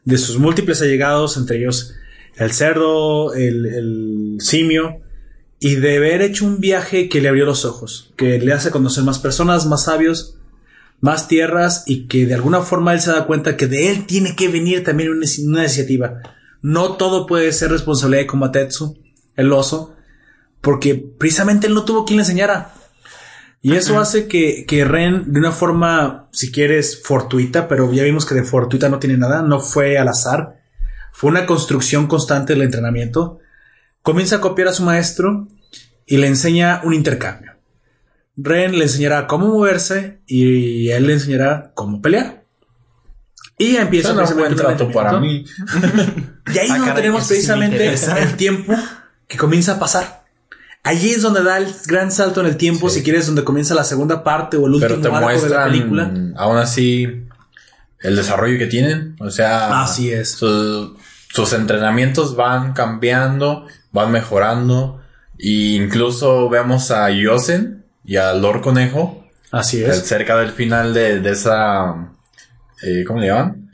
de 0.05 0.19
sus 0.19 0.39
múltiples 0.39 0.81
allegados, 0.82 1.36
entre 1.36 1.59
ellos 1.59 1.94
el 2.36 2.52
cerdo, 2.52 3.35
el, 3.35 3.66
el 3.66 4.36
simio, 4.40 5.01
y 5.61 5.77
de 5.77 5.99
haber 5.99 6.23
hecho 6.23 6.47
un 6.47 6.59
viaje 6.59 7.11
que 7.11 7.20
le 7.20 7.28
abrió 7.28 7.45
los 7.45 7.66
ojos, 7.66 8.12
que 8.16 8.39
le 8.39 8.53
hace 8.55 8.70
conocer 8.70 9.05
más 9.05 9.19
personas, 9.19 9.66
más 9.66 9.85
sabios, 9.85 10.39
más 11.01 11.28
tierras, 11.28 11.85
y 11.87 12.09
que 12.09 12.24
de 12.24 12.35
alguna 12.35 12.62
forma 12.62 12.95
él 12.95 13.01
se 13.01 13.12
da 13.12 13.27
cuenta 13.27 13.59
que 13.59 13.66
de 13.66 13.91
él 13.91 14.07
tiene 14.07 14.35
que 14.35 14.49
venir 14.49 14.82
también 14.82 15.11
una, 15.11 15.27
una 15.47 15.61
iniciativa. 15.61 16.23
No 16.62 16.97
todo 16.97 17.27
puede 17.27 17.53
ser 17.53 17.70
responsabilidad 17.70 18.23
de 18.23 18.27
Komatetsu, 18.27 18.99
el 19.37 19.53
oso, 19.53 19.95
porque 20.62 20.95
precisamente 20.95 21.66
él 21.66 21.74
no 21.74 21.85
tuvo 21.85 22.07
quien 22.07 22.16
le 22.16 22.23
enseñara. 22.23 22.73
Y 23.62 23.74
eso 23.74 24.01
hace 24.01 24.27
que, 24.27 24.65
que 24.66 24.87
Ren, 24.87 25.31
de 25.31 25.41
una 25.41 25.53
forma, 25.53 26.28
si 26.32 26.51
quieres, 26.51 27.03
fortuita, 27.03 27.69
pero 27.69 27.93
ya 27.93 28.05
vimos 28.05 28.24
que 28.24 28.35
de 28.35 28.45
fortuita 28.45 28.89
no 28.89 28.99
tiene 28.99 29.19
nada, 29.19 29.43
no 29.43 29.61
fue 29.61 29.99
al 29.99 30.09
azar, 30.09 30.62
fue 31.12 31.31
una 31.31 31.45
construcción 31.45 32.07
constante 32.07 32.55
del 32.55 32.62
entrenamiento, 32.62 33.41
comienza 34.02 34.36
a 34.36 34.40
copiar 34.40 34.68
a 34.68 34.72
su 34.72 34.82
maestro 34.82 35.48
y 36.06 36.16
le 36.16 36.27
enseña 36.27 36.81
un 36.85 36.94
intercambio. 36.94 37.52
Ren 38.36 38.78
le 38.78 38.85
enseñará 38.85 39.27
cómo 39.27 39.48
moverse 39.48 40.20
y 40.27 40.89
él 40.90 41.06
le 41.06 41.14
enseñará 41.14 41.72
cómo 41.74 42.01
pelear. 42.01 42.44
Y 43.59 43.77
empieza 43.77 44.14
Suena 44.14 44.28
un 44.28 44.36
buen 44.39 44.56
trato 44.56 44.90
para 44.90 45.20
mí. 45.20 45.44
Y 46.52 46.59
ahí 46.59 46.64
es 46.66 46.70
Ah, 46.72 46.74
donde 46.78 46.86
caray, 46.89 47.02
tenemos 47.02 47.22
sí 47.24 47.28
precisamente 47.35 47.94
el 48.22 48.36
tiempo 48.36 48.74
que 49.28 49.36
comienza 49.36 49.72
a 49.74 49.78
pasar. 49.78 50.24
Allí 50.82 51.10
es 51.10 51.20
donde 51.22 51.44
da 51.44 51.59
el 51.59 51.72
gran 51.86 52.10
salto 52.10 52.40
en 52.40 52.47
el 52.47 52.56
tiempo, 52.56 52.89
Sí. 52.89 52.98
si 52.98 53.05
quieres, 53.05 53.27
donde 53.27 53.44
comienza 53.44 53.74
la 53.74 53.85
segunda 53.85 54.24
parte 54.24 54.56
o 54.56 54.66
el 54.66 54.81
Pero 54.81 54.94
último 54.97 55.02
te 55.02 55.09
arco 55.09 55.28
de 55.28 55.35
la 55.35 55.40
muestran 55.40 55.70
película. 55.70 56.12
aún 56.36 56.56
así 56.56 57.24
el 58.01 58.16
desarrollo 58.16 58.59
que 58.59 58.66
tienen. 58.66 59.14
O 59.20 59.31
sea, 59.31 59.82
Así 59.82 60.10
es. 60.10 60.31
su- 60.32 60.97
sus 61.32 61.52
entrenamientos 61.52 62.35
van 62.35 62.72
cambiando, 62.72 63.66
van 63.93 64.12
mejorando. 64.12 65.01
E 65.39 65.75
incluso 65.77 66.49
vemos 66.49 66.91
a 66.91 67.11
Yosen 67.11 67.85
y 68.05 68.17
a 68.17 68.33
Lord 68.35 68.61
Conejo 68.61 69.25
Así 69.51 69.83
es. 69.83 70.07
cerca 70.07 70.37
del 70.37 70.51
final 70.51 70.93
de, 70.95 71.21
de 71.21 71.31
esa, 71.31 72.12
eh, 72.83 73.05
¿cómo 73.07 73.21
le 73.21 73.29
llaman? 73.29 73.71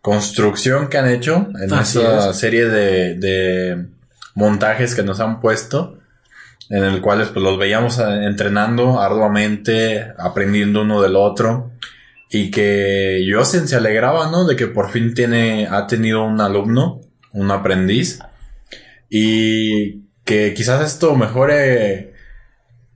Construcción 0.00 0.88
que 0.88 0.98
han 0.98 1.08
hecho 1.08 1.48
en 1.62 1.72
Así 1.72 1.98
esa 2.00 2.30
es. 2.30 2.36
serie 2.36 2.66
de, 2.66 3.14
de 3.14 3.86
montajes 4.34 4.94
que 4.94 5.02
nos 5.02 5.20
han 5.20 5.40
puesto, 5.40 5.98
en 6.68 6.84
el 6.84 7.00
cual 7.00 7.26
pues, 7.32 7.42
los 7.42 7.58
veíamos 7.58 7.98
eh, 7.98 8.24
entrenando 8.26 9.00
arduamente, 9.00 10.12
aprendiendo 10.18 10.82
uno 10.82 11.00
del 11.00 11.16
otro, 11.16 11.70
y 12.28 12.50
que 12.50 13.24
Yosen 13.26 13.66
se 13.68 13.76
alegraba, 13.76 14.30
¿no? 14.30 14.44
De 14.46 14.56
que 14.56 14.66
por 14.66 14.90
fin 14.90 15.14
tiene, 15.14 15.68
ha 15.70 15.86
tenido 15.86 16.24
un 16.24 16.40
alumno, 16.40 17.00
un 17.32 17.50
aprendiz, 17.50 18.18
y 19.10 20.02
que 20.24 20.54
quizás 20.54 20.84
esto 20.86 21.14
mejore 21.14 22.14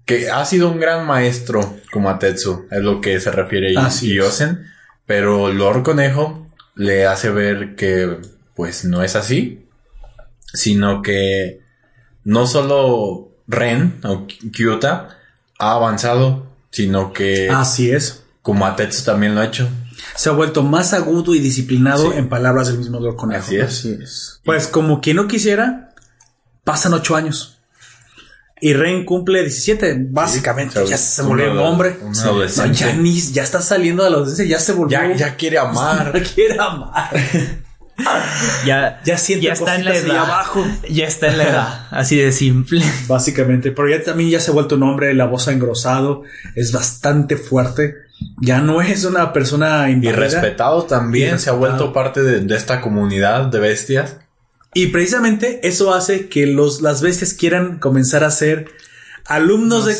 que 0.04 0.30
ha 0.30 0.44
sido 0.44 0.70
un 0.70 0.80
gran 0.80 1.06
maestro 1.06 1.76
como 1.92 2.08
Atetsu, 2.08 2.66
es 2.70 2.80
lo 2.80 3.00
que 3.00 3.20
se 3.20 3.30
refiere 3.30 3.74
Así. 3.76 4.14
Yosen, 4.14 4.64
pero 5.06 5.52
Lord 5.52 5.82
Conejo 5.82 6.46
le 6.74 7.06
hace 7.06 7.30
ver 7.30 7.74
que 7.76 8.16
pues 8.54 8.84
no 8.84 9.02
es 9.02 9.16
así, 9.16 9.66
sino 10.54 11.02
que 11.02 11.60
no 12.24 12.46
solo 12.46 13.30
Ren 13.46 14.00
o 14.04 14.26
Ky- 14.26 14.50
Kyuta 14.50 15.18
ha 15.58 15.72
avanzado, 15.72 16.46
sino 16.70 17.12
que 17.12 17.48
Así 17.50 17.90
es. 17.90 18.24
como 18.42 18.64
Atetsu 18.66 19.04
también 19.04 19.34
lo 19.34 19.42
ha 19.42 19.46
hecho. 19.46 19.68
Se 20.14 20.28
ha 20.28 20.32
vuelto 20.32 20.62
más 20.62 20.94
agudo 20.94 21.34
y 21.34 21.38
disciplinado 21.40 22.12
Sí. 22.12 22.18
en 22.18 22.28
palabras 22.28 22.68
del 22.68 22.78
mismo 22.78 22.98
Lord 23.00 23.16
Conejo. 23.16 23.42
Así 23.44 23.56
es. 23.56 23.84
es. 23.84 24.40
Pues 24.44 24.66
como 24.68 25.00
quien 25.00 25.16
no 25.16 25.28
quisiera, 25.28 25.87
pasan 26.68 26.92
ocho 26.92 27.16
años. 27.16 27.58
Y 28.60 28.74
Ren 28.74 29.04
cumple 29.04 29.40
17, 29.42 29.96
básicamente. 30.10 30.80
Sí, 30.84 30.90
ya 30.90 30.98
se 30.98 31.22
volvió 31.22 31.52
un 31.52 31.58
hombre. 31.58 31.96
No, 32.02 32.44
ya, 32.72 32.92
ni- 32.92 33.20
ya 33.32 33.42
está 33.42 33.62
saliendo 33.62 34.02
de 34.04 34.10
la 34.10 34.16
adolescencia, 34.16 34.56
ya 34.56 34.60
se 34.62 34.72
volvió. 34.72 34.98
Ya, 35.00 35.14
ya 35.16 35.34
quiere 35.36 35.58
amar. 35.58 36.12
Ya 36.12 36.22
quiere 36.34 36.56
amar. 36.58 37.10
Ya, 38.66 39.00
Ya 39.04 39.16
siente 39.18 39.46
ya 39.46 39.52
está 39.54 39.74
en 39.76 39.84
la 39.84 39.94
edad. 39.96 40.18
abajo. 40.24 40.64
Ya 40.90 41.06
está 41.06 41.28
en 41.28 41.38
la 41.38 41.44
edad. 41.48 41.86
Así 41.90 42.16
de 42.16 42.32
simple. 42.32 42.84
Básicamente, 43.08 43.72
pero 43.72 43.88
ya 43.88 44.02
también 44.02 44.28
ya 44.30 44.40
se 44.40 44.50
ha 44.50 44.54
vuelto 44.54 44.74
un 44.76 44.82
hombre, 44.84 45.14
la 45.14 45.26
voz 45.26 45.48
ha 45.48 45.52
engrosado, 45.52 46.22
es 46.54 46.72
bastante 46.72 47.36
fuerte. 47.36 47.94
Ya 48.40 48.60
no 48.60 48.82
es 48.82 49.04
una 49.04 49.32
persona 49.32 49.88
Y 49.90 50.00
respetado 50.10 50.82
también, 50.84 51.36
Y 51.36 51.38
se 51.38 51.50
ha 51.50 51.52
vuelto 51.52 51.92
parte 51.92 52.22
de, 52.22 52.40
de 52.40 52.56
esta 52.56 52.80
comunidad 52.80 53.46
de 53.46 53.60
bestias. 53.60 54.16
Y 54.74 54.88
precisamente 54.88 55.60
eso 55.66 55.94
hace 55.94 56.28
que 56.28 56.46
los, 56.46 56.82
las 56.82 57.00
bestias 57.02 57.34
quieran 57.34 57.78
comenzar 57.78 58.22
a 58.24 58.28
hacer 58.28 58.66
alumnos 59.26 59.86
de... 59.86 59.96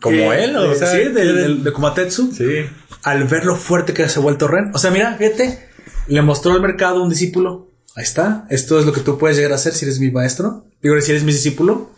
Como 0.00 0.32
eh, 0.32 0.44
él, 0.44 0.56
o 0.56 0.70
de- 0.70 0.76
sea, 0.76 0.90
sí, 0.90 0.98
de 1.08 1.72
Kumatetsu. 1.72 2.32
Sí. 2.32 2.66
Al 3.02 3.24
ver 3.24 3.44
lo 3.44 3.56
fuerte 3.56 3.92
que 3.94 4.08
se 4.08 4.18
ha 4.18 4.22
vuelto 4.22 4.48
Ren. 4.48 4.70
O 4.74 4.78
sea, 4.78 4.90
mira, 4.90 5.14
fíjate, 5.16 5.68
le 6.08 6.22
mostró 6.22 6.52
al 6.52 6.60
mercado 6.62 7.02
un 7.02 7.08
discípulo. 7.10 7.70
Ahí 7.94 8.02
está. 8.04 8.46
Esto 8.50 8.78
es 8.78 8.84
lo 8.86 8.92
que 8.92 9.00
tú 9.00 9.16
puedes 9.18 9.36
llegar 9.36 9.52
a 9.52 9.56
hacer 9.56 9.72
si 9.74 9.84
eres 9.84 10.00
mi 10.00 10.10
maestro. 10.10 10.66
Digo, 10.82 11.00
si 11.00 11.10
eres 11.12 11.22
mi 11.24 11.32
discípulo. 11.32 11.90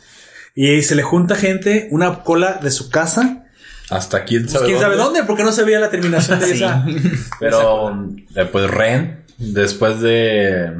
Y 0.54 0.82
se 0.82 0.94
le 0.96 1.02
junta 1.02 1.34
gente, 1.36 1.88
una 1.92 2.22
cola 2.24 2.58
de 2.62 2.70
su 2.70 2.90
casa. 2.90 3.44
Hasta 3.90 4.24
quién 4.24 4.42
Pues, 4.42 4.52
sabe 4.52 4.66
¿Quién 4.66 4.80
sabe 4.80 4.96
dónde? 4.96 5.22
Porque 5.24 5.44
no 5.44 5.52
se 5.52 5.62
veía 5.64 5.80
la 5.80 5.90
terminación 5.90 6.40
de 6.40 6.46
Sí. 6.46 6.52
esa. 6.54 6.84
Pero, 7.40 8.06
eh, 8.34 8.44
pues 8.50 8.70
Ren, 8.70 9.24
después 9.38 10.00
de... 10.00 10.72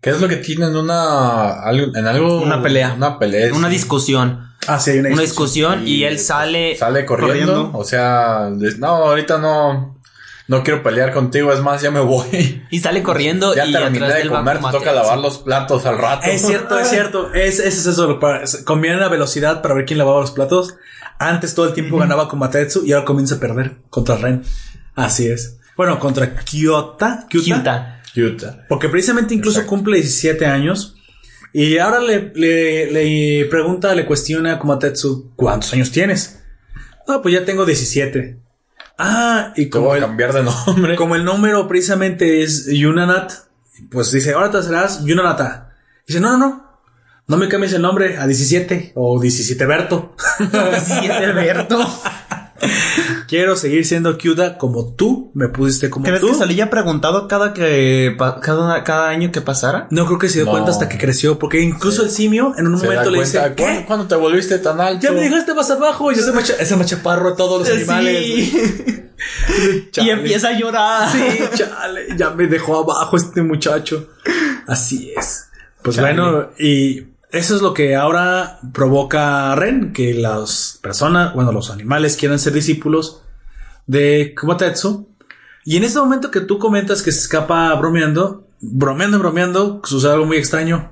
¿Qué 0.00 0.10
es 0.10 0.20
lo 0.20 0.28
que 0.28 0.36
tienen? 0.36 0.74
Una... 0.76 1.56
en 1.70 2.06
algo... 2.06 2.40
Una 2.40 2.62
pelea. 2.62 2.94
Una 2.96 3.18
pelea. 3.18 3.52
Una 3.52 3.68
sí. 3.68 3.74
discusión. 3.74 4.50
Ah, 4.66 4.78
sí, 4.78 4.92
hay 4.92 4.98
una, 5.00 5.10
Una 5.10 5.22
discusión. 5.22 5.72
discusión 5.80 5.88
y 5.88 6.04
él 6.04 6.18
sale. 6.18 6.76
Sale 6.76 7.04
corriendo. 7.04 7.52
corriendo. 7.54 7.78
O 7.78 7.84
sea, 7.84 8.50
no, 8.78 8.86
ahorita 8.86 9.38
no... 9.38 10.00
No 10.48 10.64
quiero 10.64 10.82
pelear 10.82 11.12
contigo, 11.12 11.52
es 11.52 11.60
más, 11.60 11.80
ya 11.80 11.92
me 11.92 12.00
voy. 12.00 12.60
Y 12.72 12.80
sale 12.80 13.04
corriendo 13.04 13.54
Ya 13.54 13.66
y 13.66 13.72
terminé 13.72 14.04
atrás 14.04 14.24
de 14.24 14.28
comer, 14.28 14.58
te 14.58 14.70
toca 14.72 14.92
lavar 14.92 15.18
los 15.18 15.38
platos 15.38 15.86
al 15.86 15.96
rato. 15.96 16.26
Es 16.26 16.44
cierto, 16.44 16.76
es 16.76 16.88
cierto. 16.88 17.32
Es, 17.32 17.60
es 17.60 17.86
eso. 17.86 18.18
Para, 18.18 18.42
conviene 18.64 18.96
la 18.96 19.08
velocidad 19.08 19.62
para 19.62 19.74
ver 19.74 19.84
quién 19.84 20.00
lavaba 20.00 20.20
los 20.20 20.32
platos. 20.32 20.74
Antes 21.20 21.54
todo 21.54 21.66
el 21.68 21.72
tiempo 21.72 21.98
ganaba 21.98 22.28
con 22.28 22.40
Matetsu 22.40 22.84
y 22.84 22.92
ahora 22.92 23.04
comienza 23.04 23.36
a 23.36 23.38
perder 23.38 23.76
contra 23.90 24.16
Ren. 24.16 24.42
Así 24.96 25.28
es. 25.28 25.60
Bueno, 25.76 26.00
contra 26.00 26.34
Kyota. 26.34 27.26
Kyuta. 27.28 27.44
Kyuta. 27.44 27.99
Utah. 28.16 28.64
Porque 28.68 28.88
precisamente 28.88 29.34
incluso 29.34 29.58
Exacto. 29.60 29.76
cumple 29.76 29.96
17 29.98 30.46
años. 30.46 30.96
Y 31.52 31.78
ahora 31.78 32.00
le, 32.00 32.32
le, 32.34 32.90
le 32.92 33.44
pregunta, 33.46 33.94
le 33.94 34.06
cuestiona 34.06 34.52
a 34.52 34.58
Kumatetsu, 34.58 35.32
¿cuántos 35.36 35.72
años 35.72 35.90
tienes? 35.90 36.40
Ah, 37.08 37.20
pues 37.22 37.34
ya 37.34 37.44
tengo 37.44 37.66
17. 37.66 38.38
Ah, 38.98 39.52
y 39.56 39.68
como 39.68 39.86
voy 39.86 39.94
a 39.94 39.98
el, 39.98 40.04
cambiar 40.06 40.32
de 40.32 40.42
nombre. 40.44 40.94
como 40.96 41.16
el 41.16 41.24
número 41.24 41.66
precisamente 41.66 42.42
es 42.42 42.66
Yunanat, 42.66 43.32
pues 43.90 44.12
dice, 44.12 44.34
ahora 44.34 44.50
te 44.50 44.62
serás 44.62 45.04
Yunanata. 45.04 45.74
Dice, 46.06 46.20
no, 46.20 46.30
no, 46.32 46.38
no. 46.38 46.70
No 47.26 47.36
me 47.36 47.48
cambies 47.48 47.72
el 47.74 47.82
nombre 47.82 48.18
a 48.18 48.26
17 48.26 48.92
o 48.96 49.20
17 49.20 49.64
Berto. 49.66 50.14
Sí, 50.38 50.98
es 51.04 51.10
Alberto. 51.10 51.78
Quiero 53.28 53.56
seguir 53.56 53.84
siendo 53.86 54.18
Kyuda 54.18 54.58
como 54.58 54.94
tú 54.94 55.30
me 55.34 55.48
pusiste 55.48 55.88
como 55.90 56.04
¿Crees 56.04 56.20
tú. 56.20 56.28
que 56.28 56.34
salía 56.34 56.68
preguntado 56.70 57.26
cada 57.28 57.52
que 57.54 58.16
cada, 58.42 58.84
cada 58.84 59.08
año 59.08 59.30
que 59.32 59.40
pasara? 59.40 59.86
No 59.90 60.06
creo 60.06 60.18
que 60.18 60.28
se 60.28 60.38
dio 60.38 60.44
No. 60.46 60.50
cuenta 60.52 60.70
hasta 60.70 60.88
que 60.88 60.98
creció, 60.98 61.38
porque 61.38 61.60
incluso 61.60 62.02
el 62.02 62.10
simio 62.10 62.52
en 62.58 62.66
un 62.66 62.78
Se 62.78 62.86
momento 62.86 63.10
le 63.10 63.20
dice, 63.20 63.38
¿cuándo, 63.38 63.56
¿qué? 63.56 63.84
cuándo 63.86 64.06
te 64.06 64.14
volviste 64.16 64.58
tan 64.58 64.80
alto? 64.80 65.00
Ya 65.06 65.12
me 65.12 65.20
dejaste 65.22 65.54
más 65.54 65.70
abajo. 65.70 66.10
Y 66.12 66.16
ese 66.16 66.32
macha, 66.32 66.54
ese 66.58 66.76
machaparro 66.76 67.30
a 67.30 67.36
todos 67.36 67.60
los 67.68 67.76
animales. 67.76 68.52
Y 70.02 70.08
empieza 70.08 70.48
a 70.48 70.52
llorar. 70.58 71.12
Sí, 71.12 71.38
chale, 71.54 72.06
ya 72.16 72.30
me 72.30 72.46
dejó 72.46 72.78
abajo 72.78 73.16
este 73.18 73.42
muchacho. 73.42 74.08
Así 74.66 75.12
es. 75.16 75.46
Pues 75.82 75.96
Chale. 75.96 76.14
bueno, 76.14 76.48
y 76.58 77.02
eso 77.32 77.56
es 77.56 77.62
lo 77.62 77.74
que 77.74 77.94
ahora 77.96 78.58
provoca 78.72 79.52
a 79.52 79.56
Ren, 79.56 79.92
que 79.92 80.14
las 80.14 80.78
personas, 80.82 81.34
bueno, 81.34 81.52
los 81.52 81.70
animales 81.70 82.16
quieran 82.16 82.38
ser 82.38 82.52
discípulos 82.52 83.22
de 83.86 84.34
Kumatetsu. 84.38 85.08
Y 85.64 85.76
en 85.76 85.84
ese 85.84 85.98
momento 85.98 86.30
que 86.30 86.40
tú 86.40 86.58
comentas 86.58 87.02
que 87.02 87.12
se 87.12 87.20
escapa 87.20 87.72
bromeando, 87.74 88.46
bromeando, 88.60 89.18
bromeando, 89.18 89.80
sucede 89.84 90.12
algo 90.12 90.26
muy 90.26 90.36
extraño. 90.38 90.90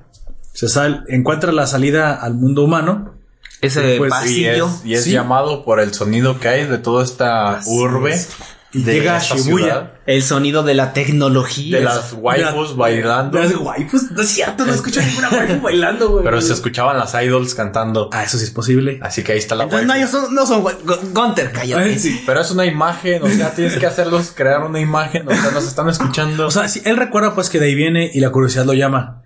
Se 0.53 0.67
sale, 0.69 1.01
encuentra 1.07 1.51
la 1.51 1.67
salida 1.67 2.13
al 2.15 2.33
mundo 2.35 2.63
humano. 2.63 3.15
Ese 3.61 3.95
Pues, 3.97 4.07
Y 4.07 4.11
pasillo. 4.11 4.65
es, 4.67 4.85
y 4.85 4.93
es 4.93 5.03
Sí. 5.03 5.11
llamado 5.11 5.65
por 5.65 5.79
el 5.79 5.93
sonido 5.93 6.39
que 6.39 6.47
hay 6.47 6.65
de 6.65 6.77
toda 6.77 7.03
esta 7.03 7.57
Así 7.57 7.69
urbe. 7.71 8.13
es. 8.13 8.29
Y 8.71 8.83
de 8.83 8.93
llega 8.93 9.15
a 9.15 9.17
esta 9.17 9.35
Shibuya. 9.35 9.65
ciudad, 9.65 9.91
El 10.05 10.21
sonido 10.21 10.61
de 10.61 10.75
la 10.75 10.93
tecnología. 10.93 11.77
De 11.79 11.83
las 11.83 12.13
waifus 12.13 12.75
bailando. 12.75 13.39
Las 13.39 13.55
waifus, 13.55 14.11
no 14.11 14.21
es 14.21 14.29
cierto, 14.29 14.65
no 14.65 14.73
escucho 14.73 15.01
ninguna 15.01 15.29
waifu 15.31 15.59
bailando, 15.61 16.09
güey. 16.09 16.23
Pero 16.23 16.39
se 16.39 16.53
escuchaban 16.53 16.97
las 16.97 17.13
idols 17.15 17.55
cantando. 17.55 18.09
Ah, 18.13 18.23
eso 18.23 18.37
sí 18.37 18.43
es 18.43 18.51
posible. 18.51 18.99
Así 19.01 19.23
que 19.23 19.31
ahí 19.31 19.39
está 19.39 19.55
la 19.55 19.63
Entonces, 19.63 19.87
waifu. 19.87 19.99
no, 19.99 20.05
ellos 20.05 20.11
son, 20.11 20.35
no 20.35 20.45
son 20.45 21.13
Gunter, 21.13 21.51
cállate. 21.51 21.81
Ay, 21.83 21.97
sí. 21.99 22.21
Pero 22.25 22.41
es 22.41 22.51
una 22.51 22.65
imagen, 22.65 23.23
o 23.23 23.27
sea, 23.29 23.51
tienes 23.55 23.75
que 23.77 23.85
hacerlos 23.87 24.33
crear 24.35 24.61
una 24.63 24.79
imagen, 24.79 25.27
o 25.27 25.31
sea, 25.31 25.51
nos 25.51 25.65
están 25.65 25.89
escuchando. 25.89 26.45
O 26.47 26.51
sea, 26.51 26.67
sí, 26.67 26.81
él 26.85 26.97
recuerda 26.97 27.33
pues 27.33 27.49
que 27.49 27.59
de 27.59 27.65
ahí 27.65 27.75
viene 27.75 28.11
y 28.13 28.19
la 28.19 28.29
curiosidad 28.31 28.65
lo 28.65 28.73
llama. 28.73 29.23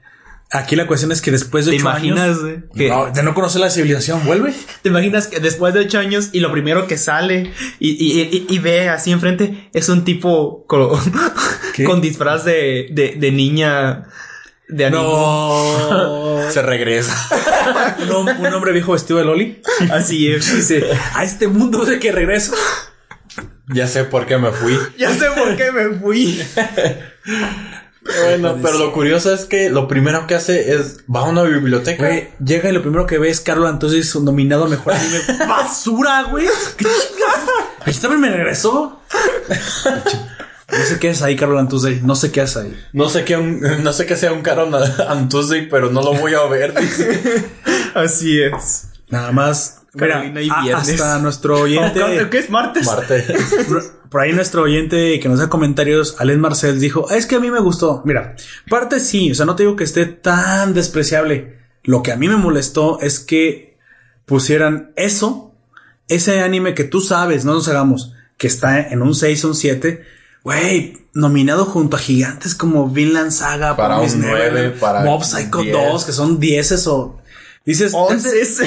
Aquí 0.56 0.76
la 0.76 0.86
cuestión 0.86 1.12
es 1.12 1.20
que 1.20 1.32
después 1.32 1.66
de 1.66 1.72
¿Te 1.72 1.78
ocho 1.78 1.82
imaginas, 1.90 2.38
años? 2.44 2.64
Que- 2.76 2.88
no, 2.90 3.10
de 3.12 3.24
no 3.24 3.34
conocer 3.34 3.60
la 3.60 3.72
civilización, 3.72 4.24
vuelve. 4.24 4.54
¿Te 4.84 4.90
imaginas 4.90 5.26
que 5.28 5.40
después 5.40 5.74
de 5.74 5.80
ocho 5.82 5.98
años 5.98 6.30
y 6.32 6.42
lo 6.42 6.52
primero 6.52 6.86
que 6.86 6.96
sale 6.98 7.52
y, 7.80 7.90
y, 7.90 8.22
y- 8.22 8.46
y 8.48 8.60
ve 8.60 8.88
así 8.90 9.12
enfrente 9.12 9.70
es 9.74 9.90
un 9.90 10.06
tipo 10.06 10.66
con, 10.68 12.02
disfraz 12.02 12.46
de, 12.46 12.88
de, 12.92 13.16
de 13.18 13.32
niña 13.32 14.04
de 14.70 14.86
anime? 14.86 15.02
No. 15.02 16.38
se 16.52 16.62
regresa. 16.62 17.16
un 18.16 18.54
hombre 18.54 18.74
viejo 18.74 18.92
vestido 18.92 19.18
de 19.20 19.26
Loli. 19.26 19.62
Así 19.92 20.32
es. 20.32 20.56
Dice, 20.56 20.86
a 21.16 21.24
este 21.24 21.48
mundo 21.48 21.84
de 21.84 21.98
que 21.98 22.12
regreso. 22.12 22.54
Ya 23.70 23.88
sé 23.88 24.04
por 24.04 24.28
qué 24.28 24.38
me 24.38 24.52
fui. 24.52 24.78
Ya 25.00 25.10
sé 25.16 25.26
por 25.36 25.56
qué 25.56 25.72
me 25.72 25.98
fui. 25.98 26.40
Bueno, 28.06 28.58
pero 28.62 28.78
lo 28.78 28.92
curioso 28.92 29.34
es 29.34 29.46
que 29.46 29.70
lo 29.70 29.88
primero 29.88 30.28
que 30.28 30.36
hace 30.36 30.74
es 30.76 31.00
va 31.14 31.22
a 31.22 31.24
una 31.24 31.44
biblioteca. 31.44 32.06
Güey, 32.06 32.30
llega 32.44 32.70
y 32.70 32.74
lo 32.74 32.82
primero 32.82 33.06
que 33.06 33.18
ve 33.18 33.30
es 33.30 33.40
Carlos 33.40 33.70
entonces 33.70 34.14
nominado 34.16 34.68
mejor 34.68 34.94
anime. 34.96 35.20
¡Basura, 35.48 36.24
güey! 36.24 36.48
¿Qué? 36.78 36.86
Ahí 37.86 37.94
también 37.94 38.22
me 38.22 38.30
regresó. 38.30 39.00
No 40.70 40.86
sé 40.86 41.00
qué 41.00 41.10
es 41.10 41.22
ahí, 41.22 41.36
Carlos 41.36 41.60
Antuzzi. 41.60 42.00
No 42.04 42.16
sé 42.16 42.32
qué 42.32 42.42
es 42.42 42.58
ahí. 42.58 42.76
No 42.94 43.08
sé 43.10 43.24
qué 43.26 43.38
un- 43.38 43.62
no 43.84 43.94
sé 43.94 44.06
qué 44.06 44.18
sea 44.18 44.34
un 44.34 44.42
caro 44.42 44.70
Antusi, 45.08 45.64
pero 45.70 45.90
no 45.92 46.02
lo 46.02 46.14
voy 46.14 46.34
a 46.34 46.44
ver. 46.46 46.74
dice. 46.80 47.22
Así 47.94 48.42
es. 48.42 48.88
Nada 49.10 49.32
más. 49.32 49.82
Mira, 49.94 50.16
Carolina 50.16 50.42
y 50.42 50.50
a- 50.50 50.62
viernes. 50.62 50.90
hasta 50.90 51.20
nuestro 51.20 51.60
oyente. 51.62 52.28
¿Qué 52.32 52.40
es 52.40 52.50
martes? 52.50 52.86
Marte. 52.86 53.26
Por 54.10 54.22
ahí 54.22 54.34
nuestro 54.34 54.64
oyente 54.64 55.20
que 55.20 55.30
nos 55.30 55.40
da 55.40 55.50
comentarios, 55.50 56.16
Alen 56.20 56.40
Marcel, 56.40 56.80
dijo, 56.80 57.10
es 57.10 57.26
que 57.26 57.36
a 57.36 57.40
mí 57.40 57.50
me 57.52 57.60
gustó. 57.60 58.02
Mira, 58.06 58.36
parte 58.70 59.00
sí, 59.00 59.32
o 59.32 59.36
sea, 59.36 59.46
no 59.46 59.56
te 59.56 59.64
digo 59.64 59.76
que 59.76 59.84
esté 59.84 60.06
tan 60.06 60.74
despreciable. 60.74 61.60
Lo 61.84 62.02
que 62.04 62.12
a 62.12 62.16
mí 62.16 62.28
me 62.28 62.38
molestó 62.38 63.00
es 63.02 63.20
que 63.20 63.78
pusieran 64.26 64.92
eso, 64.96 65.54
ese 66.08 66.42
anime 66.42 66.74
que 66.74 66.84
tú 66.84 67.02
sabes, 67.02 67.44
no 67.46 67.54
nos 67.54 67.68
hagamos, 67.68 68.14
que 68.38 68.48
está 68.48 68.80
en 68.88 69.02
un 69.02 69.16
6 69.16 69.46
o 69.46 69.48
un 69.50 69.56
7, 69.56 70.04
güey, 70.44 70.98
nominado 71.14 71.66
junto 71.66 71.98
a 71.98 72.00
gigantes 72.00 72.56
como 72.56 72.90
Vinland 72.90 73.32
Saga, 73.32 73.76
Para 73.76 74.00
un 74.00 74.22
nueve, 74.22 74.46
Neverland, 74.52 74.80
para 74.80 75.04
Mob 75.04 75.24
Psycho 75.24 75.62
10. 75.62 75.76
2, 75.76 76.06
que 76.06 76.12
son 76.12 76.40
10 76.40 76.88
o... 76.88 77.20
Dices, 77.66 77.94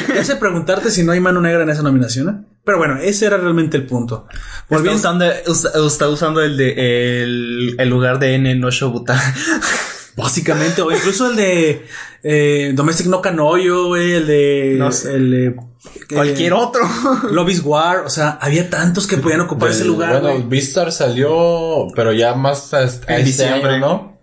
te 0.06 0.18
hace 0.18 0.36
preguntarte 0.36 0.90
si 0.90 1.02
no 1.05 1.12
hay 1.12 1.20
mano 1.20 1.40
negra 1.43 1.62
en 1.64 1.68
esa 1.70 1.82
nominación. 1.82 2.28
¿eh? 2.28 2.47
Pero 2.64 2.78
bueno, 2.78 2.97
ese 2.98 3.27
era 3.27 3.36
realmente 3.36 3.77
el 3.77 3.85
punto. 3.86 4.27
Está 4.32 4.64
Volviendo, 4.70 4.98
usando, 4.98 5.27
usa- 5.47 5.70
está 5.86 6.09
usando 6.09 6.40
el 6.40 6.56
de 6.56 7.23
el, 7.23 7.77
el 7.78 7.89
lugar 7.90 8.18
de 8.18 8.35
N 8.36 8.55
no 8.56 8.70
Shobuta. 8.70 9.20
Básicamente, 10.16 10.81
o 10.81 10.90
incluso 10.90 11.31
el 11.31 11.36
de 11.36 11.86
eh, 12.23 12.73
Domestic 12.74 13.06
No 13.06 13.20
Canoyo, 13.20 13.89
güey, 13.89 14.12
el 14.14 14.27
de. 14.27 14.74
No 14.78 14.90
sé. 14.90 15.14
El 15.14 15.31
de. 15.31 15.56
Cualquier 16.14 16.52
eh, 16.52 16.56
otro. 16.56 16.81
Lobby's 17.31 17.60
War, 17.62 17.98
o 17.98 18.09
sea, 18.09 18.39
había 18.40 18.70
tantos 18.70 19.06
que 19.06 19.18
podían 19.18 19.43
ocupar 19.43 19.70
ese 19.70 19.85
lugar. 19.85 20.23
Bueno. 20.23 20.43
Vistar 20.48 20.90
salió, 20.90 21.89
pero 21.94 22.14
ya 22.14 22.35
más 22.35 22.73
a 22.73 22.78
a 22.78 22.82
En 22.85 22.89
este 22.89 23.23
diciembre. 23.24 23.73
año, 23.74 23.78
¿no? 23.86 24.18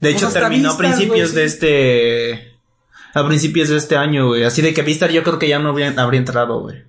De 0.00 0.10
Pues 0.10 0.14
hecho, 0.16 0.26
hasta 0.26 0.40
terminó 0.40 0.72
a 0.72 0.76
principios 0.76 1.32
de 1.34 1.44
este. 1.44 2.55
A 3.16 3.26
principios 3.26 3.68
de 3.68 3.76
este 3.76 3.96
año, 3.96 4.28
güey. 4.28 4.44
Así 4.44 4.62
de 4.62 4.74
que 4.74 4.82
Vistar 4.82 5.10
yo 5.10 5.22
creo 5.22 5.38
que 5.38 5.48
ya 5.48 5.58
no 5.58 5.70
habría, 5.70 5.94
habría 5.96 6.20
entrado, 6.20 6.60
güey. 6.60 6.84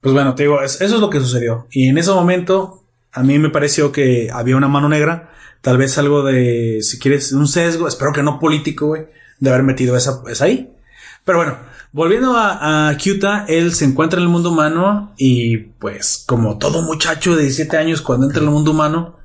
Pues 0.00 0.12
bueno, 0.14 0.34
te 0.34 0.44
digo, 0.44 0.60
es- 0.62 0.80
eso 0.80 0.94
es 0.96 1.00
lo 1.00 1.10
que 1.10 1.20
sucedió. 1.20 1.66
Y 1.70 1.88
en 1.88 1.98
ese 1.98 2.10
momento, 2.10 2.84
a 3.12 3.22
mí 3.22 3.38
me 3.38 3.50
pareció 3.50 3.90
que 3.90 4.30
había 4.32 4.56
una 4.56 4.68
mano 4.68 4.88
negra, 4.88 5.32
tal 5.60 5.76
vez 5.78 5.98
algo 5.98 6.22
de, 6.22 6.78
si 6.82 6.98
quieres, 6.98 7.32
un 7.32 7.48
sesgo, 7.48 7.88
espero 7.88 8.12
que 8.12 8.22
no 8.22 8.38
político, 8.38 8.86
güey, 8.88 9.06
de 9.40 9.50
haber 9.50 9.62
metido 9.64 9.96
esa, 9.96 10.22
esa 10.28 10.44
ahí. 10.44 10.72
Pero 11.24 11.38
bueno, 11.38 11.56
volviendo 11.92 12.36
a, 12.36 12.88
a 12.90 12.96
él 13.48 13.74
se 13.74 13.84
encuentra 13.84 14.18
en 14.18 14.24
el 14.24 14.30
mundo 14.30 14.50
humano 14.50 15.12
y 15.18 15.56
pues 15.58 16.24
como 16.26 16.58
todo 16.58 16.82
muchacho 16.82 17.34
de 17.36 17.42
17 17.42 17.76
años 17.76 18.00
cuando 18.00 18.26
entra 18.26 18.40
en 18.42 18.48
el 18.48 18.54
mundo 18.54 18.70
humano, 18.70 19.16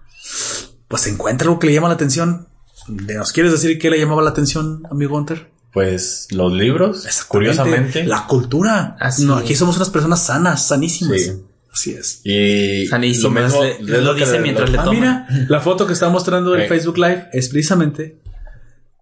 pues 0.87 1.05
encuentra 1.07 1.47
algo 1.47 1.59
que 1.59 1.67
le 1.67 1.73
llama 1.73 1.87
la 1.89 1.93
atención. 1.95 2.47
¿Nos 2.87 3.31
quieres 3.31 3.51
decir 3.51 3.77
qué 3.79 3.89
le 3.89 3.99
llamaba 3.99 4.21
la 4.23 4.31
atención, 4.31 4.83
amigo 4.91 5.15
Hunter? 5.17 5.52
Pues 5.73 6.27
los 6.31 6.53
libros, 6.53 7.07
curiosamente. 7.27 8.03
La 8.03 8.27
cultura. 8.27 8.95
Así 8.99 9.25
no, 9.25 9.37
es. 9.39 9.43
aquí 9.43 9.55
somos 9.55 9.75
unas 9.77 9.89
personas 9.89 10.23
sanas, 10.23 10.67
sanísimas. 10.67 11.19
Sí. 11.21 11.31
Así 11.73 11.93
es. 11.95 12.21
Y 12.23 12.85
Sanísimas, 12.87 13.51
lo 13.51 13.61
mismo 13.63 13.77
le- 13.81 14.01
lo 14.03 14.13
dice 14.13 14.39
mientras 14.39 14.69
le 14.69 14.77
Ah, 14.77 14.83
toma. 14.83 14.99
mira, 14.99 15.27
la 15.49 15.59
foto 15.59 15.87
que 15.87 15.93
está 15.93 16.09
mostrando 16.09 16.53
el. 16.55 16.67
Facebook 16.67 16.97
Live 16.99 17.29
es 17.33 17.49
precisamente 17.49 18.19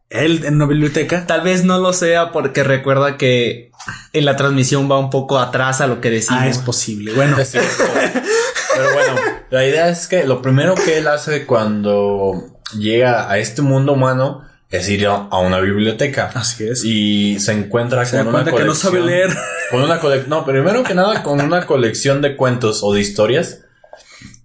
él 0.09 0.45
en 0.45 0.55
una 0.55 0.65
biblioteca. 0.67 1.25
Tal 1.27 1.41
vez 1.41 1.65
no 1.65 1.79
lo 1.79 1.91
sea 1.91 2.31
porque 2.31 2.63
recuerda 2.63 3.17
que 3.17 3.71
en 4.13 4.23
la 4.23 4.37
transmisión 4.37 4.89
va 4.89 4.97
un 4.99 5.09
poco 5.09 5.39
atrás 5.39 5.81
a 5.81 5.87
lo 5.87 5.99
que 5.99 6.09
decimos. 6.09 6.41
Ah, 6.41 6.47
es 6.47 6.59
posible. 6.59 7.11
Bueno, 7.13 7.37
Es 7.39 7.51
cierto. 7.51 7.69
Pero 7.93 8.93
bueno, 8.93 9.15
la 9.49 9.67
idea 9.67 9.89
es 9.89 10.07
que 10.07 10.23
lo 10.25 10.41
primero 10.41 10.75
que 10.75 10.99
él 10.99 11.07
hace 11.09 11.45
cuando 11.45 12.57
llega 12.77 13.29
a 13.29 13.37
este 13.37 13.61
mundo 13.61 13.91
humano 13.93 14.43
es 14.71 14.89
ir 14.89 15.05
a 15.05 15.37
una 15.39 15.59
biblioteca. 15.59 16.31
así 16.33 16.63
es. 16.67 16.83
Y 16.85 17.39
se 17.39 17.51
encuentra 17.51 18.05
se 18.05 18.17
con 18.17 18.27
una 18.27 18.43
cuenta 18.43 18.57
que 18.59 18.63
no 18.65 18.73
sabe 18.73 18.99
colección- 18.99 19.05
leer. 19.27 19.37
Con 19.71 19.83
una 19.83 19.99
colección. 19.99 20.29
No, 20.29 20.45
primero 20.45 20.83
que 20.83 20.93
nada, 20.93 21.23
con 21.23 21.39
una 21.39 21.65
colección 21.65 22.21
de 22.21 22.35
cuentos 22.35 22.81
o 22.83 22.93
de 22.93 22.99
historias. 22.99 23.61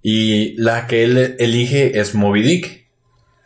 Y 0.03 0.55
la 0.61 0.87
que 0.87 1.03
él 1.03 1.35
elige 1.41 1.99
es 1.99 2.15
Moby 2.15 2.43
Dick. 2.43 2.87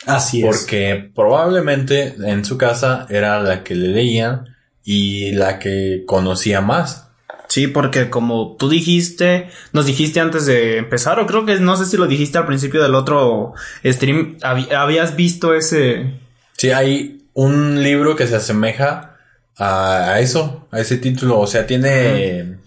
Así 0.04 0.40
es. 0.42 0.46
Porque 0.46 1.10
probablemente 1.14 2.14
en 2.22 2.44
su 2.44 2.58
casa 2.58 3.06
era 3.08 3.40
la 3.42 3.62
que 3.64 3.74
le 3.74 3.88
leían 3.88 4.44
y 4.84 5.32
la 5.32 5.58
que 5.58 6.04
conocía 6.06 6.60
más. 6.60 7.08
Sí, 7.48 7.66
porque 7.66 8.10
como 8.10 8.56
tú 8.58 8.68
dijiste, 8.68 9.48
nos 9.72 9.86
dijiste 9.86 10.20
antes 10.20 10.44
de 10.46 10.76
empezar, 10.78 11.18
o 11.18 11.26
creo 11.26 11.46
que 11.46 11.56
no 11.60 11.76
sé 11.76 11.86
si 11.86 11.96
lo 11.96 12.06
dijiste 12.06 12.36
al 12.38 12.46
principio 12.46 12.82
del 12.82 12.94
otro 12.94 13.54
stream, 13.84 14.36
habías 14.42 15.16
visto 15.16 15.54
ese... 15.54 16.12
Sí, 16.60 16.72
hay 16.72 17.24
un 17.32 17.82
libro 17.82 18.16
que 18.16 18.26
se 18.26 18.36
asemeja 18.36 19.16
a, 19.56 20.10
a 20.10 20.20
eso, 20.20 20.68
a 20.70 20.78
ese 20.78 20.98
título. 20.98 21.40
O 21.40 21.46
sea, 21.46 21.66
tiene. 21.66 22.58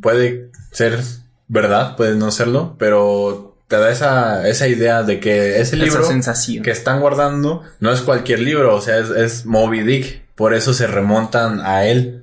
Puede 0.00 0.52
ser 0.70 1.00
verdad, 1.48 1.96
puede 1.96 2.14
no 2.14 2.30
serlo, 2.30 2.76
pero 2.78 3.56
te 3.66 3.74
da 3.74 3.90
esa, 3.90 4.46
esa 4.46 4.68
idea 4.68 5.02
de 5.02 5.18
que 5.18 5.60
ese 5.60 5.74
libro 5.74 6.04
sensación. 6.04 6.62
que 6.62 6.70
están 6.70 7.00
guardando 7.00 7.64
no 7.80 7.90
es 7.90 8.02
cualquier 8.02 8.38
libro, 8.38 8.76
o 8.76 8.80
sea, 8.80 8.98
es, 8.98 9.10
es 9.10 9.46
Moby 9.46 9.80
Dick. 9.80 10.22
Por 10.36 10.54
eso 10.54 10.72
se 10.72 10.86
remontan 10.86 11.58
a 11.62 11.86
él. 11.86 12.22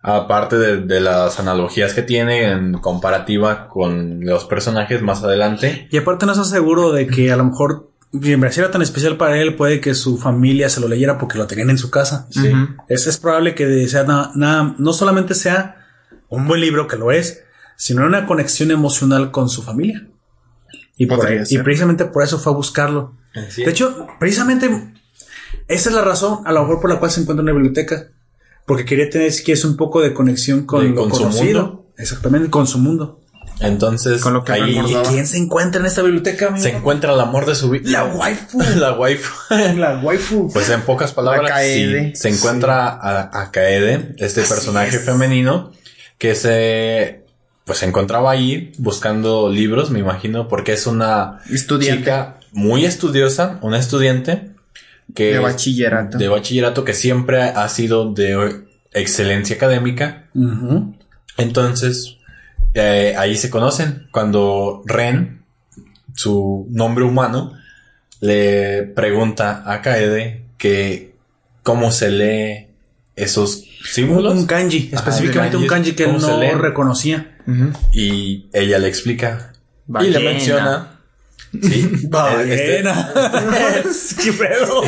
Aparte 0.00 0.58
de, 0.58 0.76
de 0.76 1.00
las 1.00 1.40
analogías 1.40 1.92
que 1.92 2.02
tiene 2.02 2.52
en 2.52 2.74
comparativa 2.74 3.66
con 3.66 4.20
los 4.24 4.44
personajes 4.44 5.02
más 5.02 5.24
adelante. 5.24 5.88
Y 5.90 5.98
aparte 5.98 6.24
no 6.24 6.30
estás 6.30 6.50
seguro 6.50 6.92
de 6.92 7.08
que 7.08 7.32
a 7.32 7.36
lo 7.36 7.46
mejor, 7.46 7.90
si 8.12 8.32
en 8.32 8.40
verdad 8.40 8.58
era 8.60 8.70
tan 8.70 8.82
especial 8.82 9.16
para 9.16 9.38
él, 9.40 9.56
puede 9.56 9.80
que 9.80 9.94
su 9.94 10.16
familia 10.18 10.68
se 10.70 10.80
lo 10.80 10.88
leyera 10.88 11.18
porque 11.18 11.38
lo 11.38 11.46
tenían 11.46 11.70
en 11.70 11.78
su 11.78 11.90
casa. 11.90 12.26
Sí. 12.30 12.52
Es, 12.88 13.06
es 13.06 13.18
probable 13.18 13.54
que 13.54 13.86
sea 13.88 14.04
na- 14.04 14.30
na- 14.34 14.74
no 14.78 14.92
solamente 14.92 15.34
sea 15.34 15.86
un 16.28 16.46
buen 16.48 16.60
libro, 16.60 16.86
que 16.88 16.96
lo 16.96 17.12
es, 17.12 17.42
sino 17.76 18.06
una 18.06 18.26
conexión 18.26 18.70
emocional 18.70 19.30
con 19.30 19.48
su 19.48 19.62
familia. 19.62 20.06
Y, 20.96 21.06
por 21.06 21.18
y 21.50 21.58
precisamente 21.58 22.06
por 22.06 22.22
eso 22.22 22.38
fue 22.38 22.52
a 22.52 22.56
buscarlo. 22.56 23.14
Así 23.34 23.64
De 23.64 23.70
hecho, 23.70 24.06
precisamente 24.18 24.66
esa 25.68 25.88
es 25.90 25.94
la 25.94 26.02
razón, 26.02 26.38
a 26.46 26.52
lo 26.52 26.60
mejor 26.62 26.80
por 26.80 26.88
la 26.90 26.98
cual 26.98 27.10
se 27.10 27.20
encuentra 27.20 27.42
en 27.42 27.48
una 27.50 27.52
biblioteca. 27.52 28.08
Porque 28.66 28.84
quería 28.84 29.08
tener, 29.10 29.30
si 29.32 29.44
quieres, 29.44 29.64
un 29.64 29.76
poco 29.76 30.00
de 30.00 30.14
conexión 30.14 30.64
con 30.64 30.82
De- 30.82 30.88
lo 30.90 31.02
con 31.02 31.10
conocido. 31.10 31.62
mundo. 31.66 31.86
Exactamente, 31.98 32.50
con 32.50 32.66
su 32.66 32.78
mundo. 32.78 33.20
Entonces, 33.60 34.20
Con 34.22 34.34
lo 34.34 34.44
que 34.44 34.52
ahí 34.52 34.74
recordaba. 34.76 35.04
¿Y 35.04 35.14
quién 35.14 35.26
se 35.26 35.38
encuentra 35.38 35.80
en 35.80 35.86
esta 35.86 36.02
biblioteca, 36.02 36.48
amigo? 36.48 36.62
se 36.62 36.76
encuentra 36.76 37.14
el 37.14 37.20
amor 37.20 37.46
de 37.46 37.54
su 37.54 37.70
vida. 37.70 37.88
La 37.90 38.04
waifu. 38.04 38.58
La 38.76 38.92
waifu. 38.92 39.34
La 39.76 39.98
waifu. 40.02 40.50
Pues 40.52 40.68
en 40.70 40.82
pocas 40.82 41.12
palabras, 41.12 41.52
sí, 41.64 42.12
se 42.14 42.28
encuentra 42.28 42.88
a, 42.88 43.42
a 43.42 43.50
Kaede, 43.50 44.14
este 44.18 44.42
personaje 44.42 44.96
es. 44.96 45.04
femenino, 45.04 45.72
que 46.18 46.34
se 46.34 47.24
pues 47.64 47.78
se 47.80 47.86
encontraba 47.86 48.30
ahí 48.30 48.72
buscando 48.78 49.48
libros, 49.50 49.90
me 49.90 49.98
imagino, 49.98 50.46
porque 50.46 50.72
es 50.72 50.86
una 50.86 51.40
Estudiante. 51.50 51.98
chica 52.02 52.38
muy 52.52 52.84
estudiosa, 52.84 53.58
una 53.60 53.78
estudiante 53.78 54.50
que 55.16 55.32
De 55.32 55.38
bachillerato. 55.40 56.16
de 56.18 56.28
bachillerato 56.28 56.84
que 56.84 56.94
siempre 56.94 57.42
ha 57.42 57.68
sido 57.68 58.12
de 58.12 58.62
excelencia 58.92 59.56
académica. 59.56 60.26
Entonces, 61.36 62.18
eh, 62.76 63.16
ahí 63.16 63.36
se 63.36 63.50
conocen. 63.50 64.08
Cuando 64.12 64.82
Ren, 64.84 65.42
su 66.14 66.66
nombre 66.70 67.04
humano, 67.04 67.52
le 68.20 68.82
pregunta 68.82 69.62
a 69.66 69.82
Kaede 69.82 70.44
que 70.58 71.14
cómo 71.62 71.90
se 71.90 72.10
lee 72.10 72.66
esos 73.16 73.64
símbolos. 73.84 74.34
Un 74.34 74.46
kanji, 74.46 74.90
Ajá, 74.92 75.08
específicamente 75.08 75.56
un 75.56 75.66
kanji 75.66 75.92
que 75.92 76.04
él 76.04 76.10
¿Cómo 76.10 76.20
se 76.20 76.52
no 76.52 76.58
reconocía. 76.58 77.38
Y 77.92 78.46
ella 78.52 78.78
le 78.78 78.88
explica. 78.88 79.52
Y 80.00 80.08
le 80.08 80.20
menciona. 80.20 80.95
Sí, 81.62 81.90
este- 81.94 82.06
Ballena. 82.08 83.12
¿Qué 84.22 84.32
pedo? 84.32 84.82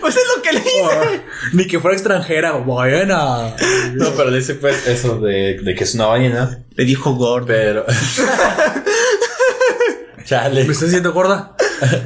Pues 0.00 0.16
es 0.16 0.22
lo 0.36 0.42
que 0.42 0.52
le 0.52 0.58
hice. 0.60 1.22
Ni 1.52 1.66
que 1.66 1.78
fuera 1.80 1.96
extranjera. 1.96 2.52
Ballena. 2.52 3.54
no, 3.94 4.10
pero 4.16 4.30
le 4.30 4.38
dice 4.38 4.54
pues 4.54 4.86
eso 4.86 5.18
de, 5.20 5.58
de 5.62 5.74
que 5.74 5.84
es 5.84 5.94
una 5.94 6.06
ballena. 6.06 6.58
Le 6.74 6.84
dijo 6.84 7.14
gordo. 7.14 7.46
Pero. 7.46 7.84
Chale. 10.24 10.64
¿Me 10.64 10.72
estás 10.72 10.88
diciendo 10.88 11.12
gorda? 11.12 11.54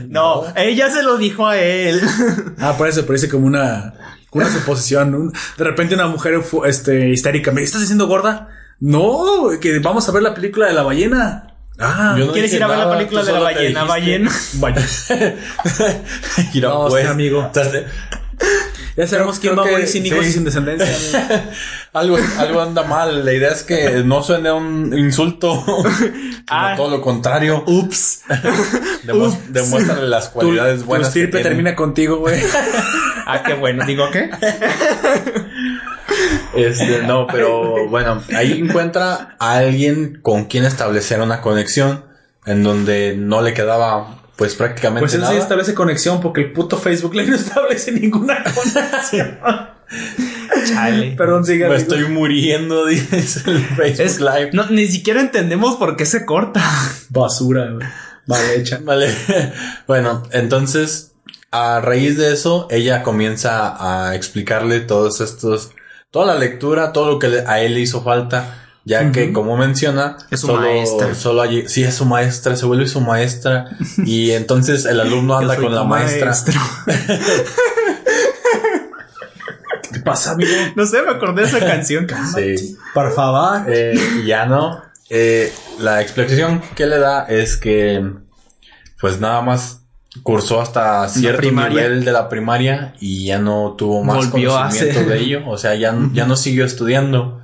No, 0.08 0.44
ella 0.56 0.90
se 0.90 1.02
lo 1.04 1.16
dijo 1.18 1.46
a 1.46 1.56
él. 1.56 2.00
Ah, 2.58 2.74
por 2.76 2.88
eso 2.88 3.06
parece 3.06 3.28
como 3.28 3.46
una, 3.46 3.94
una 4.32 4.52
suposición. 4.52 5.14
un- 5.14 5.32
de 5.32 5.64
repente 5.64 5.94
una 5.94 6.08
mujer 6.08 6.40
este, 6.66 7.10
histérica. 7.10 7.52
¿Me 7.52 7.62
estás 7.62 7.80
diciendo 7.80 8.08
gorda? 8.08 8.48
No, 8.80 9.50
que 9.60 9.78
vamos 9.78 10.08
a 10.08 10.12
ver 10.12 10.22
la 10.22 10.34
película 10.34 10.66
de 10.66 10.72
la 10.72 10.82
ballena. 10.82 11.47
Ah, 11.80 12.16
no 12.18 12.32
¿Quieres 12.32 12.52
ir 12.52 12.62
a 12.62 12.66
ver 12.66 12.78
la 12.78 12.90
película 12.90 13.22
de 13.22 13.32
la 13.32 13.38
ballena? 13.40 13.84
Ballena. 13.84 14.30
Mira, 16.54 16.68
No, 16.68 16.88
pues, 16.88 17.06
amigo. 17.06 17.50
de- 17.54 17.86
ya 18.96 19.06
sabemos 19.06 19.38
quién 19.38 19.56
va 19.56 19.62
a 19.62 19.66
morir 19.66 19.86
sin 19.86 20.04
hijos 20.06 20.24
sí. 20.24 20.30
y 20.30 20.32
sin 20.32 20.44
descendencia. 20.44 21.50
algo, 21.92 22.18
algo 22.38 22.60
anda 22.60 22.82
mal. 22.82 23.24
La 23.24 23.32
idea 23.32 23.50
es 23.52 23.62
que 23.62 24.02
no 24.04 24.22
suene 24.24 24.50
un 24.50 24.96
insulto. 24.98 25.64
Ah. 26.48 26.74
todo 26.76 26.90
lo 26.90 27.00
contrario. 27.00 27.62
Ups. 27.66 28.22
Demu- 29.04 29.38
Demuéstrale 29.48 30.08
las 30.08 30.28
tu, 30.28 30.34
cualidades 30.34 30.80
tu 30.80 30.86
buenas. 30.86 31.10
que 31.12 31.20
estirpe 31.20 31.42
termina 31.44 31.76
contigo, 31.76 32.18
güey. 32.18 32.40
Ah, 33.26 33.42
qué 33.46 33.54
bueno. 33.54 33.84
¿Digo 33.86 34.10
qué? 34.10 34.30
Este, 36.54 37.02
no, 37.02 37.26
pero 37.26 37.88
bueno, 37.88 38.22
ahí 38.34 38.58
encuentra 38.58 39.36
a 39.38 39.52
alguien 39.58 40.20
con 40.22 40.46
quien 40.46 40.64
establecer 40.64 41.20
una 41.20 41.40
conexión 41.40 42.04
en 42.46 42.62
donde 42.62 43.14
no 43.16 43.42
le 43.42 43.54
quedaba 43.54 44.18
pues 44.36 44.54
prácticamente 44.54 45.00
Pues 45.00 45.14
él 45.14 45.20
nada. 45.20 45.32
sí 45.32 45.38
establece 45.38 45.74
conexión 45.74 46.20
porque 46.20 46.42
el 46.42 46.52
puto 46.52 46.78
Facebook 46.78 47.14
Live 47.14 47.26
no 47.30 47.36
establece 47.36 47.92
ninguna 47.92 48.42
conexión. 48.44 49.38
Chale. 50.66 51.12
Perdón, 51.16 51.44
sigue. 51.44 51.68
Me 51.68 51.76
estoy 51.76 52.04
muriendo, 52.08 52.86
dice 52.86 53.50
el 53.50 53.64
Facebook 53.64 54.00
Es 54.00 54.20
Live. 54.20 54.50
No, 54.52 54.66
ni 54.70 54.86
siquiera 54.86 55.20
entendemos 55.20 55.76
por 55.76 55.96
qué 55.96 56.06
se 56.06 56.24
corta. 56.24 56.62
Basura, 57.08 57.70
güey. 57.70 57.86
Vale 58.26 58.56
hecha. 58.56 58.78
Vale. 58.84 59.12
bueno, 59.86 60.22
entonces, 60.32 61.12
a 61.50 61.80
raíz 61.80 62.16
de 62.18 62.32
eso, 62.32 62.68
ella 62.70 63.02
comienza 63.02 63.74
a 64.08 64.14
explicarle 64.14 64.80
todos 64.80 65.20
estos, 65.20 65.70
toda 66.10 66.26
la 66.26 66.34
lectura, 66.38 66.92
todo 66.92 67.06
lo 67.12 67.18
que 67.18 67.44
a 67.46 67.60
él 67.60 67.74
le 67.74 67.80
hizo 67.80 68.02
falta, 68.02 68.64
ya 68.84 69.12
que, 69.12 69.32
como 69.32 69.56
menciona, 69.56 70.16
Es 70.30 70.40
su 70.40 70.46
solo, 70.46 70.60
maestra. 70.62 71.14
solo 71.14 71.42
allí, 71.42 71.68
sí, 71.68 71.84
es 71.84 71.94
su 71.94 72.06
maestra, 72.06 72.56
se 72.56 72.64
vuelve 72.66 72.86
su 72.86 73.00
maestra, 73.00 73.66
y 74.04 74.30
entonces 74.32 74.84
el 74.86 75.00
alumno 75.00 75.36
anda 75.36 75.56
con 75.56 75.74
la 75.74 75.84
maestra. 75.84 76.26
maestro. 76.26 76.60
¿Qué 79.82 79.88
te 79.90 80.00
pasa, 80.00 80.32
amigo? 80.32 80.50
No 80.74 80.86
sé, 80.86 81.02
me 81.02 81.10
acordé 81.10 81.42
de 81.42 81.48
esa 81.48 81.60
canción. 81.60 82.06
Sí. 82.34 82.76
Por 82.94 83.12
favor. 83.12 83.62
Eh, 83.68 83.94
y 84.22 84.26
ya 84.26 84.46
no. 84.46 84.82
Eh, 85.10 85.52
la 85.78 86.02
explicación 86.02 86.62
que 86.74 86.86
le 86.86 86.98
da 86.98 87.24
es 87.24 87.56
que, 87.56 88.04
pues 89.00 89.20
nada 89.20 89.40
más 89.40 89.82
cursó 90.22 90.60
hasta 90.60 91.08
cierto 91.08 91.50
nivel 91.50 92.04
de 92.04 92.12
la 92.12 92.28
primaria 92.28 92.94
y 93.00 93.26
ya 93.26 93.38
no 93.38 93.74
tuvo 93.76 94.02
más 94.04 94.30
Volvió 94.30 94.56
a 94.56 94.62
conocimiento 94.68 95.00
hacer- 95.00 95.08
de 95.12 95.18
ello. 95.20 95.42
O 95.48 95.58
sea, 95.58 95.74
ya, 95.74 95.94
ya 96.12 96.26
no 96.26 96.36
siguió 96.36 96.64
estudiando. 96.64 97.40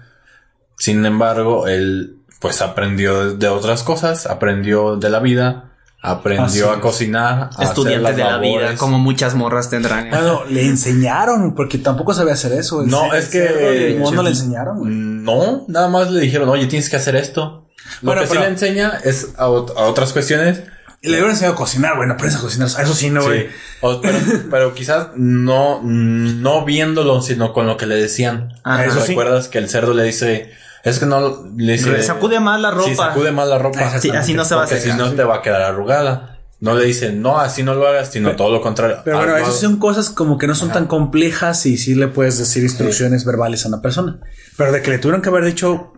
Sin 0.78 1.04
embargo, 1.06 1.66
él, 1.68 2.16
pues 2.40 2.60
aprendió 2.60 3.34
de 3.34 3.48
otras 3.48 3.82
cosas, 3.82 4.26
aprendió 4.26 4.96
de 4.96 5.08
la 5.10 5.20
vida, 5.20 5.70
aprendió 6.02 6.44
Así 6.70 6.78
a 6.78 6.80
cocinar, 6.80 7.32
a 7.34 7.44
hacer 7.46 7.64
Estudiante 7.68 8.02
las 8.02 8.16
de 8.16 8.24
la 8.24 8.38
vida, 8.38 8.74
como 8.76 8.98
muchas 8.98 9.34
morras 9.34 9.70
tendrán. 9.70 10.10
Bueno, 10.10 10.42
le 10.50 10.66
enseñaron, 10.66 11.54
porque 11.54 11.78
tampoco 11.78 12.12
sabía 12.12 12.34
hacer 12.34 12.52
eso. 12.52 12.82
No, 12.82 13.14
es 13.14 13.28
que- 13.28 13.98
no 14.12 14.22
le 14.22 14.30
enseñaron, 14.30 14.78
güey. 14.80 14.92
No, 14.92 15.64
nada 15.68 15.88
más 15.88 16.10
le 16.10 16.20
dijeron, 16.20 16.48
oye, 16.48 16.66
tienes 16.66 16.90
que 16.90 16.96
hacer 16.96 17.16
esto. 17.16 17.68
Lo 18.02 18.06
Bueno, 18.08 18.20
que 18.22 18.26
sí 18.26 18.32
pero- 18.32 18.44
le 18.46 18.50
enseña 18.52 18.92
es 19.04 19.34
a 19.38 19.46
otras 19.48 20.12
cuestiones. 20.12 20.62
Y 21.04 21.08
le 21.08 21.16
hubieran 21.16 21.32
enseñado 21.32 21.52
a 21.52 21.58
cocinar, 21.58 21.96
bueno, 21.96 22.14
aprendes 22.14 22.38
a 22.38 22.40
cocinar. 22.40 22.66
Eso 22.66 22.94
sí, 22.94 23.10
no, 23.10 23.20
Sí. 23.20 23.26
güey. 23.26 23.48
Pero, 24.00 24.18
pero 24.50 24.74
quizás 24.74 25.08
no, 25.16 25.82
no 25.82 26.64
viéndolo, 26.64 27.20
sino 27.20 27.52
con 27.52 27.66
lo 27.66 27.76
que 27.76 27.84
le 27.84 27.96
decían. 27.96 28.54
Ajá. 28.64 28.86
Eso 28.86 29.02
sí. 29.02 29.08
¿Recuerdas 29.08 29.48
que 29.48 29.58
el 29.58 29.68
cerdo 29.68 29.92
le 29.92 30.02
dice, 30.02 30.50
es 30.82 30.98
que 30.98 31.04
no, 31.04 31.44
le 31.58 31.72
dice, 31.74 32.02
Sacude 32.02 32.40
más 32.40 32.58
la 32.58 32.70
ropa. 32.70 32.88
Sí, 32.88 32.94
sacude 32.94 33.32
más 33.32 33.46
la 33.48 33.58
ropa. 33.58 34.00
Sí, 34.00 34.08
así 34.12 34.32
no 34.32 34.46
se 34.46 34.54
va 34.54 34.62
a 34.62 34.64
Porque 34.66 34.80
si 34.80 34.94
no 34.94 35.12
te 35.12 35.24
va 35.24 35.36
a 35.36 35.42
quedar 35.42 35.60
arrugada. 35.60 36.38
No 36.60 36.74
le 36.74 36.86
dice, 36.86 37.12
no, 37.12 37.38
así 37.38 37.62
no 37.62 37.74
lo 37.74 37.86
hagas, 37.86 38.10
sino 38.10 38.34
todo 38.36 38.50
lo 38.50 38.62
contrario. 38.62 38.96
Pero 39.04 39.18
bueno, 39.18 39.36
esas 39.36 39.60
son 39.60 39.76
cosas 39.76 40.08
como 40.08 40.38
que 40.38 40.46
no 40.46 40.54
son 40.54 40.72
tan 40.72 40.86
complejas 40.86 41.66
y 41.66 41.76
sí 41.76 41.94
le 41.94 42.08
puedes 42.08 42.38
decir 42.38 42.62
instrucciones 42.62 43.26
verbales 43.26 43.66
a 43.66 43.68
una 43.68 43.82
persona. 43.82 44.20
Pero 44.56 44.72
de 44.72 44.80
que 44.80 44.90
le 44.92 44.98
tuvieron 44.98 45.20
que 45.20 45.28
haber 45.28 45.44
dicho 45.44 45.92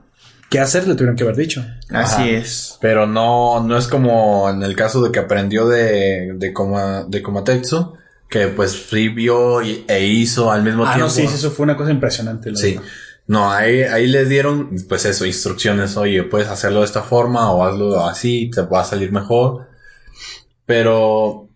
qué 0.50 0.60
hacer, 0.60 0.86
le 0.86 0.94
tuvieron 0.94 1.16
que 1.16 1.22
haber 1.24 1.36
dicho. 1.36 1.64
Así 1.90 2.14
Ajá. 2.22 2.28
es. 2.28 2.78
Pero 2.80 3.06
no, 3.06 3.60
no 3.60 3.76
es 3.76 3.86
como 3.88 4.48
en 4.50 4.62
el 4.62 4.74
caso 4.76 5.02
de 5.02 5.10
que 5.12 5.18
aprendió 5.18 5.66
de, 5.66 6.32
de, 6.34 6.52
Koma, 6.52 7.04
de 7.08 7.22
Komatetsu, 7.22 7.94
que 8.28 8.48
pues 8.48 8.86
sí 8.90 9.08
vio 9.08 9.62
y- 9.62 9.84
e 9.88 10.06
hizo 10.06 10.50
al 10.50 10.62
mismo 10.62 10.84
Ah, 10.84 10.94
tiempo. 10.94 11.08
no, 11.08 11.10
sí, 11.10 11.26
sí, 11.28 11.34
eso 11.34 11.50
fue 11.50 11.64
una 11.64 11.76
cosa 11.76 11.90
impresionante. 11.90 12.50
la 12.50 12.56
Sí. 12.56 12.74
verdad. 12.74 12.88
No, 13.28 13.50
ahí, 13.50 13.82
ahí 13.82 14.06
les 14.06 14.28
dieron, 14.28 14.70
pues 14.88 15.04
eso, 15.04 15.26
instrucciones, 15.26 15.96
oye, 15.96 16.22
puedes 16.22 16.46
hacerlo 16.48 16.80
de 16.80 16.86
esta 16.86 17.02
forma 17.02 17.50
o 17.50 17.64
hazlo 17.64 18.06
así, 18.06 18.50
te 18.54 18.62
va 18.62 18.82
a 18.82 18.84
salir 18.84 19.10
mejor. 19.10 19.66
Pero, 20.64 21.48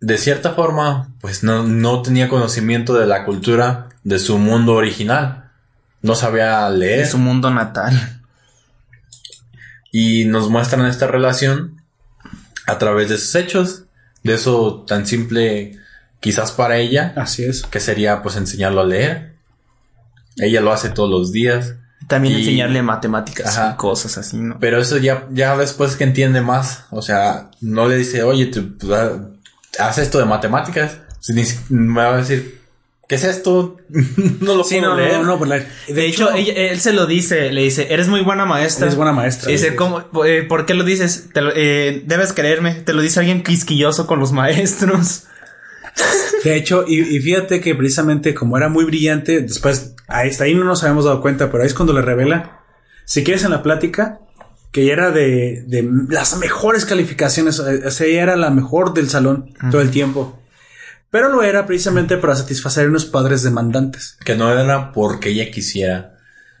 de 0.00 0.18
cierta 0.18 0.52
forma, 0.52 1.12
pues 1.20 1.42
no, 1.42 1.64
no 1.64 2.02
tenía 2.02 2.28
conocimiento 2.28 2.94
de 2.94 3.06
la 3.06 3.24
cultura 3.24 3.88
de 4.04 4.18
su 4.18 4.38
mundo 4.38 4.74
original. 4.74 5.47
No 6.02 6.14
sabía 6.14 6.68
leer. 6.70 7.00
Es 7.00 7.10
su 7.10 7.18
mundo 7.18 7.50
natal. 7.50 8.20
Y 9.90 10.24
nos 10.26 10.48
muestran 10.50 10.86
esta 10.86 11.06
relación 11.06 11.82
a 12.66 12.78
través 12.78 13.08
de 13.08 13.18
sus 13.18 13.34
hechos. 13.34 13.84
De 14.22 14.34
eso 14.34 14.84
tan 14.86 15.06
simple 15.06 15.78
quizás 16.20 16.52
para 16.52 16.76
ella, 16.78 17.12
Así 17.16 17.44
es. 17.44 17.62
que 17.62 17.80
sería 17.80 18.22
pues 18.22 18.36
enseñarlo 18.36 18.80
a 18.80 18.86
leer. 18.86 19.36
Ella 20.36 20.60
lo 20.60 20.72
hace 20.72 20.90
todos 20.90 21.10
los 21.10 21.32
días. 21.32 21.74
También 22.06 22.34
Y- 22.34 22.38
enseñarle 22.40 22.82
matemáticas 22.82 23.56
Ajá. 23.58 23.72
y 23.74 23.76
cosas 23.76 24.18
así, 24.18 24.36
¿no? 24.38 24.58
Pero 24.60 24.78
eso 24.80 24.96
ya, 24.98 25.26
ya 25.30 25.56
después 25.56 25.96
que 25.96 26.04
entiende 26.04 26.40
más. 26.40 26.84
O 26.90 27.02
sea, 27.02 27.50
no 27.60 27.88
le 27.88 27.96
dice, 27.96 28.22
oye, 28.22 28.46
tú, 28.46 28.76
pues, 28.78 29.10
haz 29.78 29.98
esto 29.98 30.18
de 30.18 30.24
matemáticas. 30.24 30.98
Ni 31.28 31.44
me 31.70 32.02
va 32.02 32.14
a 32.14 32.18
decir, 32.18 32.57
¿qué 33.08 33.16
es 33.16 33.24
esto? 33.24 33.78
no 34.40 34.54
lo 34.54 34.62
Sí, 34.62 34.76
puedo 34.78 34.90
no, 34.92 34.96
leer. 34.96 35.14
No, 35.14 35.24
no, 35.24 35.38
pues 35.38 35.50
la- 35.50 35.66
De, 35.92 36.06
hecho, 36.06 36.32
ella- 36.32 36.52
él 36.54 36.78
se 36.78 36.92
lo 36.92 37.06
dice, 37.06 37.50
le 37.50 37.62
dice, 37.62 37.88
eres 37.92 38.06
muy 38.06 38.20
buena 38.20 38.44
maestra. 38.46 38.86
Eres 38.86 38.96
buena 38.96 39.12
maestra. 39.12 39.50
Dice, 39.50 39.74
¿cómo, 39.74 40.04
eh, 40.24 40.44
¿por 40.48 40.64
qué 40.66 40.74
lo 40.74 40.84
dices? 40.84 41.30
Te 41.34 41.40
lo- 41.40 41.52
eh, 41.56 42.04
debes 42.06 42.32
creerme, 42.32 42.74
te 42.74 42.92
lo 42.92 43.02
dice 43.02 43.18
alguien 43.18 43.42
quisquilloso 43.42 44.06
con 44.06 44.20
los 44.20 44.30
maestros. 44.32 45.24
De 46.44 46.54
hecho, 46.54 46.84
y, 46.86 47.00
y 47.00 47.18
fíjate 47.20 47.60
que 47.60 47.74
precisamente 47.74 48.32
como 48.34 48.56
era 48.56 48.68
muy 48.68 48.84
brillante, 48.84 49.40
después, 49.40 49.94
ahí 50.06 50.28
está 50.28 50.44
ahí 50.44 50.54
no 50.54 50.64
nos 50.64 50.84
habíamos 50.84 51.04
dado 51.04 51.20
cuenta, 51.20 51.50
pero 51.50 51.62
ahí 51.64 51.66
es 51.66 51.74
cuando 51.74 51.92
le 51.92 52.02
revela, 52.02 52.60
si 53.04 53.24
quieres 53.24 53.42
en 53.42 53.50
la 53.50 53.62
plática, 53.64 54.20
que 54.70 54.82
ella 54.82 54.92
era 54.92 55.10
de, 55.10 55.64
de 55.66 55.88
las 56.08 56.36
mejores 56.38 56.84
calificaciones, 56.84 57.58
eh, 57.58 57.82
o 57.86 57.90
sea, 57.90 58.06
ella 58.06 58.22
era 58.22 58.36
la 58.36 58.50
mejor 58.50 58.94
del 58.94 59.08
salón 59.10 59.52
todo 59.72 59.80
el 59.80 59.90
tiempo. 59.90 60.37
Pero 61.10 61.30
lo 61.30 61.42
era 61.42 61.66
precisamente 61.66 62.16
para 62.18 62.36
satisfacer 62.36 62.86
a 62.86 62.88
unos 62.88 63.06
padres 63.06 63.42
demandantes. 63.42 64.16
Que 64.24 64.34
no 64.36 64.52
era 64.52 64.92
porque 64.92 65.30
ella 65.30 65.50
quisiera, 65.50 66.16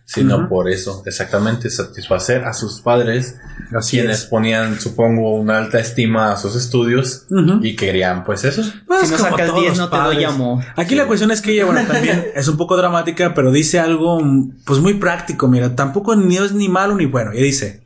sino 0.06 0.48
por 0.48 0.70
eso, 0.70 1.02
exactamente, 1.04 1.68
satisfacer 1.68 2.44
a 2.44 2.54
sus 2.54 2.80
padres, 2.80 3.36
Así 3.76 3.98
quienes 3.98 4.20
es. 4.20 4.24
ponían, 4.24 4.80
supongo, 4.80 5.34
una 5.34 5.58
alta 5.58 5.78
estima 5.78 6.32
a 6.32 6.38
sus 6.38 6.56
estudios 6.56 7.26
y 7.60 7.76
querían, 7.76 8.24
pues 8.24 8.44
eso. 8.44 8.62
Pues, 8.86 9.02
Si 9.02 9.10
no 9.10 9.16
como 9.18 9.30
sacas 9.30 9.48
todos 9.48 9.60
10 9.60 9.70
los 9.70 9.78
no 9.78 9.90
te 9.90 9.96
doy 9.98 10.24
amor. 10.24 10.64
Aquí 10.76 10.94
la 10.94 11.06
cuestión 11.06 11.30
es 11.30 11.42
que 11.42 11.52
ella, 11.52 11.66
bueno, 11.66 11.86
también 11.86 12.28
es 12.34 12.48
un 12.48 12.56
poco 12.56 12.78
dramática, 12.78 13.34
pero 13.34 13.52
dice 13.52 13.78
algo, 13.80 14.18
pues 14.64 14.80
muy 14.80 14.94
práctico. 14.94 15.46
Mira, 15.48 15.76
tampoco 15.76 16.16
ni 16.16 16.38
es 16.38 16.52
ni 16.52 16.70
malo 16.70 16.94
ni 16.94 17.04
bueno. 17.04 17.32
Ella 17.32 17.42
dice, 17.42 17.82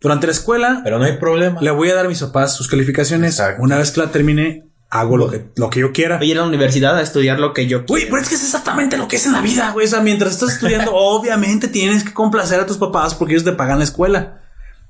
durante 0.00 0.26
la 0.28 0.32
escuela 0.32 0.80
Pero 0.84 0.98
no 1.00 1.04
hay 1.06 1.16
problema. 1.16 1.60
le 1.60 1.70
voy 1.72 1.90
a 1.90 1.94
dar 1.96 2.06
a 2.06 2.08
mis 2.08 2.20
papás 2.20 2.54
sus 2.54 2.68
calificaciones. 2.68 3.40
Exacto. 3.40 3.62
Una 3.64 3.78
vez 3.78 3.90
que 3.90 4.00
la 4.00 4.12
termine, 4.12 4.68
hago 4.92 5.16
lo 5.16 5.30
que, 5.30 5.46
lo 5.56 5.70
que 5.70 5.80
yo 5.80 5.90
quiera. 5.90 6.18
Voy 6.18 6.28
a 6.28 6.30
ir 6.32 6.38
a 6.38 6.42
la 6.42 6.48
universidad 6.48 6.98
a 6.98 7.00
estudiar 7.00 7.40
lo 7.40 7.54
que 7.54 7.66
yo 7.66 7.84
Güey, 7.88 8.10
pero 8.10 8.20
es 8.20 8.28
que 8.28 8.34
es 8.34 8.44
exactamente 8.44 8.98
lo 8.98 9.08
que 9.08 9.16
es 9.16 9.24
en 9.24 9.32
la 9.32 9.40
vida, 9.40 9.70
güey. 9.70 9.86
O 9.86 9.88
sea, 9.88 10.02
mientras 10.02 10.32
estás 10.32 10.52
estudiando, 10.52 10.92
obviamente 10.94 11.66
tienes 11.66 12.04
que 12.04 12.12
complacer 12.12 12.60
a 12.60 12.66
tus 12.66 12.76
papás 12.76 13.14
porque 13.14 13.32
ellos 13.32 13.44
te 13.44 13.52
pagan 13.52 13.78
la 13.78 13.84
escuela. 13.84 14.42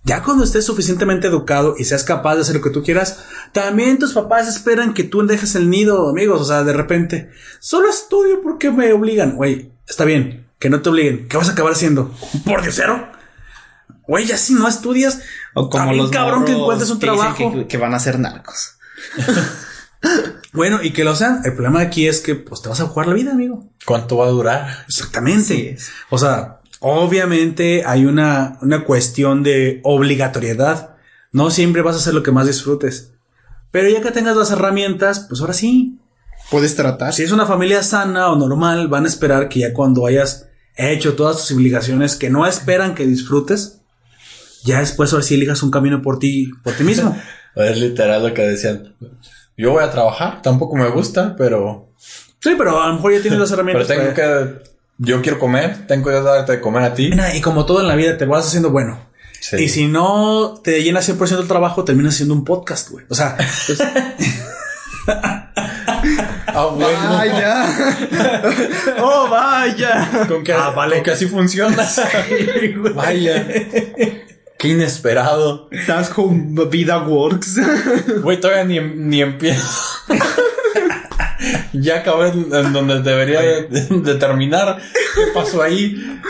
Ya 0.02 0.24
cuando 0.24 0.42
estés 0.42 0.66
suficientemente 0.66 1.28
educado 1.28 1.76
y 1.78 1.84
seas 1.84 2.02
capaz 2.02 2.34
de 2.34 2.40
hacer 2.40 2.56
lo 2.56 2.62
que 2.62 2.70
tú 2.70 2.82
quieras, 2.82 3.22
también 3.52 4.00
tus 4.00 4.12
papás 4.12 4.48
esperan 4.48 4.92
que 4.92 5.04
tú 5.04 5.24
dejes 5.24 5.54
el 5.54 5.70
nido, 5.70 6.08
amigos. 6.08 6.40
O 6.40 6.44
sea, 6.44 6.64
de 6.64 6.72
repente, 6.72 7.30
solo 7.60 7.88
estudio 7.88 8.42
porque 8.42 8.72
me 8.72 8.92
obligan. 8.92 9.36
Güey, 9.36 9.70
está 9.86 10.04
bien, 10.04 10.48
que 10.58 10.68
no 10.68 10.82
te 10.82 10.88
obliguen. 10.88 11.28
¿Qué 11.28 11.36
vas 11.36 11.48
a 11.48 11.52
acabar 11.52 11.74
haciendo? 11.74 12.12
¿Por 12.44 12.62
diosero? 12.62 13.08
Güey, 14.08 14.26
ya 14.26 14.36
si 14.36 14.54
no 14.54 14.66
estudias, 14.66 15.20
O 15.54 15.70
como 15.70 15.92
los 15.92 16.10
cabrón 16.10 16.44
que 16.44 16.50
encuentres 16.50 16.90
un 16.90 16.98
trabajo. 16.98 17.52
Que, 17.52 17.68
que 17.68 17.76
van 17.76 17.94
a 17.94 18.00
ser 18.00 18.18
narcos. 18.18 18.78
Bueno, 20.52 20.82
y 20.82 20.92
que 20.92 21.04
lo 21.04 21.16
sean. 21.16 21.40
El 21.44 21.54
problema 21.54 21.80
aquí 21.80 22.06
es 22.06 22.20
que 22.20 22.34
pues 22.34 22.60
te 22.60 22.68
vas 22.68 22.80
a 22.80 22.86
jugar 22.86 23.08
la 23.08 23.14
vida, 23.14 23.32
amigo. 23.32 23.70
¿Cuánto 23.86 24.18
va 24.18 24.26
a 24.26 24.30
durar? 24.30 24.84
Exactamente. 24.86 25.76
O 26.10 26.18
sea, 26.18 26.60
obviamente 26.80 27.84
hay 27.86 28.04
una, 28.04 28.58
una 28.60 28.84
cuestión 28.84 29.42
de 29.42 29.80
obligatoriedad. 29.82 30.96
No 31.32 31.50
siempre 31.50 31.82
vas 31.82 31.96
a 31.96 31.98
hacer 32.00 32.12
lo 32.12 32.22
que 32.22 32.32
más 32.32 32.46
disfrutes. 32.46 33.12
Pero 33.70 33.88
ya 33.88 34.02
que 34.02 34.10
tengas 34.10 34.36
las 34.36 34.50
herramientas, 34.50 35.26
pues 35.28 35.40
ahora 35.40 35.54
sí. 35.54 35.98
Puedes 36.50 36.76
tratar. 36.76 37.14
Si 37.14 37.22
es 37.22 37.32
una 37.32 37.46
familia 37.46 37.82
sana 37.82 38.30
o 38.30 38.36
normal, 38.36 38.88
van 38.88 39.06
a 39.06 39.08
esperar 39.08 39.48
que 39.48 39.60
ya 39.60 39.72
cuando 39.72 40.06
hayas 40.06 40.48
hecho 40.76 41.14
todas 41.14 41.38
tus 41.38 41.52
obligaciones 41.52 42.16
que 42.16 42.28
no 42.28 42.46
esperan 42.46 42.94
que 42.94 43.06
disfrutes, 43.06 43.80
ya 44.64 44.80
después 44.80 45.12
ahora 45.12 45.24
sí 45.24 45.34
elijas 45.34 45.62
un 45.62 45.70
camino 45.70 46.02
por 46.02 46.18
ti, 46.18 46.50
por 46.62 46.74
ti 46.74 46.84
mismo. 46.84 47.16
Es 47.54 47.78
literal 47.78 48.26
lo 48.26 48.32
que 48.32 48.40
decían. 48.42 48.94
Yo 49.62 49.70
voy 49.72 49.84
a 49.84 49.90
trabajar, 49.90 50.42
tampoco 50.42 50.76
me 50.76 50.88
gusta, 50.88 51.34
pero, 51.36 51.90
sí, 52.40 52.54
pero 52.58 52.82
a 52.82 52.88
lo 52.88 52.94
mejor 52.94 53.12
ya 53.14 53.20
tienes 53.22 53.38
las 53.38 53.50
pero 53.54 53.62
herramientas. 53.62 53.88
tengo 53.88 54.12
para- 54.14 54.14
que, 54.14 54.62
yo 54.98 55.22
quiero 55.22 55.38
comer, 55.38 55.86
tengo 55.86 56.08
que 56.10 56.20
darte 56.20 56.52
de 56.52 56.60
comer 56.60 56.82
a 56.82 56.94
ti. 56.94 57.08
Mira, 57.10 57.34
Y 57.34 57.40
como 57.40 57.64
todo 57.66 57.80
en 57.80 57.88
la 57.88 57.94
vida, 57.96 58.16
te 58.18 58.24
vas 58.24 58.46
haciendo 58.46 58.70
bueno. 58.70 58.98
Sí. 59.40 59.56
Y 59.56 59.68
si 59.68 59.86
no 59.88 60.60
te 60.62 60.82
llenas 60.84 61.08
100% 61.08 61.40
el 61.40 61.48
trabajo, 61.48 61.84
terminas 61.84 62.14
haciendo 62.14 62.34
un 62.34 62.44
podcast, 62.44 62.90
güey. 62.90 63.04
O 63.08 63.14
sea, 63.14 63.36
pues, 63.66 63.78
Ah, 66.54 66.66
bueno. 66.74 67.08
Vaya. 67.08 67.64
¡Oh, 69.00 69.26
vaya! 69.28 70.26
Con 70.28 70.44
que, 70.44 70.52
Ah, 70.52 70.70
vale. 70.70 70.96
con 70.96 71.04
que 71.04 71.10
así 71.12 71.26
funciona. 71.26 71.76
Vaya. 72.94 73.46
Qué 74.62 74.68
inesperado. 74.68 75.68
That's 75.88 76.16
how 76.16 76.30
vida 76.70 76.98
works. 77.00 77.58
Güey, 78.22 78.40
todavía 78.40 78.62
ni, 78.62 78.78
ni 78.78 79.20
empiezo. 79.20 79.66
ya 81.72 81.96
acabé 81.96 82.28
en 82.28 82.54
en 82.54 82.72
donde 82.72 83.02
debería 83.02 83.40
de, 83.40 83.62
de 83.90 84.14
terminar. 84.14 84.80
¿Qué 85.16 85.22
pasó 85.34 85.62
ahí? 85.62 86.20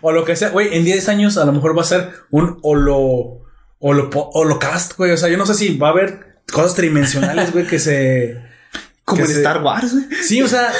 o 0.00 0.12
lo 0.12 0.24
que 0.24 0.36
sea, 0.36 0.50
güey, 0.50 0.76
en 0.76 0.84
10 0.84 1.08
años 1.08 1.36
a 1.38 1.44
lo 1.44 1.50
mejor 1.52 1.76
va 1.76 1.82
a 1.82 1.86
ser 1.86 2.08
un 2.30 2.60
holo, 2.62 3.40
holo, 3.80 4.10
holocast, 4.12 4.96
güey. 4.96 5.10
O 5.10 5.16
sea, 5.16 5.28
yo 5.28 5.36
no 5.36 5.44
sé 5.44 5.54
si 5.54 5.76
va 5.76 5.88
a 5.88 5.90
haber 5.90 6.42
cosas 6.52 6.76
tridimensionales, 6.76 7.52
güey, 7.52 7.66
que 7.66 7.80
se... 7.80 8.40
Como 9.04 9.16
que 9.16 9.22
en 9.24 9.32
se- 9.32 9.38
Star 9.38 9.60
Wars, 9.60 9.92
güey. 9.92 10.04
Sí, 10.22 10.40
o 10.40 10.46
sea, 10.46 10.72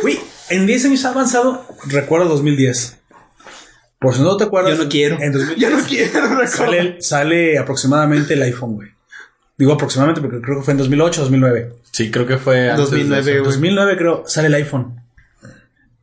güey, 0.00 0.18
en 0.48 0.66
10 0.66 0.86
años 0.86 1.04
ha 1.04 1.10
avanzado. 1.10 1.66
Recuerdo 1.88 2.28
2010. 2.30 2.96
Por 4.02 4.14
si 4.14 4.22
no 4.22 4.36
te 4.36 4.44
acuerdas. 4.44 4.76
Yo 4.76 4.84
no 4.84 4.90
quiero. 4.90 5.20
En 5.20 5.32
2010 5.32 5.58
Yo 5.60 5.76
no 5.76 5.84
quiero 5.84 6.48
sale, 6.48 7.00
sale 7.00 7.58
aproximadamente 7.58 8.34
el 8.34 8.42
iPhone, 8.42 8.74
güey. 8.74 8.88
Digo 9.56 9.72
aproximadamente 9.72 10.20
porque 10.20 10.40
creo 10.40 10.58
que 10.58 10.64
fue 10.64 10.72
en 10.72 10.78
2008, 10.78 11.20
2009. 11.22 11.72
Sí, 11.92 12.10
creo 12.10 12.26
que 12.26 12.38
fue 12.38 12.70
antes 12.70 12.90
de 12.90 12.98
2009, 12.98 13.20
eso. 13.20 13.30
güey. 13.30 13.44
2009 13.44 13.96
creo, 13.96 14.24
sale 14.26 14.48
el 14.48 14.54
iPhone. 14.54 15.00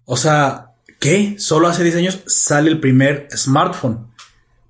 O 0.06 0.18
sea, 0.18 0.72
¿qué? 1.00 1.36
Solo 1.40 1.68
hace 1.68 1.84
10 1.84 1.96
años 1.98 2.20
sale 2.26 2.70
el 2.70 2.80
primer 2.80 3.28
smartphone. 3.36 4.08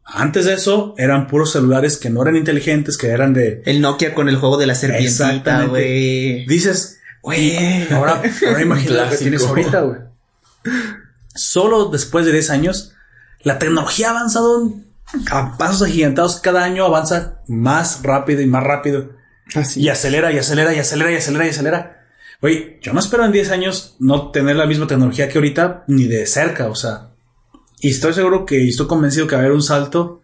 Antes 0.06 0.46
de 0.46 0.54
eso 0.54 0.96
eran 0.98 1.28
puros 1.28 1.52
celulares 1.52 1.98
que 1.98 2.10
no 2.10 2.22
eran 2.24 2.36
inteligentes, 2.36 2.98
que 2.98 3.10
eran 3.10 3.34
de... 3.34 3.62
El 3.66 3.80
Nokia 3.80 4.16
con 4.16 4.28
el 4.28 4.38
juego 4.38 4.58
de 4.58 4.66
la 4.66 4.74
serpientita, 4.74 5.66
güey. 5.66 6.48
Dices, 6.48 7.00
güey, 7.22 7.88
ahora, 7.94 8.22
ahora 8.48 8.62
imagina 8.62 9.04
lo 9.04 9.10
que 9.12 9.18
tienes 9.18 9.46
ahorita, 9.46 9.82
güey. 9.82 10.00
Solo 11.36 11.90
después 11.90 12.26
de 12.26 12.32
10 12.32 12.50
años, 12.50 12.94
la 13.42 13.60
tecnología 13.60 14.08
ha 14.08 14.12
avanzado 14.12 14.74
a 15.32 15.58
pasos 15.58 15.84
agigantados. 15.84 16.40
Cada 16.40 16.64
año 16.64 16.86
avanza 16.86 17.42
más 17.48 18.04
rápido 18.04 18.42
y 18.42 18.48
más 18.48 18.64
rápido. 18.64 19.12
Así. 19.56 19.82
Y 19.82 19.90
acelera, 19.90 20.32
y 20.32 20.38
acelera, 20.38 20.74
y 20.74 20.80
acelera, 20.80 21.12
y 21.12 21.16
acelera, 21.16 21.46
y 21.46 21.50
acelera. 21.50 22.00
Oye, 22.42 22.80
yo 22.82 22.94
no 22.94 23.00
espero 23.00 23.26
en 23.26 23.32
10 23.32 23.52
años 23.52 23.96
no 24.00 24.32
tener 24.32 24.56
la 24.56 24.66
misma 24.66 24.88
tecnología 24.88 25.28
que 25.28 25.38
ahorita, 25.38 25.84
ni 25.88 26.06
de 26.06 26.26
cerca, 26.26 26.68
o 26.68 26.76
sea. 26.76 27.10
Y 27.82 27.90
estoy 27.90 28.14
seguro 28.14 28.46
que, 28.46 28.64
y 28.64 28.70
estoy 28.70 28.88
convencido 28.88 29.28
que 29.28 29.36
va 29.36 29.42
a 29.42 29.46
haber 29.46 29.56
un 29.56 29.64
salto, 29.64 30.22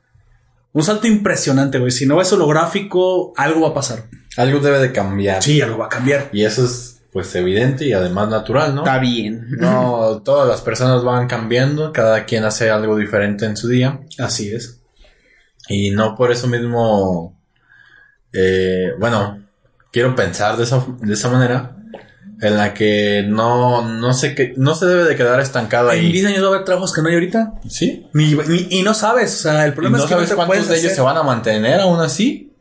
un 0.71 0.83
salto 0.83 1.07
impresionante, 1.07 1.79
güey. 1.79 1.91
Si 1.91 2.05
no 2.05 2.21
es 2.21 2.31
holográfico, 2.31 3.33
algo 3.35 3.61
va 3.61 3.69
a 3.69 3.73
pasar. 3.73 4.09
Algo 4.37 4.59
debe 4.59 4.79
de 4.79 4.91
cambiar. 4.91 5.41
Sí, 5.43 5.61
algo 5.61 5.77
va 5.77 5.87
a 5.87 5.89
cambiar. 5.89 6.29
Y 6.31 6.43
eso 6.45 6.65
es, 6.65 6.94
pues, 7.15 7.33
evidente 7.35 7.85
y 7.85 7.93
además 7.93 8.27
natural, 8.27 8.75
¿no? 8.75 8.81
Está 8.81 8.97
bien. 8.99 9.47
No, 9.57 10.21
todas 10.23 10.47
las 10.49 10.59
personas 10.59 11.01
van 11.05 11.27
cambiando, 11.27 11.93
cada 11.93 12.25
quien 12.25 12.43
hace 12.43 12.69
algo 12.69 12.97
diferente 12.97 13.45
en 13.45 13.55
su 13.55 13.69
día. 13.69 14.01
Así 14.19 14.51
es. 14.53 14.81
Y 15.69 15.91
no 15.91 16.15
por 16.15 16.33
eso 16.33 16.47
mismo 16.47 17.39
eh, 18.33 18.91
bueno, 18.99 19.39
quiero 19.93 20.13
pensar 20.13 20.57
de 20.57 20.63
esa, 20.65 20.85
de 20.99 21.13
esa 21.13 21.29
manera, 21.29 21.77
en 22.41 22.57
la 22.57 22.73
que 22.73 23.23
no, 23.25 23.87
no 23.87 24.13
sé 24.13 24.35
qué, 24.35 24.53
no 24.57 24.75
se 24.75 24.85
debe 24.85 25.05
de 25.05 25.15
quedar 25.15 25.39
estancado 25.39 25.91
En 25.93 25.99
ahí. 26.01 26.11
10 26.11 26.25
años 26.25 26.41
va 26.43 26.47
a 26.47 26.49
haber 26.49 26.65
trabajos 26.65 26.91
que 26.93 27.01
no 27.01 27.07
hay 27.07 27.13
ahorita. 27.13 27.53
¿Sí? 27.69 28.07
Ni- 28.13 28.33
ni- 28.35 28.67
y 28.71 28.83
no 28.83 28.93
sabes, 28.93 29.33
o 29.39 29.43
sea, 29.43 29.63
el 29.63 29.71
¿Y 29.71 29.73
problema 29.75 29.97
no 29.99 30.03
es 30.03 30.09
que 30.09 30.13
sabes 30.15 30.29
no 30.31 30.35
cuántos 30.35 30.67
de 30.67 30.73
ellos 30.75 30.85
hacer- 30.87 30.95
se 30.97 31.01
van 31.01 31.15
a 31.15 31.23
mantener 31.23 31.79
aún 31.79 32.01
así? 32.01 32.51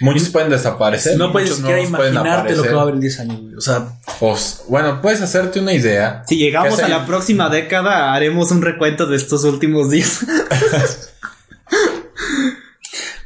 Muchos 0.00 0.28
pueden 0.28 0.50
desaparecer. 0.50 1.16
No 1.16 1.32
puedes 1.32 1.54
siquiera 1.54 1.80
imaginarte 1.80 2.54
lo 2.56 2.62
que 2.62 2.72
va 2.72 2.80
a 2.80 2.82
haber 2.82 2.94
en 2.94 3.00
10 3.00 3.20
años, 3.20 3.40
güey. 3.40 3.54
O 3.54 3.60
sea, 3.60 3.86
Pues, 4.20 4.62
bueno, 4.68 5.00
puedes 5.00 5.20
hacerte 5.22 5.60
una 5.60 5.72
idea. 5.72 6.22
Si 6.28 6.36
llegamos 6.36 6.76
¿Qué 6.76 6.82
a 6.82 6.86
sé? 6.86 6.90
la 6.90 7.06
próxima 7.06 7.48
década, 7.48 8.12
haremos 8.14 8.50
un 8.50 8.62
recuento 8.62 9.06
de 9.06 9.16
estos 9.16 9.44
últimos 9.44 9.90
días. 9.90 10.20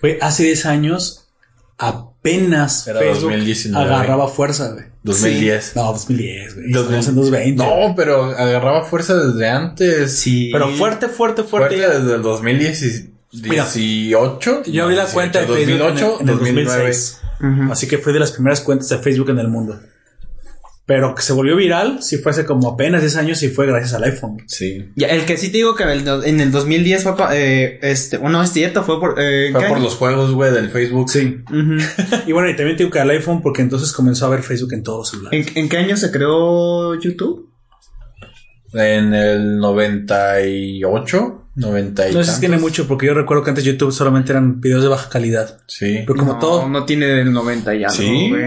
güey, 0.03 0.19
hace 0.21 0.45
10 0.45 0.67
años 0.67 1.27
apenas 1.79 2.87
Era 2.87 3.01
Facebook 3.01 3.31
2019. 3.33 3.85
agarraba 3.95 4.29
fuerza, 4.29 4.73
güey. 4.73 4.85
2010. 5.03 5.77
No, 5.77 5.85
2010, 5.93 6.55
güey. 6.55 6.73
2000. 6.73 6.77
Estamos 6.99 7.09
en 7.09 7.15
2020. 7.17 7.65
No, 7.65 7.95
pero 7.97 8.25
agarraba 8.25 8.85
fuerza 8.85 9.17
desde 9.17 9.49
antes. 9.49 10.19
Sí. 10.19 10.51
Pero 10.53 10.69
fuerte, 10.69 11.09
fuerte, 11.09 11.43
fuerte. 11.43 11.77
Fuerte 11.77 11.99
desde 12.01 12.15
el 12.17 12.23
2018. 13.33 14.63
Yo 14.65 14.85
abrí 14.85 14.97
la 14.97 15.07
cuenta 15.07 15.41
de 15.41 15.47
Facebook 15.47 15.79
2008, 15.79 16.19
en 16.21 16.29
el, 16.29 16.35
en 16.35 16.35
el 16.35 16.39
2009. 16.39 16.79
2006. 16.79 17.21
Así 17.71 17.89
que 17.89 17.99
fue 17.99 18.13
de 18.13 18.21
las 18.21 18.33
primeras 18.33 18.61
cuentas 18.61 18.89
de 18.89 18.99
Facebook 18.99 19.31
en 19.31 19.39
el 19.39 19.49
mundo. 19.49 19.81
Pero 20.87 21.15
que 21.15 21.23
se 21.23 21.33
volvió 21.33 21.55
viral, 21.55 22.03
si 22.03 22.19
fuese 22.19 22.45
como 22.45 22.69
apenas 22.71 23.01
10 23.03 23.15
años 23.17 23.43
y 23.45 23.49
fue 23.49 23.65
gracias 23.65 23.95
al 23.95 24.03
iPhone. 24.03 24.39
Sí. 24.49 24.91
Ya, 24.97 25.07
el 25.07 25.25
que 25.25 25.37
sí 25.37 25.47
te 25.53 25.59
digo 25.59 25.77
que 25.77 25.85
en 25.85 25.89
el, 25.91 26.05
do- 26.05 26.25
en 26.25 26.41
el 26.41 26.51
2010 26.51 27.03
fue, 27.05 27.17
pa- 27.17 27.31
eh, 27.37 27.79
este, 27.83 28.17
bueno, 28.17 28.39
no 28.39 28.45
es 28.45 28.51
cierto, 28.53 28.83
fue 28.83 28.99
por, 28.99 29.15
eh, 29.21 29.47
¿en 29.49 29.53
Fue 29.53 29.63
qué 29.63 29.69
por 29.69 29.79
los 29.81 29.95
juegos, 29.95 30.33
güey, 30.33 30.51
del 30.53 30.69
Facebook. 30.71 31.09
Sí. 31.09 31.39
Y 32.27 32.33
bueno, 32.33 32.51
y 32.51 32.57
también 32.57 32.77
tengo 32.77 32.91
que 32.91 32.99
al 32.99 33.09
iPhone 33.11 33.41
porque 33.41 33.63
entonces 33.63 33.93
comenzó 33.93 34.27
a 34.27 34.31
ver 34.31 34.43
Facebook 34.43 34.73
en 34.73 34.83
todos 34.83 34.99
los 34.99 35.11
celulares. 35.11 35.47
¿En, 35.55 35.59
en 35.59 35.69
qué 35.69 35.77
año 35.77 35.97
se 35.97 36.11
creó 36.11 36.99
YouTube? 37.01 37.49
En 38.73 39.15
el 39.15 39.59
98, 39.59 41.50
90 41.61 42.09
y 42.09 42.13
No 42.15 42.19
sé 42.19 42.25
si 42.25 42.27
tantos. 42.27 42.41
tiene 42.41 42.59
mucho 42.59 42.87
porque 42.89 43.07
yo 43.07 43.15
recuerdo 43.15 43.45
que 43.45 43.51
antes 43.51 43.65
YouTube 43.65 43.93
solamente 43.93 44.33
eran 44.33 44.61
videos 44.61 44.83
de 44.83 44.89
baja 44.89 45.09
calidad. 45.09 45.59
Sí. 45.67 46.03
Pero 46.07 46.17
como 46.19 46.33
no, 46.35 46.39
todo, 46.39 46.69
No 46.69 46.85
tiene 46.85 47.07
del 47.07 47.33
90 47.33 47.75
y 47.75 47.85
algo, 47.85 47.97
Sí. 47.97 48.29
güey. 48.31 48.45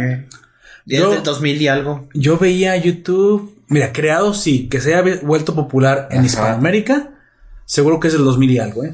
Es 0.85 0.99
Yo- 0.99 1.11
del 1.11 1.23
2000 1.23 1.61
y 1.61 1.67
algo. 1.69 2.09
yo 2.13 2.37
veía 2.37 2.75
YouTube, 2.75 3.57
mira, 3.69 3.93
creado 3.93 4.33
sí, 4.33 4.67
que 4.67 4.81
se 4.81 4.93
haya 4.93 5.19
vuelto 5.23 5.55
popular 5.55 6.07
en 6.11 6.17
Ajá. 6.19 6.25
Hispanoamérica, 6.25 7.11
seguro 7.65 7.99
que 7.99 8.07
es 8.07 8.13
del 8.13 8.25
2000 8.25 8.51
y 8.51 8.59
algo, 8.59 8.83
¿eh? 8.83 8.93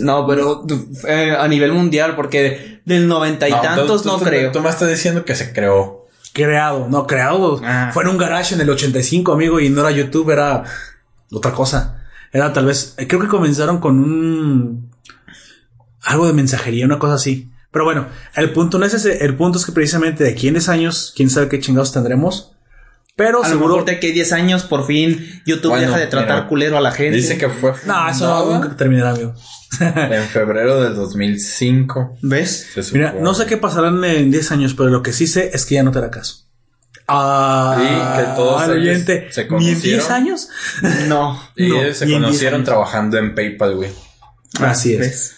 No, 0.00 0.26
pero 0.26 0.64
eh, 1.06 1.36
a 1.38 1.46
nivel 1.46 1.72
mundial, 1.72 2.16
porque 2.16 2.80
del 2.84 3.06
90 3.06 3.48
y 3.48 3.52
No, 3.52 3.60
tantos 3.60 4.02
tú- 4.02 4.08
no 4.08 4.18
tú- 4.18 4.24
creo. 4.24 4.50
Tú 4.50 4.60
me 4.60 4.68
estás 4.70 4.88
diciendo 4.88 5.24
que 5.24 5.34
se 5.34 5.52
creó. 5.52 6.06
Creado, 6.32 6.88
no, 6.88 7.06
creado. 7.06 7.60
Ah. 7.64 7.90
Fue 7.94 8.02
en 8.02 8.08
un 8.10 8.18
garage 8.18 8.54
en 8.54 8.60
el 8.60 8.68
85, 8.70 9.32
amigo, 9.32 9.60
y 9.60 9.68
no 9.70 9.80
era 9.82 9.90
YouTube, 9.90 10.30
era 10.30 10.64
otra 11.32 11.52
cosa. 11.52 12.02
Era 12.36 12.52
tal 12.52 12.66
vez, 12.66 12.94
eh, 12.98 13.06
creo 13.06 13.18
que 13.22 13.28
comenzaron 13.28 13.78
con 13.78 13.98
un 13.98 14.90
algo 16.02 16.26
de 16.26 16.34
mensajería, 16.34 16.84
una 16.84 16.98
cosa 16.98 17.14
así. 17.14 17.50
Pero 17.70 17.86
bueno, 17.86 18.08
el 18.34 18.52
punto 18.52 18.78
no 18.78 18.84
es 18.84 18.92
ese, 18.92 19.24
el 19.24 19.36
punto 19.36 19.58
es 19.58 19.64
que 19.64 19.72
precisamente 19.72 20.22
de 20.22 20.32
aquí 20.32 20.46
en 20.48 20.52
10 20.52 20.68
años, 20.68 21.14
quién 21.16 21.30
sabe 21.30 21.48
qué 21.48 21.60
chingados 21.60 21.92
tendremos. 21.92 22.52
Pero 23.16 23.38
A 23.38 23.48
lo 23.48 23.54
seguro. 23.54 23.68
mejor 23.68 23.84
de 23.86 23.92
aquí 23.92 24.10
a 24.10 24.12
10 24.12 24.32
años 24.34 24.64
por 24.64 24.86
fin 24.86 25.42
YouTube 25.46 25.70
Bueno, 25.70 25.86
deja 25.86 25.98
de 25.98 26.08
tratar 26.08 26.36
mira, 26.36 26.48
culero 26.48 26.76
a 26.76 26.82
la 26.82 26.92
gente. 26.92 27.16
Dice 27.16 27.38
que 27.38 27.48
fue 27.48 27.72
No, 27.86 28.06
eso 28.06 28.52
nunca 28.52 28.76
terminará, 28.76 29.12
amigo. 29.12 29.32
en 29.80 30.24
febrero 30.24 30.82
del 30.82 30.94
2005. 30.94 32.18
¿Ves? 32.20 32.66
Mira, 32.92 33.14
no 33.18 33.32
sé 33.32 33.46
qué 33.46 33.56
pasará 33.56 33.88
en 33.88 34.30
10 34.30 34.52
años, 34.52 34.74
pero 34.74 34.90
lo 34.90 35.02
que 35.02 35.14
sí 35.14 35.26
sé 35.26 35.52
es 35.54 35.64
que 35.64 35.76
ya 35.76 35.82
no 35.82 35.90
te 35.90 35.98
hará 36.00 36.10
caso. 36.10 36.45
Ah, 37.08 37.76
Sí, 37.78 37.86
que 38.20 38.36
todos 38.36 38.62
al 38.62 38.70
oyente, 38.72 39.28
se 39.30 39.42
¿Ni 39.42 39.46
en 39.46 39.48
conocieron. 39.48 39.82
10 39.82 40.10
años? 40.10 40.48
No. 41.08 41.40
Y 41.56 41.68
No, 41.68 41.82
ellos 41.82 41.96
se 41.96 42.06
ni 42.06 42.14
en 42.14 42.20
10 42.20 42.28
conocieron 42.28 42.64
trabajando 42.64 43.18
en 43.18 43.34
PayPal, 43.34 43.76
güey. 43.76 43.90
Así 44.60 44.94
es. 44.94 45.00
¿Ves? 45.00 45.36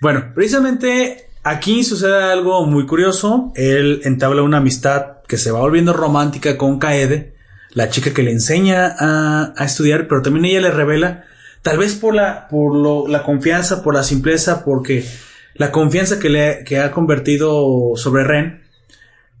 Bueno, 0.00 0.32
precisamente 0.34 1.28
aquí 1.42 1.82
sucede 1.84 2.22
algo 2.22 2.64
muy 2.66 2.86
curioso. 2.86 3.52
Él 3.56 4.00
entabla 4.04 4.42
una 4.42 4.58
amistad 4.58 5.18
que 5.26 5.36
se 5.38 5.50
va 5.50 5.60
volviendo 5.60 5.92
romántica 5.92 6.56
con 6.56 6.78
Kaede, 6.78 7.34
la 7.70 7.90
chica 7.90 8.14
que 8.14 8.22
le 8.22 8.30
enseña 8.30 8.94
a, 8.98 9.52
a 9.56 9.64
estudiar, 9.64 10.08
pero 10.08 10.22
también 10.22 10.44
ella 10.46 10.60
le 10.60 10.70
revela, 10.70 11.24
tal 11.62 11.76
vez 11.78 11.94
por 11.96 12.14
la, 12.14 12.48
por 12.48 12.74
lo, 12.74 13.08
la 13.08 13.24
confianza, 13.24 13.82
por 13.82 13.94
la 13.94 14.04
simpleza, 14.04 14.64
porque 14.64 15.04
la 15.54 15.70
confianza 15.72 16.18
que 16.18 16.30
le 16.30 16.64
que 16.64 16.78
ha 16.78 16.92
convertido 16.92 17.92
sobre 17.96 18.24
Ren, 18.24 18.62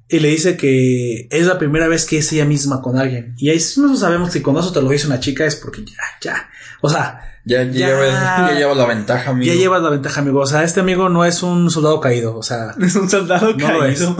y 0.08 0.20
le 0.20 0.28
dice 0.28 0.56
que 0.56 1.28
es 1.30 1.46
la 1.46 1.58
primera 1.58 1.86
vez 1.88 2.06
que 2.06 2.18
es 2.18 2.32
ella 2.32 2.44
misma 2.46 2.80
con 2.82 2.96
alguien. 2.98 3.34
Y 3.38 3.50
ahí 3.50 3.56
nosotros 3.56 4.00
sabemos 4.00 4.30
que 4.30 4.42
cuando 4.42 4.60
eso 4.60 4.72
te 4.72 4.80
lo 4.82 4.88
dice 4.90 5.06
una 5.06 5.20
chica 5.20 5.44
es 5.44 5.56
porque 5.56 5.84
ya, 5.84 5.96
ya. 6.20 6.48
O 6.80 6.88
sea, 6.88 7.24
Ya, 7.44 7.62
ya, 7.64 7.70
Ya. 7.72 7.86
Llevas, 7.88 8.12
ya 8.52 8.58
llevas 8.58 8.76
la 8.76 8.86
ventaja, 8.86 9.30
amigo. 9.30 9.52
ya 9.52 9.58
llevas 9.58 9.82
la 9.82 9.88
ventaja, 9.90 10.20
amigo. 10.20 10.40
O 10.40 10.46
sea, 10.46 10.64
este 10.64 10.80
amigo 10.80 11.08
no 11.08 11.24
es 11.24 11.42
un 11.42 11.70
soldado 11.70 11.98
caído. 12.00 12.36
O 12.36 12.42
sea, 12.42 12.74
Es 12.80 12.94
un 12.94 13.08
soldado 13.10 13.54
No 13.54 13.72
lo 13.72 13.78
caído. 13.80 14.16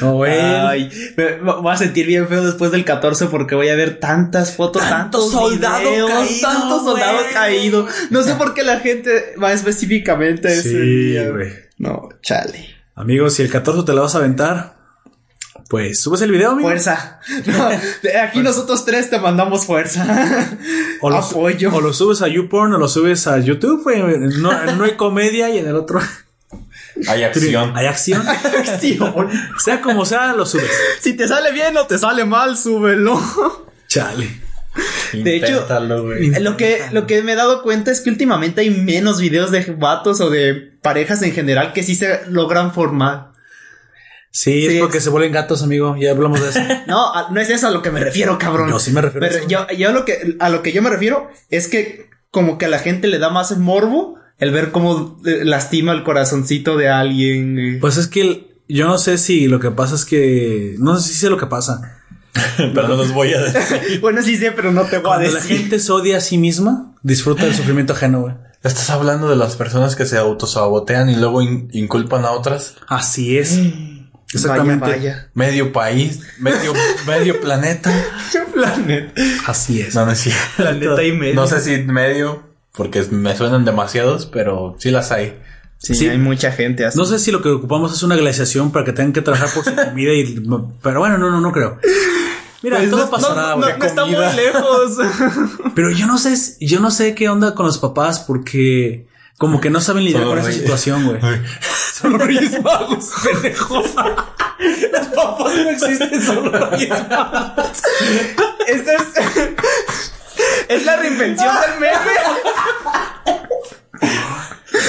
no, 0.00 0.24
él. 0.24 0.40
Ay, 0.40 0.90
me, 1.16 1.36
me 1.36 1.52
voy 1.54 1.72
a 1.72 1.76
sentir 1.76 2.06
bien 2.06 2.28
feo 2.28 2.44
después 2.44 2.70
del 2.70 2.84
14 2.84 3.26
porque 3.26 3.54
voy 3.56 3.68
a 3.68 3.74
ver 3.76 3.98
tantas 4.00 4.54
fotos, 4.56 4.80
Tanto 4.82 5.18
tantos 5.18 5.30
soldado 5.32 5.90
videos, 5.90 6.10
caído, 6.10 6.40
tanto 6.48 6.84
soldado 6.84 7.18
güey. 7.18 7.32
caído. 7.34 7.86
No 8.10 8.22
sé 8.22 8.34
por 8.34 8.54
qué 8.54 8.62
la 8.62 8.78
gente 8.80 9.34
va 9.42 9.52
específicamente 9.52 10.48
a 10.48 10.52
ese 10.52 10.70
Sí, 10.70 10.76
día. 10.78 11.30
güey. 11.30 11.50
No, 11.78 12.08
chale. 12.22 12.66
Amigo, 12.94 13.28
si 13.30 13.42
el 13.42 13.50
14 13.50 13.82
te 13.84 13.92
la 13.92 14.02
vas 14.02 14.14
a 14.14 14.18
aventar, 14.18 14.81
pues 15.72 16.00
subes 16.00 16.20
el 16.20 16.30
video, 16.30 16.50
amigo. 16.50 16.68
Fuerza. 16.68 17.18
No, 17.46 17.70
aquí 18.22 18.40
nosotros 18.40 18.84
tres 18.84 19.08
te 19.08 19.18
mandamos 19.18 19.64
fuerza. 19.64 20.04
O 21.00 21.08
lo, 21.08 21.16
Apoyo. 21.16 21.74
o 21.74 21.80
lo 21.80 21.94
subes 21.94 22.20
a 22.20 22.28
YouPorn 22.28 22.74
o 22.74 22.78
lo 22.78 22.88
subes 22.88 23.26
a 23.26 23.38
YouTube, 23.38 23.82
güey. 23.82 24.02
No, 24.02 24.50
uno 24.74 24.84
hay 24.84 24.96
comedia 24.96 25.48
y 25.48 25.56
en 25.56 25.68
el 25.68 25.76
otro 25.76 25.98
Hay 27.08 27.22
acción. 27.22 27.74
hay 27.74 27.86
acción. 27.86 28.22
Acción. 28.28 29.30
sea 29.64 29.80
como 29.80 30.04
sea, 30.04 30.34
lo 30.34 30.44
subes. 30.44 30.70
Si 31.00 31.14
te 31.14 31.26
sale 31.26 31.52
bien 31.52 31.74
o 31.78 31.86
te 31.86 31.96
sale 31.96 32.26
mal, 32.26 32.58
súbelo. 32.58 33.18
Chale. 33.88 34.28
De 35.14 35.36
hecho. 35.36 35.66
Lo 36.40 36.58
que, 36.58 36.82
lo 36.92 37.06
que 37.06 37.22
me 37.22 37.32
he 37.32 37.36
dado 37.36 37.62
cuenta 37.62 37.90
es 37.90 38.02
que 38.02 38.10
últimamente 38.10 38.60
hay 38.60 38.68
menos 38.68 39.22
videos 39.22 39.50
de 39.50 39.62
vatos 39.78 40.20
o 40.20 40.28
de 40.28 40.52
parejas 40.82 41.22
en 41.22 41.32
general 41.32 41.72
que 41.72 41.82
sí 41.82 41.94
se 41.94 42.26
logran 42.28 42.74
formar. 42.74 43.31
Sí, 44.34 44.66
Sí, 44.66 44.76
es 44.76 44.80
porque 44.80 44.98
es- 44.98 45.04
se 45.04 45.10
vuelven 45.10 45.30
gatos, 45.30 45.62
amigo. 45.62 45.94
Ya 45.96 46.10
hablamos 46.10 46.40
de 46.42 46.48
eso. 46.48 46.58
No, 46.88 47.14
a- 47.14 47.30
no 47.30 47.40
es 47.40 47.50
eso 47.50 47.68
a 47.68 47.70
lo 47.70 47.82
que 47.82 47.90
me 47.90 48.00
refiero, 48.00 48.38
cabrón. 48.38 48.70
Yo 48.70 48.78
sí 48.78 48.90
me 48.90 49.00
refiero 49.02 49.26
a 49.26 49.28
Pero 49.28 49.40
eso. 49.42 49.48
yo, 49.48 49.66
yo 49.76 49.92
lo 49.92 50.04
que, 50.04 50.36
a 50.40 50.48
lo 50.48 50.62
que 50.62 50.72
yo 50.72 50.80
me 50.82 50.90
refiero 50.90 51.28
es 51.50 51.68
que 51.68 52.10
como 52.30 52.56
que 52.58 52.64
a 52.64 52.68
la 52.68 52.78
gente 52.78 53.08
le 53.08 53.18
da 53.18 53.28
más 53.30 53.56
morbo 53.58 54.16
el 54.38 54.50
ver 54.50 54.72
cómo 54.72 55.20
eh, 55.26 55.44
lastima 55.44 55.92
el 55.92 56.02
corazoncito 56.02 56.76
de 56.78 56.88
alguien. 56.88 57.52
güey. 57.54 57.78
Pues 57.78 57.98
es 57.98 58.06
que 58.08 58.20
el- 58.22 58.46
yo 58.68 58.86
no 58.88 58.96
sé 58.96 59.18
si 59.18 59.48
lo 59.48 59.60
que 59.60 59.70
pasa 59.70 59.94
es 59.96 60.04
que. 60.06 60.76
No 60.78 60.96
sé 60.98 61.08
si 61.12 61.14
sé 61.18 61.28
lo 61.28 61.36
que 61.36 61.46
pasa. 61.46 61.98
Pero 62.56 62.88
no 62.88 62.96
los 62.96 63.12
voy 63.12 63.34
a 63.34 63.42
decir. 63.42 64.00
bueno, 64.00 64.22
sí 64.22 64.36
sé, 64.38 64.52
pero 64.52 64.72
no 64.72 64.84
te 64.84 64.96
voy 64.96 65.12
a 65.12 65.16
Cuando 65.16 65.28
la 65.30 65.34
decir. 65.40 65.58
gente 65.58 65.78
se 65.78 65.92
odia 65.92 66.16
a 66.16 66.20
sí 66.20 66.38
misma, 66.38 66.94
disfruta 67.02 67.44
del 67.44 67.54
sufrimiento 67.54 67.92
ajeno, 67.92 68.22
güey. 68.22 68.34
Estás 68.62 68.88
hablando 68.88 69.28
de 69.28 69.36
las 69.36 69.56
personas 69.56 69.94
que 69.96 70.06
se 70.06 70.16
autosabotean 70.16 71.10
y 71.10 71.16
luego 71.16 71.42
in- 71.42 71.68
inculpan 71.72 72.24
a 72.24 72.30
otras. 72.30 72.76
Así 72.88 73.36
es. 73.36 73.58
Exactamente. 74.32 74.80
Vaya, 74.84 74.96
vaya. 74.96 75.28
Medio 75.34 75.72
país, 75.72 76.20
medio, 76.38 76.72
medio 77.06 77.40
planeta. 77.40 77.92
Planeta. 78.52 79.12
Así 79.46 79.80
es. 79.80 79.94
No, 79.94 80.06
no, 80.06 80.14
sí. 80.14 80.30
Planeta 80.56 81.02
y 81.02 81.12
medio. 81.12 81.34
No 81.34 81.46
sé 81.46 81.60
si 81.60 81.82
medio, 81.82 82.42
porque 82.72 83.02
me 83.10 83.36
suenan 83.36 83.64
demasiados, 83.64 84.26
pero 84.26 84.76
sí 84.78 84.90
las 84.90 85.12
hay. 85.12 85.38
Sí, 85.78 85.94
Sí. 85.96 86.08
hay 86.08 86.18
mucha 86.18 86.52
gente 86.52 86.84
así. 86.86 86.96
No 86.96 87.04
sé 87.04 87.18
si 87.18 87.32
lo 87.32 87.42
que 87.42 87.48
ocupamos 87.48 87.92
es 87.92 88.02
una 88.04 88.14
glaciación 88.16 88.70
para 88.70 88.84
que 88.84 88.92
tengan 88.92 89.12
que 89.12 89.20
trabajar 89.20 89.50
por 89.52 89.64
su 89.64 89.74
comida 89.74 90.12
y 90.12 90.40
pero 90.80 91.00
bueno, 91.00 91.18
no, 91.18 91.30
no, 91.30 91.40
no 91.40 91.50
creo. 91.50 91.78
Mira, 92.62 92.76
Pues 92.78 92.90
todo 92.90 93.04
no- 93.06 93.10
pasará, 93.10 93.48
no, 93.50 93.56
güey. 93.56 93.72
no, 93.72 93.78
no 93.78 93.84
está 93.84 94.04
muy 94.04 94.14
lejos. 94.36 94.96
Pero 95.74 95.90
yo 95.90 96.06
no 96.06 96.16
sé, 96.16 96.36
yo 96.60 96.78
no 96.78 96.92
sé 96.92 97.16
qué 97.16 97.28
onda 97.28 97.56
con 97.56 97.66
los 97.66 97.78
papás 97.78 98.20
porque 98.20 99.08
como 99.36 99.60
que 99.60 99.68
no 99.70 99.80
saben 99.80 100.04
lidiar 100.04 100.22
con 100.22 100.38
esa 100.38 100.52
situación, 100.52 101.04
güey. 101.04 101.18
Son 102.02 102.18
Reyes 102.18 102.60
Magos, 102.62 103.10
pendejo. 103.22 103.80
Los 103.80 105.06
papás 105.08 105.54
no 105.56 105.70
existen, 105.70 106.22
son 106.22 106.52
Reyes 106.52 107.08
Magos. 107.08 107.82
Esta 108.66 108.92
es. 108.94 109.06
es 110.68 110.84
la 110.84 110.96
reinvención 110.96 111.54
del 111.60 111.80
meme. 111.80 111.98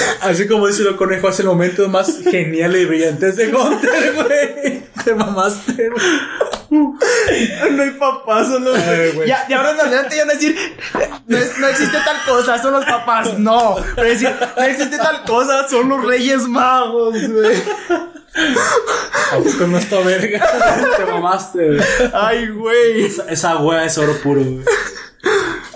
Así 0.20 0.46
como 0.48 0.66
dice 0.66 0.82
el 0.82 0.96
conejo, 0.96 1.28
hace 1.28 1.42
el 1.42 1.48
momento 1.48 1.88
más 1.88 2.18
genial 2.30 2.74
y 2.76 2.84
brillantes 2.86 3.36
de 3.36 3.48
Gunter, 3.50 4.14
güey. 4.14 4.82
Te 5.04 5.14
mamaste, 5.14 5.90
güey. 5.90 6.06
No 6.70 7.82
hay 7.82 7.90
papás, 7.90 8.48
son 8.48 8.64
los. 8.64 8.76
Ay, 8.78 9.12
güey. 9.14 9.28
ya, 9.28 9.44
de 9.46 9.54
ahora 9.54 9.72
en 9.72 9.80
adelante 9.80 10.16
ya 10.16 10.24
no 10.24 10.32
decir. 10.32 10.56
No, 11.26 11.36
es- 11.38 11.58
no 11.58 11.68
existe 11.68 11.98
tal 12.04 12.16
cosa, 12.26 12.60
son 12.60 12.72
los 12.72 12.84
papás. 12.84 13.38
No. 13.38 13.76
Pero 13.94 14.08
decir, 14.08 14.30
no 14.56 14.62
existe 14.64 14.96
tal 14.96 15.22
cosa, 15.24 15.68
son 15.68 15.88
los 15.88 16.04
reyes 16.04 16.42
magos, 16.48 17.14
güey. 17.28 17.62
¿A 19.32 19.36
poco 19.36 19.66
no 19.68 19.78
está 19.78 20.00
verga? 20.00 20.44
Te 20.96 21.04
mamaste, 21.04 21.66
güey. 21.66 21.80
Ay, 22.12 22.48
güey. 22.48 23.04
Esa, 23.04 23.30
esa 23.30 23.56
wea 23.58 23.84
es 23.84 23.96
oro 23.98 24.14
puro, 24.22 24.40
güey. 24.42 24.64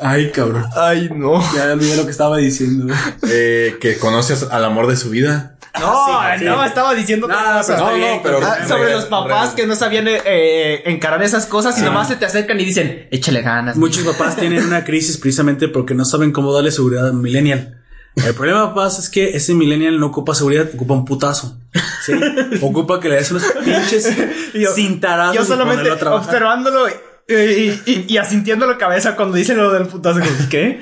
Ay, 0.02 0.30
cabrón. 0.30 0.64
Ay, 0.76 1.08
no. 1.14 1.40
Ya 1.54 1.72
olvidé 1.72 1.96
lo 1.96 2.04
que 2.04 2.10
estaba 2.10 2.36
diciendo. 2.38 2.92
Eh, 3.28 3.76
que 3.80 3.98
conoces 3.98 4.44
al 4.50 4.64
amor 4.64 4.86
de 4.86 4.96
su 4.96 5.10
vida. 5.10 5.54
No, 5.78 6.36
no, 6.38 6.64
estaba 6.64 6.92
diciendo 6.94 7.28
cosa. 7.28 7.62
pero 7.66 7.78
No, 7.86 7.94
bien, 7.94 8.16
no, 8.16 8.22
pero- 8.22 8.40
Ah, 8.42 8.66
sobre 8.66 8.84
real, 8.86 8.96
los 8.96 9.04
papás 9.04 9.42
real. 9.44 9.54
que 9.54 9.66
no 9.66 9.76
sabían 9.76 10.08
eh, 10.08 10.20
eh, 10.24 10.82
encarar 10.86 11.22
esas 11.22 11.46
cosas 11.46 11.78
y 11.78 11.82
nomás 11.82 12.08
se 12.08 12.16
te 12.16 12.24
acercan 12.26 12.58
y 12.58 12.64
dicen, 12.64 13.06
échale 13.12 13.42
ganas. 13.42 13.76
Muchos 13.76 14.02
papás 14.04 14.36
tienen 14.36 14.64
una 14.64 14.84
crisis 14.84 15.18
precisamente 15.18 15.68
porque 15.68 15.94
no 15.94 16.04
saben 16.04 16.32
cómo 16.32 16.52
darle 16.52 16.72
seguridad 16.72 17.08
a 17.08 17.10
un 17.12 17.22
millennial. 17.22 17.76
El 18.16 18.34
problema, 18.34 18.70
papás, 18.74 18.98
es 18.98 19.08
que 19.10 19.36
ese 19.36 19.54
millennial 19.54 20.00
no 20.00 20.06
ocupa 20.06 20.34
seguridad, 20.34 20.66
ocupa 20.74 20.94
un 20.94 21.04
putazo. 21.04 21.56
¿sí? 22.04 22.12
Ocupa 22.62 22.98
que 22.98 23.08
le 23.10 23.14
des 23.16 23.30
unos 23.30 23.44
pinches 23.64 24.08
Yo- 24.54 24.72
cintarazos 24.74 25.36
Yo 25.36 25.42
y 25.42 25.46
solamente 25.46 25.90
observándolo 25.92 26.86
y, 27.28 27.34
y, 27.34 27.82
y- 27.86 28.04
y 28.08 28.16
asintiendo 28.16 28.66
la 28.66 28.78
cabeza 28.78 29.14
cuando 29.16 29.36
dicen 29.36 29.56
lo 29.58 29.72
del 29.72 29.86
putazo. 29.86 30.20
¿Qué? 30.50 30.80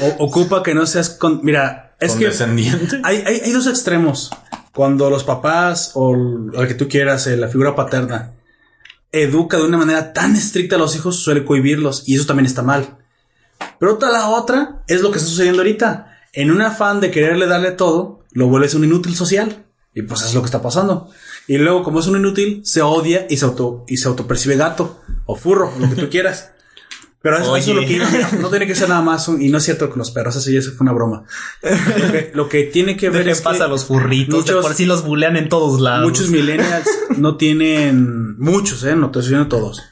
O- 0.00 0.24
ocupa 0.24 0.62
que 0.62 0.74
no 0.74 0.86
seas 0.86 1.10
con... 1.10 1.40
Mira, 1.42 1.96
es 2.00 2.12
que 2.12 2.24
Condescendiente. 2.24 3.00
hay, 3.02 3.22
hay, 3.26 3.40
hay 3.44 3.52
dos 3.52 3.66
extremos. 3.66 4.30
Cuando 4.72 5.08
los 5.10 5.24
papás 5.24 5.92
o 5.94 6.14
el 6.14 6.66
que 6.68 6.74
tú 6.74 6.88
quieras, 6.88 7.26
eh, 7.26 7.36
la 7.36 7.48
figura 7.48 7.74
paterna, 7.76 8.32
educa 9.12 9.56
de 9.56 9.64
una 9.64 9.78
manera 9.78 10.12
tan 10.12 10.34
estricta 10.34 10.76
a 10.76 10.78
los 10.78 10.96
hijos, 10.96 11.16
suele 11.22 11.44
cohibirlos 11.44 12.02
y 12.08 12.16
eso 12.16 12.26
también 12.26 12.46
está 12.46 12.62
mal. 12.62 12.96
Pero 13.78 13.94
otra, 13.94 14.10
la 14.10 14.28
otra 14.28 14.82
es 14.88 15.00
lo 15.00 15.10
que 15.10 15.18
está 15.18 15.30
sucediendo 15.30 15.60
ahorita. 15.62 16.18
En 16.32 16.50
un 16.50 16.60
afán 16.62 17.00
de 17.00 17.10
quererle 17.12 17.46
darle 17.46 17.70
todo, 17.70 18.24
lo 18.32 18.48
vuelves 18.48 18.74
un 18.74 18.84
inútil 18.84 19.14
social. 19.14 19.64
Y 19.94 20.02
pues 20.02 20.20
eso 20.20 20.30
es 20.30 20.34
lo 20.34 20.40
que 20.42 20.46
está 20.46 20.60
pasando. 20.60 21.08
Y 21.46 21.58
luego, 21.58 21.82
como 21.82 22.00
es 22.00 22.06
un 22.06 22.16
inútil, 22.16 22.62
se 22.64 22.80
odia 22.82 23.26
y 23.28 23.36
se 23.36 23.44
auto, 23.44 23.84
y 23.88 23.96
se 23.98 24.08
autopercibe 24.08 24.56
gato 24.56 25.00
o 25.26 25.36
furro, 25.36 25.70
lo 25.78 25.88
que 25.90 25.96
tú 25.96 26.08
quieras. 26.10 26.50
Pero 27.20 27.38
eso, 27.38 27.56
eso 27.56 27.70
es 27.70 27.76
lo 27.76 27.82
que 27.82 27.88
mira, 27.98 28.30
no 28.40 28.50
tiene 28.50 28.66
que 28.66 28.74
ser 28.74 28.88
nada 28.90 29.00
más 29.00 29.28
un- 29.28 29.40
y 29.40 29.48
no 29.48 29.56
es 29.56 29.64
cierto 29.64 29.88
con 29.88 29.98
los 29.98 30.10
perros, 30.10 30.36
eso 30.36 30.50
ya 30.50 30.60
fue 30.60 30.76
una 30.80 30.92
broma. 30.92 31.24
Lo 31.62 32.12
que, 32.12 32.30
lo 32.34 32.48
que 32.50 32.62
tiene 32.64 32.96
que 32.98 33.08
ver 33.10 33.26
es 33.28 33.40
paz 33.40 33.56
que 33.56 33.62
a 33.62 33.66
los 33.68 33.86
furritos. 33.86 34.44
de 34.44 34.52
muchos- 34.52 34.66
por 34.66 34.74
sí 34.74 34.84
los 34.84 35.04
bulean 35.06 35.36
en 35.36 35.48
todos 35.48 35.80
lados. 35.80 36.04
Muchos 36.06 36.28
millennials 36.28 36.86
no 37.16 37.36
tienen, 37.38 38.38
muchos, 38.38 38.84
eh, 38.84 38.94
no 38.94 39.10
te 39.10 39.20
estoy 39.20 39.32
diciendo 39.34 39.48
todos. 39.48 39.82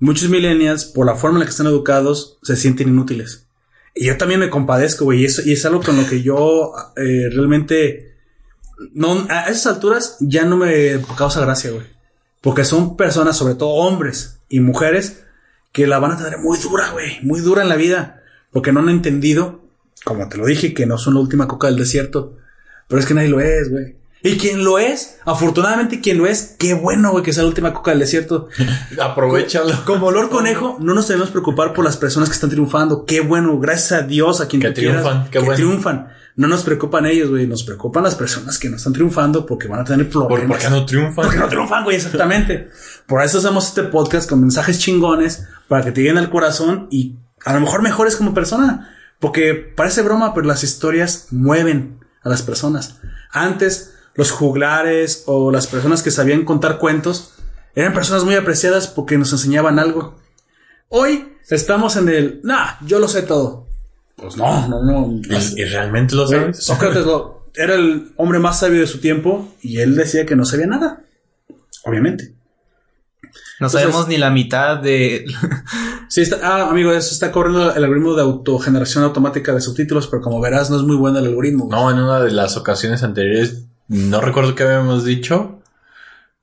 Muchos 0.00 0.28
millennials, 0.28 0.84
por 0.84 1.06
la 1.06 1.14
forma 1.14 1.36
en 1.36 1.40
la 1.40 1.46
que 1.46 1.50
están 1.52 1.66
educados, 1.66 2.38
se 2.42 2.56
sienten 2.56 2.88
inútiles. 2.88 3.46
Y 3.94 4.06
yo 4.06 4.16
también 4.18 4.40
me 4.40 4.50
compadezco, 4.50 5.04
güey, 5.06 5.22
y, 5.22 5.24
eso- 5.26 5.42
y 5.44 5.52
es 5.52 5.64
algo 5.64 5.80
con 5.82 5.96
lo 5.96 6.06
que 6.06 6.20
yo 6.22 6.72
eh, 6.96 7.30
realmente, 7.32 8.11
no, 8.92 9.26
a 9.28 9.48
esas 9.48 9.74
alturas 9.74 10.16
ya 10.20 10.44
no 10.44 10.56
me 10.56 11.00
causa 11.16 11.40
gracia, 11.40 11.70
güey. 11.70 11.86
Porque 12.40 12.64
son 12.64 12.96
personas, 12.96 13.36
sobre 13.36 13.54
todo 13.54 13.70
hombres 13.70 14.40
y 14.48 14.60
mujeres, 14.60 15.24
que 15.70 15.86
la 15.86 15.98
van 15.98 16.12
a 16.12 16.16
tener 16.16 16.38
muy 16.38 16.58
dura, 16.58 16.90
güey, 16.90 17.20
muy 17.22 17.40
dura 17.40 17.62
en 17.62 17.68
la 17.68 17.76
vida. 17.76 18.22
Porque 18.50 18.72
no 18.72 18.80
han 18.80 18.88
entendido, 18.88 19.60
como 20.04 20.28
te 20.28 20.36
lo 20.36 20.46
dije, 20.46 20.74
que 20.74 20.86
no 20.86 20.98
son 20.98 21.14
la 21.14 21.20
última 21.20 21.48
coca 21.48 21.68
del 21.68 21.76
desierto. 21.76 22.36
Pero 22.88 23.00
es 23.00 23.06
que 23.06 23.14
nadie 23.14 23.28
lo 23.28 23.40
es, 23.40 23.70
güey. 23.70 23.96
Y 24.24 24.38
quien 24.38 24.62
lo 24.62 24.78
es, 24.78 25.18
afortunadamente 25.24 26.00
quien 26.00 26.18
lo 26.18 26.26
es, 26.26 26.54
qué 26.58 26.74
bueno, 26.74 27.10
güey, 27.10 27.24
que 27.24 27.32
sea 27.32 27.42
la 27.42 27.48
última 27.48 27.72
coca 27.72 27.90
del 27.90 28.00
desierto. 28.00 28.48
Aprovechalo. 29.00 29.84
Como 29.84 30.06
olor 30.08 30.30
conejo, 30.30 30.76
no 30.80 30.94
nos 30.94 31.08
debemos 31.08 31.30
preocupar 31.30 31.72
por 31.72 31.84
las 31.84 31.96
personas 31.96 32.28
que 32.28 32.34
están 32.34 32.50
triunfando. 32.50 33.04
Qué 33.04 33.20
bueno, 33.20 33.58
gracias 33.58 33.92
a 33.92 34.02
Dios, 34.02 34.40
a 34.40 34.46
quien 34.46 34.62
Que 34.62 34.68
tú 34.68 34.80
quieras, 34.80 35.02
triunfan, 35.02 35.24
qué 35.24 35.30
que 35.30 35.38
bueno. 35.40 35.54
triunfan. 35.54 36.08
No 36.34 36.48
nos 36.48 36.62
preocupan 36.62 37.04
ellos, 37.06 37.28
güey, 37.28 37.46
nos 37.46 37.62
preocupan 37.62 38.02
las 38.02 38.14
personas 38.14 38.58
que 38.58 38.70
no 38.70 38.76
están 38.76 38.94
triunfando 38.94 39.44
porque 39.44 39.68
van 39.68 39.80
a 39.80 39.84
tener 39.84 40.08
problemas. 40.08 40.46
¿Por, 40.46 40.58
qué 40.58 40.70
no 40.70 40.86
triunfan? 40.86 41.24
Porque 41.24 41.38
no 41.38 41.48
triunfan, 41.48 41.84
güey, 41.84 41.96
exactamente. 41.96 42.70
Por 43.06 43.22
eso 43.22 43.38
hacemos 43.38 43.68
este 43.68 43.82
podcast 43.84 44.28
con 44.28 44.40
mensajes 44.40 44.78
chingones 44.78 45.46
para 45.68 45.84
que 45.84 45.92
te 45.92 46.00
lleguen 46.00 46.18
al 46.18 46.30
corazón 46.30 46.88
y 46.90 47.16
a 47.44 47.52
lo 47.52 47.60
mejor 47.60 47.82
mejores 47.82 48.16
como 48.16 48.32
persona. 48.32 48.94
Porque 49.20 49.54
parece 49.54 50.02
broma, 50.02 50.34
pero 50.34 50.46
las 50.46 50.64
historias 50.64 51.28
mueven 51.30 52.00
a 52.22 52.28
las 52.28 52.42
personas. 52.42 53.00
Antes, 53.30 53.94
los 54.14 54.30
juglares 54.30 55.24
o 55.26 55.50
las 55.50 55.66
personas 55.66 56.02
que 56.02 56.10
sabían 56.10 56.44
contar 56.44 56.78
cuentos 56.78 57.34
eran 57.74 57.94
personas 57.94 58.24
muy 58.24 58.34
apreciadas 58.34 58.86
porque 58.86 59.18
nos 59.18 59.32
enseñaban 59.32 59.78
algo. 59.78 60.18
Hoy 60.88 61.36
estamos 61.48 61.96
en 61.96 62.08
el, 62.08 62.40
nah, 62.42 62.74
yo 62.84 62.98
lo 62.98 63.08
sé 63.08 63.22
todo. 63.22 63.68
Pues 64.22 64.36
no, 64.36 64.68
no, 64.68 64.82
no. 64.82 65.20
¿Y, 65.28 65.60
y 65.60 65.64
realmente 65.64 66.14
lo 66.14 66.26
sabes? 66.26 66.62
Sócrates 66.64 67.04
lo- 67.04 67.48
era 67.54 67.74
el 67.74 68.12
hombre 68.16 68.38
más 68.38 68.60
sabio 68.60 68.80
de 68.80 68.86
su 68.86 68.98
tiempo 68.98 69.52
y 69.60 69.80
él 69.80 69.94
decía 69.96 70.24
que 70.24 70.36
no 70.36 70.44
sabía 70.44 70.66
nada. 70.66 71.02
Obviamente. 71.84 72.34
No 73.60 73.68
sabemos 73.68 74.08
ni 74.08 74.16
la 74.18 74.30
mitad 74.30 74.78
de... 74.78 75.24
Sí, 76.08 76.20
está, 76.20 76.40
ah, 76.42 76.68
amigo, 76.68 76.92
eso 76.92 77.10
está 77.14 77.32
corriendo 77.32 77.74
el 77.74 77.82
algoritmo 77.84 78.14
de 78.14 78.20
autogeneración 78.20 79.02
automática 79.02 79.54
de 79.54 79.62
subtítulos, 79.62 80.08
pero 80.08 80.20
como 80.20 80.40
verás, 80.42 80.68
no 80.70 80.76
es 80.76 80.82
muy 80.82 80.96
bueno 80.96 81.18
el 81.20 81.24
algoritmo. 81.26 81.68
No, 81.70 81.90
en 81.90 81.96
una 81.98 82.20
de 82.20 82.30
las 82.32 82.58
ocasiones 82.58 83.02
anteriores, 83.02 83.64
no 83.88 84.20
recuerdo 84.20 84.54
qué 84.54 84.64
habíamos 84.64 85.06
dicho. 85.06 85.62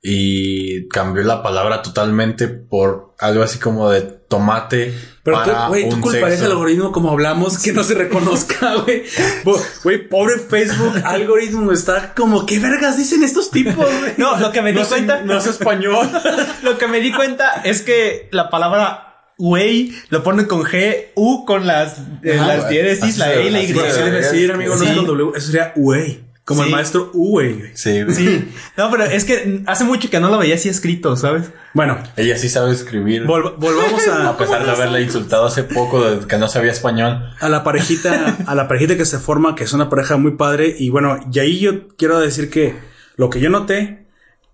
Y 0.02 0.88
cambió 0.88 1.22
la 1.22 1.42
palabra 1.42 1.82
totalmente 1.82 2.48
por 2.48 3.14
algo 3.20 3.44
así 3.44 3.58
como 3.60 3.88
de 3.90 4.19
tomate. 4.30 4.94
Pero 5.22 5.42
tú, 5.42 5.50
para 5.50 5.68
güey, 5.68 5.88
tú 5.90 6.00
culparías 6.00 6.40
al 6.40 6.52
algoritmo 6.52 6.92
como 6.92 7.10
hablamos 7.10 7.58
que 7.58 7.74
no 7.74 7.84
se 7.84 7.94
reconozca, 7.94 8.74
güey. 8.86 9.02
Güey, 9.82 10.08
pobre 10.08 10.38
Facebook 10.38 11.02
algoritmo 11.04 11.72
está 11.72 12.14
como, 12.14 12.46
¿qué 12.46 12.58
vergas 12.58 12.96
dicen 12.96 13.22
estos 13.22 13.50
tipos, 13.50 13.74
güey? 13.74 14.14
No, 14.16 14.38
lo 14.38 14.50
que 14.52 14.62
me 14.62 14.72
di 14.72 14.80
No 14.80 14.86
cuenta... 14.88 15.20
no 15.22 15.36
es 15.36 15.46
español. 15.46 16.08
Lo 16.62 16.78
que 16.78 16.86
me 16.86 17.00
di 17.00 17.12
cuenta 17.12 17.60
es 17.64 17.82
que 17.82 18.28
la 18.30 18.48
palabra 18.48 19.32
güey 19.36 19.92
lo 20.10 20.22
ponen 20.22 20.46
con 20.46 20.62
G, 20.62 21.08
U 21.16 21.44
con 21.44 21.66
las, 21.66 21.98
eh, 22.22 22.36
Ajá, 22.38 22.46
las 22.46 22.64
la 22.64 23.34
E 23.34 23.46
y 23.46 23.50
la 23.50 23.62
Y. 23.62 23.72
decir, 23.72 24.52
amigo, 24.52 24.76
no 24.76 24.82
es 24.82 24.88
Sí. 24.90 24.96
con 24.96 25.06
W, 25.06 25.32
eso 25.36 25.46
sería 25.48 25.72
güey. 25.74 26.29
Como 26.54 26.64
el 26.64 26.70
maestro 26.70 27.10
U, 27.14 27.30
güey. 27.30 27.62
Sí, 27.74 28.02
güey. 28.02 28.14
Sí. 28.14 28.48
No, 28.76 28.90
pero 28.90 29.04
es 29.04 29.24
que 29.24 29.62
hace 29.66 29.84
mucho 29.84 30.10
que 30.10 30.20
no 30.20 30.28
lo 30.30 30.38
veía 30.38 30.54
así 30.56 30.68
escrito, 30.68 31.16
¿sabes? 31.16 31.50
Bueno, 31.74 31.98
Ella 32.16 32.36
sí 32.36 32.48
sabe 32.48 32.72
escribir. 32.72 33.24
vol- 33.24 33.54
volvamos 33.58 34.06
a, 34.08 34.28
a 34.30 34.36
pesar 34.36 34.64
de 34.64 34.70
haberle 34.70 35.02
insultado 35.02 35.46
hace 35.46 35.64
poco 35.64 36.02
de 36.10 36.26
que 36.26 36.36
no 36.38 36.48
sabía 36.48 36.72
español. 36.72 37.22
a 37.40 37.48
la 37.48 37.62
parejita, 37.64 38.36
a 38.46 38.54
la 38.54 38.68
parejita 38.68 38.96
que 38.96 39.04
se 39.04 39.18
forma, 39.18 39.54
que 39.54 39.64
es 39.64 39.72
una 39.72 39.88
pareja 39.88 40.16
muy 40.16 40.32
padre. 40.36 40.74
Y 40.78 40.88
bueno, 40.90 41.18
y 41.32 41.38
ahí 41.38 41.58
yo 41.60 41.88
quiero 41.96 42.18
decir 42.20 42.50
que 42.50 42.74
lo 43.16 43.30
que 43.30 43.40
yo 43.40 43.50
noté 43.50 44.06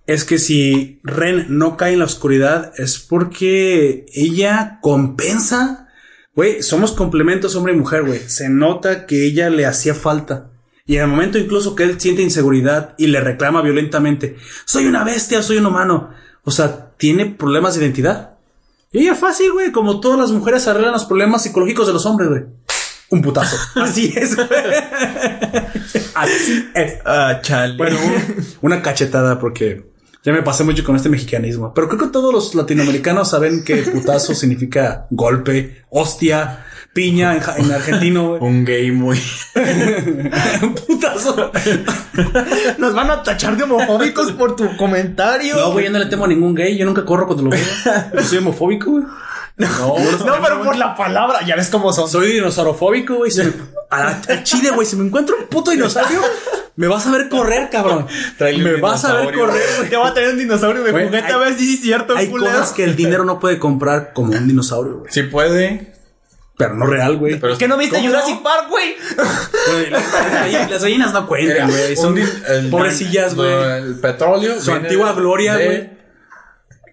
es 0.06 0.24
que 0.24 0.38
si 0.38 1.00
Ren 1.02 1.46
no 1.48 1.76
cae 1.76 1.94
en 1.94 1.98
la 2.00 2.04
oscuridad 2.04 2.72
es 2.76 2.98
porque 2.98 4.06
ella 4.14 4.78
compensa. 4.82 5.88
Güey, 6.34 6.62
somos 6.62 6.92
complementos 6.92 7.56
hombre 7.56 7.72
y 7.72 7.76
mujer, 7.76 8.02
güey. 8.04 8.20
Se 8.28 8.48
nota 8.50 9.06
que 9.06 9.24
ella 9.24 9.48
le 9.48 9.64
hacía 9.64 9.94
falta. 9.94 10.50
Y 10.86 10.96
en 10.96 11.02
el 11.02 11.08
momento 11.08 11.36
incluso 11.38 11.74
que 11.74 11.82
él 11.82 12.00
siente 12.00 12.22
inseguridad 12.22 12.94
y 12.96 13.08
le 13.08 13.20
reclama 13.20 13.60
violentamente, 13.62 14.36
soy 14.64 14.86
una 14.86 15.02
bestia, 15.04 15.42
soy 15.42 15.58
un 15.58 15.66
humano. 15.66 16.10
O 16.44 16.50
sea, 16.52 16.90
tiene 16.96 17.26
problemas 17.26 17.74
de 17.74 17.82
identidad. 17.84 18.36
Y 18.92 19.00
ella 19.00 19.14
fácil, 19.16 19.52
güey, 19.52 19.72
como 19.72 19.98
todas 20.00 20.18
las 20.18 20.30
mujeres 20.30 20.66
arreglan 20.68 20.92
los 20.92 21.04
problemas 21.04 21.42
psicológicos 21.42 21.86
de 21.88 21.92
los 21.92 22.06
hombres, 22.06 22.28
güey. 22.28 22.42
Un 23.10 23.20
putazo. 23.22 23.56
Así 23.80 24.12
es, 24.16 24.36
güey. 24.36 24.48
Así 26.14 26.68
es. 26.74 26.94
Ah, 27.04 27.40
chale. 27.42 27.76
Bueno, 27.76 27.96
un- 28.02 28.46
una 28.62 28.82
cachetada 28.82 29.38
porque 29.38 29.84
ya 30.24 30.32
me 30.32 30.42
pasé 30.42 30.64
mucho 30.64 30.84
con 30.84 30.96
este 30.96 31.08
mexicanismo. 31.08 31.72
Pero 31.74 31.88
creo 31.88 32.00
que 32.00 32.06
todos 32.08 32.32
los 32.32 32.54
latinoamericanos 32.54 33.30
saben 33.30 33.64
que 33.64 33.76
putazo 33.76 34.34
significa 34.34 35.06
golpe, 35.10 35.82
hostia, 35.90 36.64
piña 36.96 37.36
en, 37.36 37.42
en 37.64 37.72
argentino, 37.72 38.28
güey. 38.30 38.42
Un 38.42 38.64
gay 38.64 38.90
muy. 38.90 39.20
Un 40.62 40.74
putazo. 40.86 41.52
Nos 42.78 42.94
van 42.94 43.10
a 43.10 43.22
tachar 43.22 43.56
de 43.56 43.64
homofóbicos 43.64 44.32
por 44.32 44.56
tu 44.56 44.76
comentario. 44.76 45.56
No, 45.56 45.72
güey, 45.72 45.84
yo 45.84 45.90
no 45.92 45.98
le 45.98 46.06
temo 46.06 46.24
a 46.24 46.28
ningún 46.28 46.54
gay. 46.54 46.76
Yo 46.76 46.86
nunca 46.86 47.04
corro 47.04 47.26
cuando 47.26 47.44
lo 47.44 47.50
veo. 47.50 47.64
Yo 48.14 48.22
soy 48.22 48.38
homofóbico, 48.38 48.90
güey. 48.90 49.04
No, 49.58 49.68
No, 50.26 50.34
pero 50.42 50.62
por 50.64 50.76
la 50.76 50.94
palabra, 50.96 51.40
ya 51.46 51.56
ves 51.56 51.68
cómo 51.68 51.92
son. 51.92 52.08
Soy 52.08 52.32
dinosaurofóbico, 52.32 53.14
güey. 53.16 53.30
Si 53.30 53.42
me- 53.42 53.52
A, 53.90 54.08
a 54.28 54.42
Chile, 54.42 54.70
güey, 54.70 54.86
si 54.86 54.96
me 54.96 55.06
encuentro 55.06 55.36
un 55.38 55.46
puto 55.46 55.70
dinosaurio, 55.70 56.20
me 56.76 56.88
vas 56.88 57.06
a 57.06 57.10
ver 57.12 57.28
correr, 57.28 57.70
cabrón. 57.70 58.06
Me 58.40 58.80
vas 58.80 59.04
a 59.04 59.14
ver 59.14 59.34
correr, 59.34 59.62
güey. 59.78 59.88
Te 59.88 59.96
va 59.96 60.08
a 60.08 60.14
tener 60.14 60.30
un 60.30 60.38
dinosaurio 60.38 60.82
de 60.82 60.90
juguete 60.92 61.18
hay- 61.18 61.32
a 61.32 61.36
ver 61.38 61.54
si 61.54 61.66
sí 61.66 61.74
es 61.74 61.80
cierto, 61.80 62.16
Hay 62.16 62.26
culero. 62.28 62.52
cosas 62.52 62.72
que 62.72 62.84
el 62.84 62.96
dinero 62.96 63.24
no 63.24 63.38
puede 63.40 63.58
comprar 63.58 64.12
como 64.12 64.32
un 64.32 64.46
dinosaurio, 64.48 64.98
güey. 64.98 65.12
Sí 65.12 65.22
puede. 65.22 65.94
Pero 66.58 66.74
no 66.74 66.86
real, 66.86 67.16
güey. 67.18 67.38
Pero 67.38 67.58
¿Qué 67.58 67.68
no 67.68 67.76
viste 67.76 67.96
¿Cómo 67.96 68.08
Jurassic 68.08 68.36
no? 68.36 68.42
Park, 68.42 68.66
güey? 68.70 68.94
Güey, 69.72 69.90
las, 69.90 70.12
gallinas- 70.12 70.70
las 70.70 70.82
gallinas 70.82 71.12
no 71.12 71.26
cuentan, 71.26 71.68
güey. 71.70 71.96
Son 71.96 72.12
un 72.14 72.18
din- 72.20 72.42
el- 72.48 72.70
pobrecillas, 72.70 73.34
no, 73.36 73.42
güey. 73.42 73.78
El 73.82 73.94
petróleo. 74.00 74.60
Su 74.60 74.72
antigua 74.72 75.12
gloria, 75.12 75.54
de 75.56 75.66
güey. 75.66 75.90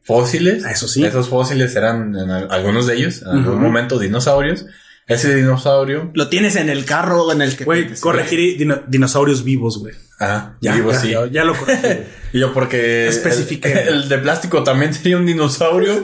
Fósiles. 0.04 0.66
Eso 0.66 0.88
sí. 0.88 1.06
Esos 1.06 1.30
fósiles 1.30 1.76
eran 1.76 2.14
en 2.16 2.30
algunos 2.30 2.88
de 2.88 2.96
ellos, 2.96 3.22
en 3.22 3.30
algún 3.30 3.54
Ujú. 3.54 3.58
momento 3.62 4.00
dinosaurios. 4.00 4.66
Ese 5.08 5.36
dinosaurio. 5.36 6.12
Lo 6.14 6.30
tienes 6.30 6.56
en 6.56 6.70
el 6.70 6.86
carro 6.86 7.32
en 7.32 7.42
el 7.42 7.56
que... 7.58 7.66
Güey, 7.66 7.94
corregir 8.00 8.58
dino- 8.58 8.84
dinosaurios 8.88 9.44
vivos, 9.44 9.80
güey. 9.80 9.94
Ah, 10.20 10.54
Ya, 10.62 10.78
ya, 10.78 11.00
sí. 11.00 11.10
ya, 11.10 11.26
ya 11.28 11.44
lo 11.44 11.56
corregí. 11.56 12.04
Y 12.34 12.40
yo 12.40 12.52
porque 12.52 13.08
Especifiqué. 13.08 13.72
el, 13.74 13.88
el 13.90 14.10
de 14.10 14.18
plástico 14.18 14.64
también 14.64 14.92
sería 14.94 15.18
un 15.18 15.26
dinosaurio. 15.28 16.04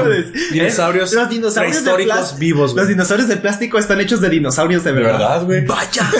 Dinosaurios 0.52 1.12
Los 1.12 1.28
dinosaurios 1.28 1.54
prehistóricos 1.82 2.38
vivos, 2.38 2.72
güey. 2.72 2.82
Los 2.84 2.88
dinosaurios 2.88 3.28
de 3.28 3.36
plástico 3.36 3.76
están 3.78 4.00
hechos 4.00 4.22
de 4.22 4.30
dinosaurios 4.30 4.84
de 4.84 4.92
De 4.94 5.02
verdad. 5.02 5.18
verdad, 5.18 5.44
güey. 5.44 5.66
Vaya. 5.66 6.10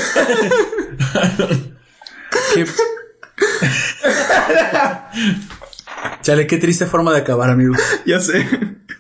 Qué- 2.55 2.67
Chale, 6.23 6.47
qué 6.47 6.59
triste 6.59 6.87
forma 6.87 7.13
de 7.13 7.19
acabar, 7.21 7.51
amigo. 7.51 7.75
Ya 8.07 8.21
sé. 8.21 8.47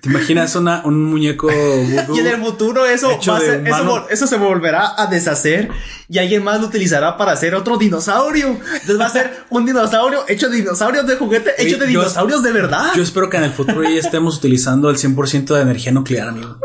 ¿Te 0.00 0.08
imaginas 0.08 0.56
una, 0.56 0.82
un 0.84 1.04
muñeco 1.04 1.48
vudú? 1.48 2.14
Y 2.16 2.20
en 2.20 2.26
el 2.26 2.40
futuro 2.42 2.86
eso, 2.86 3.08
va 3.32 3.36
a 3.36 3.40
ser- 3.40 3.64
eso, 4.10 4.26
se 4.26 4.36
volverá 4.36 4.94
a 4.96 5.06
deshacer 5.06 5.68
y 6.08 6.18
alguien 6.18 6.42
más 6.42 6.60
lo 6.60 6.66
utilizará 6.68 7.16
para 7.18 7.32
hacer 7.32 7.54
otro 7.54 7.76
dinosaurio. 7.76 8.48
Entonces 8.48 8.98
va 8.98 9.06
a 9.06 9.10
ser 9.10 9.44
un 9.50 9.66
dinosaurio 9.66 10.24
hecho 10.28 10.48
de 10.48 10.56
dinosaurios 10.58 11.06
de 11.06 11.16
juguete, 11.16 11.50
hecho 11.58 11.76
de 11.76 11.84
yo- 11.92 12.00
dinosaurios 12.00 12.42
de 12.42 12.52
verdad. 12.52 12.92
Yo 12.96 13.02
espero 13.02 13.28
que 13.28 13.36
en 13.36 13.44
el 13.44 13.52
futuro 13.52 13.82
ya 13.82 13.90
estemos 14.00 14.38
utilizando 14.38 14.88
el 14.90 14.96
100% 14.96 15.54
de 15.54 15.60
energía 15.60 15.92
nuclear, 15.92 16.28
amigo. 16.28 16.56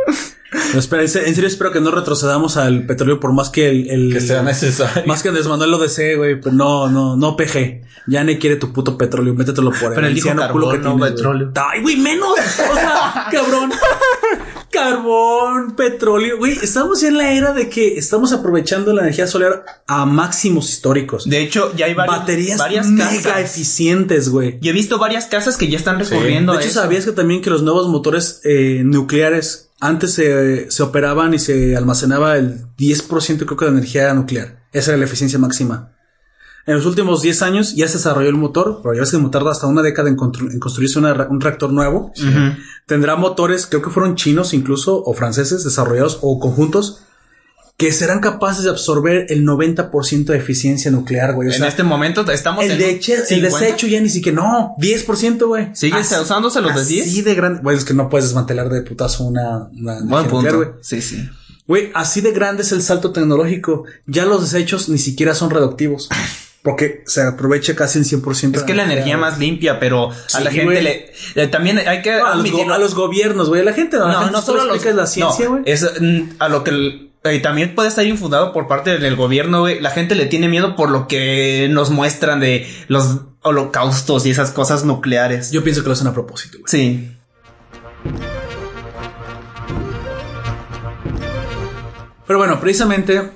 Yo 0.73 0.79
espero- 0.79 1.01
en 1.01 1.09
serio 1.09 1.47
espero 1.47 1.71
que 1.71 1.81
no 1.81 1.91
retrocedamos 1.91 2.55
al 2.57 2.85
petróleo 2.85 3.19
por 3.19 3.33
más 3.33 3.49
que 3.49 3.69
el... 3.69 3.89
el- 3.89 4.13
Que 4.13 4.21
sea 4.21 4.41
necesario. 4.43 5.03
Más 5.05 5.21
que 5.23 5.29
Andrés 5.29 5.47
Manuel 5.47 5.71
lo 5.71 5.77
desee, 5.79 6.15
güey. 6.15 6.39
Pero 6.39 6.55
no, 6.55 6.87
no, 6.89 7.17
no 7.17 7.35
PG. 7.35 7.81
Ya 8.07 8.23
ni 8.23 8.37
quiere 8.37 8.55
tu 8.55 8.71
puto 8.71 8.97
petróleo. 8.97 9.33
Métetelo 9.33 9.71
por 9.71 9.93
Pero 9.95 10.07
dijo 10.07 10.29
anciano 10.29 10.51
culo 10.53 10.69
carbón, 10.69 10.83
no 10.83 10.95
tienes, 10.97 11.11
petróleo. 11.13 11.51
Ay, 11.55 11.81
güey, 11.81 11.97
menos. 11.97 12.29
O 12.71 12.75
sea, 12.75 13.27
cabrón. 13.31 13.71
Carbón, 14.71 15.75
petróleo. 15.75 16.37
Güey, 16.37 16.53
estamos 16.61 17.01
ya 17.01 17.07
en 17.07 17.17
la 17.17 17.31
era 17.31 17.53
de 17.53 17.69
que 17.69 17.97
estamos 17.97 18.33
aprovechando 18.33 18.91
la 18.93 19.01
energía 19.03 19.25
solar 19.25 19.63
a 19.87 20.05
máximos 20.05 20.69
históricos. 20.69 21.27
De 21.29 21.39
hecho, 21.41 21.73
ya 21.75 21.85
hay 21.85 21.93
varios, 21.93 22.17
Baterías 22.19 22.57
varias 22.57 22.87
mega 22.87 23.05
casas. 23.09 23.39
eficientes, 23.55 24.29
güey. 24.29 24.57
Y 24.61 24.69
he 24.69 24.73
visto 24.73 24.99
varias 24.99 25.25
casas 25.27 25.55
que 25.57 25.69
ya 25.69 25.77
están 25.77 25.97
recurriendo 25.99 26.51
De 26.51 26.57
a 26.57 26.61
hecho, 26.61 26.69
eso. 26.71 26.81
¿sabías 26.81 27.05
que 27.05 27.13
también 27.13 27.41
que 27.41 27.49
los 27.49 27.63
nuevos 27.63 27.87
motores 27.87 28.41
eh, 28.43 28.81
nucleares 28.83 29.69
antes 29.87 30.13
se, 30.13 30.69
se 30.71 30.83
operaban 30.83 31.33
y 31.33 31.39
se 31.39 31.75
almacenaba 31.75 32.37
el 32.37 32.65
10% 32.77 33.45
creo 33.45 33.57
que 33.57 33.65
de 33.65 33.71
energía 33.71 34.13
nuclear? 34.13 34.63
Esa 34.71 34.91
era 34.91 34.97
la 34.99 35.05
eficiencia 35.05 35.39
máxima. 35.39 35.91
En 36.67 36.73
los 36.75 36.85
últimos 36.87 37.21
10 37.21 37.41
años 37.43 37.75
ya 37.75 37.87
se 37.87 37.97
desarrolló 37.97 38.27
el 38.29 38.35
motor, 38.35 38.79
pero 38.81 38.95
ya 38.95 39.01
ves 39.01 39.11
que 39.11 39.17
tarda 39.29 39.51
hasta 39.51 39.67
una 39.67 39.83
década 39.83 40.09
en, 40.09 40.17
constru- 40.17 40.51
en 40.51 40.59
construirse 40.59 40.97
una 40.97 41.27
un 41.29 41.39
reactor 41.39 41.71
nuevo. 41.71 42.11
Tendrá 42.87 43.15
motores, 43.15 43.67
creo 43.67 43.81
que 43.83 43.89
fueron 43.91 44.15
chinos 44.15 44.53
incluso, 44.53 45.03
o 45.03 45.13
franceses, 45.13 45.63
desarrollados 45.63 46.19
o 46.21 46.39
conjuntos, 46.39 47.01
que 47.77 47.91
serán 47.91 48.19
capaces 48.21 48.63
de 48.63 48.69
absorber 48.69 49.25
el 49.29 49.43
90% 49.45 50.25
de 50.25 50.37
eficiencia 50.37 50.91
nuclear, 50.91 51.33
güey. 51.33 51.49
O 51.49 51.51
en 51.51 51.57
sea, 51.57 51.67
este 51.67 51.83
momento 51.83 52.29
estamos 52.31 52.63
el, 52.63 52.71
en 52.71 52.77
de 52.77 52.99
eche- 52.99 53.15
el 53.19 53.25
50. 53.25 53.59
desecho 53.59 53.87
ya 53.87 53.99
ni 53.99 54.07
siquiera, 54.09 54.35
no, 54.41 54.75
10%, 54.79 55.45
güey. 55.45 55.69
¿Sigue 55.75 55.99
usándose 55.99 56.61
los 56.61 56.73
de 56.73 56.81
así 56.81 57.01
10? 57.01 57.25
de 57.25 57.35
grande. 57.35 57.59
Güey, 57.61 57.77
es 57.77 57.83
que 57.83 57.93
no 57.93 58.07
puedes 58.09 58.25
desmantelar 58.27 58.69
de 58.69 58.81
putazo 58.81 59.25
una, 59.25 59.69
una 59.73 59.95
Buen 60.01 60.07
nuclear, 60.23 60.29
punto. 60.29 60.55
güey. 60.57 60.69
Sí, 60.81 61.01
sí. 61.01 61.29
Güey, 61.67 61.91
así 61.95 62.21
de 62.21 62.31
grande 62.31 62.61
es 62.63 62.71
el 62.71 62.81
salto 62.81 63.11
tecnológico. 63.11 63.83
Ya 64.05 64.25
los 64.25 64.41
desechos 64.49 64.87
ni 64.87 64.97
siquiera 64.97 65.33
son 65.35 65.49
reductivos. 65.49 66.07
Porque 66.63 67.03
se 67.05 67.21
aprovecha 67.23 67.75
casi 67.75 67.99
el 67.99 68.05
100%. 68.05 68.55
Es 68.55 68.63
que 68.63 68.73
la 68.73 68.85
energía 68.85 69.17
más 69.17 69.37
limpia, 69.37 69.79
pero 69.79 70.09
a 70.11 70.15
Sí, 70.27 70.43
la 70.43 70.51
gente 70.51 70.81
le, 70.81 71.11
le- 71.35 71.47
también 71.47 71.77
hay 71.79 72.01
que 72.01 72.11
No, 72.17 72.25
a, 72.25 72.77
los 72.79 72.93
a 72.93 72.95
gobiernos, 72.95 73.49
güey. 73.49 73.61
A 73.61 73.65
la 73.65 73.73
gente 73.73 73.97
no. 73.97 74.05
a 74.05 74.07
la 74.07 74.13
no, 74.13 74.19
gente 74.21 74.31
no 74.31 74.41
solo 74.41 74.59
solo 74.61 74.69
los 74.69 74.75
explicas 74.77 74.95
la 74.97 75.07
ciencia, 75.07 75.45
no, 75.45 75.51
güey. 75.51 75.63
es 75.67 75.83
mm, 75.99 76.21
a 76.39 76.49
lo 76.49 76.63
que 76.63 76.71
el- 76.71 77.11
eh, 77.25 77.39
también 77.39 77.75
puede 77.75 77.89
estar 77.89 78.05
infundado 78.05 78.53
por 78.53 78.67
parte 78.67 78.99
del 78.99 79.15
gobierno, 79.15 79.61
güey. 79.61 79.79
La 79.81 79.89
gente 79.89 80.15
le 80.15 80.27
tiene 80.27 80.47
miedo 80.47 80.75
por 80.75 80.91
lo 80.91 81.07
que 81.07 81.67
nos 81.71 81.89
muestran 81.89 82.39
de 82.39 82.67
los 82.87 83.21
holocaustos 83.41 84.25
y 84.25 84.31
esas 84.31 84.51
cosas 84.51 84.85
nucleares. 84.85 85.51
Yo 85.51 85.63
pienso 85.63 85.81
que 85.81 85.87
lo 85.87 85.93
hacen 85.93 86.07
a 86.07 86.13
propósito, 86.13 86.59
güey. 86.59 86.69
sí. 86.69 87.11
Pero 92.27 92.39
bueno, 92.39 92.59
precisamente 92.59 93.31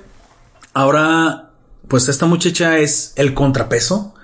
ahora, 0.72 1.50
pues 1.88 2.08
esta 2.08 2.26
muchacha 2.26 2.78
es 2.78 3.12
el 3.16 3.34
contrapeso. 3.34 4.14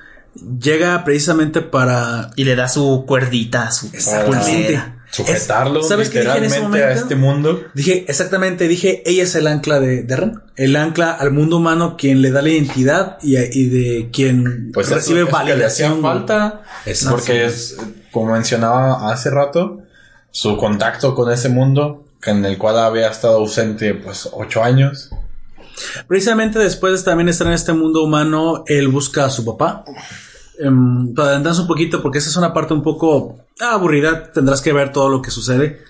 Llega 0.60 1.02
precisamente 1.04 1.62
para 1.62 2.30
Y 2.36 2.44
le 2.44 2.56
da 2.56 2.68
su 2.68 3.04
cuerdita, 3.06 3.70
su 3.70 3.86
Exactamente. 3.86 4.95
Sujetarlo 5.10 5.80
Es- 5.80 5.88
¿sabes 5.88 6.10
qué 6.10 6.20
dije 6.20 6.36
en 6.36 6.44
ese 6.44 6.56
literalmente 6.56 6.84
a 6.84 6.92
este 6.92 7.14
mundo. 7.14 7.60
Dije, 7.74 8.04
exactamente, 8.08 8.68
dije, 8.68 9.02
ella 9.06 9.22
es 9.22 9.34
el 9.34 9.46
ancla 9.46 9.80
de, 9.80 10.02
de 10.02 10.16
Ren. 10.16 10.40
El 10.56 10.76
ancla 10.76 11.12
al 11.12 11.30
mundo 11.32 11.56
humano, 11.58 11.96
quien 11.96 12.20
le 12.22 12.30
da 12.30 12.42
la 12.42 12.50
identidad 12.50 13.18
y, 13.22 13.36
y 13.36 13.68
de 13.68 14.10
quien 14.12 14.72
Pues 14.72 14.90
recibe 14.90 15.20
eso, 15.20 15.28
eso 15.28 15.38
que 15.44 15.54
le 15.54 15.64
hacía 15.64 15.88
validación. 15.90 16.00
güey. 16.02 16.02
falta. 16.14 16.62
Exacto. 16.84 17.16
Porque 17.16 17.44
es, 17.46 17.76
como 18.10 18.32
mencionaba 18.32 19.10
hace 19.12 19.30
rato, 19.30 19.78
su 20.30 20.56
contacto 20.56 21.14
con 21.14 21.30
ese 21.32 21.48
mundo, 21.48 22.04
que 22.20 22.30
en 22.30 22.44
el 22.44 22.58
cual 22.58 22.78
había 22.78 23.08
estado 23.08 23.36
ausente 23.36 23.94
pues 23.94 24.28
ocho 24.32 24.62
años. 24.62 25.10
Precisamente 26.08 26.58
después 26.58 26.98
de 26.98 27.04
también 27.04 27.28
estar 27.28 27.46
en 27.46 27.52
este 27.52 27.72
mundo 27.72 28.02
humano, 28.02 28.64
él 28.66 28.88
busca 28.88 29.24
a 29.26 29.30
su 29.30 29.44
papá. 29.44 29.84
Para 30.58 31.28
adelantarnos 31.28 31.58
un 31.60 31.66
poquito, 31.66 32.02
porque 32.02 32.18
esa 32.18 32.30
es 32.30 32.36
una 32.36 32.52
parte 32.54 32.72
un 32.72 32.82
poco 32.82 33.38
aburrida, 33.60 34.32
tendrás 34.32 34.60
que 34.60 34.72
ver 34.72 34.92
todo 34.92 35.08
lo 35.08 35.22
que 35.22 35.30
sucede. 35.30 35.82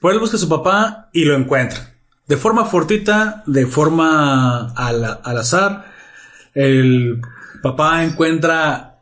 Pero 0.00 0.14
él 0.14 0.20
busca 0.20 0.36
a 0.36 0.40
su 0.40 0.48
papá 0.48 1.08
y 1.12 1.24
lo 1.24 1.34
encuentra. 1.36 1.94
De 2.26 2.36
forma 2.36 2.64
fortuita, 2.66 3.42
de 3.46 3.66
forma 3.66 4.70
al, 4.72 5.18
al 5.22 5.38
azar, 5.38 5.92
el 6.54 7.20
papá 7.62 8.04
encuentra, 8.04 8.98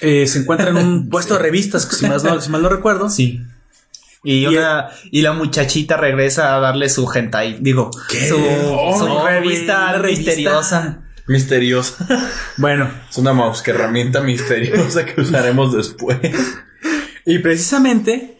eh, 0.00 0.26
se 0.26 0.38
encuentra 0.40 0.70
en 0.70 0.76
un 0.76 1.08
puesto 1.10 1.34
de 1.34 1.40
revistas, 1.40 1.84
que 1.86 1.96
si, 1.96 2.06
más 2.06 2.24
no, 2.24 2.40
si 2.40 2.48
mal 2.50 2.62
no 2.62 2.68
recuerdo. 2.68 3.10
Sí. 3.10 3.40
Y, 4.22 4.46
una, 4.46 4.90
y 5.10 5.22
la 5.22 5.32
muchachita 5.32 5.96
regresa 5.96 6.54
a 6.54 6.60
darle 6.60 6.88
su 6.90 7.10
hentai. 7.12 7.58
Digo, 7.60 7.90
¿Qué? 8.08 8.28
su, 8.28 8.36
Oh, 8.72 8.98
su 8.98 9.26
revista. 9.26 9.98
misteriosa. 10.02 11.02
Misteriosa. 11.26 12.06
Bueno, 12.56 12.90
es 13.08 13.16
una 13.18 13.32
mouse 13.32 13.62
que 13.62 13.70
herramienta 13.70 14.20
misteriosa 14.20 15.04
que 15.06 15.20
usaremos 15.20 15.72
después. 15.74 16.18
Y 17.30 17.38
precisamente, 17.38 18.38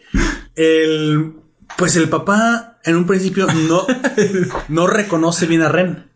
el, 0.57 1.35
pues 1.77 1.95
el 1.95 2.09
papá 2.09 2.81
en 2.83 2.97
un 2.97 3.07
principio 3.07 3.47
no, 3.47 3.87
no 4.69 4.89
reconoce 4.89 5.47
bien 5.47 5.63
a 5.63 5.69
Ren. 5.69 6.11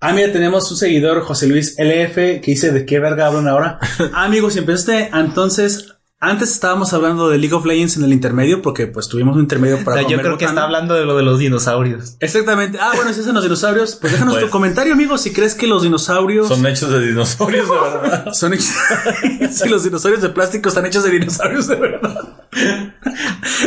Ah, 0.00 0.14
mira, 0.14 0.32
tenemos 0.32 0.70
un 0.70 0.78
seguidor, 0.78 1.20
José 1.20 1.48
Luis 1.48 1.76
LF, 1.78 2.14
que 2.14 2.42
dice 2.46 2.72
de 2.72 2.86
qué 2.86 2.98
verga 2.98 3.26
hablan 3.26 3.46
ahora. 3.46 3.78
Ah, 4.14 4.24
amigos, 4.24 4.54
si 4.54 4.60
empezaste 4.60 5.10
entonces, 5.12 5.91
antes 6.24 6.52
estábamos 6.52 6.92
hablando 6.92 7.28
de 7.28 7.36
League 7.36 7.52
of 7.52 7.66
Legends 7.66 7.96
en 7.96 8.04
el 8.04 8.12
intermedio, 8.12 8.62
porque 8.62 8.86
pues 8.86 9.08
tuvimos 9.08 9.34
un 9.34 9.42
intermedio 9.42 9.82
para 9.82 10.02
Yo 10.02 10.10
comer 10.10 10.20
creo 10.20 10.38
que 10.38 10.44
está 10.44 10.62
hablando 10.62 10.94
de 10.94 11.04
lo 11.04 11.16
de 11.16 11.24
los 11.24 11.40
dinosaurios. 11.40 12.14
Exactamente. 12.20 12.78
Ah, 12.80 12.92
bueno, 12.94 13.12
si 13.12 13.22
es 13.22 13.26
en 13.26 13.34
los 13.34 13.42
dinosaurios, 13.42 13.96
pues 13.96 14.12
déjanos 14.12 14.34
Pues. 14.34 14.44
tu 14.44 14.50
comentario, 14.50 14.92
amigo, 14.92 15.18
si 15.18 15.32
crees 15.32 15.56
que 15.56 15.66
los 15.66 15.82
dinosaurios 15.82 16.46
Son 16.46 16.64
hechos 16.64 16.90
de 16.90 17.08
dinosaurios, 17.08 17.68
de 17.68 17.74
verdad. 17.74 18.32
son 18.34 18.54
hechos. 18.54 18.70
si 19.50 19.68
los 19.68 19.82
dinosaurios 19.82 20.22
de 20.22 20.28
plástico 20.28 20.68
están 20.68 20.86
hechos 20.86 21.02
de 21.02 21.10
dinosaurios 21.10 21.66
de 21.66 21.74
verdad. 21.74 22.38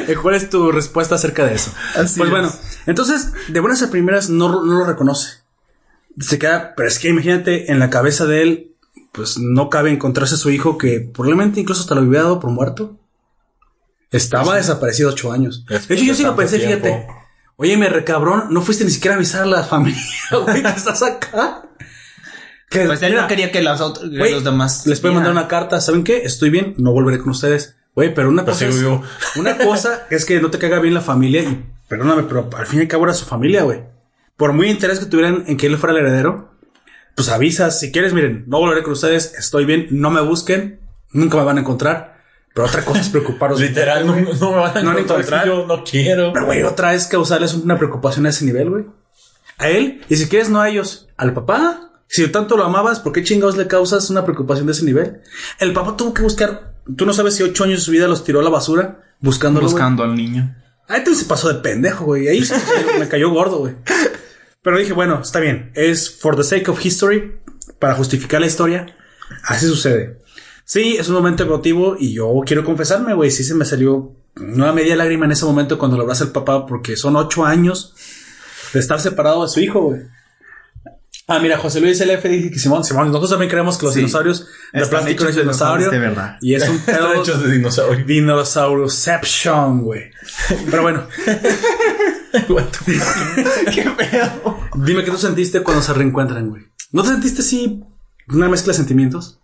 Eh, 0.08 0.16
¿Cuál 0.22 0.36
es 0.36 0.50
tu 0.50 0.72
respuesta 0.72 1.16
acerca 1.16 1.46
de 1.46 1.56
eso? 1.56 1.74
Así 1.96 2.18
pues 2.18 2.28
es. 2.28 2.32
bueno, 2.32 2.54
entonces, 2.86 3.34
de 3.50 3.60
buenas 3.60 3.84
a 3.84 3.92
primeras 3.92 4.30
no, 4.30 4.64
no 4.64 4.80
lo 4.80 4.86
reconoce. 4.86 5.44
Se 6.22 6.40
queda, 6.40 6.74
pero 6.78 6.88
es 6.88 7.00
que 7.00 7.10
imagínate, 7.10 7.70
en 7.70 7.80
la 7.80 7.90
cabeza 7.90 8.26
de 8.26 8.44
él, 8.44 8.75
pues 9.12 9.38
no 9.38 9.70
cabe 9.70 9.92
encontrarse 9.92 10.36
a 10.36 10.38
su 10.38 10.50
hijo 10.50 10.78
que 10.78 11.00
probablemente 11.00 11.60
incluso 11.60 11.82
hasta 11.82 11.96
lo 11.96 12.02
había 12.02 12.24
dado 12.24 12.40
por 12.40 12.52
muerto. 12.52 12.98
Estaba 14.12 14.56
desaparecido 14.56 15.10
ocho 15.10 15.32
años. 15.32 15.66
De 15.66 15.76
hecho, 15.78 16.04
yo 16.04 16.16
sí 16.16 16.24
lo 16.24 16.36
pensé, 16.36 16.60
tiempo. 16.60 16.86
fíjate. 16.86 17.08
Oye, 17.58 17.78
me 17.78 17.90
recabrón, 17.90 18.46
no 18.50 18.62
fuiste 18.62 18.84
ni 18.84 18.92
siquiera 18.92 19.16
a 19.16 19.18
avisar 19.18 19.44
a 19.44 19.46
la 19.46 19.64
familia, 19.64 20.02
güey, 20.46 20.62
que 20.62 20.68
estás 20.70 21.02
acá. 21.02 21.64
Que, 22.70 22.86
Pues 22.86 23.02
él 23.02 23.12
mira, 23.12 23.22
no 23.24 23.28
quería 23.28 23.52
que, 23.52 23.62
las 23.62 23.80
ot- 23.82 24.00
que 24.10 24.18
Güey, 24.18 24.34
los 24.34 24.44
demás. 24.44 24.86
les 24.88 25.00
puede 25.00 25.14
mandar 25.14 25.32
una 25.32 25.48
carta. 25.48 25.80
¿Saben 25.80 26.04
qué? 26.04 26.24
Estoy 26.24 26.50
bien, 26.50 26.76
no 26.78 26.92
volveré 26.92 27.20
con 27.20 27.30
ustedes. 27.30 27.78
Güey, 27.96 28.14
pero 28.14 28.28
una 28.30 28.44
Pero 28.44 28.58
cosa, 28.58 28.68
es, 28.68 28.76
una 29.38 29.58
cosa 29.58 30.06
es 30.10 30.26
que 30.26 30.42
no 30.42 30.50
te 30.50 30.60
caiga 30.60 30.80
bien 30.80 30.94
la 30.94 31.02
familia 31.02 31.44
y 31.44 31.64
perdóname, 31.88 32.24
pero 32.24 32.50
al 32.58 32.66
fin 32.68 32.80
y 32.80 32.82
al 32.84 32.88
cabo 32.90 33.06
era 33.06 33.14
su 33.14 33.26
familia, 33.26 33.64
güey. 33.64 33.84
Por 34.36 34.52
muy 34.52 34.70
interés 34.70 35.00
que 35.00 35.06
tuvieran 35.06 35.46
en 35.48 35.56
que 35.56 35.68
él 35.68 35.78
fuera 35.78 35.98
el 35.98 36.06
heredero, 36.06 36.55
pues 37.16 37.30
avisas. 37.30 37.80
Si 37.80 37.92
quieres, 37.92 38.14
miren, 38.14 38.44
no 38.48 38.60
volveré 38.60 38.84
con 38.84 38.94
ustedes, 38.94 39.34
estoy 39.38 39.66
bien, 39.66 39.88
no 39.92 40.12
me 40.12 40.22
busquen, 40.22 40.80
nunca 41.12 41.38
me 41.38 41.44
van 41.44 41.58
a 41.58 41.62
encontrar. 41.62 42.16
Pero 42.54 42.68
otra 42.68 42.86
cosa 42.86 43.02
es 43.02 43.10
preocuparos. 43.10 43.60
Literal, 43.62 44.06
no, 44.06 44.14
me 44.16 44.58
van 44.58 44.78
a 44.78 44.82
No 44.84 44.98
encontrar, 44.98 45.48
yo 45.48 45.66
no 45.66 45.84
quiero. 45.84 46.32
Pero, 46.34 46.46
güey, 46.46 46.64
otra 46.64 46.94
es 46.94 47.08
causarles 47.08 47.54
una 47.54 47.78
preocupación 47.78 48.26
a 48.26 48.30
ese 48.30 48.46
nivel, 48.46 48.70
güey. 48.70 48.86
A 49.58 49.70
él, 49.70 50.02
y 50.10 50.16
si 50.18 50.28
quieres 50.28 50.50
no 50.50 50.62
a 50.62 50.70
ellos, 50.70 51.08
al 51.18 51.34
papá. 51.34 51.92
Si 52.08 52.28
tanto 52.28 52.56
lo 52.56 52.64
amabas, 52.64 53.00
¿por 53.00 53.14
qué 53.14 53.24
chingados 53.24 53.58
le 53.58 53.68
causas 53.68 54.10
una 54.10 54.24
preocupación 54.24 54.68
de 54.68 54.74
ese 54.74 54.86
nivel? 54.86 55.22
El 55.60 55.74
papá 55.74 55.98
tuvo 55.98 56.14
que 56.14 56.22
buscar, 56.22 56.76
tú 56.96 57.06
no 57.06 57.14
sabes 57.14 57.36
si 57.36 57.44
ocho 57.44 57.64
años 57.64 57.80
de 57.80 57.86
su 57.86 57.92
vida 57.92 58.08
los 58.08 58.24
tiró 58.24 58.42
a 58.42 58.44
la 58.44 58.50
basura 58.50 59.00
buscándolo. 59.22 59.66
Buscando 59.66 60.04
al 60.04 60.16
niño. 60.16 60.56
Ahí 60.88 61.04
te 61.04 61.16
se 61.16 61.26
pasó 61.26 61.52
de 61.52 61.56
pendejo, 61.56 62.06
güey. 62.06 62.28
Ahí 62.28 62.44
me 63.00 63.08
cayó 63.08 63.32
gordo, 63.32 63.60
güey. 63.60 63.74
Pero 64.66 64.78
dije, 64.80 64.92
bueno, 64.92 65.22
está 65.22 65.40
bien. 65.40 65.72
Es 65.76 66.10
for 66.20 66.36
the 66.36 66.44
sake 66.44 66.68
of 66.70 66.84
history, 66.84 67.40
para 67.80 67.94
justificar 67.96 68.42
la 68.42 68.48
historia. 68.48 68.88
Así 69.44 69.68
sucede. 69.68 70.20
Sí, 70.66 70.98
es 71.00 71.08
un 71.08 71.14
momento 71.16 71.44
emotivo 71.44 71.96
y 72.00 72.14
yo 72.14 72.34
quiero 72.46 72.66
confesarme, 72.66 73.14
güey. 73.14 73.30
Sí 73.32 73.44
se 73.44 73.54
me 73.54 73.64
salió 73.64 74.12
una 74.36 74.74
media 74.74 74.96
lágrima 74.96 75.26
en 75.26 75.32
ese 75.34 75.46
momento 75.46 75.78
cuando 75.78 75.96
lo 75.98 76.04
abraza 76.04 76.24
el 76.26 76.32
papá 76.32 76.66
porque 76.66 76.98
son 76.98 77.16
ocho 77.16 77.46
años 77.46 77.94
de 78.74 78.80
estar 78.80 79.00
separado 79.00 79.44
de 79.44 79.50
su 79.50 79.60
hijo, 79.60 79.82
güey. 79.82 80.02
Ah, 81.28 81.40
mira, 81.40 81.58
José 81.58 81.80
Luis 81.82 82.00
LF 82.02 82.24
dice 82.26 82.52
que 82.52 82.60
Simón, 82.60 82.84
Simón, 82.84 83.08
nosotros 83.08 83.32
también 83.32 83.50
creemos 83.50 83.78
que 83.78 83.86
los 83.86 83.94
Sí. 83.94 84.00
dinosaurios 84.02 84.48
de 84.74 84.86
plástico 84.86 85.24
de 85.26 85.32
dinosaurio. 85.32 85.90
de 85.90 86.00
verdad. 86.00 86.38
Y 86.42 86.54
es 86.56 86.68
un 86.68 86.80
pedo 86.86 87.14
hechos 87.14 87.44
de 87.44 87.52
dinosaurio. 87.52 88.06
Güey. 89.84 90.12
Pero 90.70 90.82
bueno, 90.84 91.08
¿Qué 93.74 93.84
pedo? 93.98 94.60
dime 94.76 95.04
qué 95.04 95.12
tú 95.12 95.18
sentiste 95.18 95.62
cuando 95.62 95.82
se 95.82 95.94
reencuentran, 95.94 96.50
güey. 96.50 96.64
¿No 96.92 97.04
te 97.04 97.10
sentiste 97.10 97.42
así 97.42 97.82
una 98.30 98.50
mezcla 98.50 98.72
de 98.74 98.78
sentimientos? 98.78 99.40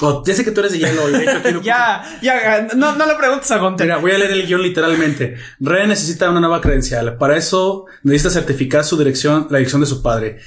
O 0.00 0.24
ya 0.26 0.34
sé 0.34 0.44
que 0.44 0.50
tú 0.50 0.58
eres 0.60 0.72
de 0.72 0.78
hielo 0.80 1.08
y 1.08 1.12
de 1.12 1.22
hecho 1.22 1.36
aquí 1.38 1.52
no- 1.52 1.62
Ya, 1.62 2.02
ya, 2.20 2.68
no, 2.74 2.96
no 2.96 3.06
le 3.06 3.14
preguntes 3.14 3.50
a 3.52 3.58
Gunter. 3.58 3.86
Mira, 3.86 3.98
voy 3.98 4.10
a 4.10 4.18
leer 4.18 4.32
el 4.32 4.46
guion 4.46 4.60
literalmente. 4.62 5.36
Ren 5.60 5.88
necesita 5.88 6.28
una 6.30 6.40
nueva 6.40 6.60
credencial. 6.60 7.16
Para 7.16 7.36
eso 7.36 7.86
necesita 8.02 8.30
certificar 8.30 8.84
su 8.84 8.96
dirección, 8.98 9.46
la 9.50 9.58
dirección 9.58 9.80
de 9.80 9.86
su 9.86 10.02
padre. 10.02 10.38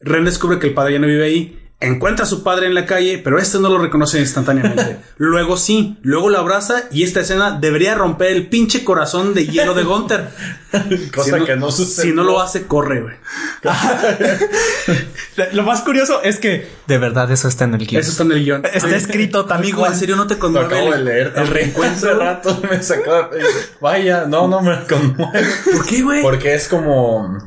Ren 0.00 0.24
descubre 0.26 0.58
que 0.58 0.66
el 0.68 0.74
padre 0.74 0.94
ya 0.94 0.98
no 0.98 1.06
vive 1.06 1.24
ahí. 1.24 1.69
Encuentra 1.82 2.26
a 2.26 2.28
su 2.28 2.42
padre 2.42 2.66
en 2.66 2.74
la 2.74 2.84
calle, 2.84 3.18
pero 3.24 3.38
este 3.38 3.58
no 3.58 3.70
lo 3.70 3.78
reconoce 3.78 4.20
instantáneamente. 4.20 4.98
Luego 5.16 5.56
sí, 5.56 5.96
luego 6.02 6.28
lo 6.28 6.38
abraza 6.38 6.82
y 6.92 7.04
esta 7.04 7.20
escena 7.20 7.52
debería 7.58 7.94
romper 7.94 8.32
el 8.32 8.48
pinche 8.48 8.84
corazón 8.84 9.32
de 9.32 9.46
hielo 9.46 9.72
de 9.72 9.84
Gunter. 9.84 10.28
Cosa 11.14 11.38
Si 11.38 11.44
que 11.44 11.56
no 11.56 11.70
sucede. 11.70 12.08
Si 12.08 12.12
no 12.12 12.22
lo 12.22 12.38
hace, 12.40 12.66
corre, 12.66 13.00
güey. 13.00 13.14
Lo 15.52 15.62
más 15.62 15.80
curioso 15.82 16.22
es 16.22 16.38
que 16.38 16.68
de 16.86 16.98
verdad 16.98 17.30
eso 17.30 17.48
está 17.48 17.64
en 17.64 17.74
el 17.74 17.86
guion. 17.86 18.00
Eso 18.02 18.10
está 18.10 18.24
en 18.24 18.32
el 18.32 18.44
guion. 18.44 18.62
Está 18.72 18.96
escrito 18.96 19.44
tal 19.46 19.58
Amigo. 19.58 19.86
¿en 19.86 19.94
serio 19.94 20.16
no 20.16 20.26
te 20.26 20.34
Lo 20.34 20.40
conmueve 20.40 20.66
acabo 20.66 20.90
de 20.90 20.96
el, 20.98 21.04
leer. 21.04 21.26
el 21.28 21.32
también. 21.32 21.54
reencuentro? 21.54 22.10
Hace 22.10 22.18
rato 22.18 22.60
me 22.70 22.82
sacó 22.82 23.28
de- 23.34 23.42
Vaya, 23.80 24.26
no, 24.26 24.48
no 24.48 24.60
me 24.60 24.84
conmueve. 24.86 25.46
¿Por 25.72 25.86
qué, 25.86 26.02
güey? 26.02 26.22
Porque 26.22 26.54
es 26.54 26.68
como. 26.68 27.38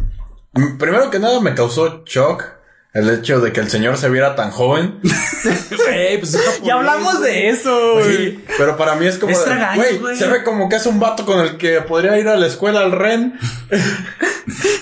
Primero 0.79 1.09
que 1.09 1.19
nada 1.19 1.39
me 1.39 1.53
causó 1.55 2.03
shock 2.05 2.43
el 2.93 3.09
hecho 3.09 3.39
de 3.41 3.51
que 3.51 3.59
el 3.59 3.69
señor 3.69 3.97
se 3.97 4.09
viera 4.09 4.35
tan 4.35 4.51
joven. 4.51 4.99
Güey, 5.43 6.19
pues 6.19 6.35
es 6.35 6.61
Ya 6.63 6.75
hablamos 6.75 7.21
de 7.21 7.49
eso, 7.49 7.95
güey. 7.95 8.17
Sí, 8.17 8.43
pero 8.57 8.77
para 8.77 8.95
mí 8.95 9.05
es 9.07 9.17
como. 9.17 9.31
Es 9.33 9.39
de, 9.39 9.45
tragaños, 9.45 9.75
güey, 9.85 9.97
güey. 9.99 10.15
se 10.17 10.27
ve 10.27 10.41
como 10.43 10.69
que 10.69 10.77
es 10.77 10.85
un 10.85 10.99
vato 10.99 11.25
con 11.25 11.41
el 11.41 11.57
que 11.57 11.81
podría 11.81 12.17
ir 12.17 12.27
a 12.29 12.37
la 12.37 12.47
escuela 12.47 12.79
al 12.81 12.91
Ren. 12.91 13.33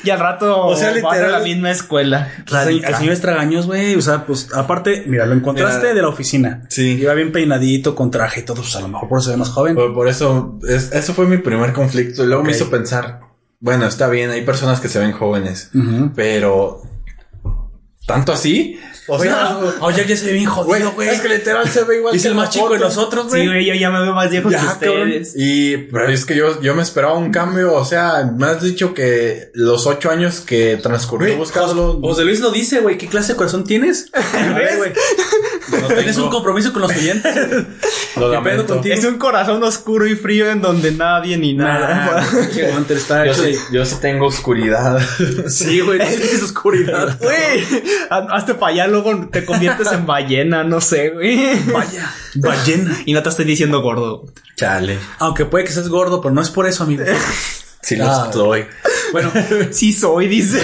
Y 0.03 0.09
al 0.09 0.19
rato 0.19 0.65
O 0.65 0.75
sea, 0.75 0.87
van 0.89 0.97
a 1.05 1.11
literal- 1.13 1.31
la 1.33 1.39
misma 1.39 1.69
escuela. 1.71 2.31
El, 2.65 2.83
señor 2.95 3.13
Estragaños, 3.13 3.67
güey. 3.67 3.93
O 3.95 4.01
sea, 4.01 4.25
pues 4.25 4.49
aparte, 4.53 5.03
mira, 5.05 5.27
lo 5.27 5.35
encontraste 5.35 5.81
Mira. 5.81 5.93
de 5.93 6.01
la 6.01 6.07
oficina. 6.07 6.63
Sí. 6.69 6.97
Iba 6.99 7.13
bien 7.13 7.31
peinadito, 7.31 7.93
con 7.95 8.09
traje 8.09 8.39
y 8.39 8.43
todo. 8.43 8.57
Pues 8.61 8.75
a 8.75 8.81
lo 8.81 8.87
mejor 8.87 9.07
por 9.07 9.19
eso 9.19 9.25
se 9.27 9.31
ve 9.33 9.37
más 9.37 9.49
joven. 9.49 9.75
Por, 9.75 9.93
por 9.93 10.07
eso, 10.07 10.57
es- 10.67 10.91
eso 10.93 11.13
fue 11.13 11.27
mi 11.27 11.37
primer 11.37 11.73
conflicto. 11.73 12.23
Y 12.23 12.27
luego 12.27 12.43
me 12.43 12.51
hizo 12.51 12.71
pensar, 12.71 13.19
bueno, 13.59 13.85
está 13.85 14.07
bien, 14.09 14.31
hay 14.31 14.41
personas 14.43 14.79
que 14.79 14.87
se 14.89 14.97
ven 14.97 15.11
jóvenes, 15.11 15.69
pero 16.15 16.81
¿tanto 18.05 18.33
así? 18.33 18.79
O 19.07 19.19
sea, 19.19 19.57
Oye, 19.81 20.05
ya 20.07 20.15
se 20.15 20.27
ve 20.27 20.33
bien 20.33 20.45
jodido, 20.45 20.91
güey. 20.93 21.09
es 21.09 21.19
que 21.21 21.27
literal 21.27 21.67
se 21.67 21.83
ve 21.83 21.97
igual 21.97 22.15
Es 22.15 22.21
que 22.21 22.27
el 22.29 22.35
más 22.35 22.49
chico 22.49 22.69
de 22.69 22.75
foto. 22.77 22.87
nosotros, 22.87 23.27
güey. 23.29 23.41
Sí, 23.41 23.47
güey, 23.47 23.65
yo 23.65 23.73
ya 23.73 23.89
me 23.89 23.99
veo 24.01 24.13
más 24.13 24.29
viejo 24.29 24.47
que 24.49 24.55
cabrón. 24.55 24.71
ustedes. 24.73 25.33
Y, 25.35 25.77
pero 25.91 26.07
es 26.07 26.23
que 26.23 26.35
yo, 26.35 26.61
yo 26.61 26.75
me 26.75 26.83
esperaba 26.83 27.17
un 27.17 27.31
cambio, 27.31 27.73
o 27.73 27.83
sea, 27.83 28.31
me 28.37 28.45
has 28.45 28.61
dicho 28.61 28.93
que 28.93 29.49
los 29.53 29.85
ocho 29.87 30.11
años 30.11 30.39
que 30.41 30.77
transcurrió 30.81 31.35
buscándolo. 31.35 31.99
José 31.99 32.23
Luis 32.23 32.39
lo 32.39 32.51
dice, 32.51 32.79
güey. 32.79 32.97
¿Qué 32.97 33.07
clase 33.07 33.33
de 33.33 33.37
corazón 33.37 33.63
tienes? 33.65 34.09
Ver, 34.55 34.77
güey. 34.77 34.93
¿Tienes 35.87 36.17
un 36.17 36.29
compromiso 36.29 36.73
con 36.73 36.81
los 36.83 36.91
oyentes? 36.91 37.35
Lo 37.35 37.51
¿Qué 37.51 37.67
pedo 38.15 38.31
lamento. 38.31 38.65
contigo? 38.73 38.95
Es 38.95 39.03
un 39.05 39.17
corazón 39.17 39.63
oscuro 39.63 40.05
y 40.07 40.15
frío 40.15 40.49
en 40.51 40.61
donde 40.61 40.91
nadie 40.91 41.37
ni 41.37 41.53
nada. 41.53 42.25
Hunter 42.77 42.97
está 42.97 43.25
Yo 43.25 43.31
hecho 43.31 43.43
sí, 43.43 43.51
de- 43.51 43.59
yo 43.71 43.85
sí 43.85 43.95
tengo 44.01 44.25
oscuridad. 44.27 44.99
Sí, 45.47 45.79
güey. 45.81 46.01
Es 46.01 46.41
oscuridad. 46.43 47.17
Güey, 47.19 47.65
hazte 48.09 48.53
para 48.55 48.73
allá, 48.73 48.87
luego 48.87 49.27
te 49.31 49.45
conviertes 49.45 49.91
en 49.91 50.05
ballena, 50.05 50.63
no 50.63 50.81
sé, 50.81 51.09
güey. 51.09 51.39
Vaya. 51.71 52.11
Ballena. 52.35 52.97
Y 53.05 53.13
no 53.13 53.21
te 53.23 53.29
estoy 53.29 53.45
diciendo 53.45 53.81
gordo. 53.81 54.25
Chale. 54.55 54.97
Aunque 55.19 55.45
puede 55.45 55.65
que 55.65 55.71
seas 55.71 55.89
gordo, 55.89 56.21
pero 56.21 56.33
no 56.33 56.41
es 56.41 56.49
por 56.49 56.67
eso, 56.67 56.83
amigo. 56.83 57.03
Sí 57.81 57.95
Ah. 57.99 58.05
lo 58.19 58.25
estoy. 58.25 58.65
Bueno, 59.11 59.31
Sí 59.71 59.91
soy, 59.93 60.27
dice. 60.27 60.61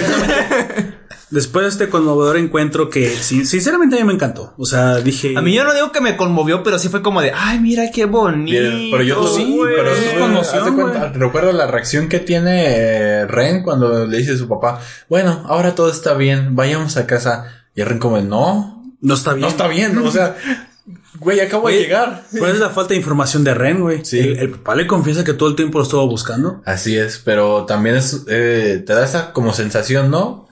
Después 1.30 1.64
de 1.64 1.68
este 1.70 1.88
conmovedor 1.88 2.36
encuentro 2.36 2.88
que 2.90 3.08
sin- 3.10 3.46
sinceramente 3.46 3.96
a 3.96 4.00
mí 4.00 4.04
me 4.06 4.12
encantó. 4.14 4.54
O 4.56 4.64
sea, 4.66 4.96
dije. 4.96 5.34
A 5.36 5.42
mí 5.42 5.52
yo 5.54 5.64
no 5.64 5.74
digo 5.74 5.92
que 5.92 6.00
me 6.00 6.16
conmovió, 6.16 6.62
pero 6.62 6.78
sí 6.78 6.88
fue 6.88 7.02
como 7.02 7.20
de, 7.20 7.32
ay, 7.34 7.58
mira 7.60 7.90
qué 7.90 8.04
bonito. 8.06 8.50
Bien, 8.60 8.88
pero 8.90 9.02
yo 9.02 9.26
sí, 9.28 9.44
sí, 9.44 9.60
pero 9.64 9.90
eso 9.92 10.02
es 10.02 10.18
conmoción, 10.18 10.74
cuenta, 10.76 11.08
recuerdo 11.12 11.52
la 11.52 11.66
reacción 11.66 12.08
que 12.08 12.18
tiene 12.20 12.64
eh, 12.66 13.26
Ren 13.26 13.62
cuando 13.62 14.06
le 14.06 14.18
dice 14.18 14.32
a 14.32 14.36
su 14.38 14.48
papá, 14.48 14.80
bueno, 15.08 15.44
ahora 15.48 15.74
todo 15.74 15.90
está 15.90 16.14
bien, 16.14 16.54
vayamos 16.56 16.96
a 16.96 17.06
casa. 17.06 17.44
Y 17.74 17.82
Ren 17.82 17.98
como, 17.98 18.18
no, 18.20 18.92
No 19.00 19.14
está 19.14 19.32
bien. 19.34 19.42
no 19.42 19.48
está 19.48 19.68
bien, 19.68 19.96
o 19.98 20.10
sea, 20.10 20.36
güey, 21.20 21.38
acabo 21.40 21.68
de 21.68 21.78
llegar. 21.78 22.24
¿Cuál 22.36 22.52
es 22.52 22.58
la 22.58 22.70
falta 22.70 22.90
de 22.90 22.96
información 22.96 23.44
de 23.44 23.54
Ren, 23.54 23.80
güey? 23.80 24.04
Sí. 24.04 24.18
El, 24.18 24.38
el 24.38 24.50
papá 24.50 24.74
le 24.74 24.86
confiesa 24.86 25.22
que 25.24 25.34
todo 25.34 25.48
el 25.48 25.54
tiempo 25.56 25.78
lo 25.78 25.84
estuvo 25.84 26.06
buscando. 26.08 26.62
Así 26.64 26.96
es, 26.96 27.20
pero 27.24 27.66
también 27.66 27.96
es, 27.96 28.24
eh, 28.28 28.82
te 28.84 28.92
da 28.94 29.04
esa 29.04 29.32
como 29.32 29.52
sensación, 29.52 30.10
¿no? 30.10 30.47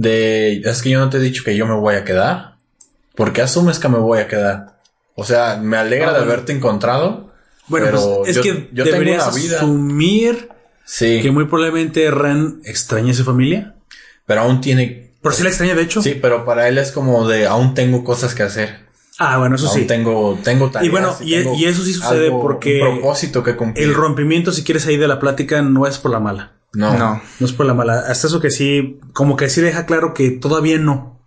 De, 0.00 0.62
es 0.64 0.80
que 0.80 0.88
yo 0.88 0.98
no 0.98 1.10
te 1.10 1.18
he 1.18 1.20
dicho 1.20 1.42
que 1.44 1.54
yo 1.54 1.66
me 1.66 1.74
voy 1.74 1.94
a 1.94 2.04
quedar. 2.04 2.54
¿Por 3.14 3.34
qué 3.34 3.42
asumes 3.42 3.78
que 3.78 3.88
me 3.88 3.98
voy 3.98 4.20
a 4.20 4.28
quedar? 4.28 4.78
O 5.14 5.24
sea, 5.24 5.58
me 5.62 5.76
alegra 5.76 6.08
Ah, 6.08 6.12
de 6.14 6.20
haberte 6.20 6.52
encontrado. 6.52 7.30
Bueno, 7.66 7.86
pero 7.90 8.16
pues 8.24 8.30
es 8.30 8.36
yo- 8.36 8.42
que 8.42 8.70
yo 8.72 8.84
tengo 8.84 8.96
deberías 8.98 9.26
una 9.26 9.34
vida. 9.36 9.56
asumir 9.58 10.48
Sí, 10.86 11.20
que 11.20 11.30
muy 11.30 11.44
probablemente 11.44 12.10
Ren 12.10 12.62
extraña 12.64 13.10
a 13.12 13.14
su 13.14 13.24
familia. 13.24 13.74
pero 14.24 14.40
aún 14.40 14.60
tiene, 14.62 15.12
Por 15.20 15.34
si 15.34 15.42
la 15.42 15.50
extraña, 15.50 15.74
de 15.74 15.82
hecho. 15.82 16.00
sí, 16.00 16.18
pero 16.20 16.44
para 16.46 16.66
él 16.68 16.78
es 16.78 16.92
como 16.92 17.28
de, 17.28 17.46
aún 17.46 17.74
tengo 17.74 18.02
cosas 18.02 18.34
que 18.34 18.42
hacer. 18.42 18.78
Ah, 19.18 19.36
bueno, 19.36 19.56
eso 19.56 19.66
aún 19.68 19.80
sí. 19.80 19.84
tengo, 19.86 20.38
tengo 20.42 20.70
tareas. 20.70 20.86
Y 20.86 20.90
bueno, 20.90 21.14
y- 21.20 21.34
tengo 21.36 21.54
y 21.56 21.66
eso 21.66 21.82
sí 21.84 21.92
sucede 21.92 22.26
algo, 22.28 22.40
porque 22.40 22.80
Un 22.80 23.00
propósito 23.00 23.42
que 23.42 23.54
cumplir. 23.54 23.86
El 23.86 23.92
rompimiento, 23.94 24.50
si 24.50 24.64
quieres 24.64 24.86
ahí 24.86 24.96
de 24.96 25.08
la 25.08 25.18
plática, 25.20 25.60
no 25.60 25.86
es 25.86 25.98
por 25.98 26.10
la 26.10 26.20
mala. 26.20 26.52
No. 26.72 26.96
No. 26.98 27.22
No 27.40 27.46
es 27.46 27.52
por 27.52 27.66
la 27.66 27.74
mala. 27.74 28.00
Hasta 28.08 28.26
eso 28.28 28.40
que 28.40 28.50
sí, 28.50 28.98
como 29.12 29.36
que 29.36 29.48
sí 29.48 29.60
deja 29.60 29.86
claro 29.86 30.14
que 30.14 30.30
todavía 30.30 30.78
no. 30.78 31.20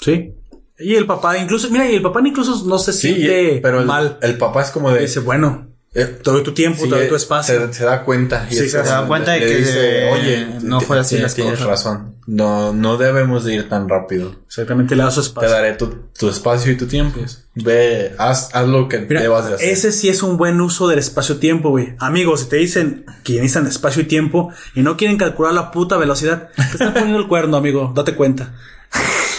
¿Sí? 0.00 0.34
Y 0.78 0.94
el 0.94 1.06
papá, 1.06 1.38
incluso, 1.38 1.70
mira, 1.70 1.90
y 1.90 1.94
el 1.94 2.02
papá 2.02 2.20
incluso 2.24 2.64
no 2.66 2.78
se 2.78 2.92
Sí, 2.92 3.14
siente 3.14 3.60
pero 3.62 3.80
el, 3.80 3.86
mal. 3.86 4.18
el 4.22 4.36
papá 4.36 4.62
es 4.62 4.70
como 4.70 4.90
de, 4.90 5.00
Dice, 5.00 5.20
bueno, 5.20 5.68
eh, 5.96 6.04
te 6.22 6.30
doy 6.30 6.42
tu 6.42 6.52
tiempo, 6.52 6.84
Sí, 6.84 6.88
te 6.90 6.94
doy 6.96 7.04
eh, 7.06 7.08
tu 7.08 7.16
espacio. 7.16 7.66
Se, 7.68 7.72
se 7.72 7.84
da 7.84 8.02
cuenta. 8.04 8.46
y 8.50 8.54
Sí, 8.54 8.68
se 8.68 8.78
da 8.78 9.06
cuenta 9.06 9.32
de 9.32 9.40
que, 9.40 9.56
dice, 9.56 10.08
eh, 10.08 10.10
oye, 10.12 10.46
no 10.62 10.80
fue 10.80 10.98
así 10.98 11.18
las 11.18 11.34
Tienes 11.34 11.54
cosas". 11.54 11.66
razón. 11.66 12.16
No, 12.26 12.72
no 12.72 12.96
debemos 12.96 13.44
de 13.44 13.54
ir 13.54 13.68
tan 13.68 13.88
rápido. 13.88 14.34
Exactamente, 14.46 14.96
le 14.96 15.04
da 15.04 15.10
su 15.12 15.20
Te 15.20 15.26
espacio. 15.28 15.50
daré 15.50 15.74
tu, 15.74 15.88
tu 16.18 16.28
espacio 16.28 16.72
y 16.72 16.76
tu 16.76 16.86
tiempo. 16.86 17.20
Ve, 17.54 18.14
haz, 18.18 18.50
haz 18.52 18.66
lo 18.66 18.88
que 18.88 18.98
Mira, 18.98 19.20
debas 19.22 19.48
de 19.48 19.54
hacer. 19.54 19.68
ese 19.70 19.92
sí 19.92 20.08
es 20.08 20.22
un 20.24 20.36
buen 20.36 20.60
uso 20.60 20.88
del 20.88 20.98
espacio-tiempo, 20.98 21.70
güey. 21.70 21.94
Amigos, 22.00 22.40
si 22.40 22.46
te 22.48 22.56
dicen 22.56 23.06
que 23.22 23.34
necesitan 23.34 23.66
espacio 23.68 24.02
y 24.02 24.06
tiempo 24.06 24.52
y 24.74 24.82
no 24.82 24.96
quieren 24.96 25.16
calcular 25.18 25.54
la 25.54 25.70
puta 25.70 25.96
velocidad, 25.96 26.48
te 26.56 26.62
están 26.62 26.92
poniendo 26.94 27.18
el 27.18 27.28
cuerno, 27.28 27.56
amigo. 27.56 27.92
Date 27.94 28.14
cuenta. 28.16 28.54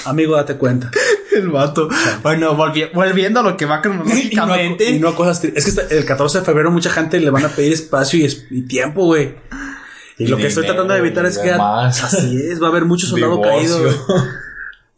Amigo, 0.06 0.36
date 0.38 0.56
cuenta. 0.56 0.90
El 1.36 1.50
vato. 1.50 1.90
Bueno, 2.24 2.56
volvi- 2.58 2.92
volviendo 2.94 3.40
a 3.40 3.44
lo 3.44 3.58
que 3.58 3.66
va 3.66 3.76
Y 3.76 3.78
no, 3.78 3.82
cronológicamente. 3.82 4.90
y 4.92 5.00
no 5.00 5.16
cosas 5.16 5.44
tri- 5.44 5.54
Es 5.56 5.64
que 5.66 5.70
está- 5.72 5.94
el 5.96 6.06
14 6.06 6.40
de 6.40 6.46
febrero 6.46 6.72
mucha 6.72 6.90
gente 6.90 7.20
le 7.20 7.30
van 7.30 7.46
a 7.46 7.50
pedir 7.50 7.74
espacio 7.74 8.20
y, 8.20 8.26
es- 8.26 8.46
y 8.50 8.62
tiempo, 8.64 9.06
güey. 9.06 9.36
Y, 10.18 10.24
Y 10.24 10.28
lo 10.28 10.38
que 10.38 10.48
estoy 10.48 10.66
tratando 10.66 10.94
de 10.94 11.00
evitar 11.00 11.26
y 11.26 11.28
es 11.28 11.38
que 11.38 11.52
demás. 11.52 12.04
así 12.04 12.38
es, 12.52 12.62
va 12.62 12.68
a 12.68 12.70
haber 12.70 12.86
mucho 12.86 13.06
soldado 13.06 13.34
Divorcio. 13.36 13.78
caído. 13.84 14.06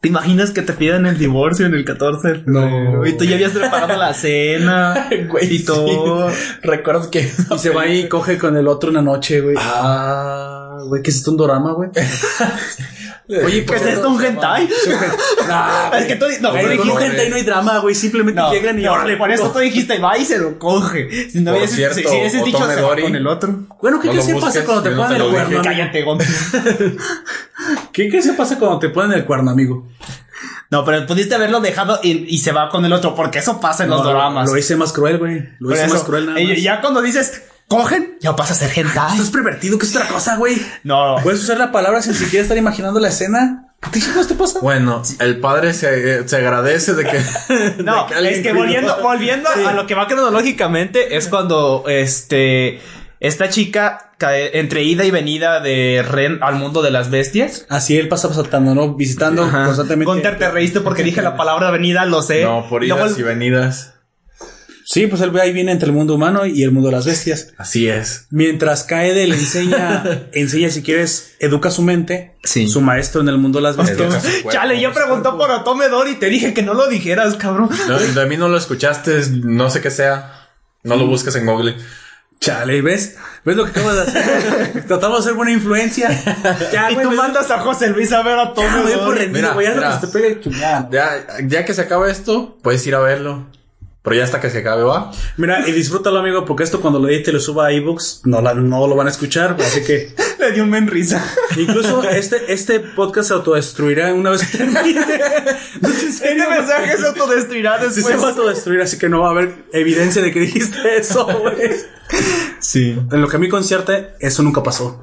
¿Te 0.01 0.07
imaginas 0.07 0.51
que 0.51 0.61
te 0.61 0.71
pidan 0.71 1.05
el 1.07 1.17
divorcio 1.17 1.65
en 1.65 1.73
el 1.73 1.83
14 1.83 2.25
de 2.29 2.35
febrero? 2.35 2.99
No. 2.99 3.05
Y 3.05 3.17
tú 3.17 3.25
ya 3.25 3.35
habías 3.35 3.51
preparado 3.51 3.97
la 3.97 4.13
cena. 4.13 5.09
Güey, 5.27 5.55
y 5.55 5.65
todo. 5.65 6.29
sí. 6.31 6.35
Recuerdo 6.63 7.11
que... 7.11 7.29
Y 7.53 7.59
se 7.59 7.69
va 7.71 7.85
y 7.85 8.07
coge 8.07 8.37
con 8.37 8.55
el 8.55 8.69
otro 8.69 8.91
una 8.91 9.01
noche, 9.01 9.41
güey. 9.41 9.57
Ah, 9.59 10.77
güey, 10.85 11.01
¿qué 11.03 11.09
es 11.09 11.17
esto? 11.17 11.31
¿Un 11.31 11.37
drama, 11.37 11.73
güey? 11.73 11.89
Oye, 13.29 13.63
¿Qué 13.63 13.75
es 13.75 13.81
esto? 13.83 14.09
¿Un 14.09 14.25
hentai? 14.25 14.67
Nah, 15.47 15.89
Es 15.97 16.05
que 16.07 16.15
tú, 16.15 16.25
no, 16.41 16.49
tú 16.51 16.57
dijiste- 16.57 17.05
hentai 17.05 17.29
no 17.29 17.35
hay 17.35 17.43
drama, 17.43 17.77
güey. 17.79 17.93
Simplemente 17.93 18.41
No, 18.41 18.51
llegan 18.51 18.79
y 18.79 18.87
órale, 18.87 19.17
por 19.17 19.31
eso 19.31 19.51
tú 19.51 19.59
dijiste, 19.59 19.99
va 19.99 20.17
y 20.17 20.25
se 20.25 20.39
lo 20.39 20.57
coge. 20.57 21.29
Si 21.29 21.39
no 21.41 21.53
Por 21.53 21.67
cierto, 21.67 21.95
si, 21.95 22.01
dicho, 22.43 22.67
se 22.67 22.81
va 22.81 22.95
con 22.99 23.15
el 23.15 23.27
otro. 23.27 23.53
Bueno, 23.81 23.99
¿qué 23.99 24.07
No 24.07 24.13
crees 24.13 24.27
que 24.27 24.35
pasa 24.35 24.65
cuando 24.65 24.83
te 24.83 24.91
ponen 24.91 25.21
el 25.21 25.29
cuerno? 25.29 25.61
Cállate. 25.63 26.05
¿Qué 27.93 28.09
crees 28.09 28.25
que 28.25 28.33
pasa 28.33 28.57
cuando 28.57 28.79
te 28.79 28.89
ponen 28.89 29.11
el 29.17 29.25
cuerno, 29.25 29.51
amigo? 29.51 29.87
No, 30.71 30.85
pero 30.85 31.05
pudiste 31.05 31.35
haberlo 31.35 31.59
dejado 31.61 31.99
y, 32.03 32.33
y 32.33 32.39
se 32.39 32.51
va 32.51 32.69
con 32.69 32.85
el 32.85 32.93
otro, 32.93 33.15
porque 33.15 33.39
eso 33.39 33.59
pasa 33.59 33.83
en 33.83 33.89
los 33.89 34.03
dramas. 34.03 34.49
Lo 34.49 34.57
hice 34.57 34.75
más 34.75 34.93
cruel, 34.93 35.17
güey. 35.17 35.39
Lo 35.59 35.69
Por 35.69 35.73
hice 35.75 35.85
eso, 35.85 35.93
más 35.95 36.03
cruel 36.03 36.25
nada 36.27 36.39
y 36.39 36.47
más. 36.47 36.61
ya 36.61 36.81
cuando 36.81 37.01
dices, 37.01 37.43
cogen, 37.69 38.17
ya 38.19 38.35
pasa 38.35 38.53
a 38.53 38.57
ser 38.57 38.77
hentai. 38.77 39.11
Esto 39.11 39.23
es 39.23 39.29
pervertido, 39.29 39.77
que 39.77 39.85
es 39.85 39.95
otra 39.95 40.09
cosa, 40.09 40.35
güey. 40.35 40.57
No. 40.83 41.15
Puedes 41.23 41.41
usar 41.41 41.57
la 41.57 41.71
palabra 41.71 42.01
sin 42.01 42.15
siquiera 42.15 42.43
estar 42.43 42.57
imaginando 42.57 42.99
la 42.99 43.07
escena. 43.07 43.67
¿Qué 43.93 44.01
te 44.01 44.35
pasa? 44.35 44.59
Bueno, 44.61 45.03
el 45.19 45.39
padre 45.39 45.73
se, 45.73 46.27
se 46.27 46.35
agradece 46.35 46.95
de 46.95 47.05
que. 47.05 47.21
No, 47.83 48.07
de 48.07 48.31
es 48.31 48.41
que 48.41 48.51
volviendo, 48.51 48.97
volviendo 49.01 49.49
a 49.49 49.71
lo 49.71 49.87
que 49.87 49.95
va 49.95 50.07
cronológicamente 50.07 51.15
es 51.15 51.29
cuando 51.29 51.85
este 51.87 52.81
esta 53.21 53.49
chica 53.49 54.13
cae 54.17 54.59
entre 54.59 54.83
ida 54.83 55.05
y 55.05 55.11
venida 55.11 55.59
de 55.61 56.03
Ren 56.07 56.39
al 56.41 56.55
mundo 56.55 56.81
de 56.81 56.91
las 56.91 57.09
bestias. 57.09 57.65
Así 57.69 57.97
él 57.97 58.09
pasa 58.09 58.33
saltando, 58.33 58.75
¿no? 58.75 58.95
Visitando 58.95 59.43
Ajá. 59.43 59.65
constantemente. 59.65 60.11
Gunter, 60.11 60.37
te 60.37 60.49
reíste 60.49 60.81
porque 60.81 61.03
dije 61.03 61.21
la 61.21 61.37
palabra 61.37 61.71
venida, 61.71 62.05
lo 62.05 62.21
sé. 62.21 62.43
No, 62.43 62.67
por 62.67 62.83
idas 62.83 63.17
y 63.17 63.23
venidas. 63.23 63.93
Sí, 64.91 65.05
pues 65.05 65.21
él 65.21 65.31
ahí 65.39 65.53
viene 65.53 65.71
entre 65.71 65.85
el 65.89 65.93
mundo 65.93 66.15
humano 66.15 66.47
y 66.47 66.63
el 66.63 66.71
mundo 66.71 66.89
de 66.89 66.95
las 66.95 67.05
bestias. 67.05 67.53
Así 67.59 67.87
es. 67.87 68.25
Mientras 68.31 68.81
Kaede 68.85 69.27
le 69.27 69.35
enseña, 69.35 70.03
enseña 70.33 70.71
si 70.71 70.81
quieres, 70.81 71.35
educa 71.39 71.69
su 71.69 71.83
mente. 71.83 72.35
Sí. 72.43 72.67
Su 72.67 72.81
maestro 72.81 73.21
en 73.21 73.29
el 73.29 73.37
mundo 73.37 73.59
de 73.59 73.63
las 73.65 73.77
bestias. 73.77 74.25
Chale, 74.49 74.81
yo 74.81 74.91
preguntó 74.91 75.37
por 75.37 75.51
Atome 75.51 75.89
Dor 75.89 76.07
y 76.07 76.15
te 76.15 76.25
dije 76.31 76.55
que 76.55 76.63
no 76.63 76.73
lo 76.73 76.87
dijeras, 76.87 77.35
cabrón. 77.35 77.69
No, 77.87 77.99
de 77.99 78.25
mí 78.25 78.35
no 78.35 78.49
lo 78.49 78.57
escuchaste, 78.57 79.21
no 79.43 79.69
sé 79.69 79.79
qué 79.81 79.91
sea. 79.91 80.47
No 80.81 80.95
lo 80.95 81.05
busques 81.05 81.35
en 81.35 81.45
Google. 81.45 81.75
Chale, 82.39 82.81
¿ves? 82.81 83.15
¿Ves 83.45 83.57
lo 83.57 83.65
que 83.65 83.69
acabo 83.71 83.93
de 83.93 84.01
hacer? 84.01 84.85
Tratamos 84.87 85.19
de 85.19 85.23
ser 85.25 85.33
buena 85.35 85.51
influencia. 85.51 86.09
Ya, 86.73 86.89
y 86.89 86.95
tú 86.95 87.11
me- 87.11 87.15
mandas 87.15 87.51
a 87.51 87.59
José 87.59 87.89
Luis 87.89 88.11
a 88.11 88.23
ver 88.23 88.39
a 88.39 88.45
Ya, 88.45 88.49
Atome 88.51 88.69
me 88.69 88.81
doy 88.89 88.93
por 88.93 89.05
Dor. 89.05 89.17
rendido, 89.17 89.33
Mira, 89.41 89.53
güey, 89.53 89.67
ya 89.67 89.75
mira. 89.75 89.99
se 90.01 90.07
te 90.07 90.13
pegue 90.13 90.39
chingada. 90.41 90.89
Ya, 90.91 91.27
ya 91.45 91.63
que 91.63 91.75
se 91.75 91.81
acaba 91.81 92.09
esto, 92.09 92.57
puedes 92.63 92.87
ir 92.87 92.95
a 92.95 92.99
verlo. 93.01 93.45
Pero 94.01 94.15
ya 94.15 94.23
hasta 94.23 94.39
que 94.39 94.49
se 94.49 94.59
acabe, 94.59 94.83
va. 94.83 95.11
Mira, 95.35 95.67
y 95.67 95.73
disfrútalo, 95.73 96.19
amigo, 96.19 96.45
porque 96.45 96.63
esto 96.63 96.79
cuando 96.79 96.99
lo 96.99 97.09
edite 97.09 97.31
y 97.31 97.33
lo 97.33 97.39
suba 97.41 97.67
a 97.67 97.71
ebooks, 97.73 98.21
no, 98.23 98.41
la- 98.41 98.53
no 98.53 98.87
lo 98.87 98.95
van 98.95 99.07
a 99.07 99.09
escuchar, 99.09 99.57
así 99.59 99.83
que 99.83 100.15
Le 100.39 100.53
dio 100.53 100.63
un 100.63 100.69
men 100.69 100.87
risa. 100.87 101.21
incluso 101.57 102.01
este, 102.09 102.53
este 102.53 102.79
podcast 102.79 103.27
se 103.27 103.33
autodestruirá 103.33 104.13
una 104.13 104.29
vez 104.29 104.47
que 104.49 104.57
termine. 104.57 105.01
No, 105.81 105.89
es 105.89 106.03
en 106.03 106.13
serio, 106.13 106.43
Este 106.43 106.55
mensaje 106.59 106.97
se 106.97 107.07
autodestruirá 107.07 107.77
Sí, 107.79 107.85
después. 107.95 108.05
se 108.05 108.15
va 108.15 108.27
a 108.27 108.29
autodestruir, 108.29 108.81
así 108.81 108.97
que 108.97 109.09
no 109.09 109.19
va 109.19 109.27
a 109.27 109.31
haber 109.31 109.65
evidencia 109.73 110.21
de 110.21 110.31
que 110.31 110.39
dijiste 110.39 110.77
eso, 110.97 111.25
güey. 111.25 111.69
Sí. 112.59 112.97
En 113.11 113.21
lo 113.21 113.27
que 113.27 113.35
a 113.35 113.39
mí 113.39 113.49
concierte, 113.49 114.11
eso 114.21 114.43
nunca 114.43 114.63
pasó. 114.63 115.01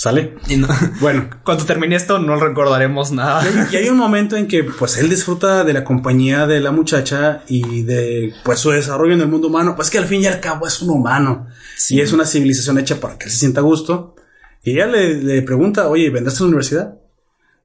¿Sale? 0.00 0.36
Y 0.46 0.56
no- 0.58 0.68
Bueno, 1.00 1.28
Cuando 1.44 1.64
termine 1.64 1.96
esto 1.96 2.20
no 2.20 2.36
recordaremos 2.38 3.10
nada. 3.10 3.44
y 3.72 3.74
hay 3.74 3.88
un 3.88 3.96
momento 3.96 4.36
en 4.36 4.46
que 4.46 4.62
pues 4.62 4.96
él 4.96 5.10
disfruta 5.10 5.64
de 5.64 5.72
la 5.72 5.82
compañía 5.82 6.46
de 6.46 6.60
la 6.60 6.70
muchacha 6.70 7.42
y 7.48 7.82
de 7.82 8.32
pues 8.44 8.60
su 8.60 8.70
desarrollo 8.70 9.14
en 9.14 9.22
el 9.22 9.26
mundo 9.28 9.48
humano. 9.48 9.74
Pues 9.74 9.90
que 9.90 9.98
al 9.98 10.04
fin 10.04 10.22
y 10.22 10.26
al 10.26 10.38
cabo 10.38 10.68
es 10.68 10.80
un 10.82 10.90
humano 10.90 11.48
y 11.88 12.00
es 12.00 12.12
una 12.12 12.26
civilización 12.26 12.78
hecha 12.78 13.00
para 13.00 13.18
que 13.18 13.24
él 13.24 13.32
se 13.32 13.38
sienta 13.38 13.58
a 13.58 13.64
gusto. 13.64 14.14
Y 14.62 14.74
ella 14.74 14.86
le, 14.86 15.16
le 15.20 15.42
pregunta, 15.42 15.88
oye, 15.88 16.10
¿vendrás 16.10 16.36
a 16.40 16.44
la 16.44 16.48
universidad? 16.48 16.94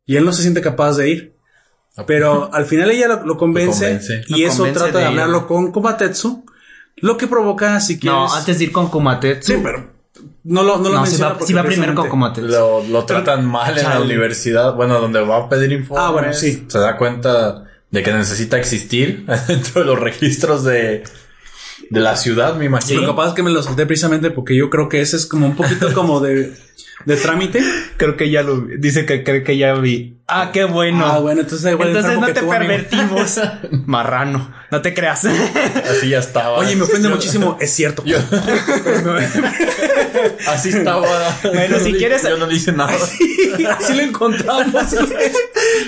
Y 0.08 0.16
él 0.16 0.26
no 0.26 0.34
se 0.34 0.42
siente 0.42 0.62
capaz 0.62 0.98
de 0.98 1.10
ir. 1.12 1.36
Pero 2.08 2.52
al 2.52 2.66
final 2.66 2.90
ella 2.90 3.10
lo, 3.10 3.26
lo 3.28 3.38
convence, 3.38 3.86
convence. 3.86 4.24
y 4.28 4.42
Lo 4.42 4.48
eso 4.48 4.58
convence 4.58 4.80
trata 4.80 4.98
de, 4.98 5.04
de 5.04 5.10
hablarlo 5.12 5.46
con 5.46 5.72
Komatetsu, 5.72 6.44
lo 6.98 7.16
que 7.16 7.28
provoca 7.28 7.80
si 7.80 8.00
quieres... 8.00 8.18
No, 8.18 8.34
antes 8.34 8.58
de 8.58 8.64
ir 8.64 8.72
con 8.72 8.90
Kumatetsu. 8.90 9.52
Sí, 9.54 9.60
pero 9.64 9.93
no 10.44 10.64
lo, 10.64 10.78
no 10.78 10.90
lo 10.90 11.00
No, 11.00 11.06
si 11.06 11.22
va, 11.22 11.34
porque 11.34 11.48
si 11.48 11.54
va 11.54 11.64
primero 11.64 11.96
con 11.96 12.10
Kumatetsu. 12.10 12.48
Lo, 12.48 12.84
lo 12.84 13.06
tratan 13.06 13.46
mal 13.46 13.78
en 13.78 13.84
la 13.90 14.00
universidad. 14.02 14.76
Bueno, 14.76 15.00
donde 15.00 15.22
va 15.22 15.38
a 15.38 15.50
pedir 15.50 15.72
informes. 15.72 16.06
Ah, 16.06 16.12
bueno, 16.12 16.34
sí. 16.34 16.66
Se 16.68 16.80
da 16.80 16.98
cuenta 16.98 17.66
de 17.90 18.04
que 18.04 18.12
necesita 18.12 18.58
existir 18.58 19.26
dentro 19.48 19.82
de 19.82 19.88
los 19.88 20.00
registros 20.00 20.64
de, 20.64 21.04
de 21.90 22.00
la 22.00 22.16
ciudad, 22.18 22.56
me 22.56 22.66
imagino. 22.66 23.02
Lo 23.02 23.08
capaz 23.08 23.30
es 23.30 23.34
que 23.34 23.44
me 23.44 23.52
lo 23.52 23.62
salté 23.64 23.86
precisamente 23.86 24.32
porque 24.32 24.56
yo 24.56 24.70
creo 24.70 24.90
que 24.90 25.02
ese 25.02 25.16
es 25.16 25.26
como 25.26 25.48
un 25.48 25.56
poquito 25.56 25.94
como 25.94 26.20
de, 26.20 26.54
de 27.06 27.16
trámite. 27.18 27.64
Creo 27.98 28.18
que 28.18 28.30
ya 28.30 28.44
lo 28.44 28.62
vi. 28.62 28.78
Dice 28.78 29.06
que 29.06 29.24
cree 29.24 29.44
que 29.44 29.58
ya 29.58 29.74
vi. 29.76 30.18
Ah, 30.42 30.50
qué 30.52 30.64
bueno. 30.66 31.06
Ah, 31.06 31.20
bueno, 31.20 31.42
entonces 31.42 31.72
igual 31.72 31.90
Entonces 31.90 32.20
no 32.20 32.26
que 32.26 32.34
te 32.34 32.42
tú, 32.42 32.52
amigo. 32.52 32.68
pervertimos. 32.74 33.40
Marrano. 33.86 34.52
No 34.72 34.82
te 34.82 34.94
creas. 34.94 35.26
Así 35.26 36.10
ya 36.10 36.20
estaba. 36.20 36.58
Oye, 36.58 36.76
me 36.76 36.84
ofende 36.84 37.08
Yo- 37.10 37.16
muchísimo. 37.16 37.58
Es 37.62 37.72
cierto. 37.72 38.04
Así 40.48 40.70
estaba. 40.70 41.02
Bueno, 41.44 41.78
Yo 41.78 41.84
si 41.84 41.94
quieres- 41.94 42.24
Yo 42.24 42.38
no 42.38 42.48
le 42.48 42.56
hice 42.56 42.72
nada. 42.72 42.94
Así 42.94 43.94
lo 43.94 44.02
encontramos. 44.02 44.74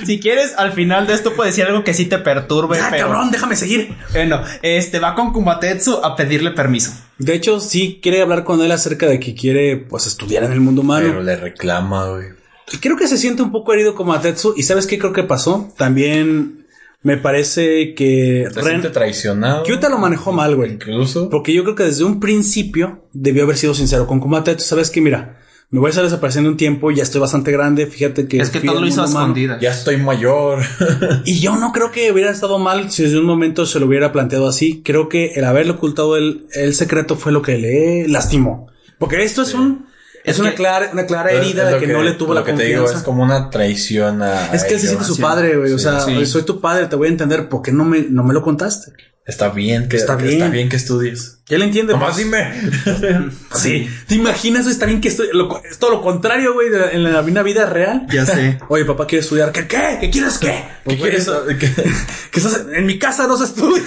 si 0.06 0.20
quieres, 0.20 0.54
al 0.58 0.72
final 0.74 1.08
de 1.08 1.14
esto 1.14 1.34
puedes 1.34 1.56
decir 1.56 1.68
algo 1.70 1.84
que 1.84 1.94
sí 1.94 2.06
te 2.06 2.18
perturbe. 2.20 2.80
Ah, 2.80 2.88
pero 2.92 3.08
cabrón, 3.08 3.32
déjame 3.32 3.56
seguir. 3.56 3.96
bueno, 4.12 4.42
este 4.62 5.00
va 5.00 5.16
con 5.16 5.34
Kumatetsu 5.34 6.02
a 6.04 6.16
pedirle 6.16 6.52
permiso. 6.52 6.92
De 7.18 7.34
hecho, 7.34 7.60
sí 7.60 8.00
quiere 8.04 8.22
hablar 8.22 8.44
con 8.44 8.62
él 8.62 8.72
acerca 8.72 9.06
de 9.08 9.20
que 9.20 9.34
quiere, 9.36 9.78
pues, 9.78 10.06
estudiar 10.06 10.44
en 10.44 10.52
el 10.52 10.60
mundo 10.60 10.82
humano. 10.82 11.06
Pero 11.08 11.24
le 11.24 11.36
reclama, 11.38 12.10
güey. 12.10 12.28
Y 12.74 12.78
Creo 12.78 12.98
que 12.98 13.08
se 13.08 13.18
siente 13.18 13.42
un 13.42 13.52
poco 13.52 13.74
herido 13.74 13.96
como 13.96 14.14
Atetsu. 14.14 14.54
¿Y 14.58 14.64
sabes 14.64 14.88
qué 14.88 14.98
creo 14.98 15.14
que 15.14 15.24
pasó? 15.24 15.72
También 15.78 16.66
me 17.04 17.18
parece 17.18 17.94
que 17.94 18.48
Se 18.52 18.62
Ren... 18.62 18.70
siente 18.70 18.90
traicionado. 18.90 19.64
Kyuta 19.64 19.90
lo 19.90 19.98
manejó 20.00 20.32
mal, 20.32 20.56
güey. 20.56 20.74
Incluso. 20.74 21.30
Porque 21.30 21.54
yo 21.54 21.64
creo 21.64 21.76
que 21.76 21.84
desde 21.84 22.04
un 22.04 22.20
principio 22.20 23.08
debió 23.14 23.44
haber 23.44 23.58
sido 23.58 23.74
sincero 23.74 24.08
con 24.08 24.20
Kumatetsu. 24.20 24.66
Sabes 24.66 24.90
que, 24.90 25.02
mira, 25.02 25.38
me 25.70 25.80
voy 25.80 25.88
a 25.88 25.90
estar 25.90 26.04
desapareciendo 26.04 26.50
un 26.50 26.58
tiempo, 26.58 26.92
ya 26.92 27.04
estoy 27.04 27.22
bastante 27.22 27.52
grande. 27.52 27.88
Fíjate 27.88 28.28
que. 28.28 28.38
Es 28.38 28.50
que 28.50 28.60
todo 28.62 28.80
lo 28.80 28.88
hizo 28.88 29.04
escondidas. 29.04 29.60
Ya 29.62 29.72
estoy 29.72 29.98
mayor. 29.98 30.64
Y 31.26 31.40
yo 31.40 31.56
no 31.58 31.72
creo 31.72 31.92
que 31.92 32.12
hubiera 32.12 32.32
estado 32.32 32.60
mal 32.60 32.92
si 32.92 33.04
desde 33.04 33.20
un 33.20 33.26
momento 33.26 33.66
se 33.66 33.80
lo 33.80 33.88
hubiera 33.88 34.12
planteado 34.12 34.48
así. 34.48 34.82
Creo 34.84 35.10
que 35.10 35.34
el 35.34 35.44
haberle 35.44 35.74
ocultado 35.74 36.18
el, 36.18 36.46
el 36.54 36.74
secreto 36.76 37.16
fue 37.16 37.32
lo 37.32 37.42
que 37.42 37.58
le 37.58 38.08
lastimó. 38.08 38.68
Porque 39.00 39.24
esto 39.24 39.42
es 39.42 39.54
un. 39.54 39.86
Es, 40.26 40.36
Es 40.36 40.40
una 40.40 40.50
que- 40.50 40.56
clara, 40.56 40.90
una 40.92 41.06
clara 41.06 41.32
herida 41.32 41.70
de 41.70 41.80
que, 41.80 41.88
no 41.88 42.02
le 42.02 42.14
tuvo 42.14 42.34
lo 42.34 42.40
la 42.40 42.46
que 42.46 42.52
te 42.54 42.58
confianza. 42.58 42.86
digo, 42.88 42.98
es 43.00 43.04
como 43.04 43.24
una 43.24 43.50
traición 43.50 44.22
a. 44.24 44.48
Es 44.54 44.64
que 44.64 44.74
él 44.74 44.80
se 44.80 44.88
ellos. 44.88 44.90
siente 44.90 45.06
su 45.06 45.18
padre, 45.20 45.56
güey. 45.56 45.72
O 45.72 45.80
sea, 45.80 46.00
sí. 46.02 46.26
soy 46.26 46.44
tu 46.44 46.60
padre, 46.60 46.88
te 46.88 46.96
voy 46.96 47.08
a 47.08 47.12
entender. 47.12 47.48
¿Por 47.48 47.62
qué 47.62 47.72
no 47.72 47.86
me, 47.86 48.02
no 48.10 48.24
me 48.24 48.34
lo 48.34 48.42
contaste? 48.42 48.92
Está 49.28 49.50
bien 49.50 49.90
que, 49.90 49.98
Está 49.98 50.18
que 50.18 50.24
bien. 50.24 50.34
está 50.36 50.50
bien 50.50 50.70
que 50.70 50.76
estudies. 50.76 51.40
Y 51.50 51.56
él 51.56 51.64
entiende. 51.64 51.94
Nomás 51.94 52.14
pues, 52.14 52.26
dime. 52.26 53.32
Sí. 53.56 53.90
¿Te 54.08 54.16
imaginas? 54.16 54.68
Está 54.68 54.86
bien 54.86 55.02
que 55.02 55.08
estoy. 55.08 55.30
Lo, 55.34 55.64
es 55.64 55.80
todo 55.80 55.90
lo 55.92 56.02
contrario, 56.02 56.54
güey, 56.54 56.70
de 56.70 56.78
la- 56.80 56.92
en 56.92 57.04
la 57.04 57.22
vida, 57.22 57.42
vida 57.42 57.66
real. 57.66 58.06
Ya 58.12 58.24
sé. 58.26 58.60
Oye, 58.70 58.86
papá 58.86 59.08
quiere 59.08 59.22
estudiar. 59.24 59.52
¿Qué? 59.52 59.68
¿Qué? 59.68 59.98
¿Qué 60.02 60.10
quieres 60.12 60.38
qué? 60.38 60.48
¿Qué 60.48 60.66
Pues, 60.84 60.98
quieres? 60.98 61.30
¿Qué? 61.60 61.72
Que 62.32 62.40
estás 62.40 62.66
en 62.74 62.86
mi 62.86 63.00
casa 63.00 63.26
no 63.28 63.38
se 63.38 63.46
estudia. 63.46 63.82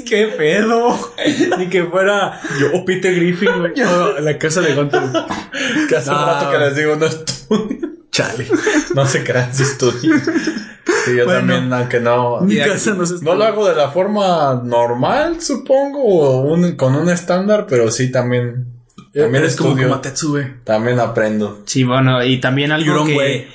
¿Qué 0.00 0.26
pedo? 0.28 0.96
Ni 1.58 1.68
que 1.68 1.84
fuera 1.84 2.40
yo 2.58 2.68
o 2.74 2.84
Peter 2.84 3.14
Griffin, 3.14 3.50
güey. 3.58 3.72
O 3.82 4.20
la 4.20 4.38
casa 4.38 4.60
de 4.62 4.74
Gunter. 4.74 5.02
Que 5.88 5.96
hace 5.96 6.10
un 6.10 6.16
rato 6.16 6.50
que 6.50 6.58
les 6.58 6.76
digo, 6.76 6.96
no 6.96 7.06
estudio. 7.06 7.78
Chale. 8.10 8.46
No 8.94 9.06
se 9.06 9.22
crean 9.24 9.54
si 9.54 9.62
estudio. 9.62 10.14
Sí, 11.04 11.16
yo 11.16 11.24
Bueno. 11.24 11.40
también, 11.40 11.72
aunque 11.72 11.98
no. 12.00 12.40
Mi 12.42 12.58
casa 12.58 12.92
no 12.94 13.06
se 13.06 13.24
No 13.24 13.34
lo 13.34 13.44
hago 13.44 13.66
de 13.68 13.74
la 13.74 13.90
forma 13.90 14.60
normal, 14.64 15.40
supongo, 15.40 16.02
o 16.04 16.40
un- 16.42 16.76
con 16.76 16.94
un 16.94 17.08
estándar, 17.08 17.66
pero 17.68 17.90
sí 17.90 18.10
también. 18.12 18.66
También 19.14 19.42
Eres 19.44 19.56
como 19.56 19.70
estudio. 19.70 19.88
Komatetsu. 19.88 20.38
También 20.64 20.98
aprendo. 21.00 21.62
Sí, 21.66 21.84
bueno, 21.84 22.22
y 22.24 22.40
también 22.40 22.72
algo 22.72 23.04
que 23.04 23.48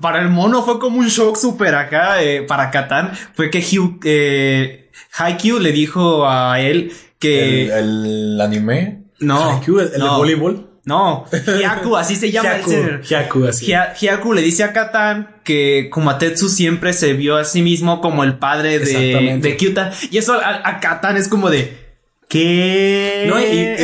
para 0.00 0.20
el 0.22 0.28
mono 0.28 0.62
fue 0.62 0.78
como 0.78 0.98
un 0.98 1.08
shock 1.08 1.36
súper 1.36 1.74
acá, 1.74 2.22
eh, 2.22 2.42
para 2.42 2.70
Katan, 2.70 3.12
fue 3.34 3.50
que 3.50 3.58
Hugh, 3.60 3.98
eh, 4.04 4.87
Haikyuu 5.16 5.58
le 5.58 5.72
dijo 5.72 6.28
a 6.28 6.60
él 6.60 6.92
que 7.18 7.64
El, 7.72 8.06
el 8.06 8.40
anime. 8.40 9.02
no, 9.20 9.56
Haikyuu, 9.58 9.80
el, 9.80 9.92
el 9.94 9.98
no, 10.00 10.12
de 10.12 10.16
voleibol. 10.18 10.64
No, 10.84 11.26
Hyaku, 11.30 11.96
así 11.98 12.16
se 12.16 12.30
llama 12.30 12.56
el 12.56 12.62
Hyaku, 12.62 12.70
ser. 12.70 13.02
Hyaku, 13.02 13.44
así. 13.44 13.66
Hyaku 14.00 14.32
le 14.32 14.40
dice 14.40 14.64
a 14.64 14.72
Katan 14.72 15.36
que 15.44 15.90
Kumatetsu 15.92 16.48
siempre 16.48 16.94
se 16.94 17.12
vio 17.12 17.36
a 17.36 17.44
sí 17.44 17.60
mismo 17.60 18.00
como 18.00 18.24
el 18.24 18.38
padre 18.38 18.78
de, 18.78 19.38
de 19.38 19.56
Kyuta. 19.58 19.92
Y 20.10 20.16
eso 20.16 20.32
a, 20.32 20.66
a 20.66 20.80
Katan 20.80 21.18
es 21.18 21.28
como 21.28 21.50
de. 21.50 21.88
¿Qué? 22.26 23.24
No, 23.28 23.38
y, 23.40 23.44
y 23.44 23.46
de, 23.48 23.74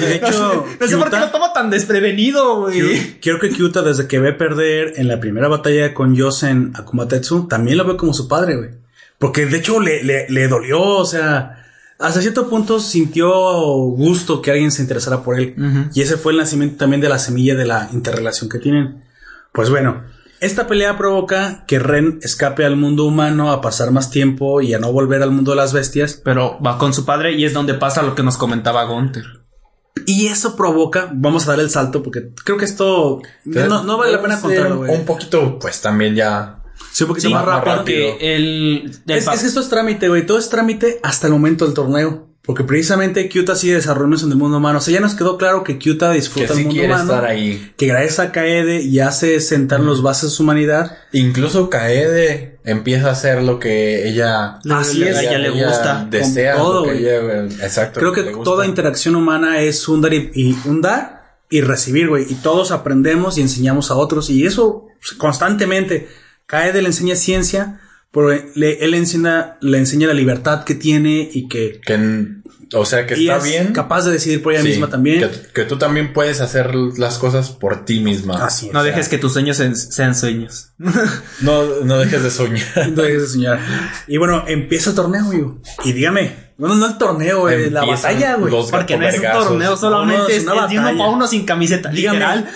y 0.00 0.04
de 0.04 0.14
hecho, 0.16 0.66
no 0.80 0.86
sé 0.88 0.96
por 0.98 1.10
qué 1.10 1.18
lo 1.18 1.28
toma 1.30 1.52
tan 1.52 1.70
desprevenido, 1.70 2.60
güey. 2.62 3.18
Quiero 3.20 3.38
que 3.38 3.48
Kyuta, 3.50 3.80
desde 3.82 4.06
que 4.06 4.18
ve 4.18 4.32
perder 4.34 4.94
en 4.96 5.08
la 5.08 5.18
primera 5.20 5.48
batalla 5.48 5.94
con 5.94 6.14
Yosen 6.14 6.72
a 6.74 6.84
Kumatetsu, 6.84 7.46
también 7.48 7.78
lo 7.78 7.84
ve 7.86 7.96
como 7.96 8.12
su 8.12 8.28
padre, 8.28 8.56
güey. 8.56 8.70
Porque 9.20 9.44
de 9.44 9.58
hecho 9.58 9.78
le, 9.78 10.02
le, 10.02 10.28
le 10.30 10.48
dolió, 10.48 10.80
o 10.80 11.04
sea, 11.04 11.60
hasta 11.98 12.22
cierto 12.22 12.48
punto 12.48 12.80
sintió 12.80 13.28
gusto 13.28 14.40
que 14.40 14.50
alguien 14.50 14.72
se 14.72 14.80
interesara 14.80 15.22
por 15.22 15.38
él. 15.38 15.54
Y 15.92 16.00
ese 16.00 16.16
fue 16.16 16.32
el 16.32 16.38
nacimiento 16.38 16.78
también 16.78 17.02
de 17.02 17.10
la 17.10 17.18
semilla 17.18 17.54
de 17.54 17.66
la 17.66 17.90
interrelación 17.92 18.48
que 18.48 18.58
tienen. 18.58 19.04
Pues 19.52 19.68
bueno, 19.68 20.04
esta 20.40 20.66
pelea 20.66 20.96
provoca 20.96 21.64
que 21.66 21.78
Ren 21.78 22.18
escape 22.22 22.64
al 22.64 22.76
mundo 22.76 23.04
humano 23.04 23.52
a 23.52 23.60
pasar 23.60 23.90
más 23.90 24.10
tiempo 24.10 24.62
y 24.62 24.72
a 24.72 24.78
no 24.78 24.90
volver 24.90 25.22
al 25.22 25.32
mundo 25.32 25.50
de 25.50 25.58
las 25.58 25.74
bestias. 25.74 26.14
Pero 26.24 26.58
va 26.64 26.78
con 26.78 26.94
su 26.94 27.04
padre 27.04 27.32
y 27.32 27.44
es 27.44 27.52
donde 27.52 27.74
pasa 27.74 28.02
lo 28.02 28.14
que 28.14 28.22
nos 28.22 28.38
comentaba 28.38 28.84
Gunther. 28.84 29.26
Y 30.06 30.28
eso 30.28 30.56
provoca, 30.56 31.10
vamos 31.12 31.46
a 31.46 31.50
dar 31.50 31.60
el 31.60 31.68
salto 31.68 32.02
porque 32.02 32.30
creo 32.42 32.56
que 32.56 32.64
esto 32.64 33.20
no, 33.44 33.82
no 33.82 33.98
vale 33.98 34.12
la 34.12 34.22
pena 34.22 34.40
contarlo, 34.40 34.80
un 34.80 35.04
poquito, 35.04 35.58
pues 35.58 35.82
también 35.82 36.14
ya. 36.14 36.59
Sí, 36.92 37.04
un 37.04 37.08
poquito 37.08 37.28
Sí, 37.28 37.34
más 37.34 37.44
rápido. 37.44 37.76
rápido. 37.76 38.10
porque 38.12 38.36
el, 38.36 38.90
el 39.06 39.16
Es, 39.18 39.26
es 39.26 39.40
que 39.40 39.46
esto 39.46 39.60
es 39.60 39.68
trámite, 39.68 40.08
güey. 40.08 40.26
Todo 40.26 40.38
es 40.38 40.48
trámite 40.48 40.98
hasta 41.02 41.26
el 41.26 41.32
momento 41.32 41.64
del 41.64 41.74
torneo. 41.74 42.28
Porque 42.42 42.64
precisamente 42.64 43.28
Kyuta 43.28 43.54
sigue 43.54 43.74
desarrollándose 43.74 44.24
en 44.24 44.32
el 44.32 44.38
mundo 44.38 44.56
humano. 44.56 44.78
O 44.78 44.80
sea, 44.80 44.92
ya 44.94 45.00
nos 45.00 45.14
quedó 45.14 45.36
claro 45.38 45.62
que 45.62 45.78
Kyuta 45.78 46.08
Que 46.10 46.16
disfruta 46.16 46.54
sí 46.54 46.60
el 46.60 46.66
mundo 46.66 46.72
quiere 46.80 46.88
humano. 46.94 47.12
estar 47.12 47.24
ahí. 47.26 47.72
Que 47.76 47.86
gracias 47.86 48.18
a 48.18 48.32
Kaede 48.32 48.90
ya 48.90 49.08
hace 49.08 49.38
sentar 49.40 49.80
los 49.80 50.02
bases 50.02 50.30
de 50.30 50.36
su 50.36 50.42
humanidad. 50.42 50.96
Incluso 51.12 51.68
Kaede 51.70 52.58
empieza 52.64 53.08
a 53.08 53.12
hacer 53.12 53.42
lo 53.42 53.58
que 53.60 54.08
ella... 54.08 54.58
Así 54.70 55.02
es. 55.04 55.16
a 55.18 55.22
ella 55.22 55.38
le 55.38 55.50
gusta. 55.50 56.06
Desea 56.10 56.56
todo, 56.56 56.86
lo 56.86 56.92
que 56.92 56.98
ella... 56.98 57.44
Exacto. 57.62 58.00
Creo 58.00 58.12
que 58.12 58.22
toda 58.42 58.66
interacción 58.66 59.16
humana 59.16 59.60
es 59.60 59.86
un 59.86 60.00
dar 60.00 60.12
y, 60.14 60.30
y- 60.34 60.56
un 60.64 60.80
dar 60.80 61.20
y 61.50 61.60
recibir, 61.60 62.08
güey. 62.08 62.24
Y 62.28 62.36
todos 62.36 62.70
aprendemos 62.72 63.36
y 63.38 63.42
enseñamos 63.42 63.90
a 63.90 63.94
otros. 63.96 64.28
Y 64.30 64.44
eso 64.46 64.86
pues, 65.00 65.12
constantemente. 65.18 66.08
Kaede 66.50 66.82
le 66.82 66.88
enseña 66.88 67.14
ciencia, 67.14 67.80
pero 68.12 68.30
le- 68.54 68.84
él 68.84 68.90
le 68.90 68.96
enseña, 68.96 69.56
le 69.60 69.78
enseña 69.78 70.08
la 70.08 70.14
libertad 70.14 70.64
que 70.64 70.74
tiene 70.74 71.30
y 71.32 71.46
que 71.48 71.80
Que, 71.86 71.96
o 72.74 72.84
sea, 72.84 73.06
que 73.06 73.16
y 73.18 73.28
está 73.28 73.38
es 73.38 73.44
bien. 73.44 73.72
capaz 73.72 74.04
de 74.04 74.12
decidir 74.12 74.42
por 74.42 74.52
ella 74.52 74.62
Sí, 74.62 74.68
misma 74.68 74.88
también. 74.88 75.20
Que, 75.20 75.30
que 75.54 75.64
tú 75.64 75.76
también 75.78 76.12
puedes 76.12 76.40
hacer 76.40 76.74
las 76.74 77.18
cosas 77.18 77.50
por 77.50 77.84
ti 77.84 78.00
misma. 78.00 78.44
Así 78.44 78.66
es. 78.68 78.72
No 78.72 78.82
dejes 78.84 79.08
que 79.08 79.18
tus 79.18 79.32
sueños 79.32 79.56
sean, 79.56 79.74
sean 79.76 80.14
sueños. 80.14 80.72
No, 81.40 81.62
no 81.84 81.98
dejes 81.98 82.22
de 82.22 82.30
soñar. 82.30 82.88
No 82.94 83.02
dejes 83.02 83.22
de 83.22 83.28
soñar. 83.28 83.60
Y 84.08 84.18
bueno, 84.18 84.44
empieza 84.46 84.90
el 84.90 84.96
torneo, 84.96 85.24
güey. 85.26 85.42
Y 85.84 85.92
dígame, 85.92 86.50
bueno, 86.58 86.74
no 86.76 86.86
el 86.86 86.98
torneo, 86.98 87.40
güey, 87.40 87.70
la 87.70 87.84
batalla, 87.84 88.34
güey. 88.36 88.52
Porque 88.70 88.96
no 88.98 89.08
es 89.08 89.16
un 89.18 89.22
torneo, 89.22 89.70
No, 89.70 89.76
solamente 89.76 90.18
no, 90.22 90.28
es, 90.28 90.36
es 90.38 90.42
una 90.44 90.52
es 90.64 90.70
de 90.70 90.74
uno 90.78 90.82
batalla. 90.82 90.98
para 90.98 91.10
uno 91.10 91.26
sin 91.26 91.44
camiseta. 91.46 91.88
Dígame. 91.90 92.18
Literal. 92.18 92.50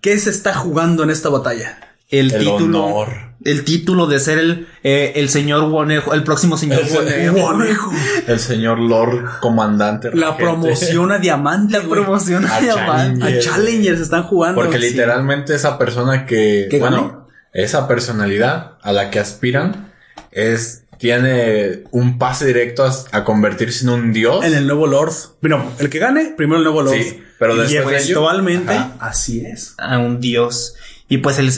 ¿Qué 0.00 0.18
se 0.18 0.30
está 0.30 0.54
jugando 0.54 1.02
en 1.04 1.10
esta 1.10 1.28
batalla? 1.30 1.91
El, 2.12 2.32
El 2.32 2.38
título. 2.38 2.84
honor. 2.84 3.32
El 3.44 3.64
título 3.64 4.06
de 4.06 4.20
ser 4.20 4.38
el, 4.38 4.68
eh, 4.84 5.14
el 5.16 5.28
señor 5.28 5.64
Wonejo, 5.64 6.14
el 6.14 6.22
próximo 6.22 6.56
señor 6.56 6.82
El 7.08 7.30
Wonejo. 7.32 7.90
El 8.28 8.38
señor 8.38 8.78
Lord 8.78 9.40
Comandante. 9.40 10.10
La 10.14 10.26
regente. 10.28 10.42
promoción 10.44 11.10
a 11.10 11.18
diamante, 11.18 11.76
La 11.76 11.82
promoción 11.88 12.46
A 12.46 12.54
a 12.56 12.60
diamante. 12.60 13.24
A 13.24 13.40
Challengers 13.40 13.98
están 14.00 14.22
jugando. 14.22 14.60
Porque 14.62 14.78
Sí. 14.78 14.90
literalmente 14.90 15.56
esa 15.56 15.76
persona 15.76 16.24
que, 16.24 16.68
¿Que 16.70 16.78
bueno, 16.78 16.96
gane? 17.08 17.64
esa 17.64 17.88
personalidad 17.88 18.74
a 18.80 18.92
la 18.92 19.10
que 19.10 19.18
aspiran 19.18 19.92
es, 20.30 20.84
tiene 20.98 21.82
un 21.90 22.18
pase 22.18 22.46
directo 22.46 22.84
a, 22.84 22.92
a 23.10 23.24
convertirse 23.24 23.82
en 23.84 23.90
un 23.90 24.12
dios. 24.12 24.44
En 24.44 24.54
el 24.54 24.68
nuevo 24.68 24.86
Lord. 24.86 25.12
Bueno, 25.40 25.64
el 25.80 25.90
que 25.90 25.98
gane, 25.98 26.32
primero 26.36 26.58
el 26.58 26.64
nuevo 26.64 26.82
Lord. 26.82 26.94
Sí, 26.94 27.20
pero 27.40 27.56
y 27.56 27.58
después 27.58 27.74
de 27.74 27.82
ello- 28.04 28.18
eventualmente, 28.20 28.72
así 29.00 29.44
es. 29.44 29.74
A 29.78 29.98
un 29.98 30.20
dios. 30.20 30.76
Y 31.12 31.18
pues 31.18 31.36
el, 31.38 31.50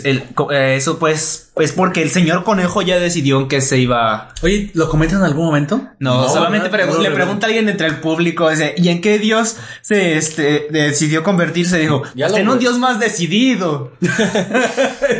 eh, 0.50 0.74
eso 0.76 0.98
pues, 0.98 1.52
pues 1.54 1.70
porque 1.70 2.02
el 2.02 2.10
señor 2.10 2.42
conejo 2.42 2.82
ya 2.82 2.98
decidió 2.98 3.38
en 3.38 3.46
qué 3.46 3.60
se 3.60 3.78
iba. 3.78 4.34
Oye, 4.42 4.72
¿lo 4.74 4.88
comentan 4.88 5.20
en 5.20 5.26
algún 5.26 5.46
momento? 5.46 5.80
No, 6.00 6.22
No, 6.22 6.28
solamente 6.28 6.68
¿verdad? 6.70 6.88
pregu- 6.88 6.96
No, 6.96 7.02
le 7.02 7.10
pregunta 7.12 7.46
a 7.46 7.50
alguien 7.50 7.68
entre 7.68 7.86
el 7.86 8.00
público 8.00 8.50
ese, 8.50 8.74
¿y 8.76 8.88
en 8.88 9.00
qué 9.00 9.20
dios 9.20 9.56
se 9.80 10.16
este, 10.16 10.66
decidió 10.70 11.22
convertirse? 11.22 11.78
Dijo, 11.78 12.02
Ya 12.16 12.26
"Pues 12.26 12.40
en 12.40 12.48
un 12.48 12.58
dios 12.58 12.80
más 12.80 12.98
decidido. 12.98 13.92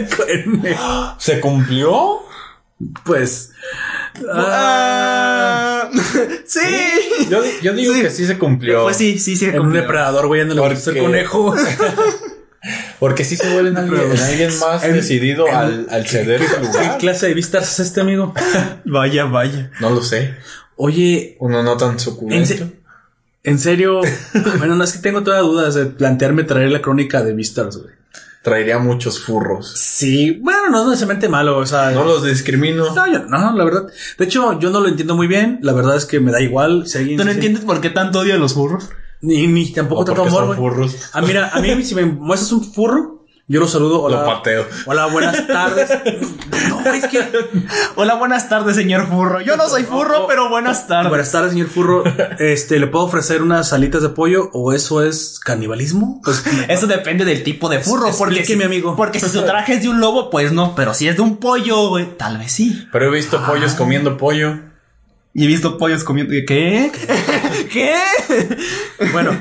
¿Se 1.19 1.41
cumplió? 1.41 2.21
pues. 3.05 3.53
Ah, 4.33 5.89
sí. 6.45 6.61
Yo, 7.31 7.41
di- 7.41 7.51
yo 7.63 7.73
digo 7.73 7.95
que 7.95 8.11
sí 8.11 8.27
se 8.27 8.37
cumplió. 8.39 8.83
Pues 8.83 8.97
sí, 8.97 9.19
sí, 9.19 9.37
sí. 9.37 9.47
En 9.47 9.55
un 9.55 9.61
cumplió. 9.63 9.83
depredador, 9.83 10.27
güey, 10.27 10.47
Porque- 10.47 10.75
gustó 10.75 10.91
el 10.91 10.99
conejo. 10.99 11.55
Porque 13.07 13.23
sí 13.25 13.37
se 13.37 13.53
vuelve 13.53 13.69
en 13.71 13.77
alguien, 13.77 14.01
en 14.13 14.19
alguien 14.19 14.59
más 14.61 14.83
decidido 14.83 15.47
al, 15.55 15.87
al 15.91 16.07
ceder 16.07 16.41
su 16.43 16.55
¿Qué 16.61 16.67
lugar. 16.67 16.99
clase 16.99 17.27
de 17.29 17.35
vistas 17.35 17.71
es 17.73 17.81
este, 17.87 18.01
amigo? 18.01 18.33
Vaya, 18.87 19.25
vaya. 19.27 19.71
No 19.81 19.91
lo 19.91 20.03
sé. 20.03 20.35
Oye, 20.77 21.37
Uno 21.41 21.63
no 21.63 21.77
tan 21.77 21.93
en, 21.93 21.99
suculento. 22.01 22.47
se- 22.49 22.73
en 23.43 23.59
serio. 23.59 24.01
bueno, 24.59 24.75
no 24.75 24.85
es 24.85 24.93
que 24.95 25.01
tengo 25.01 25.23
todas 25.23 25.43
dudas 25.43 25.75
de 25.75 25.85
plantearme 25.87 26.45
traer 26.45 26.71
la 26.71 26.81
crónica 26.81 27.23
de 27.23 27.35
Vistas, 27.35 27.77
güey. 27.77 27.93
Traería 28.43 28.79
muchos 28.79 29.21
furros. 29.21 29.73
Sí, 29.77 30.39
bueno, 30.43 30.69
no 30.71 30.81
es 30.83 30.87
necesariamente 30.89 31.29
malo, 31.29 31.59
o 31.59 31.67
sea. 31.67 31.91
No 31.91 32.05
los 32.05 32.25
discrimino. 32.25 32.95
No, 32.95 33.07
yo- 33.13 33.25
no, 33.27 33.55
la 33.57 33.65
verdad. 33.65 33.85
De 34.19 34.25
hecho, 34.25 34.59
yo 34.59 34.71
no 34.71 34.81
lo 34.81 34.89
entiendo 34.89 35.15
muy 35.15 35.27
bien. 35.27 35.59
La 35.63 35.73
verdad 35.75 35.97
es 35.97 36.07
que 36.07 36.21
me 36.21 36.33
da 36.33 36.41
igual. 36.41 36.87
Si 36.87 36.97
alguien 36.99 37.19
¿Tú 37.19 37.25
no 37.25 37.31
se- 37.31 37.35
entiendes 37.37 37.65
por 37.65 37.81
qué 37.83 37.91
tanto 37.91 38.21
odio 38.21 38.35
a 38.35 38.39
los 38.39 38.55
burros? 38.55 38.89
Ni, 39.25 39.47
ni 39.47 39.73
tampoco 39.73 40.03
O 40.03 40.05
tanto 40.05 40.23
amor, 40.23 40.33
son 40.33 40.47
güey. 40.47 40.59
furros. 40.59 40.97
Ah, 41.13 41.23
mira, 41.23 41.51
a 41.53 41.61
mí 41.61 41.83
si 41.85 41.95
me 41.95 42.05
muestras 42.05 42.53
un 42.53 42.65
furro, 42.65 43.25
yo 43.47 43.61
lo 43.61 43.69
saludo. 43.69 44.03
Hola. 44.03 44.21
Lo 44.21 44.27
pateo. 44.27 44.67
Hola, 44.87 45.07
buenas 45.07 45.47
tardes. 45.47 45.91
No, 46.71 46.93
es 46.93 47.07
que. 47.09 47.23
Hola, 47.97 48.15
buenas 48.15 48.49
tardes, 48.49 48.75
señor 48.77 49.07
furro. 49.07 49.43
Yo 49.43 49.57
no 49.57 49.69
soy 49.69 49.85
furro, 49.85 50.27
pero 50.27 50.49
buenas 50.49 50.87
tardes. 50.87 51.11
Buenas 51.11 51.31
tardes, 51.31 51.53
señor 51.53 51.69
furro. 51.69 52.05
Este, 52.39 52.79
¿le 52.79 52.87
puedo 52.87 53.05
ofrecer 53.05 53.43
unas 53.43 53.73
alitas 53.75 54.01
de 54.03 54.09
pollo 54.11 54.49
o 54.55 54.73
eso 54.73 55.03
es 55.05 55.39
canibalismo? 55.45 56.21
Pues, 56.25 56.43
Eso 56.69 56.87
depende 56.87 57.25
del 57.27 57.43
tipo 57.43 57.69
de 57.69 57.81
furro. 57.81 58.11
Porque 58.17 58.35
si, 58.37 58.41
Explíqueme, 58.41 58.65
amigo. 58.65 58.97
Porque 58.97 59.21
si 59.21 59.29
su 59.29 59.43
traje 59.43 59.75
es 59.75 59.83
de 59.83 59.89
un 59.91 60.01
lobo, 60.01 60.31
pues 60.31 60.53
no. 60.53 60.75
Pero 60.75 60.95
si 60.95 61.09
es 61.09 61.17
de 61.17 61.23
un 61.23 61.37
pollo, 61.37 61.89
güey, 61.91 62.17
tal 62.17 62.39
vez 62.39 62.51
sí. 62.53 62.87
Pero 62.93 63.07
he 63.07 63.11
visto 63.11 63.45
pollos 63.45 63.75
comiendo 63.75 64.17
pollo. 64.17 64.59
Y 65.37 65.45
he 65.45 65.47
visto 65.49 65.77
pollos 65.77 66.03
comiendo. 66.05 66.33
¿Qué? 66.47 66.93
¿Qué? 67.75 67.93
bueno, 69.13 69.33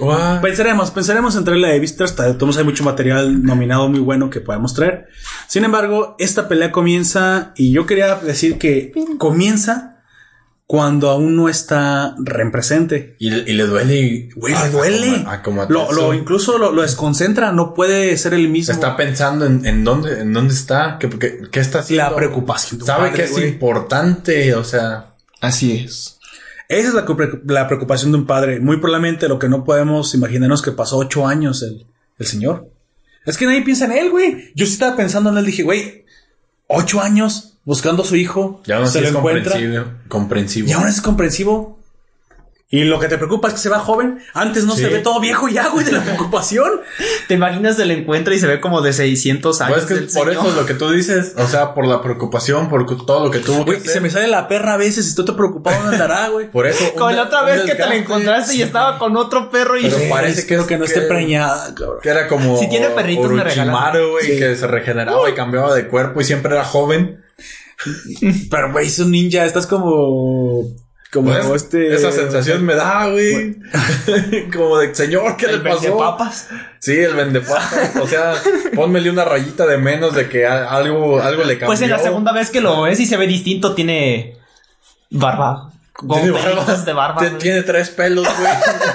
What? 0.00 0.40
pensaremos, 0.40 0.90
pensaremos 0.90 1.36
en 1.36 1.44
traerle 1.44 1.68
de 1.68 1.78
Vistas. 1.78 2.16
Todos 2.16 2.56
hay 2.56 2.64
mucho 2.64 2.84
material 2.84 3.42
nominado 3.42 3.88
muy 3.88 4.00
bueno 4.00 4.30
que 4.30 4.40
podemos 4.40 4.72
traer. 4.74 5.08
Sin 5.46 5.64
embargo, 5.64 6.16
esta 6.18 6.48
pelea 6.48 6.72
comienza 6.72 7.52
y 7.54 7.70
yo 7.72 7.84
quería 7.84 8.14
decir 8.16 8.58
que 8.58 8.92
comienza 9.18 9.90
cuando 10.66 11.10
aún 11.10 11.36
no 11.36 11.50
está 11.50 12.14
Ren 12.18 12.50
presente. 12.50 13.14
Y, 13.18 13.28
y 13.28 13.52
le 13.52 13.64
duele. 13.64 13.98
y- 14.00 14.30
Güey, 14.30 14.54
le 14.54 14.70
duele. 14.70 15.24
A, 15.26 15.42
como 15.42 15.60
a 15.62 15.66
Lo, 15.68 16.14
incluso 16.14 16.56
lo, 16.56 16.72
lo 16.72 16.80
desconcentra, 16.80 17.52
no 17.52 17.74
puede 17.74 18.16
ser 18.16 18.32
el 18.32 18.48
mismo. 18.48 18.72
Está 18.72 18.96
pensando 18.96 19.44
en, 19.44 19.66
en 19.66 19.84
dónde, 19.84 20.20
en 20.20 20.32
dónde 20.32 20.54
está, 20.54 20.96
qué, 20.98 21.10
qué, 21.10 21.40
qué 21.50 21.60
está 21.60 21.80
haciendo. 21.80 22.08
la 22.08 22.16
preocupación. 22.16 22.80
Sabe 22.80 23.08
padre, 23.10 23.16
que 23.16 23.24
es 23.24 23.32
güey. 23.32 23.48
importante, 23.48 24.54
o 24.54 24.64
sea. 24.64 25.08
Así 25.42 25.72
es. 25.84 26.18
Esa 26.68 26.88
es 26.88 26.94
la, 26.94 27.04
la 27.46 27.66
preocupación 27.68 28.12
de 28.12 28.18
un 28.18 28.26
padre. 28.26 28.60
Muy 28.60 28.78
probablemente 28.78 29.28
lo 29.28 29.38
que 29.38 29.48
no 29.48 29.64
podemos 29.64 30.14
imaginarnos 30.14 30.62
que 30.62 30.72
pasó 30.72 30.98
ocho 30.98 31.26
años 31.26 31.62
el, 31.62 31.86
el 32.18 32.26
señor. 32.26 32.68
Es 33.26 33.36
que 33.36 33.46
nadie 33.46 33.62
piensa 33.62 33.84
en 33.84 33.92
él, 33.92 34.10
güey. 34.10 34.52
Yo 34.54 34.66
sí 34.66 34.72
estaba 34.72 34.96
pensando 34.96 35.30
en 35.30 35.38
él, 35.38 35.46
dije, 35.46 35.62
güey, 35.62 36.04
ocho 36.66 37.00
años 37.00 37.58
buscando 37.64 38.02
a 38.02 38.06
su 38.06 38.16
hijo. 38.16 38.62
Ya 38.66 38.80
no 38.80 38.86
se 38.86 39.00
lo 39.00 39.08
es 39.08 39.14
encuentra. 39.14 39.52
comprensible. 39.52 39.84
comprensivo. 40.08 40.68
Y 40.68 40.72
aún 40.72 40.88
es 40.88 41.00
comprensivo. 41.00 41.78
Y 42.74 42.84
lo 42.84 42.98
que 42.98 43.06
te 43.06 43.18
preocupa 43.18 43.48
es 43.48 43.54
que 43.54 43.60
se 43.60 43.68
va 43.68 43.80
joven. 43.80 44.20
Antes 44.32 44.64
no 44.64 44.74
Sí. 44.74 44.80
se 44.80 44.88
ve 44.88 45.00
todo 45.00 45.20
viejo 45.20 45.46
ya, 45.46 45.68
güey, 45.68 45.84
de 45.84 45.92
la 45.92 46.02
preocupación. 46.02 46.70
Te 47.28 47.34
imaginas 47.34 47.78
el 47.78 47.90
encuentro 47.90 48.32
y 48.32 48.38
se 48.38 48.46
ve 48.46 48.60
como 48.62 48.80
de 48.80 48.94
600 48.94 49.60
años. 49.60 49.72
Pues 49.74 49.82
es 49.82 49.88
que 49.88 49.94
del 49.94 50.04
por 50.04 50.26
señor. 50.28 50.32
eso 50.32 50.48
es 50.48 50.54
lo 50.56 50.64
que 50.64 50.72
tú 50.72 50.90
dices, 50.90 51.34
o 51.36 51.46
sea, 51.46 51.74
por 51.74 51.86
la 51.86 52.00
preocupación, 52.00 52.70
por 52.70 52.86
todo 53.04 53.26
lo 53.26 53.30
que 53.30 53.40
tuvo 53.40 53.58
que 53.58 53.64
Güey, 53.72 53.76
hacer. 53.76 53.90
se 53.92 54.00
me 54.00 54.08
sale 54.08 54.26
la 54.26 54.48
perra 54.48 54.72
a 54.72 54.76
veces 54.78 55.04
y 55.04 55.08
estoy 55.10 55.26
todo 55.26 55.36
preocupado 55.36 55.76
dónde 55.82 55.96
andará, 55.96 56.28
güey. 56.28 56.50
Por 56.50 56.66
eso. 56.66 56.82
Como 56.94 57.08
un 57.10 57.16
la 57.16 57.24
otra 57.24 57.42
vez 57.42 57.60
que 57.60 57.74
te 57.74 57.86
la 57.86 57.94
encontraste 57.94 58.56
y 58.56 58.62
estaba 58.62 58.98
con 58.98 59.18
otro 59.18 59.50
perro 59.50 59.76
y... 59.78 59.82
Pero 59.82 59.98
Sí, 59.98 60.04
parece 60.08 60.46
que 60.46 60.54
es 60.54 60.62
que 60.62 60.78
no 60.78 60.84
esté 60.86 61.02
preñada, 61.02 61.74
cabrón. 61.74 61.98
Que 62.02 62.08
era 62.08 62.26
como. 62.26 62.58
Si 62.58 62.70
tiene 62.70 62.88
perritos, 62.88 63.30
me 63.30 63.44
regalan. 63.44 63.74
Orochimaru, 63.74 64.10
güey, 64.12 64.24
Sí. 64.26 64.38
que 64.38 64.56
se 64.56 64.66
regeneraba 64.66 65.28
y 65.28 65.34
cambiaba 65.34 65.74
de 65.74 65.88
cuerpo 65.88 66.22
y 66.22 66.24
siempre 66.24 66.54
era 66.54 66.64
joven. 66.64 67.22
Pero, 68.50 68.72
güey, 68.72 68.86
es 68.86 68.98
un 68.98 69.10
ninja. 69.10 69.44
Estás 69.44 69.66
como. 69.66 70.64
Como 71.12 71.30
Pues, 71.30 71.62
este. 71.64 71.92
Esa 71.94 72.10
sensación 72.10 72.64
me 72.64 72.74
da, 72.74 73.06
güey. 73.08 73.58
como 74.56 74.78
de, 74.78 74.94
señor, 74.94 75.36
¿qué 75.36 75.46
le 75.48 75.52
el 75.54 75.62
pasó? 75.62 75.98
papas. 75.98 76.48
Sí, 76.78 76.92
el 76.96 77.14
vendepapas. 77.14 77.96
o 78.00 78.06
sea, 78.06 78.32
pónmele 78.74 79.10
una 79.10 79.24
rayita 79.26 79.66
de 79.66 79.76
menos 79.76 80.14
de 80.14 80.28
que 80.30 80.46
algo, 80.46 81.20
algo 81.20 81.42
le 81.44 81.54
cambió. 81.54 81.66
Pues 81.66 81.82
en 81.82 81.90
la 81.90 81.98
segunda 81.98 82.32
vez 82.32 82.48
que 82.50 82.62
lo 82.62 82.82
ves 82.82 82.98
y 82.98 83.06
se 83.06 83.18
ve 83.18 83.26
distinto, 83.26 83.74
tiene 83.74 84.38
barba. 85.10 85.70
Como 85.92 86.14
Tiene 86.14 86.30
barba. 86.30 86.64
de 86.76 86.92
barba. 86.94 87.20
Tie- 87.20 87.28
güey. 87.28 87.38
Tiene 87.42 87.62
tres 87.62 87.90
pelos, 87.90 88.26
güey. 88.26 88.52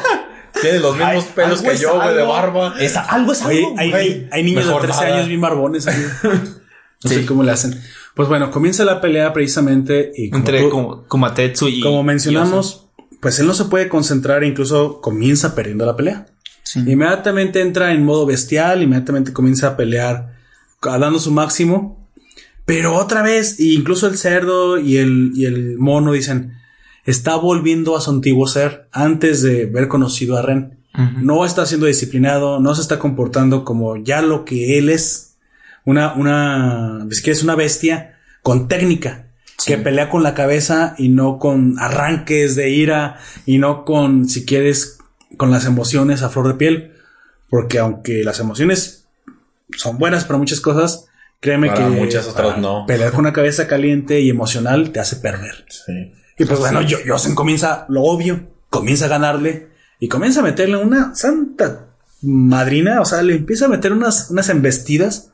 tiene 0.61 0.79
los 0.79 0.93
mismos 0.97 1.23
Ay, 1.25 1.31
pelos 1.35 1.61
que 1.61 1.77
yo, 1.77 2.01
güey, 2.01 2.15
de 2.15 2.23
barba. 2.23 2.73
Es, 2.79 2.97
algo 2.97 3.31
es 3.31 3.45
Oye, 3.45 3.59
algo. 3.59 3.75
hay, 3.77 3.91
güey. 3.91 4.01
hay, 4.03 4.29
hay 4.31 4.43
niños 4.43 4.63
de 4.63 4.69
Mejor 4.71 4.81
13 4.87 5.01
nada. 5.03 5.15
años 5.17 5.27
bien 5.27 5.41
barbones. 5.41 5.87
ahí. 5.87 6.03
No 7.03 7.09
sé 7.09 7.19
Sí. 7.21 7.25
cómo 7.25 7.43
le 7.43 7.51
hacen. 7.51 7.79
Pues 8.15 8.27
bueno, 8.27 8.49
comienza 8.51 8.83
la 8.85 8.99
pelea 9.01 9.31
precisamente 9.33 10.11
y 10.15 10.29
como, 10.29 10.39
Entre 10.39 10.61
tú- 10.63 10.69
como, 10.69 11.03
como 11.07 11.25
a 11.27 11.33
Tetsu 11.33 11.67
y... 11.67 11.79
como 11.81 12.01
y 12.01 12.03
mencionamos, 12.05 12.87
pues 13.21 13.39
él 13.39 13.45
no 13.47 13.53
se 13.53 13.65
puede 13.65 13.87
concentrar 13.89 14.43
e 14.43 14.47
incluso 14.47 14.99
comienza 15.01 15.53
perdiendo 15.55 15.85
la 15.85 15.95
pelea. 15.95 16.25
Sí. 16.63 16.79
Inmediatamente 16.87 17.61
entra 17.61 17.93
en 17.93 18.03
modo 18.03 18.25
bestial, 18.25 18.81
inmediatamente 18.81 19.31
comienza 19.33 19.67
a 19.67 19.77
pelear 19.77 20.35
dando 20.81 21.19
su 21.19 21.31
máximo. 21.31 22.09
Pero 22.65 22.95
otra 22.95 23.21
vez, 23.21 23.59
e 23.59 23.65
incluso 23.73 24.07
el 24.07 24.17
cerdo 24.17 24.77
y 24.77 24.97
el, 24.97 25.31
y 25.35 25.45
el 25.45 25.77
mono 25.77 26.11
dicen, 26.11 26.53
está 27.05 27.35
volviendo 27.37 27.95
a 27.95 28.01
su 28.01 28.09
antiguo 28.09 28.47
ser 28.47 28.89
antes 28.91 29.41
de 29.41 29.69
haber 29.69 29.87
conocido 29.87 30.35
a 30.37 30.41
Ren. 30.41 30.79
No 31.21 31.45
está 31.45 31.65
siendo 31.67 31.85
disciplinado, 31.85 32.59
no 32.59 32.73
se 32.73 32.81
está 32.81 32.97
comportando 32.97 33.63
como 33.63 33.97
ya 33.97 34.21
lo 34.23 34.43
que 34.45 34.79
él 34.79 34.89
es. 34.89 35.26
Una, 35.87 36.15
una, 36.15 37.07
es 37.09 37.21
que 37.21 37.31
es 37.31 37.43
una 37.43 37.55
bestia 37.55 38.17
con 38.43 38.67
técnica. 38.67 39.27
que 39.65 39.77
pelea 39.77 40.09
con 40.09 40.21
la 40.21 40.33
cabeza 40.33 40.95
y 40.97 41.07
no 41.07 41.39
con 41.39 41.79
arranques 41.79 42.57
de 42.57 42.71
ira 42.71 43.19
y 43.45 43.57
no 43.57 43.85
con, 43.85 44.27
si 44.27 44.45
quieres, 44.45 44.99
con 45.37 45.49
las 45.49 45.65
emociones 45.65 46.23
a 46.23 46.29
flor 46.29 46.49
de 46.49 46.53
piel. 46.55 46.93
Porque 47.49 47.79
aunque 47.79 48.25
las 48.25 48.41
emociones 48.41 49.05
son 49.77 49.97
buenas 49.97 50.25
para 50.25 50.37
muchas 50.37 50.59
cosas, 50.59 51.05
créeme 51.39 51.69
Para 51.69 51.87
que 51.87 51.95
muchas 51.95 52.27
otras 52.27 52.57
no. 52.57 52.85
pelear 52.85 53.11
con 53.11 53.21
una 53.21 53.31
cabeza 53.31 53.65
caliente 53.69 54.19
y 54.19 54.29
emocional 54.29 54.91
te 54.91 54.99
hace 54.99 55.15
perder. 55.15 55.63
Sí. 55.69 56.11
Y 56.37 56.43
pues 56.43 56.59
bueno, 56.59 56.81
yo, 56.81 56.97
Yosen 56.99 57.33
comienza 57.33 57.85
lo 57.87 58.03
obvio, 58.03 58.45
comienza 58.69 59.05
a 59.05 59.07
ganarle 59.07 59.69
y 60.01 60.09
comienza 60.09 60.41
a 60.41 60.43
meterle 60.43 60.75
una 60.75 61.15
santa 61.15 61.85
madrina, 62.21 62.99
o 62.99 63.05
sea, 63.05 63.23
le 63.23 63.35
empieza 63.35 63.67
a 63.67 63.69
meter 63.69 63.93
unas, 63.93 64.31
unas 64.31 64.49
embestidas 64.49 65.31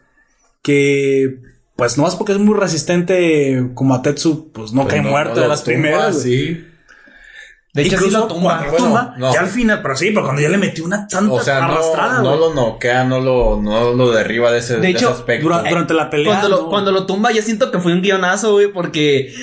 que, 0.64 1.40
pues 1.75 1.98
no 1.98 2.03
más 2.03 2.16
porque 2.16 2.32
es 2.32 2.40
muy 2.40 2.58
resistente 2.58 3.69
como 3.75 3.93
a 3.93 4.01
Tetsu, 4.01 4.51
pues 4.51 4.74
no 4.74 4.83
Pues 4.83 4.93
cae 4.95 5.03
no- 5.03 5.09
muerto 5.11 5.35
no 5.35 5.42
de 5.43 5.48
las 5.48 5.61
primeras. 5.61 6.22
Sí. 6.24 6.66
De 7.74 7.82
hecho, 7.82 7.98
sí 7.98 8.11
lo 8.11 8.27
tumba. 8.27 8.58
cuando 8.60 8.72
lo 8.72 8.77
tumba, 8.84 9.16
no. 9.18 9.34
ya 9.34 9.40
al 9.40 9.48
final, 9.48 9.82
pero 9.82 9.95
sí, 9.98 10.11
pero 10.11 10.24
cuando 10.24 10.42
ya 10.43 10.50
le 10.50 10.60
metió 10.60 10.85
una 10.85 11.08
tanta 11.08 11.34
O 11.34 11.42
sea, 11.42 11.66
arrastrada, 11.66 12.19
no, 12.22 12.32
no 12.32 12.35
lo 12.38 12.53
noquea, 12.53 13.03
no 13.03 13.19
lo, 13.19 13.60
no 13.60 13.93
lo 13.93 14.11
derriba 14.11 14.52
de 14.52 14.60
ese, 14.60 14.76
De 14.76 14.82
de 14.82 14.90
hecho, 14.90 15.10
ese 15.10 15.18
aspecto. 15.19 15.48
Dura- 15.50 15.64
durante 15.68 15.95
la 15.95 16.10
pelea. 16.11 16.27
Cuando 16.40 16.50
lo, 16.50 16.69
cuando 16.69 16.92
lo 16.92 17.08
tumba, 17.08 17.32
yo 17.32 17.42
siento 17.42 17.72
que 17.72 17.80
fue 17.80 17.93
un 17.93 18.03
guionazo, 18.03 18.52
güey, 18.52 18.72
porque 18.72 19.34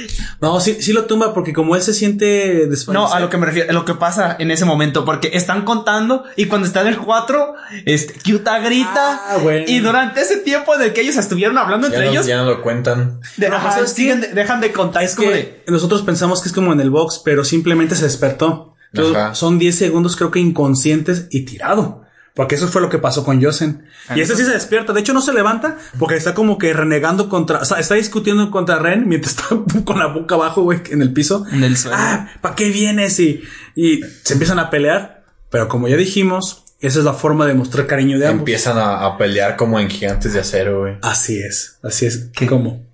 No, 0.41 0.61
sí, 0.61 0.77
sí 0.81 0.93
lo 0.93 1.07
tumba 1.07 1.35
porque 1.35 1.53
como 1.53 1.75
él 1.75 1.83
se 1.83 1.93
siente. 1.93 2.69
No, 2.93 3.13
a 3.13 3.19
lo 3.19 3.29
que 3.31 3.37
me 3.37 3.47
refiero, 3.47 3.69
a 3.69 3.73
lo 3.73 3.85
que 3.85 3.95
pasa 3.95 4.37
en 4.39 4.53
ese 4.53 4.65
momento, 4.65 5.05
porque 5.05 5.31
están 5.35 5.63
contando 5.65 6.23
y 6.37 6.47
cuando 6.47 6.69
está 6.69 6.83
en 6.83 6.87
el 6.87 6.99
4, 6.99 7.55
este, 7.85 8.13
Kyuta 8.15 8.61
grita 8.61 9.21
Ah, 9.29 9.39
bueno. 9.43 9.65
y 9.67 9.81
durante 9.81 10.21
ese 10.21 10.37
tiempo 10.37 10.75
en 10.77 10.83
el 10.83 10.93
que 10.93 11.01
ellos 11.01 11.17
estuvieron 11.17 11.59
hablando 11.59 11.89
ya, 11.89 11.95
entre 11.95 12.07
no, 12.07 12.13
ellos, 12.13 12.27
ya 12.27 12.37
no 12.39 12.45
lo 12.45 12.63
cuentan. 12.63 13.19
de- 13.37 13.49
ajá, 13.49 13.85
siguen 13.89 14.21
de- 14.21 14.29
dejan 14.29 14.61
de 14.61 14.71
contar. 14.71 15.03
Es, 15.03 15.11
Es 15.11 15.17
como 15.17 15.31
que 15.31 15.35
de, 15.35 15.65
nosotros 15.67 16.03
pensamos 16.03 16.41
que 16.43 16.49
es 16.49 16.55
como 16.55 16.73
en 16.73 16.81
el 16.81 16.91
box, 16.91 17.21
pero 17.25 17.43
simplemente 17.43 17.97
se 17.97 18.07
despertó. 18.21 18.75
Entonces, 18.93 19.39
son 19.39 19.59
10 19.59 19.75
segundos 19.75 20.17
creo 20.17 20.31
que 20.31 20.41
inconscientes 20.41 21.29
y 21.31 21.43
tirado. 21.45 22.03
Porque 22.35 22.55
eso 22.55 22.69
fue 22.69 22.81
lo 22.81 22.89
que 22.89 22.99
pasó 22.99 23.25
con 23.25 23.41
Yosen. 23.41 23.87
Y 24.15 24.21
este 24.21 24.37
sí 24.37 24.45
se 24.45 24.53
despierta. 24.53 24.93
De 24.93 25.01
hecho, 25.01 25.13
no 25.13 25.21
se 25.21 25.33
levanta 25.33 25.79
porque 25.99 26.17
está 26.17 26.33
como 26.33 26.59
que 26.59 26.73
renegando 26.73 27.29
contra... 27.29 27.59
O 27.59 27.65
sea, 27.65 27.79
está 27.79 27.97
discutiendo 27.97 28.51
contra 28.51 28.79
Ren 28.79 29.09
mientras 29.09 29.37
está 29.37 29.49
con 29.85 29.99
la 29.99 30.07
boca 30.07 30.37
abajo, 30.37 30.63
güey, 30.63 30.81
en 30.91 31.03
el 31.03 31.13
piso. 31.13 31.45
En 31.53 31.65
el 31.65 31.77
suelo. 31.77 31.97
Ah, 31.99 32.29
¿para 32.41 32.55
qué 32.55 32.71
vienes? 32.71 33.19
Y, 33.21 33.43
y 33.75 34.01
se 34.23 34.35
empiezan 34.35 34.59
a 34.59 34.71
pelear. 34.71 35.25
Pero 35.51 35.69
como 35.69 35.89
ya 35.89 35.97
dijimos, 35.97 36.65
esa 36.81 37.01
es 37.01 37.05
la 37.05 37.13
forma 37.13 37.47
de 37.47 37.55
mostrar 37.55 37.87
cariño 37.87 38.19
de 38.19 38.29
ambos. 38.29 38.41
Empiezan 38.41 38.79
a, 38.79 39.05
a 39.05 39.19
pelear 39.19 39.57
como 39.57 39.81
en 39.81 39.91
gigantes 39.91 40.33
de 40.33 40.41
acero, 40.41 40.81
güey. 40.81 40.95
Así 41.03 41.39
es. 41.39 41.79
Así 41.83 42.07
es. 42.07 42.31
¿Cómo? 42.49 42.90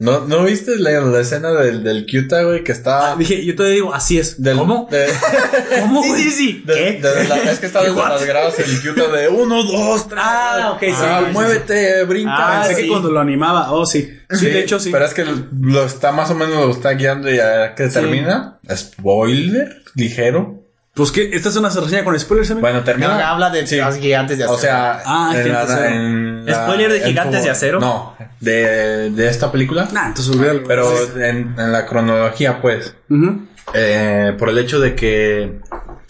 ¿No, 0.00 0.20
¿no 0.26 0.44
viste 0.44 0.78
la, 0.78 0.92
la 1.02 1.20
escena 1.20 1.50
del, 1.52 1.84
del 1.84 2.06
Kyuta, 2.06 2.42
güey, 2.42 2.64
que 2.64 2.72
está... 2.72 3.14
Dije, 3.16 3.44
yo 3.44 3.54
te 3.54 3.64
digo, 3.68 3.92
así 3.92 4.18
es. 4.18 4.42
del- 4.42 4.56
¿Cómo? 4.56 4.88
de- 4.90 5.06
¿Cómo? 5.82 6.02
sí, 6.02 6.08
güey? 6.08 6.22
sí, 6.22 6.30
sí. 6.30 6.62
de- 6.66 6.74
¿Qué? 6.74 6.92
de 7.06 7.28
la- 7.28 7.36
es 7.52 7.58
que 7.58 7.66
está 7.66 7.82
desde 7.82 7.94
las 8.08 8.24
gradas 8.24 8.58
el 8.58 8.80
Kyuta 8.80 9.08
de 9.08 9.28
uno, 9.28 9.62
dos, 9.62 10.08
tres. 10.08 10.22
Ah, 10.24 10.72
ok, 10.74 10.80
sí, 10.80 10.94
Ah, 10.96 11.18
sí, 11.20 11.26
sí. 11.26 11.32
muévete, 11.34 12.04
brinca. 12.04 12.32
Ah, 12.34 12.60
Pensé 12.62 12.76
sí. 12.76 12.82
que 12.82 12.88
cuando 12.88 13.10
lo 13.10 13.20
animaba. 13.20 13.70
Oh, 13.72 13.84
sí. 13.84 14.10
Sí, 14.30 14.46
de 14.46 14.60
hecho, 14.60 14.80
sí. 14.80 14.90
Pero 14.90 15.04
es 15.04 15.12
que 15.12 15.24
lo 15.24 15.84
está 15.84 16.12
más 16.12 16.30
o 16.30 16.34
menos 16.34 16.54
lo 16.66 16.70
está 16.72 16.92
guiando 16.92 17.30
y 17.30 17.38
a 17.38 17.74
que 17.74 17.88
termina. 17.88 18.58
Spoiler, 18.74 19.82
ligero. 19.94 20.59
Pues 21.00 21.12
que 21.12 21.30
esta 21.34 21.48
es 21.48 21.56
una 21.56 21.70
reseña 21.70 22.04
con 22.04 22.18
spoilers, 22.20 22.50
amigo. 22.50 22.60
Bueno, 22.60 22.80
No, 22.80 22.84
termina. 22.84 23.30
habla 23.30 23.48
de 23.48 23.66
Sí. 23.66 23.76
los 23.78 23.96
gigantes 23.96 24.36
de 24.36 24.44
acero. 24.44 24.54
O 24.54 24.60
sea, 24.60 25.02
Ah, 25.06 25.32
en 25.34 25.44
Gigantes 25.44 25.78
de 25.80 25.86
en 25.86 26.44
la- 26.44 26.62
¿Spoiler 26.64 26.92
de 26.92 27.00
Gigantes 27.00 27.42
de 27.42 27.48
Acero? 27.50 27.80
No, 27.80 28.16
de, 28.38 29.08
de 29.08 29.28
esta 29.28 29.50
película. 29.50 29.88
Nah, 29.92 30.08
entonces 30.08 30.34
olvídalo. 30.36 30.62
Pero 30.68 30.92
en, 31.16 31.58
en 31.58 31.72
la 31.72 31.86
cronología, 31.86 32.60
pues, 32.60 32.94
Ujú. 33.08 33.46
eh, 33.72 34.36
por 34.38 34.50
el 34.50 34.58
hecho 34.58 34.78
de 34.78 34.94
que 34.94 35.60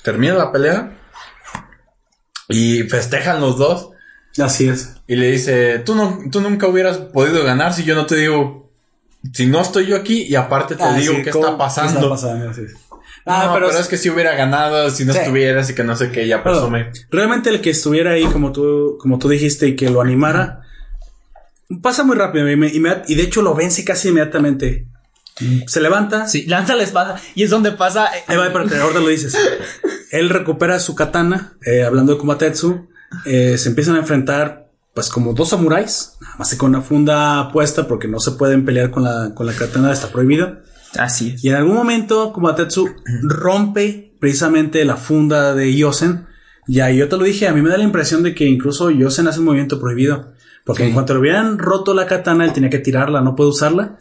termina 0.03 0.35
la 0.35 0.51
pelea 0.51 0.91
y 2.49 2.83
festejan 2.83 3.41
los 3.41 3.59
dos 3.59 3.91
Así 4.43 4.69
es. 4.69 4.95
y 5.07 5.15
le 5.15 5.31
dice, 5.31 5.79
tú, 5.79 5.95
no, 5.95 6.19
tú 6.33 6.41
nunca 6.41 6.67
hubieras 6.67 6.97
podido 6.99 7.45
ganar 7.45 7.73
si 7.75 7.85
yo 7.85 7.95
no 7.95 8.07
te 8.07 8.17
digo, 8.17 8.73
si 9.33 9.47
no 9.47 9.61
estoy 9.61 9.87
yo 9.87 9.95
aquí 9.95 10.23
y 10.23 10.35
aparte 10.35 10.75
te 10.75 10.83
Ah, 10.83 10.95
digo 10.95 11.15
sí, 11.15 11.23
qué 11.23 11.31
¿cómo- 11.31 11.45
está 11.47 11.57
pasando. 11.59 11.93
¿Qué 11.93 11.99
está 11.99 12.09
pasando? 12.09 12.51
Así 12.51 12.63
es. 12.63 12.75
Ah, 13.27 13.43
Ah, 13.49 13.51
pero, 13.55 13.69
pero, 13.69 13.79
es 13.81 13.87
que 13.89 13.97
si 13.99 14.09
hubiera 14.11 14.35
ganado, 14.35 14.91
si 14.91 15.05
no 15.05 15.13
Sí. 15.13 15.19
estuvieras 15.21 15.69
y 15.71 15.75
que 15.75 15.85
no 15.85 15.95
sé 15.97 16.11
qué, 16.11 16.27
ya 16.27 16.43
presume. 16.43 16.91
realmente 17.11 17.51
el 17.51 17.61
que 17.61 17.71
estuviera 17.71 18.13
ahí, 18.13 18.25
como 18.25 18.51
tú, 18.53 18.97
como 18.99 19.19
tú 19.19 19.29
dijiste, 19.29 19.67
y 19.69 19.77
que 19.77 19.91
lo 19.91 20.01
animara, 20.01 20.63
pasa 21.83 22.03
muy 22.05 22.17
rápido. 22.17 22.49
y 22.51 22.57
me- 22.57 22.73
inmediat- 22.73 23.05
Y 23.09 23.15
de 23.15 23.23
hecho 23.23 23.43
lo 23.43 23.55
vence 23.55 23.85
casi 23.85 24.09
inmediatamente. 24.09 24.87
Se 25.67 25.81
levanta. 25.81 26.27
Sí, 26.29 26.45
lanza 26.47 26.75
la 26.77 26.83
espada 26.83 27.19
y 27.35 27.45
es 27.45 27.51
donde 27.51 27.73
pasa. 27.73 28.07
eh, 28.15 28.23
Ahí 28.27 28.37
va, 28.37 28.51
que 28.53 28.59
ahorita 28.77 29.01
lo 29.01 29.09
dices. 29.09 29.35
Él 30.11 30.29
recupera 30.29 30.79
su 30.81 30.95
katana, 30.95 31.55
eh, 31.65 31.83
hablando 31.83 32.13
de 32.13 32.19
Kumatetsu. 32.19 32.89
eh, 33.25 33.57
se 33.59 33.69
empiezan 33.71 33.97
a 33.97 34.01
enfrentar, 34.01 34.69
pues, 34.95 35.09
como 35.09 35.33
dos 35.33 35.49
samuráis, 35.49 36.13
nada 36.21 36.35
más 36.39 36.51
que 36.51 36.57
con 36.57 36.71
una 36.71 36.81
funda 36.83 37.51
puesta, 37.53 37.89
porque 37.89 38.07
no 38.07 38.21
se 38.21 38.33
pueden 38.33 38.65
pelear 38.65 38.91
con 38.93 39.03
la, 39.03 39.33
con 39.35 39.47
la 39.47 39.53
katana, 39.53 39.93
está 39.93 40.09
prohibido. 40.13 40.59
Así 40.99 41.33
es. 41.35 41.45
Y 41.45 41.49
en 41.49 41.55
algún 41.57 41.75
momento, 41.77 42.33
Kumatetsu 42.33 42.89
rompe 43.23 44.15
precisamente 44.19 44.85
la 44.85 44.97
funda 44.97 45.55
de 45.55 45.75
Yosen. 45.75 46.27
Ya, 46.67 46.91
yo 46.91 47.09
te 47.09 47.17
lo 47.17 47.25
dije, 47.25 47.49
a 47.49 47.53
mí 47.53 47.63
me 47.63 47.71
da 47.71 47.79
la 47.79 47.85
impresión 47.85 48.23
de 48.23 48.35
que 48.35 48.45
incluso 48.47 48.91
Yosen 48.91 49.27
hace 49.29 49.39
un 49.41 49.47
movimiento 49.47 49.81
prohibido. 49.81 50.33
Porque 50.65 50.85
en 50.85 50.93
cuanto 50.93 51.15
le 51.15 51.21
hubieran 51.21 51.59
roto 51.59 51.95
la 51.95 52.07
katana, 52.07 52.45
él 52.45 52.53
tenía 52.53 52.71
que 52.71 52.79
tirarla, 52.79 53.23
no 53.23 53.35
puede 53.35 53.51
usarla. 53.51 53.99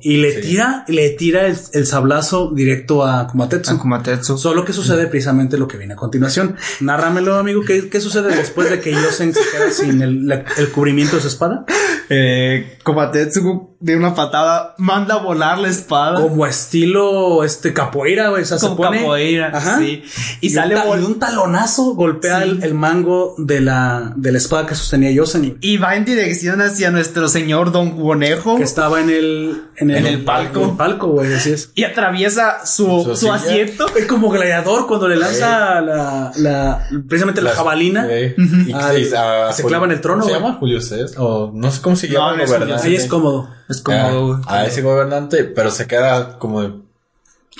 Y 0.00 0.16
le 0.16 0.32
Sí. 0.42 0.48
tira, 0.50 0.84
le 0.88 1.10
tira 1.10 1.46
el, 1.46 1.56
el 1.72 1.86
sablazo 1.86 2.52
directo 2.54 3.04
a 3.06 3.26
Kumatetsu. 3.28 3.72
A 3.74 3.78
Kumatetsu. 3.78 4.36
Solo 4.38 4.64
que 4.64 4.72
sucede 4.72 5.06
precisamente 5.06 5.58
lo 5.58 5.68
que 5.68 5.76
viene 5.76 5.94
a 5.94 5.96
continuación. 5.96 6.56
Nárramelo, 6.80 7.36
amigo. 7.36 7.62
¿Qué, 7.64 7.88
qué 7.88 8.00
sucede 8.00 8.34
después 8.34 8.68
de 8.70 8.80
que 8.80 8.92
Yosen 8.92 9.32
se 9.32 9.40
queda 9.40 9.70
sin 9.70 10.02
el, 10.02 10.26
la- 10.26 10.44
el 10.56 10.68
cubrimiento 10.70 11.16
de 11.16 11.22
su 11.22 11.28
espada? 11.28 11.64
Eh, 12.08 12.78
Kumatetsu 12.84 13.75
de 13.80 13.96
una 13.96 14.14
patada 14.14 14.74
manda 14.78 15.14
a 15.14 15.18
volar 15.18 15.58
la 15.58 15.68
espada. 15.68 16.20
Como 16.20 16.46
estilo 16.46 17.44
este 17.44 17.72
capoeira, 17.72 18.28
güey. 18.30 18.42
O 18.42 18.46
sea, 18.46 18.58
se 18.58 18.66
Como 18.66 18.76
pone. 18.78 18.98
capoeira, 19.00 19.50
Ajá. 19.54 19.78
sí. 19.78 20.02
Y 20.40 20.46
Y, 20.46 20.50
sale 20.50 20.76
un, 20.76 21.00
y 21.02 21.04
un 21.04 21.18
talonazo 21.18 21.94
golpea 21.94 22.42
Sí. 22.42 22.48
el, 22.48 22.62
el 22.64 22.74
mango 22.74 23.34
de 23.38 23.60
la, 23.60 24.12
de 24.16 24.32
la 24.32 24.38
espada 24.38 24.66
que 24.66 24.74
sostenía 24.74 25.10
Yosen. 25.10 25.58
Y 25.60 25.76
va 25.76 25.96
en 25.96 26.04
dirección 26.04 26.60
hacia 26.60 26.90
nuestro 26.90 27.28
señor 27.28 27.72
Don 27.72 28.00
Conejo. 28.00 28.56
Que 28.56 28.62
estaba 28.62 29.00
en 29.00 29.10
el, 29.10 29.62
en 29.76 29.90
el, 29.90 29.96
En 29.98 30.06
el 30.06 30.24
palco. 30.24 30.62
en 30.62 30.70
el 30.70 30.76
palco, 30.76 31.08
güey. 31.08 31.32
Así 31.34 31.52
es. 31.52 31.70
Y 31.74 31.84
atraviesa 31.84 32.64
su, 32.66 33.14
Su 33.14 33.32
asiento. 33.32 33.86
Es 33.96 34.06
como 34.06 34.30
gladiador 34.30 34.86
cuando 34.86 35.08
le 35.08 35.16
lanza 35.16 35.80
la, 35.80 36.32
la, 36.36 36.88
precisamente 37.08 37.42
la 37.42 37.50
jabalina. 37.50 38.06
y 38.10 38.72
Al- 38.72 38.98
y 39.00 39.04
a 39.14 39.52
se 39.52 39.62
Julio- 39.62 39.68
clava 39.68 39.86
en 39.86 39.92
el 39.92 40.00
trono, 40.00 40.22
¿cómo 40.22 40.34
Se 40.34 40.40
llama 40.40 40.56
Julio 40.58 40.80
César. 40.80 41.16
O 41.20 41.50
no 41.54 41.70
sé 41.70 41.80
cómo 41.82 41.96
se 41.96 42.08
llama. 42.08 42.30
No, 42.32 42.36
no 42.38 42.42
es 42.42 42.50
gobernante. 42.50 42.82
Julio 42.82 42.98
Ahí 42.98 43.04
es 43.04 43.08
cómodo. 43.10 43.48
Es 43.76 43.82
Ah, 43.86 44.08
como, 44.10 44.26
güey. 44.28 44.40
a 44.46 44.66
ese 44.66 44.82
gobernante, 44.82 45.44
pero 45.44 45.70
se 45.70 45.86
queda 45.86 46.38
como 46.38 46.62
de, 46.62 46.72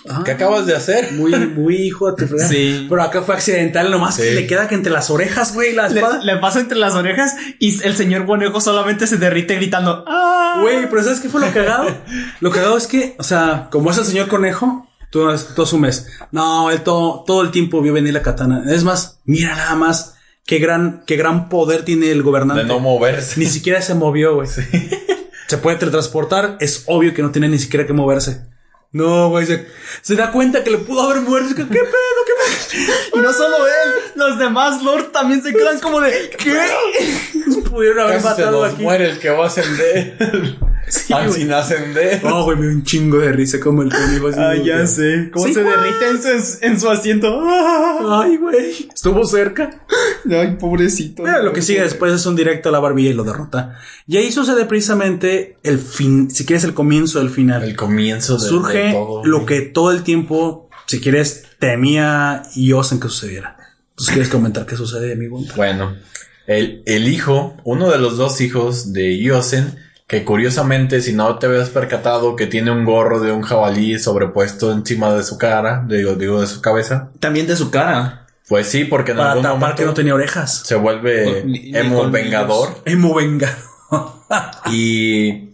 Ah, 0.08 0.22
¿qué 0.24 0.32
acabas 0.32 0.66
de 0.66 0.76
hacer? 0.76 1.12
Muy, 1.12 1.32
muy 1.34 1.74
hijo 1.76 2.10
de 2.12 2.16
tu 2.16 2.26
fregada. 2.28 2.48
Sí. 2.48 2.86
Pero 2.88 3.02
acá 3.02 3.22
fue 3.22 3.34
accidental, 3.34 3.90
nomás 3.90 4.16
que 4.16 4.28
Sí. 4.28 4.34
le 4.34 4.46
queda 4.46 4.68
que 4.68 4.74
entre 4.74 4.92
las 4.92 5.10
orejas, 5.10 5.54
güey, 5.54 5.72
la 5.72 5.88
Le, 5.88 6.00
espada. 6.00 6.22
le 6.22 6.36
pasa 6.36 6.60
entre 6.60 6.78
las 6.78 6.94
orejas 6.94 7.34
y 7.58 7.82
el 7.82 7.96
señor 7.96 8.26
conejo 8.26 8.60
solamente 8.60 9.06
se 9.06 9.16
derrite 9.16 9.56
gritando. 9.56 10.04
¡Ah! 10.06 10.58
Güey, 10.60 10.88
pero 10.88 11.02
¿sabes 11.02 11.20
qué 11.20 11.28
fue 11.28 11.40
lo 11.40 11.50
cagado? 11.52 11.86
lo 12.40 12.50
cagado 12.50 12.76
es 12.76 12.86
que, 12.86 13.16
o 13.18 13.22
sea, 13.24 13.68
como 13.72 13.90
es 13.90 13.98
el 13.98 14.04
señor 14.04 14.28
conejo, 14.28 14.86
tú, 15.10 15.26
tú 15.56 15.62
asumes. 15.62 16.06
No, 16.30 16.70
él 16.70 16.82
todo, 16.82 17.24
todo 17.26 17.42
el 17.42 17.50
tiempo 17.50 17.80
vio 17.82 17.92
venir 17.94 18.12
la 18.14 18.22
katana. 18.22 18.64
Es 18.72 18.84
más, 18.84 19.18
mira 19.24 19.56
nada 19.56 19.74
más 19.74 20.14
qué 20.44 20.58
gran, 20.58 21.02
qué 21.06 21.16
gran 21.16 21.48
poder 21.48 21.84
tiene 21.84 22.10
el 22.12 22.22
gobernante. 22.22 22.62
De 22.62 22.68
no 22.68 22.78
moverse. 22.80 23.40
Ni 23.40 23.46
siquiera 23.46 23.80
se 23.82 23.94
movió, 23.94 24.36
güey. 24.36 24.48
Se 25.46 25.58
puede 25.58 25.76
teletransportar. 25.76 26.56
Es 26.60 26.84
obvio 26.86 27.14
que 27.14 27.22
no 27.22 27.30
tiene 27.30 27.48
ni 27.48 27.58
siquiera 27.58 27.86
que 27.86 27.92
moverse. 27.92 28.46
No, 28.92 29.28
güey. 29.28 29.46
Se, 30.02 30.14
da 30.14 30.32
cuenta 30.32 30.64
que 30.64 30.70
le 30.70 30.78
pudo 30.78 31.02
haber 31.02 31.22
muerto. 31.22 31.54
¿Qué 31.54 31.64
pedo? 31.64 31.80
¿Qué 31.80 32.32
Y 33.14 33.18
no 33.18 33.32
solo 33.32 33.56
él, 33.66 34.12
los 34.16 34.38
demás 34.38 34.82
Lord 34.82 35.12
también 35.12 35.42
se 35.42 35.52
quedan 35.52 35.78
como 35.80 36.00
de. 36.00 36.30
¿Qué? 36.38 36.54
Pudieron 37.70 38.00
haber 38.00 38.22
Casi 38.22 38.22
se 38.36 38.42
matado 38.42 38.64
nos 38.64 38.74
aquí. 38.74 38.82
muere 38.82 39.10
el 39.10 39.18
que 39.18 39.30
va 39.30 39.44
a 39.44 39.46
ascender. 39.46 40.16
Al 41.12 41.32
sin 41.32 41.52
ascender. 41.52 42.22
No, 42.22 42.44
güey, 42.44 42.56
me 42.58 42.66
dio 42.68 42.76
un 42.76 42.84
chingo 42.84 43.18
de 43.18 43.32
risa 43.32 43.58
como 43.58 43.82
el 43.82 43.88
conmigo. 43.90 44.28
así, 44.28 44.38
Ah, 44.40 44.54
ya 44.54 44.86
sé. 44.86 45.30
¿Cómo 45.32 45.46
Sí, 45.46 45.54
se 45.54 45.64
derrite 45.64 46.08
en 46.10 46.22
su, 46.22 46.58
en 46.60 46.80
su 46.80 46.88
asiento? 46.88 47.40
¡Ah! 47.42 48.22
Ay, 48.24 48.36
güey. 48.36 48.88
Estuvo 48.94 49.24
cerca. 49.26 49.84
Ay, 50.30 50.56
pobrecito. 50.60 51.24
Pero 51.24 51.42
lo 51.42 51.52
que 51.52 51.60
sigue 51.62 51.82
después 51.82 52.12
es 52.12 52.24
un 52.26 52.36
directo 52.36 52.68
a 52.68 52.72
la 52.72 52.78
barbilla 52.78 53.10
y 53.10 53.14
lo 53.14 53.24
derrota. 53.24 53.76
Y 54.06 54.16
ahí 54.18 54.30
sucede 54.30 54.64
precisamente 54.66 55.56
el 55.64 55.78
fin, 55.80 56.30
si 56.30 56.46
quieres 56.46 56.62
el 56.62 56.72
comienzo 56.74 57.18
del 57.18 57.30
final. 57.30 57.64
El 57.64 57.74
comienzo 57.74 58.34
de, 58.38 58.48
Surge 58.48 58.78
de 58.78 58.92
todo. 58.92 59.24
lo 59.24 59.44
que 59.44 59.62
todo 59.62 59.90
el 59.90 60.04
tiempo, 60.04 60.68
si 60.86 61.00
quieres, 61.00 61.45
temía 61.58 62.42
Yosen 62.54 63.00
que 63.00 63.08
sucediera. 63.08 63.56
Entonces, 63.90 64.12
¿quieres 64.14 64.30
comentar 64.30 64.66
qué 64.66 64.76
sucede, 64.76 65.12
amigo? 65.12 65.40
Bueno, 65.56 65.96
el, 66.46 66.82
el 66.86 67.08
hijo, 67.08 67.56
uno 67.64 67.90
de 67.90 67.98
los 67.98 68.16
dos 68.18 68.40
hijos 68.40 68.92
de 68.92 69.18
Yosen, 69.18 69.74
que 70.06 70.24
curiosamente, 70.24 71.00
si 71.00 71.12
no 71.12 71.38
te 71.38 71.46
habías 71.46 71.70
percatado 71.70 72.36
que 72.36 72.46
tiene 72.46 72.70
un 72.70 72.84
gorro 72.84 73.20
de 73.20 73.32
un 73.32 73.42
jabalí 73.42 73.98
sobrepuesto 73.98 74.70
encima 74.70 75.12
de 75.14 75.24
su 75.24 75.38
cara, 75.38 75.84
digo, 75.88 76.14
digo 76.14 76.40
de 76.40 76.46
su 76.46 76.60
cabeza. 76.60 77.10
También 77.20 77.46
de 77.46 77.56
su 77.56 77.70
cara. 77.70 78.26
Pues 78.48 78.68
sí, 78.68 78.84
porque 78.84 79.10
en 79.10 79.16
Para 79.16 79.30
algún 79.32 79.42
tapar 79.42 79.58
momento 79.58 79.76
que 79.82 79.86
no 79.86 79.94
tenía 79.94 80.14
orejas. 80.14 80.62
se 80.64 80.76
vuelve 80.76 81.42
ni 81.44 81.74
emo 81.76 82.08
vengador 82.10 82.80
Emo 82.84 83.12
venga. 83.14 83.56
y. 84.70 85.45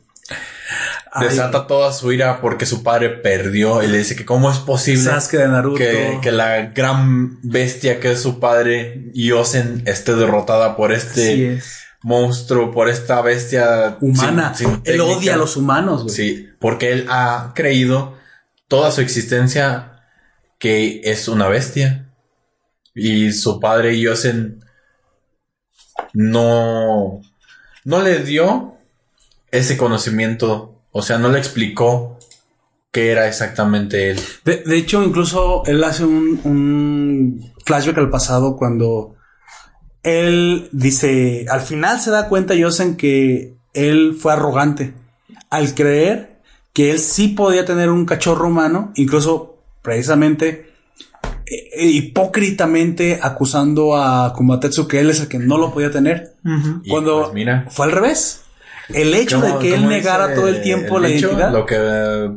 desata 1.20 1.66
toda 1.66 1.92
su 1.92 2.10
ira 2.12 2.40
porque 2.40 2.64
su 2.66 2.82
padre 2.82 3.10
perdió 3.10 3.82
y 3.82 3.86
le 3.86 3.98
dice 3.98 4.16
que 4.16 4.24
cómo 4.24 4.50
es 4.50 4.58
posible 4.58 5.02
Sasuke 5.02 5.36
de 5.38 5.48
Naruto. 5.48 5.76
que, 5.76 6.18
que 6.22 6.32
la 6.32 6.66
gran 6.66 7.38
bestia 7.42 8.00
que 8.00 8.12
es 8.12 8.20
su 8.22 8.40
padre 8.40 9.10
Yosen 9.14 9.82
esté 9.86 10.14
derrotada 10.14 10.74
por 10.76 10.90
este 10.92 11.54
es. 11.56 11.80
monstruo, 12.02 12.70
por 12.70 12.88
esta 12.88 13.20
bestia 13.20 13.98
Humana. 14.00 14.54
sin- 14.54 14.68
sin 14.68 14.82
Él 14.84 15.00
odia 15.02 15.34
a 15.34 15.36
los 15.36 15.56
humanos, 15.56 16.04
güey. 16.04 16.14
Sí, 16.14 16.48
porque 16.58 16.92
él 16.92 17.06
ha 17.10 17.52
creído 17.54 18.16
toda 18.68 18.90
su 18.90 19.00
existencia 19.02 20.00
que 20.58 21.00
es 21.04 21.28
una 21.28 21.48
bestia. 21.48 22.08
Y 22.94 23.32
su 23.32 23.58
padre 23.60 23.98
Yosen 24.00 24.64
no, 26.12 27.20
no 27.84 28.00
le 28.02 28.18
dio 28.20 28.74
ese 29.50 29.76
conocimiento, 29.76 30.71
o 30.92 31.02
sea, 31.02 31.18
no 31.18 31.28
le 31.30 31.38
explicó 31.38 32.18
qué 32.90 33.10
era 33.10 33.26
exactamente 33.26 34.10
él. 34.10 34.20
De, 34.44 34.62
de 34.64 34.76
hecho, 34.76 35.02
incluso 35.02 35.64
él 35.66 35.82
hace 35.82 36.04
un, 36.04 36.40
un 36.44 37.52
flashback 37.64 37.98
al 37.98 38.10
pasado 38.10 38.56
cuando 38.56 39.16
él 40.02 40.68
dice, 40.72 41.46
al 41.48 41.60
final 41.60 42.00
se 42.00 42.10
da 42.10 42.28
cuenta 42.28 42.54
Yosen 42.54 42.96
que 42.96 43.56
él 43.72 44.16
fue 44.18 44.32
arrogante 44.32 44.94
al 45.50 45.74
creer 45.74 46.40
que 46.72 46.90
él 46.90 46.98
sí 46.98 47.28
podía 47.28 47.64
tener 47.64 47.90
un 47.90 48.06
cachorro 48.06 48.48
humano, 48.48 48.92
incluso 48.94 49.58
precisamente 49.82 50.72
eh, 51.46 51.68
eh, 51.74 51.86
hipócritamente 51.86 53.18
acusando 53.22 53.96
a 53.96 54.32
Kumatetsu 54.34 54.88
que 54.88 55.00
él 55.00 55.10
es 55.10 55.20
el 55.20 55.28
que 55.28 55.38
no 55.38 55.58
lo 55.58 55.72
podía 55.72 55.90
tener. 55.90 56.34
Y, 56.82 56.88
Cuando 56.88 57.22
pues, 57.22 57.34
mira, 57.34 57.66
fue 57.70 57.86
al 57.86 57.92
revés. 57.92 58.41
El 58.94 59.14
hecho 59.14 59.40
de 59.40 59.48
¿cómo- 59.48 59.58
que 59.60 59.74
él 59.74 59.88
negara 59.88 60.34
todo 60.34 60.48
el 60.48 60.62
tiempo 60.62 60.96
el 60.96 61.02
la 61.02 61.08
identidad. 61.10 61.52
Lo 61.52 61.66
que 61.66 61.76
eh, 61.78 62.30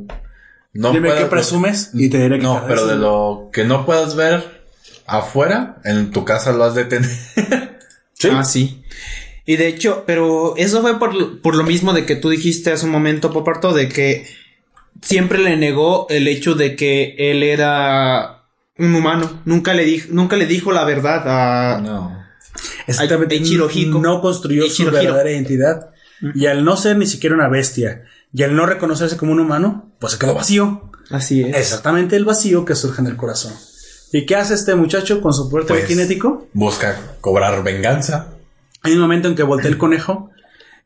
no 0.74 0.92
Dime 0.92 1.14
qué 1.16 1.26
presumes 1.26 1.92
y 1.94 2.10
te 2.10 2.18
diré 2.20 2.38
que 2.38 2.44
No, 2.44 2.64
pero 2.68 2.86
de 2.86 2.96
lo 2.98 3.50
que 3.54 3.64
no 3.64 3.86
puedas 3.86 4.16
ver 4.16 4.66
afuera, 5.06 5.78
en 5.84 6.12
tu 6.12 6.26
casa 6.26 6.52
lo 6.52 6.64
has 6.64 6.76
de 6.76 6.86
tener. 6.86 7.10
Ah, 8.32 8.44
sí. 8.44 8.82
Y 9.46 9.58
de 9.58 9.68
hecho, 9.68 10.04
pero 10.08 10.56
eso 10.58 10.82
fue 10.82 10.98
por, 10.98 11.42
por 11.42 11.56
lo 11.56 11.64
mismo 11.64 11.94
de 11.94 12.06
que 12.06 12.16
tú 12.16 12.30
dijiste 12.30 12.72
hace 12.72 12.86
un 12.86 12.92
momento, 12.92 13.32
Poparto, 13.32 13.74
de 13.74 13.88
que 13.88 14.26
siempre 15.02 15.38
le 15.38 15.58
negó 15.58 16.08
el 16.10 16.28
hecho 16.28 16.56
de 16.56 16.76
que 16.76 17.16
él 17.18 17.44
era 17.44 18.46
un 18.78 18.96
humano. 18.96 19.42
Nunca 19.46 19.74
le 19.74 19.86
dijo, 19.86 20.08
nunca 20.12 20.36
le 20.38 20.48
dijo 20.48 20.72
la 20.72 20.86
verdad 20.86 21.24
a. 21.28 21.82
no. 21.82 22.26
Exactamente. 22.88 23.40
No 24.00 24.22
construyó 24.22 24.68
su 24.70 24.86
verdadera 24.86 25.30
identidad. 25.32 25.90
Y 26.34 26.46
al 26.48 26.64
no 26.64 26.78
ser 26.78 26.98
ni 26.98 27.06
siquiera 27.08 27.36
una 27.36 27.48
bestia 27.50 28.04
y 28.34 28.44
al 28.44 28.56
no 28.56 28.66
reconocerse 28.66 29.18
como 29.18 29.32
un 29.32 29.40
humano, 29.40 29.92
pues 30.00 30.14
se 30.14 30.20
quedó 30.20 30.34
vacío. 30.34 30.92
Así 31.12 31.42
es. 31.44 31.56
Exactamente 31.56 32.16
el 32.16 32.26
vacío 32.26 32.66
que 32.66 32.76
surge 32.76 33.02
en 33.02 33.08
el 33.08 33.16
corazón. 33.16 33.54
¿Y 34.12 34.26
qué 34.26 34.36
hace 34.36 34.54
este 34.54 34.76
muchacho 34.76 35.22
con 35.22 35.34
su 35.34 35.50
poder 35.50 35.66
Pues, 35.68 35.80
telequinético? 35.82 36.48
Busca 36.54 36.98
cobrar 37.22 37.64
venganza. 37.64 38.28
Hay 38.82 38.94
un 38.94 39.00
momento 39.00 39.28
en 39.28 39.36
que 39.36 39.44
voltea 39.44 39.70
el 39.70 39.78
conejo 39.78 40.32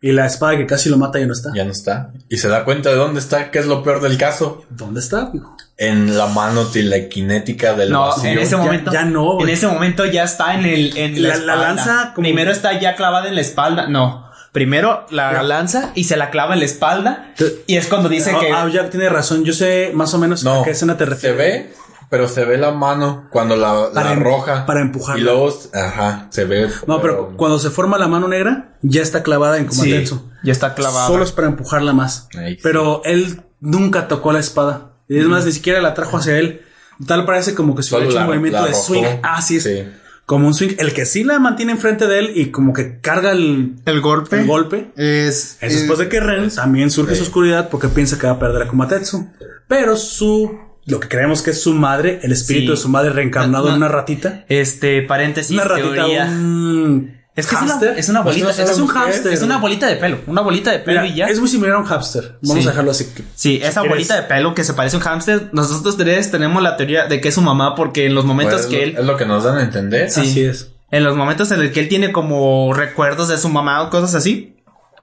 y 0.01 0.13
la 0.13 0.25
espada 0.25 0.57
que 0.57 0.65
casi 0.65 0.89
lo 0.89 0.97
mata 0.97 1.19
ya 1.19 1.25
no 1.27 1.33
está. 1.33 1.51
Ya 1.53 1.63
no 1.65 1.71
está. 1.71 2.11
Y 2.29 2.37
se 2.37 2.47
da 2.47 2.63
cuenta 2.65 2.89
de 2.89 2.95
dónde 2.95 3.19
está, 3.19 3.51
que 3.51 3.59
es 3.59 3.65
lo 3.65 3.83
peor 3.83 4.01
del 4.01 4.17
caso. 4.17 4.63
¿Dónde 4.69 4.99
está? 5.01 5.31
En 5.77 6.17
la 6.17 6.27
mano 6.27 6.65
telequinética 6.67 7.73
del 7.73 7.91
No, 7.91 8.07
vacío. 8.07 8.29
en 8.31 8.39
ese 8.39 8.55
momento. 8.55 8.91
ya 8.91 9.05
no, 9.05 9.33
güey. 9.35 9.43
En 9.43 9.49
ese 9.53 9.67
momento 9.67 10.05
ya 10.05 10.23
está 10.23 10.55
en 10.55 10.65
el. 10.65 10.97
En 10.97 11.21
la, 11.21 11.29
La- 11.29 11.35
la 11.35 11.39
espalda. 11.41 11.67
lanza 11.67 12.13
como- 12.15 12.23
Primero 12.25 12.51
está 12.51 12.79
ya 12.79 12.95
clavada 12.95 13.27
en 13.27 13.35
la 13.35 13.41
espalda. 13.41 13.87
No. 13.87 14.28
Primero 14.51 15.05
la 15.11 15.43
lanza 15.43 15.91
y 15.95 16.05
se 16.05 16.17
la 16.17 16.29
clava 16.31 16.53
en 16.53 16.59
la 16.59 16.65
espalda. 16.65 17.33
Y 17.67 17.77
es 17.77 17.87
cuando 17.87 18.09
dice 18.09 18.31
Ah, 18.35 18.39
que. 18.39 18.51
ah, 18.51 18.67
Jack 18.67 18.89
tiene 18.89 19.07
razón. 19.09 19.43
Yo 19.45 19.53
sé 19.53 19.91
más 19.93 20.13
o 20.13 20.17
menos 20.17 20.43
No, 20.43 20.61
a 20.61 20.63
qué 20.65 20.71
escena 20.71 20.97
te 20.97 21.03
se 21.05 21.09
refieres. 21.11 21.37
ve, 21.37 21.73
pero 22.09 22.27
se 22.27 22.45
ve 22.45 22.57
la 22.57 22.71
mano 22.71 23.27
cuando 23.31 23.55
la, 23.55 23.73
la 23.73 23.91
Para 23.93 24.13
em- 24.13 24.19
arroja. 24.21 24.65
para 24.65 24.81
empujarla. 24.81 25.21
Y 25.21 25.23
luego, 25.23 25.53
ajá, 25.73 26.27
se 26.31 26.45
ve. 26.45 26.67
No, 26.87 26.99
pero 27.01 27.33
cuando 27.37 27.59
se 27.59 27.69
forma 27.69 27.97
la 27.99 28.07
mano 28.07 28.27
negra, 28.27 28.77
ya 28.81 29.01
está 29.03 29.21
clavada 29.21 29.57
en 29.57 29.71
Sí, 29.71 29.77
Kumatetsu. 29.81 30.29
ya 30.43 30.51
está 30.51 30.73
clavada. 30.73 31.05
Solo 31.07 31.23
es 31.23 31.31
para 31.31 31.47
empujarla 31.47 31.93
más. 31.93 32.27
Ahí 32.35 32.55
sí. 32.55 32.59
Pero 32.63 33.01
él 33.05 33.41
nunca 33.59 34.07
tocó 34.07 34.31
la 34.33 34.39
espada. 34.39 34.93
Y 35.07 35.19
es 35.19 35.25
más, 35.25 35.45
ni 35.45 35.51
siquiera 35.51 35.79
la 35.81 35.93
trajo 35.93 36.17
hacia 36.17 36.37
él. 36.39 36.61
Tal 37.07 37.25
parece 37.25 37.55
como 37.55 37.75
que 37.75 37.83
se 37.83 37.89
Solo 37.91 38.05
hubiera 38.07 38.21
hecho 38.21 38.29
un 38.31 38.35
movimiento 38.35 38.61
la 38.61 38.67
de 38.67 38.73
swing. 38.73 39.03
Ah, 39.23 39.41
sí 39.41 39.57
es. 39.57 39.63
Sí. 39.63 39.83
Como 40.29 40.45
un 40.45 40.53
swing. 40.53 40.75
El 40.77 40.93
que 40.93 41.07
sí 41.07 41.23
la 41.23 41.39
mantiene 41.39 41.71
enfrente 41.71 42.05
de 42.05 42.19
él 42.19 42.31
y 42.35 42.51
como 42.51 42.71
que 42.71 42.99
carga 42.99 43.31
el, 43.31 43.77
El 43.87 43.99
golpe. 43.99 44.39
el 44.41 44.45
golpe. 44.45 44.91
Es. 44.95 45.57
Es 45.59 45.73
después 45.73 45.97
de 45.97 46.07
que 46.07 46.19
Ren 46.19 46.51
también 46.51 46.91
surge 46.91 47.15
su 47.15 47.23
oscuridad 47.23 47.69
porque 47.69 47.87
piensa 47.87 48.19
que 48.19 48.27
va 48.27 48.33
a 48.33 48.39
perder 48.39 48.61
a 48.61 48.67
Kumatetsu. 48.67 49.27
Pero 49.67 49.95
su, 49.97 50.51
lo 50.85 50.99
que 50.99 51.07
creemos 51.07 51.41
que 51.41 51.49
es 51.49 51.59
su 51.63 51.73
madre, 51.73 52.19
el 52.21 52.31
espíritu 52.31 52.67
Sí. 52.67 52.71
de 52.73 52.77
su 52.77 52.89
madre 52.89 53.09
reencarnado 53.09 53.63
No, 53.65 53.69
no. 53.71 53.75
en 53.77 53.81
una 53.81 53.87
ratita. 53.91 54.45
Este, 54.49 55.01
paréntesis, 55.01 55.49
Una 55.51 55.63
ratita, 55.63 55.93
teoría. 55.95 56.25
un 56.25 57.18
Es 57.39 57.47
que 57.47 57.55
es 57.55 57.61
una, 57.61 57.71
hámster. 57.71 57.97
es 57.99 58.09
una 58.09 58.23
Pues 58.23 58.37
no 58.37 58.43
bolita. 58.45 58.63
es, 58.63 58.77
un 58.77 58.87
qué 58.87 58.93
es. 58.93 58.97
hámster. 58.99 59.33
Es 59.33 59.41
una 59.41 59.57
bolita 59.57 59.87
de 59.87 59.95
pelo. 59.95 60.19
Una 60.27 60.41
bolita 60.41 60.71
de 60.71 60.79
pelo 60.79 61.01
Mira, 61.01 61.13
y 61.13 61.17
ya. 61.17 61.25
es 61.27 61.39
muy 61.39 61.49
similar 61.49 61.75
a 61.75 61.79
un 61.79 61.85
hamster. 61.85 62.37
Vamos 62.41 62.63
Sí. 62.63 62.67
a 62.67 62.71
dejarlo 62.71 62.91
así. 62.91 63.05
que- 63.15 63.23
Sí, 63.35 63.55
esa 63.63 63.81
quieres. 63.81 63.89
bolita 63.97 64.15
de 64.15 64.23
pelo 64.23 64.53
que 64.55 64.63
se 64.63 64.73
parece 64.73 64.95
a 64.95 64.99
un 64.99 65.03
hámster. 65.05 65.49
Nosotros 65.53 65.97
tres 65.97 66.31
tenemos 66.31 66.61
la 66.61 66.77
teoría 66.77 67.05
de 67.07 67.19
que 67.21 67.29
es 67.29 67.35
su 67.35 67.41
mamá 67.41 67.75
porque 67.75 68.05
en 68.05 68.15
los 68.15 68.25
momentos 68.25 68.61
Pues, 68.61 68.67
que 68.67 68.83
él. 68.83 68.95
es 68.99 69.05
lo 69.05 69.17
que 69.17 69.25
nos 69.25 69.43
dan 69.43 69.57
a 69.57 69.63
entender. 69.63 70.09
Sí. 70.11 70.21
Así 70.21 70.43
es. 70.45 70.71
En 70.91 71.03
los 71.03 71.15
momentos 71.15 71.51
en 71.51 71.61
el 71.61 71.71
que 71.71 71.79
él 71.81 71.87
tiene 71.89 72.11
como 72.11 72.73
recuerdos 72.73 73.27
de 73.29 73.37
su 73.37 73.47
mamá 73.49 73.81
o 73.83 73.89
cosas 73.89 74.15
así. 74.15 74.55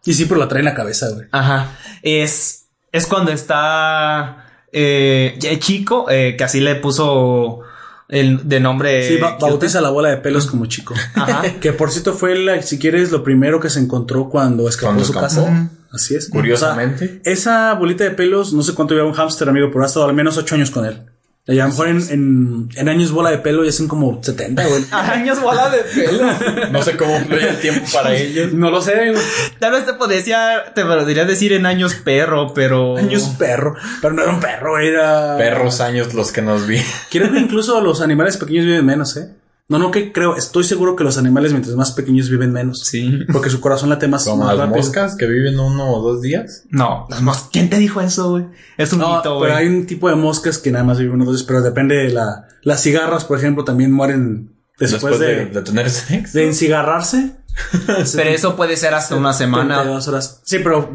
Y 0.04 0.14
sí, 0.14 0.24
pero 0.26 0.38
la 0.40 0.48
trae 0.48 0.60
en 0.60 0.66
la 0.66 0.74
cabeza, 0.74 1.08
güey. 1.10 1.26
Ajá. 1.32 1.68
Es. 2.02 2.66
Es 2.92 3.06
cuando 3.06 3.30
está. 3.32 4.42
Eh, 4.72 5.36
ya 5.38 5.58
chico, 5.58 6.06
eh, 6.10 6.34
que 6.36 6.44
así 6.44 6.60
le 6.60 6.74
puso 6.74 7.60
el 8.08 8.48
de 8.48 8.60
nombre. 8.60 9.08
Sí, 9.08 9.16
ba- 9.18 9.36
bautiza 9.40 9.80
la 9.80 9.90
bola 9.90 10.10
de 10.10 10.16
pelos 10.18 10.46
como 10.46 10.66
chico. 10.66 10.94
Ajá. 11.14 11.42
que 11.60 11.72
por 11.72 11.90
cierto 11.90 12.12
fue, 12.12 12.38
la, 12.38 12.62
si 12.62 12.78
quieres, 12.78 13.10
lo 13.10 13.22
primero 13.24 13.58
que 13.60 13.70
se 13.70 13.80
encontró 13.80 14.28
cuando 14.28 14.68
escapó 14.68 14.88
Cuando 14.88 15.00
de 15.02 15.06
su 15.06 15.12
escapó. 15.12 15.26
casa. 15.46 15.70
Así 15.92 16.14
es. 16.14 16.28
Curiosamente. 16.28 17.04
O 17.04 17.08
sea, 17.24 17.32
esa 17.32 17.74
bolita 17.74 18.04
de 18.04 18.10
pelos, 18.10 18.52
no 18.52 18.62
sé 18.62 18.74
cuánto 18.74 18.94
lleva 18.94 19.06
un 19.06 19.14
hámster, 19.14 19.48
amigo, 19.48 19.68
pero 19.72 19.82
ha 19.82 19.86
estado 19.86 20.06
al 20.06 20.14
menos 20.14 20.36
ocho 20.36 20.54
años 20.54 20.70
con 20.70 20.84
él. 20.84 21.02
Y 21.48 21.60
a 21.60 21.64
lo 21.64 21.70
mejor 21.70 21.88
en, 21.88 22.02
en, 22.10 22.68
en 22.74 22.88
años 22.88 23.12
bola 23.12 23.30
de 23.30 23.38
pelo 23.38 23.64
ya 23.64 23.70
son 23.70 23.86
como 23.86 24.20
70, 24.20 24.66
güey. 24.66 24.84
Años 24.90 25.40
bola 25.40 25.70
de 25.70 25.78
pelo. 25.78 26.26
No 26.72 26.82
sé 26.82 26.96
cómo 26.96 27.20
fluye 27.20 27.48
el 27.50 27.60
tiempo 27.60 27.86
para 27.92 28.16
ellos. 28.16 28.52
no 28.52 28.70
lo 28.70 28.82
sé, 28.82 29.10
güey. 29.12 29.22
Tal 29.60 29.70
vez 29.70 29.86
te 29.86 29.94
podría, 29.94 30.72
te 30.74 30.84
podría 30.84 31.24
decir 31.24 31.52
en 31.52 31.64
años 31.66 31.94
perro, 31.94 32.52
pero. 32.52 32.96
Años 32.96 33.22
perro. 33.38 33.76
Pero 34.02 34.14
no 34.14 34.22
era 34.22 34.32
un 34.32 34.40
perro, 34.40 34.78
era. 34.80 35.36
Perros 35.38 35.80
años 35.80 36.14
los 36.14 36.32
que 36.32 36.42
nos 36.42 36.66
vi. 36.66 36.82
Creo 37.10 37.30
que 37.30 37.38
incluso 37.38 37.80
los 37.80 38.00
animales 38.00 38.36
pequeños 38.38 38.64
viven 38.64 38.84
menos, 38.84 39.16
¿eh? 39.16 39.28
No, 39.68 39.78
no, 39.78 39.90
que 39.90 40.12
creo, 40.12 40.36
estoy 40.36 40.62
seguro 40.62 40.94
que 40.94 41.02
los 41.02 41.18
animales 41.18 41.50
mientras 41.52 41.74
más 41.74 41.90
pequeños 41.90 42.30
viven 42.30 42.52
menos. 42.52 42.84
Sí. 42.84 43.18
Porque 43.32 43.50
su 43.50 43.60
corazón 43.60 43.88
late 43.90 44.06
más, 44.06 44.24
Como 44.24 44.44
más 44.44 44.56
las 44.56 44.66
rápido. 44.68 44.76
moscas 44.76 45.16
que 45.16 45.26
viven 45.26 45.58
uno 45.58 45.90
o 45.92 46.02
dos 46.02 46.22
días. 46.22 46.62
No, 46.70 47.06
las 47.08 47.48
¿Quién 47.52 47.68
te 47.68 47.78
dijo 47.78 48.00
eso, 48.00 48.30
güey? 48.30 48.44
Es 48.78 48.92
un 48.92 49.00
No, 49.00 49.16
mito, 49.16 49.34
güey. 49.38 49.48
pero 49.48 49.58
hay 49.58 49.66
un 49.66 49.86
tipo 49.86 50.08
de 50.08 50.14
moscas 50.14 50.58
que 50.58 50.70
nada 50.70 50.84
más 50.84 50.98
viven 50.98 51.14
unos 51.16 51.26
dos, 51.28 51.42
pero 51.42 51.62
depende 51.62 51.96
de 51.96 52.10
la... 52.10 52.46
Las 52.62 52.80
cigarras, 52.82 53.24
por 53.24 53.38
ejemplo, 53.38 53.64
también 53.64 53.90
mueren 53.92 54.52
después, 54.78 55.02
Después 55.02 55.18
de, 55.18 55.26
de, 55.26 55.46
de 55.46 55.62
tener 55.62 55.90
sexo. 55.90 56.38
de 56.38 56.46
encigarrarse. 56.46 57.32
Pero 58.14 58.30
eso 58.30 58.54
puede 58.54 58.76
ser 58.76 58.92
hasta 58.94 59.16
una 59.16 59.32
semana. 59.32 59.76
32 59.76 60.08
horas. 60.08 60.40
Sí, 60.44 60.58
pero 60.62 60.90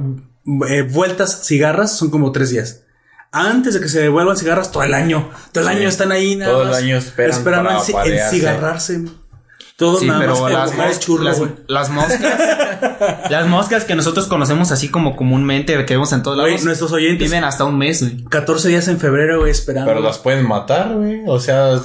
eh, 0.70 0.84
vueltas 0.84 1.44
cigarras 1.46 1.98
son 1.98 2.10
como 2.12 2.32
tres 2.32 2.52
días. 2.52 2.84
Antes 3.34 3.74
de 3.74 3.80
que 3.80 3.88
se 3.88 4.02
devuelvan 4.02 4.36
cigarras, 4.36 4.72
todo 4.72 4.84
el 4.84 4.94
año. 4.94 5.30
Todo 5.54 5.64
el 5.64 5.70
Sí. 5.70 5.80
año 5.80 5.88
están 5.90 6.12
ahí 6.12 6.36
nada 6.36 6.52
Todo 6.52 6.64
el 6.68 6.74
año 6.74 6.98
esperan 6.98 7.32
esperando 7.38 7.70
para 7.70 7.80
enci- 7.82 7.92
aparearse. 7.92 9.02
Todos 9.82 10.00
Sí, 10.02 10.06
nada 10.06 10.20
pero 10.20 10.40
más 10.40 10.52
las, 10.54 10.76
mos- 10.78 11.00
churro, 11.00 11.24
las, 11.24 11.42
las 11.68 11.90
moscas. 11.90 12.22
las 13.32 13.48
moscas 13.48 13.84
que 13.84 13.96
nosotros 13.96 14.28
conocemos 14.28 14.72
así 14.72 14.90
como 14.90 15.16
comúnmente, 15.16 15.74
que 15.88 15.94
vemos 15.96 16.14
en 16.14 16.22
todos 16.22 16.38
lados. 16.38 16.64
nuestros 16.64 16.92
oyentes, 16.92 17.28
Viven 17.28 17.44
hasta 17.44 17.64
un 17.64 17.80
mes, 17.80 18.02
güey. 18.04 18.24
14 18.26 18.70
días 18.70 18.88
en 18.90 19.00
febrero, 19.00 19.40
güey, 19.40 19.50
esperando. 19.50 19.90
Pero 19.90 20.00
las 20.02 20.20
pueden 20.20 20.48
matar, 20.48 20.94
güey. 20.94 21.24
O 21.26 21.40
sea, 21.40 21.80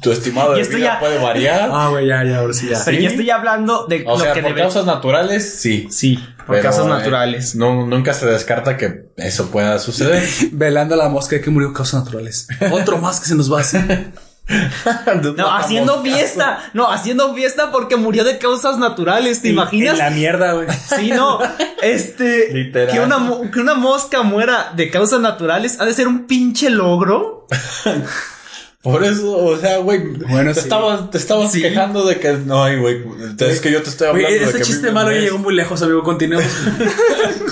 tu 0.00 0.12
estimado 0.12 0.52
Y 0.52 0.56
de 0.58 0.62
esto 0.62 0.76
vida 0.76 0.92
ya- 0.94 1.00
puede 1.00 1.18
variar. 1.18 1.70
Ah, 1.72 1.88
güey, 1.88 2.06
ya, 2.06 2.22
ya, 2.22 2.38
ahora 2.38 2.52
sí, 2.52 2.68
ya. 2.70 2.80
Pero 2.84 3.00
yo 3.00 3.08
estoy 3.10 3.30
hablando 3.30 3.86
de 3.88 4.04
o 4.06 4.16
lo 4.16 4.22
sea, 4.22 4.32
que 4.32 4.42
por 4.42 4.50
debe- 4.52 4.60
causas 4.60 4.86
naturales, 4.86 5.52
sí. 5.58 5.88
Sí, 5.90 6.20
por 6.46 6.54
Pero, 6.54 6.62
causas 6.62 6.86
eh, 6.86 6.88
naturales. 6.88 7.56
no, 7.56 7.84
nunca 7.84 8.14
se 8.14 8.26
descarta 8.26 8.76
que 8.76 9.06
eso 9.16 9.50
pueda 9.50 9.76
suceder. 9.80 10.22
Velando 10.52 10.94
a 10.94 10.98
la 10.98 11.08
mosca 11.08 11.40
que 11.40 11.50
murió 11.50 11.72
causas 11.72 12.04
naturales. 12.04 12.46
Otro 12.70 12.98
más 12.98 13.18
que 13.18 13.26
se 13.26 13.34
nos 13.34 13.52
va 13.52 13.58
a 13.58 13.62
hacer. 13.62 14.12
No, 15.36 15.54
haciendo 15.54 16.02
fiesta. 16.02 16.70
No, 16.74 16.90
haciendo 16.90 17.34
fiesta 17.34 17.70
porque 17.70 17.96
murió 17.96 18.24
de 18.24 18.38
causas 18.38 18.78
naturales. 18.78 19.42
¿Te 19.42 19.48
imaginas? 19.50 19.92
En 19.94 19.98
la 19.98 20.10
mierda, 20.10 20.52
güey. 20.54 20.66
Sí, 20.98 21.10
no. 21.10 21.38
Este. 21.82 22.48
Literal. 22.52 22.92
Que 22.94 23.00
una, 23.00 23.18
mo- 23.18 23.50
que 23.50 23.60
una 23.60 23.74
mosca 23.74 24.22
muera 24.22 24.72
de 24.74 24.90
causas 24.90 25.20
naturales 25.20 25.80
ha 25.80 25.84
de 25.86 25.94
ser 25.94 26.08
un 26.08 26.26
pinche 26.26 26.68
logro. 26.70 27.46
Por 28.82 29.04
eso, 29.04 29.36
o 29.36 29.58
sea, 29.58 29.76
güey, 29.78 29.98
Bueno, 30.06 30.50
te 30.54 30.60
sí. 30.60 30.60
estabas, 30.60 31.10
te 31.10 31.18
estabas 31.18 31.52
Sí. 31.52 31.60
quejando 31.60 32.06
de 32.06 32.18
que 32.18 32.32
no, 32.32 32.64
ay, 32.64 32.78
güey, 32.78 33.02
es 33.38 33.60
que 33.60 33.70
yo 33.70 33.82
te 33.82 33.90
estoy 33.90 34.08
hablando 34.08 34.30
de 34.30 34.36
ese 34.36 34.52
que 34.52 34.56
a 34.56 34.60
mí 34.60 34.64
chiste 34.64 34.90
malo 34.90 35.12
ya 35.12 35.18
llegó 35.20 35.36
muy 35.36 35.54
lejos, 35.54 35.82
amigo. 35.82 36.02
Continuemos 36.02 36.46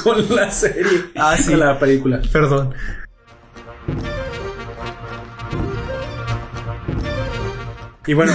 con 0.03 0.35
la 0.35 0.51
serie. 0.51 1.05
Ah, 1.17 1.37
sí. 1.37 1.51
Con 1.51 1.61
la 1.61 1.79
película. 1.79 2.23
Perdón. 2.33 2.73
Y 8.09 8.15
bueno, 8.15 8.33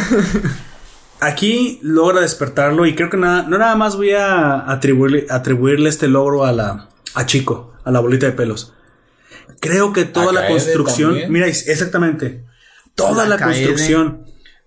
aquí 1.20 1.80
logra 1.82 2.22
despertarlo 2.22 2.86
y 2.86 2.96
creo 2.96 3.10
que 3.10 3.18
nada, 3.18 3.44
no 3.44 3.58
nada 3.58 3.76
más 3.76 3.96
voy 3.96 4.12
a 4.12 4.70
atribuirle, 4.72 5.26
atribuirle 5.30 5.90
este 5.90 6.08
logro 6.08 6.46
a 6.46 6.52
la 6.52 6.90
a 7.16 7.26
Chico, 7.26 7.74
a 7.84 7.92
la 7.92 8.00
bolita 8.00 8.26
de 8.26 8.32
pelos. 8.32 8.74
Creo 9.60 9.94
que 9.94 10.06
toda 10.06 10.30
A 10.30 10.34
la 10.34 10.42
Kaede 10.42 10.54
construcción, 10.54 11.10
también. 11.12 11.32
mira, 11.32 11.48
exactamente, 11.48 12.44
toda 12.96 13.24
La 13.24 13.30
la, 13.30 13.38
Kaede. 13.38 13.54
construcción, 13.68 14.26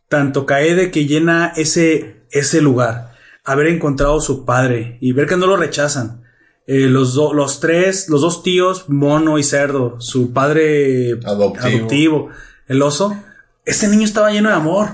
tanto 0.08 0.46
Kaede 0.46 0.90
que 0.90 1.06
llena 1.06 1.52
ese, 1.56 2.22
ese 2.30 2.60
lugar, 2.62 3.12
haber 3.44 3.66
encontrado 3.66 4.18
a 4.18 4.22
su 4.22 4.44
padre 4.44 4.96
y 5.00 5.12
ver 5.12 5.26
que 5.26 5.36
no 5.36 5.46
lo 5.46 5.56
rechazan. 5.56 6.22
Eh, 6.68 6.86
los, 6.88 7.14
do- 7.14 7.32
los 7.32 7.60
tres, 7.60 8.08
los 8.08 8.22
dos 8.22 8.42
tíos, 8.42 8.88
Mono 8.88 9.38
y 9.38 9.44
Cerdo, 9.44 10.00
su 10.00 10.32
padre 10.32 11.12
Adoptivo. 11.24 11.66
adoptivo, 11.76 12.28
el 12.66 12.82
oso, 12.82 13.16
ese 13.66 13.88
niño 13.88 14.04
estaba 14.04 14.30
lleno 14.30 14.48
de 14.48 14.54
amor. 14.54 14.88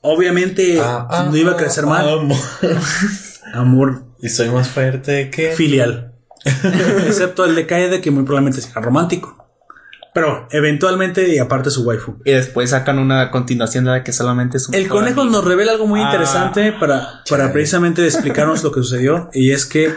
Obviamente 0.00 0.80
Ah, 0.80 1.06
ah, 1.10 1.28
no 1.30 1.36
iba 1.36 1.52
a 1.52 1.56
crecer 1.56 1.84
ah, 1.84 1.88
mal. 1.88 2.08
amor. 2.08 2.36
Amor 3.54 4.02
Y 4.20 4.28
soy 4.28 4.50
más 4.50 4.68
fuerte 4.68 5.30
que. 5.30 5.52
filial. 5.52 6.12
Excepto 7.06 7.44
el 7.44 7.54
de 7.54 7.66
Kaede, 7.66 8.00
que 8.00 8.10
muy 8.10 8.24
probablemente 8.24 8.60
sea 8.60 8.80
romántico. 8.82 9.36
Pero 10.14 10.48
eventualmente, 10.50 11.28
y 11.34 11.38
aparte 11.38 11.70
su 11.70 11.82
waifu. 11.84 12.16
Y 12.24 12.32
después 12.32 12.70
sacan 12.70 12.98
una 12.98 13.30
continuación 13.30 13.84
de 13.84 13.90
la 13.92 14.04
que 14.04 14.12
solamente 14.12 14.56
es 14.58 14.68
un. 14.68 14.74
El 14.74 14.88
conejo 14.88 15.20
amigo. 15.22 15.36
nos 15.36 15.44
revela 15.44 15.72
algo 15.72 15.86
muy 15.86 16.00
Ah, 16.00 16.04
interesante 16.04 16.72
para, 16.72 17.22
para 17.28 17.52
precisamente 17.52 18.04
explicarnos 18.04 18.62
lo 18.64 18.72
que 18.72 18.80
sucedió. 18.80 19.30
Y 19.32 19.52
es 19.52 19.64
que 19.66 19.94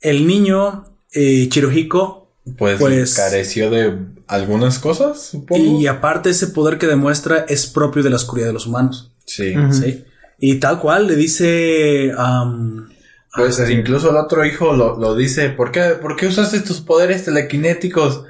el 0.00 0.26
niño 0.26 0.84
eh, 1.12 1.48
Chirohiko, 1.50 2.23
Pues, 2.58 2.78
Pues- 2.78 3.14
careció 3.14 3.70
de 3.70 3.96
algunas 4.26 4.78
cosas, 4.78 5.20
supongo. 5.30 5.80
y 5.80 5.86
aparte 5.86 6.30
ese 6.30 6.48
poder 6.48 6.78
que 6.78 6.86
demuestra, 6.86 7.46
es 7.48 7.66
propio 7.66 8.02
de 8.02 8.10
la 8.10 8.16
oscuridad 8.16 8.48
de 8.48 8.52
los 8.52 8.66
humanos. 8.66 9.12
Sí. 9.26 9.54
¿sí? 9.72 10.04
Y 10.38 10.56
tal 10.56 10.78
cual 10.80 11.06
le 11.06 11.16
dice. 11.16 12.12
am, 12.16 12.88
Pues 13.34 13.58
incluso 13.70 14.10
el 14.10 14.16
otro 14.16 14.44
hijo 14.44 14.74
lo, 14.74 14.98
lo 14.98 15.14
dice, 15.16 15.48
¿por 15.50 15.72
qué, 15.72 15.96
¿por 16.00 16.16
qué 16.16 16.26
usaste 16.26 16.60
tus 16.60 16.80
poderes 16.80 17.24
telequinéticos? 17.24 18.24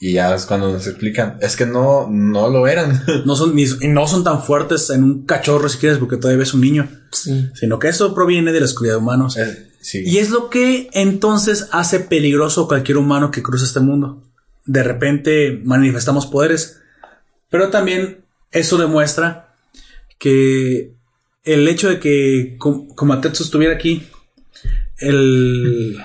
Y 0.00 0.12
ya 0.12 0.34
es 0.34 0.46
cuando 0.46 0.72
nos 0.72 0.86
explican, 0.86 1.38
es 1.40 1.56
que 1.56 1.66
no, 1.66 2.08
no 2.08 2.48
lo 2.48 2.66
eran. 2.68 3.02
no 3.26 3.34
son 3.36 3.54
ni- 3.54 3.64
y 3.80 3.88
no 3.88 4.06
son 4.06 4.24
tan 4.24 4.42
fuertes 4.42 4.88
en 4.90 5.02
un 5.04 5.26
cachorro 5.26 5.68
si 5.68 5.78
quieres 5.78 5.98
porque 5.98 6.16
todavía 6.16 6.42
es 6.44 6.54
un 6.54 6.60
niño, 6.60 6.88
Sí. 7.12 7.50
sino 7.54 7.78
que 7.78 7.88
eso 7.88 8.14
proviene 8.14 8.52
de 8.52 8.60
la 8.60 8.66
oscuridad 8.66 8.94
de 8.94 8.98
humanos. 9.00 9.36
Y 9.94 10.18
es 10.18 10.30
lo 10.30 10.50
que 10.50 10.90
entonces 10.92 11.68
hace 11.72 12.00
peligroso 12.00 12.68
cualquier 12.68 12.98
humano 12.98 13.30
que 13.30 13.42
cruza 13.42 13.64
este 13.64 13.80
mundo. 13.80 14.22
De 14.66 14.82
repente 14.82 15.60
manifestamos 15.64 16.26
poderes, 16.26 16.80
pero 17.48 17.70
también 17.70 18.24
eso 18.50 18.76
demuestra 18.76 19.54
que 20.18 20.92
el 21.44 21.66
hecho 21.68 21.88
de 21.88 22.00
que 22.00 22.56
Ko- 22.58 22.86
Komatetsu 22.94 23.44
estuviera 23.44 23.74
aquí, 23.74 24.06
el... 24.98 25.96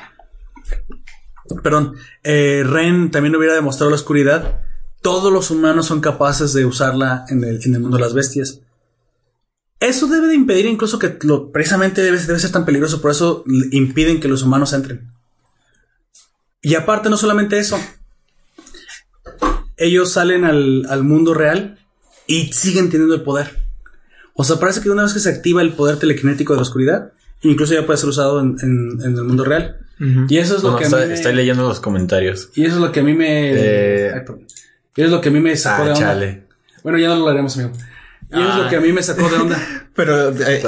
Perdón, 1.61 1.95
eh, 2.23 2.63
Ren 2.65 3.11
también 3.11 3.35
hubiera 3.35 3.53
demostrado 3.53 3.89
la 3.89 3.97
oscuridad. 3.97 4.61
Todos 5.01 5.31
los 5.31 5.51
humanos 5.51 5.87
son 5.87 5.99
capaces 5.99 6.53
de 6.53 6.65
usarla 6.65 7.25
en 7.27 7.43
el, 7.43 7.59
en 7.63 7.75
el 7.75 7.81
mundo 7.81 7.97
de 7.97 8.03
las 8.03 8.13
bestias. 8.13 8.61
Eso 9.83 10.07
debe 10.07 10.27
de 10.27 10.35
impedir 10.35 10.65
incluso 10.65 10.97
que 10.97 11.17
lo, 11.23 11.51
precisamente 11.51 12.01
debe, 12.01 12.17
debe 12.17 12.39
ser 12.39 12.51
tan 12.51 12.65
peligroso, 12.65 13.01
por 13.01 13.11
eso 13.11 13.43
impiden 13.71 14.19
que 14.19 14.27
los 14.29 14.41
humanos 14.43 14.71
entren. 14.73 15.11
Y 16.61 16.75
aparte, 16.75 17.09
no 17.09 17.17
solamente 17.17 17.57
eso, 17.59 17.77
ellos 19.77 20.11
salen 20.11 20.45
al, 20.45 20.85
al 20.89 21.03
mundo 21.03 21.33
real 21.33 21.77
y 22.27 22.53
siguen 22.53 22.89
teniendo 22.89 23.15
el 23.15 23.21
poder. 23.23 23.59
O 24.35 24.43
sea, 24.43 24.59
parece 24.59 24.81
que 24.81 24.89
una 24.89 25.03
vez 25.03 25.13
que 25.13 25.19
se 25.19 25.29
activa 25.29 25.61
el 25.61 25.73
poder 25.73 25.97
telequinético 25.97 26.53
de 26.53 26.57
la 26.57 26.61
oscuridad, 26.63 27.11
incluso 27.41 27.73
ya 27.73 27.85
puede 27.85 27.97
ser 27.97 28.09
usado 28.09 28.39
en, 28.39 28.55
en- 28.61 29.01
en 29.03 29.17
el 29.17 29.23
mundo 29.23 29.43
real. 29.43 29.77
Y 30.27 30.37
eso 30.37 30.57
es 30.57 30.63
lo 30.63 30.71
No, 30.71 30.77
que 30.77 30.83
a 30.85 30.87
estoy, 30.87 31.01
mí 31.03 31.07
me- 31.09 31.13
estoy 31.13 31.33
leyendo 31.33 31.67
los 31.67 31.79
comentarios. 31.79 32.49
y 32.55 32.65
eso 32.65 32.75
es 32.75 32.81
lo 32.81 32.91
que 32.91 32.99
a 33.01 33.03
mí 33.03 33.13
me. 33.13 33.51
Eh, 33.53 34.11
Ay. 34.13 34.21
Y 34.95 35.01
eso 35.01 35.05
es 35.07 35.11
lo 35.11 35.21
que 35.21 35.29
a 35.29 35.31
mí 35.31 35.39
me 35.39 35.55
sacó 35.55 35.83
Ah, 35.83 35.85
de 35.85 35.91
onda. 35.91 35.99
chale. 36.05 36.43
Bueno, 36.83 36.97
ya 36.99 37.07
no 37.09 37.17
lo 37.17 37.27
haremos, 37.27 37.57
amigo. 37.57 37.73
Y 38.31 38.41
es 38.41 38.55
lo 38.55 38.69
que 38.69 38.75
a 38.77 38.81
mí 38.81 38.91
me 38.91 39.03
sacó 39.03 39.29
de 39.29 39.35
onda. 39.37 39.57
Pero. 39.95 40.29
eh, 40.29 40.63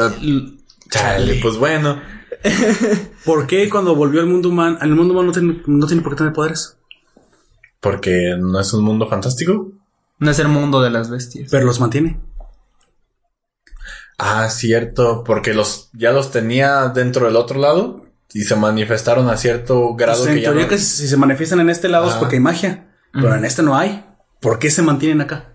Chale, 0.89 1.39
pues 1.41 1.57
bueno. 1.57 1.99
¿Por 3.25 3.47
qué 3.47 3.69
cuando 3.69 3.95
volvió 3.95 4.21
al 4.21 4.27
mundo 4.27 4.49
humano, 4.49 4.77
al 4.79 4.89
mundo 4.91 5.13
humano 5.13 5.27
no 5.27 5.31
tiene, 5.33 5.61
no 5.65 5.87
tiene 5.87 6.01
por 6.03 6.13
qué 6.13 6.17
tener 6.19 6.33
poderes? 6.33 6.77
Porque 7.79 8.35
no 8.39 8.59
es 8.59 8.71
un 8.73 8.83
mundo 8.83 9.07
fantástico. 9.07 9.71
no 10.19 10.31
es 10.31 10.39
el 10.39 10.47
mundo 10.47 10.81
de 10.81 10.89
las 10.91 11.09
bestias. 11.09 11.49
Pero 11.51 11.65
los 11.65 11.79
mantiene. 11.79 12.19
Ah, 14.17 14.47
cierto, 14.49 15.23
porque 15.25 15.53
los 15.53 15.89
ya 15.93 16.11
los 16.11 16.31
tenía 16.31 16.87
dentro 16.89 17.25
del 17.25 17.35
otro 17.35 17.59
lado 17.59 18.05
y 18.33 18.43
se 18.43 18.55
manifestaron 18.55 19.29
a 19.29 19.37
cierto 19.37 19.93
grado 19.95 20.19
Pues, 20.23 20.29
en 20.29 20.35
que 20.37 20.41
ya 20.43 20.51
no- 20.51 20.67
que 20.67 20.77
si 20.77 21.07
se 21.07 21.17
manifiestan 21.17 21.59
en 21.59 21.69
este 21.69 21.89
lado 21.89 22.07
es 22.09 22.15
porque 22.15 22.35
hay 22.35 22.41
magia. 22.41 22.91
Pero 23.11 23.33
en 23.35 23.45
este 23.45 23.63
no 23.63 23.77
hay. 23.77 24.05
¿Por 24.41 24.59
qué 24.59 24.69
se 24.69 24.81
mantienen 24.81 25.21
acá? 25.21 25.53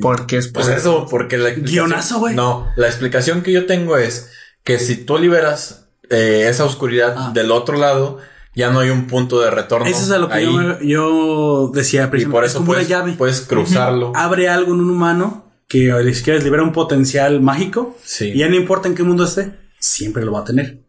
Porque 0.00 0.38
es 0.38 0.48
Pues 0.48 0.68
eso, 0.68 1.06
porque 1.10 1.38
la 1.38 1.50
Guionazo, 1.50 2.18
güey. 2.18 2.34
No, 2.34 2.68
la 2.76 2.86
explicación 2.88 3.42
que 3.42 3.52
yo 3.52 3.66
tengo 3.66 3.96
es 3.96 4.30
que 4.64 4.78
si 4.78 4.96
tú 4.96 5.18
liberas 5.18 5.88
eh, 6.10 6.46
esa 6.48 6.64
oscuridad 6.64 7.14
Ah. 7.16 7.30
del 7.34 7.50
otro 7.50 7.76
lado, 7.78 8.18
ya 8.54 8.70
no 8.70 8.80
hay 8.80 8.90
un 8.90 9.06
punto 9.06 9.40
de 9.40 9.50
retorno. 9.50 9.86
Eso 9.86 10.02
es 10.04 10.10
a 10.10 10.18
lo 10.18 10.28
que 10.28 10.44
yo, 10.44 10.80
yo 10.80 11.70
decía. 11.74 12.10
y 12.12 12.26
por 12.26 12.44
es 12.44 12.50
eso 12.50 12.58
como 12.58 12.68
puedes, 12.72 12.86
una 12.86 12.98
llave. 12.98 13.12
puedes 13.12 13.40
cruzarlo. 13.40 14.12
Abre 14.14 14.48
algo 14.48 14.74
en 14.74 14.80
un 14.80 14.90
humano 14.90 15.52
que 15.68 15.92
si 16.14 16.22
quieres 16.22 16.44
libera 16.44 16.62
un 16.62 16.72
potencial 16.72 17.40
mágico. 17.40 17.96
Sí. 18.04 18.26
Y 18.34 18.38
ya 18.38 18.48
no 18.48 18.54
importa 18.56 18.88
en 18.88 18.94
qué 18.94 19.02
mundo 19.02 19.24
esté, 19.24 19.52
siempre 19.78 20.24
lo 20.24 20.32
va 20.32 20.40
a 20.40 20.44
tener. 20.44 20.80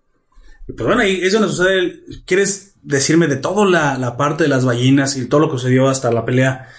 Y 0.68 0.74
pues 0.74 0.86
bueno, 0.86 1.02
ahí 1.02 1.20
es 1.24 1.34
donde 1.34 1.48
sucede. 1.50 2.02
¿Quieres 2.26 2.74
decirme 2.82 3.28
de 3.28 3.38
toda 3.38 3.66
la, 3.66 3.98
la 3.98 4.18
parte 4.18 4.44
de 4.44 4.50
las 4.50 4.66
ballenas 4.66 5.16
y 5.18 5.26
todo 5.28 5.40
lo 5.40 5.48
que 5.52 5.58
sucedió 5.58 5.90
hasta 5.90 6.12
la 6.12 6.26
pelea? 6.26 6.70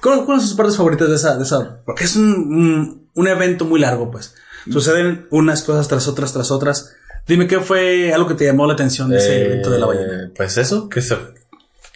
¿Cuáles 0.00 0.26
son 0.26 0.40
sus 0.40 0.54
partes 0.54 0.76
favoritas 0.76 1.08
de 1.08 1.16
esa? 1.16 1.36
De 1.36 1.44
esa? 1.44 1.80
Porque 1.84 2.04
es 2.04 2.16
un, 2.16 2.24
un, 2.24 3.08
un 3.14 3.28
evento 3.28 3.64
muy 3.64 3.80
largo, 3.80 4.10
pues. 4.10 4.34
Suceden 4.70 5.26
unas 5.30 5.62
cosas 5.62 5.88
tras 5.88 6.06
otras, 6.08 6.32
tras 6.32 6.50
otras. 6.50 6.94
Dime 7.26 7.46
qué 7.46 7.60
fue 7.60 8.12
algo 8.12 8.28
que 8.28 8.34
te 8.34 8.44
llamó 8.44 8.66
la 8.66 8.74
atención 8.74 9.08
de 9.10 9.18
ese 9.18 9.36
Eh, 9.36 9.46
evento 9.46 9.70
de 9.70 9.78
la 9.78 9.86
ballena. 9.86 10.30
Pues 10.36 10.56
eso, 10.58 10.88
que 10.88 11.00
se, 11.02 11.16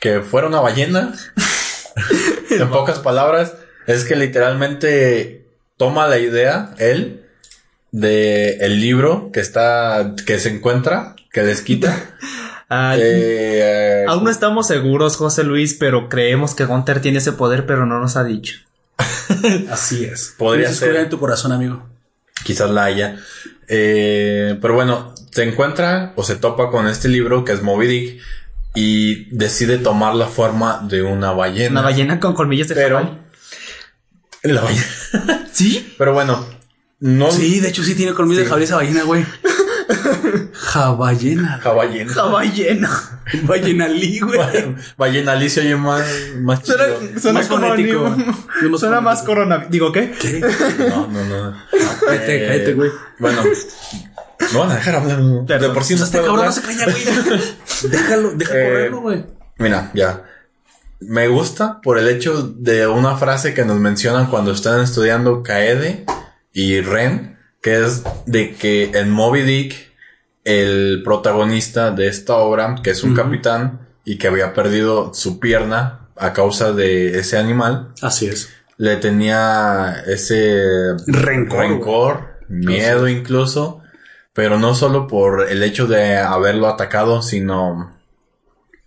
que 0.01 0.21
fuera 0.21 0.47
una 0.47 0.61
ballena. 0.61 1.15
en 2.51 2.71
pocas 2.71 2.99
palabras, 2.99 3.55
es 3.87 4.05
que 4.05 4.17
literalmente 4.17 5.47
toma 5.77 6.07
la 6.09 6.19
idea, 6.19 6.75
él, 6.79 7.27
de 7.91 8.57
el 8.59 8.81
libro 8.81 9.31
que 9.33 9.41
está, 9.41 10.15
que 10.27 10.39
se 10.39 10.49
encuentra, 10.49 11.15
que 11.33 11.43
les 11.43 11.61
quita. 11.63 12.17
Ay, 12.75 13.01
Eh, 13.03 14.05
Aún 14.09 14.25
no 14.25 14.31
estamos 14.31 14.67
seguros, 14.67 15.17
José 15.17 15.45
Luis, 15.45 15.75
pero 15.75 16.09
creemos 16.09 16.55
que 16.55 16.65
Gunter 16.65 17.01
tiene 17.03 17.19
ese 17.19 17.33
poder, 17.33 17.67
pero 17.67 17.85
no 17.87 18.01
nos 18.01 18.17
ha 18.17 18.25
dicho. 18.25 18.55
Así 19.71 20.05
es. 20.05 20.35
podría 20.39 20.73
ser. 20.73 20.97
en 20.97 21.09
tu 21.11 21.19
corazón, 21.19 21.53
amigo. 21.53 21.87
quizás 22.45 22.71
la 22.71 22.85
haya. 22.85 23.17
Eh, 23.69 24.59
pero 24.63 24.75
bueno, 24.75 25.15
se 25.31 25.43
encuentra 25.45 26.13
o 26.17 26.23
se 26.23 26.37
topa 26.37 26.71
con 26.71 26.87
este 26.89 27.09
libro 27.09 27.45
que 27.45 27.53
es 27.53 27.63
Moby 27.63 27.87
Dick 27.87 28.21
y 28.75 29.25
decide 29.37 29.79
tomar 29.79 30.15
la 30.15 30.27
forma 30.29 30.81
de 30.89 31.03
una 31.03 31.33
ballena. 31.33 31.71
Una 31.81 31.83
ballena 31.83 32.21
con 32.21 32.33
colmillos 32.35 32.69
de 32.69 32.75
Pero 32.75 32.99
jabalí. 32.99 33.19
la 34.45 34.61
ballena. 34.63 35.49
¿Sí? 35.53 35.95
Pero 35.99 36.15
bueno, 36.15 36.47
no 37.01 37.31
Sí, 37.31 37.61
de 37.61 37.69
hecho 37.69 37.83
sí 37.85 37.95
tiene 37.95 38.15
colmillo 38.15 38.41
de 38.41 38.47
jabalí 38.47 38.65
esa 38.65 38.77
ballena, 38.77 39.03
güey. 39.03 39.25
Jaballena. 40.53 41.61
Ballena. 41.65 42.15
Ballena. 42.25 42.91
Ballenalí, 43.45 44.21
güey. 44.21 44.75
Ballena 44.97 45.33
Alicia 45.33 45.63
oye 45.63 45.77
más, 45.77 46.03
más 46.41 46.63
chido. 46.63 46.77
Suena, 46.79 47.21
suena 47.21 47.39
Más 47.41 47.49
fonético. 47.49 48.17
ni- 48.17 48.79
Suena 48.79 49.01
más 49.01 49.21
fonético. 49.21 49.27
corona. 49.27 49.67
Digo, 49.69 49.93
¿qué? 49.93 50.13
No, 50.89 51.07
no, 51.09 51.25
no. 51.51 51.57
Cállate, 52.07 52.45
Eh, 52.45 52.49
cállate, 52.49 52.75
güey. 52.75 52.91
Bueno, 53.19 53.43
me 54.53 54.59
van 54.59 54.71
a 54.71 54.75
dejar 54.75 54.97
hablar. 54.97 55.19
¿no? 55.21 55.43
De 55.45 55.69
por 55.71 55.85
sí 55.85 55.95
no 55.97 56.05
este 56.05 56.19
cabrón 56.19 56.45
no 56.47 56.53
se 56.53 56.63
calla, 56.63 56.85
güey. 56.85 57.41
Déjalo, 57.91 58.33
deja 58.33 58.53
Eh, 58.59 58.65
correrlo, 58.65 59.01
güey. 59.01 59.25
Mira, 59.59 59.91
ya. 59.95 60.25
me 61.01 61.29
gusta 61.29 61.81
por 61.81 61.99
el 61.99 62.09
hecho 62.09 62.43
de 62.57 62.87
una 62.87 63.17
frase 63.17 63.55
que 63.55 63.65
nos 63.65 63.79
mencionan 63.79 64.27
cuando 64.27 64.53
están 64.53 64.81
estudiando 64.83 65.43
Kaede 65.43 66.05
y 66.53 66.81
Ren, 66.81 67.39
que 67.63 67.81
es 67.85 68.03
de 68.27 68.55
que 68.55 68.91
en 68.95 69.11
Moby 69.11 69.43
Dick, 69.43 69.93
el 70.45 71.03
protagonista 71.05 71.91
de 71.93 72.09
esta 72.09 72.37
obra, 72.37 72.77
que 72.83 72.91
es 72.91 73.05
un 73.05 73.15
capitán 73.15 73.89
y 74.05 74.19
que 74.19 74.27
había 74.29 74.53
perdido 74.55 75.15
su 75.15 75.39
pierna 75.39 76.09
a 76.17 76.33
causa 76.33 76.73
de 76.73 77.19
ese 77.19 77.39
animal, 77.39 77.93
Así 78.03 78.27
es. 78.27 78.51
le 78.77 78.97
tenía 78.97 80.03
ese 80.07 80.95
Rencor. 81.07 81.59
rencor, 81.61 82.29
miedo 82.49 83.07
incluso, 83.09 83.81
pero 84.33 84.59
no 84.59 84.75
solo 84.75 85.07
por 85.07 85.49
el 85.49 85.63
hecho 85.63 85.87
de 85.87 86.17
haberlo 86.17 86.67
atacado, 86.67 87.23
sino 87.23 87.93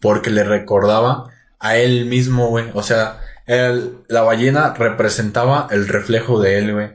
porque 0.02 0.30
le 0.32 0.44
recordaba 0.44 1.30
a 1.60 1.78
él 1.78 2.06
mismo, 2.06 2.50
güey. 2.50 2.66
O 2.74 2.84
sea, 2.84 3.22
el- 3.46 4.00
la 4.10 4.22
ballena 4.24 4.74
representaba 4.74 5.68
el 5.72 5.88
reflejo 5.88 6.42
de 6.42 6.58
él, 6.58 6.74
güey. 6.74 6.90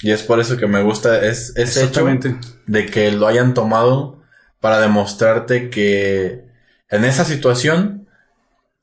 Y 0.00 0.10
es 0.10 0.22
por 0.22 0.40
eso 0.40 0.56
que 0.56 0.66
me 0.66 0.82
gusta 0.82 1.24
es, 1.26 1.52
ese 1.56 1.84
hecho 1.84 2.06
de 2.66 2.86
que 2.86 3.12
lo 3.12 3.26
hayan 3.26 3.54
tomado 3.54 4.20
para 4.60 4.80
demostrarte 4.80 5.70
que 5.70 6.44
en 6.90 7.04
esa 7.04 7.24
situación 7.24 8.06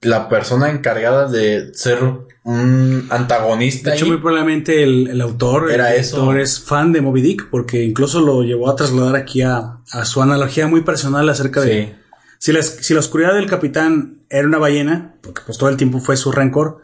la 0.02 0.28
persona 0.28 0.70
encargada 0.70 1.30
de 1.30 1.74
ser 1.74 2.00
un 2.44 3.08
antagonista 3.10 3.92
De 3.92 3.96
hecho, 3.96 4.06
ahí- 4.06 4.12
muy 4.12 4.20
probablemente 4.20 4.84
el, 4.84 5.08
el 5.10 5.22
autor, 5.22 5.72
Era 5.72 5.96
el 5.96 6.02
es 6.38 6.60
fan 6.60 6.92
de 6.92 7.02
Moby 7.02 7.22
Dick, 7.22 7.50
porque 7.50 7.84
incluso 7.84 8.20
lo 8.20 8.44
llevó 8.44 8.70
a 8.70 8.76
trasladar 8.76 9.16
aquí 9.16 9.42
a, 9.42 9.78
a 9.92 10.06
su 10.06 10.22
analogía 10.22 10.68
muy 10.68 10.82
personal 10.82 11.30
acerca 11.30 11.62
de 11.62 11.96
si 12.40 12.52
la, 12.52 12.62
si 12.62 12.94
la 12.94 13.00
oscuridad 13.00 13.34
del 13.34 13.48
capitán 13.50 14.24
era 14.30 14.46
una 14.48 14.58
ballena, 14.58 15.16
porque 15.22 15.42
pues 15.46 15.58
todo 15.58 15.70
el 15.70 15.78
tiempo 15.78 16.00
fue 16.00 16.18
su 16.18 16.32
rencor, 16.34 16.82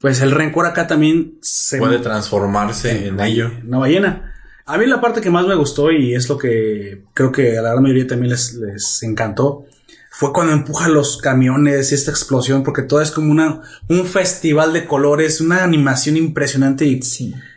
pues 0.00 0.20
el 0.22 0.30
rencor 0.32 0.66
acá 0.66 0.86
también 0.86 1.34
se 1.42 1.78
puede 1.78 1.98
transformarse 1.98 3.06
en 3.08 3.20
ello. 3.20 3.50
una 3.66 3.78
ballena. 3.78 4.34
A 4.66 4.78
mí 4.78 4.86
la 4.86 5.00
parte 5.00 5.20
que 5.20 5.30
más 5.30 5.46
me 5.46 5.54
gustó 5.56 5.90
y 5.90 6.14
es 6.14 6.28
lo 6.28 6.38
que 6.38 7.02
creo 7.12 7.32
que 7.32 7.58
a 7.58 7.62
la 7.62 7.70
gran 7.70 7.82
mayoría 7.82 8.06
también 8.06 8.30
les, 8.30 8.54
les 8.54 9.02
encantó 9.02 9.66
fue 10.12 10.32
cuando 10.32 10.52
empuja 10.52 10.88
los 10.88 11.18
camiones 11.18 11.90
y 11.90 11.94
esta 11.94 12.10
explosión 12.10 12.62
porque 12.62 12.82
todo 12.82 13.00
es 13.00 13.10
como 13.10 13.30
una, 13.30 13.60
un 13.88 14.04
festival 14.06 14.72
de 14.72 14.86
colores, 14.86 15.40
una 15.40 15.64
animación 15.64 16.16
impresionante 16.16 16.84
y, 16.86 17.00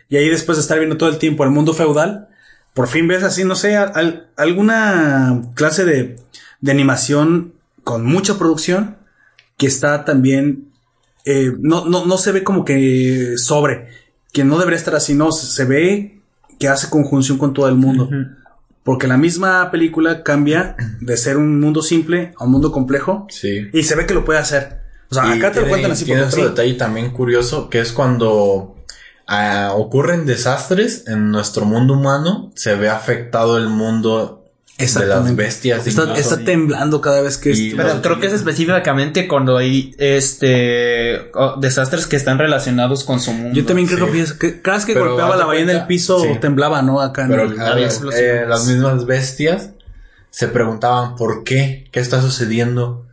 y 0.08 0.16
ahí 0.16 0.28
después 0.28 0.58
de 0.58 0.62
estar 0.62 0.78
viendo 0.78 0.96
todo 0.96 1.08
el 1.08 1.18
tiempo 1.18 1.44
el 1.44 1.50
mundo 1.50 1.72
feudal, 1.74 2.28
por 2.72 2.88
fin 2.88 3.06
ves 3.08 3.22
así, 3.22 3.44
no 3.44 3.54
sé, 3.54 3.76
al- 3.76 4.28
alguna 4.36 5.42
clase 5.54 5.84
de, 5.84 6.16
de 6.60 6.70
animación 6.72 7.54
con 7.84 8.04
mucha 8.04 8.38
producción 8.38 8.96
que 9.56 9.66
está 9.66 10.04
también 10.04 10.68
eh, 11.24 11.52
no, 11.60 11.84
no, 11.86 12.04
no 12.06 12.18
se 12.18 12.32
ve 12.32 12.42
como 12.44 12.64
que 12.64 13.34
sobre, 13.36 13.88
que 14.32 14.44
no 14.44 14.58
debería 14.58 14.78
estar 14.78 14.94
así, 14.94 15.14
no, 15.14 15.32
se, 15.32 15.46
se 15.46 15.64
ve 15.64 16.20
que 16.58 16.68
hace 16.68 16.88
conjunción 16.90 17.38
con 17.38 17.52
todo 17.54 17.68
el 17.68 17.74
mundo. 17.74 18.08
Porque 18.82 19.06
la 19.06 19.16
misma 19.16 19.70
película 19.70 20.22
cambia 20.22 20.76
de 21.00 21.16
ser 21.16 21.38
un 21.38 21.58
mundo 21.58 21.80
simple 21.82 22.34
a 22.38 22.44
un 22.44 22.50
mundo 22.50 22.70
complejo 22.70 23.26
Sí. 23.30 23.68
y 23.72 23.82
se 23.84 23.94
ve 23.96 24.04
que 24.06 24.12
lo 24.14 24.24
puede 24.24 24.38
hacer. 24.40 24.80
O 25.10 25.14
sea, 25.14 25.34
Y 25.34 25.38
acá 25.38 25.52
te 25.52 25.60
lo 25.62 25.68
cuentan 25.68 25.92
así 25.92 26.04
Tiene 26.04 26.22
otro 26.22 26.36
sí. 26.36 26.42
detalle 26.42 26.74
también 26.74 27.10
curioso 27.10 27.70
que 27.70 27.80
es 27.80 27.92
cuando 27.92 28.76
ah, 29.26 29.72
ocurren 29.74 30.26
desastres 30.26 31.04
en 31.06 31.30
nuestro 31.30 31.64
mundo 31.64 31.94
humano, 31.94 32.52
se 32.56 32.74
ve 32.76 32.90
afectado 32.90 33.56
el 33.56 33.68
mundo 33.68 34.43
de 34.78 35.06
las 35.06 35.36
bestias. 35.36 35.86
Está, 35.86 36.38
temblando 36.44 37.00
cada 37.00 37.20
vez 37.20 37.38
que 37.38 37.50
Y- 37.50 37.68
es- 37.70 37.74
Pero 37.74 38.02
creo 38.02 38.20
que 38.20 38.26
es 38.26 38.32
específicamente 38.32 39.28
cuando 39.28 39.56
hay 39.56 39.94
este 39.98 41.30
oh, 41.34 41.56
desastres 41.60 42.06
que 42.06 42.16
están 42.16 42.38
relacionados 42.38 43.04
con 43.04 43.20
su 43.20 43.32
mundo. 43.32 43.54
Yo 43.54 43.64
también 43.64 43.86
creo 43.88 44.00
Sí. 44.00 44.04
que, 44.06 44.12
pienso 44.12 44.38
que 44.38 44.60
cada 44.62 44.78
vez 44.78 44.86
que 44.86 44.94
Pero 44.94 45.06
golpeaba 45.10 45.36
la 45.36 45.46
ballena 45.46 45.72
en 45.72 45.78
el 45.78 45.86
piso 45.86 46.20
sí. 46.20 46.28
temblaba, 46.40 46.82
¿no? 46.82 47.00
Acá 47.00 47.22
en 47.22 47.28
Pero 47.30 47.42
el- 47.44 47.60
ah, 47.60 47.72
había 47.72 47.88
eh, 47.88 48.44
las 48.48 48.66
mismas 48.66 49.06
bestias 49.06 49.70
se 50.30 50.48
preguntaban 50.48 51.14
por 51.14 51.44
qué, 51.44 51.88
qué 51.92 52.00
está 52.00 52.20
sucediendo. 52.20 53.06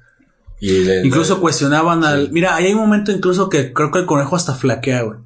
Y 0.60 0.80
le- 0.84 1.06
Incluso 1.06 1.36
le- 1.36 1.42
cuestionaban 1.42 2.04
al. 2.04 2.32
Mira, 2.32 2.56
ahí 2.56 2.66
hay 2.68 2.74
un 2.74 2.80
momento 2.80 3.12
incluso 3.12 3.50
que 3.50 3.72
creo 3.74 3.92
que 3.92 4.00
el 4.00 4.06
conejo 4.08 4.36
hasta 4.36 4.56
flaquea, 4.56 5.04
güey. 5.04 5.20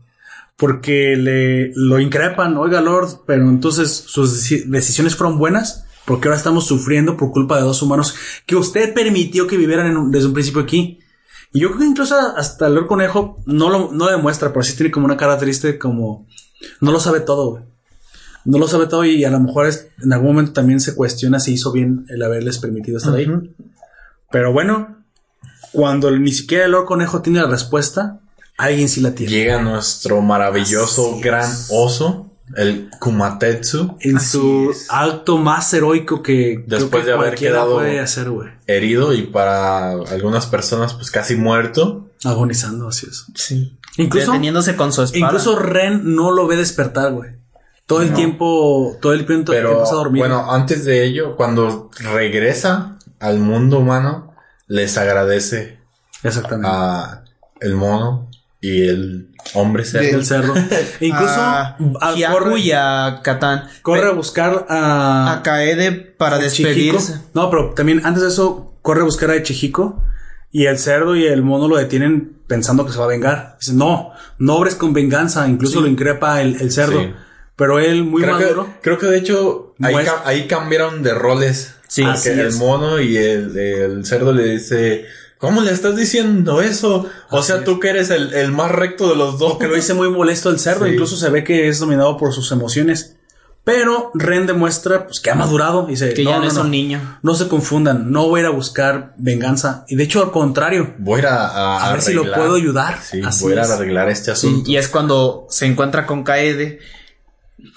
Porque 0.58 1.16
le 1.18 1.72
lo 1.76 2.00
increpan, 2.00 2.56
oiga, 2.58 2.80
Lord, 2.82 3.22
pero 3.26 3.44
entonces 3.44 3.92
sus 3.92 4.34
deci- 4.50 4.66
decisiones 4.66 5.16
fueron 5.16 5.38
buenas. 5.38 5.85
Porque 6.06 6.28
ahora 6.28 6.38
estamos 6.38 6.66
sufriendo 6.68 7.18
por 7.18 7.32
culpa 7.32 7.56
de 7.58 7.64
dos 7.64 7.82
humanos 7.82 8.16
que 8.46 8.56
usted 8.56 8.94
permitió 8.94 9.48
que 9.48 9.58
vivieran 9.58 9.88
en 9.88 9.98
un- 9.98 10.12
desde 10.12 10.28
un 10.28 10.34
principio 10.34 10.62
aquí. 10.62 11.00
Y 11.52 11.60
yo 11.62 11.70
creo 11.70 11.80
que 11.80 11.86
incluso 11.86 12.16
hasta 12.16 12.68
el 12.68 12.76
Lord 12.76 12.88
Conejo 12.88 13.40
no 13.46 13.70
lo, 13.70 13.92
no 13.92 14.06
lo 14.06 14.12
demuestra, 14.12 14.50
pero 14.54 14.64
sí 14.64 14.76
tiene 14.76 14.92
como 14.92 15.06
una 15.06 15.18
cara 15.18 15.38
triste, 15.38 15.80
como 15.80 16.28
no 16.82 16.92
lo 16.92 17.00
sabe 17.00 17.22
todo, 17.22 17.52
güey. 17.52 17.64
No 18.44 18.60
lo 18.60 18.68
sabe 18.68 18.86
todo 18.86 19.04
y 19.06 19.24
a 19.24 19.32
lo 19.32 19.40
mejor 19.40 19.66
es- 19.68 19.88
en 20.04 20.14
algún 20.14 20.28
momento 20.34 20.54
también 20.54 20.80
se 20.80 20.94
cuestiona 20.94 21.40
si 21.40 21.54
hizo 21.54 21.72
bien 21.72 22.06
el 22.10 22.22
haberles 22.22 22.60
permitido 22.60 22.98
estar 23.00 23.16
ahí. 23.16 23.28
Pero 24.32 24.52
bueno, 24.54 24.98
cuando 25.72 26.12
ni 26.12 26.32
siquiera 26.32 26.66
el 26.66 26.72
Lord 26.72 26.86
Conejo 26.86 27.22
tiene 27.22 27.40
la 27.42 27.48
respuesta, 27.48 28.20
alguien 28.58 28.88
sí 28.90 29.02
la 29.02 29.12
tiene. 29.16 29.32
llega 29.32 29.62
nuestro 29.62 30.22
maravilloso 30.22 31.14
Así 31.14 31.22
gran 31.22 31.50
es. 31.52 31.68
oso, 31.72 32.25
el 32.56 32.90
Kumatetsu, 33.00 33.98
En 34.02 34.20
su 34.20 34.72
acto 34.90 35.38
más 35.38 35.74
heroico 35.74 36.22
que 36.22 36.64
Después 36.68 37.04
que 37.04 37.10
de 37.12 37.18
haber 37.18 37.36
quedado- 37.36 37.76
puede 37.76 38.00
hacer, 38.00 38.30
güey. 38.30 38.50
herido 38.68 39.14
y 39.14 39.24
para 39.24 39.92
algunas 39.92 40.46
personas 40.46 40.94
pues 40.94 41.10
casi 41.12 41.36
muerto. 41.36 42.10
Agonizando, 42.24 42.88
así 42.90 43.08
es. 43.10 43.26
Sí. 43.36 43.78
Incluso, 43.98 44.28
Deteniéndose 44.32 44.76
con 44.76 44.92
su 44.94 45.04
espada. 45.04 45.26
incluso 45.26 45.58
Ren 45.58 46.16
no 46.16 46.32
lo 46.32 46.48
ve 46.48 46.56
despertar, 46.58 47.12
güey. 47.14 47.32
Todo 47.88 48.02
el 48.02 48.14
tiempo, 48.14 48.98
todo 49.02 49.14
el 49.14 49.26
tiempo 49.28 49.52
Pero 49.52 49.72
empieza 49.74 49.92
a 49.94 49.98
dormir. 49.98 50.20
bueno, 50.20 50.52
antes 50.52 50.86
de 50.86 51.04
ello, 51.06 51.36
cuando 51.36 51.90
regresa 52.00 52.98
al 53.20 53.40
mundo 53.40 53.80
humano, 53.80 54.34
les 54.68 54.98
agradece 54.98 55.78
Exactamente. 56.24 56.68
a 56.72 57.24
el 57.60 57.76
mono 57.76 58.30
y 58.60 58.88
el 58.88 59.35
hombre 59.54 59.86
cerdo. 59.86 60.18
el 60.18 60.26
cerdo. 60.26 60.54
E 61.00 61.06
incluso 61.08 61.34
a 61.40 61.78
a- 62.02 62.32
corre, 62.32 62.60
y 62.60 62.72
a 62.72 63.20
Katán. 63.24 63.66
corre 63.82 64.08
a 64.08 64.12
buscar 64.12 64.66
a, 64.70 65.34
a 65.34 65.44
Kaede 65.44 65.92
para 65.92 66.38
a 66.38 66.40
despedirse. 66.40 67.14
Chihiko. 67.14 67.30
No, 67.34 67.50
pero 67.50 67.74
también 67.74 68.02
antes 68.06 68.24
de 68.24 68.30
eso, 68.30 68.74
corre 68.82 69.02
a 69.02 69.06
buscar 69.06 69.32
a 69.32 69.42
Chihiko 69.42 70.04
y 70.52 70.66
el 70.66 70.78
cerdo 70.80 71.16
y 71.16 71.26
el 71.26 71.42
mono 71.44 71.68
lo 71.68 71.78
detienen 71.78 72.38
pensando 72.48 72.86
que 72.86 72.92
se 72.92 72.98
va 73.00 73.06
a 73.06 73.10
vengar. 73.10 73.58
Dice, 73.60 73.74
no, 73.74 74.12
no 74.38 74.56
obres 74.56 74.76
con 74.76 74.94
venganza. 74.94 75.48
Incluso 75.48 75.82
lo 75.82 75.88
increpa 75.88 76.42
el, 76.42 76.62
el 76.62 76.72
cerdo. 76.72 77.02
Sí. 77.02 77.14
Pero 77.58 77.80
él, 77.80 78.04
muy 78.04 78.22
creo, 78.22 78.38
maduro. 78.40 78.66
que, 78.66 78.72
creo 78.82 78.98
que 78.98 79.06
de 79.08 79.18
hecho 79.18 79.76
ahí, 79.82 79.94
Muestra- 79.94 80.24
ca- 80.24 80.30
ahí 80.30 80.48
cambiaron 80.48 81.04
de 81.04 81.14
roles. 81.14 81.76
Sí, 81.88 82.04
así 82.04 82.30
el 82.30 82.40
es. 82.48 82.58
mono 82.58 83.00
y 83.00 83.16
el, 83.16 83.58
el 83.58 84.06
cerdo 84.06 84.34
le 84.34 84.44
dice, 84.44 85.06
¿cómo 85.38 85.62
le 85.62 85.72
estás 85.72 85.96
diciendo 85.96 86.62
eso? 86.62 87.08
O 87.30 87.38
Así 87.40 87.48
sea, 87.48 87.58
es. 87.58 87.64
tú 87.64 87.80
que 87.80 87.90
eres 87.90 88.10
el, 88.10 88.34
el 88.34 88.52
más 88.52 88.72
recto 88.72 89.10
de 89.10 89.16
los 89.16 89.38
dos. 89.40 89.58
Que 89.58 89.68
lo 89.68 89.76
dice 89.76 89.94
muy 89.94 90.10
molesto 90.10 90.50
el 90.50 90.60
cerdo. 90.60 90.86
Sí. 90.86 90.92
Incluso 90.92 91.18
se 91.18 91.30
ve 91.30 91.44
que 91.44 91.68
es 91.68 91.80
dominado 91.80 92.18
por 92.18 92.34
sus 92.34 92.52
emociones. 92.52 93.16
Pero 93.64 94.12
Ren 94.14 94.46
demuestra 94.46 95.08
pues, 95.08 95.20
que 95.20 95.32
ha 95.32 95.36
madurado. 95.36 95.86
Y 95.88 95.92
dice, 95.94 96.14
Que 96.14 96.24
no, 96.24 96.30
ya 96.30 96.36
no, 96.36 96.42
no, 96.44 96.48
es 96.50 96.54
no. 96.54 96.62
un 96.62 96.70
niño. 96.72 97.18
No 97.24 97.34
se 97.34 97.48
confundan. 97.48 98.12
No 98.12 98.28
voy 98.28 98.40
a 98.40 98.44
ir 98.44 98.48
a 98.48 98.52
buscar 98.52 99.16
venganza. 99.18 99.86
Y 99.88 99.96
de 99.96 100.04
hecho, 100.04 100.22
al 100.24 100.30
contrario. 100.32 100.94
Voy 101.00 101.16
a, 101.18 101.20
ir 101.22 101.26
a, 101.28 101.88
A 101.88 101.92
ver 101.94 102.02
si 102.04 102.14
lo 102.14 102.22
arreglar. 102.22 102.40
puedo 102.42 102.56
ayudar. 102.58 103.00
Sí, 103.02 103.22
Así 103.26 103.44
voy 103.44 103.54
a 103.54 103.62
es. 103.64 103.70
a 103.72 103.74
arreglar 103.76 104.08
este 104.10 104.30
asunto. 104.30 104.70
y 104.70 104.78
es 104.78 104.88
cuando 104.88 105.48
se 105.50 105.66
encuentra 105.66 106.06
con 106.06 106.24
Kaede 106.24 106.78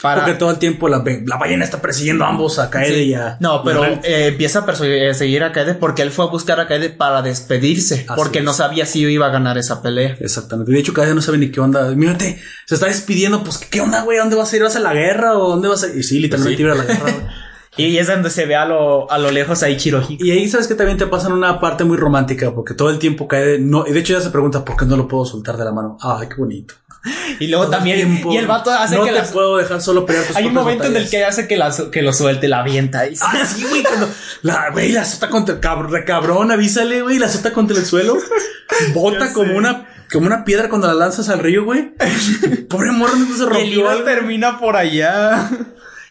para 0.02 0.22
Porque 0.24 0.34
todo 0.38 0.50
el 0.50 0.58
tiempo 0.58 0.88
la, 0.88 1.02
la 1.26 1.36
ballena 1.36 1.64
está 1.64 1.80
persiguiendo 1.80 2.24
a 2.24 2.28
ambos, 2.28 2.58
a 2.58 2.68
Kaede 2.68 2.94
Sí. 2.94 3.00
y 3.10 3.14
a. 3.14 3.36
No, 3.40 3.62
pero 3.64 3.84
eh, 3.84 4.26
empieza 4.28 4.60
a 4.60 4.66
perseguir 4.66 5.42
a 5.44 5.52
Kaede 5.52 5.74
porque 5.74 6.02
él 6.02 6.10
fue 6.10 6.24
a 6.26 6.28
buscar 6.28 6.58
a 6.60 6.66
Kaede 6.66 6.90
para 6.90 7.22
despedirse. 7.22 8.04
Así 8.08 8.16
porque 8.16 8.42
no 8.42 8.52
sabía 8.52 8.86
si 8.86 9.00
iba 9.02 9.26
a 9.26 9.30
ganar 9.30 9.56
esa 9.56 9.80
pelea. 9.80 10.16
Exactamente. 10.20 10.72
De 10.72 10.78
hecho, 10.78 10.92
Kaede 10.92 11.14
no 11.14 11.22
sabe 11.22 11.38
ni 11.38 11.50
qué 11.50 11.60
onda. 11.60 11.90
Mírate, 11.94 12.38
se 12.66 12.74
está 12.74 12.86
despidiendo. 12.86 13.42
Pues, 13.44 13.58
¿qué 13.58 13.80
onda, 13.80 14.02
güey? 14.02 14.18
¿A 14.18 14.22
dónde 14.22 14.36
vas 14.36 14.52
a 14.52 14.56
ir? 14.56 14.62
¿Vas 14.62 14.76
a 14.76 14.80
la 14.80 14.92
guerra 14.92 15.38
o 15.38 15.48
dónde 15.50 15.68
vas 15.68 15.82
a 15.84 15.88
ir? 15.88 15.96
Y 15.98 16.02
sí, 16.02 16.18
literalmente 16.18 16.56
Sí. 16.56 16.62
iba 16.62 16.72
a 16.72 16.76
la 16.76 16.84
guerra. 16.84 17.34
Y 17.76 17.96
es 17.98 18.08
donde 18.08 18.28
se 18.28 18.44
ve 18.44 18.56
a 18.56 18.64
lo, 18.64 19.08
a 19.08 19.18
lo 19.18 19.30
lejos 19.30 19.62
a 19.62 19.70
Ichirohiko. 19.70 20.24
y 20.24 20.32
ahí 20.32 20.48
sabes 20.48 20.66
que 20.66 20.74
también 20.74 20.98
te 20.98 21.06
pasan 21.06 21.30
una 21.30 21.60
parte 21.60 21.84
muy 21.84 21.96
romántica, 21.96 22.52
porque 22.52 22.74
todo 22.74 22.90
el 22.90 22.98
tiempo 22.98 23.28
Kaede 23.28 23.60
no. 23.60 23.86
Y 23.86 23.92
de 23.92 24.00
hecho, 24.00 24.14
ya 24.14 24.20
se 24.20 24.30
pregunta 24.30 24.64
por 24.64 24.76
qué 24.76 24.84
no 24.84 24.96
lo 24.96 25.06
puedo 25.06 25.24
soltar 25.24 25.56
de 25.56 25.64
la 25.64 25.70
mano. 25.70 25.96
Ay, 26.02 26.26
qué 26.28 26.34
bonito. 26.34 26.74
Y 27.40 27.46
luego 27.46 27.64
Todo 27.64 27.72
el 27.74 27.78
también, 27.78 27.96
tiempo. 28.08 28.32
y 28.32 28.36
el 28.36 28.46
vato 28.46 28.70
hace 28.70 28.96
no 28.96 29.04
que 29.04 29.10
te 29.12 29.18
las- 29.18 29.30
puedo 29.30 29.56
dejar 29.56 29.80
solo 29.80 30.04
pelear 30.04 30.24
tus 30.26 30.36
Hay 30.36 30.46
un 30.46 30.54
momento 30.54 30.84
en 30.84 30.96
el 30.96 31.08
que 31.08 31.24
hace 31.24 31.46
que, 31.46 31.56
la, 31.56 31.72
que 31.92 32.02
lo 32.02 32.12
suelte, 32.12 32.48
la 32.48 32.60
avienta. 32.60 33.06
Y 33.06 33.14
Ah, 33.20 33.44
sí, 33.46 33.64
güey, 33.68 33.82
cuando 33.82 34.08
la 34.42 34.70
güey 34.70 34.92
la 34.92 35.02
azota 35.02 35.28
contra 35.30 35.54
el 35.54 35.60
cabrón, 35.60 36.02
cabrón, 36.06 36.50
avísale, 36.50 37.02
güey, 37.02 37.18
la 37.18 37.26
azota 37.26 37.52
contra 37.52 37.76
el 37.78 37.84
suelo, 37.86 38.16
bota 38.94 39.32
como 39.32 39.56
una 39.56 39.86
como 40.10 40.26
una 40.26 40.42
piedra 40.44 40.68
cuando 40.70 40.86
la 40.86 40.94
lanzas 40.94 41.28
al 41.28 41.38
río, 41.40 41.64
güey. 41.64 41.92
Pobre 42.68 42.90
morro, 42.92 43.14
no 43.16 43.26
se 43.26 43.42
Y 43.42 43.44
el 43.44 43.48
rompió. 43.50 43.64
hilo 43.66 43.88
algo. 43.90 44.04
termina 44.04 44.58
por 44.58 44.76
allá. 44.76 45.50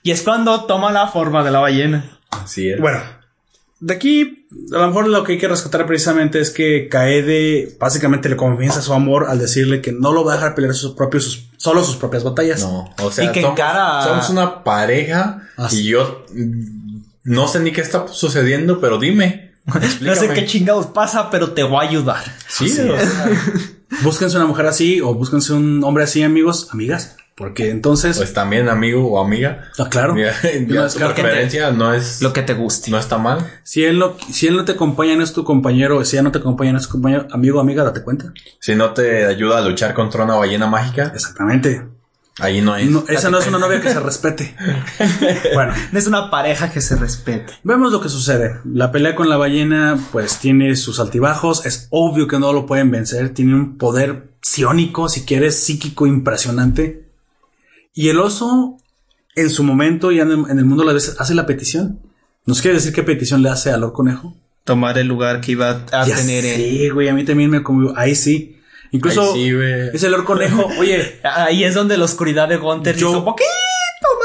Y 0.04 0.12
es 0.12 0.22
cuando 0.22 0.66
toma 0.66 0.92
la 0.92 1.08
forma 1.08 1.44
de 1.44 1.50
la 1.52 1.60
ballena. 1.60 2.06
Así 2.30 2.70
es. 2.70 2.80
Bueno, 2.80 3.00
de 3.80 3.94
aquí, 3.94 4.48
a 4.74 4.78
lo 4.80 4.88
mejor 4.88 5.08
lo 5.08 5.24
que 5.24 5.34
hay 5.34 5.38
que 5.38 5.48
rescatar 5.48 5.86
precisamente 5.86 6.40
es 6.40 6.50
que 6.52 6.88
Kaede 6.90 7.76
básicamente 7.80 8.28
le 8.30 8.36
confiesa 8.36 8.82
su 8.82 8.94
amor 8.94 9.28
al 9.30 9.40
decirle 9.40 9.82
que 9.82 9.92
no 9.92 10.12
lo 10.14 10.24
va 10.26 10.34
a 10.34 10.36
dejar 10.36 10.56
pelear 10.56 10.74
sus 10.74 10.94
propios, 10.94 11.24
sus- 11.26 11.50
solo 11.58 11.84
sus 11.84 11.96
propias 11.98 12.24
batallas. 12.24 12.62
No, 12.62 12.90
o 13.04 13.12
sea, 13.12 13.26
Y 13.26 13.32
que 13.32 13.42
somos, 13.42 13.58
encara- 13.60 14.04
somos 14.04 14.30
una 14.30 14.64
pareja 14.64 15.48
Así. 15.58 15.82
y 15.82 15.84
yo 15.90 16.26
no 17.24 17.48
sé 17.48 17.60
ni 17.60 17.72
qué 17.72 17.82
está 17.82 18.08
sucediendo, 18.08 18.80
pero 18.82 18.98
dime. 19.00 19.52
No 20.02 20.16
sé 20.16 20.30
qué 20.30 20.46
chingados 20.46 20.88
pasa, 20.88 21.30
pero 21.30 21.52
te 21.52 21.62
voy 21.64 21.86
a 21.86 21.90
ayudar. 21.90 22.24
Sí, 22.48 22.66
o 22.72 22.98
sea, 22.98 23.30
Búsquense 24.04 24.36
una 24.38 24.46
mujer 24.48 24.66
así 24.66 25.00
o 25.02 25.14
búsquense 25.14 25.54
un 25.54 25.84
hombre 25.84 26.04
así, 26.04 26.22
amigos, 26.24 26.70
amigas. 26.72 27.16
Porque 27.38 27.70
entonces, 27.70 28.18
pues 28.18 28.34
también 28.34 28.68
amigo 28.68 29.08
o 29.12 29.24
amiga. 29.24 29.66
ah, 29.78 29.88
claro, 29.92 30.16
no 30.16 30.20
ya 30.20 30.34
tu 30.42 30.74
descarto. 30.74 31.14
preferencia 31.22 31.70
no 31.70 31.94
es 31.94 32.20
Lo 32.24 32.34
que 32.34 32.42
te 32.42 32.56
guste. 32.56 32.90
no 32.90 32.98
está 32.98 33.20
mal. 33.20 33.46
Si 33.62 33.84
él 33.84 34.00
no, 34.00 34.16
si 34.32 34.48
él 34.48 34.56
no 34.58 34.66
te 34.66 34.72
acompaña, 34.72 35.16
no 35.16 35.24
es 35.24 35.34
tu 35.34 35.44
compañero. 35.44 36.04
Si 36.04 36.16
ella 36.16 36.24
no 36.24 36.32
te 36.32 36.40
acompaña, 36.40 36.72
no 36.72 36.80
es 36.80 36.86
tu 36.86 36.94
compañero, 36.94 37.28
amigo, 37.32 37.60
amiga, 37.60 37.84
date 37.84 38.02
cuenta. 38.02 38.34
Si 38.60 38.74
no 38.74 38.92
te 38.94 39.28
ayuda 39.28 39.60
a 39.60 39.62
luchar 39.62 39.94
contra 39.94 40.24
una 40.24 40.34
ballena 40.34 40.66
mágica, 40.66 41.12
Exactamente. 41.14 41.86
ahí 42.40 42.60
no 42.62 42.76
es. 42.76 42.90
No, 42.90 43.04
esa 43.08 43.30
no 43.30 43.38
es 43.38 43.46
una 43.46 43.60
novia 43.60 43.82
que 43.82 43.90
se 43.92 44.00
respete. 44.00 44.56
bueno, 45.54 45.74
No 45.92 46.00
es 46.00 46.08
una 46.08 46.32
pareja 46.32 46.72
que 46.72 46.82
se 46.82 46.96
respete. 46.96 47.54
vemos 47.64 47.92
lo 47.92 48.02
que 48.02 48.10
sucede. 48.10 48.62
La 48.66 48.92
pelea 48.92 49.14
con 49.14 49.30
la 49.30 49.38
ballena, 49.38 49.96
pues 50.12 50.40
tiene 50.40 50.76
sus 50.76 51.00
altibajos. 51.00 51.68
Es 51.68 51.88
obvio 51.92 52.28
que 52.28 52.40
no 52.40 52.52
lo 52.52 52.66
pueden 52.66 52.90
vencer. 52.90 53.30
Tiene 53.36 53.54
un 53.54 53.78
poder 53.78 54.32
psiónico, 54.42 55.08
si 55.08 55.24
quieres, 55.24 55.56
psíquico 55.64 56.08
impresionante. 56.08 57.06
Y 57.98 58.10
el 58.10 58.20
oso, 58.20 58.78
en 59.36 59.50
su 59.50 59.64
momento, 59.64 60.12
ya 60.12 60.22
en 60.22 60.32
el, 60.32 60.40
en 60.52 60.60
el 60.60 60.66
mundo, 60.66 60.84
la 60.84 60.94
veces, 60.94 61.16
hace 61.20 61.34
la 61.34 61.48
petición. 61.48 62.00
¿Nos 62.46 62.62
quiere 62.62 62.78
decir 62.78 62.94
qué 62.94 63.02
petición 63.02 63.42
le 63.42 63.50
hace 63.50 63.72
a 63.72 63.78
Lord 63.78 63.94
Conejo? 63.94 64.36
Tomar 64.64 65.00
el 65.00 65.08
lugar 65.08 65.42
que 65.42 65.54
iba 65.54 65.84
a 65.92 66.06
Ya 66.06 66.16
tener 66.16 66.46
en... 66.46 66.56
Sí, 66.58 66.90
güey, 66.90 67.10
a 67.10 67.14
mí 67.16 67.26
también 67.26 67.50
me 67.50 67.64
conmovió. 67.64 67.98
Ahí 67.98 68.14
sí. 68.14 68.56
Incluso 68.92 69.34
Ahí 69.34 69.50
sí, 69.50 69.56
ese 69.94 70.10
Lord 70.10 70.26
Conejo, 70.26 70.70
oye, 70.78 71.20
Ahí 71.24 71.64
es 71.64 71.74
donde 71.74 71.98
la 71.98 72.06
oscuridad 72.06 72.48
de 72.48 72.58
Gunter 72.58 72.96
Yo- 72.96 73.10
hizo 73.10 73.26
poquito 73.26 73.48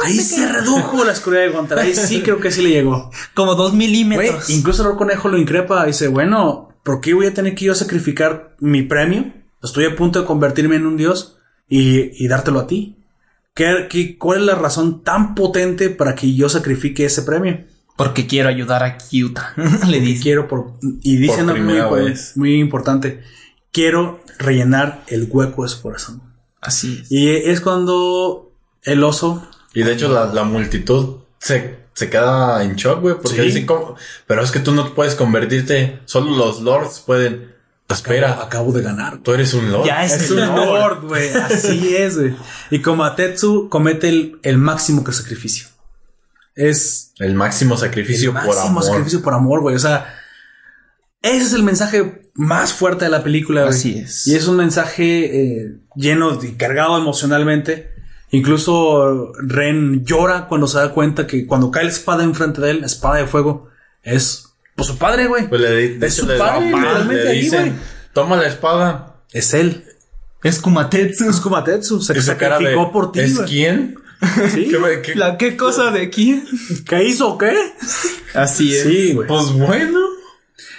más 0.00 0.10
ahí 0.10 0.18
pequeño. 0.18 0.36
se 0.36 0.52
redujo 0.52 1.04
la 1.04 1.12
oscuridad 1.12 1.42
de 1.42 1.48
Gunter. 1.48 1.78
Ahí 1.78 1.94
sí 1.94 2.20
creo 2.20 2.38
que 2.38 2.50
sí 2.50 2.60
le 2.60 2.68
llegó. 2.70 3.10
Como 3.32 3.54
dos 3.54 3.72
milímetros. 3.72 4.50
incluso 4.50 4.84
Lord 4.84 4.98
Conejo 4.98 5.28
lo 5.30 5.38
increpa. 5.38 5.86
Dice, 5.86 6.08
bueno, 6.08 6.68
¿por 6.84 7.00
qué 7.00 7.14
voy 7.14 7.26
a 7.26 7.32
tener 7.34 7.54
que 7.54 7.64
yo 7.64 7.74
sacrificar 7.74 8.54
mi 8.60 8.82
premio? 8.82 9.32
Estoy 9.62 9.86
a 9.86 9.96
punto 9.96 10.20
de 10.20 10.26
convertirme 10.26 10.76
en 10.76 10.84
un 10.86 10.98
dios 10.98 11.38
y, 11.68 12.22
y 12.22 12.28
dártelo 12.28 12.60
a 12.60 12.66
ti. 12.66 12.98
¿Qué, 13.54 13.86
qué, 13.90 14.16
cuál 14.18 14.40
es 14.40 14.46
la 14.46 14.54
razón 14.54 15.02
tan 15.04 15.34
potente 15.34 15.90
para 15.90 16.14
que 16.14 16.34
yo 16.34 16.48
sacrifique 16.48 17.04
ese 17.04 17.22
premio? 17.22 17.60
Porque 17.96 18.26
quiero 18.26 18.48
ayudar 18.48 18.82
a 18.82 18.96
Kyuta. 18.96 19.54
Le 19.88 20.00
dice. 20.00 20.22
quiero 20.22 20.48
por... 20.48 20.72
Y 21.02 21.16
dicen 21.16 21.46
Por 21.46 21.56
algo 21.56 21.90
muy, 21.90 22.04
vez. 22.04 22.32
muy 22.36 22.54
importante. 22.58 23.22
Quiero 23.70 24.20
rellenar 24.38 25.04
el 25.08 25.28
hueco 25.30 25.62
de 25.64 25.68
su 25.68 25.82
corazón. 25.82 26.22
Así 26.60 27.00
es. 27.02 27.12
Y 27.12 27.28
es 27.28 27.60
cuando 27.60 28.52
el 28.82 29.02
oso 29.04 29.46
Y 29.74 29.82
de 29.82 29.92
hecho 29.92 30.08
la, 30.08 30.26
la 30.26 30.44
multitud 30.44 31.18
se, 31.38 31.78
se 31.92 32.08
queda 32.08 32.62
en 32.64 32.76
shock, 32.76 33.00
güey, 33.00 33.14
porque 33.16 33.36
Sí. 33.38 33.42
dicen, 33.42 33.66
¿cómo? 33.66 33.96
Pero 34.26 34.42
es 34.42 34.50
que 34.50 34.60
tú 34.60 34.72
no 34.72 34.94
puedes 34.94 35.14
convertirte, 35.14 36.00
solo 36.06 36.36
los 36.36 36.60
lords 36.62 37.00
pueden. 37.04 37.52
Espera, 37.92 38.42
acabo 38.42 38.72
de 38.72 38.82
ganar. 38.82 39.18
tú 39.18 39.32
eres 39.32 39.54
un 39.54 39.70
lord. 39.70 39.86
Ya 39.86 40.04
es, 40.04 40.12
Es 40.12 40.30
el 40.30 40.38
un 40.40 40.54
Lord. 40.56 41.02
güey. 41.06 41.28
Así 41.34 41.94
es, 41.96 42.18
güey. 42.18 42.34
Y 42.70 42.80
como 42.80 43.04
Atetsu 43.04 43.68
comete 43.68 44.08
el, 44.08 44.38
el 44.42 44.58
máximo 44.58 45.04
que 45.04 45.12
sacrificio. 45.12 45.68
Es 46.54 47.12
El 47.18 47.34
máximo 47.34 47.76
sacrificio 47.76 48.30
el 48.30 48.36
por 48.36 48.44
máximo 48.46 48.66
amor. 48.68 48.84
sacrificio 48.84 49.22
por 49.22 49.34
amor, 49.34 49.60
güey. 49.60 49.76
O 49.76 49.78
sea, 49.78 50.14
ese 51.22 51.44
es 51.44 51.52
el 51.54 51.62
mensaje 51.62 52.30
más 52.34 52.72
fuerte 52.72 53.04
de 53.06 53.10
la 53.10 53.22
película, 53.22 53.62
güey. 53.62 53.74
Así 53.74 53.98
es. 53.98 54.26
Y 54.26 54.34
es 54.34 54.46
un 54.48 54.56
mensaje 54.56 55.62
eh, 55.62 55.76
lleno 55.96 56.38
y 56.42 56.52
cargado 56.52 56.98
emocionalmente. 56.98 57.90
Incluso 58.30 59.32
Ren 59.40 60.04
llora 60.04 60.46
cuando 60.48 60.66
se 60.66 60.78
da 60.78 60.92
cuenta 60.92 61.26
que 61.26 61.46
cuando 61.46 61.70
cae 61.70 61.84
la 61.84 61.90
espada 61.90 62.24
enfrente 62.24 62.60
de 62.60 62.70
él, 62.70 62.80
la 62.80 62.86
espada 62.86 63.16
de 63.16 63.26
fuego, 63.26 63.68
es 64.02 64.51
pues 64.82 64.88
su 64.88 64.98
padre, 64.98 65.26
güey. 65.26 65.48
Pues 65.48 65.60
le, 65.60 66.06
Es 66.06 66.14
su 66.14 66.26
le- 66.26 66.36
padre, 66.38 66.60
le 66.70 66.76
literalmente 66.76 67.28
ahí, 67.28 67.40
dicen, 67.40 67.60
güey. 67.70 67.72
toma 68.12 68.36
la 68.36 68.46
espada. 68.46 69.16
Es 69.32 69.54
él. 69.54 69.84
Es 70.42 70.58
Kumatetsu. 70.58 71.30
Es 71.30 71.40
como 71.40 71.56
Atetsu. 71.56 72.00
Se 72.02 72.14
de, 72.14 72.22
sacrificó 72.22 72.90
por 72.92 73.12
ti, 73.12 73.20
¿Es 73.20 73.36
güey. 73.36 73.48
quién? 73.48 73.94
Sí. 74.54 74.70
¿Qué 75.02 75.14
¿La 75.16 75.36
qué 75.36 75.56
cosa 75.56 75.90
de 75.90 76.08
quién? 76.08 76.44
¿Qué 76.88 77.02
hizo 77.04 77.28
o 77.30 77.38
qué? 77.38 77.52
Así 78.34 78.72
es. 78.72 78.84
Sí, 78.84 79.12
güey. 79.14 79.26
Pues 79.26 79.52
bueno. 79.52 79.98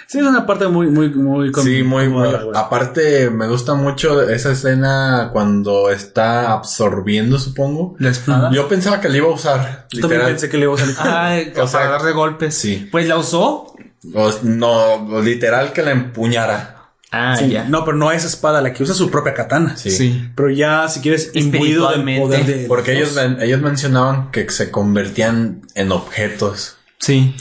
Sí, 0.06 0.18
es 0.20 0.24
una 0.26 0.46
parte 0.46 0.68
muy, 0.68 0.86
muy, 0.86 1.08
muy... 1.10 1.50
con- 1.50 1.64
Sí, 1.64 1.82
muy 1.82 2.06
güey. 2.06 2.30
Aparte, 2.54 3.28
me 3.30 3.46
gusta 3.48 3.74
mucho 3.74 4.22
esa 4.30 4.52
escena 4.52 5.30
cuando 5.32 5.90
está 5.90 6.52
absorbiendo, 6.52 7.38
supongo. 7.38 7.96
La 7.98 8.10
espada. 8.10 8.50
Yo 8.52 8.68
pensaba 8.68 9.00
que 9.00 9.08
le 9.08 9.18
iba 9.18 9.26
a 9.28 9.32
usar. 9.32 9.86
Yo 9.90 10.00
también 10.02 10.22
pensé 10.24 10.48
que 10.48 10.56
le 10.56 10.64
iba 10.64 10.74
a 10.74 10.78
salir. 10.78 10.94
Ay, 11.00 11.52
O 11.60 11.66
sea, 11.66 11.80
para 11.80 11.90
darle 11.92 12.12
golpes. 12.12 12.54
sí. 12.54 12.88
Pues 12.92 13.08
la 13.08 13.18
usó. 13.18 13.73
O- 14.12 14.32
no, 14.42 15.20
literal 15.22 15.72
que 15.72 15.82
la 15.82 15.92
empuñara. 15.92 16.70
Ah, 17.10 17.36
Sí, 17.38 17.48
ya. 17.48 17.64
No, 17.64 17.84
pero 17.84 17.96
no 17.96 18.10
esa 18.10 18.26
espada, 18.26 18.60
la 18.60 18.72
que 18.72 18.82
usa 18.82 18.94
su 18.94 19.08
propia 19.10 19.34
katana. 19.34 19.76
Sí. 19.76 20.30
Pero 20.34 20.50
ya, 20.50 20.88
si 20.88 21.00
quieres, 21.00 21.30
imbuido 21.34 21.88
del 21.90 22.20
poder 22.20 22.44
de... 22.44 22.64
Porque 22.66 22.98
los 22.98 23.16
ellos, 23.16 23.40
ellos 23.40 23.60
mencionaban 23.62 24.32
que 24.32 24.50
se 24.50 24.70
convertían 24.72 25.62
en 25.76 25.92
objetos. 25.92 26.76
Sí. 26.98 27.36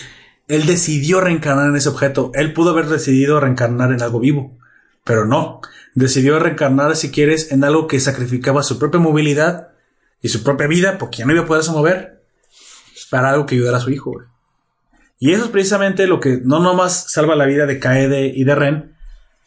Él 0.48 0.68
decidió 0.68 1.22
reencarnar 1.22 1.70
en 1.70 1.76
ese 1.76 1.90
objeto. 1.90 2.32
Él 2.36 2.54
pudo 2.54 2.70
haber 2.72 2.86
decidido 2.86 3.40
reencarnar 3.40 3.92
en 3.92 4.02
algo 4.04 4.20
vivo. 4.20 4.56
Pero 5.04 5.26
no. 5.26 5.62
Decidió 5.96 6.38
reencarnar, 6.38 6.96
si 6.96 7.10
quieres, 7.10 7.52
en 7.52 7.64
algo 7.64 7.88
que 7.88 8.00
sacrificaba 8.00 8.62
su 8.62 8.78
propia 8.78 9.00
movilidad 9.00 9.70
y 10.22 10.30
su 10.30 10.44
propia 10.44 10.68
vida, 10.68 10.98
porque 11.00 11.18
ya 11.20 11.26
no 11.26 11.34
iba 11.34 11.44
a 11.44 11.48
poderse 11.48 11.72
mover, 11.72 12.22
para 13.10 13.32
algo 13.32 13.46
que 13.46 13.56
ayudara 13.56 13.78
a 13.78 13.82
su 13.82 13.90
hijo, 13.90 14.12
güey. 14.12 14.28
Y 15.20 15.32
eso 15.32 15.46
es 15.46 15.50
precisamente 15.52 16.08
lo 16.08 16.20
que 16.20 16.40
no 16.44 16.60
nomás 16.60 17.12
salva 17.12 17.36
la 17.36 17.46
vida 17.46 17.66
de 17.66 17.80
Kaede 17.80 18.28
y 18.36 18.44
de 18.44 18.56
Ren, 18.56 18.96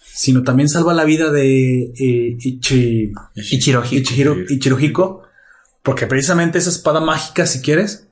sino 0.01 0.43
también 0.43 0.69
salva 0.69 0.95
la 0.95 1.05
vida 1.05 1.31
de 1.31 1.83
eh, 1.83 2.37
Ichi, 2.41 3.13
Ichirohiko. 4.49 5.23
Porque 5.83 6.07
precisamente 6.07 6.59
esa 6.59 6.71
espada 6.71 7.01
mágica, 7.01 7.47
si 7.47 7.61
quieres, 7.61 8.09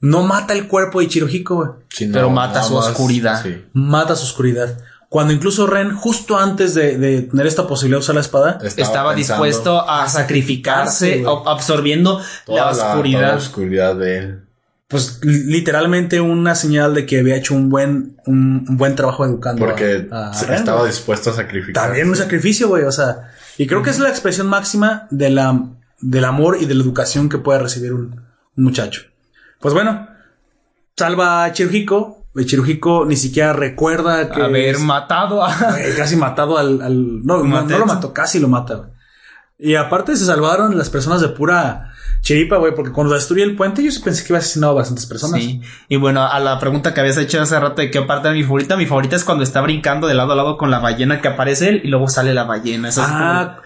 no 0.00 0.22
mata 0.22 0.52
el 0.52 0.68
cuerpo 0.68 0.98
de 0.98 1.06
Ichirohiko, 1.06 1.54
güey. 1.56 1.70
Sí, 1.88 2.10
Pero 2.12 2.28
mata 2.30 2.62
su 2.62 2.76
oscuridad. 2.76 3.42
sí. 3.42 3.64
Mata 3.72 4.14
su 4.16 4.24
oscuridad. 4.24 4.76
Cuando 5.08 5.32
incluso 5.32 5.66
Ren, 5.66 5.94
justo 5.94 6.36
antes 6.36 6.74
de, 6.74 6.98
de 6.98 7.22
tener 7.22 7.46
esta 7.46 7.66
posibilidad 7.66 7.98
de 7.98 8.02
usar 8.02 8.16
la 8.16 8.20
espada, 8.20 8.58
Estaba 8.76 9.14
dispuesto 9.14 9.88
a 9.88 10.08
sacrificarse, 10.08 11.24
absorbiendo 11.46 12.20
toda 12.44 12.66
la 12.66 12.72
toda 12.72 12.90
oscuridad. 12.90 13.20
la 13.30 13.36
oscuridad 13.36 13.96
de 13.96 14.18
él. 14.18 14.40
Pues 14.88 15.20
li- 15.24 15.44
literalmente 15.44 16.20
una 16.20 16.54
señal 16.54 16.94
de 16.94 17.06
que 17.06 17.18
había 17.20 17.36
hecho 17.36 17.54
un 17.54 17.68
buen, 17.70 18.16
un, 18.26 18.64
un 18.68 18.76
buen 18.76 18.94
trabajo 18.94 19.24
educando. 19.24 19.64
Porque 19.64 20.08
a- 20.10 20.30
a 20.30 20.34
se- 20.34 20.46
Ren, 20.46 20.56
estaba 20.56 20.86
dispuesto 20.86 21.30
a 21.30 21.32
sacrificar. 21.34 21.84
También 21.86 22.08
un 22.08 22.16
sacrificio, 22.16 22.68
güey. 22.68 22.84
O 22.84 22.92
sea, 22.92 23.30
y 23.58 23.66
creo 23.66 23.82
que 23.82 23.90
es 23.90 23.98
la 23.98 24.08
expresión 24.10 24.46
máxima 24.48 25.08
de 25.10 25.30
la, 25.30 25.60
del 26.00 26.24
amor 26.24 26.58
y 26.60 26.66
de 26.66 26.74
la 26.74 26.82
educación 26.84 27.28
que 27.28 27.38
puede 27.38 27.58
recibir 27.58 27.92
un, 27.92 28.20
un 28.56 28.64
muchacho. 28.64 29.02
Pues 29.60 29.74
bueno, 29.74 30.08
salva 30.96 31.44
a 31.44 31.52
Chiruhiko. 31.52 32.24
Chiruhiko 32.44 33.06
ni 33.06 33.16
siquiera 33.16 33.54
recuerda 33.54 34.30
que 34.30 34.42
Haber 34.42 34.74
es- 34.74 34.80
matado 34.80 35.42
a. 35.44 35.52
Casi 35.96 36.16
matado 36.16 36.58
al, 36.58 36.82
al- 36.82 37.24
no, 37.24 37.42
no, 37.42 37.62
no 37.62 37.78
lo 37.78 37.86
mató, 37.86 38.12
casi 38.12 38.38
lo 38.38 38.48
mata. 38.48 38.74
güey. 38.74 38.90
Y 39.58 39.74
aparte 39.74 40.14
se 40.16 40.26
salvaron 40.26 40.76
las 40.76 40.90
personas 40.90 41.22
de 41.22 41.28
pura 41.30 41.92
chiripa, 42.20 42.56
güey, 42.56 42.74
porque 42.74 42.92
cuando 42.92 43.14
destruye 43.14 43.42
el 43.42 43.56
puente 43.56 43.82
yo 43.82 43.90
sí 43.90 44.00
pensé 44.02 44.24
que 44.24 44.32
iba 44.32 44.38
a 44.38 44.40
asesinar 44.40 44.70
a 44.70 44.72
bastantes 44.74 45.06
personas. 45.06 45.40
Sí. 45.40 45.60
Y 45.88 45.96
bueno, 45.96 46.26
a 46.26 46.40
la 46.40 46.58
pregunta 46.58 46.92
que 46.92 47.00
habías 47.00 47.16
hecho 47.18 47.40
hace 47.40 47.58
rato 47.58 47.82
de 47.82 47.90
qué 47.90 48.02
parte 48.02 48.28
era 48.28 48.34
mi 48.34 48.42
favorita, 48.42 48.76
mi 48.76 48.86
favorita 48.86 49.16
es 49.16 49.24
cuando 49.24 49.44
está 49.44 49.60
brincando 49.60 50.06
de 50.06 50.14
lado 50.14 50.32
a 50.32 50.36
lado 50.36 50.56
con 50.56 50.70
la 50.70 50.78
ballena 50.80 51.20
que 51.20 51.28
aparece 51.28 51.68
él 51.68 51.80
y 51.84 51.88
luego 51.88 52.08
sale 52.08 52.34
la 52.34 52.44
ballena. 52.44 52.88
Eso 52.88 53.02
es 53.02 53.08
Ah, 53.10 53.60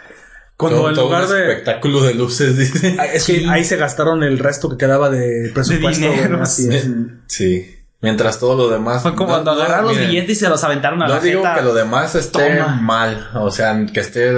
cuando 0.57 0.79
Todo, 0.81 0.89
en 0.91 0.95
todo 0.95 1.05
lugar 1.07 1.25
un 1.25 1.33
de 1.33 1.41
espectáculo 1.41 2.03
de 2.03 2.15
luces, 2.15 2.59
dice. 2.59 2.97
Ah, 2.99 3.07
es 3.07 3.25
que 3.25 3.47
ahí 3.49 3.65
se 3.65 3.77
gastaron 3.77 4.23
el 4.23 4.39
resto 4.39 4.69
que 4.69 4.77
quedaba 4.77 5.09
de 5.09 5.51
presupuesto. 5.55 6.07
güey, 6.07 6.17
dinero, 6.17 6.43
así 6.43 6.69
es. 6.71 6.89
Sí. 7.29 7.77
Mientras 8.03 8.39
todo 8.39 8.57
lo 8.57 8.69
demás. 8.71 9.03
Fue 9.03 9.15
como 9.15 9.29
no- 9.29 9.35
cuando 9.45 9.55
no, 9.55 9.61
agarraron 9.61 9.87
los 9.89 9.95
miren, 9.97 10.11
billetes 10.11 10.39
y 10.39 10.41
se 10.41 10.49
los 10.49 10.65
aventaron 10.65 11.03
a 11.03 11.07
No 11.07 11.15
la 11.17 11.21
digo 11.21 11.43
jeta. 11.43 11.55
que 11.57 11.63
lo 11.63 11.75
demás 11.75 12.15
esté 12.15 12.57
Toma. 12.57 12.79
mal, 12.81 13.29
o 13.35 13.51
sea, 13.51 13.79
que 13.93 14.01
esté 14.01 14.31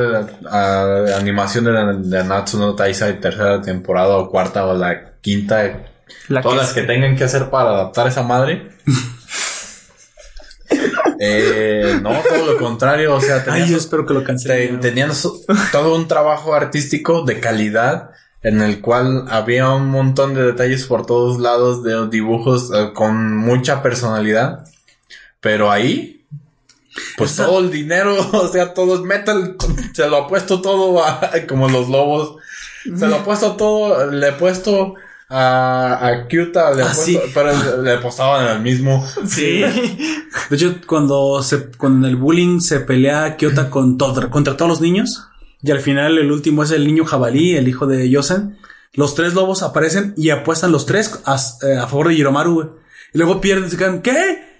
a, 0.50 1.16
animación 1.16 1.64
de, 1.66 2.08
de 2.18 2.24
Natsu 2.24 2.58
no 2.58 2.74
Taisai 2.74 3.20
tercera 3.20 3.62
temporada 3.62 4.16
o 4.16 4.28
cuarta 4.30 4.66
o 4.66 4.74
la 4.74 5.12
quinta, 5.20 5.62
La 6.28 6.40
todas 6.42 6.56
que- 6.58 6.62
las 6.64 6.72
que 6.72 6.82
tengan 6.82 7.14
que 7.16 7.22
hacer 7.24 7.50
para 7.50 7.70
adaptar 7.70 8.08
esa 8.08 8.24
madre. 8.24 8.68
eh, 11.20 11.98
no, 12.02 12.10
todo 12.28 12.52
lo 12.54 12.58
contrario, 12.58 13.14
o 13.14 13.20
sea, 13.20 13.44
tenían, 13.44 13.64
Ay, 13.64 13.70
yo 13.70 13.76
espero 13.76 14.06
que 14.06 14.14
lo 14.14 14.20
te- 14.20 14.26
cancelen. 14.26 14.80
tenían 14.80 15.14
su- 15.14 15.44
todo 15.70 15.94
un 15.94 16.08
trabajo 16.08 16.54
artístico 16.54 17.22
de 17.24 17.40
calidad 17.40 18.10
en 18.42 18.60
el 18.60 18.80
cual 18.80 19.26
había 19.30 19.70
un 19.70 19.88
montón 19.88 20.34
de 20.34 20.42
detalles 20.44 20.84
por 20.86 21.06
todos 21.06 21.38
lados 21.40 21.82
de 21.84 22.08
dibujos 22.08 22.70
eh, 22.74 22.90
con 22.92 23.36
mucha 23.36 23.82
personalidad 23.82 24.66
Pero 25.40 25.70
ahí, 25.70 26.24
pues 27.16 27.36
todo 27.36 27.60
el 27.60 27.70
dinero, 27.70 28.16
o 28.32 28.48
sea, 28.48 28.74
todo 28.74 28.94
es 28.96 29.00
metal, 29.02 29.56
se 29.92 30.08
lo 30.08 30.16
ha 30.18 30.28
puesto 30.28 30.60
todo 30.60 31.02
a, 31.04 31.20
como 31.48 31.68
los 31.68 31.88
lobos. 31.88 32.36
Se 32.96 33.06
lo 33.06 33.16
ha 33.16 33.24
puesto 33.24 33.52
todo, 33.52 34.10
le 34.10 34.28
he 34.30 34.32
puesto 34.32 34.94
a, 35.28 36.04
a 36.06 36.26
Kyuta, 36.28 36.72
le 36.74 36.82
he 36.82 36.84
Ah, 36.84 36.92
puesto, 36.92 37.04
sí. 37.04 37.20
pero 37.32 37.82
le 37.82 37.98
postaban 37.98 38.46
al 38.46 38.60
mismo. 38.60 39.06
Sí. 39.24 39.60
De 39.62 40.56
hecho, 40.56 40.74
cuando 40.86 41.42
se, 41.44 41.70
con 41.70 42.04
el 42.04 42.16
bullying 42.16 42.58
se 42.60 42.80
pelea 42.80 43.36
Kyota 43.36 43.70
con 43.70 43.96
todo- 43.96 44.28
contra 44.30 44.56
todos 44.56 44.68
los 44.68 44.80
niños. 44.80 45.28
Y 45.62 45.70
al 45.70 45.80
final 45.80 46.18
el 46.18 46.32
último 46.32 46.62
es 46.62 46.70
el 46.70 46.86
niño 46.86 47.04
jabalí, 47.04 47.56
el 47.56 47.68
hijo 47.68 47.86
de 47.86 48.08
Yosen. 48.10 48.58
Los 48.94 49.14
tres 49.14 49.34
lobos 49.34 49.62
aparecen 49.62 50.12
y 50.16 50.30
apuestan 50.30 50.72
los 50.72 50.86
tres 50.86 51.20
a, 51.24 51.36
eh, 51.62 51.76
a 51.76 51.86
favor 51.86 52.08
de 52.08 52.14
Hiromaru, 52.14 52.54
güey. 52.54 52.68
Y 53.14 53.18
luego 53.18 53.40
pierden 53.40 53.66
y 53.66 53.70
se 53.70 53.76
quedan, 53.76 54.02
¿qué? 54.02 54.52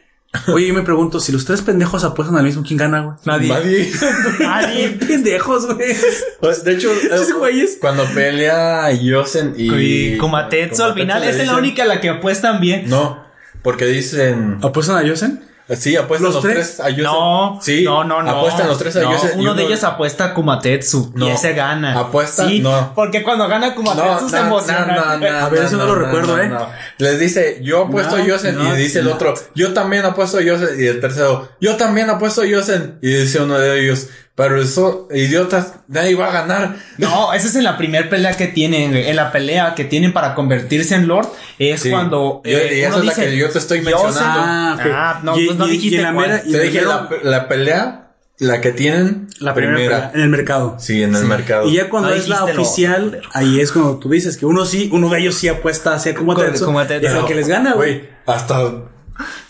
Oye, 0.49 0.69
yo 0.69 0.75
me 0.75 0.83
pregunto, 0.83 1.21
si 1.21 1.31
los 1.31 1.45
tres 1.45 1.61
pendejos 1.61 2.05
apuestan 2.05 2.39
al 2.39 2.45
mismo, 2.45 2.63
¿quién 2.67 2.79
gana, 2.79 3.03
güey? 3.03 3.17
Nadie. 3.27 3.49
Nadie. 3.49 3.93
Nadie, 4.41 4.89
pendejos, 4.91 5.67
güey. 5.67 5.95
Pues, 6.41 6.65
de 6.65 6.73
hecho, 6.73 6.91
Esos 7.13 7.29
eh, 7.31 7.35
güeyes. 7.35 7.79
cuando 7.81 8.05
pelea 8.15 8.91
Yosen 8.93 9.55
y... 9.57 10.15
Y 10.15 10.19
Kumatetsu 10.19 10.85
al 10.85 10.95
final 10.95 11.23
es 11.25 11.47
la 11.47 11.57
única 11.57 11.83
a 11.83 11.87
la 11.87 12.01
que 12.01 12.09
apuestan 12.09 12.61
bien. 12.61 12.89
No, 12.89 13.23
porque 13.63 13.85
dicen... 13.85 14.59
¿Apuestan 14.63 14.97
a 14.97 15.03
Yosen? 15.03 15.45
Sí, 15.77 15.97
apuestan 15.97 16.25
¿Los 16.27 16.35
los, 16.35 16.43
tres? 16.43 16.55
tres? 16.77 16.81
a 16.81 16.91
Yosen. 16.91 17.05
No, 17.05 17.59
sí, 17.63 17.83
no, 17.85 18.05
no, 18.05 18.23
no. 18.23 18.31
Apuestan 18.31 18.67
los 18.69 18.79
tres 18.79 18.97
a 18.97 19.03
No, 19.03 19.13
Yosen. 19.13 19.39
y 19.39 19.43
Uno 19.43 19.55
de 19.55 19.63
ellos 19.65 19.83
apuesta 19.85 20.25
a 20.27 20.35
Kumatetsu 20.35 21.13
No. 21.15 21.29
y 21.29 21.31
ese 21.31 21.53
gana. 21.55 21.99
¿Apuesta? 21.99 22.47
Sí, 22.47 22.61
No. 22.61 22.93
porque 22.95 23.23
cuando 23.23 23.49
gana 23.49 23.75
Kumatetsu 23.75 24.29
se 24.29 24.39
emociona. 24.39 25.13
A 25.13 25.49
ver, 25.49 25.63
eso 25.65 25.77
no 25.77 25.87
lo 25.87 25.95
recuerdo, 25.95 26.39
¿eh? 26.41 26.51
Les 26.99 27.19
dice, 27.19 27.61
yo 27.63 27.85
apuesto 27.85 28.17
No, 28.19 28.23
a 28.23 28.27
Yosen. 28.27 28.57
no, 28.59 28.75
y 28.75 28.79
dice 28.79 28.99
el 28.99 29.07
no. 29.07 29.13
otro, 29.15 29.35
yo 29.55 29.73
también 29.73 30.05
apuesto 30.05 30.39
a 30.39 30.43
Yosen. 30.43 30.69
Y 30.79 30.87
el 30.87 31.01
tercero, 31.01 31.49
yo 31.61 31.77
también 31.77 32.11
apuesto 32.11 32.43
a 32.43 32.47
Yosen. 32.47 32.99
Y 33.01 33.11
dice 33.13 33.41
uno 33.41 33.59
de 33.59 33.81
ellos, 33.83 34.09
pero 34.35 34.61
eso, 34.61 35.09
idiotas, 35.15 35.75
nadie 35.89 36.15
va 36.15 36.29
a 36.29 36.33
ganar. 36.33 36.77
No, 36.99 37.33
esa 37.35 37.47
es 37.49 37.55
en 37.57 37.65
la 37.65 37.77
primer 37.77 38.09
pelea 38.09 38.33
que 38.37 38.47
tienen, 38.49 38.91
güey. 38.91 39.09
En 39.09 39.17
la 39.17 39.31
pelea 39.31 39.75
que 39.75 39.85
tienen 39.85 40.13
para 40.13 40.35
convertirse 40.35 40.95
en 40.95 41.07
Lord 41.07 41.29
es 41.59 41.83
Sí. 41.83 41.91
cuando. 41.91 42.41
Y- 42.45 42.51
y 42.51 42.55
esa 42.81 42.99
es 42.99 43.05
la 43.05 43.13
dice, 43.15 43.25
que 43.31 43.37
yo 43.37 43.51
te 43.51 43.59
estoy 43.59 43.79
"Yo 43.79 43.85
mencionando". 43.85 44.41
Ah. 44.43 44.79
Ah, 44.95 45.21
no, 45.23 45.39
Y- 45.39 45.47
pues 45.47 45.59
no 45.59 45.69
y- 45.69 45.73
dijiste 45.73 45.97
y 45.97 45.99
en 45.99 46.05
la 46.05 46.13
mera- 46.13 46.43
y 46.47 46.53
Te 46.53 46.61
dije 46.63 46.83
la, 46.83 47.09
pelea, 47.49 47.99
la 48.39 48.61
que 48.61 48.73
tienen, 48.73 49.29
la 49.39 49.55
primera, 49.55 50.11
en 50.15 50.23
el 50.23 50.29
mercado. 50.31 50.77
Sí, 50.79 51.03
en 51.03 51.15
el 51.15 51.27
mercado. 51.27 51.69
Y 51.69 51.75
ya 51.75 51.89
cuando 51.91 52.09
No 52.09 52.15
es 52.15 52.27
la 52.29 52.41
lo- 52.41 52.45
oficial, 52.47 53.21
ahí 53.33 53.61
es 53.61 53.71
cuando 53.71 53.99
tú 53.99 54.09
dices 54.09 54.37
que 54.39 54.47
uno 54.47 54.65
sí, 54.65 54.89
uno 54.93 55.11
de 55.11 55.21
ellos 55.21 55.35
sí 55.37 55.49
apuesta 55.49 55.95
hacia 55.95 56.15
como 56.15 56.33
y 56.33 56.43
es 56.43 57.13
el 57.13 57.25
que 57.27 57.35
les 57.35 57.49
gana, 57.49 57.75
güey. 57.75 57.99
Güey, 57.99 58.09
hasta 58.27 58.73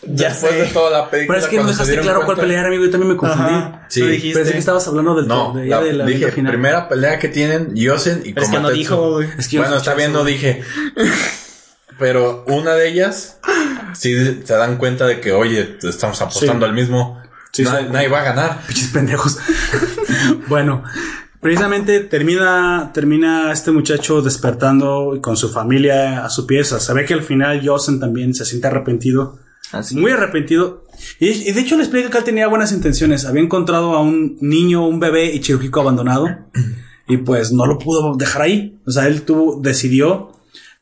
Ya 0.02 0.28
después 0.30 0.52
sé. 0.52 0.58
de 0.62 0.66
toda 0.66 0.90
la 0.90 1.10
película. 1.10 1.36
Pero 1.38 1.46
es 1.46 1.50
que 1.50 1.56
no 1.62 1.66
dejaste 1.68 2.00
claro 2.00 2.24
cuál 2.24 2.36
pelear, 2.38 2.66
amigo, 2.66 2.84
yo 2.84 2.90
también 2.90 3.12
me 3.12 3.16
confundí. 3.16 3.52
Ajá, 3.52 3.86
Sí. 3.88 4.02
dijiste. 4.02 4.38
Pensé 4.40 4.52
que 4.52 4.58
estabas 4.58 4.86
hablando 4.88 5.14
del 5.14 5.26
No, 5.28 5.52
de, 5.54 5.66
la- 5.66 5.80
de 5.80 5.92
la 5.92 6.04
dije, 6.06 6.18
mitad 6.20 6.32
final. 6.34 6.52
primera 6.52 6.88
pelea 6.88 7.18
que 7.18 7.28
tienen 7.28 7.74
Yosen 7.74 8.22
y 8.24 8.32
Pero 8.32 8.46
es 8.46 8.52
que 8.52 8.58
no 8.60 8.70
dijo. 8.70 9.20
Es 9.20 9.48
que 9.48 9.58
bueno, 9.58 9.72
no 9.72 9.78
está 9.78 9.94
bien, 9.94 10.12
no 10.12 10.24
dije. 10.24 10.62
Pero 11.98 12.44
una 12.48 12.74
de 12.74 12.88
ellas, 12.88 13.38
sí 13.94 14.14
se 14.44 14.54
dan 14.54 14.76
cuenta 14.78 15.06
de 15.06 15.20
que, 15.20 15.32
oye, 15.32 15.76
estamos 15.82 16.20
apostando 16.22 16.66
Sí. 16.66 16.70
al 16.70 16.74
mismo. 16.74 17.22
Sí, 17.52 17.62
Na- 17.64 17.80
sí. 17.80 17.86
Nadie 17.90 18.08
va 18.08 18.20
a 18.20 18.24
ganar. 18.24 18.60
Pinches 18.66 18.88
pendejos. 18.88 19.38
bueno, 20.48 20.82
precisamente 21.40 22.00
termina, 22.00 22.90
termina 22.94 23.52
este 23.52 23.70
muchacho 23.72 24.22
despertando 24.22 25.14
y 25.14 25.20
con 25.20 25.36
su 25.36 25.50
familia 25.50 26.24
a 26.24 26.30
su 26.30 26.46
pieza. 26.46 26.80
Se 26.80 26.92
ve 26.94 27.04
que 27.04 27.14
al 27.14 27.22
final 27.22 27.60
Yosen 27.60 28.00
también 28.00 28.34
se 28.34 28.44
siente 28.46 28.66
arrepentido. 28.68 29.38
Así. 29.72 29.96
Muy 29.96 30.12
arrepentido. 30.12 30.84
Y, 31.18 31.28
y 31.30 31.52
de 31.52 31.60
hecho 31.60 31.76
le 31.76 31.82
explica 31.82 32.10
que 32.10 32.18
él 32.18 32.24
tenía 32.24 32.46
buenas 32.48 32.72
intenciones. 32.72 33.24
Había 33.24 33.42
encontrado 33.42 33.94
a 33.94 34.00
un 34.02 34.36
niño, 34.40 34.86
un 34.86 35.00
bebé 35.00 35.32
y 35.34 35.40
Chirujico 35.40 35.80
abandonado. 35.80 36.28
Y 37.08 37.16
pues 37.18 37.52
no 37.52 37.66
lo 37.66 37.78
pudo 37.78 38.14
dejar 38.16 38.42
ahí. 38.42 38.78
O 38.86 38.90
sea, 38.90 39.06
él 39.06 39.22
tuvo, 39.22 39.60
decidió 39.60 40.32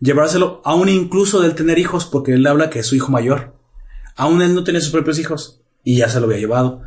llevárselo, 0.01 0.61
aún 0.65 0.89
incluso 0.89 1.41
del 1.41 1.55
tener 1.55 1.79
hijos, 1.79 2.07
porque 2.07 2.33
él 2.35 2.47
habla 2.47 2.69
que 2.71 2.81
es 2.81 2.87
su 2.87 2.97
hijo 2.97 3.11
mayor. 3.13 3.55
Aún 4.17 4.43
él 4.43 4.55
no 4.55 4.65
tenía 4.65 4.81
sus 4.81 4.91
propios 4.91 5.19
hijos. 5.19 5.61
Y 5.85 5.97
ya 5.97 6.09
se 6.09 6.21
lo 6.21 6.27
había 6.27 6.39
llevado. 6.39 6.83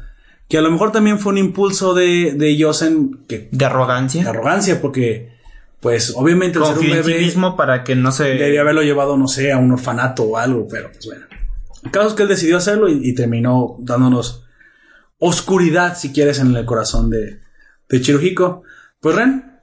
Que 0.49 0.57
a 0.57 0.61
lo 0.61 0.69
mejor 0.69 0.91
también 0.91 1.17
fue 1.19 1.31
un 1.31 1.37
impulso 1.39 1.93
de, 1.93 2.33
de 2.37 2.57
Yosen 2.57 3.19
que 3.27 3.47
De 3.51 3.65
arrogancia. 3.65 4.23
de 4.23 4.29
arrogancia, 4.29 4.81
porque 4.81 5.31
pues 5.79 6.13
obviamente 6.15 6.59
al 6.59 6.65
ser 6.65 6.73
un 6.73 6.79
Confía 6.79 6.97
en 6.97 7.03
sí 7.03 7.09
bebé 7.11 7.23
mismo 7.23 7.55
para 7.57 7.83
que 7.83 7.95
no 7.95 8.11
se. 8.11 8.25
debía 8.25 8.61
haberlo 8.61 8.83
llevado, 8.83 9.17
no 9.17 9.27
sé, 9.27 9.51
a 9.51 9.57
un 9.57 9.71
orfanato 9.71 10.23
o 10.23 10.37
algo, 10.37 10.67
pero 10.69 10.89
pues 10.91 11.05
bueno. 11.05 11.25
El 11.83 11.91
caso 11.91 12.09
es 12.09 12.13
que 12.13 12.23
él 12.23 12.29
decidió 12.29 12.57
hacerlo 12.57 12.87
y, 12.89 12.99
y 13.09 13.13
terminó 13.15 13.75
dándonos 13.79 14.43
oscuridad, 15.19 15.97
si 15.97 16.11
quieres, 16.11 16.39
en 16.39 16.55
el 16.55 16.65
corazón 16.65 17.09
de, 17.09 17.39
de 17.89 18.01
Chiruhiko. 18.01 18.63
Pues 18.99 19.15
Ren 19.15 19.59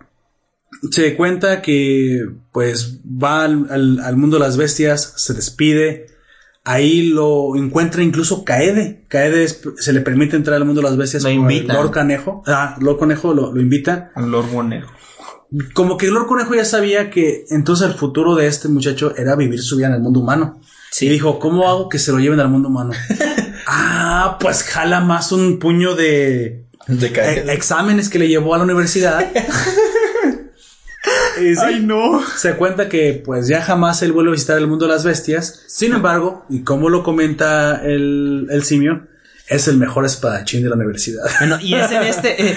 se 0.91 1.17
cuenta 1.17 1.61
que 1.63 2.25
pues 2.53 3.01
va 3.05 3.45
al, 3.45 3.67
al- 3.71 4.01
al 4.01 4.17
mundo 4.17 4.39
de 4.39 4.45
las 4.45 4.57
bestias, 4.57 5.15
se 5.17 5.35
despide. 5.35 6.07
Ahí 6.65 7.05
lo 7.09 7.57
encuentra 7.57 8.03
incluso 8.03 8.45
Kaede. 8.45 9.05
Kaede 9.09 9.45
es- 9.45 9.61
se 9.79 9.93
le 9.93 10.01
permite 10.01 10.37
entrar 10.37 10.57
al 10.57 10.65
mundo 10.65 10.81
de 10.83 10.89
las 10.89 10.97
bestias 10.97 11.23
Lo 11.23 11.31
invitan. 11.31 11.77
Lord 11.77 11.91
Canejo. 11.91 12.43
Ah, 12.47 12.77
Lord 12.81 12.99
Conejo 12.99 13.35
lo, 13.35 13.53
lo 13.53 13.61
invita 13.61 14.13
Lord 14.17 14.51
Bonejo. 14.51 14.91
como 15.75 15.97
que 15.97 16.09
Lord 16.09 16.27
Conejo 16.27 16.55
ya 16.55 16.65
sabía 16.65 17.11
que 17.11 17.45
entonces 17.51 17.89
el 17.89 17.95
futuro 17.95 18.35
de 18.35 18.47
este 18.47 18.69
muchacho 18.69 19.15
era 19.17 19.37
vivir 19.37 19.61
su 19.61 19.77
vida 19.77 19.89
en 19.89 19.95
el 19.95 20.01
mundo 20.01 20.21
humano. 20.21 20.61
Y 21.01 21.09
dijo, 21.09 21.39
¿cómo 21.39 21.69
hago 21.69 21.89
que 21.89 21.99
se 21.99 22.13
lo 22.13 22.19
lleven 22.19 22.41
al 22.41 22.49
mundo 22.49 22.69
humano? 22.69 22.93
ah, 23.67 24.39
pues 24.41 24.63
jala 24.65 25.01
más 25.01 25.33
un 25.33 25.59
puño 25.59 25.95
de 25.95 26.65
De 26.87 27.07
eh, 27.07 27.45
exámenes 27.49 28.09
que 28.09 28.19
le 28.19 28.29
llevó 28.29 28.55
a 28.55 28.59
la 28.59 28.65
universidad. 28.65 29.31
Y 31.41 31.55
sí, 31.57 31.81
no. 31.81 32.23
Se 32.37 32.57
cuenta 32.57 32.89
que 32.91 33.23
pues 33.25 33.49
ya 33.49 33.63
jamás 33.63 34.03
él 34.03 34.13
vuelve 34.13 34.31
a 34.31 34.33
visitar 34.33 34.59
el 34.59 34.67
mundo 34.67 34.87
de 34.87 34.93
las 34.93 35.05
bestias. 35.05 35.63
Sin 35.67 35.95
embargo, 35.95 36.45
y 36.51 36.63
como 36.63 36.91
lo 36.91 37.03
comenta 37.03 37.81
el, 37.83 38.49
el 38.51 38.63
simio, 38.65 39.07
es 39.51 39.67
el 39.67 39.79
mejor 39.79 40.07
espadachín 40.07 40.63
de 40.63 40.69
la 40.69 40.77
universidad. 40.77 41.25
Bueno, 41.41 41.59
y 41.61 41.75
es 41.75 41.91
en 41.91 42.03
este, 42.03 42.51
eh, 42.51 42.57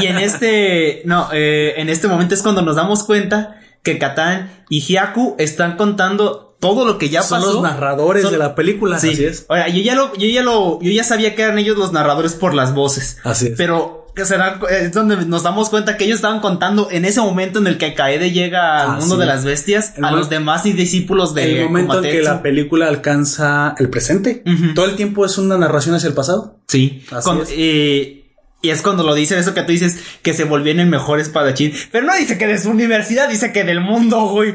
y 0.00 0.06
en 0.06 0.18
este, 0.18 1.02
no, 1.06 1.28
eh, 1.32 1.74
en 1.76 1.88
este 1.88 2.06
momento 2.06 2.34
es 2.34 2.42
cuando 2.42 2.62
nos 2.62 2.76
damos 2.76 3.02
cuenta 3.02 3.60
que 3.82 3.98
Katan 3.98 4.64
y 4.68 4.80
Hyaku 4.80 5.34
están 5.38 5.76
contando 5.76 6.53
todo 6.68 6.86
lo 6.86 6.96
que 6.98 7.10
ya 7.10 7.22
Son 7.22 7.40
pasó. 7.40 7.52
los 7.54 7.62
narradores 7.62 8.22
Son- 8.22 8.32
de 8.32 8.38
la 8.38 8.54
película. 8.54 8.98
Sí. 8.98 9.10
Así 9.10 9.24
es. 9.24 9.44
Ahora, 9.48 9.68
yo 9.68 9.82
ya 9.82 9.94
lo, 9.94 10.14
yo 10.16 10.26
ya 10.26 10.42
lo, 10.42 10.80
yo 10.80 10.90
ya 10.90 11.04
sabía 11.04 11.34
que 11.34 11.42
eran 11.42 11.58
ellos 11.58 11.76
los 11.76 11.92
narradores 11.92 12.32
por 12.34 12.54
las 12.54 12.74
voces. 12.74 13.18
Así 13.24 13.48
es. 13.48 13.52
Pero 13.56 14.00
que 14.14 14.24
será, 14.24 14.60
es 14.70 14.92
donde 14.92 15.16
nos 15.26 15.42
damos 15.42 15.68
cuenta 15.70 15.96
que 15.96 16.04
ellos 16.04 16.16
estaban 16.16 16.38
contando 16.40 16.88
en 16.92 17.04
ese 17.04 17.20
momento 17.20 17.58
en 17.58 17.66
el 17.66 17.78
que 17.78 17.94
Kaede 17.94 18.30
llega 18.30 18.82
al 18.82 18.90
Ah, 18.90 18.96
mundo 19.00 19.16
sí. 19.16 19.20
de 19.20 19.26
las 19.26 19.44
bestias 19.44 19.94
El 19.96 20.04
a 20.04 20.12
los 20.12 20.28
demás 20.30 20.62
discípulos 20.62 21.34
de 21.34 21.58
el 21.62 21.64
momento 21.64 21.96
en 21.96 22.02
que 22.04 22.22
la 22.22 22.40
película 22.40 22.86
alcanza 22.88 23.74
el 23.78 23.90
presente. 23.90 24.42
Todo 24.76 24.84
el 24.86 24.94
tiempo 24.96 25.24
es 25.26 25.36
una 25.36 25.58
narración 25.58 25.96
hacia 25.96 26.06
el 26.08 26.14
pasado. 26.14 26.58
Sí. 26.68 27.04
Así 27.10 27.30
es. 27.42 27.48
eh, 27.56 28.23
y 28.64 28.70
es 28.70 28.80
cuando 28.80 29.02
lo 29.02 29.14
dice 29.14 29.38
eso 29.38 29.52
que 29.52 29.62
tú 29.62 29.72
dices 29.72 29.98
que 30.22 30.32
se 30.32 30.44
volvió 30.44 30.72
en 30.72 30.80
el 30.80 30.86
mejor 30.86 31.20
espadachín. 31.20 31.74
Pero 31.92 32.06
no 32.06 32.16
dice 32.16 32.38
que 32.38 32.46
de 32.46 32.58
su 32.58 32.70
universidad, 32.70 33.28
dice 33.28 33.52
que 33.52 33.62
del 33.62 33.82
mundo, 33.82 34.22
güey. 34.28 34.54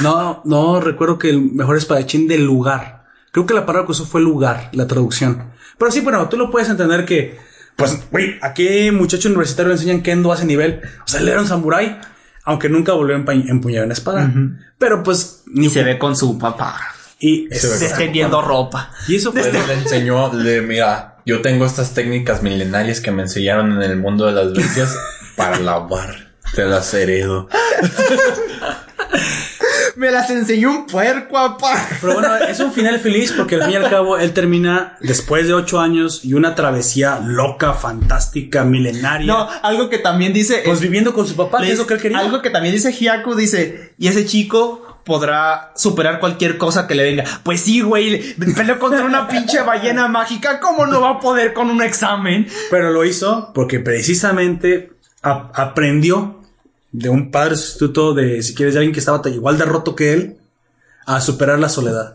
No, 0.00 0.42
no 0.44 0.80
recuerdo 0.80 1.18
que 1.18 1.30
el 1.30 1.40
mejor 1.40 1.76
espadachín 1.76 2.28
del 2.28 2.44
lugar. 2.44 3.04
Creo 3.32 3.46
que 3.46 3.54
la 3.54 3.66
palabra 3.66 3.86
que 3.86 3.92
usó 3.92 4.06
fue 4.06 4.20
lugar, 4.20 4.70
la 4.72 4.86
traducción. 4.86 5.50
Pero 5.76 5.90
sí, 5.90 6.00
bueno, 6.02 6.28
tú 6.28 6.36
lo 6.36 6.52
puedes 6.52 6.68
entender 6.68 7.04
que, 7.04 7.36
pues, 7.74 7.98
güey, 8.12 8.36
¿a 8.42 8.54
qué 8.54 8.92
muchacho 8.92 9.28
universitario 9.28 9.70
le 9.70 9.74
enseñan 9.74 10.02
kendo 10.02 10.30
a 10.30 10.36
ese 10.36 10.46
nivel? 10.46 10.80
O 11.04 11.08
sea, 11.08 11.18
él 11.20 11.28
era 11.28 11.40
un 11.40 11.48
samurái, 11.48 11.98
aunque 12.44 12.68
nunca 12.68 12.92
volvió 12.92 13.16
a 13.16 13.18
empuñar 13.18 13.84
una 13.84 13.92
espada. 13.92 14.32
Pero 14.78 15.02
pues, 15.02 15.42
Y 15.52 15.68
se 15.68 15.82
ve 15.82 15.98
con 15.98 16.14
su 16.14 16.38
papá. 16.38 16.76
y, 17.18 17.48
Se 17.50 17.66
ve 17.66 17.86
Extendiendo 17.86 18.40
ropa. 18.40 18.92
y 19.08 19.16
eso 19.16 19.32
fue. 19.32 19.52
Le 19.52 19.74
enseñó, 19.74 20.32
le, 20.32 20.62
mira, 20.62 21.17
yo 21.28 21.42
tengo 21.42 21.66
estas 21.66 21.92
técnicas 21.94 22.42
milenarias 22.42 23.00
que 23.02 23.10
me 23.12 23.22
enseñaron 23.22 23.72
en 23.82 23.82
el 23.90 23.96
mundo 23.98 24.24
de 24.26 24.32
las 24.32 24.52
bestias 24.54 24.96
para 25.36 25.58
lavar. 25.60 26.32
Te 26.54 26.64
las 26.64 26.92
heredo. 26.94 27.48
Me 29.96 30.12
las 30.12 30.30
enseñó 30.30 30.70
un 30.70 30.86
puerco, 30.86 31.32
papá. 31.32 31.74
Pero 32.00 32.14
bueno, 32.14 32.36
es 32.36 32.60
un 32.60 32.72
final 32.72 33.00
feliz 33.00 33.32
porque 33.36 33.56
al 33.56 33.62
fin 33.64 33.72
y 33.72 33.76
al 33.76 33.90
cabo 33.90 34.16
él 34.16 34.32
termina 34.32 34.96
después 35.00 35.48
de 35.48 35.54
ocho 35.54 35.80
años 35.80 36.24
y 36.24 36.34
una 36.34 36.54
travesía 36.54 37.20
loca, 37.24 37.72
fantástica, 37.74 38.64
milenaria. 38.64 39.26
No, 39.26 39.48
algo 39.62 39.90
que 39.90 39.98
también 39.98 40.32
dice. 40.32 40.62
Pues 40.64 40.80
viviendo 40.80 41.12
con 41.12 41.26
su 41.26 41.34
papá, 41.34 41.58
que 41.58 41.66
le- 41.66 41.72
es 41.72 41.78
lo 41.78 41.86
que 41.88 41.94
él 41.94 42.00
quería. 42.00 42.18
Algo 42.20 42.40
que 42.42 42.50
también 42.50 42.72
dice 42.74 42.92
Hyaku, 42.92 43.34
dice, 43.34 43.92
y 43.98 44.06
ese 44.06 44.24
chico 44.24 44.87
podrá 45.08 45.72
superar 45.74 46.20
cualquier 46.20 46.56
cosa 46.58 46.86
que 46.86 46.94
le 46.94 47.02
venga. 47.02 47.24
Pues 47.42 47.62
sí, 47.62 47.80
güey, 47.80 48.34
peleó 48.54 48.78
contra 48.78 49.04
una 49.04 49.26
pinche 49.28 49.60
ballena 49.62 50.06
mágica, 50.06 50.60
¿cómo 50.60 50.86
no 50.86 51.00
va 51.00 51.10
a 51.10 51.20
poder 51.20 51.52
con 51.52 51.68
un 51.70 51.82
examen? 51.82 52.46
Pero 52.70 52.92
lo 52.92 53.04
hizo 53.04 53.50
porque 53.52 53.80
precisamente 53.80 54.92
aprendió 55.22 56.40
de 56.92 57.08
un 57.08 57.30
padre 57.30 57.56
sustituto 57.56 58.14
de, 58.14 58.42
si 58.42 58.54
quieres, 58.54 58.74
de 58.74 58.80
alguien 58.80 58.92
que 58.92 59.00
estaba 59.00 59.20
igual 59.28 59.58
de 59.58 59.64
roto 59.64 59.96
que 59.96 60.12
él, 60.12 60.36
a 61.06 61.20
superar 61.20 61.58
la 61.58 61.68
soledad. 61.68 62.14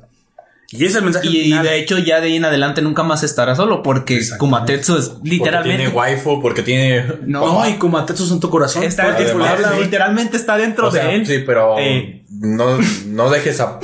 Y 0.69 0.77
ese 0.77 0.85
es 0.85 0.95
el 0.95 1.03
mensaje 1.03 1.27
Y 1.27 1.43
final. 1.43 1.63
de 1.63 1.77
hecho 1.77 1.99
ya 1.99 2.19
de 2.19 2.27
ahí 2.27 2.35
en 2.37 2.45
adelante 2.45 2.81
nunca 2.81 3.03
más 3.03 3.21
estará 3.21 3.55
solo 3.55 3.83
porque 3.83 4.19
Kumatetsu 4.39 4.97
es 4.97 5.09
Porque 5.09 5.29
literalmente 5.29 5.83
tiene 5.83 5.95
waifu, 5.95 6.41
porque 6.41 6.63
tiene. 6.63 7.05
no, 7.27 7.67
y 7.69 7.73
Kumatetsu 7.73 8.23
es 8.25 8.31
en 8.31 8.39
tu 8.39 8.49
corazón. 8.49 8.81
está, 8.83 9.09
le 9.19 9.25
además, 9.25 9.49
habla, 9.51 9.73
sí. 9.75 9.83
literalmente 9.83 10.35
está 10.35 10.57
dentro 10.57 10.87
O 10.87 10.91
sea, 10.91 11.05
de 11.05 11.15
él. 11.17 11.27
sí, 11.27 11.43
pero 11.45 11.75
Eh. 11.77 12.22
No, 12.39 12.77
no 13.07 13.29
dejes 13.29 13.59
a. 13.59 13.79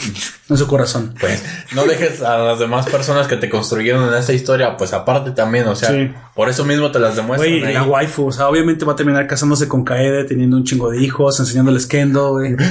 en 0.49 0.57
su 0.57 0.67
corazón. 0.67 1.13
Pues 1.19 1.43
no 1.75 1.85
dejes 1.85 2.21
a 2.21 2.37
las 2.39 2.59
demás 2.59 2.87
personas 2.87 3.27
que 3.27 3.35
te 3.37 3.49
construyeron 3.49 4.07
en 4.07 4.13
esa 4.19 4.33
historia, 4.33 4.75
pues 4.77 4.93
aparte 4.93 5.31
también, 5.31 5.67
o 5.67 5.75
sea, 5.75 5.89
Sí. 5.89 6.11
por 6.35 6.49
eso 6.49 6.65
mismo 6.65 6.91
te 6.91 6.99
las 6.99 7.15
demuestran. 7.15 7.51
Güey, 7.51 7.65
ahí. 7.65 7.73
la 7.73 7.83
waifu, 7.83 8.27
o 8.27 8.31
sea, 8.31 8.47
obviamente 8.47 8.85
va 8.85 8.93
a 8.93 8.95
terminar 8.95 9.27
casándose 9.27 9.67
con 9.67 9.83
Kaede, 9.83 10.23
teniendo 10.25 10.57
un 10.57 10.63
chingo 10.63 10.89
de 10.89 11.01
hijos, 11.01 11.39
enseñándoles 11.39 11.85
kendo, 11.85 12.31
güey. 12.31 12.55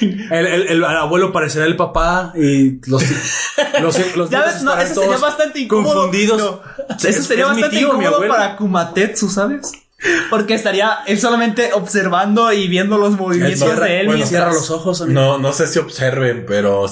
El, 0.00 0.46
el- 0.46 0.66
el 0.68 0.84
abuelo 0.84 1.30
parecerá 1.32 1.64
el 1.64 1.76
papá 1.76 2.32
y 2.34 2.80
los, 2.90 3.04
los, 3.80 4.16
los 4.16 4.30
Ya 4.30 4.40
ves, 4.44 4.64
no, 4.64 4.76
eso 4.76 5.00
sería 5.00 5.16
bastante 5.16 5.60
incómodo. 5.60 5.94
Confundidos. 5.94 6.38
No, 6.38 6.60
eso 6.96 7.08
Es- 7.08 7.24
sería 7.24 7.44
es 7.44 7.50
bastante 7.50 7.76
tío, 7.76 7.86
incómodo 7.88 8.26
para 8.26 8.56
Kumatetsu, 8.56 9.30
¿sabes? 9.30 9.70
Porque 10.30 10.54
estaría 10.54 10.98
él 11.06 11.18
solamente 11.20 11.72
observando 11.72 12.52
y 12.52 12.66
viendo 12.68 12.98
los 12.98 13.12
movimientos 13.12 13.80
de 13.80 14.00
él. 14.00 14.06
bueno, 14.06 14.26
cierra 14.26 14.52
los 14.52 14.70
ojos, 14.70 15.00
amigo. 15.02 15.20
No, 15.20 15.38
no 15.38 15.52
sé 15.52 15.66
si 15.66 15.78
observen, 15.78 16.44
pero 16.46 16.86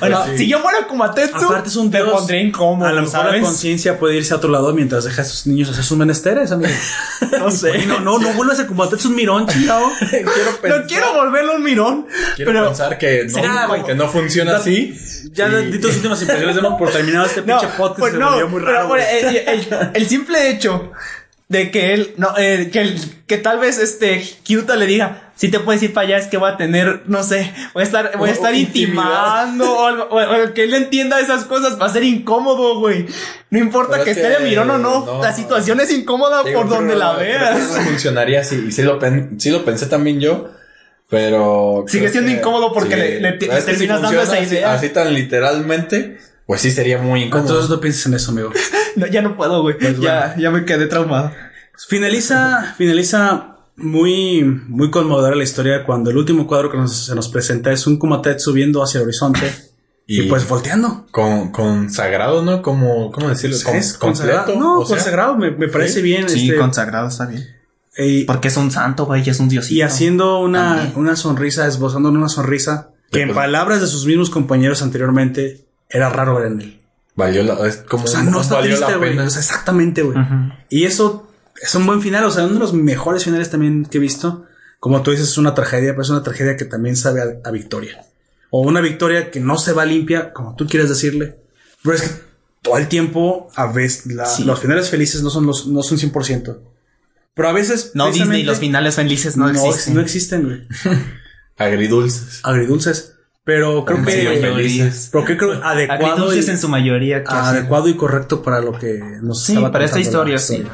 Bueno, 0.00 0.18
Pues 0.24 0.30
sí. 0.32 0.38
si 0.38 0.48
yo 0.48 0.58
fuera 0.58 0.86
Kumatetsu, 0.88 1.46
Aparte 1.46 1.68
es 1.68 1.76
un 1.76 1.88
te 1.90 1.98
dios. 1.98 2.10
pondría 2.10 2.40
incómodo, 2.40 2.88
A 2.88 2.92
lo 2.92 3.02
mejor 3.02 3.18
la 3.18 3.24
¿sabes? 3.26 3.42
conciencia 3.44 3.96
puede 3.98 4.16
irse 4.16 4.34
a 4.34 4.38
otro 4.38 4.50
lado 4.50 4.72
mientras 4.74 5.04
deja 5.04 5.22
a 5.22 5.24
sus 5.24 5.46
niños 5.46 5.68
hacer 5.70 5.84
sus 5.84 5.96
menesteres, 5.96 6.50
amigo. 6.50 6.70
No 7.38 7.50
sé. 7.52 7.86
No, 7.86 8.00
no, 8.00 8.18
no 8.18 8.32
vuelvas 8.32 8.58
a 8.58 8.66
Kumatetsu 8.66 9.08
un 9.08 9.14
mirón, 9.14 9.46
chingado. 9.46 9.86
quiero 10.10 10.78
No 10.80 10.86
quiero 10.88 11.14
volverlo 11.14 11.54
un 11.56 11.62
mirón, 11.62 12.06
quiero 12.34 12.50
pero 12.52 12.66
pensar 12.66 12.98
que 12.98 13.24
no, 13.26 13.34
Será, 13.34 13.66
güey. 13.66 13.84
que 13.84 13.94
no 13.94 14.08
funciona 14.08 14.56
así. 14.56 14.96
Ya 15.32 15.46
Y- 15.48 15.70
di 15.70 15.78
tus 15.78 15.94
últimas 15.96 16.20
impresiones, 16.22 16.56
demos 16.56 16.76
por 16.78 16.90
terminado 16.90 17.26
este 17.26 17.42
no, 17.46 17.60
pinche 17.60 17.76
podcast. 17.76 17.98
pues 18.00 18.12
se 18.14 18.18
no, 18.18 18.30
volvió 18.30 18.48
muy 18.48 18.60
pero 18.60 18.72
raro. 18.72 18.88
bueno, 18.88 19.04
güey. 19.08 19.36
el, 19.36 19.48
el- 19.48 19.90
el 19.94 20.08
simple 20.08 20.50
hecho 20.50 20.90
de 21.48 21.70
que 21.70 21.94
él, 21.94 22.12
no, 22.18 22.28
eh, 22.36 22.68
que, 22.72 22.80
el- 22.82 23.00
que 23.26 23.38
tal 23.38 23.58
vez 23.58 23.78
este 23.78 24.22
Kyuta 24.42 24.76
le 24.76 24.84
diga, 24.86 25.30
si 25.34 25.48
te 25.48 25.60
puedes 25.60 25.82
ir 25.82 25.94
para 25.94 26.06
allá 26.06 26.18
es 26.18 26.26
que 26.26 26.36
voy 26.36 26.50
a 26.50 26.56
tener, 26.56 27.04
no 27.06 27.22
sé, 27.22 27.52
voy 27.72 27.82
a 27.82 27.84
estar, 27.86 28.18
voy 28.18 28.28
a 28.28 28.32
estar 28.32 28.52
o 28.52 28.56
intimando 28.56 29.72
o 29.78 29.86
algo, 29.86 30.02
o- 30.10 30.20
o 30.20 30.52
que 30.52 30.64
él 30.64 30.74
entienda 30.74 31.20
esas 31.20 31.44
cosas 31.44 31.80
va 31.80 31.86
a 31.86 31.92
ser 31.92 32.02
incómodo, 32.04 32.78
güey. 32.80 33.06
No 33.50 33.58
importa 33.58 33.92
Pero 33.92 34.04
que 34.04 34.10
es 34.10 34.16
esté 34.18 34.28
que, 34.36 34.42
de 34.42 34.48
mirón 34.50 34.68
o 34.70 34.78
no, 34.78 35.06
no. 35.06 35.22
la 35.22 35.32
situación 35.32 35.80
es 35.80 35.90
incómoda 35.90 36.42
Digo, 36.42 36.60
por 36.60 36.68
donde 36.70 36.96
la 36.96 37.12
veas. 37.14 37.58
No 37.76 37.82
funcionaría 37.82 38.40
así. 38.40 38.64
Y 38.68 38.72
sí 38.72 38.82
lo, 38.82 38.98
pen- 38.98 39.40
sí 39.40 39.50
lo 39.50 39.64
pensé 39.64 39.86
también 39.86 40.20
yo. 40.20 40.50
Pero. 41.08 41.84
Sigue 41.88 42.10
siendo 42.10 42.30
que- 42.30 42.36
incómodo 42.38 42.72
porque 42.74 42.96
le- 42.96 43.32
si 43.40 43.64
terminas 43.64 44.02
dando 44.02 44.20
esa 44.20 44.34
así- 44.34 44.44
idea. 44.44 44.74
Así, 44.74 44.90
tan 44.90 45.14
literalmente, 45.14 46.18
pues 46.46 46.60
sí 46.60 46.70
sería 46.70 46.98
muy 46.98 47.22
incómodo. 47.22 47.48
Entonces 47.48 47.70
no 47.70 47.80
pienses 47.80 48.04
en 48.06 48.14
eso, 48.14 48.30
amigo. 48.32 48.50
No, 48.98 49.06
ya 49.06 49.22
no 49.22 49.36
puedo, 49.36 49.62
güey. 49.62 49.76
ya, 50.00 50.34
ya 50.36 50.50
me 50.50 50.64
quedé 50.64 50.86
traumado. 50.86 51.30
Finaliza, 51.88 52.74
finaliza 52.76 53.56
muy, 53.76 54.42
muy 54.42 54.90
conmovedora 54.90 55.36
la 55.36 55.44
historia 55.44 55.84
cuando 55.84 56.10
el 56.10 56.16
último 56.16 56.46
cuadro 56.46 56.70
que 56.70 56.76
nos- 56.76 57.06
se 57.06 57.14
nos 57.14 57.28
presenta 57.28 57.70
es 57.72 57.86
un 57.86 57.98
Kumatetsu 57.98 58.52
viendo 58.52 58.82
hacia 58.82 58.98
el 58.98 59.04
horizonte 59.04 59.52
y, 60.06 60.22
Y- 60.22 60.28
pues 60.28 60.48
volteando. 60.48 61.06
Con, 61.12 61.52
consagrado, 61.52 62.42
¿no? 62.42 62.60
Como, 62.62 63.12
¿cómo 63.12 63.28
decirlo? 63.28 63.56
Sí, 63.56 63.64
Com- 63.64 63.76
es 63.76 63.92
completo. 63.94 64.26
consagrado. 64.44 64.58
No, 64.60 64.84
sea, 64.84 64.96
consagrado 64.96 65.36
me, 65.36 65.50
me 65.52 65.68
parece 65.68 65.94
sí. 65.94 66.02
bien. 66.02 66.28
Sí, 66.28 66.46
este, 66.48 66.58
consagrado 66.58 67.08
está 67.08 67.26
bien. 67.26 67.46
y, 67.96 68.24
Porque 68.24 68.48
es 68.48 68.56
un 68.56 68.70
santo, 68.70 69.06
güey, 69.06 69.22
y 69.24 69.30
es 69.30 69.38
un 69.40 69.48
diosito. 69.48 69.74
y 69.74 69.82
haciendo 69.82 70.40
una, 70.40 70.76
También. 70.76 70.92
una 70.96 71.16
sonrisa, 71.16 71.66
esbozando 71.66 72.08
una 72.10 72.28
sonrisa 72.28 72.90
que 73.12 73.22
en 73.22 73.28
Pues- 73.28 73.36
palabras 73.36 73.80
de 73.80 73.86
sus 73.86 74.04
mismos 74.06 74.30
compañeros 74.30 74.82
anteriormente 74.82 75.64
era 75.88 76.08
raro 76.10 76.34
ver 76.36 76.46
en 76.52 76.60
él. 76.60 76.80
Valió 77.18 77.42
la, 77.42 77.66
es 77.66 77.78
como 77.78 78.04
O 78.04 78.06
sea, 78.06 78.22
no 78.22 78.40
está 78.40 78.54
valió 78.54 78.76
triste, 78.76 78.96
güey. 78.96 79.10
pena. 79.10 79.24
O 79.24 79.30
sea, 79.30 79.40
exactamente, 79.40 80.02
güey. 80.02 80.16
Y 80.70 80.84
eso 80.84 81.28
es 81.60 81.74
un 81.74 81.84
buen 81.84 82.00
final, 82.00 82.24
o 82.24 82.30
sea, 82.30 82.44
uno 82.44 82.54
de 82.54 82.60
los 82.60 82.72
mejores 82.74 83.24
finales 83.24 83.50
también 83.50 83.84
que 83.86 83.98
he 83.98 84.00
visto. 84.00 84.44
Como 84.78 85.02
tú 85.02 85.10
dices, 85.10 85.28
es 85.30 85.36
una 85.38 85.52
tragedia, 85.54 85.90
pero 85.90 86.02
es 86.02 86.10
una 86.10 86.22
tragedia 86.22 86.56
que 86.56 86.64
también 86.64 86.94
sabe 86.94 87.20
a, 87.22 87.48
a 87.48 87.50
victoria. 87.50 88.06
O 88.50 88.60
una 88.62 88.80
victoria 88.80 89.32
que 89.32 89.40
no 89.40 89.58
se 89.58 89.72
va 89.72 89.84
limpia, 89.84 90.32
como 90.32 90.54
tú 90.54 90.68
quieres 90.68 90.88
decirle. 90.88 91.40
Pero 91.82 91.96
es 91.96 92.02
que 92.02 92.10
todo 92.62 92.78
el 92.78 92.86
tiempo, 92.86 93.50
a 93.56 93.66
veces, 93.72 94.06
la- 94.06 94.26
Sí. 94.26 94.44
los 94.44 94.60
finales 94.60 94.88
felices 94.88 95.20
no 95.22 95.30
son 95.30 95.44
los, 95.46 95.66
no 95.66 95.82
son 95.82 95.98
100%. 95.98 96.58
Pero 97.34 97.48
a 97.48 97.52
veces. 97.52 97.90
No, 97.94 98.12
Disney, 98.12 98.44
los 98.44 98.58
finales 98.58 98.94
felices 98.94 99.36
no, 99.36 99.52
no, 99.52 99.66
existen. 99.66 99.94
no 99.94 100.00
existen, 100.00 100.44
güey. 100.44 100.68
Agridulces. 101.56 102.40
Agridulces. 102.44 103.14
Pero 103.48 103.82
creo 103.86 104.04
que. 104.04 105.08
Pero 105.10 105.24
que 105.24 105.38
creo 105.38 105.52
adecuado. 105.64 106.34
Y- 106.34 106.38
en 106.38 106.58
su 106.58 106.68
mayoría. 106.68 107.24
adecuado 107.26 107.88
y 107.88 107.94
correcto 107.96 108.42
para 108.42 108.60
lo 108.60 108.72
que 108.72 109.00
nos 109.22 109.42
Sí, 109.42 109.52
estaba 109.52 109.72
para 109.72 109.86
esta 109.86 109.98
historia, 109.98 110.38
sí. 110.38 110.66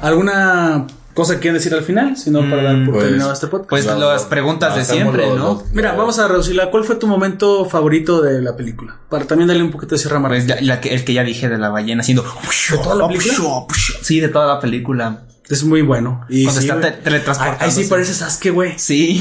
¿Alguna 0.00 0.86
cosa 1.14 1.34
que 1.34 1.40
quieran 1.40 1.58
decir 1.58 1.74
al 1.74 1.82
final? 1.82 2.16
Si 2.16 2.30
no, 2.30 2.40
para 2.48 2.62
dar 2.62 2.84
por 2.84 2.94
pues, 2.94 3.04
terminado 3.04 3.32
este 3.32 3.46
podcast. 3.48 3.70
Pues 3.70 3.84
las 3.86 4.24
preguntas 4.24 4.74
de 4.76 4.84
siempre, 4.84 5.26
lo- 5.26 5.36
¿no? 5.36 5.44
lo- 5.44 5.62
Mira, 5.72 5.92
vamos 5.92 6.18
a 6.18 6.28
reducirla. 6.28 6.70
¿Cuál 6.70 6.84
fue 6.84 6.96
tu 6.96 7.06
momento 7.06 7.64
favorito 7.64 8.20
de 8.22 8.40
la 8.42 8.56
película? 8.56 8.96
Para 9.08 9.24
también 9.26 9.48
darle 9.48 9.62
un 9.62 9.70
poquito 9.70 9.94
de 9.94 9.98
cierre 10.00 10.16
a. 10.16 10.28
Pues 10.28 10.46
ya- 10.46 10.58
la 10.60 10.80
que- 10.80 10.94
el 10.94 11.04
que 11.04 11.12
ya 11.12 11.22
dije 11.24 11.48
de 11.48 11.58
la 11.58 11.68
ballena 11.70 12.00
haciendo. 12.02 12.22
¿De 12.22 12.78
toda 12.78 12.94
la 12.96 13.08
película? 13.08 13.66
Sí, 14.02 14.20
de 14.20 14.28
toda 14.28 14.46
la 14.46 14.60
película. 14.60 15.22
Es 15.48 15.64
muy 15.64 15.82
bueno. 15.82 16.24
Y 16.30 16.44
Cuando 16.44 16.60
sí, 16.62 16.68
está 16.68 16.78
güey. 16.80 16.92
te- 16.92 16.98
teletransportándose. 17.02 17.64
Ahí 17.80 17.84
sí 17.84 17.90
parece 17.90 18.14
Sasuke, 18.14 18.50
güey. 18.52 18.78
Sí. 18.78 19.20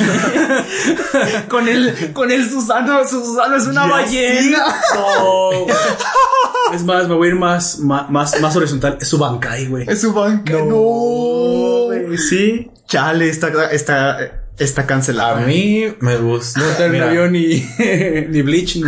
con 1.49 1.67
el, 1.67 2.13
con 2.13 2.31
el 2.31 2.49
Susano, 2.49 3.05
Susano 3.05 3.57
es 3.57 3.65
una 3.67 3.85
Ya 3.85 3.91
ballena. 3.91 4.81
No. 4.95 5.49
es 6.73 6.83
más, 6.83 7.07
me 7.07 7.15
voy 7.15 7.27
a 7.27 7.31
ir 7.31 7.37
más, 7.37 7.79
más, 7.79 8.09
más, 8.09 8.39
más 8.41 8.55
horizontal. 8.55 8.97
Es 9.01 9.07
su 9.07 9.17
Bankai, 9.17 9.67
güey. 9.67 9.85
Es 9.89 10.01
su 10.01 10.13
banca. 10.13 10.53
No. 10.53 11.85
güey, 11.85 12.17
Sí. 12.17 12.69
Chale, 12.87 13.29
está, 13.29 13.71
está, 13.71 14.17
está 14.59 14.85
cancelado. 14.85 15.37
A 15.37 15.41
mí 15.41 15.85
me 16.01 16.17
gusta. 16.17 16.59
No 16.59 16.65
terminó 16.77 17.05
Mira, 17.07 17.15
yo 17.15 17.29
ni, 17.31 17.65
ni 18.29 18.41
Bleach 18.41 18.75
ni. 18.77 18.83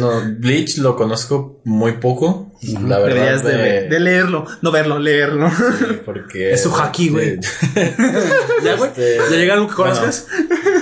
No, 0.00 0.22
Bleach 0.38 0.78
lo 0.78 0.96
conozco 0.96 1.60
muy 1.64 1.92
poco. 1.92 2.50
La 2.62 2.98
verdad. 2.98 3.14
Deberías 3.14 3.42
de, 3.44 3.56
de- 3.56 3.88
de 3.88 4.00
leerlo. 4.00 4.46
No 4.62 4.70
verlo, 4.70 4.98
leerlo. 4.98 5.50
sí, 5.50 5.98
porque. 6.06 6.52
Es 6.52 6.62
su 6.62 6.74
haki, 6.74 7.08
güey. 7.10 7.38
¿Ya, 8.64 8.76
güey? 8.76 8.90
Este, 8.90 9.16
¿Ya 9.30 9.36
llega 9.36 9.54
algo 9.54 9.68
que 9.68 9.74
bueno. 9.74 9.90
conozcas? 9.94 10.26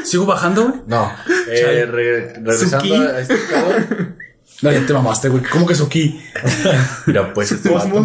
¿Sigo 0.05 0.27
bajando, 0.27 0.69
güey? 0.69 0.81
No. 0.87 1.11
Eh, 1.51 1.87
re- 1.91 2.35
regresando 2.35 2.81
Suki. 2.81 2.95
a 2.95 3.21
este 3.21 3.35
pedo. 3.35 4.21
No, 4.63 4.71
ya 4.71 4.85
te 4.87 4.93
mamaste, 4.93 5.29
güey. 5.31 5.43
¿Cómo 5.45 5.67
que 5.67 5.75
Suki? 5.75 6.21
Mira, 7.07 7.33
pues 7.33 7.51
este 7.53 7.71
vato. 7.71 8.05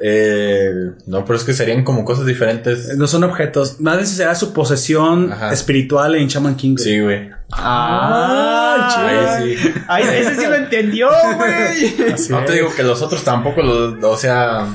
Eh, 0.00 0.70
no, 1.06 1.24
pero 1.24 1.36
es 1.36 1.44
que 1.44 1.52
serían 1.52 1.82
como 1.82 2.04
cosas 2.04 2.26
diferentes. 2.26 2.96
No 2.96 3.06
son 3.08 3.24
objetos. 3.24 3.80
Más 3.80 3.96
bien 3.96 4.06
será 4.06 4.34
su 4.36 4.52
posesión 4.52 5.32
Ajá. 5.32 5.52
espiritual 5.52 6.14
en 6.14 6.28
Shaman 6.28 6.54
King. 6.56 6.74
güey. 6.76 6.84
Sí, 6.84 7.00
güey. 7.00 7.30
Ah, 7.50 9.36
Ahí 9.38 9.56
sí. 9.58 9.72
Ay, 9.88 10.04
ese 10.20 10.34
sí 10.36 10.46
lo 10.46 10.54
entendió, 10.54 11.08
güey. 11.36 12.10
Así 12.12 12.30
No 12.30 12.40
es. 12.40 12.46
te 12.46 12.52
digo 12.54 12.68
que 12.74 12.82
los 12.82 13.02
otros 13.02 13.22
tampoco 13.24 13.62
los, 13.62 14.02
o 14.04 14.16
sea. 14.16 14.66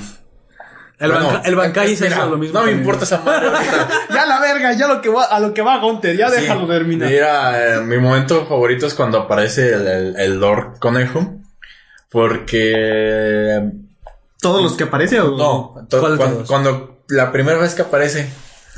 El, 1.01 1.11
bueno, 1.11 1.27
banca, 1.27 1.41
el 1.49 1.55
Bankai 1.55 1.91
es 1.93 2.01
mira, 2.01 2.15
eso, 2.17 2.29
lo 2.29 2.37
mismo. 2.37 2.59
No 2.59 2.65
me 2.65 2.71
importa 2.71 3.03
esa 3.05 3.19
madre 3.21 3.49
ya 4.13 4.25
la 4.25 4.39
verga, 4.39 4.71
ya 4.73 4.87
lo 4.87 5.01
que 5.01 5.09
va, 5.09 5.23
a 5.25 5.39
lo 5.39 5.53
que 5.53 5.61
va 5.61 5.77
Gonte, 5.79 6.15
ya 6.15 6.29
déjalo 6.29 6.67
terminar. 6.67 7.09
Mira, 7.09 7.77
eh, 7.77 7.81
mi 7.81 7.97
momento 7.97 8.45
favorito 8.45 8.85
es 8.85 8.93
cuando 8.93 9.17
aparece 9.17 9.73
el, 9.73 9.87
el, 9.87 10.15
el 10.17 10.39
Lord 10.39 10.77
Conejo. 10.79 11.37
Porque. 12.11 13.61
¿Todos 14.39 14.61
los 14.63 14.73
que 14.73 14.83
aparecen 14.85 15.21
o 15.21 15.37
No, 15.37 15.87
cuando, 16.47 17.03
la 17.09 17.31
primera 17.31 17.57
vez 17.57 17.73
que 17.73 17.81
aparece. 17.83 18.29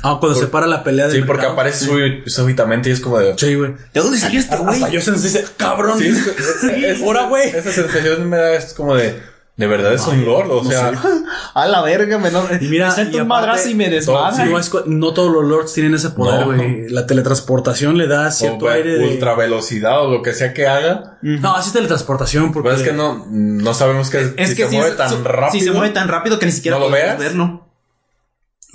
Ah, 0.02 0.18
cuando 0.20 0.38
se 0.38 0.46
para 0.48 0.66
la 0.66 0.84
pelea 0.84 1.08
de. 1.08 1.14
Sí, 1.16 1.22
porque 1.22 1.46
aparece 1.46 1.86
súbi- 1.86 2.26
súbitamente 2.28 2.90
y 2.90 2.92
es 2.92 3.00
como 3.00 3.18
de. 3.18 3.36
Sí, 3.38 3.54
güey. 3.54 3.74
¿De 3.92 4.00
dónde 4.00 4.18
salió 4.18 4.38
este 4.40 4.56
güey? 4.56 4.74
Hasta 4.74 4.88
yo 4.90 5.00
se 5.00 5.10
nos 5.12 5.22
dice, 5.22 5.44
cabrón. 5.56 5.98
Sí, 5.98 6.08
es- 6.38 6.64
es- 6.64 7.02
ahora, 7.02 7.26
güey. 7.26 7.48
Esa 7.48 7.72
sensación 7.72 8.28
me 8.28 8.36
da, 8.36 8.54
es 8.54 8.74
como 8.74 8.94
de. 8.94 9.20
De 9.56 9.68
verdad 9.68 9.94
es 9.94 10.04
un 10.08 10.24
Lord, 10.24 10.50
o 10.50 10.64
sea. 10.64 10.90
A 11.54 11.68
la 11.68 11.80
verga, 11.82 12.18
me, 12.18 12.32
no, 12.32 12.44
Y 12.60 12.66
mira, 12.66 12.92
y 13.12 13.14
un 13.20 13.28
madrazo 13.28 13.68
y 13.68 13.74
me 13.74 13.88
desmadra. 13.88 14.44
Sí, 14.62 14.72
no, 14.86 15.14
todos 15.14 15.32
los 15.32 15.44
lords 15.44 15.72
tienen 15.72 15.94
ese 15.94 16.10
poder, 16.10 16.40
No. 16.40 16.46
güey. 16.46 16.88
La 16.88 17.06
teletransportación 17.06 17.96
le 17.96 18.08
da 18.08 18.32
cierto 18.32 18.64
o 18.64 18.68
aire 18.68 18.98
de. 18.98 19.06
ultra 19.06 19.36
velocidad 19.36 20.02
o 20.04 20.10
lo 20.10 20.22
que 20.22 20.32
sea 20.32 20.52
que 20.52 20.66
haga. 20.66 21.18
No, 21.22 21.54
así 21.54 21.68
es 21.68 21.72
teletransportación 21.74 22.52
porque. 22.52 22.68
Pero 22.70 22.80
es 22.80 22.88
que 22.88 22.92
no, 22.92 23.26
no 23.30 23.74
sabemos 23.74 24.10
que 24.10 24.32
es 24.36 24.50
si 24.50 24.56
que 24.56 24.64
se 24.64 24.70
si, 24.70 24.76
mueve 24.76 24.96
tan 24.96 25.08
su- 25.10 25.22
rápido. 25.22 25.52
si 25.52 25.60
se 25.60 25.70
mueve 25.70 25.90
tan 25.90 26.08
rápido 26.08 26.38
que 26.40 26.46
ni 26.46 26.52
siquiera 26.52 26.78
¿No 26.78 26.86
lo 26.86 26.90
veas? 26.90 27.16
verlo. 27.16 27.68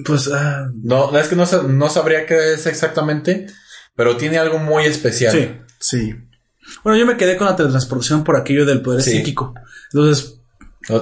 Pues. 0.05 0.29
ah, 0.33 0.69
No, 0.81 1.17
es 1.17 1.27
que 1.27 1.35
no, 1.35 1.45
no 1.67 1.89
sabría 1.89 2.25
qué 2.25 2.53
es 2.53 2.65
exactamente, 2.67 3.47
pero 3.95 4.15
tiene 4.15 4.37
algo 4.37 4.59
muy 4.59 4.85
especial. 4.85 5.33
sí, 5.33 5.51
sí. 5.79 6.15
Bueno, 6.85 6.97
yo 6.99 7.05
me 7.05 7.17
quedé 7.17 7.35
con 7.35 7.47
la 7.47 7.55
teletransportación 7.57 8.23
por 8.23 8.37
aquello 8.37 8.65
del 8.65 8.81
poder 8.81 9.01
Sí. 9.01 9.11
psíquico. 9.11 9.53
Entonces, 9.91 10.38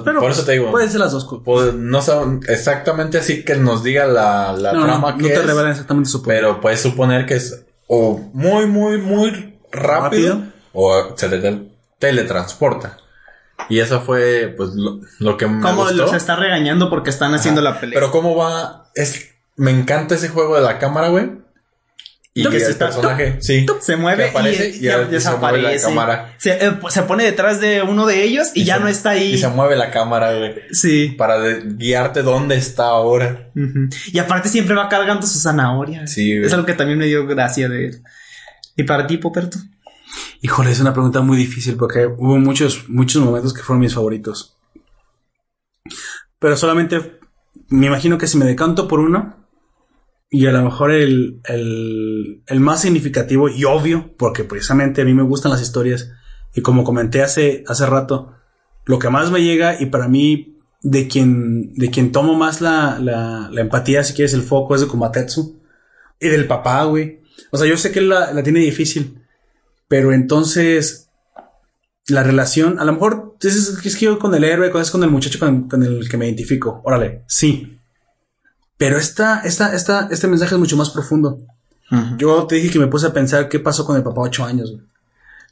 Pero 0.04 0.20
Por 0.20 0.30
eso 0.30 0.44
te 0.44 0.52
digo. 0.52 0.70
Pueden 0.70 0.90
ser 0.90 1.00
las 1.00 1.12
dos 1.12 1.24
cosas. 1.24 1.42
pues, 1.44 1.74
no 1.74 2.02
son 2.02 2.40
exactamente 2.48 3.18
así 3.18 3.44
que 3.44 3.56
nos 3.56 3.82
diga 3.82 4.06
la, 4.06 4.52
la 4.52 4.72
No, 4.72 4.80
no, 4.80 4.84
trama 4.86 5.12
no 5.12 5.18
que 5.18 5.28
te 5.28 5.34
es, 5.34 5.46
revelan 5.46 5.70
exactamente 5.70 6.08
su 6.10 6.22
pero 6.22 6.60
puedes 6.60 6.80
suponer 6.82 7.26
que 7.26 7.34
es 7.36 7.64
o 7.86 8.20
muy, 8.34 8.66
muy, 8.66 8.98
muy 8.98 9.58
rápido, 9.72 10.34
Rápido. 10.34 10.42
o 10.72 11.14
se 11.16 11.28
te- 11.28 11.68
teletransporta. 11.98 12.98
Y 13.68 13.80
eso 13.80 14.00
fue, 14.00 14.54
pues, 14.56 14.70
lo, 14.74 15.00
lo 15.18 15.36
que 15.36 15.46
me 15.46 15.60
Como 15.62 15.82
gustó. 15.82 15.96
los 15.96 16.12
está 16.14 16.36
regañando 16.36 16.88
porque 16.90 17.10
están 17.10 17.34
haciendo 17.34 17.60
la 17.60 17.80
pelea. 17.80 17.98
Pero 17.98 18.10
cómo 18.12 18.36
va, 18.36 18.90
es, 18.94 19.30
me 19.56 19.70
encanta 19.70 20.14
ese 20.14 20.28
juego 20.28 20.54
de 20.56 20.62
la 20.62 20.78
cámara, 20.78 21.08
güey. 21.08 21.32
Y 22.40 22.48
Que 22.48 22.56
el 22.56 22.62
se 22.62 22.70
está- 22.70 22.86
personaje, 22.86 23.36
sí. 23.40 23.66
se 23.80 23.96
mueve 23.96 24.24
que 24.24 24.30
aparece 24.30 24.68
y, 24.68 24.70
y 24.70 24.72
se 24.80 24.88
mueve 24.90 25.06
desaparece. 25.10 25.74
la 25.84 25.88
cámara. 25.88 26.34
Se, 26.38 26.50
eh, 26.66 26.72
se 26.88 27.02
pone 27.02 27.24
detrás 27.24 27.60
de 27.60 27.82
uno 27.82 28.06
de 28.06 28.22
ellos 28.24 28.48
y, 28.54 28.64
ya 28.64 28.76
se- 28.76 28.80
no 28.80 28.88
está 28.88 29.10
ahí. 29.10 29.34
Y 29.34 29.38
se 29.38 29.48
mueve 29.48 29.76
la 29.76 29.90
cámara, 29.90 30.36
güey. 30.36 30.54
Sí. 30.72 31.14
Para 31.18 31.38
de- 31.40 31.62
guiarte 31.76 32.22
dónde 32.22 32.56
está 32.56 32.84
ahora. 32.86 33.50
Y 34.12 34.18
aparte 34.18 34.48
siempre 34.48 34.74
va 34.74 34.88
cargando 34.88 35.26
su 35.26 35.38
zanahoria. 35.38 36.06
Sí, 36.06 36.34
güey. 36.36 36.46
Es 36.46 36.52
algo 36.52 36.66
que 36.66 36.74
también 36.74 36.98
me 36.98 37.06
dio 37.06 37.26
gracia 37.26 37.68
de 37.68 37.86
él. 37.86 38.02
¿Y 38.76 38.84
para 38.84 39.06
ti, 39.06 39.16
Poperto? 39.18 39.58
Híjole, 40.40 40.70
es 40.70 40.80
una 40.80 40.92
pregunta 40.92 41.20
muy 41.20 41.36
difícil 41.36 41.76
porque 41.76 42.06
hubo 42.06 42.38
muchos, 42.38 42.88
muchos 42.88 43.22
momentos 43.22 43.52
que 43.52 43.62
fueron 43.62 43.80
mis 43.80 43.94
favoritos. 43.94 44.56
Pero 46.38 46.56
solamente 46.56 47.18
me 47.68 47.86
imagino 47.88 48.16
que 48.18 48.26
si 48.26 48.38
me 48.38 48.44
decanto 48.46 48.86
por 48.88 49.00
uno, 49.00 49.47
y 50.30 50.46
a 50.46 50.52
lo 50.52 50.62
mejor 50.62 50.90
el, 50.90 51.40
el, 51.44 52.42
el 52.46 52.60
más 52.60 52.82
significativo 52.82 53.48
y 53.48 53.64
obvio, 53.64 54.14
porque 54.18 54.44
precisamente 54.44 55.02
a 55.02 55.04
mí 55.04 55.14
me 55.14 55.22
gustan 55.22 55.52
las 55.52 55.62
historias, 55.62 56.10
y 56.54 56.62
como 56.62 56.84
comenté 56.84 57.22
hace, 57.22 57.64
hace 57.66 57.86
rato, 57.86 58.34
lo 58.84 58.98
que 58.98 59.10
más 59.10 59.30
me 59.30 59.42
llega 59.42 59.80
y 59.80 59.86
para 59.86 60.08
mí 60.08 60.56
de 60.82 61.08
quien, 61.08 61.74
de 61.74 61.90
quien 61.90 62.12
tomo 62.12 62.34
más 62.34 62.60
la, 62.60 62.98
la, 62.98 63.60
empatía, 63.60 64.04
si 64.04 64.14
quieres, 64.14 64.34
el 64.34 64.42
foco 64.42 64.74
es 64.74 64.80
de 64.80 64.86
Kumatetsu 64.86 65.60
y 66.20 66.28
del 66.28 66.46
papá, 66.46 66.84
güey. 66.84 67.20
O 67.50 67.58
sea, 67.58 67.66
yo 67.66 67.76
sé 67.76 67.92
que 67.92 68.00
la, 68.00 68.32
la 68.32 68.42
tiene 68.42 68.60
difícil, 68.60 69.22
pero 69.88 70.12
entonces 70.12 71.10
la 72.08 72.22
relación, 72.22 72.78
a 72.78 72.84
lo 72.84 72.92
mejor 72.92 73.36
es, 73.42 73.78
que 73.82 74.04
yo 74.06 74.18
con 74.18 74.34
el 74.34 74.44
héroe, 74.44 74.72
es 74.80 74.90
con 74.90 75.02
el 75.02 75.10
muchacho 75.10 75.38
con, 75.38 75.68
con 75.68 75.82
el 75.82 76.08
que 76.08 76.16
me 76.16 76.26
identifico. 76.26 76.80
Órale, 76.84 77.22
sí. 77.26 77.77
Pero 78.78 78.96
esta, 78.96 79.40
esta, 79.40 79.74
esta, 79.74 80.08
este 80.10 80.28
mensaje 80.28 80.54
es 80.54 80.58
mucho 80.58 80.76
más 80.76 80.90
profundo. 80.90 81.38
Yo 82.18 82.46
te 82.46 82.56
dije 82.56 82.70
que 82.70 82.78
me 82.78 82.86
puse 82.86 83.06
a 83.06 83.12
pensar 83.14 83.48
qué 83.48 83.58
pasó 83.60 83.84
con 83.86 83.96
el 83.96 84.02
papá 84.02 84.20
ocho 84.22 84.44
años. 84.44 84.70
güey. 84.72 84.84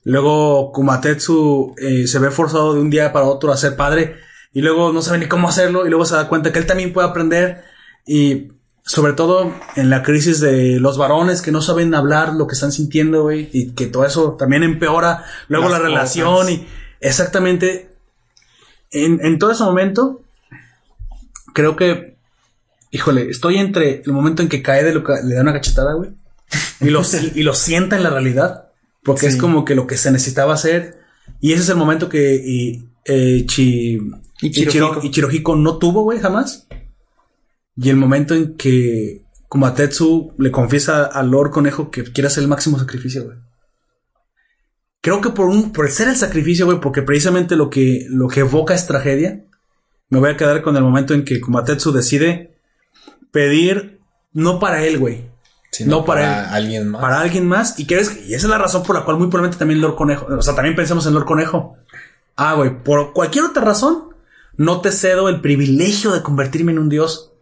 Luego 0.04 0.70
Kumatetsu 0.70 1.74
eh, 1.78 2.06
se 2.06 2.18
ve 2.18 2.30
forzado 2.30 2.74
de 2.74 2.80
un 2.80 2.90
día 2.90 3.12
para 3.12 3.26
otro 3.26 3.52
a 3.52 3.56
ser 3.56 3.74
padre 3.74 4.16
y 4.52 4.60
luego 4.60 4.92
no 4.92 5.02
sabe 5.02 5.18
ni 5.18 5.26
cómo 5.26 5.48
hacerlo 5.48 5.84
y 5.86 5.88
luego 5.88 6.04
se 6.04 6.14
da 6.14 6.28
cuenta 6.28 6.52
que 6.52 6.58
él 6.60 6.66
también 6.66 6.92
puede 6.92 7.08
aprender 7.08 7.64
y 8.06 8.52
sobre 8.84 9.14
todo 9.14 9.52
en 9.74 9.90
la 9.90 10.02
crisis 10.04 10.38
de 10.40 10.78
los 10.78 10.96
varones 10.98 11.42
que 11.42 11.50
no 11.50 11.60
saben 11.60 11.92
hablar 11.94 12.34
lo 12.34 12.46
que 12.46 12.54
están 12.54 12.70
sintiendo, 12.70 13.22
güey, 13.22 13.48
y 13.52 13.72
que 13.72 13.86
todo 13.86 14.04
eso 14.04 14.36
también 14.38 14.62
empeora 14.62 15.24
luego 15.48 15.68
Las 15.68 15.80
la 15.80 15.84
relación 15.88 16.34
cosas. 16.34 16.50
y 16.50 16.66
exactamente 17.00 17.90
en, 18.92 19.18
en 19.24 19.38
todo 19.40 19.50
ese 19.50 19.64
momento 19.64 20.20
creo 21.52 21.74
que 21.74 22.15
híjole, 22.90 23.28
estoy 23.30 23.56
entre 23.58 24.02
el 24.04 24.12
momento 24.12 24.42
en 24.42 24.48
que 24.48 24.62
cae 24.62 24.84
de 24.84 24.94
lo 24.94 25.02
que 25.04 25.14
le 25.24 25.34
da 25.34 25.42
una 25.42 25.52
cachetada, 25.52 25.94
güey, 25.94 26.10
y 26.80 26.90
lo, 26.90 27.02
y 27.34 27.42
lo 27.42 27.54
sienta 27.54 27.96
en 27.96 28.02
la 28.02 28.10
realidad, 28.10 28.68
porque 29.02 29.26
es 29.26 29.36
como 29.36 29.64
que 29.64 29.74
lo 29.74 29.86
que 29.86 29.96
se 29.96 30.10
necesitaba 30.10 30.54
hacer, 30.54 30.98
y 31.40 31.52
ese 31.52 31.62
es 31.62 31.68
el 31.68 31.76
momento 31.76 32.08
que 32.08 32.34
y, 32.44 32.88
eh, 33.04 33.44
Chi- 33.46 33.98
Ichirohiko. 34.40 35.00
Ichiro- 35.00 35.04
Ichirohiko 35.04 35.56
no 35.56 35.78
tuvo, 35.78 36.02
güey, 36.02 36.18
jamás. 36.20 36.66
Y 37.76 37.90
el 37.90 37.96
momento 37.96 38.34
en 38.34 38.56
que 38.56 39.22
Kumatetsu 39.48 40.32
le 40.38 40.50
confiesa 40.50 41.04
al 41.04 41.30
Lord 41.30 41.50
Conejo 41.50 41.90
que 41.90 42.04
quiere 42.04 42.28
hacer 42.28 42.42
el 42.42 42.48
máximo 42.48 42.78
sacrificio, 42.78 43.24
güey. 43.24 43.36
Creo 45.00 45.20
que 45.20 45.30
por 45.30 45.46
un, 45.46 45.72
por 45.72 45.88
ser 45.90 46.08
el 46.08 46.16
sacrificio, 46.16 46.66
güey, 46.66 46.80
porque 46.80 47.02
precisamente 47.02 47.54
lo 47.54 47.70
que, 47.70 48.06
lo 48.08 48.28
que 48.28 48.40
evoca 48.40 48.74
es 48.74 48.86
tragedia, 48.86 49.44
me 50.08 50.18
voy 50.18 50.30
a 50.30 50.36
quedar 50.36 50.62
con 50.62 50.76
el 50.76 50.82
momento 50.82 51.14
en 51.14 51.24
que 51.24 51.40
Kumatetsu 51.40 51.92
decide 51.92 52.55
pedir, 53.36 54.00
no 54.32 54.58
para 54.58 54.82
él, 54.86 54.98
güey, 54.98 55.28
Sino 55.70 55.96
No 55.98 56.04
para 56.06 56.22
él. 56.22 56.46
alguien 56.54 56.88
más. 56.88 57.02
para 57.02 57.20
alguien 57.20 57.46
más. 57.46 57.78
Y 57.78 57.86
crees 57.86 58.26
y 58.26 58.32
esa 58.32 58.46
es 58.46 58.50
la 58.50 58.56
razón 58.56 58.82
por 58.82 58.96
la 58.96 59.04
cual 59.04 59.18
muy 59.18 59.26
probablemente 59.26 59.58
también 59.58 59.82
Lord 59.82 59.96
Conejo, 59.96 60.26
o 60.26 60.40
sea, 60.40 60.54
también 60.54 60.74
pensamos 60.74 61.06
en 61.06 61.12
Lord 61.12 61.26
Conejo. 61.26 61.76
Ah, 62.34 62.54
güey, 62.54 62.82
por 62.82 63.12
cualquier 63.12 63.44
otra 63.44 63.62
razón, 63.62 64.14
no 64.56 64.80
te 64.80 64.90
cedo 64.90 65.28
el 65.28 65.42
privilegio 65.42 66.12
de 66.12 66.22
convertirme 66.22 66.72
en 66.72 66.78
un 66.78 66.88
dios, 66.88 67.32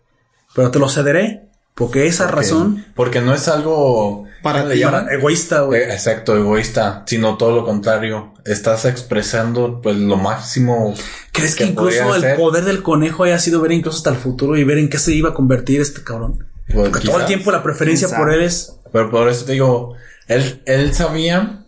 pero 0.53 0.73
te 0.73 0.81
lo 0.81 0.89
cederé 0.89 1.49
porque 1.75 2.07
esa 2.07 2.25
Porque- 2.25 2.37
razón 2.41 2.85
Porque 2.95 3.21
no 3.21 3.35
es 3.35 3.49
algo 3.49 4.25
Para 4.43 4.61
¿cómo 4.61 4.69
le 4.71 4.75
ti, 4.75 4.81
llaman? 4.81 5.05
para- 5.05 5.17
egoísta, 5.17 5.61
güey. 5.63 5.81
Eh, 5.83 5.93
Exacto, 5.93 6.37
egoísta, 6.37 7.03
sino 7.07 7.37
todo 7.37 7.55
lo 7.57 7.65
contrario. 7.65 8.33
Estás 8.45 8.85
expresando 8.85 9.81
pues 9.83 9.97
lo 9.97 10.17
máximo. 10.17 10.95
¿Crees 11.33 11.57
que, 11.57 11.65
incluso 11.65 12.15
el 12.15 12.21
ser. 12.21 12.37
poder 12.37 12.65
del 12.65 12.83
conejo 12.83 13.25
haya 13.25 13.39
sido 13.39 13.61
ver 13.61 13.73
incluso 13.73 13.97
hasta 13.99 14.11
el 14.11 14.17
futuro 14.17 14.57
y 14.57 14.65
ver 14.65 14.79
en 14.79 14.89
qué 14.89 14.99
se 14.99 15.13
iba 15.15 15.31
a 15.31 15.35
convertir 15.35 15.81
este 15.81 16.03
cabrón? 16.05 16.47
Pues, 16.73 16.91
Porque 16.91 17.07
todo 17.07 17.21
el 17.21 17.27
tiempo 17.27 17.51
la 17.51 17.63
preferencia 17.63 18.09
por 18.17 18.33
él 18.33 18.43
es 18.43 18.77
Pero 18.93 19.11
por 19.11 19.29
eso 19.29 19.45
te 19.45 19.53
digo, 19.53 19.95
él, 20.29 20.63
él 20.67 20.95
sabía 20.95 21.64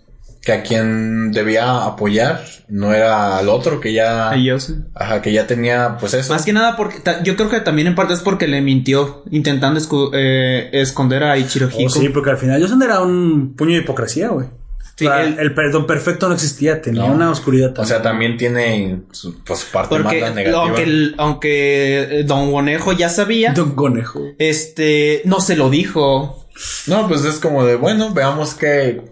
que 0.47 0.53
a 0.53 0.63
quien 0.63 1.33
debía 1.33 1.85
apoyar 1.85 2.45
no 2.69 2.95
era 2.95 3.37
al 3.37 3.49
otro 3.49 3.81
que 3.81 3.93
ya, 3.93 4.33
Ellos. 4.33 4.73
ajá, 4.95 5.21
que 5.21 5.33
ya 5.33 5.49
tenía, 5.49 5.97
pues 5.99 6.15
eso. 6.15 6.33
Más 6.33 6.45
que 6.45 6.53
nada 6.53 6.77
porque 6.77 6.99
yo 7.25 7.35
creo 7.35 7.51
que 7.51 7.59
también 7.59 7.89
en 7.89 7.97
parte 7.97 8.15
es 8.15 8.21
porque 8.21 8.47
le 8.47 8.61
mintió 8.61 9.25
intentando 9.33 9.81
escu- 9.81 10.11
eh, 10.15 10.71
esconder 10.73 11.25
a 11.25 11.37
Ichirohiko. 11.37 11.87
Oh, 11.87 11.89
sí, 11.91 12.09
porque 12.11 12.31
al 12.31 12.39
final 12.39 12.61
Yosen 12.61 12.81
era 12.81 13.01
un 13.01 13.57
puño 13.57 13.73
de 13.73 13.79
hipocresía, 13.79 14.29
güey. 14.29 14.47
Sí, 14.95 15.05
O 15.07 15.11
sea, 15.11 15.25
él- 15.25 15.37
el 15.41 15.53
perdón 15.53 15.85
perfecto 15.87 16.29
no 16.29 16.35
existía, 16.35 16.81
tenía 16.81 17.03
No. 17.09 17.13
una 17.13 17.29
oscuridad. 17.33 17.77
o 17.77 17.85
sea, 17.85 18.01
también. 18.01 18.37
también 18.39 18.55
tiene 18.55 19.01
su, 19.11 19.43
pues, 19.43 19.65
parte 19.65 19.97
Porque 19.97 20.21
más 20.21 20.33
negativa. 20.35 20.63
aunque, 20.63 20.83
el- 20.85 21.15
aunque 21.19 22.21
eh, 22.21 22.23
Don 22.25 22.53
Conejo 22.53 22.93
ya 22.93 23.09
sabía, 23.09 23.53
De 23.53 23.63
un 23.63 23.73
conejo. 23.75 24.23
este, 24.39 25.23
no 25.25 25.41
se 25.41 25.57
lo 25.57 25.71
dijo. 25.71 26.47
No, 26.87 27.09
pues 27.09 27.25
es 27.25 27.39
como 27.41 27.67
de, 27.67 27.75
bueno, 27.75 28.15
veamos 28.15 28.55
que 28.55 29.03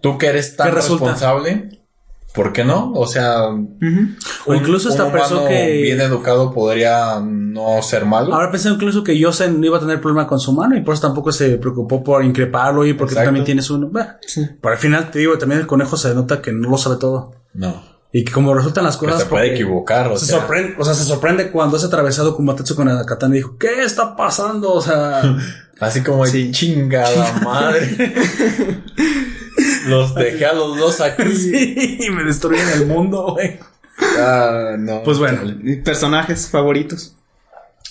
tú 0.00 0.18
que 0.18 0.26
eres 0.28 0.56
tan 0.56 0.72
responsable, 0.74 1.80
¿por 2.34 2.52
qué 2.52 2.64
no? 2.64 2.92
O 2.92 3.06
sea, 3.06 3.44
O 4.46 4.54
incluso 4.54 4.88
esta 4.88 5.10
persona 5.10 5.48
que- 5.48 5.80
bien 5.82 6.00
educado 6.00 6.52
podría 6.52 7.20
no 7.20 7.82
ser 7.82 8.04
malo. 8.06 8.34
Ahora 8.34 8.50
pensé 8.50 8.68
incluso 8.68 9.02
que 9.02 9.18
Yosen 9.18 9.60
no 9.60 9.66
iba 9.66 9.76
a 9.78 9.80
tener 9.80 10.00
problema 10.00 10.26
con 10.26 10.38
su 10.38 10.52
mano 10.52 10.76
y 10.76 10.82
por 10.82 10.94
eso 10.94 11.06
tampoco 11.06 11.32
se 11.32 11.56
preocupó 11.58 12.04
por 12.04 12.24
increparlo 12.24 12.86
y 12.86 12.94
porque 12.94 13.14
tú 13.14 13.20
también 13.22 13.44
tienes 13.44 13.68
uno. 13.70 13.88
Bah, 13.90 14.18
Pero 14.34 14.72
al 14.74 14.78
final 14.78 15.10
te 15.10 15.18
digo, 15.18 15.36
también 15.38 15.60
el 15.60 15.66
conejo 15.66 15.96
se 15.96 16.14
nota 16.14 16.40
que 16.42 16.52
no 16.52 16.68
lo 16.70 16.78
sabe 16.78 16.96
todo. 16.96 17.32
no. 17.54 17.98
Y 18.10 18.24
que 18.24 18.32
como 18.32 18.54
resultan 18.54 18.84
las 18.84 18.96
Que 18.96 19.04
cosas. 19.04 19.20
se 19.24 19.26
puede 19.28 19.52
equivocar, 19.52 20.10
o 20.10 20.16
se 20.18 20.24
sea. 20.24 20.38
sorprende, 20.38 20.76
o 20.78 20.84
sea, 20.84 20.94
se 20.94 21.04
sorprende 21.04 21.50
cuando 21.50 21.76
es 21.76 21.84
atravesado 21.84 22.34
Kumatetsu 22.34 22.74
con 22.74 22.88
la 22.88 23.04
katana 23.04 23.34
y 23.34 23.38
dijo, 23.40 23.56
¿qué 23.58 23.82
está 23.82 24.16
pasando? 24.16 24.72
O 24.72 24.80
sea, 24.80 25.20
Así 25.78 26.02
como 26.02 26.24
de 26.24 26.30
Sí. 26.30 26.50
chingada 26.50 27.38
madre. 27.44 28.14
los 29.88 30.14
dejé 30.14 30.46
a 30.46 30.52
los 30.52 30.76
dos 30.78 31.00
aquí. 31.00 31.30
sí, 31.34 32.08
me 32.10 32.24
destruyen 32.24 32.68
el 32.74 32.86
mundo, 32.86 33.32
güey. 33.32 33.58
Ah, 34.18 34.76
no. 34.78 35.02
Pues 35.02 35.18
bueno. 35.18 35.40
Personajes 35.84 36.48
favoritos. 36.48 37.14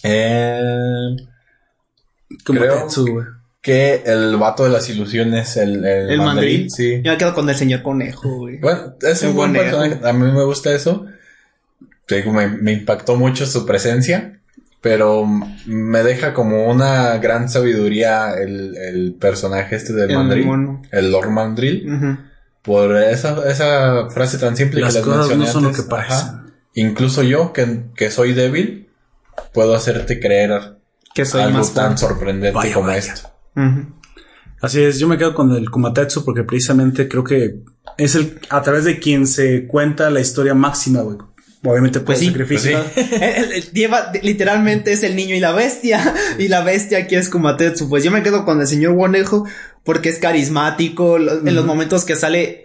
Eh, 0.04 1.16
güey. 2.46 3.26
que 3.62 4.04
el 4.06 4.38
vato 4.38 4.64
de 4.64 4.70
las 4.70 4.90
ilusiones, 4.90 5.58
el, 5.58 5.84
el, 5.84 6.10
El 6.12 6.18
mandril. 6.20 6.70
Sí. 6.72 7.02
Yo 7.04 7.12
me 7.12 7.18
quedo 7.18 7.34
con 7.34 7.50
el 7.50 7.56
señor 7.56 7.82
conejo, 7.82 8.30
güey. 8.38 8.60
Bueno, 8.60 8.96
es 9.02 9.24
un 9.24 9.36
buen 9.36 9.54
conejo. 9.54 9.78
personaje. 9.80 10.08
A 10.08 10.14
mí 10.14 10.32
me 10.32 10.44
gusta 10.44 10.74
eso. 10.74 11.06
Me, 12.10 12.48
me 12.48 12.72
impactó 12.72 13.16
mucho 13.18 13.46
su 13.46 13.66
presencia. 13.66 14.37
Pero 14.82 15.26
me 15.66 16.04
deja 16.04 16.34
como 16.34 16.70
una 16.70 17.18
gran 17.18 17.50
sabiduría 17.50 18.34
el, 18.36 18.76
el 18.78 19.14
personaje 19.16 19.76
este 19.76 19.94
del 19.94 20.12
El 20.12 20.18
mandril. 20.18 20.46
mono. 20.46 20.82
El 20.92 21.12
Lord 21.12 21.30
Mandril. 21.32 22.20
Por 22.62 22.96
esa, 22.98 23.50
esa 23.50 24.10
frase 24.10 24.38
tan 24.38 24.56
simple 24.58 24.82
Las 24.82 24.94
que 24.94 25.00
les 25.00 25.06
cosas 25.08 25.22
no 25.22 25.28
mencioné 25.38 25.52
son 25.52 25.64
lo 25.64 25.70
antes. 25.70 25.84
que 25.84 25.90
parecen. 25.90 26.28
Incluso 26.76 27.24
yo, 27.24 27.54
que, 27.54 27.86
que 27.96 28.12
soy 28.12 28.34
débil, 28.34 28.90
puedo 29.54 29.74
hacerte 29.76 30.20
creer 30.20 30.78
Que 31.16 31.26
soy 31.26 31.42
algo 31.42 31.58
más 31.60 31.74
tan 31.74 31.98
sorprendente 31.98 32.52
Vaya, 32.56 32.74
como 32.76 32.88
vaya. 32.88 33.00
esto. 33.00 33.30
Así 34.62 34.84
es, 34.84 35.00
yo 35.00 35.08
me 35.08 35.18
quedo 35.18 35.34
con 35.34 35.52
el 35.54 35.70
Kumatetsu 35.70 36.24
porque 36.26 36.44
precisamente 36.44 37.08
creo 37.08 37.24
que 37.24 37.62
es 37.98 38.16
el 38.16 38.40
a 38.50 38.62
través 38.62 38.84
de 38.86 39.00
quien 39.00 39.26
se 39.28 39.66
cuenta 39.68 40.10
la 40.10 40.20
historia 40.20 40.54
máxima, 40.54 41.02
güey. 41.02 41.18
Obviamente 41.72 42.00
Pues 42.00 42.20
sí, 42.20 42.28
sacrificio. 42.28 42.80
pues 42.94 43.12
Él- 43.14 43.22
él- 43.22 43.52
él 43.54 43.72
lleva, 43.74 44.12
literalmente 44.24 44.92
es 44.94 45.04
el 45.04 45.16
niño 45.16 45.36
y 45.36 45.40
la 45.40 45.52
bestia. 45.52 46.14
Y 46.40 46.48
la 46.48 46.62
bestia 46.64 47.00
aquí 47.00 47.16
es 47.16 47.30
Kumatetsu. 47.30 47.90
Pues 47.90 48.04
yo 48.04 48.12
me 48.12 48.24
quedo 48.24 48.46
con 48.46 48.62
el 48.62 48.68
señor 48.68 48.94
Wonejo 48.94 49.46
porque 49.84 50.10
es 50.10 50.20
carismático. 50.20 51.18
lo- 51.18 51.46
En 51.48 51.56
los 51.56 51.66
momentos 51.66 52.06
que 52.06 52.16
sale, 52.16 52.64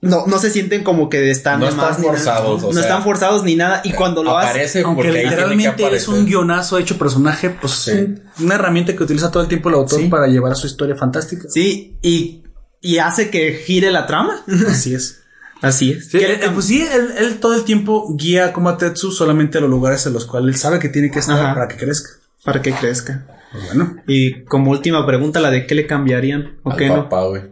no, 0.00 0.26
no 0.26 0.38
se 0.38 0.50
sienten 0.50 0.84
como 0.84 1.08
que 1.08 1.30
están 1.30 1.58
No 1.60 1.70
más 1.72 1.98
forzados, 1.98 2.62
o 2.62 2.66
no 2.68 2.72
sea, 2.74 2.82
están 2.82 3.02
forzados 3.02 3.42
ni 3.44 3.56
nada. 3.56 3.80
Y 3.84 3.92
cuando 3.92 4.22
lo. 4.22 4.36
Aparece 4.38 4.82
Aunque 4.82 4.96
porque 4.96 5.08
ahí 5.08 5.12
tiene 5.14 5.24
que 5.24 5.30
literalmente 5.30 5.96
es 5.96 6.08
un 6.08 6.26
guionazo 6.26 6.78
hecho 6.78 6.98
personaje, 6.98 7.50
pues 7.50 7.72
es 7.88 7.94
Sí. 7.94 8.00
un- 8.02 8.22
una 8.44 8.54
herramienta 8.56 8.94
que 8.94 9.02
utiliza 9.02 9.30
todo 9.30 9.42
el 9.42 9.48
tiempo 9.48 9.68
el 9.70 9.76
autor 9.76 10.00
Sí. 10.00 10.08
para 10.08 10.26
llevar 10.26 10.52
a 10.52 10.54
su 10.54 10.66
historia 10.66 10.94
fantástica. 10.96 11.48
Sí, 11.48 11.96
y, 12.02 12.42
y 12.82 12.98
hace 12.98 13.30
que 13.30 13.54
gire 13.64 13.90
la 13.90 14.06
trama. 14.06 14.44
Así 14.68 14.94
es. 14.94 15.22
Así 15.62 15.92
es. 15.92 16.08
Sí, 16.10 16.18
¿Qué 16.18 16.28
le 16.28 16.34
eh, 16.34 16.40
cam- 16.40 16.54
pues 16.54 16.66
sí, 16.66 16.82
él, 16.82 17.12
él 17.18 17.38
todo 17.38 17.54
el 17.54 17.64
tiempo 17.64 18.14
guía 18.16 18.46
a 18.46 18.52
Komatetsu 18.52 19.10
solamente 19.10 19.58
a 19.58 19.60
los 19.62 19.70
lugares 19.70 20.04
en 20.06 20.12
los 20.12 20.26
cuales 20.26 20.54
él 20.54 20.60
sabe 20.60 20.78
que 20.78 20.88
tiene 20.88 21.10
que 21.10 21.18
estar 21.20 21.38
Ajá. 21.38 21.54
para 21.54 21.68
que 21.68 21.76
crezca. 21.76 22.10
para 22.44 22.60
que 22.62 22.72
crezca. 22.72 23.26
Pues 23.52 23.64
bueno. 23.66 23.96
Y 24.06 24.44
como 24.44 24.70
última 24.70 25.06
pregunta, 25.06 25.40
la 25.40 25.50
de 25.50 25.66
qué 25.66 25.74
le 25.74 25.86
cambiarían 25.86 26.58
o 26.62 26.72
Al 26.72 26.76
qué 26.76 26.88
no. 26.88 26.96
papá, 27.04 27.24
güey. 27.24 27.42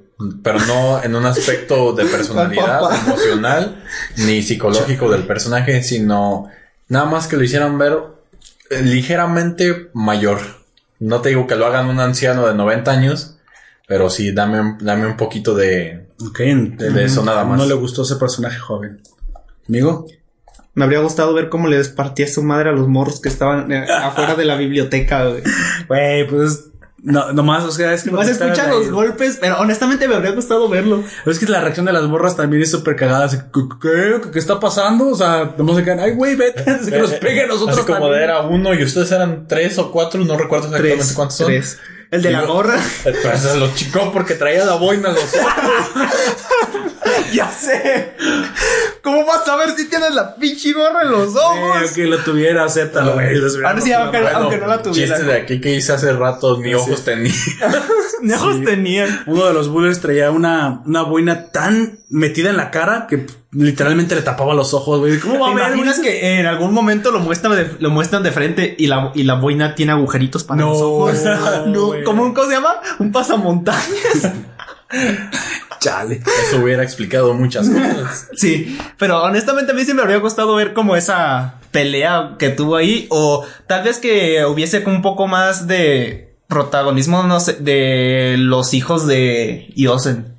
Pero 0.43 0.59
no 0.61 1.03
en 1.03 1.15
un 1.17 1.25
aspecto 1.27 1.93
de 1.93 2.05
personalidad, 2.17 2.81
emocional, 3.07 3.83
ni 4.19 4.43
psicológico 4.43 5.11
del 5.11 5.23
personaje, 5.25 5.83
sino 5.83 6.49
nada 6.89 7.07
más 7.07 7.27
que 7.27 7.37
lo 7.37 7.43
hicieran 7.43 7.79
ver 7.79 7.99
eh, 8.71 8.83
ligeramente 8.83 9.89
mayor. 9.95 10.39
No 11.01 11.21
te 11.21 11.31
digo 11.31 11.47
que 11.47 11.57
lo 11.57 11.67
hagan 11.67 11.87
un 11.89 12.01
anciano 12.01 12.47
de 12.47 12.55
90 12.55 12.91
años, 12.91 13.37
pero 13.89 14.09
sí, 14.11 14.33
dame, 14.33 14.77
dame 14.81 15.07
un 15.07 15.17
poquito 15.17 15.55
de... 15.55 16.07
Ok. 16.29 16.39
De- 16.39 16.91
de 16.91 17.05
eso 17.05 17.25
nada 17.25 17.45
más. 17.45 17.59
No 17.59 17.67
le 17.67 17.75
gustó 17.75 18.03
ese 18.03 18.17
personaje 18.17 18.59
joven. 18.59 19.01
Amigo. 19.69 20.07
Me 20.75 20.85
habría 20.85 20.99
gustado 21.01 21.33
ver 21.35 21.49
cómo 21.51 21.69
le 21.69 21.77
despartía 21.77 22.27
su 22.27 22.43
madre 22.43 22.71
a 22.71 22.73
los 22.73 22.89
morros 22.89 23.21
que 23.21 23.29
estaban 23.29 23.71
eh, 23.71 23.87
afuera 24.03 24.35
de 24.35 24.45
la 24.45 24.57
biblioteca, 24.57 25.25
güey. 25.27 25.43
Güey, 25.89 26.27
pues 26.29 26.65
no, 27.01 27.33
nomás, 27.33 27.63
o 27.65 27.71
sea, 27.71 27.93
es 27.93 28.03
que 28.03 28.11
Nomás 28.11 28.29
escucha 28.29 28.67
los 28.69 28.87
ahí. 28.87 28.91
golpes, 28.91 29.37
pero 29.41 29.59
honestamente 29.61 30.09
me 30.09 30.15
habría 30.15 30.33
gustado 30.33 30.69
verlo. 30.69 31.05
Pero 31.23 31.33
es 31.33 31.39
que 31.39 31.47
la 31.47 31.61
reacción 31.61 31.85
de 31.87 31.93
las 31.93 32.05
morras 32.05 32.35
también 32.35 32.63
es 32.63 32.71
súper 32.71 32.97
cagada. 32.97 33.27
así, 33.27 33.37
¿Qué, 33.53 33.61
qué, 33.81 34.31
¿Qué 34.33 34.39
está 34.39 34.59
pasando? 34.59 35.09
O 35.09 35.15
sea, 35.15 35.55
no 35.59 35.77
se 35.77 35.85
quedan, 35.85 36.01
ay, 36.01 36.13
güey, 36.13 36.35
vete, 36.35 36.63
así 36.71 36.91
que 36.91 36.99
nos 36.99 37.13
pegue 37.13 37.43
a 37.43 37.47
nosotros 37.47 37.77
Así 37.79 37.87
como 37.87 37.99
también. 37.99 38.19
de 38.19 38.25
era 38.25 38.41
uno 38.41 38.75
y 38.75 38.83
ustedes 38.83 39.13
eran 39.13 39.47
tres 39.47 39.79
o 39.79 39.93
cuatro, 39.93 40.25
no 40.25 40.37
recuerdo 40.37 40.67
exactamente 40.67 40.97
Tres, 41.05 41.13
cuántos 41.13 41.37
son. 41.37 41.47
tres. 41.47 41.79
El 42.15 42.23
de 42.23 42.31
la 42.31 42.43
gorra. 42.43 42.81
Pero 43.03 43.37
se 43.39 43.57
lo 43.57 43.75
chicó 43.75 44.13
porque 44.13 44.35
traía 44.35 44.65
la 44.65 44.77
boina 44.77 45.09
en 45.09 45.17
los 45.17 45.35
ojos. 45.35 45.53
ya 47.33 47.51
sé. 47.51 48.13
¿Cómo 49.05 49.25
vas 49.27 49.47
a 49.47 49.57
ver 49.57 49.71
si 49.77 49.87
tienes 49.89 50.15
la 50.15 50.35
pinche 50.35 50.73
gorra 50.73 51.03
en 51.03 51.11
los 51.13 51.37
ojos? 51.37 51.93
que 51.95 52.07
lo 52.07 52.19
tuviera, 52.19 52.65
acéptalo, 52.65 53.13
güey. 53.15 53.37
Ahora 53.65 53.81
sí, 53.81 53.93
aunque- 53.93 54.19
madre. 54.21 54.35
aunque 54.35 54.57
no 54.59 54.67
la 54.67 54.83
tuviera. 54.83 55.15
Chiste 55.17 55.31
de 55.31 55.39
aquí 55.39 55.61
que 55.61 55.75
hice 55.75 55.93
hace 55.93 56.13
rato, 56.15 56.59
ni 56.59 56.75
ojos 56.75 57.05
tenía. 57.05 57.33
Ni 58.23 58.33
ojos 58.33 58.65
tenían. 58.65 59.23
Uno 59.27 59.45
de 59.45 59.53
los 59.53 59.69
bullers 59.69 60.01
traía 60.01 60.31
una, 60.31 60.81
una 60.87 61.03
boina 61.03 61.51
tan 61.51 61.99
metida 62.09 62.49
en 62.49 62.57
la 62.57 62.71
cara 62.71 63.07
que 63.07 63.27
literalmente 63.53 64.15
le 64.15 64.23
tapaba 64.23 64.55
los 64.55 64.73
ojos, 64.73 65.01
güey. 65.01 65.19
¿Cómo 65.21 65.39
va 65.41 65.47
¿Te 65.55 65.61
a 65.63 65.69
ver? 65.69 65.75
imaginas 65.77 66.01
que 66.01 66.39
en 66.41 66.47
algún 66.47 66.73
momento 66.73 67.11
lo 67.11 67.21
muestran 67.21 67.55
de, 67.55 67.71
lo 67.81 67.91
muestran 67.91 68.23
de 68.23 68.33
frente 68.33 68.75
y 68.79 68.87
la, 68.87 69.13
y 69.15 69.25
la 69.25 69.35
boina 69.35 69.75
tiene 69.75 69.93
agujeritos 69.93 70.43
para 70.45 70.63
No, 70.63 70.71
los 70.71 70.81
ojos? 70.81 71.19
no, 71.67 71.93
como 72.05 72.23
un, 72.23 72.33
¿cómo 72.33 72.49
se 72.49 72.55
llama? 72.55 72.77
Un 72.99 73.13
pasamontañas. 73.13 74.33
Chale. 75.85 76.23
Eso 76.49 76.63
hubiera 76.63 76.83
explicado 76.83 77.35
muchas 77.35 77.69
cosas. 77.69 78.29
sí, 78.35 78.79
pero 78.99 79.23
honestamente 79.23 79.73
a 79.73 79.75
mí 79.75 79.85
sí 79.85 79.93
me 79.93 80.01
habría 80.01 80.17
gustado 80.17 80.55
ver 80.55 80.73
como 80.73 80.97
esa 80.97 81.61
pelea 81.73 82.37
que 82.39 82.49
tuvo 82.49 82.77
ahí 82.77 83.07
o 83.11 83.45
tal 83.67 83.85
vez 83.85 83.99
que 83.99 84.47
hubiese 84.47 84.83
un 84.87 85.03
poco 85.03 85.27
más 85.27 85.67
de 85.67 86.39
protagonismo, 86.49 87.25
no 87.25 87.39
sé, 87.39 87.55
de 87.61 88.37
los 88.39 88.73
hijos 88.73 89.07
de 89.07 89.71
Yosen. 89.77 90.39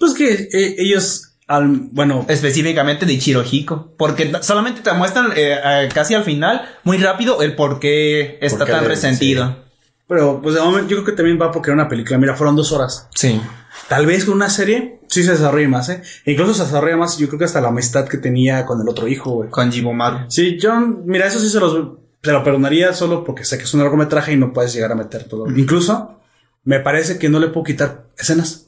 Pues 0.00 0.14
que 0.14 0.32
eh, 0.32 0.74
ellos, 0.78 1.36
al, 1.46 1.68
bueno, 1.92 2.26
Específicamente 2.28 3.06
de 3.06 3.18
Chirohiko. 3.18 3.94
Porque 3.96 4.32
solamente 4.42 4.80
te 4.80 4.92
muestran 4.94 5.32
eh, 5.36 5.88
casi 5.94 6.14
al 6.14 6.24
final, 6.24 6.68
muy 6.82 6.98
rápido, 6.98 7.40
el 7.40 7.54
por 7.54 7.78
qué 7.78 8.38
está 8.40 8.66
tan 8.66 8.84
resentido. 8.84 9.65
Pero 10.08 10.40
pues 10.42 10.54
de 10.54 10.60
momento 10.60 10.88
yo 10.90 10.96
creo 10.96 11.04
que 11.06 11.12
también 11.12 11.38
va 11.40 11.50
porque 11.50 11.70
era 11.70 11.74
una 11.80 11.88
película. 11.88 12.18
Mira, 12.18 12.34
fueron 12.36 12.56
dos 12.56 12.72
horas. 12.72 13.08
Sí. 13.14 13.40
Tal 13.88 14.06
vez 14.06 14.24
con 14.24 14.34
una 14.34 14.48
serie 14.48 15.00
sí 15.08 15.22
se 15.22 15.32
desarrolla 15.32 15.68
más, 15.68 15.88
¿eh? 15.88 16.02
E 16.24 16.32
incluso 16.32 16.54
se 16.54 16.64
desarrolla 16.64 16.96
más, 16.96 17.18
yo 17.18 17.26
creo 17.28 17.38
que 17.38 17.44
hasta 17.44 17.60
la 17.60 17.68
amistad 17.68 18.06
que 18.08 18.18
tenía 18.18 18.64
con 18.66 18.80
el 18.80 18.88
otro 18.88 19.06
hijo, 19.08 19.30
güey. 19.32 19.50
Con 19.50 19.70
Jibomaru. 19.70 20.26
Sí, 20.30 20.58
John, 20.60 21.02
mira, 21.06 21.26
eso 21.26 21.38
sí 21.38 21.48
se 21.48 21.60
los 21.60 21.76
se 22.22 22.32
lo 22.32 22.42
perdonaría 22.42 22.92
solo 22.92 23.22
porque 23.22 23.44
sé 23.44 23.56
que 23.58 23.64
es 23.64 23.74
un 23.74 23.80
largometraje 23.80 24.32
y 24.32 24.36
no 24.36 24.52
puedes 24.52 24.72
llegar 24.72 24.90
a 24.90 24.96
meter 24.96 25.24
todo. 25.28 25.46
Incluso 25.50 26.18
me 26.64 26.80
parece 26.80 27.18
que 27.18 27.28
no 27.28 27.38
le 27.38 27.48
puedo 27.48 27.62
quitar 27.64 28.06
escenas. 28.18 28.66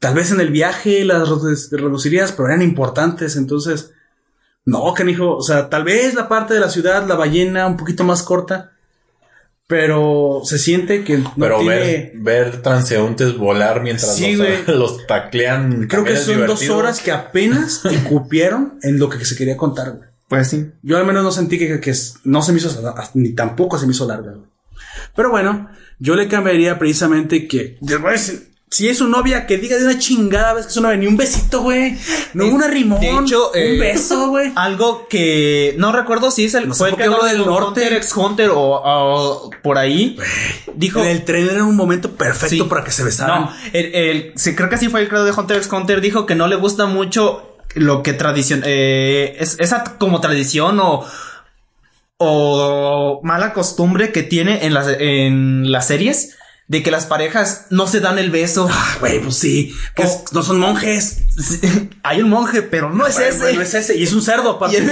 Tal 0.00 0.14
vez 0.14 0.32
en 0.32 0.40
el 0.40 0.50
viaje 0.50 1.04
las 1.04 1.28
redu- 1.28 1.70
reducirías, 1.70 2.32
pero 2.32 2.48
eran 2.48 2.62
importantes, 2.62 3.36
entonces 3.36 3.92
no, 4.64 4.92
canijo, 4.94 5.36
o 5.36 5.42
sea, 5.42 5.68
tal 5.68 5.84
vez 5.84 6.14
la 6.14 6.26
parte 6.28 6.54
de 6.54 6.60
la 6.60 6.68
ciudad, 6.70 7.06
la 7.06 7.14
ballena, 7.14 7.66
un 7.66 7.76
poquito 7.76 8.02
más 8.02 8.22
corta, 8.22 8.72
pero 9.70 10.40
se 10.44 10.58
siente 10.58 11.04
que 11.04 11.18
no 11.18 11.32
Pero 11.38 11.60
tiene. 11.60 11.74
ver, 11.76 12.12
ver 12.16 12.62
transeúntes 12.62 13.36
volar 13.38 13.82
mientras 13.84 14.16
Sí, 14.16 14.34
los, 14.34 14.66
los 14.66 15.06
taclean. 15.06 15.86
Creo 15.86 16.02
que 16.02 16.16
son 16.16 16.44
dos 16.44 16.68
horas 16.68 16.98
que 17.00 17.12
apenas 17.12 17.82
cupieron 18.08 18.80
en 18.82 18.98
lo 18.98 19.08
que 19.08 19.24
se 19.24 19.36
quería 19.36 19.56
contar. 19.56 19.92
güey. 19.92 20.08
Pues 20.26 20.48
sí. 20.48 20.66
Yo 20.82 20.98
al 20.98 21.06
menos 21.06 21.22
no 21.22 21.30
sentí 21.30 21.56
que, 21.56 21.78
que 21.78 21.94
no 22.24 22.42
se 22.42 22.52
me 22.52 22.58
hizo, 22.58 22.94
ni 23.14 23.32
tampoco 23.32 23.78
se 23.78 23.86
me 23.86 23.92
hizo 23.92 24.08
larga. 24.08 24.32
güey. 24.32 24.46
Pero 25.14 25.30
bueno, 25.30 25.70
yo 26.00 26.16
le 26.16 26.26
cambiaría 26.26 26.76
precisamente 26.76 27.46
que, 27.46 27.78
les 27.80 28.00
voy 28.00 28.08
a 28.08 28.12
decir, 28.12 28.49
si 28.72 28.88
es 28.88 28.98
su 28.98 29.08
novia, 29.08 29.46
que 29.46 29.58
diga 29.58 29.76
de 29.76 29.84
una 29.84 29.98
chingada 29.98 30.52
vez 30.52 30.66
que 30.66 30.68
es 30.68 30.74
su 30.74 30.80
novia, 30.80 30.96
ni 30.96 31.06
un 31.08 31.16
besito, 31.16 31.62
güey. 31.62 31.98
No 32.34 32.46
una 32.46 32.68
rimón. 32.68 33.00
de 33.00 33.10
hecho, 33.10 33.52
eh, 33.54 33.72
un 33.74 33.80
beso, 33.80 34.28
güey. 34.28 34.52
Algo 34.56 35.08
que 35.08 35.74
no 35.76 35.90
recuerdo 35.90 36.30
si 36.30 36.44
es 36.44 36.54
el, 36.54 36.68
No 36.68 36.74
fue 36.74 36.90
el 36.90 37.02
hablo 37.02 37.24
del 37.24 37.38
de 37.38 37.44
norte. 37.46 37.80
Hunter 37.82 37.92
x 37.94 38.16
Hunter 38.16 38.50
o, 38.50 38.80
o 38.84 39.50
por 39.62 39.76
ahí. 39.76 40.16
Dijo. 40.74 41.00
En 41.00 41.08
el 41.08 41.24
tren 41.24 41.48
era 41.50 41.64
un 41.64 41.74
momento 41.74 42.12
perfecto 42.12 42.64
Sí. 42.64 42.70
para 42.70 42.84
que 42.84 42.92
se 42.92 43.02
besaran. 43.02 43.42
No, 43.46 43.52
el, 43.72 43.94
el- 43.94 44.32
sí, 44.36 44.54
creo 44.54 44.68
que 44.68 44.78
sí 44.78 44.88
fue 44.88 45.00
el 45.00 45.08
creador 45.08 45.34
de 45.34 45.40
Hunter 45.40 45.56
x 45.56 45.68
Hunter. 45.72 46.00
Dijo 46.00 46.24
que 46.24 46.36
no 46.36 46.46
le 46.46 46.54
gusta 46.54 46.86
mucho 46.86 47.56
lo 47.74 48.02
que 48.04 48.12
tradición, 48.12 48.62
eh, 48.64 49.36
es, 49.40 49.56
esa 49.60 49.82
como 49.98 50.20
tradición 50.20 50.78
o, 50.80 51.04
o 52.18 53.20
mala 53.22 53.52
costumbre 53.52 54.12
que 54.12 54.22
tiene 54.22 54.66
en 54.66 54.74
las, 54.74 54.86
en 54.88 55.70
las 55.72 55.86
series 55.86 56.36
de 56.70 56.84
que 56.84 56.92
las 56.92 57.04
parejas 57.06 57.66
no 57.70 57.88
se 57.88 57.98
dan 57.98 58.20
el 58.20 58.30
beso. 58.30 58.68
Ah, 58.70 58.96
Güey, 59.00 59.20
pues 59.20 59.34
sí. 59.34 59.74
que 59.96 60.04
es- 60.04 60.22
no 60.32 60.44
son 60.44 60.60
monjes. 60.60 61.16
Sí, 61.36 61.90
Hay 62.04 62.22
un 62.22 62.30
monje, 62.30 62.62
pero 62.62 62.90
no 62.90 63.06
es 63.08 63.18
ese. 63.18 63.54
no 63.54 63.60
es 63.60 63.74
ese. 63.74 63.96
Y 63.96 64.04
es 64.04 64.12
un 64.12 64.22
cerdo, 64.22 64.50
aparte. 64.50 64.86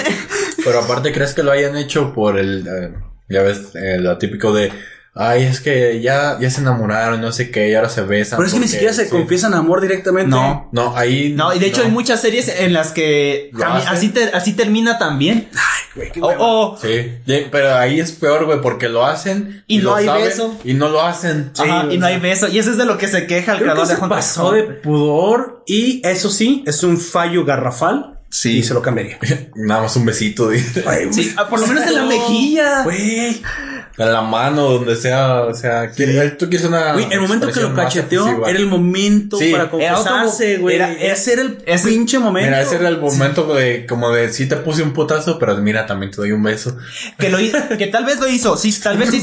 Pero 0.65 0.81
aparte, 0.81 1.13
¿crees 1.13 1.35
que 1.35 1.43
lo 1.45 1.53
hayan 1.53 1.77
hecho 1.77 2.13
por 2.13 2.37
el. 2.37 2.67
eh, 2.67 2.93
ya 3.29 3.43
ves, 3.43 3.77
eh, 3.77 3.97
lo 3.99 4.19
típico 4.19 4.53
de. 4.53 4.73
Ay, 5.15 5.43
es 5.45 5.61
que 5.61 6.01
ya, 6.01 6.39
ya 6.41 6.49
se 6.49 6.61
enamoraron, 6.61 7.21
no 7.21 7.33
sé 7.33 7.51
qué, 7.51 7.69
y 7.71 7.75
ahora 7.75 7.89
se 7.89 8.03
besan. 8.03 8.37
Pero 8.37 8.47
es 8.47 8.55
que 8.55 8.61
ni 8.61 8.69
siquiera 8.69 8.93
se 8.93 9.07
sí. 9.07 9.11
confiesan 9.11 9.53
amor 9.53 9.81
directamente. 9.81 10.31
No. 10.31 10.69
No, 10.73 10.97
ahí. 10.97 11.33
No, 11.37 11.53
y 11.53 11.59
de 11.59 11.67
hecho 11.67 11.81
no. 11.81 11.87
hay 11.87 11.93
muchas 11.93 12.21
series 12.21 12.49
en 12.61 12.73
las 12.73 12.93
que 12.93 13.51
así, 13.89 14.11
te- 14.11 14.31
así 14.33 14.53
termina 14.53 14.97
también. 14.99 15.49
Ay, 15.55 15.83
güey, 15.97 16.13
qué 16.13 16.21
O, 16.23 16.27
hueva. 16.29 16.41
o- 16.41 16.79
Sí, 16.81 17.13
pero 17.51 17.75
ahí 17.75 17.99
es 17.99 18.13
peor, 18.13 18.45
güey, 18.45 18.61
porque 18.61 18.89
lo 18.89 19.05
hacen 19.05 19.65
Y 19.67 19.79
no 19.79 19.85
lo 19.91 19.95
hay 19.97 20.07
beso. 20.25 20.57
Y 20.63 20.75
no 20.75 20.89
lo 20.89 21.03
hacen. 21.03 21.51
ajá, 21.59 21.87
Sí, 21.89 21.95
y 21.95 21.99
no 21.99 22.07
sea. 22.07 22.15
hay 22.15 22.21
beso. 22.21 22.49
Y 22.49 22.59
eso 22.61 22.71
es 22.71 22.77
de 22.77 22.85
lo 22.85 22.97
que 22.97 23.09
se 23.09 23.27
queja 23.27 23.53
el 23.53 23.59
Creo 23.59 23.71
que 23.75 23.81
creador 23.83 23.89
de 23.89 23.95
se 23.97 24.01
pasó 24.09 24.53
de 24.53 24.63
pudor 24.65 25.65
y 25.67 26.01
eso 26.07 26.31
sí, 26.31 26.63
es 26.67 26.83
un 26.85 26.97
fallo 26.99 27.45
garrafal. 27.45 28.15
Sí. 28.31 28.59
Y 28.59 28.63
se 28.63 28.75
lo 28.75 28.83
cambiaría. 28.83 29.19
Nada 29.57 29.83
más 29.83 29.97
un 29.97 30.05
besito, 30.05 30.49
de, 30.51 30.63
Güey, 30.85 31.13
Sí, 31.13 31.35
ah, 31.39 31.49
por 31.49 31.59
lo 31.61 31.67
menos 31.67 31.85
en 31.87 31.95
la 31.95 32.05
mejilla. 32.05 32.83
Güey, 32.85 33.41
en 33.99 34.13
la 34.13 34.23
mano, 34.23 34.63
donde 34.71 34.97
sea, 34.97 35.43
o 35.43 35.55
sea, 35.55 35.91
tú 35.91 36.49
quieres 36.49 36.65
una. 36.65 36.93
güey, 36.93 37.07
el 37.11 37.21
momento 37.21 37.49
que 37.51 37.61
lo 37.61 37.75
cacheteó 37.75 38.47
era 38.47 38.59
el 38.59 38.67
momento 38.67 39.39
Sí, 39.39 39.51
para 39.53 39.69
confesarse, 39.71 40.59
güey. 40.59 40.77
era- 40.77 40.93
Ese 40.93 41.33
era 41.35 41.43
el 41.43 41.59
ese- 41.67 41.89
pinche 41.89 42.19
momento. 42.19 42.49
Mira, 42.51 42.63
ese 42.63 42.77
era 42.77 42.89
el 42.89 42.99
momento 43.01 43.53
de, 43.55 43.87
como 43.87 44.11
de, 44.13 44.33
sí 44.33 44.47
te 44.47 44.57
puse 44.57 44.83
un 44.83 44.93
putazo, 44.93 45.39
pero 45.39 45.57
mira, 45.57 45.87
también 45.87 46.11
te 46.11 46.17
doy 46.19 46.33
un 46.33 46.43
beso. 46.43 46.77
Que 47.19 47.29
lo 47.29 47.41
hizo, 47.41 47.59
que 47.77 47.87
tal 47.89 48.05
vez 48.05 48.21
lo 48.21 48.29
hizo, 48.29 48.57
sí, 48.57 48.73
tal 48.81 48.99
vez 48.99 49.11
sí. 49.13 49.21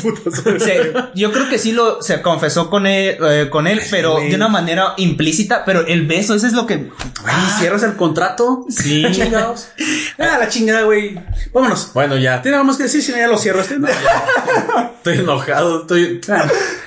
se- 0.59 0.93
yo 1.15 1.31
creo 1.31 1.49
que 1.49 1.57
sí 1.57 1.71
lo 1.71 2.01
se 2.01 2.21
confesó 2.21 2.69
con 2.69 2.85
él, 2.87 3.17
eh, 3.29 3.47
con 3.49 3.67
él, 3.67 3.81
pero 3.89 4.19
de 4.19 4.35
una 4.35 4.47
manera 4.49 4.93
implícita, 4.97 5.63
pero 5.65 5.85
el 5.87 6.05
beso, 6.05 6.35
ese 6.35 6.47
es 6.47 6.53
lo 6.53 6.65
que. 6.65 6.77
Güey, 6.77 7.35
cierras 7.59 7.83
el 7.83 7.95
contrato. 7.95 8.65
Sí. 8.69 9.05
Chingados. 9.11 9.69
Ah, 10.19 10.37
la 10.39 10.49
chingada, 10.49 10.83
güey. 10.83 11.17
Vámonos. 11.53 11.91
Bueno, 11.93 12.17
ya. 12.17 12.41
¿Tiene 12.41 12.57
algo 12.57 12.67
más 12.67 12.77
que 12.77 12.83
decir? 12.83 13.01
Si 13.01 13.11
no, 13.11 13.17
ya 13.17 13.27
lo 13.27 13.37
cierro. 13.37 13.61
Este, 13.61 13.77
no. 13.79 13.87
Estoy 14.97 15.19
enojado, 15.19 15.81
estoy, 15.81 16.21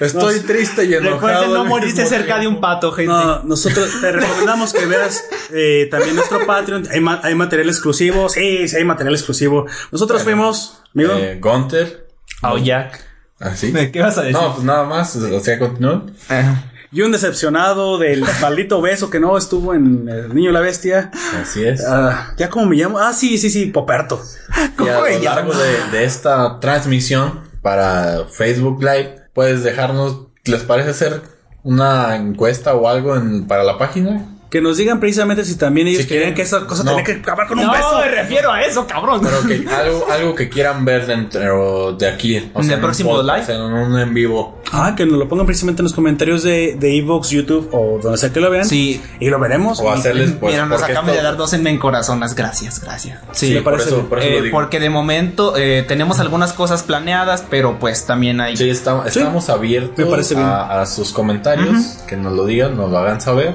estoy 0.00 0.34
nos- 0.36 0.44
triste 0.46 0.84
y 0.84 0.94
enojado. 0.94 1.14
Recuerden 1.16 1.52
no 1.54 1.64
morirse 1.64 2.02
mismo 2.02 2.16
cerca 2.16 2.38
de 2.38 2.48
un 2.48 2.60
pato, 2.60 2.90
gente. 2.92 3.12
No, 3.12 3.42
nosotros 3.44 3.88
te 4.00 4.10
recomendamos 4.12 4.72
que 4.72 4.86
veas 4.86 5.24
eh, 5.52 5.86
también 5.90 6.16
nuestro 6.16 6.44
Patreon. 6.46 6.88
Hay, 6.90 7.00
ma- 7.00 7.20
hay 7.22 7.34
material 7.34 7.68
exclusivo. 7.68 8.28
Sí, 8.28 8.66
sí, 8.68 8.76
hay 8.76 8.84
material 8.84 9.14
exclusivo. 9.14 9.66
Nosotros 9.92 10.22
fuimos, 10.24 10.82
amigo. 10.94 11.12
Eh, 11.14 11.38
Gunter. 11.40 12.08
Aoyak. 12.42 13.04
¿Ah, 13.40 13.54
sí? 13.54 13.70
¿De 13.70 13.92
qué 13.92 14.02
vas 14.02 14.18
a 14.18 14.22
decir? 14.22 14.34
No, 14.36 14.52
pues 14.54 14.64
nada 14.64 14.82
más, 14.84 15.14
o 15.14 15.40
sea, 15.40 15.58
continúa. 15.60 16.04
Ajá. 16.28 16.64
y 16.90 17.02
un 17.02 17.12
decepcionado 17.12 17.98
del 17.98 18.24
maldito 18.40 18.80
beso 18.80 19.10
que 19.10 19.20
no 19.20 19.36
estuvo 19.38 19.74
en 19.74 20.08
El 20.08 20.34
Niño 20.34 20.50
y 20.50 20.52
la 20.52 20.60
Bestia. 20.60 21.12
Así 21.40 21.64
es. 21.64 21.84
Ah, 21.86 22.32
¿Ya 22.36 22.48
cómo 22.48 22.66
me 22.66 22.74
llamo? 22.76 22.98
Ah, 22.98 23.12
sí, 23.12 23.38
sí, 23.38 23.48
sí, 23.50 23.66
Poperto. 23.66 24.20
Y 24.80 24.88
a 24.88 24.94
¿Cómo 24.94 25.02
me 25.02 25.18
lo 25.18 25.22
largo 25.24 25.52
de 25.92 26.04
esta 26.04 26.58
transmisión 26.60 27.47
para 27.68 28.24
Facebook 28.28 28.80
Live, 28.82 29.16
puedes 29.34 29.62
dejarnos, 29.62 30.28
¿les 30.46 30.62
parece 30.62 30.88
hacer 30.88 31.20
una 31.62 32.16
encuesta 32.16 32.74
o 32.74 32.88
algo 32.88 33.14
en, 33.14 33.46
para 33.46 33.62
la 33.62 33.76
página? 33.76 34.37
Que 34.50 34.62
nos 34.62 34.78
digan 34.78 34.98
precisamente 34.98 35.44
si 35.44 35.56
también 35.58 35.88
ellos 35.88 36.02
Si 36.02 36.08
querían 36.08 36.32
quieren- 36.32 36.34
que 36.36 36.42
esa 36.42 36.66
cosa 36.66 36.82
no. 36.82 36.92
tenía 36.92 37.04
que 37.04 37.12
acabar 37.12 37.46
con 37.46 37.58
un 37.58 37.66
No, 37.66 37.72
beso. 37.72 37.98
me 37.98 38.08
refiero 38.08 38.50
a 38.50 38.62
eso, 38.62 38.86
cabrón. 38.86 39.20
Pero 39.22 39.42
que 39.46 39.68
algo, 39.68 40.06
algo 40.10 40.34
que 40.34 40.48
quieran 40.48 40.86
ver 40.86 41.04
dentro 41.06 41.92
de 41.92 42.08
aquí. 42.08 42.50
O 42.54 42.62
¿En 42.62 42.70
el 42.70 42.76
un 42.76 42.80
próximo 42.80 43.10
podcast, 43.10 43.48
live? 43.50 43.58
En 43.58 43.62
un 43.74 43.98
en 43.98 44.14
vivo. 44.14 44.62
Ah, 44.72 44.94
que 44.96 45.04
nos 45.04 45.18
lo 45.18 45.28
pongan 45.28 45.44
precisamente 45.44 45.82
en 45.82 45.84
los 45.84 45.92
comentarios 45.92 46.42
de, 46.42 46.76
de 46.78 46.96
Evox, 46.96 47.28
YouTube 47.28 47.68
o 47.72 47.98
donde 48.02 48.16
sea 48.16 48.32
que 48.32 48.40
lo 48.40 48.50
vean. 48.50 48.64
Sí. 48.64 49.02
Y 49.20 49.28
lo 49.28 49.38
veremos. 49.38 49.80
O 49.80 49.90
hacerles 49.90 50.32
pues. 50.40 50.54
Mira, 50.54 50.64
nos 50.64 50.78
porque 50.78 50.92
acaban 50.92 51.10
de 51.10 51.16
esto- 51.16 51.24
dar 51.24 51.36
dos 51.36 51.52
en 51.52 51.66
en 51.66 51.78
corazonas. 51.78 52.34
Gracias, 52.34 52.80
gracias. 52.80 53.18
Sí, 53.32 53.52
me 53.52 53.60
por 53.60 53.72
parece 53.74 53.88
eso, 53.90 53.96
bien. 53.96 54.08
por 54.08 54.18
eso 54.18 54.28
Eh, 54.28 54.36
lo 54.38 54.42
digo. 54.44 54.56
porque 54.58 54.80
de 54.80 54.88
momento 54.88 55.58
eh, 55.58 55.84
tenemos 55.86 56.20
algunas 56.20 56.54
cosas 56.54 56.82
planeadas, 56.84 57.44
pero 57.50 57.78
pues 57.78 58.06
también 58.06 58.40
hay. 58.40 58.56
Sí, 58.56 58.70
está- 58.70 59.02
estamos 59.06 59.50
abiertos 59.50 59.98
me 59.98 60.06
parece 60.06 60.34
bien. 60.36 60.46
a, 60.46 60.80
a 60.80 60.86
sus 60.86 61.12
comentarios, 61.12 61.98
que 62.08 62.16
nos 62.16 62.32
lo 62.32 62.46
digan, 62.46 62.78
nos 62.78 62.90
lo 62.90 62.96
hagan 62.96 63.20
saber. 63.20 63.54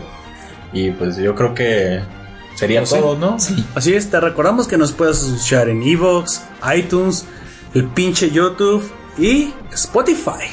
Y 0.73 0.91
pues 0.91 1.17
yo 1.17 1.35
creo 1.35 1.53
que 1.53 2.01
sería 2.55 2.81
Pues 2.81 2.89
todo, 2.89 3.17
¿no? 3.17 3.37
Así 3.75 3.93
es, 3.93 4.09
te 4.09 4.19
recordamos 4.19 4.67
que 4.67 4.77
nos 4.77 4.91
puedes 4.91 5.21
escuchar 5.21 5.69
en 5.69 5.83
Evox, 5.83 6.43
iTunes, 6.75 7.25
el 7.73 7.85
pinche 7.85 8.29
YouTube 8.31 8.83
y 9.17 9.53
Spotify. 9.71 10.49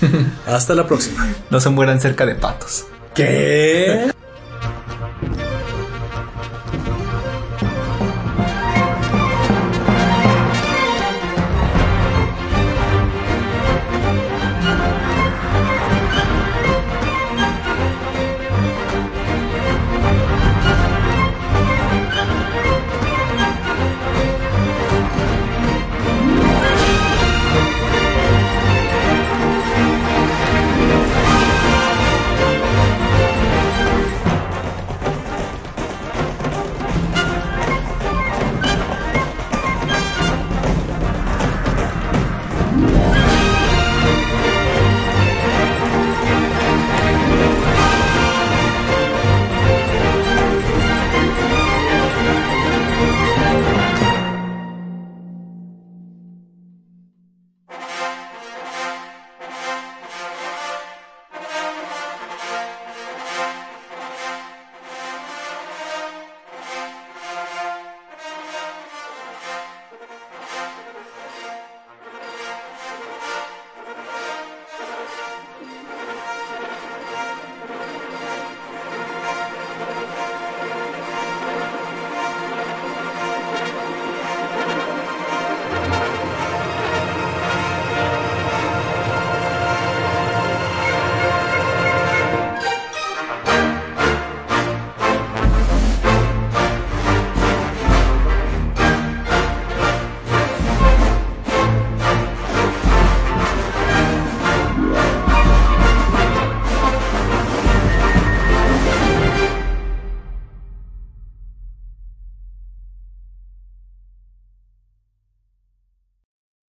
Hasta 0.46 0.74
la 0.74 0.86
próxima. 0.86 1.28
No 1.50 1.60
se 1.60 1.70
mueran 1.70 2.00
cerca 2.00 2.26
de 2.26 2.34
patos. 2.34 2.86
¿Qué? 3.14 4.10